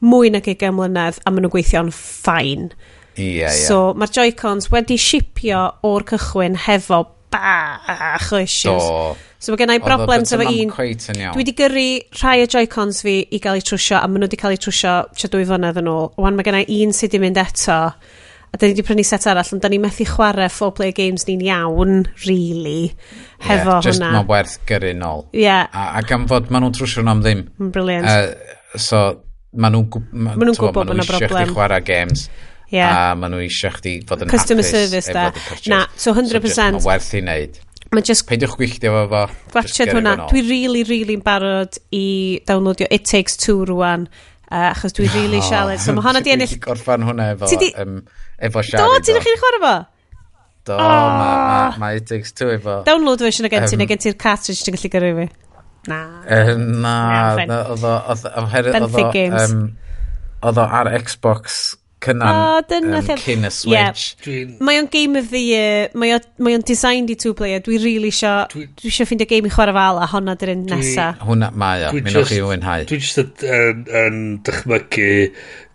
mwy 0.05 0.29
nag 0.35 0.45
20 0.45 0.77
mlynedd 0.77 1.23
a 1.25 1.33
maen 1.33 1.47
nhw'n 1.47 1.55
gweithio'n 1.57 1.93
ffain. 1.97 2.69
Yeah, 3.17 3.49
yeah. 3.49 3.57
So 3.57 3.95
mae'r 3.97 4.13
Joy-Cons 4.19 4.69
wedi 4.75 5.01
shipio 5.01 5.65
o'r 5.87 6.05
cychwyn 6.13 6.61
hefo 6.67 7.07
bach 7.33 8.33
o 8.33 8.43
issues. 8.45 8.85
Do. 8.85 9.15
So 9.45 9.53
mae 9.53 9.61
gennau 9.61 9.81
broblem 9.85 10.23
efo 10.25 10.41
un. 10.41 10.71
Dwi 10.73 11.43
wedi 11.43 11.53
gyrru 11.59 11.89
rhai 12.17 12.39
o 12.41 12.49
Joy-Cons 12.49 13.03
fi 13.05 13.17
i 13.29 13.41
gael 13.45 13.61
eu 13.61 13.65
trwsio, 13.69 13.99
a 13.99 14.09
maen 14.09 14.23
nhw 14.23 14.29
wedi 14.31 14.39
cael 14.41 14.55
eu 14.57 14.61
trwsio 14.65 14.93
tra 15.21 15.29
dwy 15.35 15.45
flynedd 15.51 15.81
yn 15.83 15.91
ôl. 15.93 16.07
Wan 16.17 16.39
mae 16.39 16.47
gennau 16.47 16.65
un 16.79 16.95
sydd 16.97 17.13
wedi 17.13 17.21
mynd 17.27 17.41
eto, 17.43 17.77
a 17.93 18.57
da 18.57 18.65
ni 18.65 18.73
wedi 18.73 18.87
prynu 18.89 19.05
set 19.05 19.27
arall, 19.29 19.51
ond 19.53 19.61
da 19.61 19.69
ni 19.69 19.81
methu 19.83 20.07
chwarae 20.09 20.49
four 20.53 20.73
player 20.79 20.97
games 20.97 21.27
ni'n 21.29 21.45
iawn, 21.45 22.07
really, 22.25 22.95
hefo 23.45 23.75
yeah, 23.75 23.85
just 23.85 24.01
hwnna. 24.01 24.15
Just 24.15 24.33
werth 24.33 24.57
gyrru 24.71 24.95
nôl. 25.03 25.27
Yeah. 25.37 25.69
A, 25.75 25.99
a 25.99 26.05
gan 26.09 26.25
fod 26.31 26.49
maen 26.49 26.65
nhw'n 26.65 26.79
trwsio'n 26.79 27.13
am 27.13 27.21
ddim. 27.27 27.45
Mm, 27.59 27.75
brilliant. 27.75 28.09
Uh, 28.09 28.81
so, 28.81 29.05
maen 29.53 29.77
nhw'n 29.77 30.09
ma, 30.15 30.39
ma 30.39 30.51
gwybod 30.55 30.73
bod 30.81 30.95
yna 30.97 31.09
broblem. 31.11 31.53
chwarae 31.53 31.85
games. 31.85 32.31
Yeah. 32.73 32.97
A 32.97 33.13
maen 33.19 33.37
nhw 33.37 33.45
eisiau 33.45 33.77
chdi 33.77 33.99
fod 34.09 34.25
yn 34.25 34.33
Customer 34.33 34.65
hapus. 34.65 34.73
Customer 34.73 35.05
service, 35.05 35.13
da. 35.13 35.75
Na, 35.75 35.85
so 35.99 36.17
100%. 36.17 36.49
So, 36.49 36.71
just, 36.79 36.89
werth 36.89 37.13
i 37.13 37.21
wneud. 37.27 37.61
Mae 37.95 38.03
just... 38.07 38.27
Peidiwch 38.29 38.57
gwylltio 38.59 38.91
fo 38.91 39.03
fo. 39.11 39.25
Watched 39.55 39.91
hwnna. 39.93 40.15
Dwi 40.31 40.43
really, 40.49 40.83
really'n 40.89 41.23
barod 41.25 41.79
i 41.95 42.41
downloadio 42.49 42.89
It 42.91 43.05
Takes 43.07 43.39
Two 43.41 43.65
rwan. 43.71 44.09
Uh, 44.51 44.71
achos 44.73 44.95
dwi 44.97 45.07
really 45.15 45.41
oh, 45.41 45.47
sialed. 45.47 45.83
So 45.83 45.95
mae 45.95 46.05
hwnna 46.05 46.23
di 46.25 46.35
ennill... 46.35 46.51
Dwi'n 46.51 46.65
gorffan 46.65 47.07
hwnna 47.07 47.29
efo, 47.35 47.51
ti 47.51 47.59
di... 47.61 47.71
um, 47.81 48.01
efo 48.49 48.65
sialed. 48.67 48.97
Do, 48.97 49.05
ti'n 49.07 49.23
chi'n 49.25 49.39
chwarae 49.43 49.63
fo? 49.63 49.75
Do, 50.65 50.75
oh. 50.75 50.83
mae 50.83 51.07
ma, 51.21 51.71
ma 51.81 51.93
It 51.99 52.09
Takes 52.11 52.35
Two 52.35 52.51
efo. 52.57 52.81
Download 52.89 53.23
version 53.23 53.47
o 53.47 53.53
gen 53.53 53.69
ti, 53.69 53.79
um, 53.79 53.85
neu 53.85 53.93
gen 53.93 54.03
ti'r 54.05 54.19
cartridge 54.27 54.67
ti'n 54.67 54.79
gallu 54.79 54.93
gyrru 54.97 55.15
fi. 55.21 55.29
Na. 55.93 56.01
Uh, 56.25 56.53
na, 56.59 56.97
oedd 57.77 57.87
o... 57.87 57.95
Benfig 58.75 59.11
Games. 59.15 59.57
Oedd 60.45 60.61
o 60.61 60.67
ar 60.81 60.91
Xbox 61.05 61.63
cynnan 62.05 62.41
oh, 62.43 62.77
um, 62.79 62.91
llef... 62.95 63.25
cyn 63.25 63.49
y 63.49 63.53
Switch. 63.55 64.05
Yeah. 64.27 64.55
Mae 64.65 64.83
o'n 64.83 64.91
game 64.93 65.21
of 65.21 65.31
the 65.33 65.43
year, 65.43 65.89
mae 65.99 66.15
o'n 66.17 66.67
designed 66.67 67.13
i 67.13 67.19
two-player, 67.21 67.63
dwi 67.65 67.81
really 67.83 68.13
isio, 68.15 68.35
dwi, 68.53 68.69
dwi 68.81 68.93
isio 68.93 69.09
ffeindio 69.09 69.31
game 69.31 69.51
i 69.51 69.55
chwarae 69.55 69.77
fel 69.77 70.03
a 70.03 70.11
honna 70.13 70.37
dyr 70.41 70.55
un 70.55 70.67
nesa. 70.71 71.13
Hwna 71.25 71.51
mae 71.57 71.89
o, 71.89 71.95
mi 71.97 72.05
nwch 72.09 72.33
chi 72.33 72.43
wynhau. 72.45 72.87
Dwi 72.91 73.01
just 73.03 73.23
yn, 73.23 73.85
yn 73.89 73.95
yn 74.05 74.43
dychmygu 74.47 75.11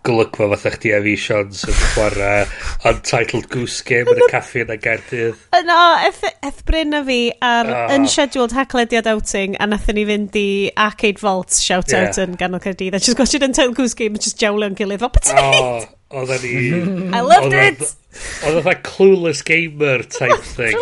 golygfa 0.08 0.48
fatha 0.53 0.72
chdi 0.77 0.93
a 0.95 1.01
fi 1.03 1.14
Sions 1.19 1.66
yn 1.67 1.77
chwarae 1.93 2.45
Untitled 2.88 3.49
Goose 3.51 3.83
Game 3.88 4.14
yn 4.14 4.22
y 4.24 4.30
caffi 4.32 4.64
yn 4.64 4.74
y 4.74 4.80
Gaerdydd. 4.80 5.43
Yno, 5.59 5.80
eth 6.08 6.64
bryn 6.67 6.95
a 6.95 7.03
fi 7.08 7.19
ar 7.45 7.72
oh. 7.74 7.95
unscheduled 7.98 8.56
hacklediad 8.56 9.09
outing 9.11 9.58
a 9.59 9.67
nathon 9.69 9.99
ni 9.99 10.08
fynd 10.09 10.40
i 10.40 10.49
Arcade 10.88 11.22
Vault 11.24 11.56
shout-out 11.56 12.16
yeah. 12.16 12.25
yn 12.25 12.40
ganol 12.40 12.64
Caerdydd 12.64 12.98
a 12.98 13.03
just 13.03 13.19
gwachod 13.19 13.48
Untitled 13.49 13.77
Goose 13.80 13.98
Game 13.99 14.19
a 14.19 14.24
just 14.24 14.40
jawlio'n 14.41 14.77
gilydd. 14.80 15.03
Fel, 15.03 15.16
beth 15.16 15.32
ti'n 15.32 15.43
oh 15.43 15.88
oedden 16.10 16.42
ni... 16.42 16.54
I 17.18 17.22
loved 17.22 17.54
it! 17.54 17.96
Oedd 18.44 18.58
oedd 18.58 18.82
clueless 18.82 19.44
gamer 19.46 20.02
type 20.10 20.42
thing. 20.58 20.78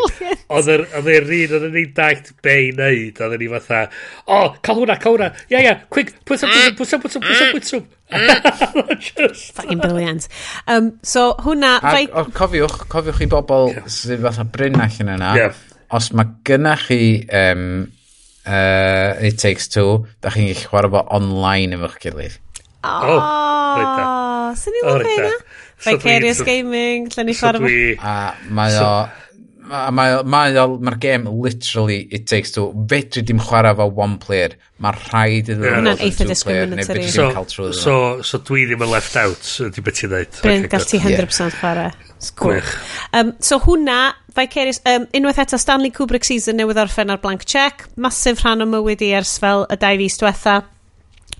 Oedd 0.47 0.69
yr 0.71 0.85
un, 0.87 1.55
oedd 1.57 1.67
ni'n 1.73 1.91
dagt 1.97 2.31
be 2.45 2.55
i 2.67 2.71
wneud. 2.71 3.19
Oedd 3.25 3.35
ni 3.41 3.49
fatha, 3.51 3.81
o, 4.23 4.37
oh, 4.37 4.55
cael 4.63 4.79
hwnna, 4.81 4.95
cael 5.03 5.17
hwnna. 5.17 5.29
Ia, 5.51 5.61
ia, 5.65 5.73
quick, 5.91 6.13
pwys 6.27 6.45
am, 6.47 6.53
pwys 6.79 6.95
am, 6.95 7.03
pwys 7.03 7.19
am, 7.19 7.25
pwys 7.27 7.73
am, 7.75 7.87
pwys 8.07 9.51
Fucking 9.57 9.83
brilliant. 9.83 10.29
Um, 10.71 10.93
so, 11.03 11.33
hwnna... 11.43 11.75
Fai... 11.83 12.05
o, 12.07 12.23
cofiwch, 12.37 12.85
cofiwch 12.91 13.25
i 13.25 13.29
bobl 13.31 13.73
sydd 13.91 14.23
fatha 14.23 14.47
bryn 14.47 14.79
allan 14.79 15.15
yna. 15.17 15.33
Yeah. 15.35 15.63
Os 15.97 16.09
mae 16.15 16.31
gynnach 16.47 16.87
chi 16.87 17.01
um, 17.35 17.67
uh, 18.47 19.11
It 19.27 19.39
Takes 19.43 19.67
Two, 19.75 20.05
da 20.23 20.31
chi'n 20.31 20.47
gallu 20.53 20.69
chwarae 20.71 20.93
fo 20.95 21.03
online 21.19 21.75
efo'ch 21.79 21.99
gilydd. 22.03 22.39
Oh, 22.87 23.17
oh. 23.19 24.16
O, 24.47 24.55
sy'n 24.57 24.75
ni'n 24.77 24.89
lyfio 24.89 25.27
yna? 25.27 25.37
Vicarious 25.85 26.41
Gaming, 26.47 27.07
Llenny 27.13 27.37
Ffarm. 27.37 27.69
A 28.01 28.17
mae 28.49 28.81
o... 28.81 28.91
Mae 29.67 30.21
mae'r 30.23 30.95
game 31.03 31.27
literally 31.43 32.07
it 32.15 32.23
takes 32.31 32.53
two. 32.55 32.69
Fedri 32.87 33.19
dim 33.27 33.41
chwarae 33.43 33.75
fo 33.75 33.89
one 33.91 34.15
player. 34.23 34.53
Mae 34.79 34.95
rhaid 34.95 35.51
iddo 35.51 35.65
yeah. 35.65 35.81
hwnna'n 35.81 36.03
eitha 36.05 36.27
discriminatory. 36.29 37.03
so, 37.11 37.25
so, 37.51 37.65
so, 37.75 37.95
so 38.23 38.39
dwi 38.47 38.63
ddim 38.69 38.85
yn 38.85 38.93
left 38.93 39.17
out 39.19 39.49
ydy 39.67 39.83
beth 39.83 39.99
ti'n 39.99 40.13
dweud 40.13 40.39
Bryn, 40.39 40.67
gall 40.71 40.87
ti 40.87 41.01
100% 41.03 41.59
chwarae 41.59 41.91
Cool. 42.35 42.61
Um, 43.13 43.33
so 43.39 43.59
hwnna, 43.59 44.13
Vicarious, 44.35 44.79
um, 44.85 45.05
unwaith 45.13 45.41
eto 45.43 45.59
Stanley 45.59 45.91
Kubrick 45.93 46.25
season 46.25 46.57
newydd 46.57 46.79
orffen 46.81 47.13
ar 47.13 47.21
Blank 47.21 47.45
Check, 47.45 47.85
masif 47.97 48.41
rhan 48.43 48.65
o 48.65 48.69
mywyd 48.69 49.03
i 49.05 49.11
ers 49.19 49.35
fel 49.41 49.65
y 49.69 49.77
dau 49.81 49.99
fis 50.01 50.17
diwetha, 50.21 50.55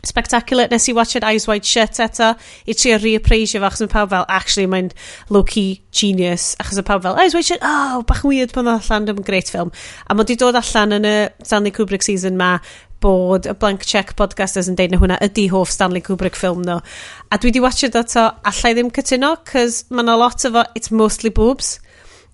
spectacular. 0.07 0.67
Nes 0.71 0.87
i 0.89 0.95
watched 0.95 1.23
Eyes 1.23 1.47
Wide 1.49 1.67
Shut 1.67 1.99
eto 2.03 2.31
i 2.65 2.75
trio 2.77 2.97
reappraisio 3.01 3.61
fo, 3.61 3.69
achos 3.69 3.83
mae 3.83 3.91
pawb 3.93 4.13
fel, 4.13 4.25
actually, 4.39 4.67
mae'n 4.71 4.89
low-key 5.33 5.81
genius. 5.91 6.49
Achos 6.61 6.79
mae 6.79 6.87
pawb 6.87 7.05
fel, 7.05 7.19
Eyes 7.21 7.37
Wide 7.37 7.49
Shut, 7.51 7.63
oh, 7.65 8.03
bach 8.07 8.23
weird 8.27 8.53
pan 8.55 8.67
ddod 8.67 8.81
allan, 8.81 9.07
dyma'n 9.09 9.27
great 9.27 9.51
film. 9.53 9.71
A 10.07 10.17
mae 10.17 10.27
di 10.27 10.37
dod 10.39 10.57
allan 10.59 10.97
yn 10.99 11.07
y 11.07 11.15
Stanley 11.43 11.75
Kubrick 11.75 12.05
season 12.07 12.39
ma, 12.39 12.55
bod 13.03 13.45
y 13.45 13.53
Blank 13.53 13.85
Check 13.85 14.15
podcasters 14.17 14.71
yn 14.71 14.77
deud 14.79 14.93
na 14.93 15.01
hwnna 15.01 15.19
ydy 15.21 15.45
hoff 15.53 15.69
Stanley 15.73 16.01
Kubrick 16.01 16.37
ffilm 16.39 16.63
nhw. 16.63 16.79
No. 16.79 16.95
A 17.29 17.37
dwi 17.41 17.53
di 17.53 17.61
watched 17.63 17.95
o 17.95 18.03
to, 18.03 18.29
allai 18.51 18.73
ddim 18.73 18.93
cytuno, 18.95 19.35
cos 19.47 19.83
mae 19.91 20.05
yna 20.05 20.17
lot 20.17 20.47
o 20.47 20.53
fo, 20.55 20.65
it's 20.73 20.93
mostly 20.93 21.33
boobs. 21.33 21.77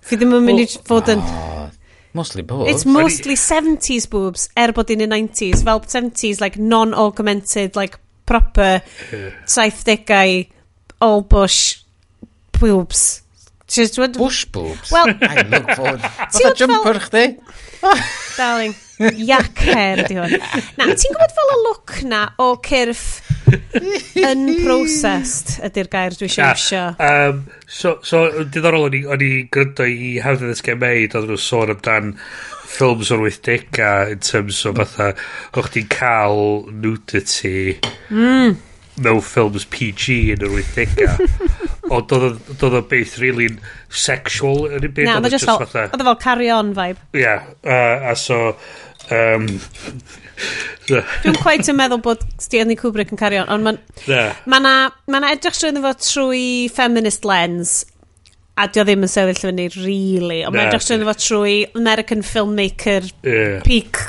Fi 0.04 0.20
ddim 0.20 0.36
yn 0.38 0.48
mynd 0.48 0.64
i 0.64 0.68
fod 0.88 1.12
yn... 1.12 1.24
Oh 1.24 1.64
Mostly 2.14 2.42
boobs. 2.42 2.70
It's 2.70 2.86
mostly 2.86 3.34
70s 3.34 4.08
boobs, 4.08 4.48
er 4.56 4.70
bod 4.72 4.90
in 4.94 5.02
y 5.02 5.06
90s. 5.10 5.64
Fel 5.66 5.80
70s, 5.80 6.40
like, 6.40 6.56
non-augmented, 6.56 7.74
like, 7.74 7.98
proper 8.24 8.80
70au 9.50 10.46
all 11.00 11.22
bush 11.22 11.82
boobs. 12.60 13.22
Just, 13.66 13.98
what, 13.98 14.12
bush 14.12 14.44
boobs? 14.44 14.92
Well, 14.92 15.08
I 15.22 15.42
look 15.42 15.70
forward. 15.74 16.00
Fatha 16.32 16.54
jumper 16.54 17.00
chdi? 17.02 17.24
Darling, 18.36 18.74
yak 19.18 19.58
hair 19.58 20.06
di 20.06 20.14
hwn. 20.14 20.38
Na, 20.78 20.86
ti'n 20.94 21.16
gwybod 21.18 21.34
fel 21.34 21.50
y 21.50 21.58
look 21.66 21.96
na 22.08 22.28
o 22.38 22.54
cyrff 22.62 23.33
Unprocessed 24.30 25.58
ydy'r 25.68 25.90
gair 25.92 26.16
dwi 26.18 26.28
eisiau 26.28 26.46
ah, 26.46 26.56
iwsio. 26.56 26.82
Um, 27.04 27.44
so, 27.66 27.96
so 28.06 28.24
diddorol 28.42 28.88
o'n 28.88 28.98
i, 28.98 29.04
on 29.10 29.24
i 29.24 29.30
gryndo 29.52 29.86
i 29.88 30.14
How 30.24 30.36
Did 30.38 30.52
This 30.52 30.64
Get 30.64 30.80
Made, 30.82 31.14
oedd 31.14 31.30
nhw 31.30 31.40
sôn 31.40 31.72
amdan 31.74 32.14
ffilms 32.74 33.12
o'r 33.14 33.26
80au 33.28 34.14
in 34.14 34.22
terms 34.24 34.62
o 34.66 34.74
fatha 34.76 35.10
o'ch 35.54 35.72
ti'n 35.74 35.90
cael 35.92 36.64
nudity 36.72 37.76
mm. 38.10 38.56
mewn 39.04 39.22
ffilms 39.22 39.68
PG 39.70 40.18
yn 40.34 40.46
yr 40.48 40.58
80au. 40.62 41.28
Ond 41.94 42.08
doedd 42.10 42.64
o 42.80 42.82
beth 42.88 43.18
really 43.20 43.50
sexual 43.92 44.64
yn 44.70 44.88
y 44.88 44.90
byd. 44.90 45.10
Na, 45.10 45.18
oedd 45.20 45.28
o 45.28 45.34
just 45.36 45.46
fel, 45.50 45.62
oedd 45.84 46.02
o 46.02 46.08
fel 46.10 46.20
carry 46.22 46.50
on 46.54 46.72
vibe. 46.76 47.02
Ie, 47.12 47.24
yeah, 47.26 47.48
uh, 47.62 48.10
a 48.10 48.18
so... 48.18 48.56
Um, 49.12 49.44
Dwi'n 50.88 51.38
quite 51.40 51.70
yn 51.70 51.78
meddwl 51.78 52.02
bod 52.04 52.22
Stanley 52.42 52.76
Kubrick 52.78 53.12
yn 53.14 53.20
cario 53.20 53.44
on, 53.44 53.52
ond 53.54 53.68
mae'n 53.68 54.10
yeah. 54.10 54.34
ma 54.50 54.60
na, 54.62 54.74
ma 55.10 55.22
na 55.22 55.32
edrych 55.34 55.56
trwy 55.56 55.82
fo 55.84 55.92
trwy 56.00 56.44
feminist 56.74 57.24
lens, 57.28 57.76
a 58.60 58.66
dio 58.70 58.84
ddim 58.86 59.06
yn 59.06 59.10
sefyll 59.10 59.40
fyny, 59.46 59.68
really, 59.78 60.42
ond 60.44 60.56
mae'n 60.56 60.70
edrych 60.72 60.86
trwy 60.88 61.08
fo 61.08 61.16
trwy 61.20 61.56
American 61.78 62.26
filmmaker 62.26 63.08
yeah. 63.24 63.62
peak 63.66 64.02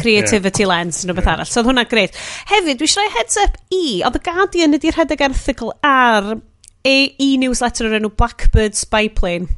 creativity 0.00 0.64
yeah. 0.64 0.72
lens 0.72 1.02
yn 1.04 1.12
rhywbeth 1.12 1.28
yeah. 1.28 1.38
arall. 1.38 1.50
So 1.50 1.60
oedd 1.60 1.70
hwnna 1.70 1.86
greit. 1.88 2.16
Hefyd, 2.50 2.80
dwi 2.80 2.88
eisiau 2.88 3.14
heads 3.16 3.40
up 3.44 3.58
i, 3.76 4.00
oedd 4.06 4.18
y 4.18 4.24
Guardian 4.26 4.76
ydy'r 4.78 4.96
rhedeg 4.96 5.24
erthigol 5.28 5.74
ar 5.86 6.34
e, 6.36 6.94
e 7.20 7.32
newsletter 7.40 7.88
o'r 7.88 7.98
enw 8.00 8.12
Blackbird 8.16 8.78
Spyplane. 8.78 9.50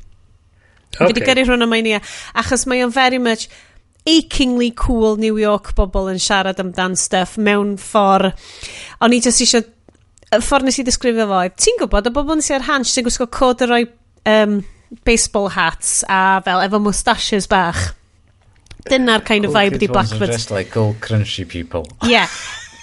Okay. 0.92 0.99
Fi 0.99 1.08
wedi 1.08 1.24
gyrru 1.24 1.47
hwnna 1.49 1.68
mae'n 1.70 1.89
ia, 1.94 2.00
achos 2.42 2.66
mae 2.68 2.82
o'n 2.84 2.92
very 2.92 3.20
much 3.23 3.49
achingly 4.06 4.72
cool 4.76 5.16
New 5.16 5.39
York 5.39 5.74
bobl 5.78 6.10
yn 6.12 6.20
siarad 6.22 6.60
amdan 6.62 6.97
stuff 6.98 7.36
mewn 7.39 7.76
ffordd. 7.81 8.34
O'n 9.02 9.14
i 9.14 9.22
just 9.22 9.44
eisiau... 9.44 9.64
Y 10.32 10.39
ffordd 10.40 10.64
nes 10.64 10.78
i 10.81 10.84
ddisgrifio 10.86 11.26
fo, 11.28 11.42
ti'n 11.60 11.76
gwybod, 11.82 12.06
y 12.08 12.14
bobl 12.16 12.39
nes 12.39 12.47
i 12.48 12.55
ar 12.56 12.62
hans 12.64 12.94
sy'n 12.94 13.05
gwisgo 13.05 13.26
cod 13.28 13.60
y 13.60 13.68
roi 13.68 13.82
um, 14.32 14.62
baseball 15.05 15.50
hats 15.52 16.00
a 16.08 16.40
fel 16.44 16.62
efo 16.64 16.81
mustaches 16.81 17.48
bach. 17.50 17.90
Dyna'r 18.89 19.22
kind 19.28 19.44
of 19.44 19.52
vibe 19.55 19.76
ydi 19.76 19.90
Blackbird. 19.92 20.32
Dressed 20.32 20.50
like 20.50 20.76
all 20.81 20.97
crunchy 21.05 21.44
people. 21.48 21.84
Yeah. 22.08 22.32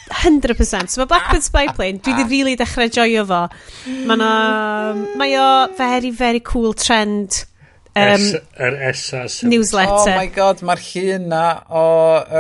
100%. 0.09 0.89
So 0.89 1.01
mae 1.01 1.09
Blackbird 1.09 1.45
Spyplane, 1.45 1.99
dwi 2.05 2.13
wedi 2.13 2.25
ah. 2.25 2.31
really 2.31 2.55
dechrau 2.57 2.89
joio 2.93 3.25
fo. 3.29 3.41
Mae 4.09 4.21
no, 4.21 4.31
mae 5.19 5.35
o 5.41 5.49
very, 5.77 6.13
very 6.13 6.39
cool 6.39 6.73
trend 6.73 7.43
Um, 7.97 8.21
yr 8.61 8.75
ESA 8.89 9.23
newsletter. 9.49 10.13
Oh 10.13 10.15
my 10.15 10.27
god, 10.31 10.61
mae'r 10.63 10.81
llun 10.85 11.25
na 11.31 11.41
o... 11.73 11.81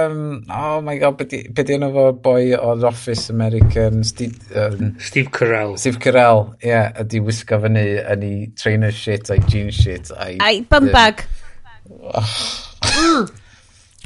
Um, 0.01 0.19
oh 0.45 0.77
my 0.85 0.95
god, 1.01 1.17
be 1.17 1.25
di 1.25 1.75
enw 1.75 1.89
fo 1.95 2.03
boi 2.13 2.53
o'r 2.55 2.85
Office 2.87 3.33
American... 3.33 4.03
Steve, 4.07 4.37
um, 4.55 4.93
Steve 5.01 5.33
Carell. 5.35 5.73
Steve 5.81 5.99
Carell, 6.03 6.45
ie. 6.61 6.69
Yeah, 6.69 6.93
ydi 7.01 7.23
wisgo 7.25 7.59
fyny 7.65 7.83
yn 7.99 8.27
ei 8.29 8.37
trainer 8.61 8.93
shit 8.95 9.33
a'i 9.33 9.41
jean 9.49 9.73
shit 9.73 10.13
a'i... 10.15 10.37
A'i 10.37 10.61
bum 10.69 10.91
bag. 10.93 11.25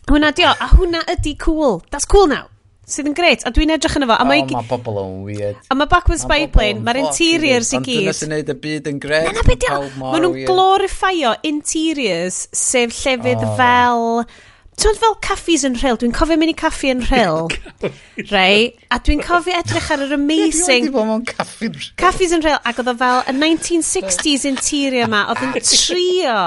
Hwna 0.07 0.31
dio, 0.35 0.55
a 0.55 0.71
hwna 0.77 1.03
ydi 1.17 1.35
cool. 1.43 1.83
That's 1.91 2.07
cool 2.09 2.31
now 2.31 2.47
sydd 2.93 3.09
yn 3.09 3.17
gret, 3.17 3.43
a 3.47 3.51
dwi'n 3.53 3.73
edrych 3.75 3.97
yn 3.99 4.05
efo. 4.07 4.15
A 4.15 4.27
mae 4.27 4.43
oh, 4.43 4.53
mae 4.53 4.69
bobl 4.69 5.01
o'n 5.01 5.17
weird. 5.27 5.59
A 5.67 5.77
mae 5.77 5.89
Backwards 5.91 6.25
ma 6.29 6.37
Biplane, 6.37 6.83
mae'r 6.85 7.01
interiors 7.03 7.73
i 7.73 7.81
gyd. 7.81 7.99
Ond 7.99 8.07
dyna 8.07 8.15
sy'n 8.19 8.33
neud 8.35 8.53
y 8.53 8.57
byd 8.63 8.89
yn 8.93 9.01
gret. 9.03 9.29
Na, 9.29 9.35
na, 9.39 9.45
beth 9.49 9.67
Mae 9.99 10.23
nhw'n 10.23 10.39
glorifio 10.47 11.35
interiors, 11.49 12.47
sef 12.55 12.97
llefydd 13.03 13.45
oh. 13.45 13.53
fel... 13.59 14.25
Ti'n 14.73 14.95
fel 14.97 15.13
caffis 15.21 15.61
yn 15.67 15.75
rhyl, 15.77 15.99
dwi'n 16.01 16.15
cofio 16.17 16.33
mynd 16.41 16.49
i 16.49 16.55
caffi 16.57 16.89
yn 16.89 17.03
rhyl, 17.05 17.45
rei, 18.31 18.71
a 18.89 18.97
dwi'n 19.05 19.21
cofio 19.21 19.53
edrych 19.59 19.91
ar 19.93 20.01
yr 20.07 20.15
amazing... 20.17 20.87
Dwi'n 20.89 21.11
mewn 21.11 21.27
caffi 21.29 21.69
yn 21.69 21.75
rhyl. 21.77 21.91
Caffis 22.01 22.33
yn 22.33 22.41
rhyl, 22.41 22.57
ac 22.65 22.81
oedd 22.81 22.89
o 22.89 22.95
fel 22.97 23.21
y 23.29 23.35
1960s 23.37 24.47
interior 24.49 25.13
ma, 25.13 25.27
oedd 25.29 25.45
yn 25.45 25.53
trio 25.61 26.39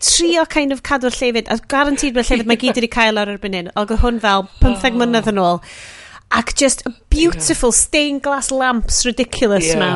trio 0.00 0.46
kind 0.48 0.72
of 0.72 0.82
cadw'r 0.86 1.14
llefyd, 1.14 1.50
a 1.52 1.58
guaranteed 1.70 2.16
mae'r 2.16 2.28
llefyd 2.30 2.48
mae 2.48 2.60
gyd 2.60 2.78
wedi 2.80 2.90
cael 2.92 3.20
ar 3.20 3.32
erbyn 3.32 3.56
hyn, 3.58 3.72
ac 3.78 3.92
hwn 4.02 4.20
fel 4.22 4.46
15 4.62 4.96
mlynedd 4.96 5.28
yn 5.32 5.42
ôl, 5.42 5.60
ac 6.40 6.54
just 6.56 6.86
a 6.88 6.94
beautiful 7.12 7.74
yeah. 7.74 7.80
stained 7.82 8.22
glass 8.24 8.50
lamps 8.50 9.04
ridiculous 9.08 9.72
yeah. 9.72 9.82
ma. 9.82 9.90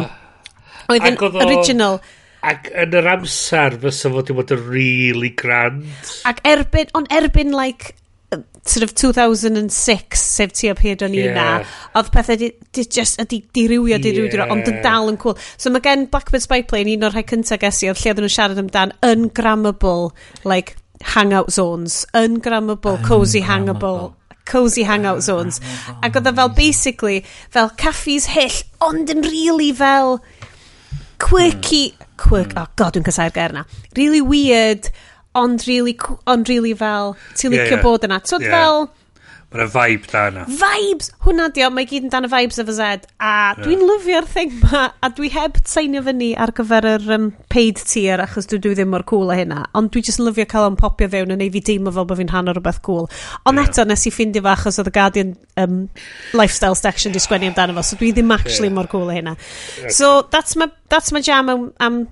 Oedd 0.93 1.09
yn 1.09 1.19
original. 1.47 2.01
Ac 2.45 2.69
yn 2.77 2.97
yr 2.99 3.09
amser 3.15 3.79
fysa 3.81 4.11
fod 4.13 4.29
wedi 4.29 4.37
bod 4.37 4.53
yn 4.53 4.65
really 4.69 5.33
grand. 5.33 5.87
Ac 6.29 6.43
erbyn, 6.45 6.93
ond 6.99 7.09
erbyn 7.15 7.57
like 7.57 7.95
sort 8.67 8.83
of 8.83 8.95
2006 8.95 10.21
sef 10.21 10.53
ti 10.57 10.71
o 10.73 10.75
pryd 10.79 11.05
o'n 11.05 11.15
i 11.15 11.21
yeah. 11.21 11.35
na 11.37 11.99
oedd 12.01 12.09
pethau 12.15 12.39
di, 12.41 12.51
di 12.75 12.87
just 12.89 13.21
ydi 13.23 13.43
dirywio 13.57 13.99
dirywio 14.01 14.31
yeah. 14.33 14.53
ond 14.53 14.71
yn 14.71 14.81
dal 14.85 15.11
yn 15.13 15.19
cool. 15.21 15.37
So 15.57 15.73
mae 15.73 15.85
gen 15.85 16.07
Blackbird 16.13 16.47
Spyplane 16.47 16.97
un 16.97 17.07
o'r 17.09 17.15
rhai 17.15 17.27
cyntaf 17.29 17.61
ges 17.63 17.83
i 17.85 17.93
oedd 17.93 18.01
lle 18.01 18.15
oedden 18.15 18.27
nhw'n 18.27 18.37
siarad 18.37 18.63
amdan 18.63 18.95
ungrammable 19.05 20.11
like 20.49 20.79
hangout 21.15 21.53
zones. 21.53 22.03
Ungrammable 22.17 22.97
cozy 23.05 23.45
hangable 23.45 24.15
cozy 24.49 24.85
hangout 24.89 25.23
zones. 25.25 25.61
Ac 26.01 26.17
oedd 26.17 26.33
e 26.33 26.35
fel 26.41 26.55
basically 26.57 27.21
fel 27.53 27.71
caffis 27.81 28.31
hyll 28.33 28.63
ond 28.85 29.13
yn 29.13 29.25
really 29.29 29.73
fel 29.77 30.19
quirky 31.23 31.95
quirk 32.21 32.53
oh 32.59 32.67
god 32.77 32.97
dwi'n 32.97 33.07
casau'r 33.07 33.33
gair 33.35 33.53
na 33.55 33.65
really 33.97 34.21
weird 34.21 34.91
ond 35.35 35.65
really, 35.69 35.97
ond 36.31 36.49
really 36.49 36.75
fel, 36.75 37.17
ti'n 37.35 37.55
licio 37.55 37.65
yeah, 37.65 37.79
yeah. 37.79 37.83
bod 37.83 38.07
yna. 38.07 38.21
So 38.27 38.39
yeah. 38.43 38.55
fel... 38.55 38.87
Mae'n 39.55 39.69
vibe 39.71 40.09
da 40.11 40.21
yna. 40.33 40.45
Vibes! 40.51 41.13
Hwna 41.23 41.45
di 41.55 41.63
o, 41.63 41.69
mae 41.71 41.87
gyd 41.87 42.09
yn 42.09 42.11
dan 42.11 42.27
y 42.27 42.31
vibes 42.33 42.57
efo 42.59 42.73
Zed. 42.75 43.05
A 43.23 43.29
yeah. 43.31 43.61
dwi'n 43.63 43.85
lyfio'r 43.87 44.27
thing 44.27 44.57
ma, 44.65 44.89
a 44.99 45.11
dwi 45.15 45.29
heb 45.31 45.61
seinio 45.71 46.03
fyny 46.03 46.33
ar 46.43 46.51
gyfer 46.59 46.89
yr 46.97 47.05
um, 47.15 47.29
paid 47.55 47.79
tier, 47.79 48.19
achos 48.25 48.51
dwi, 48.51 48.59
dwi 48.65 48.75
ddim 48.75 48.91
mor 48.91 49.05
cool 49.07 49.31
a 49.31 49.37
hynna. 49.39 49.61
Ond 49.79 49.93
dwi 49.95 50.03
jyst 50.09 50.19
yn 50.19 50.27
lyfio 50.27 50.49
cael 50.51 50.67
o'n 50.73 50.79
popio 50.81 51.07
fewn 51.13 51.37
yn 51.37 51.45
ei 51.47 51.53
fi 51.55 51.63
deimlo 51.71 51.95
fel 51.95 52.09
bod 52.11 52.19
fi'n 52.19 52.33
rhan 52.33 52.51
o 52.51 52.57
rhywbeth 52.57 52.83
cool. 52.89 53.07
Ond 53.47 53.63
yeah. 53.63 53.71
eto, 53.71 53.87
nes 53.87 54.07
i 54.11 54.15
ffindio 54.17 54.43
fa, 54.43 54.57
achos 54.59 54.83
oedd 54.83 54.91
y 54.91 54.97
Guardian 54.99 55.33
um, 55.63 55.79
lifestyle 56.35 56.75
section 56.81 57.15
di 57.15 57.23
sgwennu 57.23 57.53
amdano 57.53 57.79
fo, 57.79 57.87
so 57.87 58.01
dwi 58.01 58.11
ddim 58.17 58.35
actually 58.35 58.73
yeah. 58.73 58.79
mor 58.81 58.91
cool 58.91 59.07
a 59.07 59.21
hynna. 59.21 59.39
Okay. 59.79 59.95
So, 59.95 60.17
that's 60.35 60.59
my, 60.59 60.67
that's 60.91 61.15
my 61.15 61.23
jam 61.23 61.55
am, 61.55 61.71
am 61.79 62.03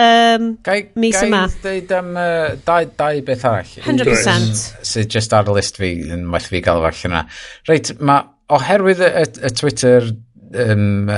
um, 0.00 0.50
gai, 0.66 0.78
mis 1.00 1.16
gai 1.16 1.28
yma. 1.28 1.44
Gai 1.48 1.80
ddeud 1.80 1.96
am 1.98 2.12
uh, 2.18 2.54
dau, 2.66 2.90
dau 2.98 3.22
beth 3.26 3.46
arall. 3.50 3.72
100%. 3.86 4.62
Sydd 4.92 5.10
just 5.14 5.34
ar 5.36 5.48
y 5.50 5.56
list 5.58 5.80
fi, 5.80 5.94
yn 6.14 6.28
well 6.32 6.52
fi 6.52 6.62
gael 6.64 6.84
falle 6.84 7.10
yna. 7.10 7.24
Reit, 7.70 7.94
mae 8.00 8.26
oherwydd 8.54 9.02
y, 9.04 9.10
y, 9.22 9.26
y 9.48 9.52
Twitter 9.60 10.12
um, 10.54 11.10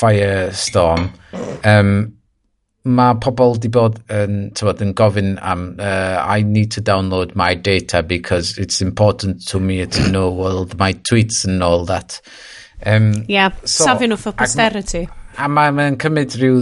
firestorm, 0.00 1.08
um, 1.64 1.96
mae 2.84 3.16
pobl 3.24 3.56
di 3.56 3.70
bod 3.72 3.96
yn, 4.12 4.50
tywod, 4.56 4.82
yn 4.84 4.92
gofyn 4.96 5.36
am 5.40 5.70
uh, 5.80 6.20
I 6.20 6.42
need 6.44 6.70
to 6.76 6.82
download 6.84 7.34
my 7.34 7.54
data 7.54 8.02
because 8.02 8.58
it's 8.58 8.82
important 8.84 9.46
to 9.48 9.60
me 9.60 9.86
to 9.86 10.08
know 10.10 10.28
all 10.44 10.68
my 10.76 10.92
tweets 10.92 11.44
and 11.44 11.62
all 11.62 11.86
that. 11.86 12.20
Um, 12.84 13.24
yeah, 13.28 13.52
so, 13.64 13.86
safio 13.86 14.10
nhw 14.10 14.18
for 14.20 14.36
posterity. 14.36 15.06
A 15.40 15.48
mae'n 15.48 15.78
ma 15.78 15.86
cymryd 15.98 16.36
rhyw 16.36 16.58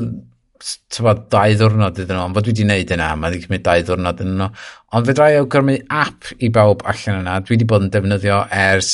tywod, 0.92 1.26
dau 1.32 1.56
ddwrnod 1.58 1.98
iddyn 2.02 2.16
nhw, 2.18 2.26
ond 2.28 2.36
bod 2.36 2.46
dwi 2.46 2.52
wedi 2.54 2.66
gwneud 2.66 2.94
yna, 2.96 3.08
mae 3.18 3.32
wedi 3.32 3.46
cymryd 3.46 3.64
dau 3.66 3.84
ddwrnod 3.86 4.22
iddyn 4.22 4.38
nhw. 4.40 4.48
Ond 4.96 5.08
fe 5.08 5.16
drai 5.18 5.30
awgrymu 5.40 5.78
app 6.02 6.30
i 6.38 6.50
bawb 6.54 6.84
allan 6.88 7.22
yna, 7.22 7.38
dwi 7.42 7.56
wedi 7.56 7.68
bod 7.68 7.86
yn 7.86 7.92
defnyddio 7.94 8.42
ers 8.62 8.92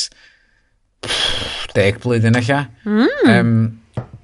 pff, 1.05 1.67
deg 1.75 1.99
blwyddyn 2.03 2.39
eich 2.39 2.51
mm. 2.53 3.29
um, 3.33 3.53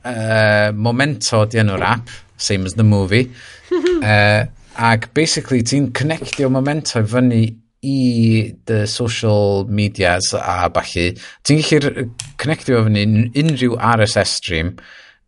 uh, 0.05 0.71
Momento 0.73 1.43
di 1.49 1.61
enw'r 1.61 1.85
app, 1.85 2.09
same 2.37 2.65
as 2.65 2.75
the 2.79 2.83
movie. 2.83 3.29
uh, 3.73 4.45
ac 4.75 5.13
basically 5.13 5.63
ti'n 5.63 5.91
connectio 5.95 6.49
Momento 6.51 6.99
i 6.99 7.07
fyny 7.07 7.43
i 7.85 8.55
the 8.65 8.85
social 8.87 9.65
medias 9.69 10.33
a 10.33 10.69
balli. 10.73 11.11
Ti'n 11.45 11.61
gallu 11.61 12.09
connectio 12.41 12.81
fyny 12.87 13.05
unrhyw 13.37 13.77
RSS 13.77 14.39
stream 14.41 14.75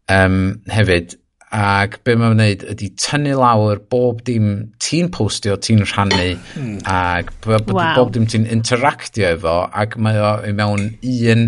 um, 0.09 0.59
hefyd 0.71 1.17
Ac 1.55 2.01
be 2.03 2.17
mae'n 2.19 2.33
wneud 2.35 2.63
ydy 2.73 2.89
tynnu 2.99 3.37
lawr 3.39 3.79
bob 3.91 4.19
dim 4.27 4.47
ti'n 4.83 5.07
postio, 5.15 5.55
ti'n 5.55 5.85
rhannu, 5.85 6.33
hmm. 6.57 6.81
ac 6.91 7.31
bob, 7.45 7.69
wow. 7.71 7.93
bob 7.95 8.11
dim 8.15 8.25
ti'n 8.27 8.49
interactio 8.51 9.29
efo, 9.31 9.61
ac 9.71 9.95
mae 9.95 10.19
o 10.19 10.33
i 10.43 10.51
mewn 10.57 10.89
un 10.99 11.45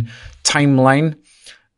timeline. 0.47 1.17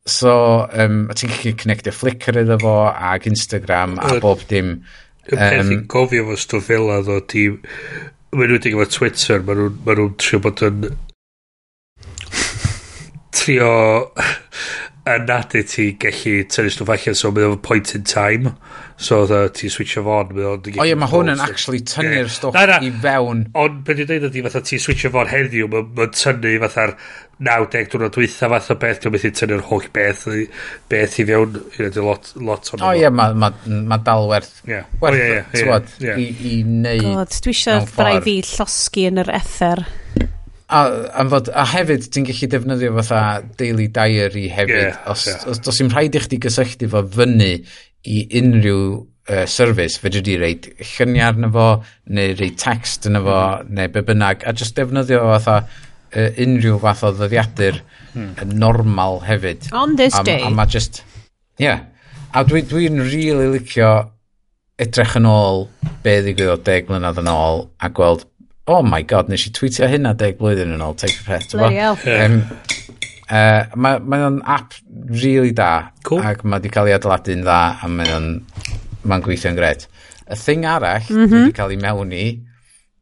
So, 0.05 0.67
um, 0.69 1.07
ti'n 1.17 1.33
gallu 1.33 1.55
connectio 1.57 1.93
Flickr 1.97 2.37
iddo 2.43 2.59
fo, 2.61 2.75
ac 2.91 3.25
Instagram, 3.29 3.97
a 3.97 4.19
bob 4.21 4.45
dim. 4.49 4.75
Y 5.25 5.33
peth 5.33 5.59
um, 5.63 5.73
i'n 5.73 5.83
gofio 5.89 6.29
fo 6.29 6.37
stwff 6.37 6.69
fel 6.69 6.93
a 6.93 7.01
ddo, 7.05 7.19
ti... 7.25 7.47
Mae 8.31 8.47
nhw'n 8.47 8.61
digwydd 8.63 8.93
Twitter, 8.93 9.41
mae 9.43 9.57
nhw'n 9.57 9.81
ma 9.85 9.97
nhw 9.97 10.07
trio 10.21 10.43
bod 10.45 10.61
yn... 10.69 10.91
trio 13.41 13.73
yn 15.09 15.23
nadu 15.25 15.63
ti 15.65 15.87
gallu 15.97 16.43
tynnu 16.53 16.71
stwff 16.73 16.91
allan 16.93 17.15
so 17.17 17.31
mae 17.33 17.47
o'n 17.49 17.61
point 17.65 17.93
in 17.97 18.03
time 18.05 18.51
so 19.01 19.23
dda 19.25 19.47
ti 19.57 19.69
switch 19.73 19.95
fo 19.97 20.17
on 20.19 20.35
o 20.45 20.85
ie 20.85 20.93
mae 20.93 21.09
hwn 21.09 21.31
yn 21.33 21.39
actually 21.41 21.79
tynnu'r 21.89 22.27
yeah. 22.27 22.33
stwff 22.35 22.53
na, 22.53 22.67
na. 22.69 22.77
i 22.85 22.91
fewn 23.05 23.47
ond 23.57 23.79
beth 23.87 24.03
i'n 24.03 24.09
dweud 24.11 24.27
ydi 24.29 24.43
fatha 24.45 24.61
ti 24.67 24.77
switch 24.83 25.07
fo 25.07 25.23
on 25.23 25.31
heddiw 25.31 25.69
mae'n 25.71 25.87
ma 25.97 26.05
tynnu 26.13 26.51
fatha'r 26.61 26.93
90 27.41 27.89
dwi'n 27.95 28.13
dweitha 28.13 28.49
fath 28.53 28.69
o 28.69 28.77
beth 28.83 29.01
dwi'n 29.01 29.15
methu 29.15 29.31
tynnu'r 29.39 29.63
holl 29.71 29.87
beth 29.95 30.27
beth 30.93 31.17
i 31.17 31.25
fewn 31.31 31.57
you 31.79 31.87
ydy 31.87 32.05
lot, 32.05 32.29
lot 32.37 32.69
o'n 32.75 32.85
o 32.85 32.93
ie 32.99 33.09
mae 33.09 33.33
ma, 33.41 33.49
ma 33.65 33.97
dal 34.05 34.29
werth 34.29 34.59
yeah. 34.69 34.85
werth 35.01 35.17
oh, 35.17 35.17
yeah, 35.17 35.49
yeah, 35.49 35.65
yeah, 35.65 35.97
yeah. 36.11 36.21
i, 36.21 36.29
i 36.51 36.61
neud 36.69 37.07
God 37.07 37.41
dwi 37.47 37.57
eisiau 37.57 37.89
brai 37.97 38.13
fi 38.27 38.37
llosgi 38.51 39.09
yn 39.09 39.25
yr 39.25 39.33
ether 39.41 39.81
A, 40.71 40.81
am 41.19 41.29
fod, 41.31 41.49
a 41.51 41.65
hefyd, 41.67 42.07
ti'n 42.13 42.25
gallu 42.29 42.47
defnyddio 42.53 42.95
fatha 43.01 43.21
daily 43.59 43.89
diary 43.91 44.47
hefyd. 44.53 44.77
Yeah, 44.87 44.99
os, 45.11 45.25
yeah. 45.27 45.43
os 45.51 45.59
does 45.59 45.81
i'n 45.83 45.91
rhaid 45.91 46.15
i 46.15 46.21
chdi 46.23 46.39
gysylltu 46.45 46.87
fo 46.91 47.03
fyny 47.11 47.57
i 48.07 48.21
unrhyw 48.39 48.85
uh, 49.01 49.45
service, 49.45 49.99
fe 49.99 50.13
di 50.15 50.37
reid 50.39 50.69
lluniau 50.93 51.27
arno 51.27 51.51
fo, 51.51 51.67
neu 52.15 52.35
reid 52.39 52.57
text 52.61 53.09
arno 53.09 53.23
fo, 53.27 53.37
hmm. 53.37 53.73
neu 53.77 53.91
be 53.91 54.05
bynnag, 54.07 54.47
a 54.47 54.55
just 54.55 54.79
defnyddio 54.79 55.19
fo 55.25 55.33
fatha 55.35 55.57
uh, 56.15 56.41
unrhyw 56.45 56.79
fath 56.85 57.03
o 57.07 57.13
ddyddiadur 57.19 57.81
hmm. 58.13 58.55
normal 58.55 59.21
hefyd. 59.27 59.69
On 59.75 59.95
this 59.99 60.15
a, 60.17 60.23
day. 60.23 60.41
A, 60.45 60.47
a 60.47 60.55
ma 60.55 60.65
just, 60.65 61.03
yeah. 61.59 61.85
A 62.31 62.45
dwi'n 62.47 62.67
dwi, 62.71 62.87
dwi 62.87 63.11
really 63.11 63.51
licio 63.57 63.91
edrych 64.81 65.17
yn 65.19 65.27
ôl 65.29 65.65
be 66.01 66.17
ddigwyddodd 66.23 66.63
deg 66.65 66.87
mlynedd 66.89 67.19
yn 67.21 67.29
ôl 67.29 67.65
a 67.83 67.89
gweld 67.93 68.23
oh 68.67 68.81
my 68.83 69.01
god, 69.03 69.29
nes 69.31 69.47
i 69.47 69.53
tweetio 69.55 69.89
hynna 69.89 70.13
deg 70.17 70.37
blwyddyn 70.39 70.75
yn 70.75 70.83
ôl, 70.85 70.95
take 70.97 71.17
a 71.21 71.25
pet. 71.25 71.55
Bloody 71.55 71.79
hell. 71.81 71.97
Um, 72.05 72.37
uh, 73.31 73.65
mae 73.75 73.99
ma 74.03 74.21
o'n 74.27 74.39
app 74.45 74.77
really 75.09 75.53
da, 75.55 75.91
cool. 76.07 76.21
ac 76.25 76.45
mae 76.45 76.59
wedi 76.59 76.73
cael 76.73 76.91
ei 76.91 76.97
adeiladu'n 76.97 77.43
dda, 77.45 77.59
a 77.81 77.89
mae 77.91 78.13
o'n 78.15 78.29
mae'n 79.07 79.25
gweithio'n 79.25 79.57
gred. 79.57 79.87
Y 80.31 80.37
thing 80.39 80.67
arall 80.69 81.03
mm 81.09 81.25
-hmm. 81.25 81.37
wedi 81.37 81.57
cael 81.57 81.75
ei 81.75 81.81
mewn 81.81 82.15
i, 82.15 82.25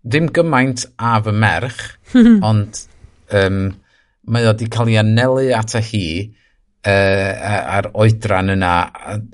ddim 0.06 0.32
gymaint 0.34 0.86
a 0.98 1.18
fy 1.26 1.36
merch, 1.36 1.84
ond 2.50 2.84
um, 3.36 3.64
mae 4.30 4.48
o 4.48 4.54
wedi 4.54 4.70
cael 4.72 4.94
ei 4.94 5.02
anelu 5.02 5.50
at 5.58 5.76
y 5.76 5.84
hi 5.92 6.06
uh, 6.88 7.76
a'r 7.76 7.92
oedran 7.94 8.56
yna 8.56 8.74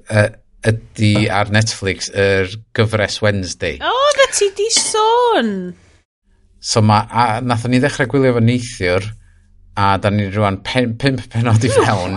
uh, 0.09 0.29
ydy 0.65 1.27
ar 1.29 1.51
Netflix 1.53 2.09
yr 2.09 2.47
er 2.49 2.59
gyfres 2.73 3.21
Wednesday. 3.21 3.77
O, 3.77 3.91
oh, 3.91 4.13
na 4.17 4.31
ti 4.33 4.49
di 4.57 4.69
sôn! 4.73 5.51
So 6.65 6.81
ma, 6.81 7.03
a 7.13 7.41
nathon 7.45 7.75
ni 7.75 7.79
ddechrau 7.81 8.09
gwylio 8.09 8.33
fo 8.33 8.41
neithiwr, 8.41 9.03
a 9.77 9.89
da 10.01 10.09
ni 10.09 10.31
rwan 10.33 10.57
pen, 10.65 10.95
pimp 10.97 11.27
penod 11.29 11.67
i 11.67 11.69
fewn. 11.69 12.15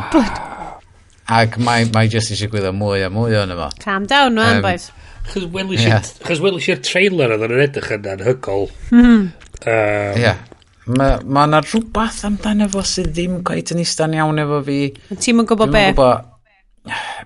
Ac 1.38 1.58
mae, 1.60 1.84
mae 1.92 2.08
jyst 2.08 2.32
eisiau 2.32 2.48
gwylio 2.54 2.72
mwy 2.72 3.04
a 3.04 3.10
mwy 3.12 3.36
o'n 3.36 3.52
efo. 3.52 3.68
Calm 3.82 4.06
down, 4.08 4.38
man, 4.40 4.56
um, 4.56 4.64
boys. 4.64 4.88
Chos 5.28 5.44
welis 5.52 5.84
yeah. 5.84 6.72
i'r 6.72 6.80
trailer 6.80 7.34
oedd 7.36 7.44
yn 7.44 7.60
edrych 7.66 7.92
yn 7.98 8.08
anhygol. 8.14 8.70
Mm. 8.88 9.26
Um, 9.28 10.16
yeah. 10.16 10.40
Mae 10.88 11.18
ma 11.28 11.44
yna 11.44 11.60
rhywbeth 11.66 12.24
amdano 12.24 12.70
fo 12.72 12.80
sydd 12.88 13.12
ddim 13.12 13.42
gwaith 13.44 13.74
yn 13.74 13.84
istan 13.84 14.16
iawn 14.16 14.40
efo 14.40 14.62
fi. 14.64 14.78
Ti'n 15.10 15.42
yn 15.44 15.48
gwybod 15.50 15.74
be? 15.74 15.82
Gwybod, 15.90 16.30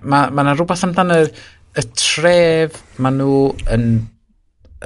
mae 0.03 0.27
ma 0.27 0.43
yna 0.43 0.57
rhywbeth 0.57 0.83
amdano 0.89 1.23
y 1.23 1.85
tref 1.95 2.83
maen 2.99 3.23
nhw 3.23 3.37
yn 3.71 3.93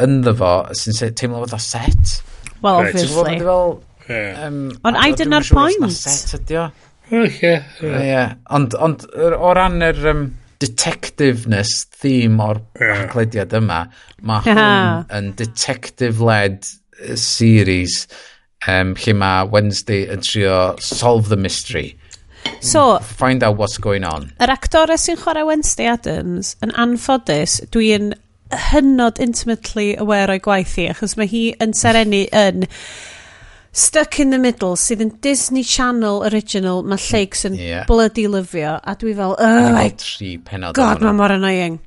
ynddo 0.03 0.33
fo 0.39 0.51
sy'n 0.77 0.93
se- 0.97 1.11
teimlo 1.17 1.43
fatha 1.45 1.59
set. 1.59 2.15
Well, 2.61 2.81
Right. 2.81 2.93
obviously. 2.95 3.39
Fel, 3.39 3.81
Ie. 4.09 4.19
um, 4.47 4.59
Ond 4.87 4.97
ai 4.97 5.11
dyna'r 5.19 5.45
point? 5.53 5.91
Set 5.93 6.33
ydi 6.39 6.57
o. 6.61 6.67
Ie. 7.11 7.53
Ie, 7.83 8.23
Ond, 8.51 8.73
ond 8.83 9.05
yr- 9.15 9.35
o 9.39 9.53
ran 9.55 9.81
yr 9.85 9.99
um, 10.11 10.23
detectiveness 10.59 11.85
theme 12.01 12.39
o'r 12.43 12.59
Ie. 12.81 12.89
haclediad 13.03 13.53
yma, 13.59 13.83
mae 14.25 14.41
hwn 14.47 15.05
yn 15.19 15.29
detective-led 15.39 16.65
uh, 16.65 17.15
series 17.15 18.07
um, 18.67 18.95
lle 18.97 19.13
mae 19.13 19.45
Wednesday 19.53 20.07
yn 20.13 20.23
trio 20.25 20.75
solve 20.81 21.29
the 21.29 21.37
mystery. 21.37 21.97
So, 22.61 22.99
Find 22.99 23.43
out 23.43 23.57
what's 23.57 23.77
going 23.77 24.05
on. 24.07 24.31
yr 24.39 24.49
actores 24.53 25.03
sy'n 25.07 25.17
chwarae 25.19 25.45
Wednesday 25.47 25.87
Adams, 25.91 26.55
yn 26.63 26.71
anffodus, 26.79 27.59
dwi'n 27.75 28.13
hynod 28.51 29.19
intimately 29.23 29.95
aware 29.95 30.31
o'i 30.31 30.41
gwaith 30.43 30.75
hi, 30.79 30.89
achos 30.93 31.17
mae 31.19 31.29
hi 31.31 31.43
yn 31.63 31.75
serenu 31.77 32.25
yn 32.35 32.67
Stuck 33.77 34.19
in 34.19 34.31
the 34.33 34.39
Middle, 34.41 34.73
sydd 34.79 35.03
yn 35.03 35.11
Disney 35.21 35.61
Channel 35.61 36.23
original, 36.25 36.81
mae 36.81 36.97
Shakes 36.97 37.45
yn 37.45 37.59
yeah. 37.59 37.83
bloody 37.85 38.25
lyfio, 38.25 38.79
a 38.81 38.95
dwi 38.97 39.13
fel, 39.17 39.35
oh 39.37 39.67
my 39.75 40.71
god, 40.73 41.03
mae 41.03 41.13
mor 41.13 41.35
annoying. 41.35 41.77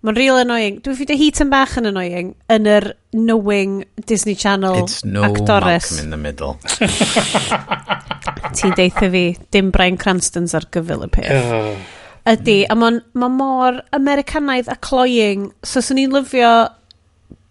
Mae'n 0.00 0.16
real 0.16 0.38
annoying. 0.40 0.78
Dwi'n 0.80 0.96
ffeindio 0.96 1.16
hit 1.20 1.40
yn 1.44 1.50
bach 1.52 1.74
yn 1.76 1.88
annoying 1.90 2.30
yn 2.52 2.68
yr 2.68 2.86
knowing 3.12 3.82
Disney 4.08 4.34
Channel 4.34 4.78
It's 4.82 5.04
no 5.04 5.26
actores. 5.28 5.90
Malcolm 5.92 6.04
in 6.04 6.10
the 6.12 6.20
middle. 6.20 6.56
Ti'n 8.56 8.76
deitha 8.76 9.10
fi, 9.12 9.24
dim 9.52 9.68
Brian 9.72 10.00
Cranston's 10.00 10.56
ar 10.56 10.68
gyfil 10.72 11.04
y 11.04 11.10
peth. 11.16 11.52
Oh. 11.52 11.99
Ydy, 12.28 12.58
a 12.68 12.76
mae'n 12.76 13.00
ma 13.16 13.30
mor 13.32 13.80
Americanaidd 13.96 14.68
a 14.68 14.76
cloying, 14.76 15.48
so 15.64 15.80
swn 15.84 16.02
i'n 16.02 16.12
lyfio 16.14 16.52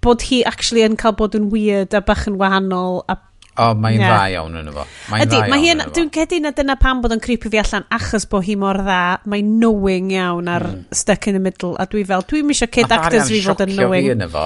bod 0.03 0.23
hi 0.29 0.43
actually 0.47 0.85
yn 0.85 0.99
cael 0.99 1.15
bod 1.17 1.35
yn 1.35 1.49
weird 1.53 1.95
a 1.97 2.03
bach 2.05 2.27
yn 2.29 2.37
wahanol 2.39 3.03
a 3.09 3.17
O, 3.59 3.65
oh, 3.65 3.73
mae'n 3.75 3.99
yeah. 3.99 4.11
dda 4.13 4.27
iawn 4.37 4.53
yn 4.55 4.67
efo. 4.71 4.83
Ydy, 5.19 5.39
mae 5.51 5.59
hi'n, 5.65 5.81
dwi'n 5.91 6.11
cedi 6.15 6.37
na 6.39 6.53
dyna 6.55 6.77
pam 6.79 7.01
bod 7.03 7.11
yn 7.11 7.19
creepy 7.19 7.49
fi 7.51 7.59
allan, 7.59 7.83
achos 7.91 8.23
bod 8.31 8.45
hi 8.47 8.53
mor 8.59 8.77
dda, 8.79 8.99
mae'n 9.27 9.49
knowing 9.59 10.13
iawn 10.15 10.47
ar 10.53 10.63
mm. 10.69 10.85
stuck 10.95 11.27
in 11.27 11.35
the 11.35 11.41
middle, 11.43 11.73
a 11.75 11.83
dwi 11.91 12.05
fel, 12.07 12.23
dwi'n 12.29 12.47
misio 12.47 12.69
kid 12.71 12.93
actors 12.95 13.27
fi 13.27 13.41
fod 13.43 13.65
yn 13.65 13.73
knowing. 13.73 14.05
Mae 14.07 14.15
yn 14.15 14.23
efo, 14.29 14.45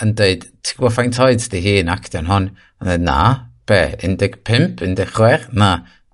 yn 0.00 0.14
dweud, 0.16 0.46
ti'n 0.64 0.78
gwybod 0.78 0.96
ffaint 0.96 1.20
oed 1.26 1.44
di 1.52 1.60
hi 1.66 1.74
yn 1.82 1.92
actio'n 1.92 2.30
hon? 2.30 2.48
Yn 2.80 2.88
dweud, 2.88 3.04
na, 3.10 3.18
be, 3.68 3.82
15, 4.00 4.78
16, 4.80 5.50
na, 5.60 5.70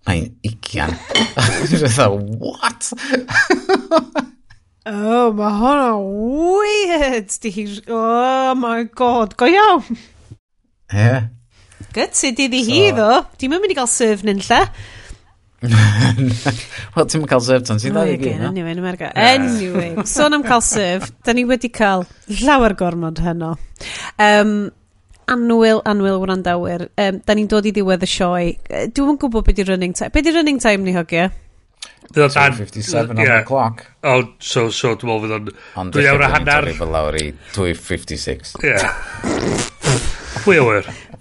mae'n 0.09 0.31
ugian. 0.47 0.95
Fytha, 1.71 2.07
what? 2.41 2.93
oh, 4.91 5.33
mae 5.37 5.53
hwnna 5.59 5.91
weird. 5.99 7.35
Di 7.43 7.53
hi, 7.57 7.67
oh 7.89 8.55
my 8.59 8.85
god, 8.85 9.37
go 9.41 9.51
iawn. 9.51 9.85
Ie. 9.91 10.97
Yeah. 10.97 11.29
Gytid 11.91 12.39
iddi 12.47 12.63
so, 12.63 12.71
hi 12.71 12.81
ddo. 12.95 13.13
Dim 13.41 13.55
yn 13.57 13.63
mynd 13.63 13.75
i 13.75 13.79
gael 13.79 13.91
serve 13.91 14.27
nyn 14.27 14.43
lle. 14.47 14.65
Wel, 16.95 17.07
ti'n 17.11 17.25
cael 17.29 17.43
serve 17.45 17.67
tan 17.69 17.81
sy'n 17.83 17.93
dda 17.93 18.05
i 18.09 18.17
gyd, 18.17 18.39
oh 18.39 18.45
no? 18.47 18.51
Anyway, 18.55 18.77
America. 18.81 19.11
Anyway, 19.13 19.91
sôn 20.09 20.37
am 20.39 20.45
cael 20.47 20.63
serve, 20.65 21.11
da 21.27 21.35
ni 21.37 21.45
wedi 21.49 21.69
cael 21.75 22.07
llawer 22.41 22.77
gormod 22.79 23.21
heno. 23.25 23.57
Um, 24.17 24.71
anwyl, 25.33 25.83
anwyl 25.89 26.19
wrandawyr. 26.23 26.89
Um, 27.01 27.21
da 27.27 27.37
ni'n 27.37 27.51
dod 27.51 27.69
i 27.69 27.75
ddiwedd 27.75 28.07
y 28.07 28.11
sioe. 28.11 28.49
Dwi'n 28.97 29.21
gwybod 29.21 29.47
beth 29.47 29.61
di 29.61 29.69
running 29.69 29.97
time. 29.97 30.13
Beth 30.15 30.27
di 30.27 30.35
running 30.35 30.61
time 30.63 30.87
ni 30.87 30.97
hogia? 30.97 31.31
257 32.15 33.11
on 33.11 33.17
the 33.17 33.43
clock. 33.47 33.87
O, 34.03 34.23
so, 34.39 34.69
so 34.75 34.97
dwi'n 34.99 35.13
meddwl 35.13 35.23
fydd 35.27 35.37
o'n... 35.37 35.53
Ond 35.81 35.95
dwi'n 35.95 36.11
awr 36.11 36.27
a 36.27 36.33
hanner. 36.35 36.73
Dwi'n 36.73 36.91
lawr 36.97 37.21
i 37.21 37.29
256. 37.55 38.57
Ie. 38.67 38.75
Pwy 40.41 40.59
o. 40.59 40.67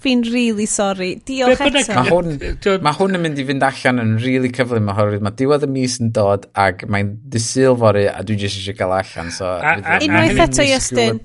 Fi'n 0.00 0.24
really 0.32 0.66
sorry. 0.70 1.12
Diolch 1.28 1.60
eto. 1.60 1.94
Mae 1.94 2.08
hwn, 2.08 2.34
ma 2.82 2.94
hwn 2.96 3.18
yn 3.18 3.24
mynd 3.26 3.40
i 3.42 3.44
fynd 3.46 3.66
allan 3.68 4.00
yn 4.02 4.16
really 4.22 4.50
cyflym 4.56 4.88
oherwydd 4.90 5.22
mae 5.26 5.36
diwedd 5.36 5.66
y 5.66 5.70
mis 5.70 5.98
yn 6.00 6.10
dod 6.16 6.48
ac 6.58 6.86
mae'n 6.88 7.12
disil 7.28 7.74
disilfory 7.74 8.06
a 8.08 8.24
dwi 8.24 8.38
jyst 8.40 8.62
eisiau 8.62 8.78
gael 8.80 8.96
allan. 8.96 9.32
So, 9.36 9.52
Unwaith 10.00 10.44
eto, 10.48 10.64
Iestyn. 10.64 11.20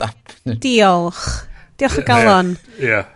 Diolch. 0.59 1.25
Diolch 1.79 1.99
o 2.01 2.07
galon. 2.07 2.55
Ie. 2.77 2.87
Yeah. 2.87 3.11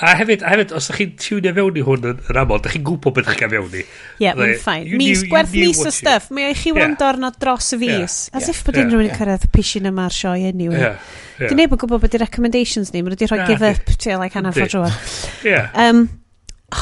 A 0.00 0.14
hefyd, 0.16 0.42
a 0.46 0.52
hefyd, 0.52 0.72
os 0.76 0.86
ydych 0.88 0.98
chi'n 1.00 1.10
tiwnio 1.20 1.52
fewn 1.56 1.78
i 1.78 1.82
hwn 1.84 2.06
yn, 2.08 2.20
yn 2.30 2.38
aml, 2.40 2.56
ydych 2.56 2.76
chi'n 2.76 2.84
gwybod 2.86 3.16
beth 3.18 3.26
ydych 3.28 3.40
chi'n 3.42 3.52
fewn 3.52 3.74
i. 3.74 3.82
Ie, 3.82 4.22
yeah, 4.24 4.38
mae'n 4.38 4.54
ffain. 4.62 4.86
Mis, 5.00 5.24
gwerth 5.28 5.56
mis 5.56 5.82
o 5.84 5.92
stuff. 5.94 6.30
Mae 6.34 6.48
eich 6.48 6.62
chi 6.62 6.72
wrando 6.72 7.04
yeah. 7.04 7.10
arno 7.12 7.30
dros 7.36 7.72
y 7.76 7.80
fus. 7.82 7.88
Yeah. 7.90 8.38
As 8.38 8.46
yeah. 8.46 8.54
if 8.54 8.62
bod 8.64 8.78
unrhyw 8.80 9.02
yeah. 9.04 9.10
yn 9.10 9.18
cyrraedd 9.18 9.48
pishin 9.54 9.90
yma'r 9.90 10.14
sioe 10.14 10.48
anyway. 10.48 10.80
Yeah. 10.80 11.10
Yeah. 11.36 11.50
Dwi'n 11.50 11.60
neb 11.62 11.76
yn 11.76 11.82
gwybod 11.84 12.04
beth 12.04 12.14
ydy 12.14 12.22
recommendations 12.24 12.94
ni. 12.94 13.04
Mae 13.04 13.12
wedi 13.12 13.28
rhoi 13.28 13.44
give 13.50 13.68
up 13.68 13.92
to 13.92 14.16
like 14.16 14.38
hanner 14.38 14.56
ffordd 14.56 14.72
drwy'r. 14.78 14.96
Ie. 15.50 15.60
Um, 15.84 16.06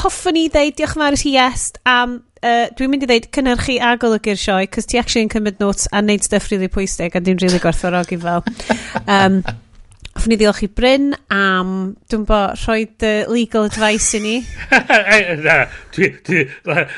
hoffwn 0.01 0.39
i 0.39 0.47
ddeud 0.51 0.79
diolch 0.79 0.95
yn 0.95 1.03
fawr 1.03 1.15
i 1.15 1.21
ti 1.21 1.35
yes 1.35 1.69
am 1.87 2.17
uh, 2.43 2.65
dwi'n 2.75 2.91
mynd 2.91 3.05
i 3.05 3.09
ddeud 3.09 3.29
cynnyrchu 3.35 3.77
a 3.83 3.93
golygu'r 3.99 4.39
sioe 4.39 4.67
cos 4.71 4.89
ti 4.89 4.99
actually 4.99 5.23
yn 5.25 5.31
cymryd 5.31 5.61
notes 5.63 5.87
a 5.95 6.01
neud 6.03 6.25
stuff 6.27 6.49
really 6.51 6.67
pwysig 6.71 7.15
a 7.15 7.23
dwi'n 7.23 7.39
really 7.43 7.61
gwerthfawrogi 7.63 8.19
fel 8.23 8.43
um, 9.05 9.39
Hoffwn 10.17 10.33
i 10.33 10.37
ddiolch 10.41 10.63
i 10.65 10.67
Bryn 10.73 11.11
am, 11.29 11.73
dwi'n 12.09 12.23
bo, 12.25 12.37
rhoi 12.57 12.87
dy 12.97 13.09
legal 13.29 13.67
advice 13.67 14.17
i 14.17 14.21
ni. 14.23 14.31
Na, 15.45 15.57
dwi, 15.93 16.07
dwi, 16.25 16.39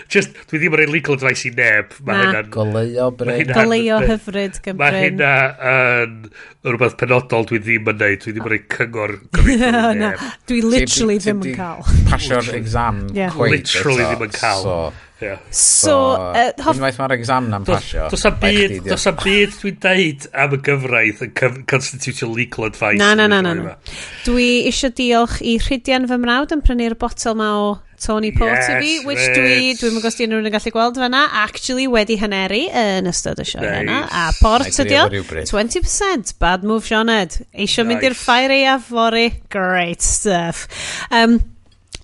just, 0.07 0.38
dwi 0.48 0.61
ddim 0.61 0.77
yn 0.77 0.80
rhoi 0.80 0.85
legal 0.93 1.17
advice 1.17 1.49
i 1.49 1.51
neb. 1.57 1.98
Ma 2.07 2.15
Na. 2.31 2.45
goleio 2.48 3.09
Bryn. 3.19 3.51
Goleo 3.51 3.98
hyfryd 4.06 4.61
gan 4.64 4.80
Bryn. 4.80 4.85
Mae 4.85 5.03
hynna 5.09 5.33
yn 5.73 6.15
rhywbeth 6.64 6.95
penodol 7.01 7.43
dwi 7.51 7.59
ddim 7.65 7.91
yn 7.91 7.99
neud. 8.06 8.23
Dwi 8.23 8.38
ddim 8.38 8.48
yn 8.48 8.53
rhoi 8.56 8.61
cyngor 8.77 9.15
gyfeithio 9.35 9.83
neb. 10.06 10.25
Dwi 10.48 10.64
literally 10.69 11.19
ddim 11.19 11.43
yn 11.43 11.59
cael. 11.59 11.83
Pasio'r 12.07 12.53
exam. 12.56 13.03
Literally 13.11 14.07
ddim 14.07 14.27
yn 14.30 14.35
cael. 14.39 14.73
Yeah. 15.22 15.39
So, 15.51 16.15
uh, 16.15 16.51
hoff... 16.64 16.77
Unwaith 16.77 16.99
mae'r 17.01 17.14
exam 17.17 17.49
na'n 17.51 17.65
pasio. 17.67 18.07
Does 18.11 18.23
am 18.30 18.38
byd, 18.39 18.77
does 18.88 19.03
am 19.09 19.17
byd 19.19 19.57
dwi'n 19.59 19.81
deud 19.83 20.27
am 20.31 20.56
y 20.56 20.59
gyfraith 20.64 21.25
yn 21.25 21.59
constitutional 21.67 22.38
legal 22.38 22.69
advice. 22.69 22.99
Na, 23.01 23.11
na, 23.19 23.27
na, 23.27 23.41
na. 23.43 23.53
na. 23.59 23.75
Dwi 24.23 24.48
eisiau 24.69 24.95
diolch 24.95 25.41
i 25.43 25.57
Rhydian 25.59 26.07
fy 26.07 26.19
mrawd 26.23 26.56
yn 26.56 26.64
prynu'r 26.64 26.95
botel 26.99 27.35
ma 27.39 27.51
o 27.59 27.69
Tony 27.99 28.31
Port 28.31 28.56
yes, 28.56 28.69
i 28.72 28.80
fi, 28.80 28.93
which 29.03 29.19
rich. 29.19 29.35
dwi, 29.35 29.75
dwi'n 29.75 29.95
mynd 29.98 30.06
gosdi 30.06 30.23
unrhyw'n 30.23 30.48
yn 30.48 30.56
gallu 30.56 30.72
gweld 30.72 30.99
fyna, 31.01 31.25
actually 31.41 31.89
wedi 31.91 32.15
hyneru 32.22 32.61
yn 32.80 33.11
ystod 33.11 33.43
y 33.43 33.48
sioe 33.49 33.65
nice. 33.65 33.83
yna. 33.83 33.99
A 34.07 34.25
port 34.39 34.81
ydi 34.85 34.95
o, 35.01 35.06
20%, 35.11 36.35
bad 36.39 36.64
move 36.64 36.88
Sioned. 36.88 37.41
Eisiau 37.51 37.83
nice. 37.83 37.89
mynd 37.91 38.07
i'r 38.07 38.15
ffair 38.17 38.56
ei 38.56 38.64
afori, 38.72 39.27
great 39.51 40.06
stuff. 40.06 40.69
Um, 41.11 41.41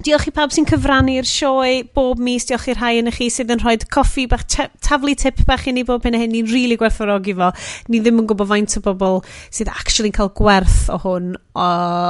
Diolch 0.04 0.26
i 0.28 0.32
pawb 0.36 0.52
sy'n 0.52 0.66
cyfrannu'r 0.68 1.28
sioe 1.30 1.76
bob 1.96 2.20
mis. 2.20 2.44
Diolch 2.50 2.66
i'r 2.68 2.80
rhai 2.82 2.98
yn 3.00 3.08
chi 3.16 3.30
sydd 3.32 3.54
yn 3.54 3.62
rhoi 3.62 3.78
coffi 3.94 4.26
bach, 4.28 4.44
taflu 4.84 5.14
tip 5.16 5.40
bach 5.48 5.64
i 5.70 5.74
ni 5.76 5.86
bob 5.88 6.04
hyn 6.04 6.18
a 6.18 6.20
hyn. 6.20 6.34
Ni'n 6.34 6.50
rili 6.50 6.66
really 6.66 6.80
gwerthfawrogi 6.82 7.36
fo. 7.38 7.52
Ni 7.88 8.02
ddim 8.04 8.20
yn 8.20 8.28
gwybod 8.28 8.50
faint 8.50 8.76
o 8.76 8.84
bobl 8.84 9.22
sydd 9.56 9.72
actually 9.72 10.12
cael 10.16 10.34
gwerth 10.36 10.90
o 10.92 11.00
hwn. 11.00 11.32
O, 11.56 11.68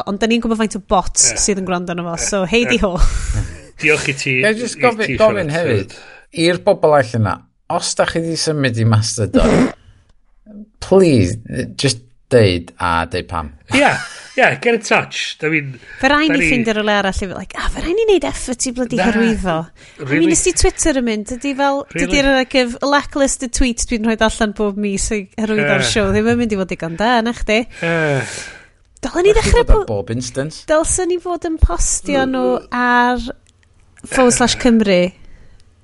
ond 0.09 0.21
da 0.21 0.29
ni'n 0.31 0.41
gwybod 0.41 0.63
faint 0.63 0.79
o 0.79 0.81
bots 0.81 1.29
yeah. 1.29 1.43
sydd 1.43 1.61
yn 1.61 1.69
gwrando 1.69 1.93
arno 1.93 2.07
fo. 2.09 2.15
So, 2.25 2.41
hei 2.49 2.63
di 2.71 2.79
ho. 2.81 2.95
Diolch 3.83 4.09
i 4.09 4.17
ti. 4.17 4.39
Ie, 4.41 4.55
jyst 4.57 4.81
gofyn, 4.81 5.13
gofyn 5.21 5.53
hefyd. 5.53 5.93
I'r 6.45 6.63
bobl 6.65 6.97
allan 6.97 7.21
yna, 7.21 7.35
os 7.75 7.93
da 7.99 8.09
chi 8.09 8.23
wedi 8.23 8.39
symud 8.39 8.81
i 8.81 8.89
Mastodon, 8.89 9.69
please, 10.85 11.37
just 11.77 12.04
deud 12.33 12.71
a 12.81 13.05
deud 13.09 13.27
pam. 13.29 13.51
Ia, 13.73 13.79
yeah, 13.79 13.99
yeah, 14.37 14.55
get 14.59 14.75
in 14.75 14.81
touch. 14.81 15.37
I 15.43 15.49
mean, 15.49 15.73
fe 15.99 16.09
rai 16.09 16.25
ni 16.25 16.39
ffind 16.39 16.47
ffeindio 16.47 16.75
rhywle 16.77 16.95
arall 16.95 17.13
i 17.13 17.27
fel, 17.27 17.35
like, 17.37 17.57
ah, 17.59 17.69
fe 17.73 17.83
rai 17.85 17.93
ni 17.93 18.07
wneud 18.07 18.25
effort 18.29 18.65
i 18.65 18.73
blydi 18.75 18.99
hyrwyddo. 19.01 19.57
Really? 19.99 20.17
I 20.17 20.19
mean, 20.19 20.33
nes 20.33 20.43
i 20.49 20.55
Twitter 20.57 20.99
yn 21.01 21.07
mynd, 21.07 21.35
ydy 21.37 21.53
fel, 21.59 21.83
really? 21.93 22.09
dydy'r 22.09 22.31
argyf, 22.33 22.75
lackluster 22.85 23.51
tweet 23.53 23.85
dwi'n 23.89 24.09
rhoi 24.09 24.17
allan 24.29 24.55
bob 24.57 24.81
mis 24.81 25.07
i 25.13 25.21
hyrwyddo'r 25.37 25.85
uh. 25.85 25.89
siow, 25.91 26.11
ddim 26.15 26.31
yn 26.33 26.41
mynd 26.41 26.55
i 26.55 26.59
fod 26.61 26.73
digon 26.73 26.99
da, 27.01 27.13
na 27.25 27.35
chdi. 27.37 27.61
Uh. 27.85 28.35
Dylen 29.05 29.27
ni 29.27 29.37
ddechrau... 29.37 29.67
Po 29.69 29.79
bob 29.85 30.09
instance. 30.13 30.65
Dylsyn 30.69 31.13
ni 31.13 31.19
fod 31.21 31.45
yn 31.45 31.59
postio 31.61 32.25
nhw 32.25 32.45
ar 32.73 33.21
forward 34.09 34.33
slash 34.33 34.57
Cymru, 34.61 35.01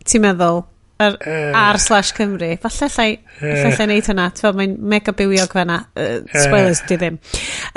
ti'n 0.10 0.26
meddwl? 0.26 0.64
Ar, 1.02 1.18
uh, 1.18 1.52
ar 1.58 1.82
slash 1.82 2.14
Cymru. 2.18 2.54
Falle 2.62 2.90
llai, 2.96 3.10
falle 3.40 3.74
llai 3.78 3.90
neud 3.92 4.10
hwnna. 4.12 4.30
Fel 4.42 4.58
mae'n 4.60 4.78
mega 4.94 5.16
bywiog 5.18 5.58
fanna. 5.58 5.82
Uh, 5.96 6.22
spoilers, 6.30 6.84
di 6.90 7.00
ddim. 7.02 7.20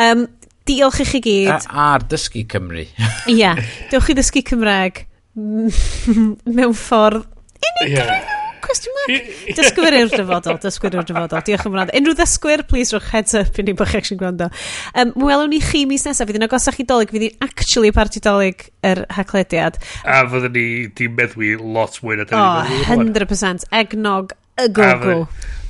Um, 0.01 0.27
diolch 0.69 1.03
i 1.05 1.09
chi 1.09 1.23
gyd. 1.25 1.51
A, 1.55 1.59
a'r 1.89 2.07
dysgu 2.11 2.45
Cymru. 2.51 2.85
Ie. 2.85 3.39
yeah, 3.41 3.61
diolch 3.91 4.13
i 4.13 4.19
ddysgu 4.21 4.45
Cymraeg. 4.53 5.05
mewn 5.35 6.75
ffordd 6.79 7.25
unigryw. 7.65 7.99
Yeah. 7.99 8.34
Cwestiwn 8.65 8.97
mark? 8.99 9.31
Dysgwyr 9.59 9.97
i'r 9.99 10.13
dyfodol, 10.13 10.59
dysgwyr 10.63 10.99
i'r 10.99 11.09
dyfodol. 11.09 11.45
Diolch 11.47 11.67
yn 11.69 11.75
fawr. 11.75 11.93
Unrhyw 12.01 12.17
ddysgwyr, 12.19 12.65
please 12.71 12.95
rwy'ch 12.95 13.11
heads 13.13 13.37
up 13.39 13.61
i 13.61 13.65
ni 13.67 13.75
bod 13.79 13.91
chi 13.91 14.01
eich 14.01 14.13
gwrando. 14.21 14.51
Um, 14.95 15.15
Welwn 15.21 15.53
ni 15.55 15.61
chi 15.65 15.85
mis 15.91 16.07
nesaf, 16.09 16.29
fydd 16.31 16.41
yn 16.41 16.47
agosach 16.49 16.81
i 16.83 16.87
dolyg, 16.89 17.13
fydd 17.15 17.27
hi'n 17.29 17.45
actually 17.47 17.93
party 17.95 18.23
dolyg 18.25 18.69
yr 18.85 19.05
er 19.05 19.19
haclediad. 19.19 19.81
A 20.05 20.23
fyddwn 20.31 20.55
ni 20.57 20.67
di 20.97 21.11
meddwi 21.13 21.55
lot 21.61 22.01
mwy 22.05 22.21
na 22.21 22.29
da 22.31 22.41
oh, 22.41 22.69
ni. 22.69 22.83
O, 22.85 23.01
100%. 23.05 23.69
Egnog 23.81 24.37
y 24.61 24.69
gogo. 24.75 25.19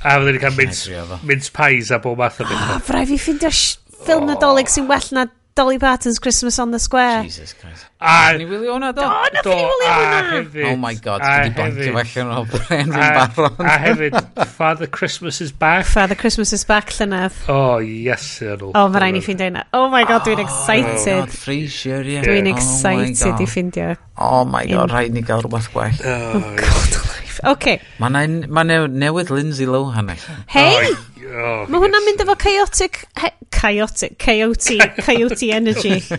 A 0.04 0.18
fyddwn 0.18 0.36
ni 0.36 0.42
cael 0.42 0.58
mince 0.58 1.54
pies 1.54 1.94
a 1.94 2.00
bob 2.02 2.20
math 2.20 2.42
o 2.42 2.48
ah, 2.48 2.52
beth. 2.52 2.76
O, 2.76 2.84
frai 2.90 3.06
fi 3.10 3.20
ffindio 3.20 3.52
ffilm 3.54 4.28
nadolig 4.28 4.70
sy'n 4.72 4.88
well 4.90 5.10
na 5.16 5.28
Dolly 5.54 5.78
Parton's 5.78 6.18
Christmas 6.18 6.58
on 6.58 6.72
the 6.72 6.80
Square. 6.80 7.22
Jesus 7.22 7.52
Christ. 7.52 7.86
A... 8.00 8.36
Ni 8.36 8.44
wylio 8.44 8.74
hwnna, 8.74 8.90
do? 8.92 9.02
Do, 9.36 9.52
do 9.52 9.52
a 9.86 9.92
hefyd... 10.32 10.72
Oh 10.72 10.76
my 10.76 10.94
god, 10.94 11.20
a 11.22 11.24
hefyd... 11.44 11.54
Bantio 11.54 11.92
felly 11.94 12.22
yn 12.24 12.32
o'r 12.34 12.64
hen 12.72 12.90
barod. 12.90 13.60
A 13.62 13.76
hefyd, 13.84 14.16
Father 14.56 14.88
Christmas 14.90 15.38
is 15.40 15.52
back. 15.52 15.86
Father 15.86 16.18
Christmas 16.18 16.52
is 16.52 16.66
back, 16.66 16.90
llynedd. 16.96 17.38
Oh, 17.46 17.78
yes, 17.78 18.26
Earl. 18.42 18.72
Oh, 18.74 18.88
mae 18.90 19.04
rhaid 19.04 19.20
i 19.20 19.22
ffeindio 19.22 19.46
hynna. 19.46 19.62
Oh 19.78 19.86
my 19.94 20.02
god, 20.10 20.26
dwi'n 20.26 20.42
oh, 20.42 20.48
excited. 20.48 21.14
Oh, 21.14 21.22
god, 21.22 21.38
Frasier, 21.38 22.02
ie. 22.02 22.18
Yeah. 22.18 22.26
Dwi'n 22.26 22.50
excited 22.50 23.38
i 23.38 23.46
ffeindio. 23.46 23.94
Oh 24.18 24.42
my 24.44 24.66
god, 24.66 24.90
rhaid 24.90 25.14
ni 25.14 25.22
gael 25.22 25.46
rhywbeth 25.46 25.70
gwell. 25.70 25.94
Oh, 26.02 26.42
god, 26.58 26.98
life. 26.98 27.38
Okay. 27.54 27.78
Mae 28.02 28.26
newydd 28.26 29.30
Lindsay 29.30 29.70
Lohan. 29.70 30.10
Hei! 30.50 30.90
Oh, 31.24 31.64
Mae 31.70 31.80
hwnna'n 31.80 32.04
mynd 32.04 32.22
efo 32.24 32.34
chaotic... 32.40 33.00
he, 33.20 33.30
Chaotic... 33.54 34.18
Coyote... 34.20 34.76
Coyote 35.00 35.50
energy. 35.52 36.02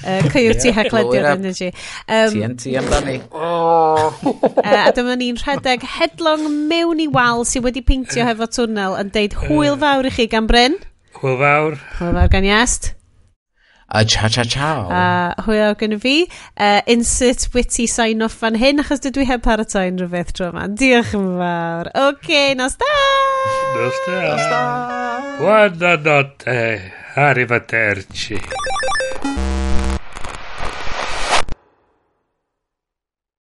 Uh, 0.00 0.22
coyote 0.32 0.64
yeah, 0.64 0.72
hegledion 0.78 1.26
energy. 1.28 1.66
Um, 2.08 2.30
TNT 2.32 2.70
amdani. 2.80 3.18
Uh, 3.36 4.08
a 4.64 4.92
dyma 4.96 5.12
ni'n 5.20 5.36
rhedeg 5.36 5.84
headlong 5.84 6.46
mewn 6.70 7.02
i 7.04 7.08
wal 7.12 7.44
sydd 7.44 7.66
wedi 7.66 7.82
peintio 7.84 8.24
hefo 8.24 8.48
twnnel 8.48 8.96
yn 8.96 9.12
deud 9.12 9.36
hwyl 9.42 9.76
fawr 9.82 10.08
i 10.08 10.14
chi 10.16 10.24
gan 10.32 10.48
Bryn. 10.48 10.78
Hwyl 11.20 11.36
fawr. 11.42 11.76
Hwyl 11.98 12.16
fawr 12.16 12.32
gan 12.32 12.48
Iast. 12.48 12.94
A 13.92 14.04
cha 14.04 14.28
cha 14.28 14.44
cha. 14.44 14.86
A 14.88 15.42
hwyl 15.42 15.74
gen 15.78 15.96
i 15.96 15.98
fi. 15.98 16.14
Uh, 16.56 16.80
insert 16.86 17.48
witty 17.54 17.88
sign 17.90 18.22
off 18.22 18.36
fan 18.42 18.54
hyn 18.54 18.78
achos 18.82 19.02
dydw 19.02 19.24
i 19.24 19.26
heb 19.26 19.42
paratoi 19.42 19.88
unrhyw 19.90 20.12
beth 20.12 20.30
tro 20.38 20.52
yma. 20.52 20.68
Diolch 20.82 21.10
yn 21.18 21.26
fawr. 21.40 21.90
Oce, 21.90 22.14
okay, 22.14 22.54
nos 22.60 22.78
da! 22.78 22.94
Nos 23.74 24.00
da! 24.06 24.20
Nos 24.28 24.46
da! 24.54 24.62
Buona 25.40 25.96
notte. 26.06 26.58
Arrivederci. 27.18 28.38